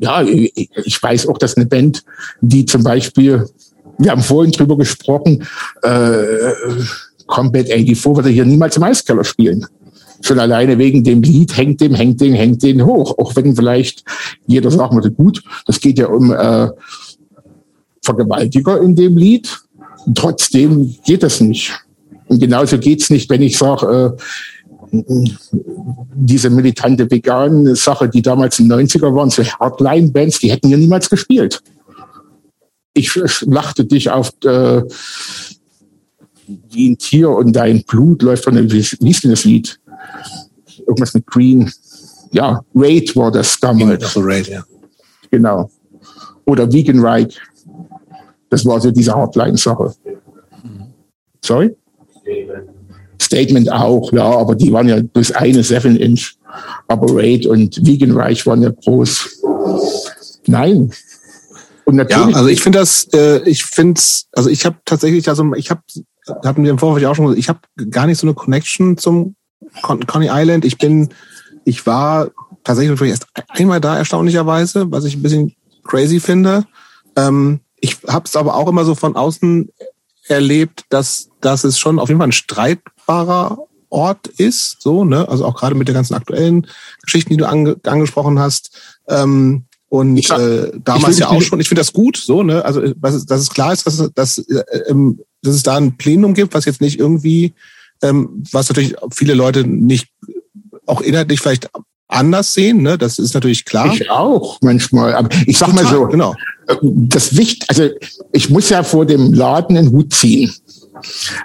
ja, 0.00 0.22
ich 0.22 1.02
weiß 1.02 1.26
auch, 1.26 1.38
dass 1.38 1.56
eine 1.56 1.66
Band, 1.66 2.04
die 2.40 2.64
zum 2.64 2.84
Beispiel, 2.84 3.48
wir 3.98 4.10
haben 4.12 4.22
vorhin 4.22 4.52
drüber 4.52 4.76
gesprochen, 4.76 5.44
äh, 5.82 6.52
Combat 7.26 7.66
84 7.66 8.04
würde 8.16 8.28
hier 8.30 8.44
niemals 8.44 8.76
im 8.76 8.84
Eiskeller 8.84 9.24
spielen. 9.24 9.66
Schon 10.20 10.38
alleine 10.40 10.78
wegen 10.78 11.04
dem 11.04 11.22
Lied 11.22 11.56
hängt 11.56 11.80
dem, 11.80 11.94
hängt 11.94 12.20
den, 12.20 12.34
hängt 12.34 12.62
den 12.62 12.84
hoch. 12.84 13.18
Auch 13.18 13.36
wenn 13.36 13.54
vielleicht 13.54 14.02
jeder 14.46 14.70
sagen 14.70 14.96
würde, 14.96 15.12
gut, 15.12 15.42
das 15.66 15.80
geht 15.80 15.98
ja 15.98 16.06
um 16.06 16.32
äh, 16.32 16.68
Vergewaltiger 18.08 18.80
in 18.80 18.94
dem 18.94 19.16
Lied. 19.16 19.60
Trotzdem 20.14 20.96
geht 21.04 21.22
das 21.22 21.40
nicht. 21.40 21.72
Und 22.28 22.40
genauso 22.40 22.78
geht's 22.78 23.10
nicht, 23.10 23.28
wenn 23.28 23.42
ich 23.42 23.58
sage, 23.58 24.16
äh, 24.16 25.00
diese 26.14 26.48
militante 26.48 27.10
vegane 27.10 27.76
Sache, 27.76 28.08
die 28.08 28.22
damals 28.22 28.58
in 28.58 28.68
den 28.68 28.86
90er 28.86 29.14
waren, 29.14 29.28
so 29.28 29.42
Hardline-Bands, 29.44 30.38
die 30.38 30.50
hätten 30.50 30.68
ja 30.68 30.78
niemals 30.78 31.10
gespielt. 31.10 31.62
Ich 32.94 33.14
lachte 33.42 33.84
dich 33.84 34.10
auf 34.10 34.32
äh, 34.44 34.82
wie 36.70 36.90
ein 36.90 36.98
Tier 36.98 37.28
und 37.28 37.52
dein 37.52 37.84
Blut 37.84 38.22
läuft 38.22 38.44
von 38.44 38.54
dem, 38.54 38.72
wie 38.72 38.80
hieß 38.80 39.20
denn 39.20 39.30
das 39.30 39.44
Lied? 39.44 39.78
Irgendwas 40.78 41.12
mit 41.12 41.26
Green. 41.26 41.70
Ja, 42.32 42.62
Raid 42.74 43.14
war 43.14 43.30
das 43.30 43.60
damals. 43.60 44.02
Also 44.04 44.20
Raid, 44.22 44.48
ja. 44.48 44.64
Genau. 45.30 45.70
Oder 46.46 46.72
Vegan 46.72 47.00
Right. 47.00 47.38
Das 48.50 48.64
war 48.64 48.80
so 48.80 48.90
diese 48.90 49.14
Hardline-Sache. 49.14 49.94
Sorry? 51.44 51.76
Statement 53.20 53.70
auch, 53.70 54.12
ja, 54.12 54.24
aber 54.24 54.54
die 54.54 54.72
waren 54.72 54.88
ja 54.88 55.00
bis 55.02 55.32
eine 55.32 55.62
7-Inch. 55.62 56.36
Aber 56.86 57.14
Raid 57.14 57.46
und 57.46 57.84
Vegan 57.86 58.12
Reich 58.12 58.46
waren 58.46 58.62
ja 58.62 58.70
groß. 58.70 59.42
Nein. 60.46 60.90
Und 61.84 61.96
natürlich. 61.96 62.30
Ja, 62.30 62.36
also 62.36 62.48
ich 62.48 62.62
finde 62.62 62.78
das, 62.78 63.08
äh, 63.14 63.48
ich 63.48 63.64
finde 63.64 64.00
also 64.32 64.50
ich 64.50 64.64
habe 64.66 64.76
tatsächlich, 64.84 65.28
also 65.28 65.54
ich 65.54 65.70
habe, 65.70 65.80
hatten 66.44 66.64
wir 66.64 66.70
im 66.70 66.78
Vorfeld 66.78 67.06
auch 67.06 67.14
schon 67.14 67.26
gesagt, 67.26 67.38
ich 67.38 67.48
habe 67.48 67.60
gar 67.90 68.06
nicht 68.06 68.18
so 68.18 68.26
eine 68.26 68.34
Connection 68.34 68.96
zum 68.96 69.34
Con 69.82 70.06
Coney 70.06 70.28
Island. 70.30 70.64
Ich 70.64 70.78
bin, 70.78 71.08
ich 71.64 71.86
war 71.86 72.28
tatsächlich 72.64 73.00
erst 73.00 73.26
einmal 73.48 73.80
da, 73.80 73.96
erstaunlicherweise, 73.96 74.90
was 74.90 75.04
ich 75.04 75.16
ein 75.16 75.22
bisschen 75.22 75.54
crazy 75.84 76.20
finde. 76.20 76.66
Ähm, 77.16 77.60
ich 77.80 77.98
habe 78.06 78.26
es 78.26 78.36
aber 78.36 78.54
auch 78.54 78.68
immer 78.68 78.84
so 78.84 78.94
von 78.94 79.16
außen 79.16 79.70
erlebt, 80.28 80.84
dass, 80.90 81.30
dass 81.40 81.64
es 81.64 81.78
schon 81.78 81.98
auf 81.98 82.08
jeden 82.08 82.20
Fall 82.20 82.28
ein 82.28 82.32
Streit 82.32 82.80
greifbarer 83.08 83.58
Ort 83.90 84.26
ist, 84.26 84.76
so, 84.80 85.04
ne? 85.04 85.26
Also 85.28 85.46
auch 85.46 85.56
gerade 85.56 85.74
mit 85.74 85.88
den 85.88 85.94
ganzen 85.94 86.14
aktuellen 86.14 86.66
Geschichten, 87.02 87.30
die 87.30 87.38
du 87.38 87.48
ange 87.48 87.76
angesprochen 87.84 88.38
hast. 88.38 88.70
Ähm, 89.08 89.64
und 89.88 90.18
ja, 90.18 90.38
äh, 90.38 90.72
damals 90.84 91.18
ja 91.18 91.28
auch 91.28 91.40
schon, 91.40 91.58
ich 91.58 91.68
finde 91.68 91.80
das 91.80 91.94
gut, 91.94 92.18
so, 92.18 92.42
ne? 92.42 92.62
Also, 92.64 92.92
dass 92.94 93.14
es, 93.14 93.24
dass 93.24 93.40
es 93.40 93.48
klar 93.48 93.72
ist, 93.72 93.86
dass, 93.86 94.10
dass, 94.14 94.38
äh, 94.38 94.62
ähm, 94.88 95.20
dass 95.40 95.54
es 95.54 95.62
da 95.62 95.76
ein 95.76 95.96
Plenum 95.96 96.34
gibt, 96.34 96.52
was 96.52 96.66
jetzt 96.66 96.82
nicht 96.82 96.98
irgendwie, 96.98 97.54
ähm, 98.02 98.44
was 98.52 98.68
natürlich 98.68 98.94
viele 99.10 99.32
Leute 99.32 99.66
nicht 99.66 100.08
auch 100.84 101.00
inhaltlich 101.00 101.40
vielleicht 101.40 101.70
anders 102.08 102.54
sehen, 102.54 102.82
ne? 102.82 102.98
Das 102.98 103.18
ist 103.18 103.34
natürlich 103.34 103.64
klar. 103.64 103.92
Ich 103.92 104.10
auch 104.10 104.58
manchmal. 104.62 105.14
Aber 105.14 105.28
ich 105.46 105.58
sag 105.58 105.70
Total, 105.70 105.84
mal 105.84 105.90
so, 105.92 106.06
genau. 106.06 106.34
Äh, 106.66 106.76
das 106.82 107.36
Wicht, 107.36 107.66
also 107.68 107.88
ich 108.32 108.50
muss 108.50 108.70
ja 108.70 108.82
vor 108.82 109.06
dem 109.06 109.32
Laden 109.32 109.76
den 109.76 109.92
Hut 109.92 110.12
ziehen. 110.12 110.52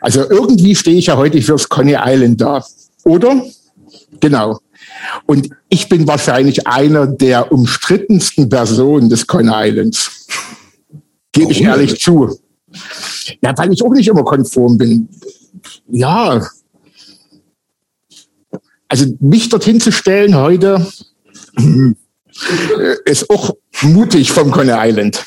Also 0.01 0.27
irgendwie 0.29 0.75
stehe 0.75 0.97
ich 0.97 1.07
ja 1.07 1.17
heute 1.17 1.41
fürs 1.41 1.69
Coney 1.69 1.97
Island 1.99 2.41
da, 2.41 2.65
oder? 3.03 3.45
Genau. 4.19 4.59
Und 5.25 5.49
ich 5.69 5.89
bin 5.89 6.07
wahrscheinlich 6.07 6.65
einer 6.65 7.07
der 7.07 7.51
umstrittensten 7.51 8.49
Personen 8.49 9.09
des 9.09 9.27
Coney 9.27 9.51
Islands. 9.53 10.27
Gebe 11.31 11.51
ich 11.51 11.61
ehrlich 11.61 11.99
zu. 11.99 12.39
Ja, 13.41 13.57
weil 13.57 13.73
ich 13.73 13.83
auch 13.83 13.93
nicht 13.93 14.07
immer 14.07 14.23
konform 14.23 14.77
bin. 14.77 15.09
Ja. 15.89 16.41
Also 18.93 19.07
mich 19.21 19.49
dorthin 19.49 19.81
zu 19.81 19.91
stellen 19.91 20.35
heute 20.35 20.85
äh, 21.57 22.95
ist 23.05 23.27
auch 23.27 23.55
mutig 23.81 24.31
vom 24.31 24.51
Coney 24.51 24.71
Island. 24.71 25.25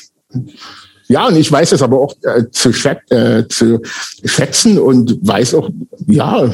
Ja, 1.09 1.27
und 1.27 1.35
ich 1.35 1.51
weiß 1.51 1.73
es 1.73 1.81
aber 1.81 1.99
auch 1.99 2.15
äh, 2.21 2.45
zu, 2.49 2.71
schät 2.71 2.99
äh, 3.11 3.45
zu 3.49 3.81
schätzen 4.23 4.79
und 4.79 5.19
weiß 5.21 5.55
auch, 5.55 5.69
ja. 6.05 6.49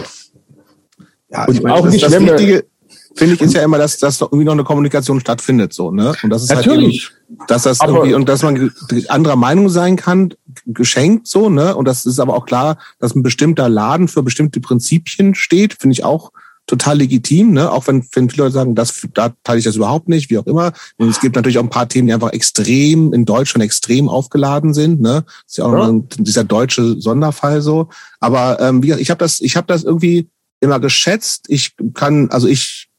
Ja, 1.30 1.45
und 1.45 1.61
meine, 1.61 1.75
auch 1.75 1.83
das, 1.83 1.93
nicht, 1.93 2.03
das 2.03 2.19
Wichtige, 2.19 2.66
finde 3.14 3.35
ich, 3.35 3.42
ist 3.42 3.53
ja 3.53 3.61
immer, 3.61 3.77
dass, 3.77 4.00
dass 4.00 4.19
irgendwie 4.19 4.45
noch 4.45 4.53
eine 4.53 4.64
Kommunikation 4.64 5.19
stattfindet, 5.19 5.72
so, 5.72 5.92
ne? 5.92 6.16
Und 6.24 6.32
das 6.32 6.42
ist 6.42 6.50
Natürlich. 6.50 7.11
halt 7.11 7.30
eben, 7.30 7.45
dass 7.48 7.61
das 7.61 7.80
aber, 7.80 7.92
irgendwie, 7.92 8.16
und 8.16 8.27
dass 8.27 8.42
man 8.42 8.72
anderer 9.09 9.35
Meinung 9.35 9.69
sein 9.69 9.98
kann, 9.98 10.33
geschenkt, 10.66 11.27
so, 11.27 11.51
ne? 11.51 11.75
Und 11.75 11.88
das 11.88 12.08
ist 12.08 12.19
aber 12.19 12.33
auch 12.33 12.48
klar, 12.48 12.80
dass 12.98 13.14
ein 13.14 13.22
bestimmter 13.22 13.69
Laden 13.69 14.08
für 14.08 14.24
bestimmte 14.24 14.59
Prinzipien 14.59 15.35
steht, 15.35 15.75
finde 15.80 15.93
ich 15.93 16.03
auch 16.03 16.32
total 16.66 16.98
legitim, 16.98 17.51
ne? 17.51 17.72
auch 17.72 17.88
wenn, 17.88 18.06
wenn 18.14 18.30
viele 18.30 18.43
Leute 18.43 18.53
sagen, 18.53 18.75
das, 18.75 19.06
da 19.14 19.33
teile 19.43 19.59
ich 19.59 19.66
das 19.66 19.75
überhaupt 19.75 20.08
nicht, 20.08 20.30
wie 20.30 20.38
auch 20.38 20.48
immer. 20.48 20.72
Und 20.98 21.09
es 21.09 21.19
gibt 21.19 21.35
natürlich 21.35 21.58
auch 21.58 21.64
ein 21.64 21.69
paar 21.69 21.90
Themen, 21.90 22.08
die 22.08 22.14
einfach 22.14 22.32
extrem 22.32 23.14
in 23.14 23.25
Deutschland 23.25 23.64
extrem 23.64 24.08
aufgeladen 24.08 24.74
sind. 24.74 25.01
Ne? 25.01 25.24
Das 25.25 25.43
ist 25.48 25.58
ja 25.58 25.66
auch 25.66 25.74
ja. 25.74 25.88
Ein, 25.88 26.08
dieser 26.17 26.43
deutsche 26.43 27.00
Sonderfall 27.01 27.61
so. 27.61 27.90
Aber 28.19 28.59
ähm, 28.61 28.82
wie 28.82 28.88
gesagt, 28.88 29.01
ich 29.01 29.09
habe 29.09 29.19
das, 29.19 29.42
ich 29.42 29.58
habe 29.58 29.67
das 29.67 29.83
irgendwie 29.83 30.30
immer 30.61 30.80
geschätzt. 30.80 31.45
Ich 31.50 31.75
kann, 31.93 32.30
also 32.30 32.48
ich 32.48 32.90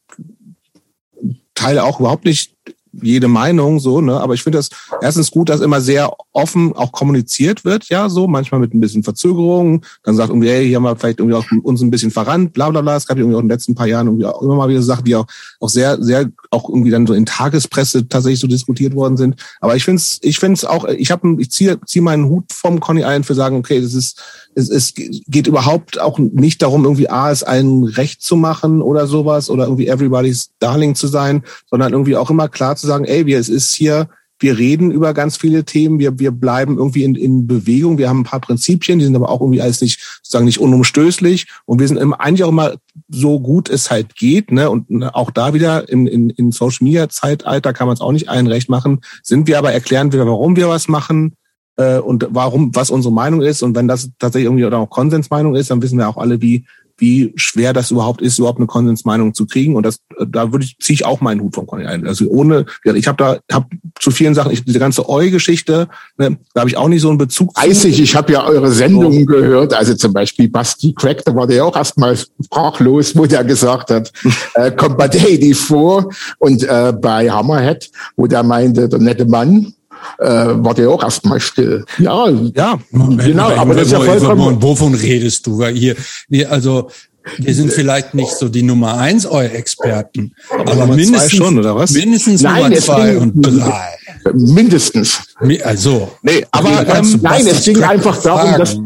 teile 1.54 1.84
auch 1.84 2.00
überhaupt 2.00 2.26
nicht 2.26 2.54
jede 3.02 3.28
Meinung 3.28 3.80
so, 3.80 4.00
ne? 4.00 4.20
Aber 4.20 4.34
ich 4.34 4.42
finde 4.42 4.58
das 4.58 4.70
erstens 5.00 5.30
gut, 5.30 5.48
dass 5.48 5.60
immer 5.60 5.80
sehr 5.80 6.12
offen 6.32 6.72
auch 6.74 6.92
kommuniziert 6.92 7.64
wird, 7.64 7.88
ja, 7.88 8.08
so, 8.08 8.26
manchmal 8.26 8.60
mit 8.60 8.74
ein 8.74 8.80
bisschen 8.80 9.02
Verzögerung. 9.02 9.84
Dann 10.02 10.16
sagt 10.16 10.30
irgendwie, 10.30 10.48
hey, 10.48 10.66
hier 10.66 10.76
haben 10.76 10.84
wir 10.84 10.96
vielleicht 10.96 11.20
irgendwie 11.20 11.36
auch 11.36 11.44
uns 11.62 11.82
ein 11.82 11.90
bisschen 11.90 12.10
verrannt, 12.10 12.52
bla 12.52 12.70
bla 12.70 12.80
bla. 12.80 12.96
Es 12.96 13.06
gab 13.06 13.16
ja 13.16 13.22
irgendwie 13.22 13.36
auch 13.36 13.40
in 13.40 13.46
den 13.48 13.54
letzten 13.54 13.74
paar 13.74 13.86
Jahren 13.86 14.06
irgendwie 14.06 14.26
auch 14.26 14.42
immer 14.42 14.56
mal 14.56 14.68
wieder 14.68 14.82
Sachen, 14.82 15.04
die 15.04 15.16
auch, 15.16 15.26
auch 15.60 15.68
sehr, 15.68 16.02
sehr 16.02 16.30
auch 16.50 16.68
irgendwie 16.68 16.90
dann 16.90 17.06
so 17.06 17.14
in 17.14 17.26
Tagespresse 17.26 18.08
tatsächlich 18.08 18.40
so 18.40 18.46
diskutiert 18.46 18.94
worden 18.94 19.16
sind. 19.16 19.36
Aber 19.60 19.76
ich 19.76 19.84
finde 19.84 20.00
es, 20.00 20.18
ich 20.22 20.38
finde 20.38 20.54
es 20.54 20.64
auch, 20.64 20.84
ich 20.84 21.10
habe, 21.10 21.36
ich 21.38 21.50
ziehe 21.50 21.78
zieh 21.86 22.00
meinen 22.00 22.28
Hut 22.28 22.52
vom 22.52 22.80
Conny 22.80 23.04
ein 23.04 23.24
für 23.24 23.34
sagen, 23.34 23.56
okay, 23.56 23.80
das 23.80 23.94
ist, 23.94 24.20
es, 24.54 24.68
es 24.70 24.94
geht 24.94 25.46
überhaupt 25.46 26.00
auch 26.00 26.18
nicht 26.18 26.62
darum, 26.62 26.84
irgendwie 26.84 27.08
A, 27.08 27.30
es 27.30 27.42
allen 27.42 27.84
recht 27.84 28.22
zu 28.22 28.36
machen 28.36 28.82
oder 28.82 29.06
sowas 29.06 29.50
oder 29.50 29.64
irgendwie 29.64 29.88
everybody's 29.88 30.50
darling 30.58 30.94
zu 30.94 31.06
sein, 31.06 31.42
sondern 31.68 31.92
irgendwie 31.92 32.16
auch 32.16 32.30
immer 32.30 32.48
klar 32.48 32.76
zu 32.76 32.86
sagen, 32.86 33.04
ey, 33.04 33.26
wir, 33.26 33.38
es 33.38 33.48
ist 33.48 33.74
hier, 33.74 34.08
wir 34.40 34.58
reden 34.58 34.90
über 34.90 35.14
ganz 35.14 35.36
viele 35.36 35.64
Themen, 35.64 35.98
wir, 35.98 36.18
wir 36.18 36.30
bleiben 36.30 36.76
irgendwie 36.76 37.04
in, 37.04 37.14
in 37.14 37.46
Bewegung, 37.46 37.98
wir 37.98 38.08
haben 38.08 38.20
ein 38.20 38.24
paar 38.24 38.40
Prinzipien, 38.40 38.98
die 38.98 39.04
sind 39.04 39.16
aber 39.16 39.28
auch 39.28 39.40
irgendwie 39.40 39.62
alles 39.62 39.80
nicht, 39.80 40.00
sozusagen 40.22 40.44
nicht 40.44 40.58
unumstößlich 40.58 41.46
und 41.66 41.80
wir 41.80 41.88
sind 41.88 41.98
eigentlich 41.98 42.44
auch 42.44 42.48
immer 42.48 42.74
so 43.08 43.40
gut 43.40 43.70
es 43.70 43.90
halt 43.90 44.16
geht, 44.16 44.50
ne? 44.50 44.70
Und 44.70 45.04
auch 45.14 45.30
da 45.30 45.54
wieder 45.54 45.88
in, 45.88 46.06
in, 46.06 46.30
in 46.30 46.52
Social 46.52 46.84
Media 46.84 47.08
Zeitalter 47.08 47.72
kann 47.72 47.86
man 47.86 47.94
es 47.94 48.00
auch 48.00 48.12
nicht 48.12 48.28
allen 48.28 48.46
recht 48.46 48.68
machen, 48.68 49.00
sind 49.22 49.46
wir 49.46 49.58
aber 49.58 49.72
erklären 49.72 50.12
wir, 50.12 50.26
warum 50.26 50.56
wir 50.56 50.68
was 50.68 50.88
machen, 50.88 51.36
äh, 51.76 51.98
und 51.98 52.26
warum, 52.30 52.74
was 52.74 52.90
unsere 52.90 53.12
Meinung 53.12 53.42
ist. 53.42 53.62
Und 53.62 53.74
wenn 53.74 53.88
das 53.88 54.10
tatsächlich 54.18 54.46
irgendwie 54.46 54.66
auch 54.66 54.90
Konsensmeinung 54.90 55.54
ist, 55.54 55.70
dann 55.70 55.82
wissen 55.82 55.98
wir 55.98 56.08
auch 56.08 56.16
alle, 56.16 56.40
wie, 56.40 56.64
wie 56.96 57.32
schwer 57.34 57.72
das 57.72 57.90
überhaupt 57.90 58.22
ist, 58.22 58.38
überhaupt 58.38 58.58
eine 58.58 58.66
Konsensmeinung 58.66 59.34
zu 59.34 59.46
kriegen. 59.46 59.74
Und 59.74 59.84
das, 59.84 59.98
da 60.28 60.52
würde 60.52 60.64
ich, 60.64 60.78
ziehe 60.78 60.94
ich 60.94 61.04
auch 61.04 61.20
meinen 61.20 61.40
Hut 61.40 61.54
vom 61.54 61.66
Conny 61.66 61.86
ein. 61.86 62.06
Also 62.06 62.26
ohne, 62.28 62.66
ich 62.84 63.08
habe 63.08 63.16
da, 63.16 63.38
habe 63.52 63.66
zu 63.98 64.10
vielen 64.10 64.34
Sachen, 64.34 64.52
ich, 64.52 64.64
diese 64.64 64.78
ganze 64.78 65.08
Eu-Geschichte, 65.08 65.88
ne, 66.16 66.38
da 66.52 66.60
habe 66.60 66.70
ich 66.70 66.76
auch 66.76 66.88
nicht 66.88 67.02
so 67.02 67.08
einen 67.08 67.18
Bezug. 67.18 67.50
Weiß 67.56 67.84
ich, 67.84 68.00
ich 68.00 68.14
habe 68.14 68.32
ja 68.32 68.46
eure 68.46 68.70
Sendungen 68.70 69.20
so. 69.20 69.26
gehört, 69.26 69.74
also 69.74 69.94
zum 69.94 70.12
Beispiel 70.12 70.48
Basti 70.48 70.92
Crack, 70.92 71.24
da 71.24 71.34
war 71.34 71.46
der 71.46 71.56
ja 71.56 71.64
auch 71.64 71.76
erstmal 71.76 72.16
sprachlos, 72.16 73.16
wo 73.16 73.26
der 73.26 73.42
gesagt 73.42 73.90
hat, 73.90 74.12
äh, 74.54 74.70
kommt 74.70 74.96
bei 74.96 75.08
Daddy 75.08 75.54
vor 75.54 76.08
und 76.38 76.62
äh, 76.62 76.92
bei 76.92 77.28
Hammerhead, 77.28 77.90
wo 78.16 78.26
der 78.26 78.44
meinte, 78.44 78.88
der 78.88 79.00
nette 79.00 79.24
Mann, 79.24 79.74
äh, 80.18 80.26
war 80.26 80.74
der 80.74 80.90
auch 80.90 81.02
erstmal 81.02 81.40
still. 81.40 81.84
Ja, 81.98 82.28
ja. 82.28 82.78
Moment, 82.90 83.22
genau, 83.22 83.50
aber 83.50 83.74
das 83.74 83.86
ist 83.86 83.92
ja 83.92 84.00
vollkommen. 84.00 84.62
Wovon 84.62 84.94
redest 84.94 85.46
du? 85.46 85.58
Weil 85.58 85.74
hier, 85.74 85.96
wir, 86.28 86.50
also, 86.50 86.90
wir 87.38 87.54
sind 87.54 87.72
vielleicht 87.72 88.14
nicht 88.14 88.36
so 88.36 88.48
die 88.48 88.62
Nummer 88.62 88.98
eins 88.98 89.24
euer 89.24 89.50
Experten, 89.50 90.34
aber 90.50 90.74
Nummer 90.74 90.94
mindestens 90.94 91.32
schon, 91.32 91.58
oder 91.58 91.74
was? 91.74 91.92
Mindestens 91.92 92.42
nein, 92.42 92.64
Nummer 92.64 92.76
zwei 92.76 93.16
und 93.16 93.32
drei. 93.42 93.88
Mindestens. 94.32 95.20
Also. 95.62 96.12
Nee, 96.22 96.44
aber 96.50 96.86
ähm, 96.86 97.18
nein, 97.22 97.46
es 97.46 97.64
ging 97.64 97.82
einfach 97.82 98.20
darum, 98.22 98.58
dass, 98.58 98.76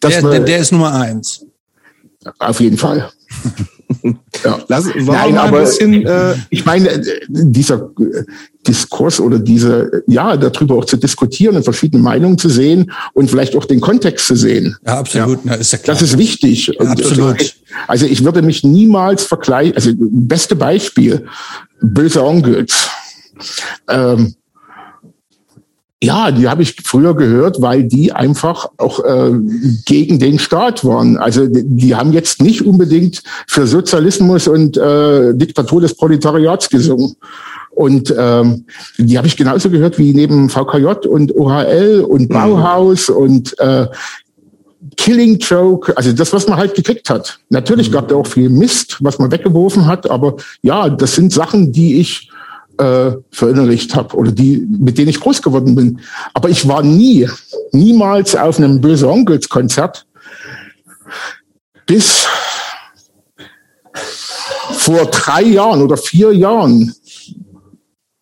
dass 0.00 0.12
der, 0.14 0.22
der, 0.22 0.40
der 0.40 0.58
ist 0.58 0.72
Nummer 0.72 0.92
eins. 0.94 1.44
Auf 2.38 2.60
jeden 2.60 2.78
Fall. 2.78 3.10
Ja. 4.44 4.58
Lass, 4.68 4.86
Nein, 4.94 5.38
aber 5.38 5.60
bisschen, 5.60 6.06
äh, 6.06 6.34
ich 6.50 6.64
meine, 6.64 7.02
dieser 7.28 7.90
Diskurs 8.66 9.20
oder 9.20 9.38
diese, 9.38 10.02
ja, 10.06 10.36
darüber 10.36 10.76
auch 10.76 10.84
zu 10.84 10.96
diskutieren 10.96 11.56
und 11.56 11.64
verschiedene 11.64 12.02
Meinungen 12.02 12.38
zu 12.38 12.48
sehen 12.48 12.92
und 13.12 13.30
vielleicht 13.30 13.56
auch 13.56 13.64
den 13.64 13.80
Kontext 13.80 14.26
zu 14.26 14.36
sehen. 14.36 14.76
Ja, 14.86 14.98
absolut. 14.98 15.36
Ja. 15.38 15.42
Na, 15.44 15.54
ist 15.54 15.72
ja 15.72 15.78
klar. 15.78 15.94
Das 15.94 16.02
ist 16.02 16.18
wichtig. 16.18 16.66
Ja, 16.78 16.86
absolut. 16.86 17.54
Also 17.86 18.06
ich 18.06 18.24
würde 18.24 18.42
mich 18.42 18.64
niemals 18.64 19.24
vergleichen, 19.24 19.74
also 19.74 19.90
beste 19.96 20.56
Beispiel, 20.56 21.26
böse 21.80 22.22
Onkels. 22.22 22.88
Ähm, 23.88 24.34
ja, 26.04 26.30
die 26.30 26.48
habe 26.48 26.62
ich 26.62 26.76
früher 26.84 27.14
gehört, 27.14 27.62
weil 27.62 27.84
die 27.84 28.12
einfach 28.12 28.68
auch 28.76 29.00
äh, 29.00 29.32
gegen 29.86 30.18
den 30.18 30.38
Staat 30.38 30.84
waren. 30.84 31.16
Also 31.16 31.46
die, 31.46 31.64
die 31.64 31.94
haben 31.94 32.12
jetzt 32.12 32.42
nicht 32.42 32.62
unbedingt 32.62 33.22
für 33.46 33.66
Sozialismus 33.66 34.46
und 34.46 34.76
äh, 34.76 35.34
Diktatur 35.34 35.80
des 35.80 35.94
Proletariats 35.94 36.68
gesungen. 36.68 37.16
Und 37.70 38.14
ähm, 38.16 38.66
die 38.98 39.16
habe 39.16 39.26
ich 39.26 39.36
genauso 39.36 39.70
gehört 39.70 39.98
wie 39.98 40.12
neben 40.12 40.48
VKJ 40.48 41.08
und 41.08 41.34
OHL 41.34 42.04
und 42.06 42.28
mhm. 42.28 42.34
Bauhaus 42.34 43.08
mhm. 43.08 43.16
und 43.16 43.58
äh, 43.58 43.86
Killing 44.96 45.38
Joke, 45.38 45.96
also 45.96 46.12
das, 46.12 46.32
was 46.32 46.46
man 46.46 46.58
halt 46.58 46.74
gekriegt 46.74 47.08
hat. 47.08 47.40
Natürlich 47.48 47.88
mhm. 47.88 47.94
gab 47.94 48.08
da 48.08 48.16
auch 48.16 48.26
viel 48.26 48.50
Mist, 48.50 48.98
was 49.00 49.18
man 49.18 49.32
weggeworfen 49.32 49.86
hat, 49.86 50.08
aber 50.08 50.36
ja, 50.62 50.88
das 50.88 51.14
sind 51.14 51.32
Sachen, 51.32 51.72
die 51.72 51.98
ich 51.98 52.30
äh, 52.78 53.12
verinnerlicht 53.30 53.94
habe 53.94 54.16
oder 54.16 54.32
die, 54.32 54.66
mit 54.68 54.98
denen 54.98 55.08
ich 55.08 55.20
groß 55.20 55.42
geworden 55.42 55.74
bin. 55.74 56.00
Aber 56.32 56.48
ich 56.48 56.66
war 56.66 56.82
nie, 56.82 57.28
niemals 57.72 58.34
auf 58.36 58.58
einem 58.58 58.80
Böse 58.80 59.08
Onkels 59.08 59.48
Konzert 59.48 60.06
bis 61.86 62.26
vor 64.72 65.06
drei 65.06 65.42
Jahren 65.42 65.82
oder 65.82 65.96
vier 65.96 66.32
Jahren. 66.32 66.94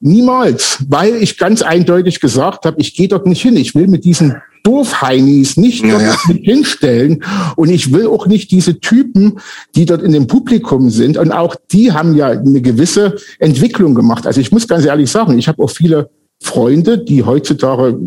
Niemals, 0.01 0.85
weil 0.89 1.15
ich 1.17 1.39
ganz 1.39 1.63
eindeutig 1.63 2.21
gesagt 2.21 2.65
habe, 2.65 2.81
ich 2.81 2.95
gehe 2.95 3.09
dort 3.09 3.27
nicht 3.27 3.43
hin. 3.43 3.57
Ich 3.57 3.75
will 3.75 3.87
mit 3.87 4.05
diesen 4.05 4.43
Doofheinis 4.63 5.57
nicht 5.57 5.85
ja, 5.85 6.01
ja. 6.01 6.17
hinstellen. 6.43 7.25
Und 7.57 7.71
ich 7.71 7.93
will 7.93 8.07
auch 8.07 8.27
nicht 8.27 8.51
diese 8.51 8.81
Typen, 8.81 9.39
die 9.75 9.87
dort 9.87 10.03
in 10.03 10.13
dem 10.13 10.27
Publikum 10.27 10.91
sind. 10.91 11.17
Und 11.17 11.33
auch 11.33 11.57
die 11.73 11.93
haben 11.93 12.15
ja 12.15 12.29
eine 12.29 12.61
gewisse 12.61 13.17
Entwicklung 13.39 13.95
gemacht. 13.95 14.27
Also 14.27 14.41
ich 14.41 14.53
muss 14.53 14.69
ganz 14.69 14.85
ehrlich 14.85 15.11
sagen, 15.11 15.39
ich 15.39 15.49
habe 15.49 15.63
auch 15.63 15.71
viele 15.71 16.11
Freunde, 16.41 16.99
die 16.99 17.23
heutzutage 17.23 17.99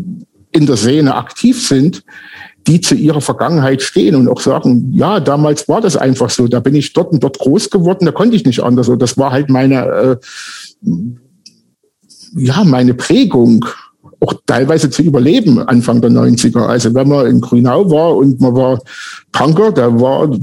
in 0.52 0.66
der 0.66 0.76
Szene 0.76 1.14
aktiv 1.14 1.66
sind, 1.66 2.02
die 2.66 2.80
zu 2.80 2.94
ihrer 2.94 3.20
Vergangenheit 3.20 3.82
stehen 3.82 4.16
und 4.16 4.28
auch 4.28 4.40
sagen, 4.40 4.92
ja, 4.92 5.20
damals 5.20 5.68
war 5.68 5.80
das 5.80 5.96
einfach 5.96 6.30
so, 6.30 6.48
da 6.48 6.60
bin 6.60 6.74
ich 6.74 6.92
dort 6.92 7.12
und 7.12 7.22
dort 7.22 7.38
groß 7.38 7.70
geworden, 7.70 8.06
da 8.06 8.12
konnte 8.12 8.34
ich 8.34 8.44
nicht 8.44 8.60
anders. 8.60 8.88
Und 8.88 9.00
das 9.00 9.16
war 9.16 9.30
halt 9.30 9.50
meine, 9.50 9.84
äh, 9.84 10.16
ja, 12.34 12.64
meine 12.64 12.94
Prägung 12.94 13.64
auch 14.20 14.34
teilweise 14.46 14.90
zu 14.90 15.02
überleben 15.02 15.58
Anfang 15.60 16.00
der 16.00 16.10
90er. 16.10 16.66
Also 16.66 16.94
wenn 16.94 17.08
man 17.08 17.26
in 17.26 17.40
Grünau 17.40 17.90
war 17.90 18.16
und 18.16 18.40
man 18.40 18.54
war 18.54 18.80
Punker, 19.32 19.72
da 19.72 19.92
war 20.00 20.28
die 20.28 20.40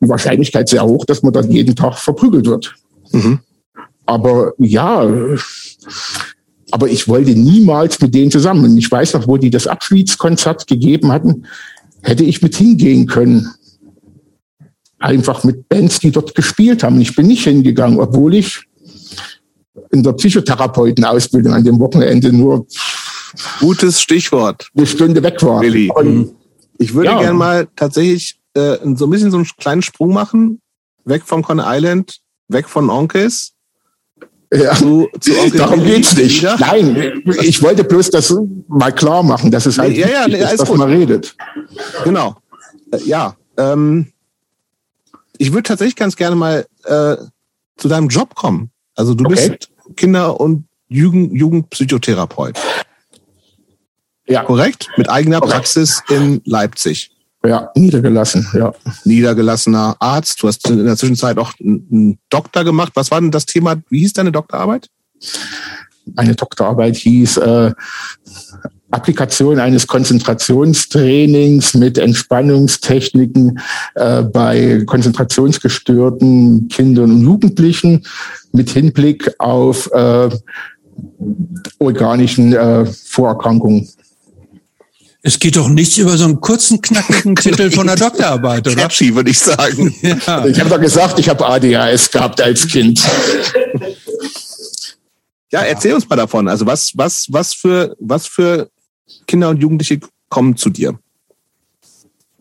Wahrscheinlichkeit 0.00 0.68
sehr 0.68 0.84
hoch, 0.84 1.04
dass 1.04 1.22
man 1.22 1.32
dann 1.32 1.50
jeden 1.50 1.76
Tag 1.76 1.96
verprügelt 1.98 2.46
wird. 2.46 2.74
Mhm. 3.12 3.40
Aber 4.06 4.52
ja, 4.58 5.08
aber 6.70 6.88
ich 6.88 7.08
wollte 7.08 7.30
niemals 7.30 8.00
mit 8.00 8.14
denen 8.14 8.30
zusammen. 8.30 8.76
Ich 8.76 8.90
weiß 8.90 9.14
noch, 9.14 9.28
wo 9.28 9.36
die 9.36 9.50
das 9.50 9.66
Abschiedskonzert 9.66 10.66
gegeben 10.66 11.12
hatten, 11.12 11.46
hätte 12.02 12.24
ich 12.24 12.42
mit 12.42 12.56
hingehen 12.56 13.06
können. 13.06 13.48
Einfach 14.98 15.44
mit 15.44 15.68
Bands, 15.68 16.00
die 16.00 16.10
dort 16.10 16.34
gespielt 16.34 16.82
haben. 16.82 17.00
Ich 17.00 17.14
bin 17.14 17.26
nicht 17.26 17.44
hingegangen, 17.44 18.00
obwohl 18.00 18.34
ich 18.34 18.62
in 19.90 20.02
der 20.02 20.12
Psychotherapeutenausbildung 20.12 21.52
an 21.52 21.64
dem 21.64 21.78
Wochenende 21.78 22.32
nur 22.32 22.66
gutes 23.60 24.00
Stichwort 24.00 24.68
eine 24.76 24.86
Stunde 24.86 25.22
weg 25.22 25.42
war. 25.42 25.60
Willi. 25.60 25.90
Und, 25.90 26.34
ich 26.78 26.94
würde 26.94 27.10
ja. 27.10 27.20
gerne 27.20 27.34
mal 27.34 27.68
tatsächlich 27.76 28.38
äh, 28.54 28.78
so 28.94 29.06
ein 29.06 29.10
bisschen 29.10 29.30
so 29.30 29.36
einen 29.36 29.46
kleinen 29.58 29.82
Sprung 29.82 30.12
machen, 30.12 30.60
weg 31.04 31.22
vom 31.24 31.42
Con 31.42 31.60
Island, 31.64 32.18
weg 32.48 32.68
von 32.68 32.90
Onkels. 32.90 33.52
Ja. 34.52 34.74
Zu, 34.74 35.08
zu 35.20 35.32
Darum 35.56 35.84
geht's 35.84 36.16
nicht. 36.16 36.40
Wieder. 36.40 36.56
Nein, 36.58 37.22
ich 37.42 37.62
wollte 37.62 37.84
bloß 37.84 38.10
das 38.10 38.34
mal 38.68 38.92
klar 38.92 39.22
machen, 39.22 39.50
dass 39.50 39.66
es 39.66 39.78
halt 39.78 39.96
ja, 39.96 40.08
ja, 40.08 40.28
nee, 40.28 40.36
ist, 40.36 40.60
dass 40.60 40.68
gut. 40.68 40.78
man 40.78 40.90
redet. 40.90 41.36
Genau. 42.04 42.36
Äh, 42.92 43.02
ja. 43.04 43.36
Ähm, 43.56 44.12
ich 45.38 45.52
würde 45.52 45.64
tatsächlich 45.64 45.96
ganz 45.96 46.16
gerne 46.16 46.36
mal 46.36 46.66
äh, 46.84 47.16
zu 47.76 47.88
deinem 47.88 48.08
Job 48.08 48.34
kommen. 48.34 48.70
Also 48.94 49.14
du 49.14 49.24
okay. 49.24 49.50
bist 49.50 49.70
Kinder- 49.96 50.40
und 50.40 50.66
Jugend 50.88 51.32
Jugendpsychotherapeut. 51.32 52.58
Ja. 54.26 54.44
Korrekt? 54.44 54.88
Mit 54.96 55.08
eigener 55.10 55.38
okay. 55.38 55.50
Praxis 55.50 56.02
in 56.08 56.40
Leipzig. 56.44 57.10
Ja, 57.44 57.70
niedergelassen, 57.74 58.46
ja. 58.54 58.72
Niedergelassener 59.04 59.96
Arzt. 59.98 60.42
Du 60.42 60.48
hast 60.48 60.68
in 60.70 60.84
der 60.86 60.96
Zwischenzeit 60.96 61.36
auch 61.36 61.52
einen 61.60 62.18
Doktor 62.30 62.64
gemacht. 62.64 62.92
Was 62.94 63.10
war 63.10 63.20
denn 63.20 63.30
das 63.30 63.44
Thema? 63.44 63.76
Wie 63.90 64.00
hieß 64.00 64.14
deine 64.14 64.32
Doktorarbeit? 64.32 64.88
Meine 66.14 66.34
Doktorarbeit 66.34 66.96
hieß 66.96 67.36
äh, 67.38 67.72
Applikation 68.94 69.58
eines 69.58 69.86
Konzentrationstrainings 69.86 71.74
mit 71.74 71.98
Entspannungstechniken 71.98 73.58
äh, 73.94 74.22
bei 74.22 74.82
konzentrationsgestörten 74.86 76.68
Kindern 76.68 77.10
und 77.10 77.22
Jugendlichen 77.22 78.06
mit 78.52 78.70
Hinblick 78.70 79.30
auf 79.38 79.90
äh, 79.92 80.30
organischen 81.78 82.52
äh, 82.52 82.86
Vorerkrankungen. 82.86 83.88
Es 85.26 85.38
geht 85.38 85.56
doch 85.56 85.68
nichts 85.68 85.96
über 85.96 86.16
so 86.18 86.24
einen 86.24 86.40
kurzen, 86.40 86.82
knackigen 86.82 87.34
Titel 87.36 87.70
von 87.70 87.86
der 87.86 87.96
Doktorarbeit, 87.96 88.68
oder? 88.68 88.76
Catchy, 88.76 89.14
würde 89.14 89.30
ich 89.30 89.38
sagen. 89.38 89.94
Ja. 90.02 90.44
Ich 90.46 90.60
habe 90.60 90.70
doch 90.70 90.80
gesagt, 90.80 91.18
ich 91.18 91.28
habe 91.28 91.44
ADHS 91.46 92.10
gehabt 92.10 92.40
als 92.40 92.68
Kind. 92.68 93.02
Ja, 95.50 95.62
erzähl 95.62 95.94
uns 95.94 96.08
mal 96.08 96.16
davon. 96.16 96.46
Also 96.46 96.66
was, 96.66 96.92
was, 96.94 97.26
was 97.30 97.54
für, 97.54 97.96
was 97.98 98.26
für 98.26 98.68
Kinder 99.26 99.50
und 99.50 99.60
Jugendliche 99.60 100.00
kommen 100.28 100.56
zu 100.56 100.70
dir? 100.70 100.98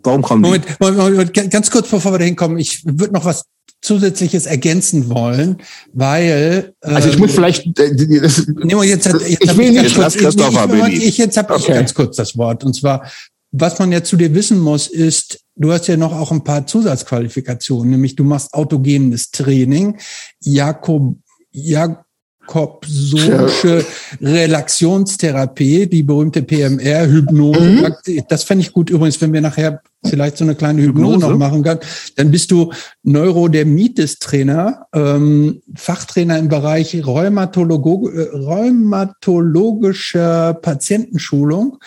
Warum 0.03 0.21
kommen 0.21 0.43
die? 0.43 0.49
Moment, 0.49 0.79
Moment, 0.79 1.33
Moment, 1.33 1.51
ganz 1.51 1.71
kurz 1.71 1.89
bevor 1.89 2.11
wir 2.13 2.19
da 2.19 2.25
hinkommen, 2.25 2.57
ich 2.57 2.83
würde 2.85 3.13
noch 3.13 3.25
was 3.25 3.45
Zusätzliches 3.83 4.45
ergänzen 4.45 5.09
wollen, 5.09 5.57
weil 5.91 6.73
also 6.81 7.09
ich 7.09 7.17
muss 7.17 7.31
ähm, 7.31 7.35
vielleicht 7.35 7.79
äh, 7.79 8.19
das, 8.21 8.47
nee, 8.47 8.73
jetzt, 8.85 9.05
jetzt 9.05 9.43
ich 9.43 9.57
will 9.57 9.71
nicht 9.71 9.95
kurz, 9.95 10.15
ich, 10.15 10.23
ich, 10.23 11.03
ich, 11.03 11.17
jetzt 11.17 11.37
habe 11.37 11.53
okay. 11.53 11.61
ich 11.61 11.67
ganz 11.67 11.93
kurz 11.93 12.15
das 12.15 12.37
Wort 12.37 12.63
und 12.63 12.73
zwar 12.73 13.05
was 13.51 13.77
man 13.79 13.91
ja 13.91 14.01
zu 14.01 14.15
dir 14.15 14.33
wissen 14.33 14.57
muss 14.57 14.87
ist 14.87 15.41
du 15.57 15.73
hast 15.73 15.87
ja 15.87 15.97
noch 15.97 16.13
auch 16.13 16.31
ein 16.31 16.45
paar 16.45 16.65
Zusatzqualifikationen 16.65 17.91
nämlich 17.91 18.15
du 18.15 18.23
machst 18.23 18.53
autogenes 18.53 19.31
Training 19.31 19.97
Jakob 20.39 21.17
ja 21.51 22.05
Jakobsonsche 22.43 23.85
Relaxionstherapie, 24.21 25.87
die 25.87 26.03
berühmte 26.03 26.43
PMR, 26.43 27.07
Hypnose. 27.07 27.61
Mhm. 27.61 27.95
Das 28.27 28.43
fände 28.43 28.63
ich 28.63 28.73
gut 28.73 28.89
übrigens, 28.89 29.21
wenn 29.21 29.31
wir 29.33 29.39
nachher 29.41 29.81
vielleicht 30.05 30.37
so 30.37 30.43
eine 30.43 30.55
kleine 30.55 30.81
Hypnose, 30.81 31.15
Hypnose. 31.15 31.31
noch 31.31 31.39
machen 31.39 31.63
können. 31.63 31.79
Dann 32.15 32.31
bist 32.31 32.51
du 32.51 32.73
Neurodermitis-Trainer, 33.03 34.87
ähm, 34.93 35.61
Fachtrainer 35.75 36.37
im 36.37 36.49
Bereich 36.49 37.05
Rheumatologo 37.05 38.09
äh, 38.09 38.27
rheumatologischer 38.33 40.55
Patientenschulung. 40.55 41.77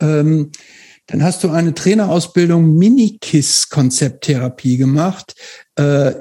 Ähm, 0.00 0.52
dann 1.06 1.22
hast 1.22 1.44
du 1.44 1.50
eine 1.50 1.74
Trainerausbildung 1.74 2.78
Mini-KISS-Konzepttherapie 2.78 4.78
gemacht. 4.78 5.34
Äh, 5.76 6.12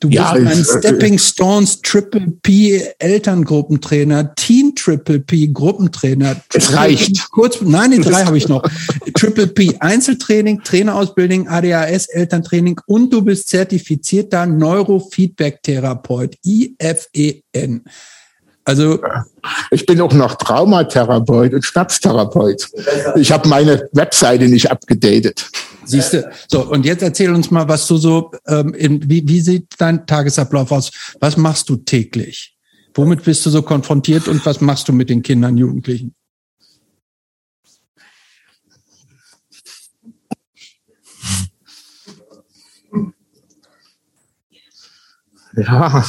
Du 0.00 0.08
bist 0.08 0.20
ja, 0.20 0.30
ein 0.30 0.46
äh, 0.46 0.64
Stepping 0.64 1.18
Stones 1.18 1.82
Triple 1.82 2.32
P 2.42 2.82
Elterngruppentrainer, 2.98 4.34
Teen 4.36 4.74
Triple 4.74 5.20
P 5.20 5.48
Gruppentrainer. 5.48 6.36
Es 6.52 6.72
reicht. 6.72 7.30
Kurz, 7.30 7.58
nein, 7.60 7.90
die 7.90 8.00
drei 8.00 8.24
habe 8.26 8.38
ich 8.38 8.48
noch. 8.48 8.62
Triple 9.14 9.48
P 9.48 9.76
Einzeltraining, 9.80 10.62
Trainerausbildung, 10.62 11.48
ADHS, 11.48 12.06
Elterntraining 12.06 12.80
und 12.86 13.12
du 13.12 13.22
bist 13.22 13.48
zertifizierter 13.48 14.46
Neurofeedback-Therapeut, 14.46 16.36
IFEN. 16.44 17.84
Also 18.64 19.00
ich 19.70 19.86
bin 19.86 19.98
auch 20.02 20.12
noch 20.12 20.34
Traumatherapeut 20.34 21.54
und 21.54 21.64
Schmerztherapeut. 21.64 22.68
Ich 23.16 23.32
habe 23.32 23.48
meine 23.48 23.88
Webseite 23.92 24.46
nicht 24.46 24.70
abgedatet. 24.70 25.50
Siehst 25.88 26.12
du? 26.12 26.30
So, 26.48 26.70
und 26.70 26.84
jetzt 26.84 27.02
erzähl 27.02 27.32
uns 27.32 27.50
mal, 27.50 27.66
was 27.66 27.86
du 27.86 27.96
so, 27.96 28.30
ähm, 28.46 28.74
in, 28.74 29.08
wie, 29.08 29.26
wie 29.26 29.40
sieht 29.40 29.74
dein 29.78 30.06
Tagesablauf 30.06 30.70
aus? 30.70 30.90
Was 31.18 31.36
machst 31.38 31.70
du 31.70 31.76
täglich? 31.76 32.56
Womit 32.94 33.24
bist 33.24 33.46
du 33.46 33.50
so 33.50 33.62
konfrontiert 33.62 34.28
und 34.28 34.44
was 34.44 34.60
machst 34.60 34.88
du 34.88 34.92
mit 34.92 35.08
den 35.08 35.22
Kindern, 35.22 35.56
Jugendlichen? 35.56 36.14
Ja, 45.56 46.04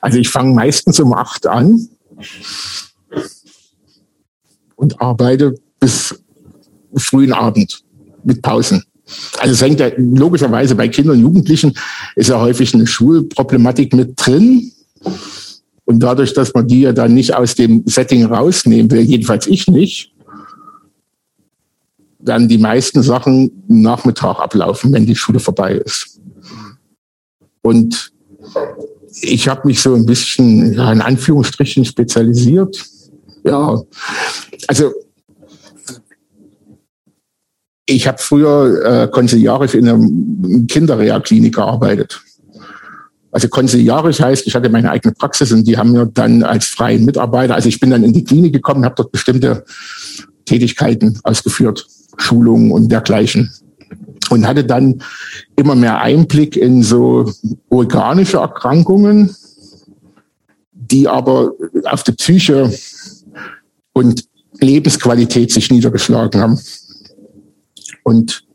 also 0.00 0.18
ich 0.18 0.28
fange 0.30 0.54
meistens 0.54 0.98
um 0.98 1.12
acht 1.12 1.46
an 1.46 1.88
und 4.76 5.00
arbeite 5.00 5.54
bis 5.78 6.18
frühen 6.96 7.32
Abend 7.32 7.85
mit 8.26 8.42
Pausen. 8.42 8.84
Also 9.38 9.54
es 9.54 9.62
hängt 9.62 9.80
ja 9.80 9.90
logischerweise 9.96 10.74
bei 10.74 10.88
Kindern 10.88 11.16
und 11.16 11.22
Jugendlichen 11.22 11.74
ist 12.16 12.28
ja 12.28 12.40
häufig 12.40 12.74
eine 12.74 12.86
Schulproblematik 12.86 13.94
mit 13.94 14.14
drin. 14.16 14.72
Und 15.84 16.00
dadurch, 16.00 16.34
dass 16.34 16.52
man 16.52 16.66
die 16.66 16.80
ja 16.80 16.92
dann 16.92 17.14
nicht 17.14 17.34
aus 17.34 17.54
dem 17.54 17.84
Setting 17.86 18.24
rausnehmen 18.24 18.90
will, 18.90 19.02
jedenfalls 19.02 19.46
ich 19.46 19.68
nicht, 19.68 20.12
dann 22.18 22.48
die 22.48 22.58
meisten 22.58 23.02
Sachen 23.02 23.62
Nachmittag 23.68 24.40
ablaufen, 24.40 24.92
wenn 24.92 25.06
die 25.06 25.14
Schule 25.14 25.38
vorbei 25.38 25.74
ist. 25.74 26.20
Und 27.62 28.12
ich 29.20 29.48
habe 29.48 29.68
mich 29.68 29.80
so 29.80 29.94
ein 29.94 30.06
bisschen 30.06 30.74
ja, 30.74 30.92
in 30.92 31.00
Anführungsstrichen 31.00 31.84
spezialisiert. 31.84 32.84
Ja, 33.44 33.80
also 34.66 34.92
ich 37.86 38.08
habe 38.08 38.18
früher 38.18 38.84
äh, 38.84 39.08
konsiliarisch 39.08 39.74
in 39.74 39.88
einer 39.88 40.66
Kinderreha-Klinik 40.66 41.54
gearbeitet. 41.54 42.20
Also 43.30 43.48
konsiliarisch 43.48 44.20
heißt, 44.20 44.46
ich 44.46 44.54
hatte 44.54 44.68
meine 44.68 44.90
eigene 44.90 45.14
Praxis 45.14 45.52
und 45.52 45.64
die 45.64 45.76
haben 45.76 45.92
mir 45.92 46.06
dann 46.06 46.42
als 46.42 46.66
freien 46.66 47.04
Mitarbeiter, 47.04 47.54
also 47.54 47.68
ich 47.68 47.78
bin 47.78 47.90
dann 47.90 48.02
in 48.02 48.12
die 48.12 48.24
Klinik 48.24 48.52
gekommen, 48.52 48.84
habe 48.84 48.94
dort 48.96 49.12
bestimmte 49.12 49.64
Tätigkeiten 50.46 51.20
ausgeführt, 51.22 51.86
Schulungen 52.16 52.72
und 52.72 52.90
dergleichen. 52.90 53.52
Und 54.30 54.46
hatte 54.48 54.64
dann 54.64 55.02
immer 55.54 55.76
mehr 55.76 56.00
Einblick 56.00 56.56
in 56.56 56.82
so 56.82 57.30
organische 57.68 58.38
Erkrankungen, 58.38 59.36
die 60.72 61.06
aber 61.06 61.52
auf 61.84 62.02
die 62.02 62.12
Psyche 62.12 62.72
und 63.92 64.24
Lebensqualität 64.60 65.52
sich 65.52 65.70
niedergeschlagen 65.70 66.40
haben. 66.40 66.58
Und 68.06 68.46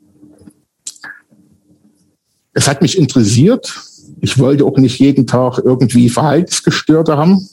es 2.54 2.70
hat 2.70 2.82
mich 2.82 2.98
interessiert. 2.98 3.84
Ich 4.22 4.40
wollte 4.40 4.64
auch 4.64 4.78
nicht 4.78 4.98
jeden 4.98 5.28
Tag 5.28 5.60
irgendwie 5.62 6.08
Verhaltensgestörte 6.08 7.18
haben 7.18 7.50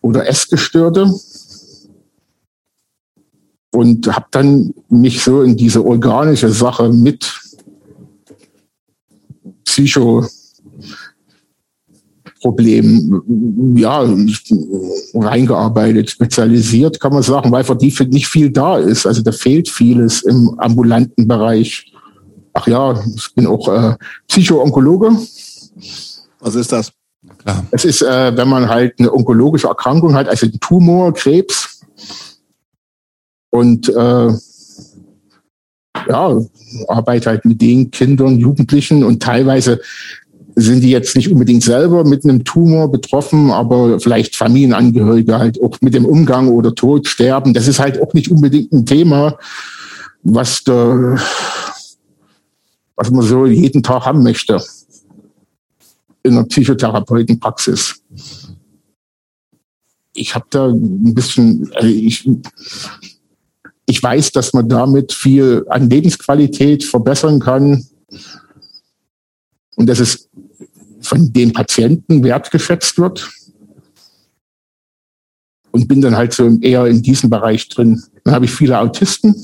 oder 0.00 0.26
Essgestörte. 0.26 1.14
Und 3.70 4.12
habe 4.12 4.26
dann 4.32 4.74
mich 4.88 5.22
so 5.22 5.42
in 5.42 5.56
diese 5.56 5.84
organische 5.84 6.50
Sache 6.50 6.92
mit 6.92 7.40
Psycho 9.62 10.26
Problem 12.42 13.74
ja, 13.76 14.04
reingearbeitet, 15.14 16.10
spezialisiert, 16.10 16.98
kann 16.98 17.12
man 17.12 17.22
sagen, 17.22 17.52
weil 17.52 17.62
für 17.62 17.76
die 17.76 17.94
nicht 18.10 18.26
viel 18.26 18.50
da 18.50 18.78
ist. 18.78 19.06
Also 19.06 19.22
da 19.22 19.30
fehlt 19.30 19.68
vieles 19.68 20.22
im 20.22 20.58
ambulanten 20.58 21.28
Bereich. 21.28 21.92
Ach 22.52 22.66
ja, 22.66 23.00
ich 23.14 23.32
bin 23.34 23.46
auch 23.46 23.68
äh, 23.68 23.94
Psycho-Onkologe. 24.26 25.16
Was 26.40 26.54
ist 26.56 26.72
das? 26.72 26.92
Klar. 27.38 27.64
Es 27.70 27.84
ist, 27.84 28.02
äh, 28.02 28.36
wenn 28.36 28.48
man 28.48 28.68
halt 28.68 28.98
eine 28.98 29.12
onkologische 29.12 29.68
Erkrankung 29.68 30.14
hat, 30.14 30.28
also 30.28 30.48
Tumor, 30.60 31.14
Krebs 31.14 31.80
und 33.50 33.88
äh, 33.88 34.32
ja, 36.08 36.40
arbeite 36.88 37.30
halt 37.30 37.44
mit 37.44 37.60
den 37.60 37.90
Kindern, 37.92 38.36
Jugendlichen 38.38 39.04
und 39.04 39.22
teilweise 39.22 39.80
sind 40.54 40.80
die 40.82 40.90
jetzt 40.90 41.16
nicht 41.16 41.30
unbedingt 41.30 41.62
selber 41.62 42.04
mit 42.04 42.24
einem 42.24 42.44
Tumor 42.44 42.90
betroffen, 42.90 43.50
aber 43.50 44.00
vielleicht 44.00 44.36
Familienangehörige 44.36 45.38
halt 45.38 45.60
auch 45.62 45.80
mit 45.80 45.94
dem 45.94 46.04
Umgang 46.04 46.48
oder 46.48 46.74
Tod 46.74 47.06
sterben. 47.08 47.54
Das 47.54 47.68
ist 47.68 47.78
halt 47.78 48.00
auch 48.00 48.12
nicht 48.14 48.30
unbedingt 48.30 48.72
ein 48.72 48.86
Thema, 48.86 49.38
was 50.22 50.62
da, 50.64 51.16
was 52.96 53.10
man 53.10 53.22
so 53.22 53.46
jeden 53.46 53.82
Tag 53.82 54.04
haben 54.04 54.22
möchte 54.22 54.62
in 56.22 56.32
einer 56.32 56.44
Psychotherapeutenpraxis. 56.44 58.02
Ich 60.14 60.34
habe 60.34 60.46
da 60.50 60.68
ein 60.68 61.14
bisschen, 61.14 61.70
also 61.74 61.88
ich, 61.88 62.28
ich 63.86 64.02
weiß, 64.02 64.32
dass 64.32 64.52
man 64.52 64.68
damit 64.68 65.12
viel 65.12 65.64
an 65.68 65.88
Lebensqualität 65.88 66.84
verbessern 66.84 67.40
kann. 67.40 67.84
Und 69.74 69.86
dass 69.86 70.00
es 70.00 70.28
von 71.12 71.30
den 71.30 71.52
Patienten 71.52 72.24
wertgeschätzt 72.24 72.98
wird. 72.98 73.30
Und 75.70 75.86
bin 75.86 76.00
dann 76.00 76.16
halt 76.16 76.32
so 76.32 76.58
eher 76.60 76.86
in 76.86 77.02
diesem 77.02 77.28
Bereich 77.28 77.68
drin. 77.68 78.02
Dann 78.24 78.34
habe 78.34 78.46
ich 78.46 78.50
viele 78.50 78.78
Autisten. 78.78 79.34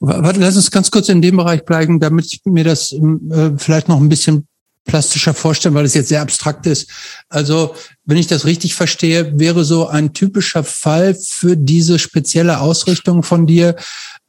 Warte, 0.00 0.40
lass 0.40 0.56
uns 0.56 0.70
ganz 0.70 0.90
kurz 0.90 1.08
in 1.08 1.20
dem 1.20 1.36
Bereich 1.36 1.64
bleiben, 1.64 2.00
damit 2.00 2.26
ich 2.26 2.40
mir 2.44 2.64
das 2.64 2.92
äh, 2.92 3.50
vielleicht 3.56 3.88
noch 3.88 4.00
ein 4.00 4.08
bisschen 4.08 4.46
plastischer 4.84 5.34
vorstellen, 5.34 5.74
weil 5.74 5.84
es 5.84 5.94
jetzt 5.94 6.08
sehr 6.08 6.22
abstrakt 6.22 6.66
ist. 6.66 6.90
Also, 7.28 7.74
wenn 8.04 8.18
ich 8.18 8.26
das 8.26 8.44
richtig 8.44 8.74
verstehe, 8.74 9.38
wäre 9.38 9.64
so 9.64 9.88
ein 9.88 10.12
typischer 10.12 10.64
Fall 10.64 11.14
für 11.14 11.56
diese 11.56 11.98
spezielle 11.98 12.60
Ausrichtung 12.60 13.22
von 13.22 13.46
dir. 13.46 13.76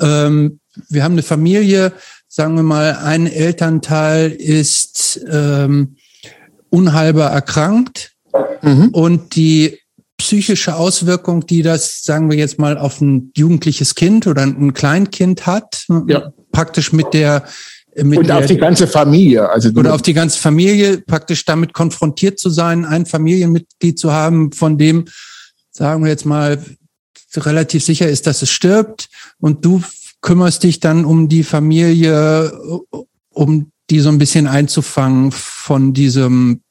Ähm, 0.02 0.60
wir 0.90 1.04
haben 1.04 1.14
eine 1.14 1.24
Familie, 1.24 1.94
sagen 2.28 2.56
wir 2.56 2.64
mal, 2.64 2.98
ein 2.98 3.28
Elternteil 3.28 4.32
ist 4.32 5.22
ähm, 5.30 5.96
unheilbar 6.76 7.32
erkrankt 7.32 8.12
mhm. 8.62 8.90
und 8.90 9.36
die 9.36 9.80
psychische 10.18 10.76
Auswirkung, 10.76 11.46
die 11.46 11.62
das, 11.62 12.04
sagen 12.04 12.30
wir 12.30 12.38
jetzt 12.38 12.60
mal, 12.60 12.78
auf 12.78 13.02
ein 13.02 13.32
jugendliches 13.36 13.96
Kind 13.96 14.28
oder 14.28 14.44
ein 14.44 14.74
Kleinkind 14.74 15.46
hat, 15.46 15.86
ja. 16.08 16.32
praktisch 16.52 16.94
mit 16.94 17.14
der 17.14 17.46
mit 18.04 18.20
und 18.20 18.28
der, 18.28 18.40
auf 18.40 18.46
die 18.46 18.58
ganze 18.58 18.88
Familie, 18.88 19.50
also 19.50 19.70
oder 19.70 19.94
auf 19.94 20.02
die 20.02 20.14
ganze 20.14 20.38
Familie 20.38 20.98
praktisch 20.98 21.46
damit 21.46 21.74
konfrontiert 21.74 22.40
zu 22.40 22.50
sein, 22.50 22.84
ein 22.84 23.06
Familienmitglied 23.06 23.98
zu 23.98 24.12
haben, 24.12 24.52
von 24.52 24.78
dem, 24.78 25.06
sagen 25.72 26.04
wir 26.04 26.12
jetzt 26.12 26.26
mal, 26.26 26.62
relativ 27.38 27.84
sicher 27.86 28.10
ist, 28.10 28.28
dass 28.28 28.42
es 28.42 28.50
stirbt 28.50 29.08
und 29.40 29.64
du 29.64 29.82
kümmerst 30.22 30.64
dich 30.64 30.80
dann 30.80 31.06
um 31.06 31.30
die 31.30 31.44
Familie, 31.44 32.52
um 33.30 33.72
die 33.90 34.00
so 34.00 34.10
ein 34.10 34.18
bisschen 34.18 34.48
einzufangen 34.48 35.32
von 35.32 35.94
diesem 35.94 36.62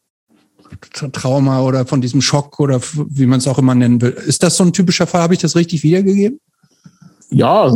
Trauma 1.13 1.63
oder 1.63 1.87
von 1.87 2.01
diesem 2.01 2.21
Schock 2.21 2.61
oder 2.61 2.81
wie 3.09 3.27
man 3.27 3.39
es 3.39 3.47
auch 3.49 3.59
immer 3.59 3.75
nennen 3.75 4.01
will. 4.01 4.11
Ist 4.11 4.43
das 4.43 4.57
so 4.57 4.65
ein 4.65 4.73
typischer 4.73 5.07
Fall? 5.07 5.23
Habe 5.23 5.35
ich 5.35 5.41
das 5.41 5.57
richtig 5.57 5.83
wiedergegeben? 5.83 6.41
Ja, 7.31 7.73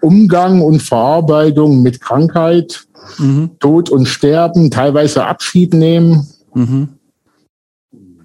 Umgang 0.00 0.60
und 0.60 0.80
Verarbeitung 0.82 1.82
mit 1.82 2.00
Krankheit, 2.00 2.86
mhm. 3.18 3.50
Tod 3.58 3.90
und 3.90 4.06
Sterben, 4.06 4.70
teilweise 4.70 5.26
Abschied 5.26 5.74
nehmen. 5.74 6.26
Mhm. 6.54 6.88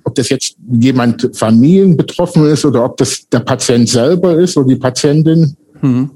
ob 0.04 0.14
das 0.16 0.30
jetzt 0.30 0.56
jemand 0.70 1.30
familienbetroffen 1.36 2.46
ist 2.46 2.64
oder 2.64 2.86
ob 2.86 2.98
das 2.98 3.28
der 3.28 3.40
Patient 3.40 3.90
selber 3.90 4.36
ist 4.36 4.56
oder 4.58 4.68
die 4.68 4.76
Patientin. 4.76 5.56
Mhm. 5.82 6.12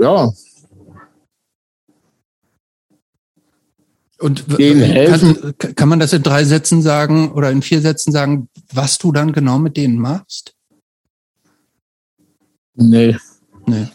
Ja. 0.00 0.32
Und 4.24 4.46
kann, 4.48 5.54
kann 5.76 5.88
man 5.90 6.00
das 6.00 6.14
in 6.14 6.22
drei 6.22 6.44
Sätzen 6.44 6.80
sagen 6.80 7.32
oder 7.32 7.50
in 7.50 7.60
vier 7.60 7.82
Sätzen 7.82 8.10
sagen, 8.10 8.48
was 8.72 8.96
du 8.96 9.12
dann 9.12 9.32
genau 9.32 9.58
mit 9.58 9.76
denen 9.76 9.98
machst? 9.98 10.54
Nee. 12.74 13.18
Nee. 13.66 13.86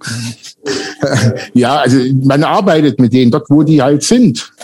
ja, 1.52 1.76
also 1.76 1.98
man 2.22 2.44
arbeitet 2.44 2.98
mit 2.98 3.12
denen 3.12 3.30
dort, 3.30 3.50
wo 3.50 3.62
die 3.62 3.82
halt 3.82 4.02
sind. 4.02 4.54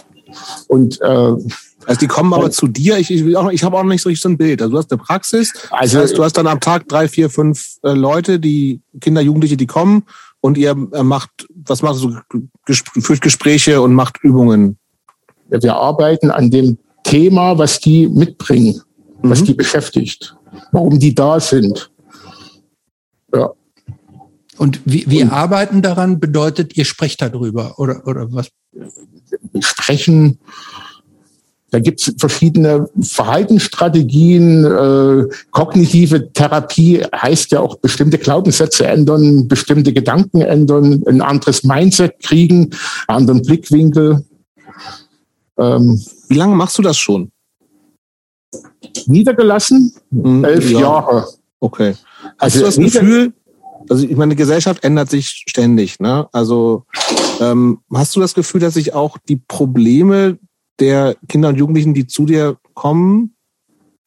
Und 0.68 0.99
äh, 1.02 1.05
also 1.05 1.99
die 2.00 2.07
kommen 2.07 2.32
aber 2.32 2.50
zu 2.50 2.66
dir. 2.66 2.97
Ich, 2.97 3.10
ich, 3.10 3.23
ich 3.23 3.62
habe 3.62 3.76
auch 3.76 3.84
nicht 3.84 4.00
so 4.00 4.08
richtig 4.08 4.23
so 4.23 4.31
ein 4.31 4.39
Bild. 4.39 4.62
Also 4.62 4.73
du 4.73 4.78
hast 4.78 4.90
eine 4.90 5.02
Praxis. 5.02 5.52
Also 5.68 5.99
das 5.99 6.08
heißt, 6.08 6.18
du 6.18 6.24
hast 6.24 6.39
dann 6.39 6.47
am 6.47 6.60
Tag 6.60 6.89
drei, 6.89 7.08
vier, 7.08 7.28
fünf 7.28 7.76
äh, 7.82 7.92
Leute, 7.92 8.40
die 8.40 8.81
Kinder, 9.02 9.20
Jugendliche, 9.20 9.58
die 9.58 9.66
kommen 9.66 10.05
und 10.40 10.57
ihr 10.57 10.70
äh, 10.94 11.02
macht, 11.02 11.47
was 11.50 11.82
macht 11.82 11.97
so 11.97 12.16
führt 12.66 13.20
Gespräche 13.20 13.82
und 13.82 13.92
macht 13.92 14.16
Übungen. 14.23 14.78
Wir 15.51 15.77
arbeiten 15.77 16.31
an 16.31 16.51
dem 16.51 16.79
Thema, 17.05 17.59
was 17.59 17.81
die 17.81 18.09
mitbringen, 18.09 18.81
mhm. 19.23 19.31
was 19.31 19.43
die 19.43 19.55
beschäftigt, 19.55 20.37
warum 20.73 20.99
die 20.99 21.15
da 21.15 21.41
sind. 21.41 21.91
Ja. 23.35 23.53
Und 24.57 24.81
wie, 24.85 25.05
wie 25.09 25.23
und, 25.23 25.31
arbeiten 25.31 25.83
daran 25.83 26.20
bedeutet, 26.20 26.77
ihr 26.77 26.85
sprecht 26.85 27.23
darüber 27.23 27.79
oder, 27.79 28.07
oder 28.07 28.33
was? 28.33 28.51
Sprechen 29.61 30.39
da 31.70 31.79
gibt 31.79 32.01
es 32.01 32.15
verschiedene 32.19 32.89
Verhaltensstrategien. 33.01 34.65
Äh, 34.65 35.29
kognitive 35.51 36.33
Therapie 36.33 37.03
heißt 37.15 37.53
ja 37.53 37.61
auch 37.61 37.77
bestimmte 37.77 38.19
Glaubenssätze 38.19 38.87
ändern, 38.87 39.47
bestimmte 39.47 39.93
Gedanken 39.93 40.41
ändern, 40.41 41.03
ein 41.07 41.23
anderes 41.23 41.62
Mindset 41.62 42.19
kriegen, 42.20 42.70
einen 43.07 43.19
anderen 43.19 43.43
Blickwinkel. 43.43 44.25
Ähm, 45.61 46.03
Wie 46.29 46.37
lange 46.37 46.57
machst 46.57 46.79
du 46.79 46.83
das 46.83 46.97
schon? 46.97 47.31
Niedergelassen? 49.07 49.95
Mhm, 50.11 50.45
Elf 50.45 50.71
ja. 50.71 50.81
Jahre. 50.81 51.29
Okay. 51.61 51.95
Hast 52.39 52.57
also 52.57 52.59
du 52.61 52.65
das 52.65 52.77
Gefühl, 52.77 53.33
also 53.89 54.07
ich 54.07 54.17
meine, 54.17 54.31
die 54.31 54.41
Gesellschaft 54.41 54.83
ändert 54.83 55.11
sich 55.11 55.45
ständig, 55.47 56.01
ne? 56.01 56.29
Also 56.33 56.85
ähm, 57.41 57.81
hast 57.93 58.17
du 58.17 58.21
das 58.21 58.35
Gefühl, 58.35 58.61
dass 58.61 58.75
sich 58.75 58.95
auch 58.95 59.19
die 59.29 59.37
Probleme 59.37 60.39
der 60.79 61.17
Kinder 61.29 61.51
und 61.51 61.57
Jugendlichen, 61.57 61.93
die 61.93 62.07
zu 62.07 62.25
dir 62.25 62.57
kommen, 62.75 63.35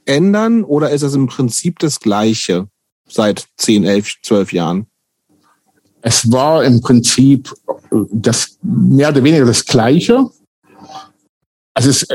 ändern 0.05 0.63
oder 0.63 0.89
ist 0.89 1.03
es 1.03 1.13
im 1.13 1.27
Prinzip 1.27 1.79
das 1.79 1.99
Gleiche 1.99 2.67
seit 3.07 3.47
10, 3.57 3.85
11, 3.85 4.21
12 4.23 4.53
Jahren? 4.53 4.87
Es 6.01 6.31
war 6.31 6.63
im 6.65 6.81
Prinzip 6.81 7.53
das 8.11 8.57
mehr 8.61 9.09
oder 9.09 9.23
weniger 9.23 9.45
das 9.45 9.65
Gleiche. 9.65 10.29
Also 11.73 11.89
es, 11.89 12.07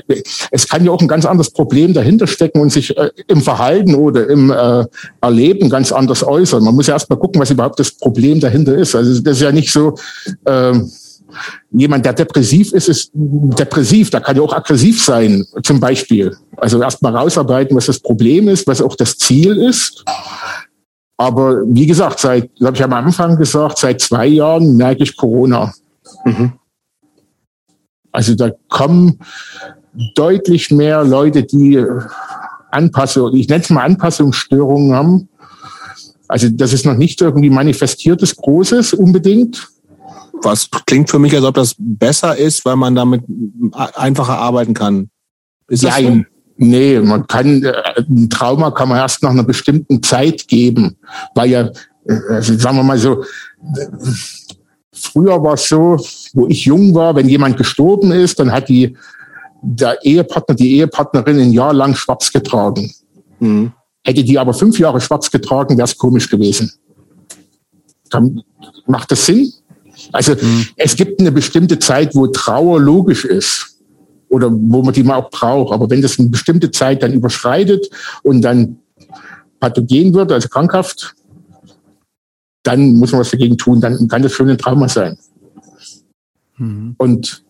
es 0.51 0.69
kann 0.69 0.85
ja 0.85 0.93
auch 0.93 1.01
ein 1.01 1.09
ganz 1.09 1.27
anderes 1.27 1.51
Problem 1.51 1.93
dahinter 1.93 2.27
stecken 2.27 2.61
und 2.61 2.71
sich 2.71 2.97
äh, 2.97 3.11
im 3.27 3.43
Verhalten 3.43 3.95
oder 3.95 4.29
im 4.29 4.51
äh, 4.51 4.85
Erleben 5.21 5.69
ganz 5.69 5.91
anders 5.91 6.23
äußern. 6.23 6.63
Man 6.63 6.75
muss 6.77 6.87
ja 6.87 6.95
erst 6.95 7.11
mal 7.11 7.17
gucken, 7.17 7.41
was 7.41 7.51
überhaupt 7.51 7.81
das 7.81 7.91
Problem 7.91 8.39
dahinter 8.39 8.77
ist. 8.77 8.95
Also 8.95 9.21
das 9.21 9.37
ist 9.37 9.43
ja 9.43 9.51
nicht 9.51 9.73
so, 9.73 9.97
äh, 10.45 10.75
jemand, 11.71 12.07
der 12.07 12.13
depressiv 12.13 12.73
ist, 12.73 12.89
ist 12.89 13.11
depressiv. 13.15 14.11
Da 14.11 14.21
kann 14.21 14.37
ja 14.37 14.43
auch 14.43 14.53
aggressiv 14.53 15.03
sein, 15.03 15.45
zum 15.63 15.81
Beispiel. 15.81 16.37
Also 16.57 16.81
erstmal 16.81 17.17
rausarbeiten, 17.17 17.77
was 17.77 17.87
das 17.87 17.99
Problem 17.99 18.49
ist, 18.49 18.67
was 18.67 18.81
auch 18.83 18.97
das 18.97 19.17
Ziel 19.19 19.57
ist. 19.57 20.05
Aber 21.17 21.63
wie 21.67 21.87
gesagt, 21.87 22.21
seit, 22.21 22.49
habe 22.63 22.77
ich 22.77 22.83
am 22.83 22.93
Anfang 22.93 23.37
gesagt, 23.37 23.79
seit 23.79 24.01
zwei 24.01 24.27
Jahren 24.27 24.77
merke 24.77 25.03
ich 25.03 25.17
Corona. 25.17 25.73
Mhm. 26.25 26.53
Also 28.19 28.35
da 28.35 28.51
kommen 28.69 29.21
deutlich 30.17 30.73
mehr 30.73 31.05
Leute, 31.05 31.45
die 31.45 31.81
Anpassung, 32.73 33.33
ich 33.37 33.49
nenne 33.49 33.63
es 33.63 33.71
mal 33.71 33.85
Anpassungsstörungen 33.85 34.93
haben. 34.93 35.29
Also 36.27 36.49
das 36.51 36.73
ist 36.73 36.85
noch 36.85 36.97
nicht 36.97 37.21
irgendwie 37.21 37.49
manifestiertes 37.49 38.35
Großes 38.35 38.93
unbedingt 38.93 39.69
was 40.43 40.69
klingt 40.87 41.11
für 41.11 41.21
mich, 41.21 41.35
als 41.35 41.45
ob 41.45 41.55
das 41.55 41.77
besser 41.79 42.37
ist, 42.37 42.65
weil 42.65 42.77
man 42.77 42.97
damit 42.97 43.23
einfacher 43.95 44.39
arbeiten 44.39 44.75
kann. 44.75 45.11
Ist 45.69 45.85
ja, 45.85 45.97
so? 46.01 46.23
nee, 46.57 46.99
man 46.99 47.27
kann, 47.29 47.63
äh, 47.63 47.73
ein 47.99 48.31
Trauma 48.31 48.73
kann 48.73 48.89
man 48.89 48.99
erst 48.99 49.23
nach 49.23 49.31
einer 49.31 49.45
bestimmten 49.45 50.03
Zeit 50.03 50.49
geben, 50.49 50.97
weil 51.35 51.51
ja, 51.51 51.71
äh, 52.05 52.21
also 52.31 52.57
sagen 52.57 52.77
wir 52.77 52.83
mal 52.83 52.99
so, 52.99 53.25
früher 54.99 55.43
war 55.43 55.55
es 55.55 55.69
so, 55.69 55.97
wo 56.33 56.47
ich 56.49 56.65
jung 56.65 56.95
war, 56.95 57.15
wenn 57.15 57.29
jemand 57.29 57.57
gestorben 57.57 58.13
ist, 58.13 58.39
dann 58.39 58.53
hat 58.53 58.69
die, 58.69 58.97
der 59.63 59.99
Ehepartner, 60.05 60.55
die 60.55 60.77
Ehepartnerin 60.77 61.39
ein 61.39 61.53
Jahr 61.53 61.73
lang 61.73 61.95
schwarz 61.95 62.33
getragen. 62.33 62.93
Mhm. 63.41 63.73
Hätte 64.05 64.25
die 64.25 64.39
aber 64.39 64.55
fünf 64.55 64.79
Jahre 64.79 65.01
schwarz 65.01 65.31
getragen, 65.31 65.77
wäre 65.77 65.87
es 65.87 65.97
komisch 65.97 66.29
gewesen. 66.29 66.73
Dann 68.11 68.43
macht 68.87 69.11
das 69.11 69.27
Sinn? 69.27 69.53
Also 70.13 70.33
mhm. 70.33 70.67
es 70.77 70.97
gibt 70.97 71.21
eine 71.21 71.33
bestimmte 71.33 71.79
Zeit, 71.79 72.15
wo 72.15 72.27
Trauer 72.29 72.81
logisch 72.81 73.25
ist 73.25 73.79
oder 74.29 74.51
wo 74.51 74.83
man 74.83 74.95
die 74.95 75.03
mal 75.03 75.17
auch 75.17 75.31
braucht. 75.31 75.73
Aber 75.73 75.91
wenn 75.91 76.03
das 76.03 76.19
eine 76.19 76.29
bestimmte 76.29 76.71
Zeit 76.71 77.03
dann 77.03 77.13
überschreitet 77.13 77.89
und 78.23 78.43
dann 78.43 78.79
pathogen 79.61 80.15
wird, 80.15 80.33
also 80.33 80.49
krankhaft, 80.49 81.15
dann 82.69 82.95
muss 82.95 83.13
man 83.13 83.23
was 83.23 83.31
dagegen 83.31 83.57
tun. 83.57 83.81
Dann 83.81 84.07
kann 84.09 84.23
das 84.23 84.33
schon 84.33 84.51
ein 84.51 84.59
Trauma 84.59 84.89
sein. 84.89 85.17
Mhm. 86.59 86.95
Und 86.99 87.43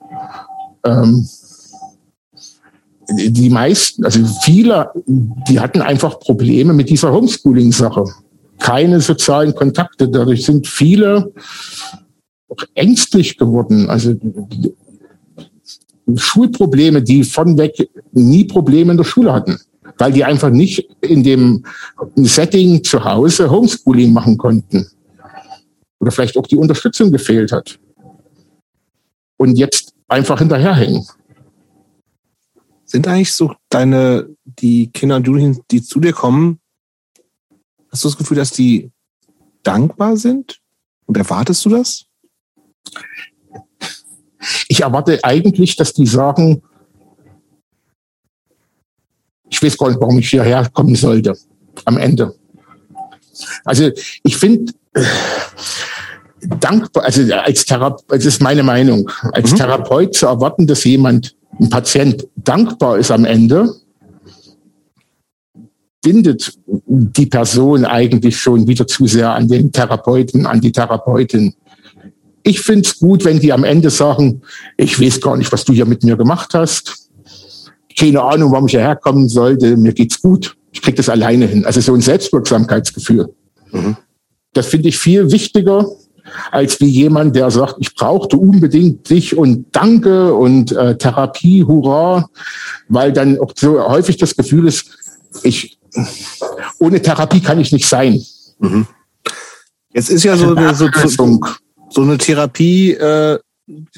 ähm, 0.85 1.29
die 3.11 3.51
meisten, 3.51 4.05
also 4.05 4.21
viele, 4.43 4.91
die 5.07 5.59
hatten 5.59 5.83
einfach 5.83 6.21
Probleme 6.21 6.73
mit 6.73 6.89
dieser 6.89 7.13
Homeschooling-Sache. 7.13 8.05
Keine 8.59 9.01
sozialen 9.01 9.55
Kontakte. 9.55 10.09
Dadurch 10.09 10.45
sind 10.45 10.67
viele 10.67 11.33
ängstlich 12.75 13.37
geworden. 13.37 13.89
Also 13.91 14.15
Schulprobleme, 16.15 17.03
die 17.03 17.25
von 17.25 17.59
weg 17.59 17.89
nie 18.13 18.45
Probleme 18.45 18.93
in 18.93 18.97
der 18.97 19.05
Schule 19.05 19.33
hatten, 19.33 19.59
weil 19.99 20.13
die 20.13 20.25
einfach 20.25 20.51
nicht 20.51 20.89
in 21.01 21.23
dem 21.23 21.65
Setting 22.17 22.85
zu 22.85 23.05
Hause 23.05 23.51
Homeschooling 23.51 24.13
machen 24.13 24.39
konnten. 24.39 24.87
Oder 26.01 26.13
vielleicht 26.13 26.37
auch 26.37 26.47
die 26.47 26.57
Unterstützung 26.57 27.11
gefehlt 27.11 27.53
hat. 27.53 27.79
Und 29.37 29.57
jetzt 29.57 29.95
einfach 30.07 30.39
hinterherhängen. 30.39 31.07
Sind 32.85 33.07
eigentlich 33.07 33.33
so 33.33 33.55
deine, 33.69 34.29
die 34.45 34.91
Kinder 34.91 35.17
und 35.17 35.27
Jugendlichen, 35.27 35.63
die 35.71 35.83
zu 35.83 36.01
dir 36.01 36.13
kommen, 36.13 36.61
hast 37.91 38.05
du 38.05 38.09
das 38.09 38.17
Gefühl, 38.17 38.37
dass 38.37 38.51
die 38.51 38.91
dankbar 39.63 40.17
sind? 40.17 40.61
Und 41.07 41.17
erwartest 41.17 41.65
du 41.65 41.71
das? 41.71 42.07
Ich 44.69 44.83
erwarte 44.83 45.23
eigentlich, 45.25 45.77
dass 45.77 45.93
die 45.93 46.07
sagen, 46.07 46.63
ich 49.51 49.63
weiß 49.63 49.77
gar 49.77 49.89
nicht, 49.89 50.01
warum 50.01 50.19
ich 50.19 50.29
hierher 50.29 50.69
kommen 50.71 50.95
sollte 50.95 51.37
am 51.85 51.97
Ende. 51.97 52.35
Also 53.65 53.91
ich 54.23 54.37
finde 54.37 54.73
dankbar, 56.61 57.05
also 57.05 57.23
als 57.35 57.65
Therapeut, 57.65 58.05
das 58.09 58.25
ist 58.25 58.43
meine 58.43 58.63
Meinung, 58.63 59.11
als 59.33 59.53
mhm. 59.53 59.57
Therapeut 59.57 60.15
zu 60.15 60.27
erwarten, 60.27 60.67
dass 60.67 60.85
jemand, 60.85 61.35
ein 61.61 61.71
Patient 61.71 62.27
dankbar 62.37 62.99
ist 62.99 63.11
am 63.11 63.25
Ende, 63.25 63.75
bindet 66.03 66.53
die 66.67 67.27
Person 67.27 67.85
eigentlich 67.85 68.39
schon 68.39 68.67
wieder 68.67 68.87
zu 68.87 69.07
sehr 69.07 69.31
an 69.31 69.49
den 69.49 69.73
Therapeuten, 69.73 70.47
an 70.47 70.61
die 70.61 70.73
Therapeutin. 70.73 71.55
Ich 72.45 72.61
finde 72.61 72.89
es 72.89 72.99
gut, 72.99 73.25
wenn 73.25 73.41
die 73.41 73.53
am 73.53 73.65
Ende 73.65 73.91
sagen, 73.91 74.43
ich 74.77 75.01
weiß 75.01 75.21
gar 75.21 75.37
nicht, 75.37 75.51
was 75.53 75.65
du 75.65 75.73
hier 75.73 75.87
mit 75.87 76.05
mir 76.05 76.17
gemacht 76.17 76.55
hast. 76.55 77.11
Keine 77.99 78.23
Ahnung, 78.23 78.53
warum 78.53 78.67
ich 78.67 78.73
hierher 78.73 78.97
kommen 78.97 79.29
sollte. 79.29 79.77
Mir 79.77 79.93
geht's 79.93 80.23
gut. 80.23 80.57
Ich 80.71 80.81
krieg 80.81 80.95
das 80.95 81.09
alleine 81.09 81.47
hin. 81.47 81.65
Also 81.65 81.81
so 81.81 81.95
ein 81.95 82.01
Selbstwirksamkeitsgefühl. 82.01 83.35
Mhm. 83.73 83.97
Das 84.59 84.67
finde 84.67 84.89
ich 84.89 84.99
viel 84.99 85.31
wichtiger, 85.31 85.87
als 86.51 86.81
wie 86.81 86.89
jemand, 86.89 87.37
der 87.37 87.49
sagt, 87.53 87.77
ich 87.79 87.95
brauchte 87.95 88.37
unbedingt 88.37 89.09
dich 89.09 89.39
und 89.39 89.67
Danke 89.71 90.35
und 90.35 90.73
äh, 90.73 90.99
Therapie, 90.99 91.63
Hurra, 91.63 92.29
weil 92.89 93.13
dann 93.13 93.39
auch 93.39 93.53
so 93.57 93.81
häufig 93.89 94.17
das 94.17 94.35
Gefühl 94.35 94.67
ist, 94.67 94.99
ich 95.45 95.79
ohne 96.81 97.01
Therapie 97.01 97.39
kann 97.39 97.61
ich 97.61 97.71
nicht 97.71 97.87
sein. 97.87 98.21
Mhm. 98.59 98.89
Jetzt 99.95 100.11
ist 100.11 100.25
ja 100.25 100.37
so, 100.37 100.57
eine, 100.57 100.75
so, 100.75 100.89
so, 101.07 101.41
so 101.89 102.03
eine 102.03 102.19
Therapie 102.19 102.95
äh, 102.95 103.39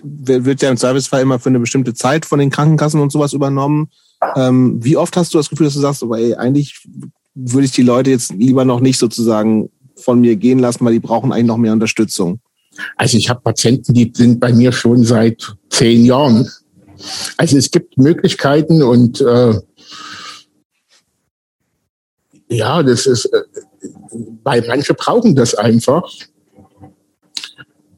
wird 0.03 0.61
ja 0.61 0.69
im 0.69 0.77
Servicefall 0.77 1.23
immer 1.23 1.39
für 1.39 1.49
eine 1.49 1.61
bestimmte 1.61 1.95
Zeit 1.95 2.27
von 2.27 2.39
den 2.39 2.51
Krankenkassen 2.51 3.01
und 3.01 3.13
sowas 3.13 3.33
übernommen. 3.33 3.89
Ähm, 4.37 4.77
wie 4.85 4.99
oft 4.99 5.17
hast 5.17 5.33
du 5.33 5.39
das 5.39 5.49
Gefühl, 5.49 5.69
dass 5.69 5.75
du 5.75 5.81
sagst, 5.81 6.03
aber 6.03 6.19
ey, 6.19 6.35
eigentlich 6.35 6.87
würde 7.35 7.65
ich 7.65 7.73
die 7.73 7.83
Leute 7.83 8.11
jetzt 8.11 8.35
lieber 8.35 8.67
noch 8.67 8.81
nicht 8.81 8.99
sozusagen 8.99 9.71
von 10.01 10.21
mir 10.21 10.37
gehen 10.37 10.59
lassen, 10.59 10.85
weil 10.85 10.95
die 10.95 11.01
brauchen 11.01 11.33
eigentlich 11.33 11.47
noch 11.47 11.57
mehr 11.57 11.73
Unterstützung? 11.73 12.41
Also 12.97 13.17
ich 13.17 13.29
habe 13.29 13.41
Patienten, 13.41 13.95
die 13.95 14.13
sind 14.15 14.41
bei 14.41 14.53
mir 14.53 14.73
schon 14.73 15.05
seit 15.05 15.55
zehn 15.71 16.05
Jahren. 16.05 16.49
Also 17.37 17.57
es 17.57 17.71
gibt 17.71 17.99
Möglichkeiten 17.99 18.83
und 18.83 19.21
äh, 19.21 19.55
ja, 22.49 22.83
das 22.83 23.07
ist, 23.07 23.27
äh, 23.27 23.43
weil 24.43 24.65
manche 24.67 24.95
brauchen 24.95 25.35
das 25.35 25.55
einfach, 25.55 26.03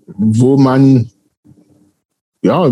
wo 0.06 0.56
man 0.56 1.10
ja 2.42 2.70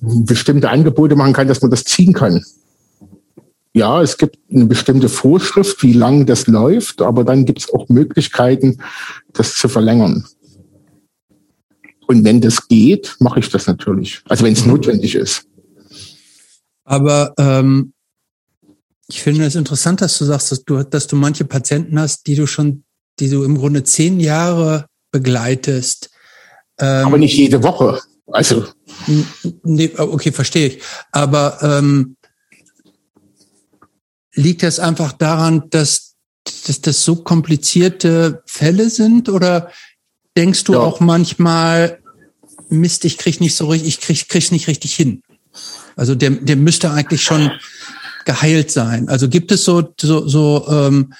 bestimmte 0.00 0.70
Angebote 0.70 1.16
machen 1.16 1.32
kann, 1.32 1.48
dass 1.48 1.62
man 1.62 1.70
das 1.70 1.84
ziehen 1.84 2.12
kann. 2.12 2.44
Ja, 3.76 4.00
es 4.00 4.16
gibt 4.16 4.38
eine 4.52 4.66
bestimmte 4.66 5.08
Vorschrift, 5.08 5.82
wie 5.82 5.92
lang 5.92 6.26
das 6.26 6.46
läuft, 6.46 7.02
aber 7.02 7.24
dann 7.24 7.44
gibt 7.44 7.58
es 7.58 7.74
auch 7.74 7.88
Möglichkeiten, 7.88 8.80
das 9.32 9.56
zu 9.56 9.68
verlängern. 9.68 10.24
Und 12.06 12.24
wenn 12.24 12.40
das 12.40 12.68
geht, 12.68 13.16
mache 13.18 13.40
ich 13.40 13.48
das 13.48 13.66
natürlich. 13.66 14.22
Also 14.28 14.44
wenn 14.44 14.52
es 14.52 14.64
mhm. 14.64 14.72
notwendig 14.72 15.16
ist. 15.16 15.46
Aber 16.84 17.34
ähm, 17.36 17.94
ich 19.08 19.22
finde 19.22 19.44
es 19.44 19.56
interessant, 19.56 20.00
dass 20.00 20.18
du 20.18 20.24
sagst, 20.24 20.52
dass 20.52 20.64
du, 20.64 20.84
dass 20.84 21.08
du 21.08 21.16
manche 21.16 21.44
Patienten 21.44 21.98
hast, 21.98 22.28
die 22.28 22.36
du 22.36 22.46
schon, 22.46 22.84
die 23.18 23.28
du 23.28 23.42
im 23.42 23.58
Grunde 23.58 23.82
zehn 23.82 24.20
Jahre 24.20 24.86
begleitest. 25.10 26.10
Ähm, 26.78 27.06
Aber 27.06 27.18
nicht 27.18 27.36
jede 27.36 27.62
Woche. 27.62 28.00
Also. 28.28 28.66
Nee, 29.62 29.90
okay, 29.96 30.30
verstehe 30.30 30.68
ich. 30.68 30.82
Aber 31.10 31.58
ähm, 31.62 32.16
liegt 34.34 34.62
das 34.62 34.78
einfach 34.78 35.12
daran, 35.12 35.64
dass, 35.70 36.14
dass 36.66 36.80
das 36.80 37.04
so 37.04 37.16
komplizierte 37.16 38.42
Fälle 38.46 38.90
sind? 38.90 39.28
Oder 39.28 39.70
denkst 40.36 40.64
du 40.64 40.74
ja. 40.74 40.80
auch 40.80 41.00
manchmal, 41.00 42.00
Mist, 42.68 43.04
ich 43.04 43.18
krieg 43.18 43.40
nicht 43.40 43.56
so 43.56 43.68
richtig, 43.68 43.88
ich 43.88 44.00
krieg, 44.00 44.28
krieg's 44.28 44.50
nicht 44.50 44.68
richtig 44.68 44.94
hin? 44.94 45.22
Also 45.96 46.14
der, 46.14 46.30
der 46.30 46.56
müsste 46.56 46.90
eigentlich 46.90 47.22
schon 47.22 47.50
geheilt 48.24 48.70
sein. 48.70 49.08
Also 49.08 49.28
gibt 49.28 49.52
es 49.52 49.64
so, 49.64 49.94
so, 50.00 50.26
so, 50.26 50.66
ähm, 50.68 51.12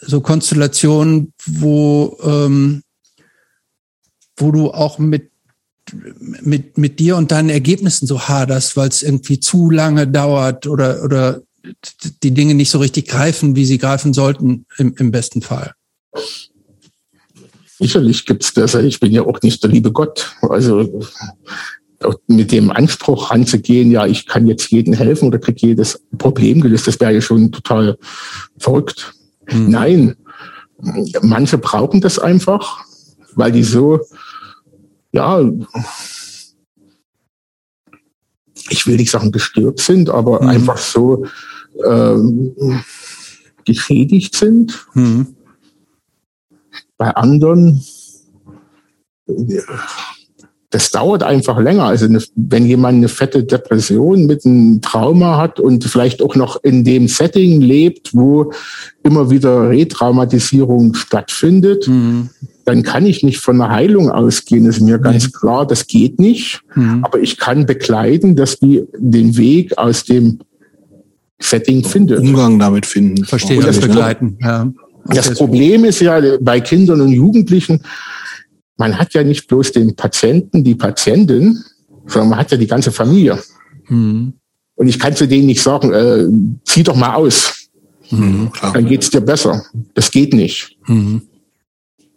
so 0.00 0.20
Konstellationen, 0.20 1.32
wo, 1.44 2.18
ähm, 2.22 2.82
wo 4.36 4.50
du 4.50 4.70
auch 4.70 4.98
mit 4.98 5.30
mit, 6.42 6.78
mit 6.78 7.00
dir 7.00 7.16
und 7.16 7.32
deinen 7.32 7.50
Ergebnissen 7.50 8.06
so 8.06 8.20
haderst, 8.28 8.76
weil 8.76 8.88
es 8.88 9.02
irgendwie 9.02 9.40
zu 9.40 9.70
lange 9.70 10.06
dauert 10.06 10.68
oder, 10.68 11.02
oder 11.02 11.42
die 12.22 12.32
Dinge 12.32 12.54
nicht 12.54 12.70
so 12.70 12.78
richtig 12.78 13.08
greifen, 13.08 13.56
wie 13.56 13.64
sie 13.64 13.78
greifen 13.78 14.12
sollten, 14.12 14.66
im, 14.78 14.94
im 14.96 15.10
besten 15.10 15.42
Fall. 15.42 15.72
Sicherlich 17.78 18.26
gibt's 18.26 18.52
das. 18.52 18.74
Ich 18.74 19.00
bin 19.00 19.12
ja 19.12 19.22
auch 19.22 19.40
nicht 19.42 19.62
der 19.62 19.70
liebe 19.70 19.92
Gott. 19.92 20.36
Also 20.42 21.06
mit 22.26 22.50
dem 22.50 22.70
Anspruch 22.70 23.30
ranzugehen, 23.30 23.90
ja, 23.90 24.06
ich 24.06 24.26
kann 24.26 24.46
jetzt 24.46 24.70
jedem 24.70 24.94
helfen 24.94 25.28
oder 25.28 25.38
kriege 25.38 25.66
jedes 25.68 26.02
Problem 26.16 26.62
gelöst, 26.62 26.86
das 26.86 26.98
wäre 26.98 27.12
ja 27.12 27.20
schon 27.20 27.52
total 27.52 27.98
verrückt. 28.56 29.14
Mhm. 29.50 29.70
Nein, 29.70 30.16
manche 31.20 31.58
brauchen 31.58 32.00
das 32.00 32.18
einfach, 32.18 32.84
weil 33.34 33.52
die 33.52 33.64
so 33.64 34.00
ja, 35.12 35.40
ich 38.68 38.86
will 38.86 38.96
nicht 38.96 39.10
sagen 39.10 39.32
gestört 39.32 39.80
sind, 39.80 40.10
aber 40.10 40.42
mhm. 40.42 40.48
einfach 40.48 40.78
so 40.78 41.26
ähm, 41.84 42.54
geschädigt 43.64 44.36
sind. 44.36 44.86
Mhm. 44.94 45.34
Bei 46.96 47.10
anderen 47.16 47.82
das 50.70 50.90
dauert 50.90 51.24
einfach 51.24 51.58
länger. 51.58 51.84
Also 51.84 52.06
eine, 52.06 52.22
wenn 52.36 52.64
jemand 52.64 52.98
eine 52.98 53.08
fette 53.08 53.42
Depression 53.42 54.26
mit 54.26 54.46
einem 54.46 54.80
Trauma 54.80 55.36
hat 55.36 55.58
und 55.58 55.84
vielleicht 55.84 56.22
auch 56.22 56.36
noch 56.36 56.62
in 56.62 56.84
dem 56.84 57.08
Setting 57.08 57.60
lebt, 57.60 58.14
wo 58.14 58.52
immer 59.02 59.30
wieder 59.30 59.68
Retraumatisierung 59.68 60.94
stattfindet, 60.94 61.88
mhm. 61.88 62.30
dann 62.64 62.84
kann 62.84 63.04
ich 63.04 63.24
nicht 63.24 63.40
von 63.40 63.60
einer 63.60 63.74
Heilung 63.74 64.10
ausgehen. 64.10 64.64
Das 64.64 64.76
ist 64.76 64.82
mir 64.82 65.00
ganz 65.00 65.26
mhm. 65.26 65.32
klar, 65.32 65.66
das 65.66 65.88
geht 65.88 66.20
nicht. 66.20 66.60
Mhm. 66.76 67.04
Aber 67.04 67.18
ich 67.18 67.36
kann 67.36 67.66
begleiten, 67.66 68.36
dass 68.36 68.60
die 68.60 68.84
den 68.96 69.36
Weg 69.36 69.76
aus 69.76 70.04
dem 70.04 70.38
Setting 71.42 71.84
findet. 71.84 72.20
Umgang 72.20 72.58
damit 72.58 72.86
finden. 72.86 73.24
Verstehe, 73.24 73.60
das 73.60 73.80
begleiten. 73.80 74.38
Ja. 74.40 74.70
Das 75.06 75.34
Problem 75.34 75.84
ist 75.84 76.00
ja 76.00 76.20
bei 76.40 76.60
Kindern 76.60 77.00
und 77.00 77.12
Jugendlichen, 77.12 77.82
man 78.76 78.98
hat 78.98 79.14
ja 79.14 79.24
nicht 79.24 79.46
bloß 79.46 79.72
den 79.72 79.96
Patienten, 79.96 80.64
die 80.64 80.74
Patientin, 80.74 81.62
sondern 82.06 82.30
man 82.30 82.38
hat 82.38 82.50
ja 82.50 82.56
die 82.56 82.66
ganze 82.66 82.92
Familie. 82.92 83.38
Mhm. 83.88 84.34
Und 84.74 84.88
ich 84.88 84.98
kann 84.98 85.14
zu 85.14 85.26
denen 85.28 85.46
nicht 85.46 85.62
sagen, 85.62 85.92
äh, 85.92 86.26
zieh 86.64 86.82
doch 86.82 86.96
mal 86.96 87.14
aus. 87.14 87.68
Mhm, 88.10 88.50
Dann 88.60 88.86
geht's 88.86 89.10
dir 89.10 89.20
besser. 89.20 89.64
Das 89.94 90.10
geht 90.10 90.32
nicht. 90.32 90.76
Mhm. 90.86 91.22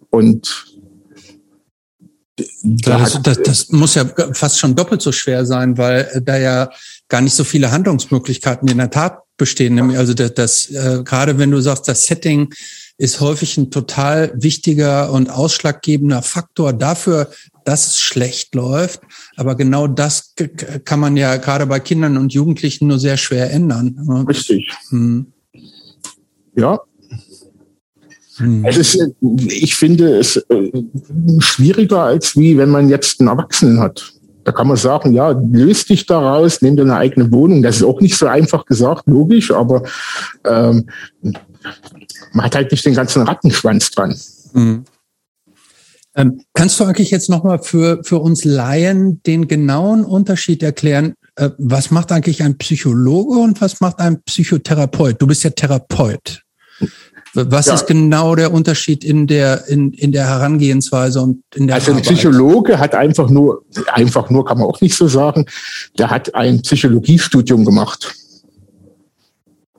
Und 0.10 0.66
da 2.64 2.98
das, 3.00 3.22
das, 3.22 3.42
das 3.44 3.70
muss 3.70 3.96
ja 3.96 4.06
fast 4.34 4.60
schon 4.60 4.76
doppelt 4.76 5.02
so 5.02 5.12
schwer 5.12 5.46
sein, 5.46 5.78
weil 5.78 6.22
da 6.26 6.38
ja 6.38 6.70
gar 7.10 7.22
nicht 7.22 7.36
so 7.36 7.44
viele 7.44 7.72
Handlungsmöglichkeiten 7.72 8.68
in 8.68 8.78
der 8.78 8.90
Tat 8.90 9.20
bestehen. 9.38 9.96
Also 9.96 10.14
das, 10.14 10.34
das 10.34 10.72
äh, 10.72 11.04
gerade 11.04 11.38
wenn 11.38 11.52
du 11.52 11.60
sagst, 11.62 11.88
das 11.88 12.04
Setting 12.04 12.54
ist 12.98 13.20
häufig 13.20 13.58
ein 13.58 13.72
total 13.72 14.32
wichtiger 14.36 15.12
und 15.12 15.30
ausschlaggebender 15.30 16.22
Faktor 16.22 16.74
dafür, 16.74 17.32
dass 17.66 17.88
es 17.88 18.00
schlecht 18.00 18.54
läuft. 18.56 19.02
Aber 19.36 19.56
genau 19.56 19.88
das 19.88 20.36
kann 20.86 21.00
man 21.00 21.18
ja 21.18 21.38
gerade 21.38 21.66
bei 21.66 21.80
Kindern 21.80 22.18
und 22.18 22.34
Jugendlichen 22.34 22.88
nur 22.88 23.00
sehr 23.00 23.18
schwer 23.18 23.52
ändern. 23.52 23.98
Richtig. 24.28 24.72
Hm. 24.90 25.34
Ja. 26.56 26.80
Hm. 28.38 28.66
Es 28.66 28.78
ist, 28.78 29.00
ich 29.48 29.76
finde 29.76 30.18
es 30.18 30.38
äh, 30.38 30.72
schwieriger, 31.40 32.04
als 32.04 32.36
wie 32.36 32.58
wenn 32.58 32.70
man 32.70 32.90
jetzt 32.90 33.20
einen 33.20 33.30
Erwachsenen 33.30 33.80
hat. 33.80 34.13
Da 34.44 34.52
kann 34.52 34.68
man 34.68 34.78
sagen, 34.78 35.14
ja, 35.14 35.32
löst 35.32 35.90
dich 35.90 36.06
daraus, 36.06 36.62
nimm 36.62 36.76
dir 36.76 36.84
eine 36.84 36.96
eigene 36.96 37.32
Wohnung. 37.32 37.62
Das 37.62 37.78
ist 37.78 37.84
auch 37.84 38.02
nicht 38.02 38.18
so 38.18 38.28
einfach 38.28 38.66
gesagt, 38.66 39.08
logisch, 39.08 39.52
aber 39.52 39.84
ähm, 40.46 40.90
man 42.34 42.46
hat 42.46 42.56
halt 42.56 42.72
nicht 42.72 42.86
den 42.86 42.96
ganzen 42.96 43.24
Rattenschwanz 43.24 43.92
dran. 43.92 44.16
Mhm. 44.54 44.86
Ähm, 46.16 46.42
kannst 46.54 46.80
du 46.80 46.84
eigentlich 46.84 47.12
jetzt 47.12 47.30
nochmal 47.30 47.60
für, 47.60 48.04
für 48.04 48.20
uns 48.20 48.46
Laien 48.46 49.22
den 49.24 49.48
genauen 49.48 50.06
Unterschied 50.06 50.62
erklären? 50.62 51.16
Äh, 51.36 51.50
was 51.58 51.90
macht 51.90 52.12
eigentlich 52.12 52.44
ein 52.44 52.58
Psychologe 52.58 53.40
und 53.40 53.62
was 53.62 53.82
macht 53.82 54.00
ein 54.00 54.22
Psychotherapeut? 54.24 55.22
Du 55.22 55.26
bist 55.26 55.44
ja 55.44 55.50
Therapeut. 55.50 56.44
Was 57.36 57.66
ja. 57.66 57.74
ist 57.74 57.88
genau 57.88 58.36
der 58.36 58.54
Unterschied 58.54 59.04
in 59.04 59.26
der, 59.26 59.68
in, 59.68 59.92
in 59.94 60.12
der 60.12 60.28
Herangehensweise 60.28 61.20
und 61.22 61.44
in 61.56 61.66
der 61.68 61.78
Also 61.78 61.92
ein 61.92 61.98
Arbeit? 61.98 62.14
Psychologe 62.14 62.78
hat 62.78 62.94
einfach 62.94 63.30
nur, 63.30 63.64
einfach 63.92 64.30
nur 64.30 64.46
kann 64.46 64.60
man 64.60 64.68
auch 64.68 64.82
nicht 64.82 64.96
so 64.96 65.08
sagen, 65.08 65.46
der 65.98 66.12
hat 66.12 66.36
ein 66.36 66.62
Psychologiestudium 66.62 67.66
gemacht. 67.66 68.14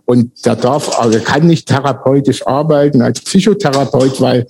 Und 0.05 0.45
der 0.45 0.57
darf, 0.57 0.99
also 0.99 1.19
kann 1.21 1.47
nicht 1.47 1.69
therapeutisch 1.69 2.47
arbeiten 2.47 3.01
als 3.01 3.21
Psychotherapeut, 3.21 4.21
weil 4.21 4.47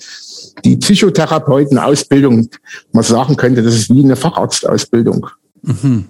die 0.65 0.77
Psychotherapeutenausbildung, 0.77 2.49
man 2.93 3.05
sagen 3.05 3.37
könnte, 3.37 3.63
das 3.63 3.75
ist 3.75 3.91
wie 3.91 4.03
eine 4.03 4.17
Facharztausbildung. 4.17 5.27
Mhm. 5.63 6.07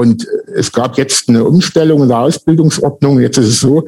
Und 0.00 0.26
es 0.54 0.72
gab 0.72 0.98
jetzt 0.98 1.28
eine 1.28 1.44
Umstellung 1.44 2.02
in 2.02 2.08
der 2.08 2.18
Ausbildungsordnung. 2.18 3.20
Jetzt 3.20 3.38
ist 3.38 3.48
es 3.48 3.60
so, 3.60 3.84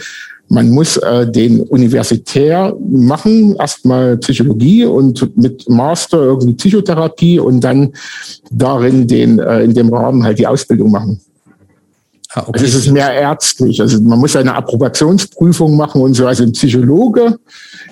man 0.49 0.69
muss 0.71 0.99
äh, 0.99 1.31
den 1.31 1.63
universitär 1.63 2.77
machen, 2.79 3.57
erstmal 3.57 4.19
Psychologie 4.19 4.85
und 4.85 5.37
mit 5.37 5.67
Master 5.69 6.19
irgendwie 6.19 6.53
Psychotherapie 6.53 7.39
und 7.39 7.63
dann 7.63 7.93
darin 8.51 9.07
den 9.07 9.39
äh, 9.39 9.63
in 9.65 9.73
dem 9.73 9.93
Rahmen 9.93 10.23
halt 10.25 10.39
die 10.39 10.47
Ausbildung 10.47 10.91
machen. 10.91 11.21
Ah, 12.35 12.45
okay. 12.47 12.61
Also 12.61 12.67
es 12.67 12.75
ist 12.75 12.93
mehr 12.93 13.13
ärztlich. 13.13 13.81
Also 13.81 14.01
man 14.03 14.19
muss 14.19 14.37
eine 14.37 14.55
Approbationsprüfung 14.55 15.75
machen 15.77 16.03
und 16.03 16.15
so. 16.15 16.27
Also 16.27 16.43
ein 16.43 16.53
Psychologe 16.53 17.39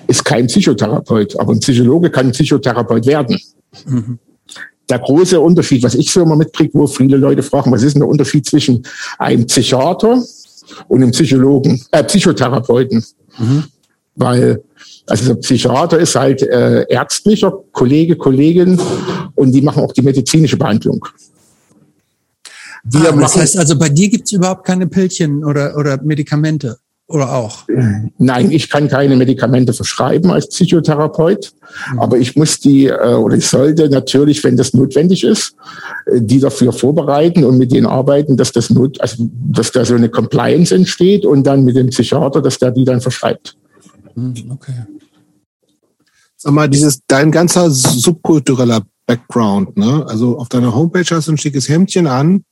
ist 0.07 0.23
kein 0.23 0.45
Psychotherapeut, 0.47 1.39
aber 1.39 1.53
ein 1.53 1.59
Psychologe 1.59 2.11
kann 2.11 2.31
Psychotherapeut 2.31 3.05
werden. 3.07 3.39
Mhm. 3.87 4.19
Der 4.91 4.99
große 4.99 5.39
Unterschied, 5.39 5.83
was 5.83 5.95
ich 5.95 6.11
so 6.11 6.21
immer 6.21 6.35
mitkriege, 6.35 6.73
wo 6.73 6.85
viele 6.85 7.15
Leute 7.15 7.41
fragen, 7.41 7.71
was 7.71 7.81
ist 7.81 7.93
denn 7.93 8.01
der 8.01 8.09
Unterschied 8.09 8.45
zwischen 8.45 8.85
einem 9.17 9.45
Psychiater 9.45 10.21
und 10.89 11.01
einem 11.01 11.11
Psychologen, 11.11 11.81
äh, 11.91 12.03
Psychotherapeuten? 12.03 13.01
Mhm. 13.39 13.63
Weil 14.15 14.61
also 15.07 15.33
der 15.33 15.35
Psychiater 15.35 15.97
ist 15.97 16.15
halt 16.15 16.41
äh, 16.41 16.85
ärztlicher 16.89 17.53
Kollege, 17.71 18.17
Kollegin 18.17 18.77
und 19.35 19.53
die 19.53 19.61
machen 19.61 19.81
auch 19.81 19.93
die 19.93 20.01
medizinische 20.01 20.57
Behandlung. 20.57 21.05
Wir 22.83 23.13
ah, 23.13 23.15
das 23.15 23.37
heißt 23.37 23.57
also, 23.57 23.79
bei 23.79 23.87
dir 23.87 24.09
gibt's 24.09 24.33
überhaupt 24.33 24.65
keine 24.65 24.87
Pillchen 24.87 25.45
oder, 25.45 25.77
oder 25.77 26.01
Medikamente? 26.03 26.79
Oder 27.11 27.33
auch? 27.33 27.65
Nein, 28.17 28.51
ich 28.51 28.69
kann 28.69 28.87
keine 28.87 29.17
Medikamente 29.17 29.73
verschreiben 29.73 30.31
als 30.31 30.47
Psychotherapeut, 30.47 31.51
mhm. 31.91 31.99
aber 31.99 32.17
ich 32.17 32.35
muss 32.35 32.59
die 32.59 32.87
äh, 32.87 33.13
oder 33.15 33.35
ich 33.35 33.47
sollte 33.47 33.89
natürlich, 33.89 34.43
wenn 34.43 34.55
das 34.55 34.73
notwendig 34.73 35.25
ist, 35.25 35.55
äh, 36.05 36.21
die 36.21 36.39
dafür 36.39 36.71
vorbereiten 36.71 37.43
und 37.43 37.57
mit 37.57 37.71
denen 37.71 37.85
arbeiten, 37.85 38.37
dass 38.37 38.53
das 38.53 38.69
not, 38.69 38.99
also 39.01 39.29
dass 39.29 39.71
da 39.71 39.83
so 39.83 39.95
eine 39.95 40.09
Compliance 40.09 40.73
entsteht 40.73 41.25
und 41.25 41.43
dann 41.43 41.65
mit 41.65 41.75
dem 41.75 41.89
Psychiater, 41.89 42.41
dass 42.41 42.59
der 42.59 42.71
die 42.71 42.85
dann 42.85 43.01
verschreibt. 43.01 43.57
Mhm, 44.15 44.51
okay. 44.51 44.85
Sag 46.37 46.53
mal, 46.53 46.69
dieses 46.69 47.01
dein 47.07 47.29
ganzer 47.29 47.69
subkultureller 47.69 48.81
Background, 49.05 49.77
ne? 49.77 50.05
Also 50.07 50.37
auf 50.37 50.47
deiner 50.47 50.73
Homepage 50.73 51.05
hast 51.09 51.27
du 51.27 51.33
ein 51.33 51.37
schickes 51.37 51.67
Hemdchen 51.67 52.07
an. 52.07 52.45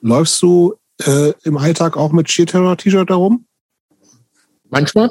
Läufst 0.00 0.40
du 0.40 0.74
äh, 1.04 1.32
im 1.42 1.56
Alltag 1.56 1.96
auch 1.96 2.12
mit 2.12 2.30
Sheer 2.30 2.46
Terror 2.46 2.76
T-Shirt 2.76 3.10
darum? 3.10 3.44
Manchmal. 4.70 5.10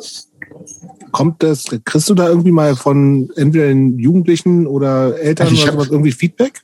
Kommt 1.12 1.44
das, 1.44 1.66
kriegst 1.86 2.10
du 2.10 2.14
da 2.14 2.28
irgendwie 2.28 2.52
mal 2.52 2.76
von 2.76 3.30
entweder 3.36 3.68
den 3.68 3.98
Jugendlichen 3.98 4.68
oder 4.68 5.20
Eltern 5.20 5.48
also 5.48 5.64
oder 5.64 5.72
sowas 5.74 5.90
irgendwie 5.90 6.12
Feedback? 6.12 6.62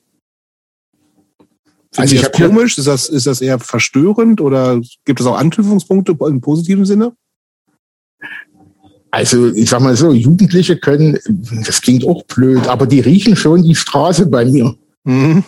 also 1.96 2.16
ich 2.16 2.22
das 2.22 2.32
komisch? 2.32 2.78
Ist 2.78 2.88
das, 2.88 3.10
ist 3.10 3.28
das 3.28 3.42
eher 3.42 3.60
verstörend 3.60 4.42
oder 4.42 4.82
gibt 5.06 5.20
es 5.20 5.26
auch 5.26 5.38
Anknüpfungspunkte 5.38 6.16
im 6.28 6.42
positiven 6.42 6.86
Sinne? 6.86 7.16
Also 9.12 9.52
ich 9.52 9.70
sag 9.70 9.82
mal 9.82 9.96
so, 9.96 10.12
Jugendliche 10.12 10.78
können, 10.78 11.20
das 11.66 11.82
klingt 11.82 12.04
auch 12.06 12.24
blöd, 12.24 12.68
aber 12.68 12.88
die 12.88 13.00
riechen 13.00 13.36
schon 13.36 13.62
die 13.64 13.76
Straße 13.76 14.26
bei 14.26 14.44
mir. 14.44 14.76
Mhm. 15.04 15.44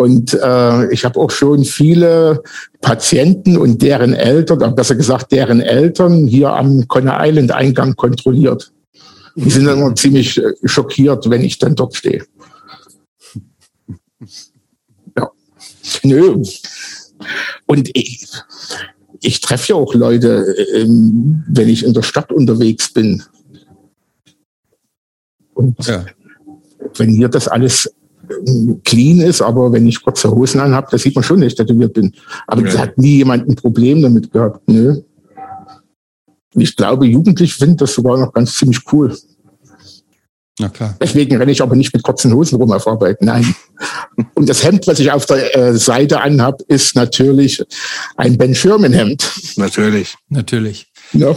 Und 0.00 0.32
äh, 0.32 0.90
ich 0.94 1.04
habe 1.04 1.20
auch 1.20 1.30
schon 1.30 1.62
viele 1.62 2.42
Patienten 2.80 3.58
und 3.58 3.82
deren 3.82 4.14
Eltern, 4.14 4.56
oder 4.56 4.70
besser 4.70 4.94
gesagt 4.94 5.30
deren 5.30 5.60
Eltern, 5.60 6.26
hier 6.26 6.54
am 6.54 6.88
Conner 6.88 7.18
Island 7.20 7.52
Eingang 7.52 7.96
kontrolliert. 7.96 8.72
Die 9.34 9.50
sind 9.50 9.66
dann 9.66 9.76
immer 9.76 9.94
ziemlich 9.94 10.38
äh, 10.38 10.54
schockiert, 10.64 11.28
wenn 11.28 11.42
ich 11.42 11.58
dann 11.58 11.74
dort 11.74 11.94
stehe. 11.94 12.24
Ja. 15.18 15.30
Nö. 16.02 16.42
Und 17.66 17.90
ich, 17.92 18.26
ich 19.20 19.40
treffe 19.42 19.74
ja 19.74 19.74
auch 19.74 19.92
Leute, 19.92 20.56
ähm, 20.76 21.44
wenn 21.46 21.68
ich 21.68 21.84
in 21.84 21.92
der 21.92 22.02
Stadt 22.04 22.32
unterwegs 22.32 22.90
bin. 22.90 23.22
Und 25.52 25.86
ja. 25.86 26.06
wenn 26.94 27.10
hier 27.10 27.28
das 27.28 27.48
alles 27.48 27.92
clean 28.84 29.20
ist, 29.20 29.42
aber 29.42 29.72
wenn 29.72 29.86
ich 29.86 30.02
kurze 30.02 30.30
Hosen 30.30 30.60
anhabe, 30.60 30.88
da 30.90 30.98
sieht 30.98 31.14
man 31.14 31.24
schon, 31.24 31.40
dass 31.40 31.48
ich 31.48 31.54
tätowiert 31.56 31.94
bin. 31.94 32.12
Aber 32.46 32.66
ja. 32.66 32.78
hat 32.78 32.98
nie 32.98 33.16
jemand 33.18 33.48
ein 33.48 33.56
Problem 33.56 34.02
damit 34.02 34.32
gehabt. 34.32 34.68
Nö. 34.68 35.00
Ich 36.54 36.74
glaube, 36.76 37.06
Jugendliche 37.06 37.54
finden 37.54 37.76
das 37.76 37.94
sogar 37.94 38.18
noch 38.18 38.32
ganz 38.32 38.56
ziemlich 38.56 38.80
cool. 38.92 39.16
Na 40.58 40.68
klar. 40.68 40.94
Deswegen 41.00 41.36
renne 41.36 41.52
ich 41.52 41.62
aber 41.62 41.74
nicht 41.74 41.92
mit 41.94 42.02
kurzen 42.02 42.34
Hosen 42.34 42.56
rum 42.56 42.70
auf 42.72 42.86
Arbeit. 42.86 43.22
Nein. 43.22 43.54
Und 44.34 44.48
das 44.48 44.62
Hemd, 44.62 44.86
was 44.86 44.98
ich 44.98 45.10
auf 45.10 45.24
der 45.24 45.56
äh, 45.56 45.74
Seite 45.76 46.20
anhab, 46.20 46.60
ist 46.62 46.96
natürlich 46.96 47.64
ein 48.16 48.36
Ben 48.36 48.54
Sherman 48.54 48.92
Hemd. 48.92 49.56
Natürlich. 49.56 50.16
Natürlich. 50.28 50.89
Ja. 51.12 51.36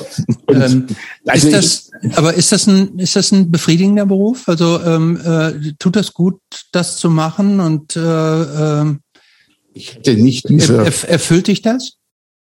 Ähm, 0.49 0.87
also 1.25 1.47
ist 1.47 1.53
das, 1.53 1.91
ich, 2.01 2.17
aber 2.17 2.33
ist 2.33 2.51
das 2.51 2.67
ein 2.67 2.99
ist 2.99 3.15
das 3.15 3.31
ein 3.31 3.49
befriedigender 3.49 4.05
Beruf? 4.05 4.47
Also 4.47 4.81
ähm, 4.81 5.19
äh, 5.23 5.73
tut 5.79 5.95
das 5.95 6.13
gut, 6.13 6.39
das 6.71 6.97
zu 6.97 7.09
machen 7.09 7.59
und 7.59 7.95
äh, 7.95 8.01
äh, 8.81 8.95
ich 9.73 9.95
hätte 9.95 10.13
nicht 10.15 10.47
diese. 10.49 10.77
Erf 10.77 11.07
erfüllt 11.07 11.47
dich 11.47 11.61
das? 11.61 11.93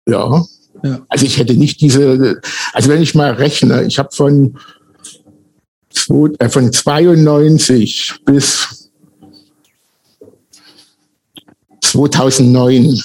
Ja. 0.06 0.44
ja. 0.82 1.00
Also 1.08 1.24
ich 1.24 1.38
hätte 1.38 1.54
nicht 1.54 1.80
diese. 1.80 2.40
Also 2.72 2.90
wenn 2.90 3.02
ich 3.02 3.14
mal 3.14 3.32
rechne, 3.32 3.84
ich 3.84 3.98
habe 3.98 4.10
von 4.12 4.58
äh, 6.38 6.48
von 6.48 6.72
92 6.72 8.20
bis 8.24 8.90
2009 11.80 13.02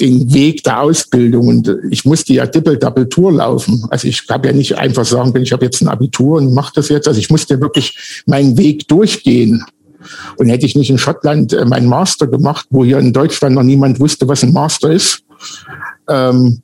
den 0.00 0.32
Weg 0.32 0.62
der 0.62 0.80
Ausbildung 0.80 1.48
und 1.48 1.76
ich 1.90 2.04
musste 2.04 2.32
ja 2.32 2.46
Dippel-Double-Tour 2.46 3.32
laufen. 3.32 3.84
Also 3.90 4.06
ich 4.06 4.24
habe 4.28 4.48
ja 4.48 4.54
nicht 4.54 4.78
einfach 4.78 5.04
sagen, 5.04 5.34
ich 5.42 5.52
habe 5.52 5.64
jetzt 5.64 5.80
ein 5.80 5.88
Abitur 5.88 6.38
und 6.38 6.54
mache 6.54 6.72
das 6.76 6.88
jetzt. 6.88 7.08
Also 7.08 7.18
ich 7.18 7.30
musste 7.30 7.60
wirklich 7.60 8.22
meinen 8.26 8.56
Weg 8.56 8.86
durchgehen. 8.88 9.64
Und 10.36 10.48
hätte 10.48 10.64
ich 10.64 10.76
nicht 10.76 10.90
in 10.90 10.98
Schottland 10.98 11.52
äh, 11.52 11.64
meinen 11.64 11.88
Master 11.88 12.28
gemacht, 12.28 12.66
wo 12.70 12.84
hier 12.84 12.98
in 12.98 13.12
Deutschland 13.12 13.56
noch 13.56 13.64
niemand 13.64 13.98
wusste, 13.98 14.28
was 14.28 14.44
ein 14.44 14.52
Master 14.52 14.90
ist, 14.90 15.24
ähm, 16.08 16.62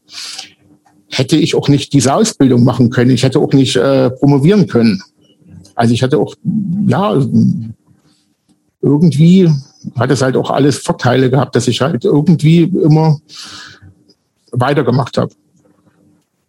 hätte 1.11 1.37
ich 1.37 1.55
auch 1.55 1.69
nicht 1.69 1.93
diese 1.93 2.15
Ausbildung 2.15 2.65
machen 2.65 2.91
können. 2.91 3.11
Ich 3.11 3.25
hätte 3.25 3.41
auch 3.41 3.53
nicht 3.53 3.77
äh, 3.77 4.11
promovieren 4.11 4.69
können. 4.69 5.03
Also 5.75 5.93
ich 5.93 6.03
hatte 6.03 6.19
auch, 6.19 6.35
ja, 6.87 7.21
irgendwie 8.81 9.51
hat 9.97 10.11
es 10.11 10.23
halt 10.23 10.37
auch 10.37 10.51
alles 10.51 10.79
Vorteile 10.79 11.31
gehabt, 11.31 11.55
dass 11.57 11.69
ich 11.69 11.81
halt 11.81 12.05
irgendwie 12.05 12.63
immer 12.63 13.19
weitergemacht 14.53 15.19
habe. 15.19 15.33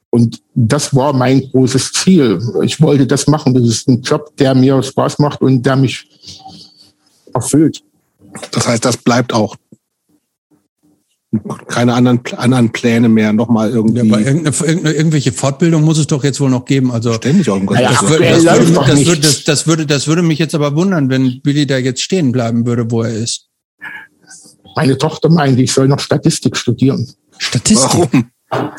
Und 0.10 0.42
das 0.54 0.96
war 0.96 1.12
mein 1.12 1.42
großes 1.52 1.92
Ziel. 1.92 2.40
Ich 2.64 2.80
wollte 2.80 3.06
das 3.06 3.28
machen. 3.28 3.54
Das 3.54 3.64
ist 3.64 3.90
ein 3.90 4.02
Job, 4.02 4.36
der 4.38 4.56
mir 4.56 4.82
Spaß 4.82 5.20
macht 5.20 5.42
und 5.42 5.66
der 5.66 5.76
mich 5.76 6.08
erfüllt. 7.34 7.84
Das 8.52 8.68
heißt, 8.68 8.86
das 8.86 8.98
bleibt 8.98 9.34
auch 9.34 9.56
keine 11.68 11.94
anderen, 11.94 12.22
anderen 12.36 12.72
Pläne 12.72 13.10
mehr, 13.10 13.34
nochmal 13.34 13.72
irgendwie. 13.72 14.08
Ja, 14.08 14.16
aber 14.16 14.26
irgendeine, 14.26 14.92
irgendwelche 14.92 15.32
Fortbildung 15.32 15.84
muss 15.84 15.98
es 15.98 16.08
doch 16.08 16.24
jetzt 16.24 16.40
wohl 16.40 16.50
noch 16.50 16.66
geben. 16.66 16.92
Also 16.92 17.14
ständig 17.14 17.48
im 17.48 17.70
ja, 17.72 17.92
das, 17.92 18.10
würde, 18.10 18.26
das, 18.26 18.44
würde, 18.44 18.74
das, 18.74 19.06
würde, 19.06 19.22
das, 19.22 19.44
das, 19.44 19.68
würde, 19.68 19.86
das 19.86 20.08
würde 20.08 20.22
mich 20.22 20.40
jetzt 20.40 20.56
aber 20.56 20.76
wundern, 20.76 21.10
wenn 21.10 21.42
Billy 21.42 21.66
da 21.66 21.78
jetzt 21.78 22.02
stehen 22.02 22.32
bleiben 22.32 22.66
würde, 22.66 22.90
wo 22.92 23.04
er 23.04 23.14
ist. 23.14 23.48
Meine 24.76 24.98
Tochter 24.98 25.30
meinte, 25.30 25.62
ich 25.62 25.72
soll 25.72 25.88
noch 25.88 26.00
Statistik 26.00 26.58
studieren. 26.58 27.10
Statistik? 27.38 27.94
Warum? 27.94 28.32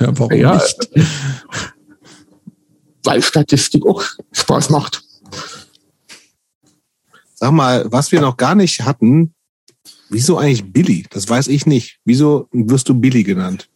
ja, 0.00 0.18
warum 0.18 0.32
ja, 0.32 0.54
nicht? 0.54 0.90
Weil 3.04 3.22
Statistik 3.22 3.86
auch 3.86 4.02
Spaß 4.32 4.70
macht. 4.70 5.02
Sag 7.34 7.52
mal, 7.52 7.84
was 7.90 8.12
wir 8.12 8.20
noch 8.20 8.36
gar 8.36 8.54
nicht 8.54 8.82
hatten, 8.82 9.33
Wieso 10.10 10.38
eigentlich 10.38 10.72
Billy? 10.72 11.06
Das 11.10 11.28
weiß 11.28 11.48
ich 11.48 11.66
nicht. 11.66 11.98
Wieso 12.04 12.48
wirst 12.52 12.88
du 12.88 12.94
Billy 12.94 13.22
genannt? 13.22 13.68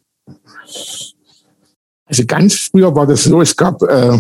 Also 2.07 2.25
ganz 2.27 2.55
früher 2.55 2.95
war 2.95 3.07
das 3.07 3.25
so, 3.25 3.41
es 3.41 3.55
gab, 3.55 3.83
äh, 3.83 4.19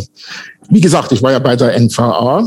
wie 0.68 0.80
gesagt, 0.80 1.12
ich 1.12 1.22
war 1.22 1.32
ja 1.32 1.38
bei 1.38 1.56
der 1.56 1.78
NVA 1.78 2.46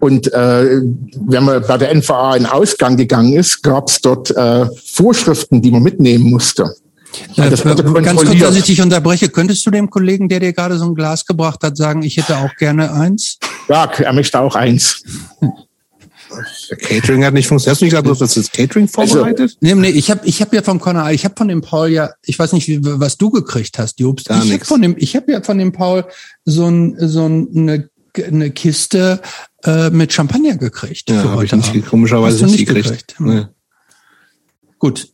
und 0.00 0.32
äh, 0.32 0.80
wenn 1.26 1.44
man 1.44 1.62
bei 1.66 1.78
der 1.78 1.94
NVA 1.94 2.36
in 2.36 2.46
Ausgang 2.46 2.96
gegangen 2.96 3.34
ist, 3.34 3.62
gab 3.62 3.88
es 3.88 4.00
dort 4.00 4.30
äh, 4.30 4.66
Vorschriften, 4.84 5.62
die 5.62 5.70
man 5.70 5.82
mitnehmen 5.82 6.30
musste. 6.30 6.74
Ja, 7.34 7.50
das 7.50 7.64
wurde 7.64 7.82
ganz 8.02 8.24
kurz, 8.24 8.38
dass 8.38 8.56
ich 8.56 8.64
dich 8.64 8.80
unterbreche, 8.80 9.28
könntest 9.28 9.66
du 9.66 9.70
dem 9.70 9.90
Kollegen, 9.90 10.28
der 10.28 10.40
dir 10.40 10.52
gerade 10.52 10.78
so 10.78 10.86
ein 10.86 10.94
Glas 10.94 11.26
gebracht 11.26 11.62
hat, 11.62 11.76
sagen, 11.76 12.02
ich 12.02 12.16
hätte 12.16 12.36
auch 12.36 12.54
gerne 12.56 12.92
eins? 12.92 13.38
Ja, 13.68 13.90
er 13.98 14.12
möchte 14.12 14.38
auch 14.38 14.54
eins. 14.54 15.02
Der 16.70 16.76
Catering 16.76 17.24
hat 17.24 17.34
nicht 17.34 17.46
funktioniert. 17.46 17.72
Hast 17.72 17.80
du 17.80 17.84
nicht 17.84 17.92
gesagt, 17.92 18.06
du 18.06 18.24
hast 18.24 18.36
das 18.36 18.50
Catering 18.52 18.88
also, 18.94 19.14
vorbereitet? 19.14 19.40
Also, 19.40 19.56
nee, 19.60 19.74
nee, 19.74 19.88
ich 19.88 20.10
habe 20.10 20.20
ich 20.24 20.40
hab 20.40 20.52
ja 20.52 20.62
vom 20.62 20.80
Conor, 20.80 21.10
ich 21.10 21.24
habe 21.24 21.34
von 21.36 21.48
dem 21.48 21.60
Paul 21.60 21.88
ja, 21.88 22.10
ich 22.24 22.38
weiß 22.38 22.52
nicht, 22.52 22.68
wie, 22.68 22.80
was 22.82 23.16
du 23.16 23.30
gekriegt 23.30 23.78
hast, 23.78 23.98
Jobst. 24.00 24.28
Gar 24.28 24.44
ich 24.44 24.52
habe 24.52 24.64
von 24.64 24.82
dem, 24.82 24.94
ich 24.98 25.16
habe 25.16 25.32
ja 25.32 25.42
von 25.42 25.58
dem 25.58 25.72
Paul 25.72 26.04
so, 26.44 26.66
ein, 26.66 26.96
so 26.98 27.24
eine, 27.24 27.88
eine 28.16 28.50
Kiste 28.50 29.20
äh, 29.64 29.90
mit 29.90 30.12
Champagner 30.12 30.56
gekriegt. 30.56 31.10
Ja, 31.10 31.24
habe 31.24 31.44
ich 31.44 31.52
nicht, 31.52 31.86
komischerweise 31.86 32.44
nicht, 32.44 32.58
nicht 32.58 32.66
gekriegt. 32.66 32.88
gekriegt. 32.88 33.14
Nee. 33.18 33.46
Gut. 34.78 35.08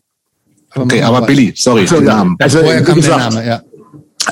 Aber 0.71 0.85
okay, 0.85 1.03
aber 1.03 1.23
Billy, 1.23 1.55
sorry, 1.57 1.83
also, 1.83 2.01
Namen. 2.01 2.37
Also, 2.39 2.61
Woher 2.61 2.83
kam 2.83 2.97
gesagt, 2.97 3.21
der 3.21 3.31
Name, 3.31 3.47
ja 3.47 3.63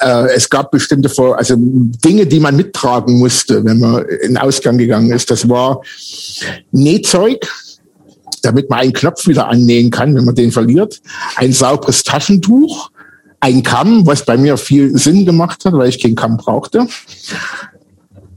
äh, 0.01 0.35
es 0.35 0.49
gab 0.49 0.71
bestimmte 0.71 1.09
Vor 1.09 1.39
also 1.39 1.55
Dinge, 1.59 2.27
die 2.27 2.41
man 2.41 2.57
mittragen 2.57 3.19
musste, 3.19 3.65
wenn 3.65 3.79
man 3.79 4.05
in 4.23 4.37
Ausgang 4.37 4.79
gegangen 4.79 5.13
ist. 5.13 5.31
Das 5.31 5.49
war 5.49 5.81
Nähzeug, 6.73 7.47
damit 8.43 8.71
man 8.71 8.81
einen 8.81 8.93
Knopf 8.93 9.27
wieder 9.27 9.49
annähen 9.49 9.91
kann, 9.91 10.15
wenn 10.15 10.25
man 10.25 10.35
den 10.35 10.53
verliert. 10.53 11.01
Ein 11.37 11.53
sauberes 11.53 12.03
Taschentuch, 12.03 12.91
ein 13.41 13.63
Kamm, 13.63 14.07
was 14.07 14.25
bei 14.25 14.37
mir 14.37 14.57
viel 14.57 14.97
Sinn 14.99 15.25
gemacht 15.25 15.65
hat, 15.65 15.75
weil 15.75 15.89
ich 15.89 16.03
keinen 16.03 16.15
Kamm 16.15 16.37
brauchte. 16.37 16.87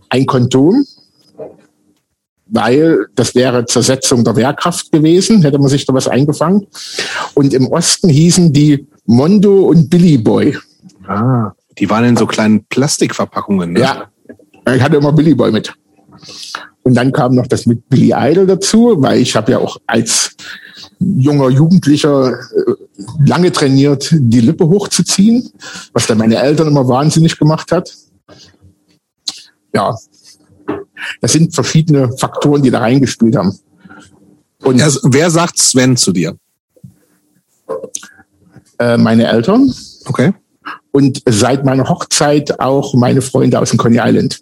Ein 0.09 0.25
Kondom, 0.25 0.85
weil 2.47 3.07
das 3.15 3.35
wäre 3.35 3.65
Zersetzung 3.65 4.23
der 4.23 4.35
Wehrkraft 4.35 4.91
gewesen, 4.91 5.41
hätte 5.41 5.59
man 5.59 5.69
sich 5.69 5.85
da 5.85 5.93
was 5.93 6.07
eingefangen. 6.07 6.67
Und 7.33 7.53
im 7.53 7.67
Osten 7.67 8.09
hießen 8.09 8.53
die 8.53 8.87
Mondo 9.05 9.67
und 9.67 9.89
Billy 9.89 10.17
Boy. 10.17 10.57
Ah, 11.07 11.53
die 11.77 11.89
waren 11.89 12.05
in 12.05 12.17
so 12.17 12.25
kleinen 12.25 12.65
Plastikverpackungen. 12.65 13.73
Ne? 13.73 13.79
Ja, 13.79 14.09
ich 14.73 14.81
hatte 14.81 14.97
immer 14.97 15.13
Billy 15.13 15.33
Boy 15.33 15.51
mit. 15.51 15.73
Und 16.83 16.95
dann 16.95 17.11
kam 17.11 17.35
noch 17.35 17.47
das 17.47 17.65
mit 17.65 17.89
Billy 17.89 18.13
Idol 18.15 18.47
dazu, 18.47 18.95
weil 18.97 19.19
ich 19.19 19.35
habe 19.35 19.51
ja 19.51 19.59
auch 19.59 19.77
als 19.87 20.35
junger 20.99 21.49
Jugendlicher 21.49 22.31
äh, 22.31 22.73
lange 23.25 23.51
trainiert, 23.51 24.09
die 24.11 24.41
Lippe 24.41 24.67
hochzuziehen, 24.67 25.49
was 25.93 26.07
dann 26.07 26.17
meine 26.17 26.37
Eltern 26.37 26.67
immer 26.67 26.87
wahnsinnig 26.87 27.37
gemacht 27.37 27.71
hat. 27.71 27.93
Ja, 29.73 29.95
das 31.21 31.31
sind 31.31 31.53
verschiedene 31.53 32.11
Faktoren, 32.17 32.63
die 32.63 32.71
da 32.71 32.79
reingespielt 32.79 33.35
haben. 33.35 33.57
Und 34.63 34.81
also, 34.81 35.01
wer 35.03 35.29
sagt 35.29 35.57
Sven 35.57 35.97
zu 35.97 36.11
dir? 36.11 36.37
Äh, 38.79 38.97
meine 38.97 39.27
Eltern. 39.27 39.73
Okay. 40.05 40.33
Und 40.97 41.21
seit 41.29 41.63
meiner 41.63 41.87
Hochzeit 41.87 42.59
auch 42.59 42.95
meine 42.95 43.21
Freunde 43.21 43.59
aus 43.59 43.69
dem 43.69 43.77
Coney 43.77 43.99
Island. 44.01 44.41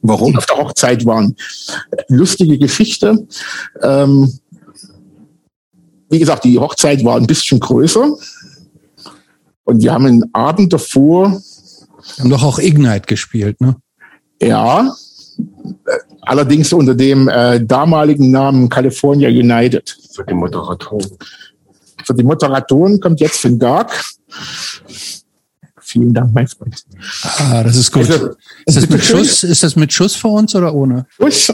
Warum? 0.00 0.30
Die 0.30 0.38
auf 0.38 0.46
der 0.46 0.58
Hochzeit 0.58 1.04
waren. 1.06 1.34
Lustige 2.06 2.56
Geschichte. 2.56 3.26
Ähm, 3.82 4.32
wie 6.08 6.20
gesagt, 6.20 6.44
die 6.44 6.56
Hochzeit 6.56 7.04
war 7.04 7.16
ein 7.16 7.26
bisschen 7.26 7.58
größer. 7.58 8.16
Und 9.64 9.82
wir 9.82 9.92
haben 9.92 10.06
einen 10.06 10.30
Abend 10.32 10.72
davor. 10.72 11.42
Wir 12.14 12.22
haben 12.22 12.30
doch 12.30 12.44
auch 12.44 12.60
Ignite 12.60 13.06
gespielt, 13.08 13.60
ne? 13.60 13.74
Ja. 14.40 14.94
Allerdings 16.20 16.72
unter 16.72 16.94
dem 16.94 17.28
äh, 17.28 17.60
damaligen 17.60 18.30
Namen 18.30 18.68
California 18.68 19.28
United. 19.28 19.98
Für 20.12 20.24
die 20.24 20.34
Moderatoren. 20.34 21.10
Für 22.04 22.14
die 22.14 22.22
Moderatoren 22.22 23.00
kommt 23.00 23.18
jetzt 23.18 23.40
Finn 23.40 23.58
Dark. 23.58 23.90
Vielen 25.92 26.14
Dank, 26.14 26.32
mein 26.32 26.48
Freund. 26.48 26.74
Ah, 27.36 27.62
das 27.62 27.76
ist 27.76 27.92
gut. 27.92 28.08
Also, 28.10 28.30
ist, 28.64 28.76
das 28.78 28.88
mit 28.88 29.04
Schuss, 29.04 29.42
ist 29.42 29.62
das 29.62 29.76
mit 29.76 29.92
Schuss 29.92 30.14
für 30.14 30.28
uns 30.28 30.54
oder 30.54 30.74
ohne? 30.74 31.04
Schuss, 31.20 31.52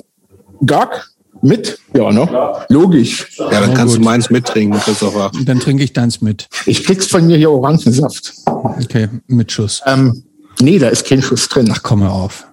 Dark, 0.61 1.11
mit? 1.43 1.77
Ja, 1.93 2.13
ne? 2.13 2.65
Logisch. 2.69 3.37
Ja, 3.37 3.61
dann 3.61 3.75
kannst 3.75 3.95
gut. 3.97 4.05
du 4.05 4.09
meins 4.09 4.31
mittrinken, 4.31 4.79
Christopher. 4.79 5.33
Dann 5.45 5.59
trinke 5.59 5.83
ich 5.83 5.93
deins 5.93 6.21
mit. 6.21 6.49
Ich 6.67 6.85
krieg's 6.85 7.07
von 7.09 7.27
mir 7.27 7.37
hier 7.37 7.51
Orangensaft. 7.51 8.33
Okay, 8.47 9.09
mit 9.27 9.51
Schuss. 9.51 9.83
Ähm, 9.87 10.23
nee, 10.61 10.79
da 10.79 10.89
ist 10.89 11.05
kein 11.05 11.21
Schuss 11.21 11.49
drin. 11.49 11.69
Ach, 11.73 11.83
komm 11.83 11.99
mal 12.01 12.11
auf. 12.11 12.47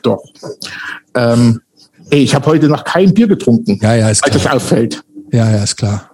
Doch. 0.00 0.22
Ähm, 1.14 1.60
ey, 2.08 2.20
ich 2.22 2.34
habe 2.34 2.46
heute 2.46 2.68
noch 2.68 2.82
kein 2.84 3.12
Bier 3.12 3.26
getrunken, 3.28 3.78
Ja, 3.82 3.94
ja, 3.94 4.08
ist 4.08 4.24
weil 4.24 4.32
das 4.32 4.40
klar. 4.40 4.54
auffällt. 4.54 5.04
Ja, 5.32 5.50
ja, 5.50 5.62
ist 5.62 5.76
klar. 5.76 6.10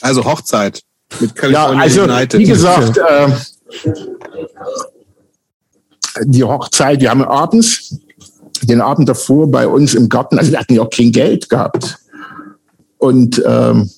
Also 0.00 0.24
Hochzeit 0.24 0.82
mit 1.20 1.30
Ja, 1.30 1.34
California 1.34 1.82
also 1.82 2.02
United. 2.02 2.40
wie 2.40 2.44
gesagt, 2.44 2.98
äh, 2.98 3.28
die 6.24 6.44
Hochzeit, 6.44 7.00
wir 7.00 7.10
haben 7.10 7.22
abends, 7.22 7.96
den 8.62 8.80
Abend 8.80 9.08
davor 9.08 9.50
bei 9.50 9.66
uns 9.66 9.94
im 9.94 10.08
Garten, 10.08 10.38
also 10.38 10.50
wir 10.50 10.58
hatten 10.58 10.74
ja 10.74 10.82
auch 10.82 10.90
kein 10.90 11.12
Geld 11.12 11.48
gehabt. 11.48 11.98
Und 12.98 13.40
ähm, 13.46 13.90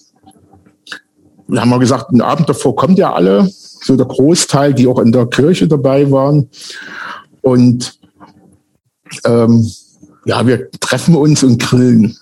wir 1.49 1.61
haben 1.61 1.71
mal 1.71 1.79
gesagt, 1.79 2.13
den 2.13 2.21
Abend 2.21 2.49
davor 2.49 2.77
kommt 2.77 2.99
ja 2.99 3.13
alle, 3.13 3.51
so 3.83 3.97
der 3.97 4.07
Großteil, 4.07 4.75
die 4.75 4.87
auch 4.87 4.99
in 4.99 5.13
der 5.13 5.27
Kirche 5.27 5.67
dabei 5.67 6.11
waren. 6.11 6.49
Und 7.41 7.99
ähm, 9.25 9.69
ja, 10.27 10.47
wir 10.47 10.71
treffen 10.81 11.17
uns 11.17 11.43
und 11.43 11.59
grillen. 11.59 12.17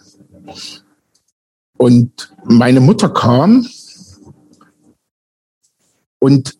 Und 1.76 2.33
meine 2.44 2.81
Mutter 2.81 3.08
kam 3.08 3.67
und 6.18 6.55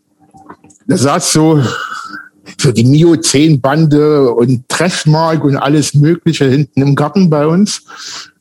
da 0.87 0.97
saß 0.97 1.33
so, 1.33 1.63
so 2.61 2.73
die 2.73 2.85
Mio 2.85 3.17
10 3.17 3.61
Bande 3.61 4.33
und 4.33 4.69
Trashmark 4.69 5.45
und 5.45 5.57
alles 5.57 5.95
Mögliche 5.95 6.47
hinten 6.47 6.81
im 6.83 6.95
Garten 6.95 7.29
bei 7.29 7.47
uns 7.47 7.83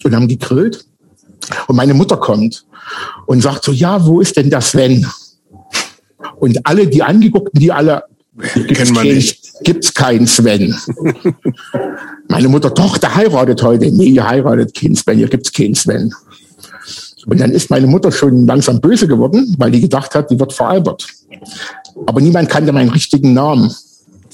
und 0.04 0.16
haben 0.16 0.28
gegrillt. 0.28 0.86
Und 1.68 1.76
meine 1.76 1.94
Mutter 1.94 2.18
kommt 2.18 2.66
und 3.26 3.42
sagt 3.42 3.64
so, 3.66 3.72
ja, 3.72 4.06
wo 4.06 4.22
ist 4.22 4.38
denn 4.38 4.50
der 4.50 4.62
Sven? 4.62 5.06
Und 6.40 6.66
alle, 6.66 6.88
die 6.88 7.04
angeguckten, 7.04 7.60
die 7.60 7.72
alle, 7.72 8.04
Kennen 8.54 8.68
wir 8.96 9.02
kein- 9.02 9.16
nicht. 9.16 9.44
Gibt's 9.64 9.94
keinen 9.94 10.28
Sven. 10.28 10.76
Meine 12.30 12.48
Mutter, 12.50 12.70
doch, 12.70 12.98
der 12.98 13.16
heiratet 13.16 13.64
heute. 13.64 13.92
Nee, 13.92 14.10
ihr 14.10 14.28
heiratet 14.28 14.74
keinen 14.76 14.96
Sven, 14.96 15.18
hier 15.18 15.28
gibt's 15.28 15.52
keinen 15.52 15.74
Sven. 15.76 16.14
Und 17.28 17.42
dann 17.42 17.52
ist 17.52 17.70
meine 17.70 17.88
Mutter 17.88 18.12
schon 18.12 18.48
langsam 18.48 18.80
böse 18.80 19.08
geworden, 19.08 19.54
weil 19.58 19.72
die 19.72 19.82
gedacht 19.82 20.16
hat, 20.16 20.32
die 20.32 20.40
wird 20.40 20.54
veralbert. 20.54 21.06
Aber 22.06 22.22
niemand 22.22 22.50
kannte 22.50 22.72
meinen 22.72 22.90
richtigen 22.90 23.34
Namen. 23.34 23.74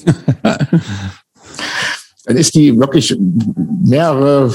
dann 0.42 2.36
ist 2.36 2.54
die 2.54 2.78
wirklich 2.78 3.16
mehrere 3.82 4.54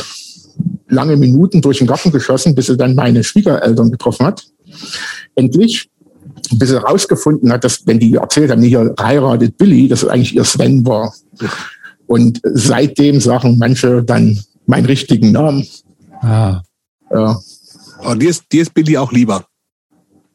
lange 0.88 1.18
Minuten 1.18 1.62
durch 1.62 1.80
den 1.80 1.88
Garten 1.88 2.12
geschossen, 2.12 2.56
bis 2.56 2.68
sie 2.68 2.78
dann 2.78 2.96
meine 2.96 3.26
Schwiegereltern 3.26 3.92
getroffen 3.92 4.26
hat. 4.26 4.46
Endlich. 5.36 5.90
Bis 6.54 6.70
sie 6.70 6.76
herausgefunden 6.76 7.52
hat, 7.52 7.66
dass, 7.66 7.86
wenn 7.86 8.00
die 8.00 8.16
erzählt 8.16 8.52
haben, 8.52 8.62
hier 8.62 8.96
heiratet 9.00 9.58
Billy, 9.58 9.90
dass 9.90 10.04
es 10.04 10.10
eigentlich 10.10 10.34
ihr 10.34 10.46
Sven 10.46 10.86
war. 10.86 11.14
Und 12.08 12.40
seitdem 12.44 13.20
sagen 13.20 13.58
manche 13.60 14.02
dann 14.02 14.40
meinen 14.66 14.86
richtigen 14.86 15.34
Namen. 15.34 15.68
Ah. 16.22 16.62
Ja, 17.12 17.40
Oh, 18.04 18.14
dir, 18.16 18.30
ist, 18.30 18.46
dir 18.52 18.62
ist 18.62 18.74
Billy 18.74 18.98
auch 18.98 19.12
lieber. 19.12 19.46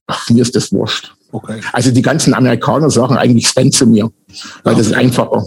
ach, 0.07 0.29
mir 0.31 0.43
ist 0.43 0.55
das 0.55 0.73
wurscht. 0.73 1.15
Okay. 1.33 1.61
Also 1.73 1.91
die 1.91 2.03
ganzen 2.03 2.35
Amerikaner 2.35 2.91
sagen 2.91 3.17
eigentlich 3.17 3.49
Sven 3.49 3.73
zu 3.73 3.87
mir, 3.87 4.11
weil 4.63 4.75
das 4.77 4.89
ist 4.89 4.93
einfacher. 4.93 5.45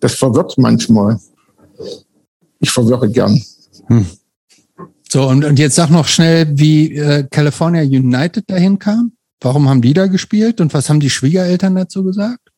Das 0.00 0.14
verwirrt 0.14 0.58
manchmal. 0.58 1.18
Ich 2.58 2.70
verwirre 2.70 3.10
gern. 3.10 3.42
So, 5.08 5.28
und, 5.28 5.44
und 5.44 5.58
jetzt 5.58 5.76
sag 5.76 5.90
noch 5.90 6.06
schnell, 6.08 6.46
wie 6.58 6.96
äh, 6.96 7.26
California 7.30 7.82
United 7.82 8.50
dahin 8.50 8.78
kam. 8.78 9.12
Warum 9.40 9.68
haben 9.68 9.82
die 9.82 9.94
da 9.94 10.06
gespielt 10.06 10.60
und 10.60 10.72
was 10.74 10.88
haben 10.88 11.00
die 11.00 11.10
Schwiegereltern 11.10 11.74
dazu 11.74 12.04
gesagt? 12.04 12.50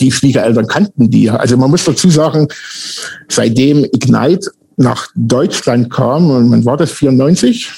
Die 0.00 0.12
Schwiegereltern 0.12 0.66
kannten 0.66 1.10
die. 1.10 1.24
ja. 1.24 1.36
Also 1.36 1.56
man 1.56 1.70
muss 1.70 1.84
dazu 1.84 2.10
sagen, 2.10 2.48
seitdem 3.28 3.84
Ignite 3.84 4.50
nach 4.82 5.08
Deutschland 5.14 5.90
kam, 5.90 6.30
und 6.30 6.50
man 6.50 6.64
war 6.64 6.76
das 6.76 6.92
94, 6.92 7.70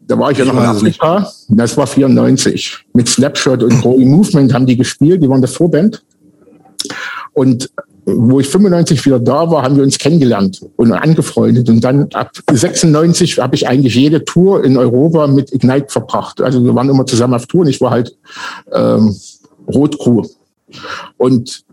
da 0.00 0.18
war 0.18 0.30
ich 0.30 0.38
ja 0.38 0.46
noch 0.46 0.54
in. 0.54 0.58
Afrika, 0.60 1.30
das 1.48 1.76
war 1.76 1.86
94. 1.86 2.86
Mit 2.94 3.08
Slapshot 3.08 3.62
und 3.62 3.82
Growing 3.82 4.10
Movement 4.10 4.54
haben 4.54 4.64
die 4.64 4.76
gespielt, 4.76 5.22
die 5.22 5.28
waren 5.28 5.42
der 5.42 5.50
Vorband. 5.50 6.02
Und 7.34 7.70
wo 8.06 8.40
ich 8.40 8.48
95 8.48 9.04
wieder 9.04 9.20
da 9.20 9.50
war, 9.50 9.62
haben 9.62 9.76
wir 9.76 9.82
uns 9.82 9.98
kennengelernt 9.98 10.62
und 10.76 10.92
angefreundet. 10.92 11.68
Und 11.68 11.84
dann 11.84 12.08
ab 12.14 12.30
96 12.50 13.38
habe 13.38 13.54
ich 13.54 13.68
eigentlich 13.68 13.94
jede 13.94 14.24
Tour 14.24 14.64
in 14.64 14.78
Europa 14.78 15.26
mit 15.26 15.52
Ignite 15.52 15.88
verbracht. 15.88 16.40
Also 16.40 16.64
wir 16.64 16.74
waren 16.74 16.88
immer 16.88 17.04
zusammen 17.04 17.34
auf 17.34 17.46
Tour 17.46 17.62
und 17.62 17.68
ich 17.68 17.82
war 17.82 17.90
halt 17.90 18.16
ähm, 18.72 19.14
Rotcrew. 19.68 20.24
Und 21.18 21.64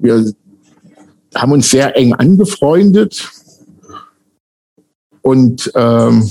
wir 0.00 0.32
haben 1.40 1.52
uns 1.52 1.70
sehr 1.70 1.96
eng 1.96 2.14
angefreundet. 2.14 3.30
Und 5.22 5.70
ähm, 5.74 6.30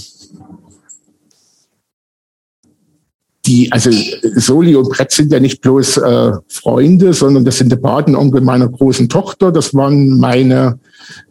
die, 3.45 3.72
also 3.72 3.90
Soli 4.36 4.76
und 4.76 4.90
Brett 4.90 5.11
sind 5.11 5.32
ja 5.32 5.40
nicht 5.40 5.61
bloß 5.61 5.98
äh, 5.98 6.32
Freunde, 6.50 7.14
sondern 7.14 7.45
das 7.45 7.58
sind 7.58 7.72
der 7.72 7.77
Patenonkel 7.77 8.42
meiner 8.42 8.68
großen 8.68 9.08
Tochter. 9.08 9.52
Das 9.52 9.74
waren 9.74 10.19
meine 10.19 10.80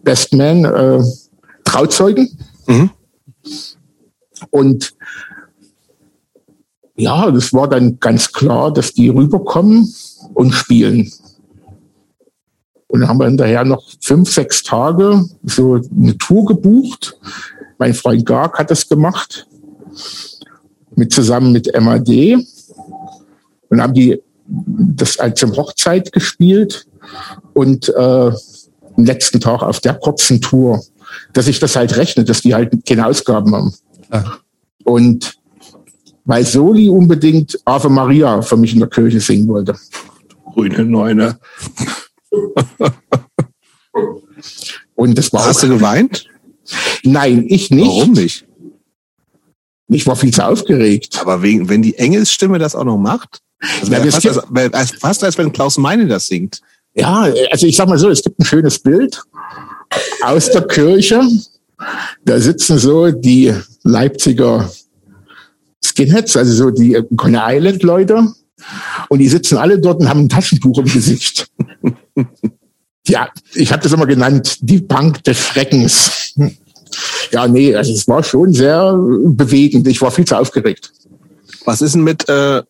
Best 0.02 0.32
Man 0.32 0.64
äh, 0.64 1.02
Trauzeugen. 1.64 2.38
Mhm. 2.66 2.90
Und 4.50 4.94
ja, 6.96 7.30
das 7.30 7.52
war 7.52 7.68
dann 7.68 8.00
ganz 8.00 8.32
klar, 8.32 8.72
dass 8.72 8.92
die 8.92 9.08
rüberkommen 9.08 9.92
und 10.34 10.52
spielen. 10.52 11.12
Und 12.88 13.00
dann 13.00 13.08
haben 13.08 13.18
wir 13.18 13.26
hinterher 13.26 13.64
noch 13.64 13.82
fünf, 14.00 14.30
sechs 14.32 14.62
Tage 14.62 15.24
so 15.42 15.74
eine 15.74 16.16
Tour 16.18 16.46
gebucht. 16.46 17.18
Mein 17.78 17.94
Freund 17.94 18.24
Garg 18.24 18.58
hat 18.58 18.70
das 18.70 18.88
gemacht, 18.88 19.46
mit 20.94 21.12
zusammen 21.12 21.52
mit 21.52 21.68
MAD. 21.78 22.38
Und 23.68 23.80
haben 23.82 23.94
die 23.94 24.22
das 24.46 25.18
als 25.18 25.40
zum 25.40 25.56
Hochzeit 25.56 26.12
gespielt 26.12 26.86
und 27.52 27.88
äh, 27.88 28.00
am 28.00 29.04
letzten 29.04 29.40
Tag 29.40 29.62
auf 29.62 29.80
der 29.80 29.94
kurzen 29.94 30.40
Tour, 30.40 30.82
dass 31.32 31.48
ich 31.48 31.58
das 31.58 31.76
halt 31.76 31.96
rechne, 31.96 32.24
dass 32.24 32.42
die 32.42 32.54
halt 32.54 32.72
keine 32.86 33.06
Ausgaben 33.06 33.54
haben. 33.54 33.74
Ah. 34.10 34.24
Und 34.84 35.34
weil 36.24 36.44
Soli 36.44 36.88
unbedingt 36.88 37.58
Ave 37.64 37.88
Maria 37.88 38.42
für 38.42 38.56
mich 38.56 38.72
in 38.72 38.80
der 38.80 38.88
Kirche 38.88 39.20
singen 39.20 39.48
wollte. 39.48 39.76
Grüne 40.52 40.84
Neune. 40.84 41.38
Und 44.94 45.16
das 45.16 45.32
war 45.32 45.46
Hast 45.46 45.62
du 45.62 45.68
geweint? 45.68 46.28
nein, 47.04 47.44
ich 47.48 47.70
nicht. 47.70 47.86
Warum 47.86 48.12
nicht? 48.12 48.44
Ich 49.88 50.06
war 50.06 50.16
viel 50.16 50.32
zu 50.32 50.44
aufgeregt. 50.44 51.18
Aber 51.20 51.42
wegen, 51.42 51.68
wenn 51.68 51.82
die 51.82 51.96
Engelsstimme 51.96 52.58
das 52.58 52.74
auch 52.74 52.84
noch 52.84 52.98
macht, 52.98 53.40
wäre 53.84 54.04
das 54.04 54.24
fast, 54.24 54.42
als, 54.74 54.90
fast 54.92 55.24
als 55.24 55.38
wenn 55.38 55.52
Klaus 55.52 55.78
Meine 55.78 56.06
das 56.06 56.26
singt. 56.26 56.60
Ja, 56.94 57.28
also 57.50 57.66
ich 57.66 57.76
sag 57.76 57.88
mal 57.88 57.98
so, 57.98 58.08
es 58.08 58.22
gibt 58.22 58.38
ein 58.40 58.44
schönes 58.44 58.78
Bild 58.78 59.22
aus 60.22 60.50
der 60.50 60.66
Kirche. 60.66 61.22
Da 62.24 62.40
sitzen 62.40 62.78
so 62.78 63.10
die 63.10 63.54
Leipziger 63.82 64.70
Skinheads, 65.84 66.36
also 66.36 66.52
so 66.52 66.70
die 66.70 66.98
Coney 67.16 67.38
Island 67.38 67.82
Leute. 67.82 68.32
Und 69.08 69.18
die 69.18 69.28
sitzen 69.28 69.58
alle 69.58 69.78
dort 69.78 70.00
und 70.00 70.08
haben 70.08 70.20
ein 70.20 70.28
Taschentuch 70.28 70.78
im 70.78 70.86
Gesicht. 70.86 71.48
ja, 73.06 73.28
ich 73.54 73.72
habe 73.72 73.82
das 73.82 73.92
immer 73.92 74.06
genannt, 74.06 74.58
die 74.60 74.80
Bank 74.80 75.22
des 75.24 75.38
Schreckens. 75.38 76.34
Ja, 77.30 77.46
nee, 77.46 77.74
also 77.74 77.92
es 77.92 78.06
war 78.08 78.22
schon 78.22 78.52
sehr 78.52 78.94
bewegend. 78.96 79.86
Ich 79.88 80.00
war 80.00 80.10
viel 80.10 80.24
zu 80.24 80.38
aufgeregt. 80.38 80.92
Was 81.64 81.82
ist 81.82 81.94
denn 81.94 82.02
mit 82.02 82.28
äh, 82.28 82.62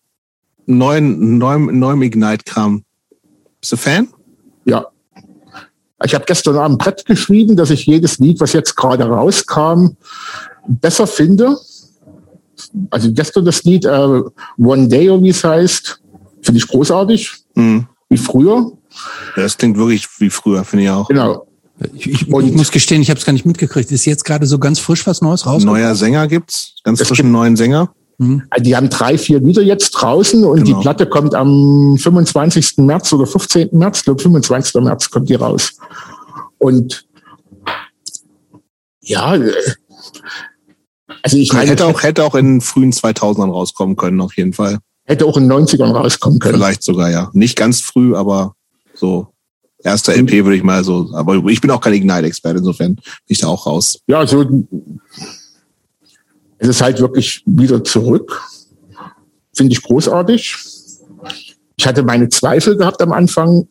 neuen, 0.66 1.39
neuem, 1.39 1.78
neuem 1.78 2.02
Ignite-Kram? 2.02 2.83
Bist 3.60 3.73
du 3.73 3.76
Fan? 3.76 4.08
Ja. 4.65 4.86
Ich 6.05 6.15
habe 6.15 6.25
gestern 6.26 6.57
Abend 6.57 6.78
Brett 6.78 7.07
geschrieben, 7.07 7.57
dass 7.57 7.70
ich 7.70 7.86
jedes 7.86 8.18
Lied, 8.18 8.41
was 8.41 8.52
jetzt 8.52 8.76
gerade 8.76 9.05
rauskam, 9.05 9.97
besser 10.68 11.07
finde. 11.07 11.57
Also 12.91 13.12
gestern 13.12 13.44
das 13.44 13.65
Lied 13.65 13.84
äh, 13.84 14.23
One 14.58 14.89
Day, 14.89 15.08
wie 15.23 15.31
es 15.31 15.44
heißt, 15.44 16.00
finde 16.42 16.58
ich 16.58 16.68
großartig, 16.68 17.33
mhm. 17.55 17.86
wie 18.08 18.18
früher. 18.18 18.73
Das 19.34 19.57
klingt 19.58 19.76
wirklich 19.76 20.08
wie 20.18 20.31
früher, 20.31 20.65
finde 20.65 20.84
ich 20.84 20.91
auch. 20.91 21.08
Genau. 21.08 21.47
Ich, 21.92 22.07
ich, 22.07 22.23
ich 22.23 22.28
muss 22.28 22.70
gestehen, 22.70 23.02
ich 23.02 23.10
habe 23.10 23.20
es 23.20 23.26
gar 23.26 23.34
nicht 23.34 23.44
mitgekriegt. 23.44 23.91
Ist 23.92 24.07
jetzt 24.07 24.25
gerade 24.25 24.47
so 24.47 24.58
ganz 24.58 24.78
frisch 24.78 25.07
was 25.07 25.20
Neues 25.20 25.44
raus? 25.44 25.62
Neuer 25.62 25.94
Sänger 25.94 26.26
gibt's, 26.26 26.76
ganz 26.84 27.02
frischen 27.02 27.31
neuen 27.31 27.57
Sänger. 27.57 27.92
Mhm. 28.18 28.44
Die 28.60 28.75
haben 28.75 28.89
drei, 28.89 29.18
vier 29.18 29.41
Lieder 29.41 29.62
jetzt 29.62 29.91
draußen 29.91 30.42
und 30.42 30.65
genau. 30.65 30.78
die 30.78 30.83
Platte 30.83 31.07
kommt 31.07 31.34
am 31.34 31.97
25. 31.99 32.78
März 32.78 33.12
oder 33.12 33.26
15. 33.26 33.68
März, 33.73 33.99
ich 33.99 34.05
glaube 34.05 34.23
25. 34.23 34.83
März 34.83 35.10
kommt 35.10 35.28
die 35.28 35.34
raus. 35.34 35.75
Und 36.58 37.07
ja, 39.00 39.39
also 41.23 41.36
ich 41.36 41.52
meine, 41.52 41.70
hätte 41.70 41.84
auch, 41.86 42.02
hätte 42.02 42.25
auch 42.25 42.34
in 42.34 42.60
frühen 42.60 42.92
2000ern 42.92 43.52
rauskommen 43.52 43.97
können, 43.97 44.20
auf 44.20 44.36
jeden 44.36 44.55
Fall. 44.55 44.78
Hätte 45.05 45.26
auch 45.26 45.36
in 45.36 45.50
90ern 45.50 45.92
rauskommen 45.92 46.39
können. 46.39 46.55
Vielleicht 46.55 46.83
sogar, 46.83 47.10
ja. 47.10 47.31
Nicht 47.33 47.57
ganz 47.57 47.81
früh, 47.81 48.16
aber 48.16 48.56
so 48.97 49.28
erster 49.83 50.15
LP 50.15 50.44
würde 50.44 50.57
ich 50.57 50.62
mal 50.62 50.83
so, 50.84 51.10
aber 51.15 51.36
ich 51.49 51.60
bin 51.60 51.70
auch 51.70 51.81
kein 51.81 51.94
Ignite-Experte, 51.94 52.58
insofern 52.58 52.94
bin 52.97 53.05
ich 53.28 53.39
da 53.39 53.49
auch 53.49 53.66
raus. 53.66 53.99
Ja, 54.07 54.26
so 54.26 54.44
es 56.58 56.68
ist 56.68 56.81
halt 56.81 57.00
wirklich 57.00 57.42
wieder 57.47 57.84
zurück. 57.84 58.42
Finde 59.55 59.73
ich 59.73 59.83
großartig. 59.83 60.57
Ich 61.76 61.86
hatte 61.86 62.02
meine 62.02 62.28
Zweifel 62.28 62.76
gehabt 62.76 63.02
am 63.02 63.12
Anfang, 63.12 63.66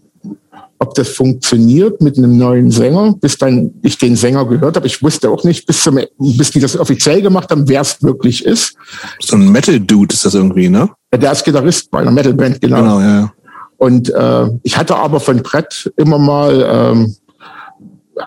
ob 0.78 0.94
das 0.94 1.10
funktioniert 1.10 2.02
mit 2.02 2.18
einem 2.18 2.38
neuen 2.38 2.70
Sänger, 2.70 3.16
bis 3.20 3.38
dann 3.38 3.74
ich 3.82 3.98
den 3.98 4.16
Sänger 4.16 4.46
gehört 4.46 4.76
habe. 4.76 4.88
Ich 4.88 5.02
wusste 5.02 5.30
auch 5.30 5.44
nicht, 5.44 5.66
bis, 5.66 5.82
zum, 5.82 6.00
bis 6.18 6.52
die 6.52 6.60
das 6.60 6.78
offiziell 6.78 7.22
gemacht 7.22 7.50
haben, 7.50 7.68
wer 7.68 7.82
es 7.82 8.02
wirklich 8.04 8.46
ist. 8.46 8.76
So 9.20 9.36
ein 9.36 9.52
Metal-Dude 9.52 10.14
ist 10.14 10.26
das 10.26 10.34
irgendwie, 10.34 10.70
ne? 10.70 10.90
Ja, 11.12 11.18
der 11.18 11.32
ist 11.32 11.44
Gitarrist 11.44 11.90
bei 11.90 12.00
einer 12.00 12.12
Metal-Band, 12.12 12.62
genau. 12.62 12.82
Genau, 12.82 13.00
ja. 13.00 13.34
Und 13.78 14.10
äh, 14.10 14.50
ich 14.64 14.78
hatte 14.78 14.96
aber 14.96 15.20
von 15.20 15.42
Brett 15.44 15.92
immer 15.98 16.18
mal 16.18 16.66
ähm, 16.68 17.16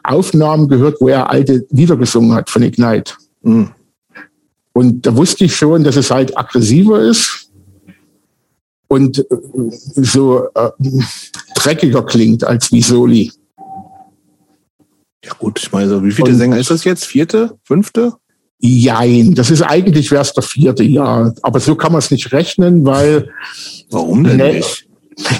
Aufnahmen 0.04 0.68
gehört, 0.68 1.00
wo 1.00 1.08
er 1.08 1.30
alte 1.30 1.66
Lieder 1.70 1.96
gesungen 1.96 2.34
hat 2.34 2.50
von 2.50 2.62
Ignite. 2.62 3.14
Mhm. 3.42 3.70
Und 4.72 5.06
da 5.06 5.16
wusste 5.16 5.44
ich 5.44 5.56
schon, 5.56 5.84
dass 5.84 5.96
es 5.96 6.10
halt 6.10 6.36
aggressiver 6.38 7.00
ist 7.00 7.48
und 8.88 9.18
äh, 9.18 9.24
so 9.96 10.48
äh, 10.54 10.70
dreckiger 11.54 12.04
klingt 12.04 12.44
als 12.44 12.70
wie 12.72 12.82
Soli. 12.82 13.32
Ja 15.24 15.32
gut, 15.38 15.60
ich 15.60 15.72
meine, 15.72 16.02
wie 16.04 16.12
viele 16.12 16.30
und, 16.30 16.36
Sänger 16.36 16.58
ist 16.58 16.70
das 16.70 16.84
jetzt? 16.84 17.04
Vierte? 17.04 17.58
Fünfte? 17.64 18.14
Jein, 18.60 19.34
das 19.34 19.50
ist 19.50 19.62
eigentlich 19.62 20.10
wäre 20.10 20.22
es 20.22 20.32
der 20.32 20.42
vierte 20.42 20.82
Jahr. 20.82 21.34
Aber 21.42 21.60
so 21.60 21.76
kann 21.76 21.92
man 21.92 22.00
es 22.00 22.10
nicht 22.10 22.32
rechnen, 22.32 22.84
weil. 22.84 23.30
Warum 23.90 24.24
denn 24.24 24.38
Nel 24.38 24.56
nicht? 24.56 24.87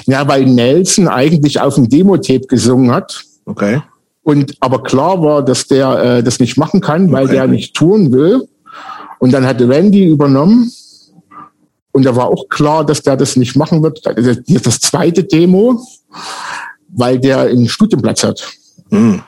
Ja, 0.05 0.27
weil 0.27 0.45
Nelson 0.45 1.07
eigentlich 1.07 1.59
auf 1.59 1.75
dem 1.75 1.89
Demo-Tape 1.89 2.47
gesungen 2.47 2.91
hat. 2.91 3.23
Okay. 3.45 3.81
Und 4.23 4.55
aber 4.59 4.83
klar 4.83 5.21
war, 5.21 5.43
dass 5.43 5.67
der 5.67 6.17
äh, 6.17 6.23
das 6.23 6.39
nicht 6.39 6.57
machen 6.57 6.81
kann, 6.81 7.11
weil 7.11 7.25
okay. 7.25 7.33
der 7.33 7.47
nicht 7.47 7.75
touren 7.75 8.11
will. 8.11 8.47
Und 9.19 9.31
dann 9.33 9.45
hat 9.45 9.61
Randy 9.61 10.07
übernommen. 10.07 10.71
Und 11.91 12.05
da 12.05 12.15
war 12.15 12.27
auch 12.27 12.47
klar, 12.49 12.85
dass 12.85 13.01
der 13.01 13.17
das 13.17 13.35
nicht 13.35 13.55
machen 13.55 13.81
wird. 13.81 14.01
Das 14.05 14.79
zweite 14.79 15.23
Demo, 15.23 15.81
weil 16.89 17.19
der 17.19 17.39
einen 17.41 17.67
Studienplatz 17.67 18.23
hat. 18.23 18.47
Mhm. 18.89 19.23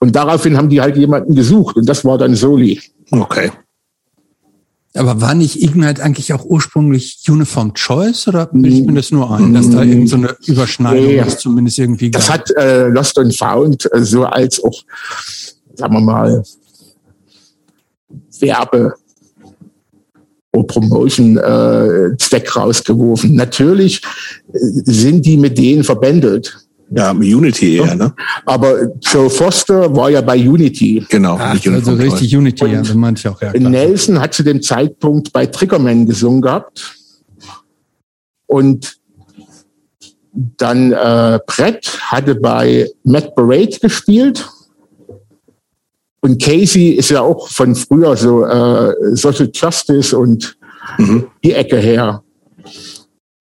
Und 0.00 0.16
daraufhin 0.16 0.56
haben 0.56 0.68
die 0.68 0.80
halt 0.80 0.96
jemanden 0.96 1.34
gesucht. 1.34 1.76
Und 1.76 1.88
das 1.88 2.04
war 2.04 2.18
dann 2.18 2.34
Soli. 2.34 2.80
Okay. 3.10 3.50
Aber 4.94 5.20
war 5.20 5.34
nicht 5.34 5.62
Ignite 5.62 6.02
eigentlich 6.02 6.32
auch 6.32 6.44
ursprünglich 6.44 7.22
Uniform 7.28 7.74
Choice 7.74 8.26
oder 8.26 8.46
bilde 8.46 8.68
ich 8.68 8.86
mir 8.86 8.94
das 8.94 9.12
nur 9.12 9.30
ein, 9.30 9.54
dass 9.54 9.70
da 9.70 9.84
irgend 9.84 10.08
so 10.08 10.16
eine 10.16 10.36
Überschneidung 10.46 11.06
nee, 11.06 11.20
ist, 11.20 11.40
zumindest 11.40 11.78
irgendwie? 11.78 12.10
Das 12.10 12.28
hat 12.28 12.50
äh, 12.56 12.88
Lost 12.88 13.16
and 13.18 13.36
Found 13.36 13.88
äh, 13.92 14.02
so 14.02 14.24
als 14.24 14.62
auch, 14.64 14.82
sagen 15.76 15.94
wir 15.94 16.00
mal, 16.00 16.42
Werbe 18.40 18.94
Promotion 20.66 21.36
äh, 21.36 22.16
Zweck 22.18 22.56
rausgeworfen. 22.56 23.34
Natürlich 23.34 24.02
äh, 24.52 24.58
sind 24.84 25.24
die 25.24 25.36
mit 25.36 25.58
denen 25.58 25.84
verbändelt. 25.84 26.58
Ja, 26.92 27.12
Unity 27.12 27.76
eher, 27.76 27.94
ne? 27.94 28.12
Aber 28.44 28.88
Joe 29.00 29.30
Foster 29.30 29.94
war 29.94 30.10
ja 30.10 30.20
bei 30.20 30.36
Unity. 30.36 31.06
Genau. 31.08 31.38
Ach, 31.40 31.54
also 31.66 31.92
richtig 31.92 32.36
Unity, 32.36 32.66
ja, 32.66 32.80
das 32.80 32.94
meinte 32.94 33.20
ich 33.20 33.28
auch. 33.28 33.40
Ja, 33.40 33.52
klar. 33.52 33.70
Nelson 33.70 34.20
hat 34.20 34.34
zu 34.34 34.42
dem 34.42 34.60
Zeitpunkt 34.60 35.32
bei 35.32 35.46
Triggerman 35.46 36.06
gesungen 36.06 36.42
gehabt. 36.42 36.96
Und 38.46 38.96
dann 40.32 40.92
äh, 40.92 41.38
Brett 41.46 41.98
hatte 42.02 42.34
bei 42.34 42.88
Matt 43.04 43.36
Parade 43.36 43.78
gespielt. 43.80 44.48
Und 46.20 46.42
Casey 46.42 46.90
ist 46.90 47.10
ja 47.10 47.20
auch 47.20 47.48
von 47.48 47.76
früher 47.76 48.16
so 48.16 48.44
äh, 48.44 48.94
Social 49.14 49.48
Justice 49.54 50.16
und 50.16 50.56
mhm. 50.98 51.28
die 51.44 51.52
Ecke 51.52 51.78
her. 51.78 52.24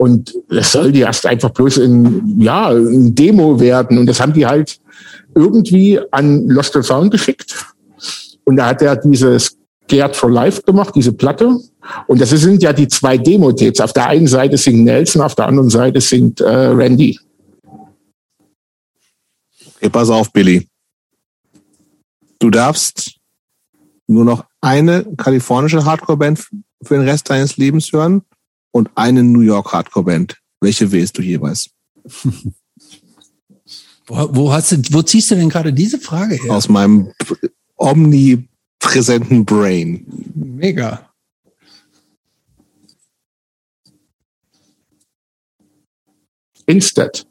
Und 0.02 0.34
das 0.48 0.72
soll 0.72 0.94
die 0.94 1.02
erst 1.02 1.26
einfach 1.26 1.50
bloß 1.50 1.78
in, 1.80 2.40
ja, 2.40 2.70
ein 2.70 3.14
Demo 3.14 3.60
werden. 3.60 3.98
Und 3.98 4.06
das 4.06 4.22
haben 4.22 4.32
die 4.32 4.46
halt 4.46 4.80
irgendwie 5.36 6.00
an 6.12 6.48
Lost 6.48 6.74
and 6.78 6.86
Found 6.86 7.12
geschickt. 7.12 7.54
Und 8.46 8.56
da 8.56 8.68
hat 8.68 8.82
er 8.82 8.96
dieses 8.96 9.58
Scared 9.84 10.16
for 10.16 10.32
Life 10.32 10.62
gemacht, 10.62 10.96
diese 10.96 11.12
Platte. 11.12 11.60
Und 12.08 12.22
das 12.22 12.30
sind 12.30 12.64
ja 12.64 12.72
die 12.72 12.88
zwei 12.88 13.18
Demo-Tapes. 13.18 13.82
Auf 13.82 13.92
der 13.92 14.08
einen 14.08 14.28
Seite 14.28 14.58
singt 14.58 14.86
Nelson, 14.86 15.22
auf 15.22 15.36
der 15.36 15.48
anderen 15.48 15.70
Seite 15.70 16.00
singt 16.00 16.40
äh, 16.40 16.48
Randy. 16.48 17.20
Okay, 19.76 19.90
pass 19.90 20.10
auf, 20.10 20.32
Billy. 20.32 20.66
Du 22.40 22.50
darfst 22.50 23.16
nur 24.08 24.24
noch 24.24 24.46
eine 24.62 25.04
kalifornische 25.18 25.84
Hardcore-Band 25.84 26.40
für 26.84 26.94
den 26.96 27.04
Rest 27.04 27.30
deines 27.30 27.58
Lebens 27.58 27.92
hören 27.92 28.22
und 28.72 28.90
eine 28.96 29.24
New 29.24 29.42
York 29.42 29.74
Hardcore-Band. 29.74 30.38
Welche 30.62 30.92
wählst 30.92 31.18
du 31.18 31.22
jeweils? 31.22 31.70
wo, 34.08 34.30
wo, 34.36 34.52
hast 34.52 34.72
du, 34.72 34.78
wo 34.92 35.02
ziehst 35.02 35.32
du 35.32 35.36
denn 35.36 35.50
gerade 35.50 35.74
diese 35.74 36.00
Frage 36.00 36.36
her? 36.36 36.54
Aus 36.54 36.70
meinem 36.70 37.12
omnipräsenten 37.78 39.46
Brain. 39.46 40.06
Mega. 40.36 41.10
Instead. 46.66 47.26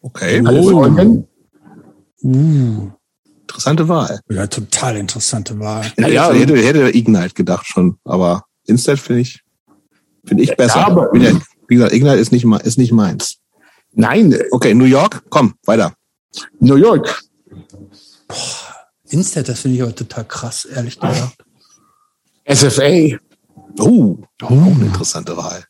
Okay. 0.00 0.42
Kalifornien. 0.42 1.28
Uh. 2.22 2.90
Interessante 3.42 3.86
Wahl. 3.88 4.20
Ja, 4.28 4.46
total 4.46 4.96
interessante 4.96 5.58
Wahl. 5.60 5.92
Ja, 5.96 6.08
ja 6.08 6.32
hätte, 6.32 6.56
hätte 6.56 6.90
Ignite 6.96 7.34
gedacht 7.34 7.66
schon, 7.66 7.98
aber 8.04 8.44
Instead 8.66 8.98
finde 8.98 9.20
ich, 9.20 9.43
finde 10.26 10.42
ich 10.42 10.56
besser. 10.56 10.80
Ja, 10.80 10.86
aber, 10.86 11.12
wie 11.12 11.74
gesagt, 11.74 11.92
Ignite 11.92 12.16
ist 12.16 12.32
nicht, 12.32 12.44
ist 12.64 12.78
nicht 12.78 12.92
meins. 12.92 13.38
Nein. 13.92 14.36
Okay, 14.50 14.74
New 14.74 14.84
York, 14.84 15.22
komm, 15.30 15.54
weiter. 15.64 15.94
New 16.58 16.76
York. 16.76 17.22
Boah, 18.28 18.36
Instead, 19.08 19.48
das 19.48 19.60
finde 19.60 19.76
ich 19.76 19.82
aber 19.82 19.94
total 19.94 20.24
krass, 20.24 20.64
ehrlich 20.64 20.98
gesagt. 20.98 21.44
SFA. 22.52 23.16
Oh, 23.78 24.18
oh, 24.42 24.46
eine 24.48 24.86
interessante 24.86 25.36
Wahl. 25.36 25.64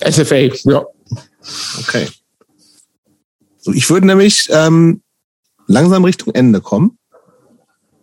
SFA, 0.00 0.36
ja. 0.36 0.84
Okay. 1.80 2.08
So, 3.58 3.72
ich 3.72 3.88
würde 3.90 4.06
nämlich 4.06 4.48
ähm, 4.50 5.02
langsam 5.66 6.04
Richtung 6.04 6.34
Ende 6.34 6.60
kommen. 6.60 6.98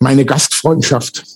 Meine 0.00 0.24
Gastfreundschaft. 0.24 1.24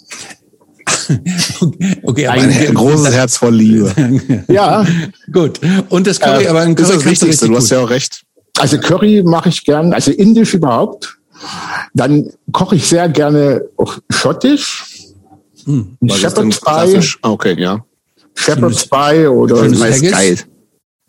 Okay, 2.03 2.27
aber 2.27 2.41
Ein 2.43 2.51
her- 2.51 2.73
großes 2.73 3.13
Herz 3.15 3.37
voll 3.37 3.55
Liebe. 3.55 4.45
Ja, 4.49 4.85
Gut. 5.33 5.61
Und 5.89 6.07
das 6.07 6.19
Curry, 6.21 6.45
Äh, 6.45 6.49
aber 6.49 6.61
ein 6.61 6.75
Das 6.75 6.87
Curry 6.89 6.97
ist 6.97 7.05
das 7.05 7.11
Wichtigste, 7.11 7.29
richtig 7.47 7.49
du 7.51 7.57
hast 7.57 7.71
ja 7.71 7.81
auch 7.81 7.91
recht. 7.91 8.23
also 8.59 8.79
Curry 8.79 9.23
mache 9.25 9.49
ich 9.49 9.65
gern, 9.65 9.93
also 9.93 10.11
indisch 10.11 10.55
überhaupt. 10.55 11.19
Dann 11.95 12.31
koche 12.53 12.77
ich 12.77 12.87
sehr 12.87 13.09
gerne 13.09 13.63
auch 13.77 13.99
schottisch. 14.11 14.85
Hm. 15.65 15.97
Shepherd's 16.09 16.61
Pie? 16.61 17.01
Ah, 17.23 17.31
Okay, 17.31 17.61
ja. 17.61 17.85
Shepherd's 18.35 18.87
Pie 18.89 19.27
oder 19.27 19.69
Das 19.69 19.81
Haggis? 19.81 20.11
geil. 20.11 20.39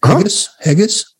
Haggis? 0.03 0.49
Haggis? 0.59 1.12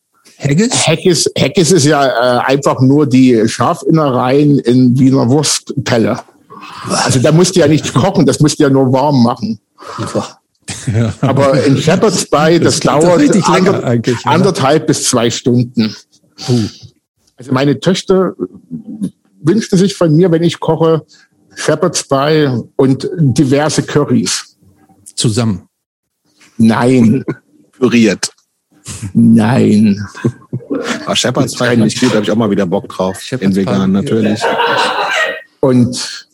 Haggis? 0.44 0.86
Haggis, 0.86 1.30
Haggis 1.38 1.72
ist 1.72 1.86
ja 1.86 2.06
äh, 2.06 2.44
einfach 2.44 2.80
nur 2.80 3.06
die 3.06 3.48
Schafinnereien 3.48 4.58
in 4.58 4.98
Wiener 4.98 5.28
Wurstpelle. 5.28 6.20
Also 6.88 7.18
da 7.18 7.32
musst 7.32 7.56
du 7.56 7.60
ja 7.60 7.68
nicht 7.68 7.94
kochen, 7.94 8.26
das 8.26 8.40
musst 8.40 8.58
du 8.58 8.64
ja 8.64 8.70
nur 8.70 8.92
warm 8.92 9.22
machen. 9.22 9.58
Aber 11.20 11.62
in 11.64 11.76
Shepherd's 11.76 12.28
Pie, 12.28 12.58
das, 12.58 12.80
doch 12.80 13.00
dauert 13.00 13.48
ander, 13.48 13.94
ja. 13.94 14.14
anderthalb 14.24 14.86
bis 14.86 15.04
zwei 15.04 15.30
Stunden. 15.30 15.94
Puh. 16.46 16.68
Also 17.36 17.52
meine 17.52 17.80
Töchter 17.80 18.34
wünschte 19.42 19.76
sich 19.76 19.94
von 19.94 20.14
mir, 20.14 20.30
wenn 20.30 20.42
ich 20.42 20.60
koche, 20.60 21.04
Shepherd's 21.54 22.06
Pie 22.06 22.48
und 22.76 23.08
diverse 23.16 23.82
Currys. 23.82 24.56
Zusammen. 25.14 25.68
Nein, 26.56 27.24
Püriert. 27.72 28.30
Nein. 29.12 30.06
Aber 31.04 31.16
Shepherd's 31.16 31.54
Pie 31.56 31.66
finde 31.66 31.86
ich 31.86 32.00
gut, 32.00 32.10
da 32.10 32.16
habe 32.16 32.24
ich 32.24 32.30
auch 32.30 32.36
mal 32.36 32.50
wieder 32.50 32.66
Bock 32.66 32.88
drauf. 32.88 33.20
Shepherd's 33.20 33.56
In 33.56 33.56
vegan, 33.56 33.86
Pie. 33.86 33.88
natürlich. 33.92 34.40
Und 35.60 36.28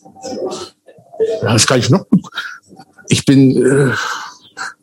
das 1.41 1.67
kann 1.67 1.79
ich 1.79 1.89
noch. 1.89 2.05
Ich 3.09 3.25
bin 3.25 3.57
äh, 3.65 3.93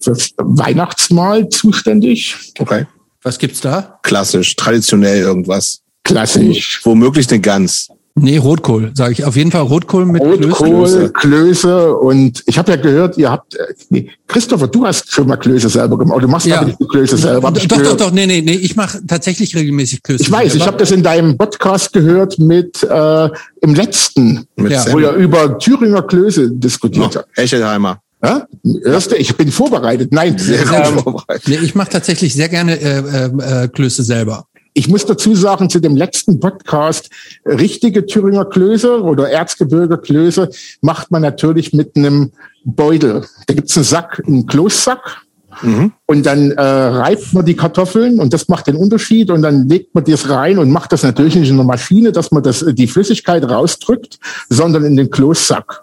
fürs 0.00 0.30
Weihnachtsmahl 0.38 1.48
zuständig. 1.48 2.36
Okay. 2.58 2.86
Was 3.22 3.38
gibt's 3.38 3.60
da? 3.60 3.98
Klassisch, 4.02 4.54
traditionell 4.56 5.20
irgendwas. 5.20 5.82
Klassisch. 6.04 6.80
Womöglich 6.84 7.28
eine 7.30 7.40
Gans. 7.40 7.88
Nee, 8.20 8.38
Rotkohl, 8.38 8.90
sage 8.94 9.12
ich. 9.12 9.24
Auf 9.24 9.36
jeden 9.36 9.50
Fall 9.50 9.62
Rotkohl 9.62 10.04
mit. 10.06 10.22
Rotkohl, 10.22 11.10
Klöße 11.12 11.94
und 11.96 12.42
ich 12.46 12.58
habe 12.58 12.72
ja 12.72 12.76
gehört, 12.76 13.16
ihr 13.18 13.30
habt, 13.30 13.54
äh, 13.54 13.74
nee, 13.90 14.10
Christopher, 14.26 14.66
du 14.68 14.86
hast 14.86 15.10
schon 15.12 15.28
mal 15.28 15.36
Klöße 15.36 15.68
selber 15.68 15.98
gemacht. 15.98 16.22
Du 16.22 16.28
machst 16.28 16.46
Ja. 16.46 16.58
aber 16.58 16.66
nicht 16.66 16.78
Klöße 16.90 17.16
selber. 17.16 17.50
Doch, 17.50 17.60
ich 17.62 17.68
doch, 17.68 17.78
gehört. 17.78 18.00
doch, 18.00 18.10
nee, 18.10 18.26
nee, 18.26 18.40
nee. 18.42 18.52
Ich 18.56 18.76
mache 18.76 18.98
tatsächlich 19.06 19.54
regelmäßig 19.56 20.02
Klöße. 20.02 20.22
Ich 20.22 20.30
weiß, 20.32 20.46
ich 20.46 20.52
selber. 20.52 20.66
habe 20.66 20.76
das 20.78 20.90
in 20.90 21.02
deinem 21.02 21.36
Podcast 21.36 21.92
gehört 21.92 22.38
mit 22.38 22.82
äh, 22.82 23.28
im 23.62 23.74
letzten, 23.74 24.46
Mit 24.56 24.72
Ja. 24.72 24.84
wo 24.90 24.98
ihr 24.98 25.12
über 25.12 25.58
Thüringer 25.58 26.02
Klöße 26.02 26.50
diskutiert 26.50 27.10
Oh, 27.16 27.18
habt. 27.20 27.38
Echelheimer. 27.38 28.00
Ja? 28.20 28.46
Erste, 28.84 29.14
ich 29.14 29.36
bin 29.36 29.52
vorbereitet. 29.52 30.10
Nein, 30.12 30.36
Sehr 30.36 30.64
gut 30.64 31.02
vorbereitet. 31.04 31.44
Nee, 31.46 31.58
ich 31.62 31.76
mache 31.76 31.90
tatsächlich 31.90 32.34
sehr 32.34 32.48
gerne 32.48 32.76
äh, 32.80 32.98
äh, 32.98 33.64
äh, 33.64 33.68
Klöße 33.68 34.02
selber. 34.02 34.44
Ich 34.74 34.88
muss 34.88 35.06
dazu 35.06 35.34
sagen, 35.34 35.70
zu 35.70 35.80
dem 35.80 35.96
letzten 35.96 36.40
Podcast, 36.40 37.10
richtige 37.44 38.06
Thüringer 38.06 38.44
Klöße 38.44 39.02
oder 39.02 39.30
Erzgebirge 39.30 39.98
Klöße 39.98 40.50
macht 40.80 41.10
man 41.10 41.22
natürlich 41.22 41.72
mit 41.72 41.96
einem 41.96 42.32
Beutel. 42.64 43.24
Da 43.46 43.54
gibt's 43.54 43.76
einen 43.76 43.84
Sack, 43.84 44.22
einen 44.26 44.46
Kloßsack. 44.46 45.22
Mhm. 45.62 45.92
Und 46.06 46.24
dann 46.24 46.52
äh, 46.52 46.62
reibt 46.62 47.32
man 47.32 47.44
die 47.44 47.56
Kartoffeln 47.56 48.20
und 48.20 48.32
das 48.32 48.48
macht 48.48 48.68
den 48.68 48.76
Unterschied 48.76 49.30
und 49.30 49.42
dann 49.42 49.68
legt 49.68 49.92
man 49.92 50.04
das 50.04 50.28
rein 50.28 50.58
und 50.58 50.70
macht 50.70 50.92
das 50.92 51.02
natürlich 51.02 51.34
nicht 51.34 51.48
in 51.48 51.56
einer 51.56 51.64
Maschine, 51.64 52.12
dass 52.12 52.30
man 52.30 52.44
das, 52.44 52.64
die 52.68 52.86
Flüssigkeit 52.86 53.42
rausdrückt, 53.42 54.20
sondern 54.48 54.84
in 54.84 54.96
den 54.96 55.10
Kloßsack. 55.10 55.82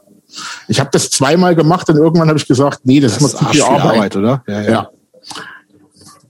Ich 0.70 0.80
habe 0.80 0.92
das 0.94 1.10
zweimal 1.10 1.56
gemacht 1.56 1.90
und 1.90 1.98
irgendwann 1.98 2.30
habe 2.30 2.40
ich 2.40 2.48
gesagt, 2.48 2.82
nee, 2.84 3.02
das, 3.02 3.18
Das 3.18 3.24
ist 3.24 3.34
mir 3.34 3.40
zu 3.40 3.46
viel 3.52 3.64
Arbeit. 3.64 3.84
Arbeit, 3.84 4.16
oder? 4.16 4.44
Ja, 4.48 4.62
ja. 4.62 4.72
Ja. 4.72 4.90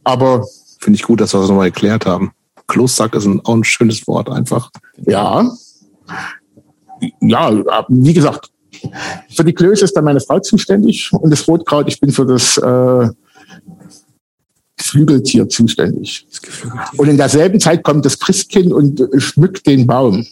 Aber 0.03 0.43
Finde 0.85 0.97
ich 0.97 1.03
gut, 1.03 1.19
dass 1.19 1.33
wir 1.33 1.39
das 1.39 1.49
nochmal 1.49 1.65
erklärt 1.65 2.05
haben. 2.05 2.31
Kloßsack 2.67 3.15
ist 3.15 3.25
ein, 3.25 3.41
auch 3.45 3.55
ein 3.55 3.63
schönes 3.63 4.05
Wort 4.07 4.29
einfach. 4.29 4.71
Ja. 5.05 5.49
Ja, 7.21 7.85
wie 7.89 8.13
gesagt, 8.13 8.49
für 9.29 9.43
die 9.43 9.53
Klöße 9.53 9.85
ist 9.85 9.93
dann 9.95 10.05
meine 10.05 10.19
Frau 10.21 10.39
zuständig 10.39 11.11
und 11.13 11.29
das 11.29 11.47
Rotkraut, 11.47 11.87
ich 11.87 11.99
bin 11.99 12.11
für 12.11 12.25
das 12.25 12.57
äh, 12.57 13.09
Flügeltier 14.77 15.49
zuständig. 15.49 16.27
Das. 16.29 16.99
Und 16.99 17.07
in 17.07 17.17
derselben 17.17 17.59
Zeit 17.59 17.83
kommt 17.83 18.05
das 18.05 18.19
Christkind 18.19 18.71
und 18.71 19.01
schmückt 19.17 19.65
den 19.67 19.87
Baum, 19.87 20.25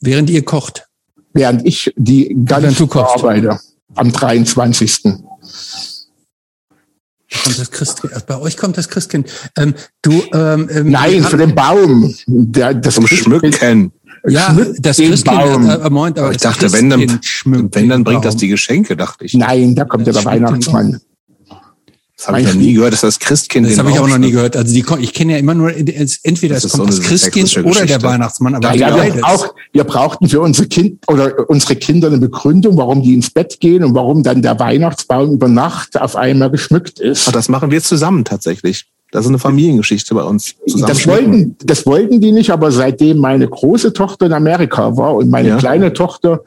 Während 0.00 0.28
ihr 0.28 0.44
kocht. 0.44 0.86
während 1.32 1.66
ich 1.66 1.92
die 1.96 2.36
ganze 2.44 2.84
arbeite 2.92 3.58
am 3.94 4.12
23. 4.12 5.14
Kommt 7.42 7.58
das 7.58 7.70
Christkind. 7.70 8.12
Also 8.12 8.26
bei 8.26 8.38
euch 8.38 8.56
kommt 8.56 8.78
das 8.78 8.88
Christkind. 8.88 9.30
Ähm, 9.56 9.74
du, 10.02 10.22
ähm, 10.32 10.68
ähm, 10.70 10.90
Nein, 10.90 11.22
für 11.24 11.36
den 11.36 11.54
Baum. 11.54 12.14
Der, 12.26 12.74
das 12.74 12.94
Zum 12.94 13.06
Schmücken. 13.06 13.92
Ja, 14.26 14.56
das 14.78 14.96
Christkind. 14.96 15.24
Baum. 15.24 15.68
Äh, 15.68 15.74
äh, 15.74 15.90
Moment, 15.90 16.18
aber 16.18 16.30
ich 16.30 16.38
das 16.38 16.56
dachte, 16.56 16.72
wenn 16.72 16.90
dann, 16.90 17.20
wenn 17.44 17.88
dann 17.88 18.04
bringt 18.04 18.24
das 18.24 18.36
die 18.36 18.48
Geschenke, 18.48 18.96
dachte 18.96 19.24
ich. 19.24 19.34
Nein, 19.34 19.74
da 19.74 19.84
kommt 19.84 20.06
ja 20.06 20.12
der 20.12 20.24
Weihnachtsmann. 20.24 21.00
Das 22.24 22.28
habe 22.28 22.40
ich 22.40 22.46
noch 22.46 22.54
nie 22.54 22.72
gehört, 22.72 22.94
dass 22.94 23.02
das 23.02 23.18
Christkind 23.18 23.66
Das 23.66 23.78
habe 23.78 23.90
ich 23.90 23.98
auch 23.98 24.08
noch 24.08 24.16
nie 24.16 24.30
gehört. 24.30 24.56
Also 24.56 24.72
die, 24.72 24.82
ich 25.00 25.12
kenne 25.12 25.32
ja 25.32 25.38
immer 25.38 25.52
nur, 25.52 25.76
es- 25.76 26.20
entweder 26.22 26.54
Das 26.54 26.64
es 26.64 26.72
kommt 26.72 26.90
so 26.90 26.98
das 26.98 27.06
Christkind 27.06 27.54
oder 27.64 27.84
der. 27.84 28.02
Weihnachtsmann. 28.02 28.54
Aber 28.54 28.74
Ja, 28.74 29.14
wir, 29.14 29.24
auch, 29.26 29.54
wir 29.72 29.84
brauchten 29.84 30.28
für 30.28 30.40
unsere 30.40 30.66
Kind 30.66 31.02
oder 31.06 31.50
unsere 31.50 31.76
Kinder 31.76 32.08
eine 32.08 32.16
Begründung, 32.18 32.78
warum 32.78 33.02
die 33.02 33.12
ins 33.12 33.28
Bett 33.28 33.60
gehen 33.60 33.84
und 33.84 33.94
warum 33.94 34.22
dann 34.22 34.40
der 34.40 34.58
Weihnachtsbaum 34.58 35.34
über 35.34 35.48
Nacht 35.48 36.00
auf 36.00 36.16
einmal 36.16 36.50
geschmückt 36.50 36.98
ist. 36.98 37.28
Ach, 37.28 37.32
das 37.32 37.50
machen 37.50 37.70
wir 37.70 37.82
zusammen 37.82 38.24
tatsächlich. 38.24 38.86
Das 39.12 39.24
ist 39.26 39.28
eine 39.28 39.38
Familiengeschichte 39.38 40.14
bei 40.14 40.22
uns. 40.22 40.54
Das 40.66 41.06
wollten, 41.06 41.56
das 41.62 41.86
wollten 41.86 42.20
die 42.20 42.32
nicht, 42.32 42.50
aber 42.50 42.72
seitdem 42.72 43.18
meine 43.18 43.46
große 43.46 43.92
Tochter 43.92 44.26
in 44.26 44.32
Amerika 44.32 44.96
war 44.96 45.14
und 45.14 45.30
meine 45.30 45.50
ja. 45.50 45.56
kleine 45.56 45.92
Tochter 45.92 46.40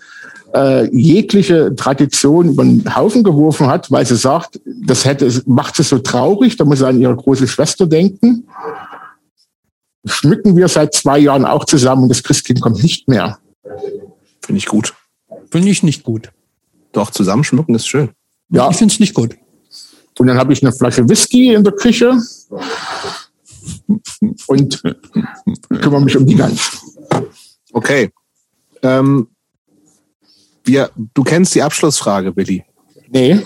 äh, 0.57 0.89
jegliche 0.91 1.75
Tradition 1.75 2.49
über 2.49 2.63
den 2.63 2.95
Haufen 2.95 3.23
geworfen 3.23 3.67
hat, 3.67 3.91
weil 3.91 4.05
sie 4.05 4.15
sagt, 4.15 4.59
das 4.65 5.05
hätte, 5.05 5.43
macht 5.45 5.75
sie 5.75 5.83
so 5.83 5.99
traurig, 5.99 6.57
da 6.57 6.65
muss 6.65 6.79
sie 6.79 6.87
an 6.87 6.99
ihre 6.99 7.15
große 7.15 7.47
Schwester 7.47 7.85
denken. 7.85 8.47
Schmücken 10.05 10.55
wir 10.55 10.67
seit 10.67 10.95
zwei 10.95 11.19
Jahren 11.19 11.45
auch 11.45 11.65
zusammen 11.65 12.03
und 12.03 12.09
das 12.09 12.23
Christkind 12.23 12.61
kommt 12.61 12.81
nicht 12.81 13.07
mehr. 13.07 13.39
Finde 14.41 14.57
ich 14.57 14.65
gut. 14.65 14.93
Finde 15.51 15.69
ich 15.69 15.83
nicht 15.83 16.03
gut. 16.03 16.31
Doch, 16.91 17.11
zusammenschmücken 17.11 17.75
ist 17.75 17.87
schön. 17.87 18.09
Ja. 18.49 18.69
Ich 18.71 18.77
finde 18.77 18.93
es 18.93 18.99
nicht 18.99 19.13
gut. 19.13 19.37
Und 20.17 20.27
dann 20.27 20.37
habe 20.37 20.53
ich 20.53 20.63
eine 20.63 20.71
Flasche 20.71 21.07
Whisky 21.07 21.53
in 21.53 21.63
der 21.63 21.73
Küche 21.73 22.17
und 24.47 24.81
kümmere 25.69 26.01
mich 26.01 26.17
um 26.17 26.25
die 26.25 26.35
Gans. 26.35 26.81
Okay. 27.73 28.09
Ähm, 28.81 29.27
wir, 30.67 30.91
du 31.13 31.23
kennst 31.23 31.55
die 31.55 31.63
Abschlussfrage, 31.63 32.31
Billy. 32.31 32.63
Nee. 33.09 33.45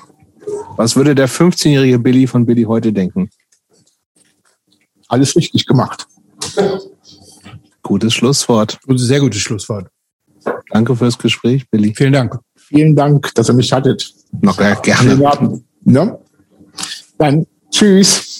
Was 0.75 0.95
würde 0.95 1.15
der 1.15 1.29
15-jährige 1.29 1.99
Billy 1.99 2.27
von 2.27 2.45
Billy 2.45 2.63
heute 2.63 2.91
denken? 2.91 3.29
Alles 5.07 5.35
richtig 5.35 5.65
gemacht. 5.65 6.07
Gutes 7.83 8.13
Schlusswort. 8.13 8.79
Sehr 8.87 9.19
gutes 9.19 9.41
Schlusswort. 9.41 9.87
Danke 10.71 10.95
fürs 10.95 11.17
Gespräch, 11.17 11.69
Billy. 11.69 11.93
Vielen 11.95 12.13
Dank. 12.13 12.39
Vielen 12.55 12.95
Dank, 12.95 13.33
dass 13.35 13.49
ihr 13.49 13.53
mich 13.53 13.71
hattet. 13.71 14.13
Noch 14.41 14.57
gerne. 14.57 15.61
Ja. 15.85 16.17
Dann 17.17 17.45
tschüss. 17.69 18.30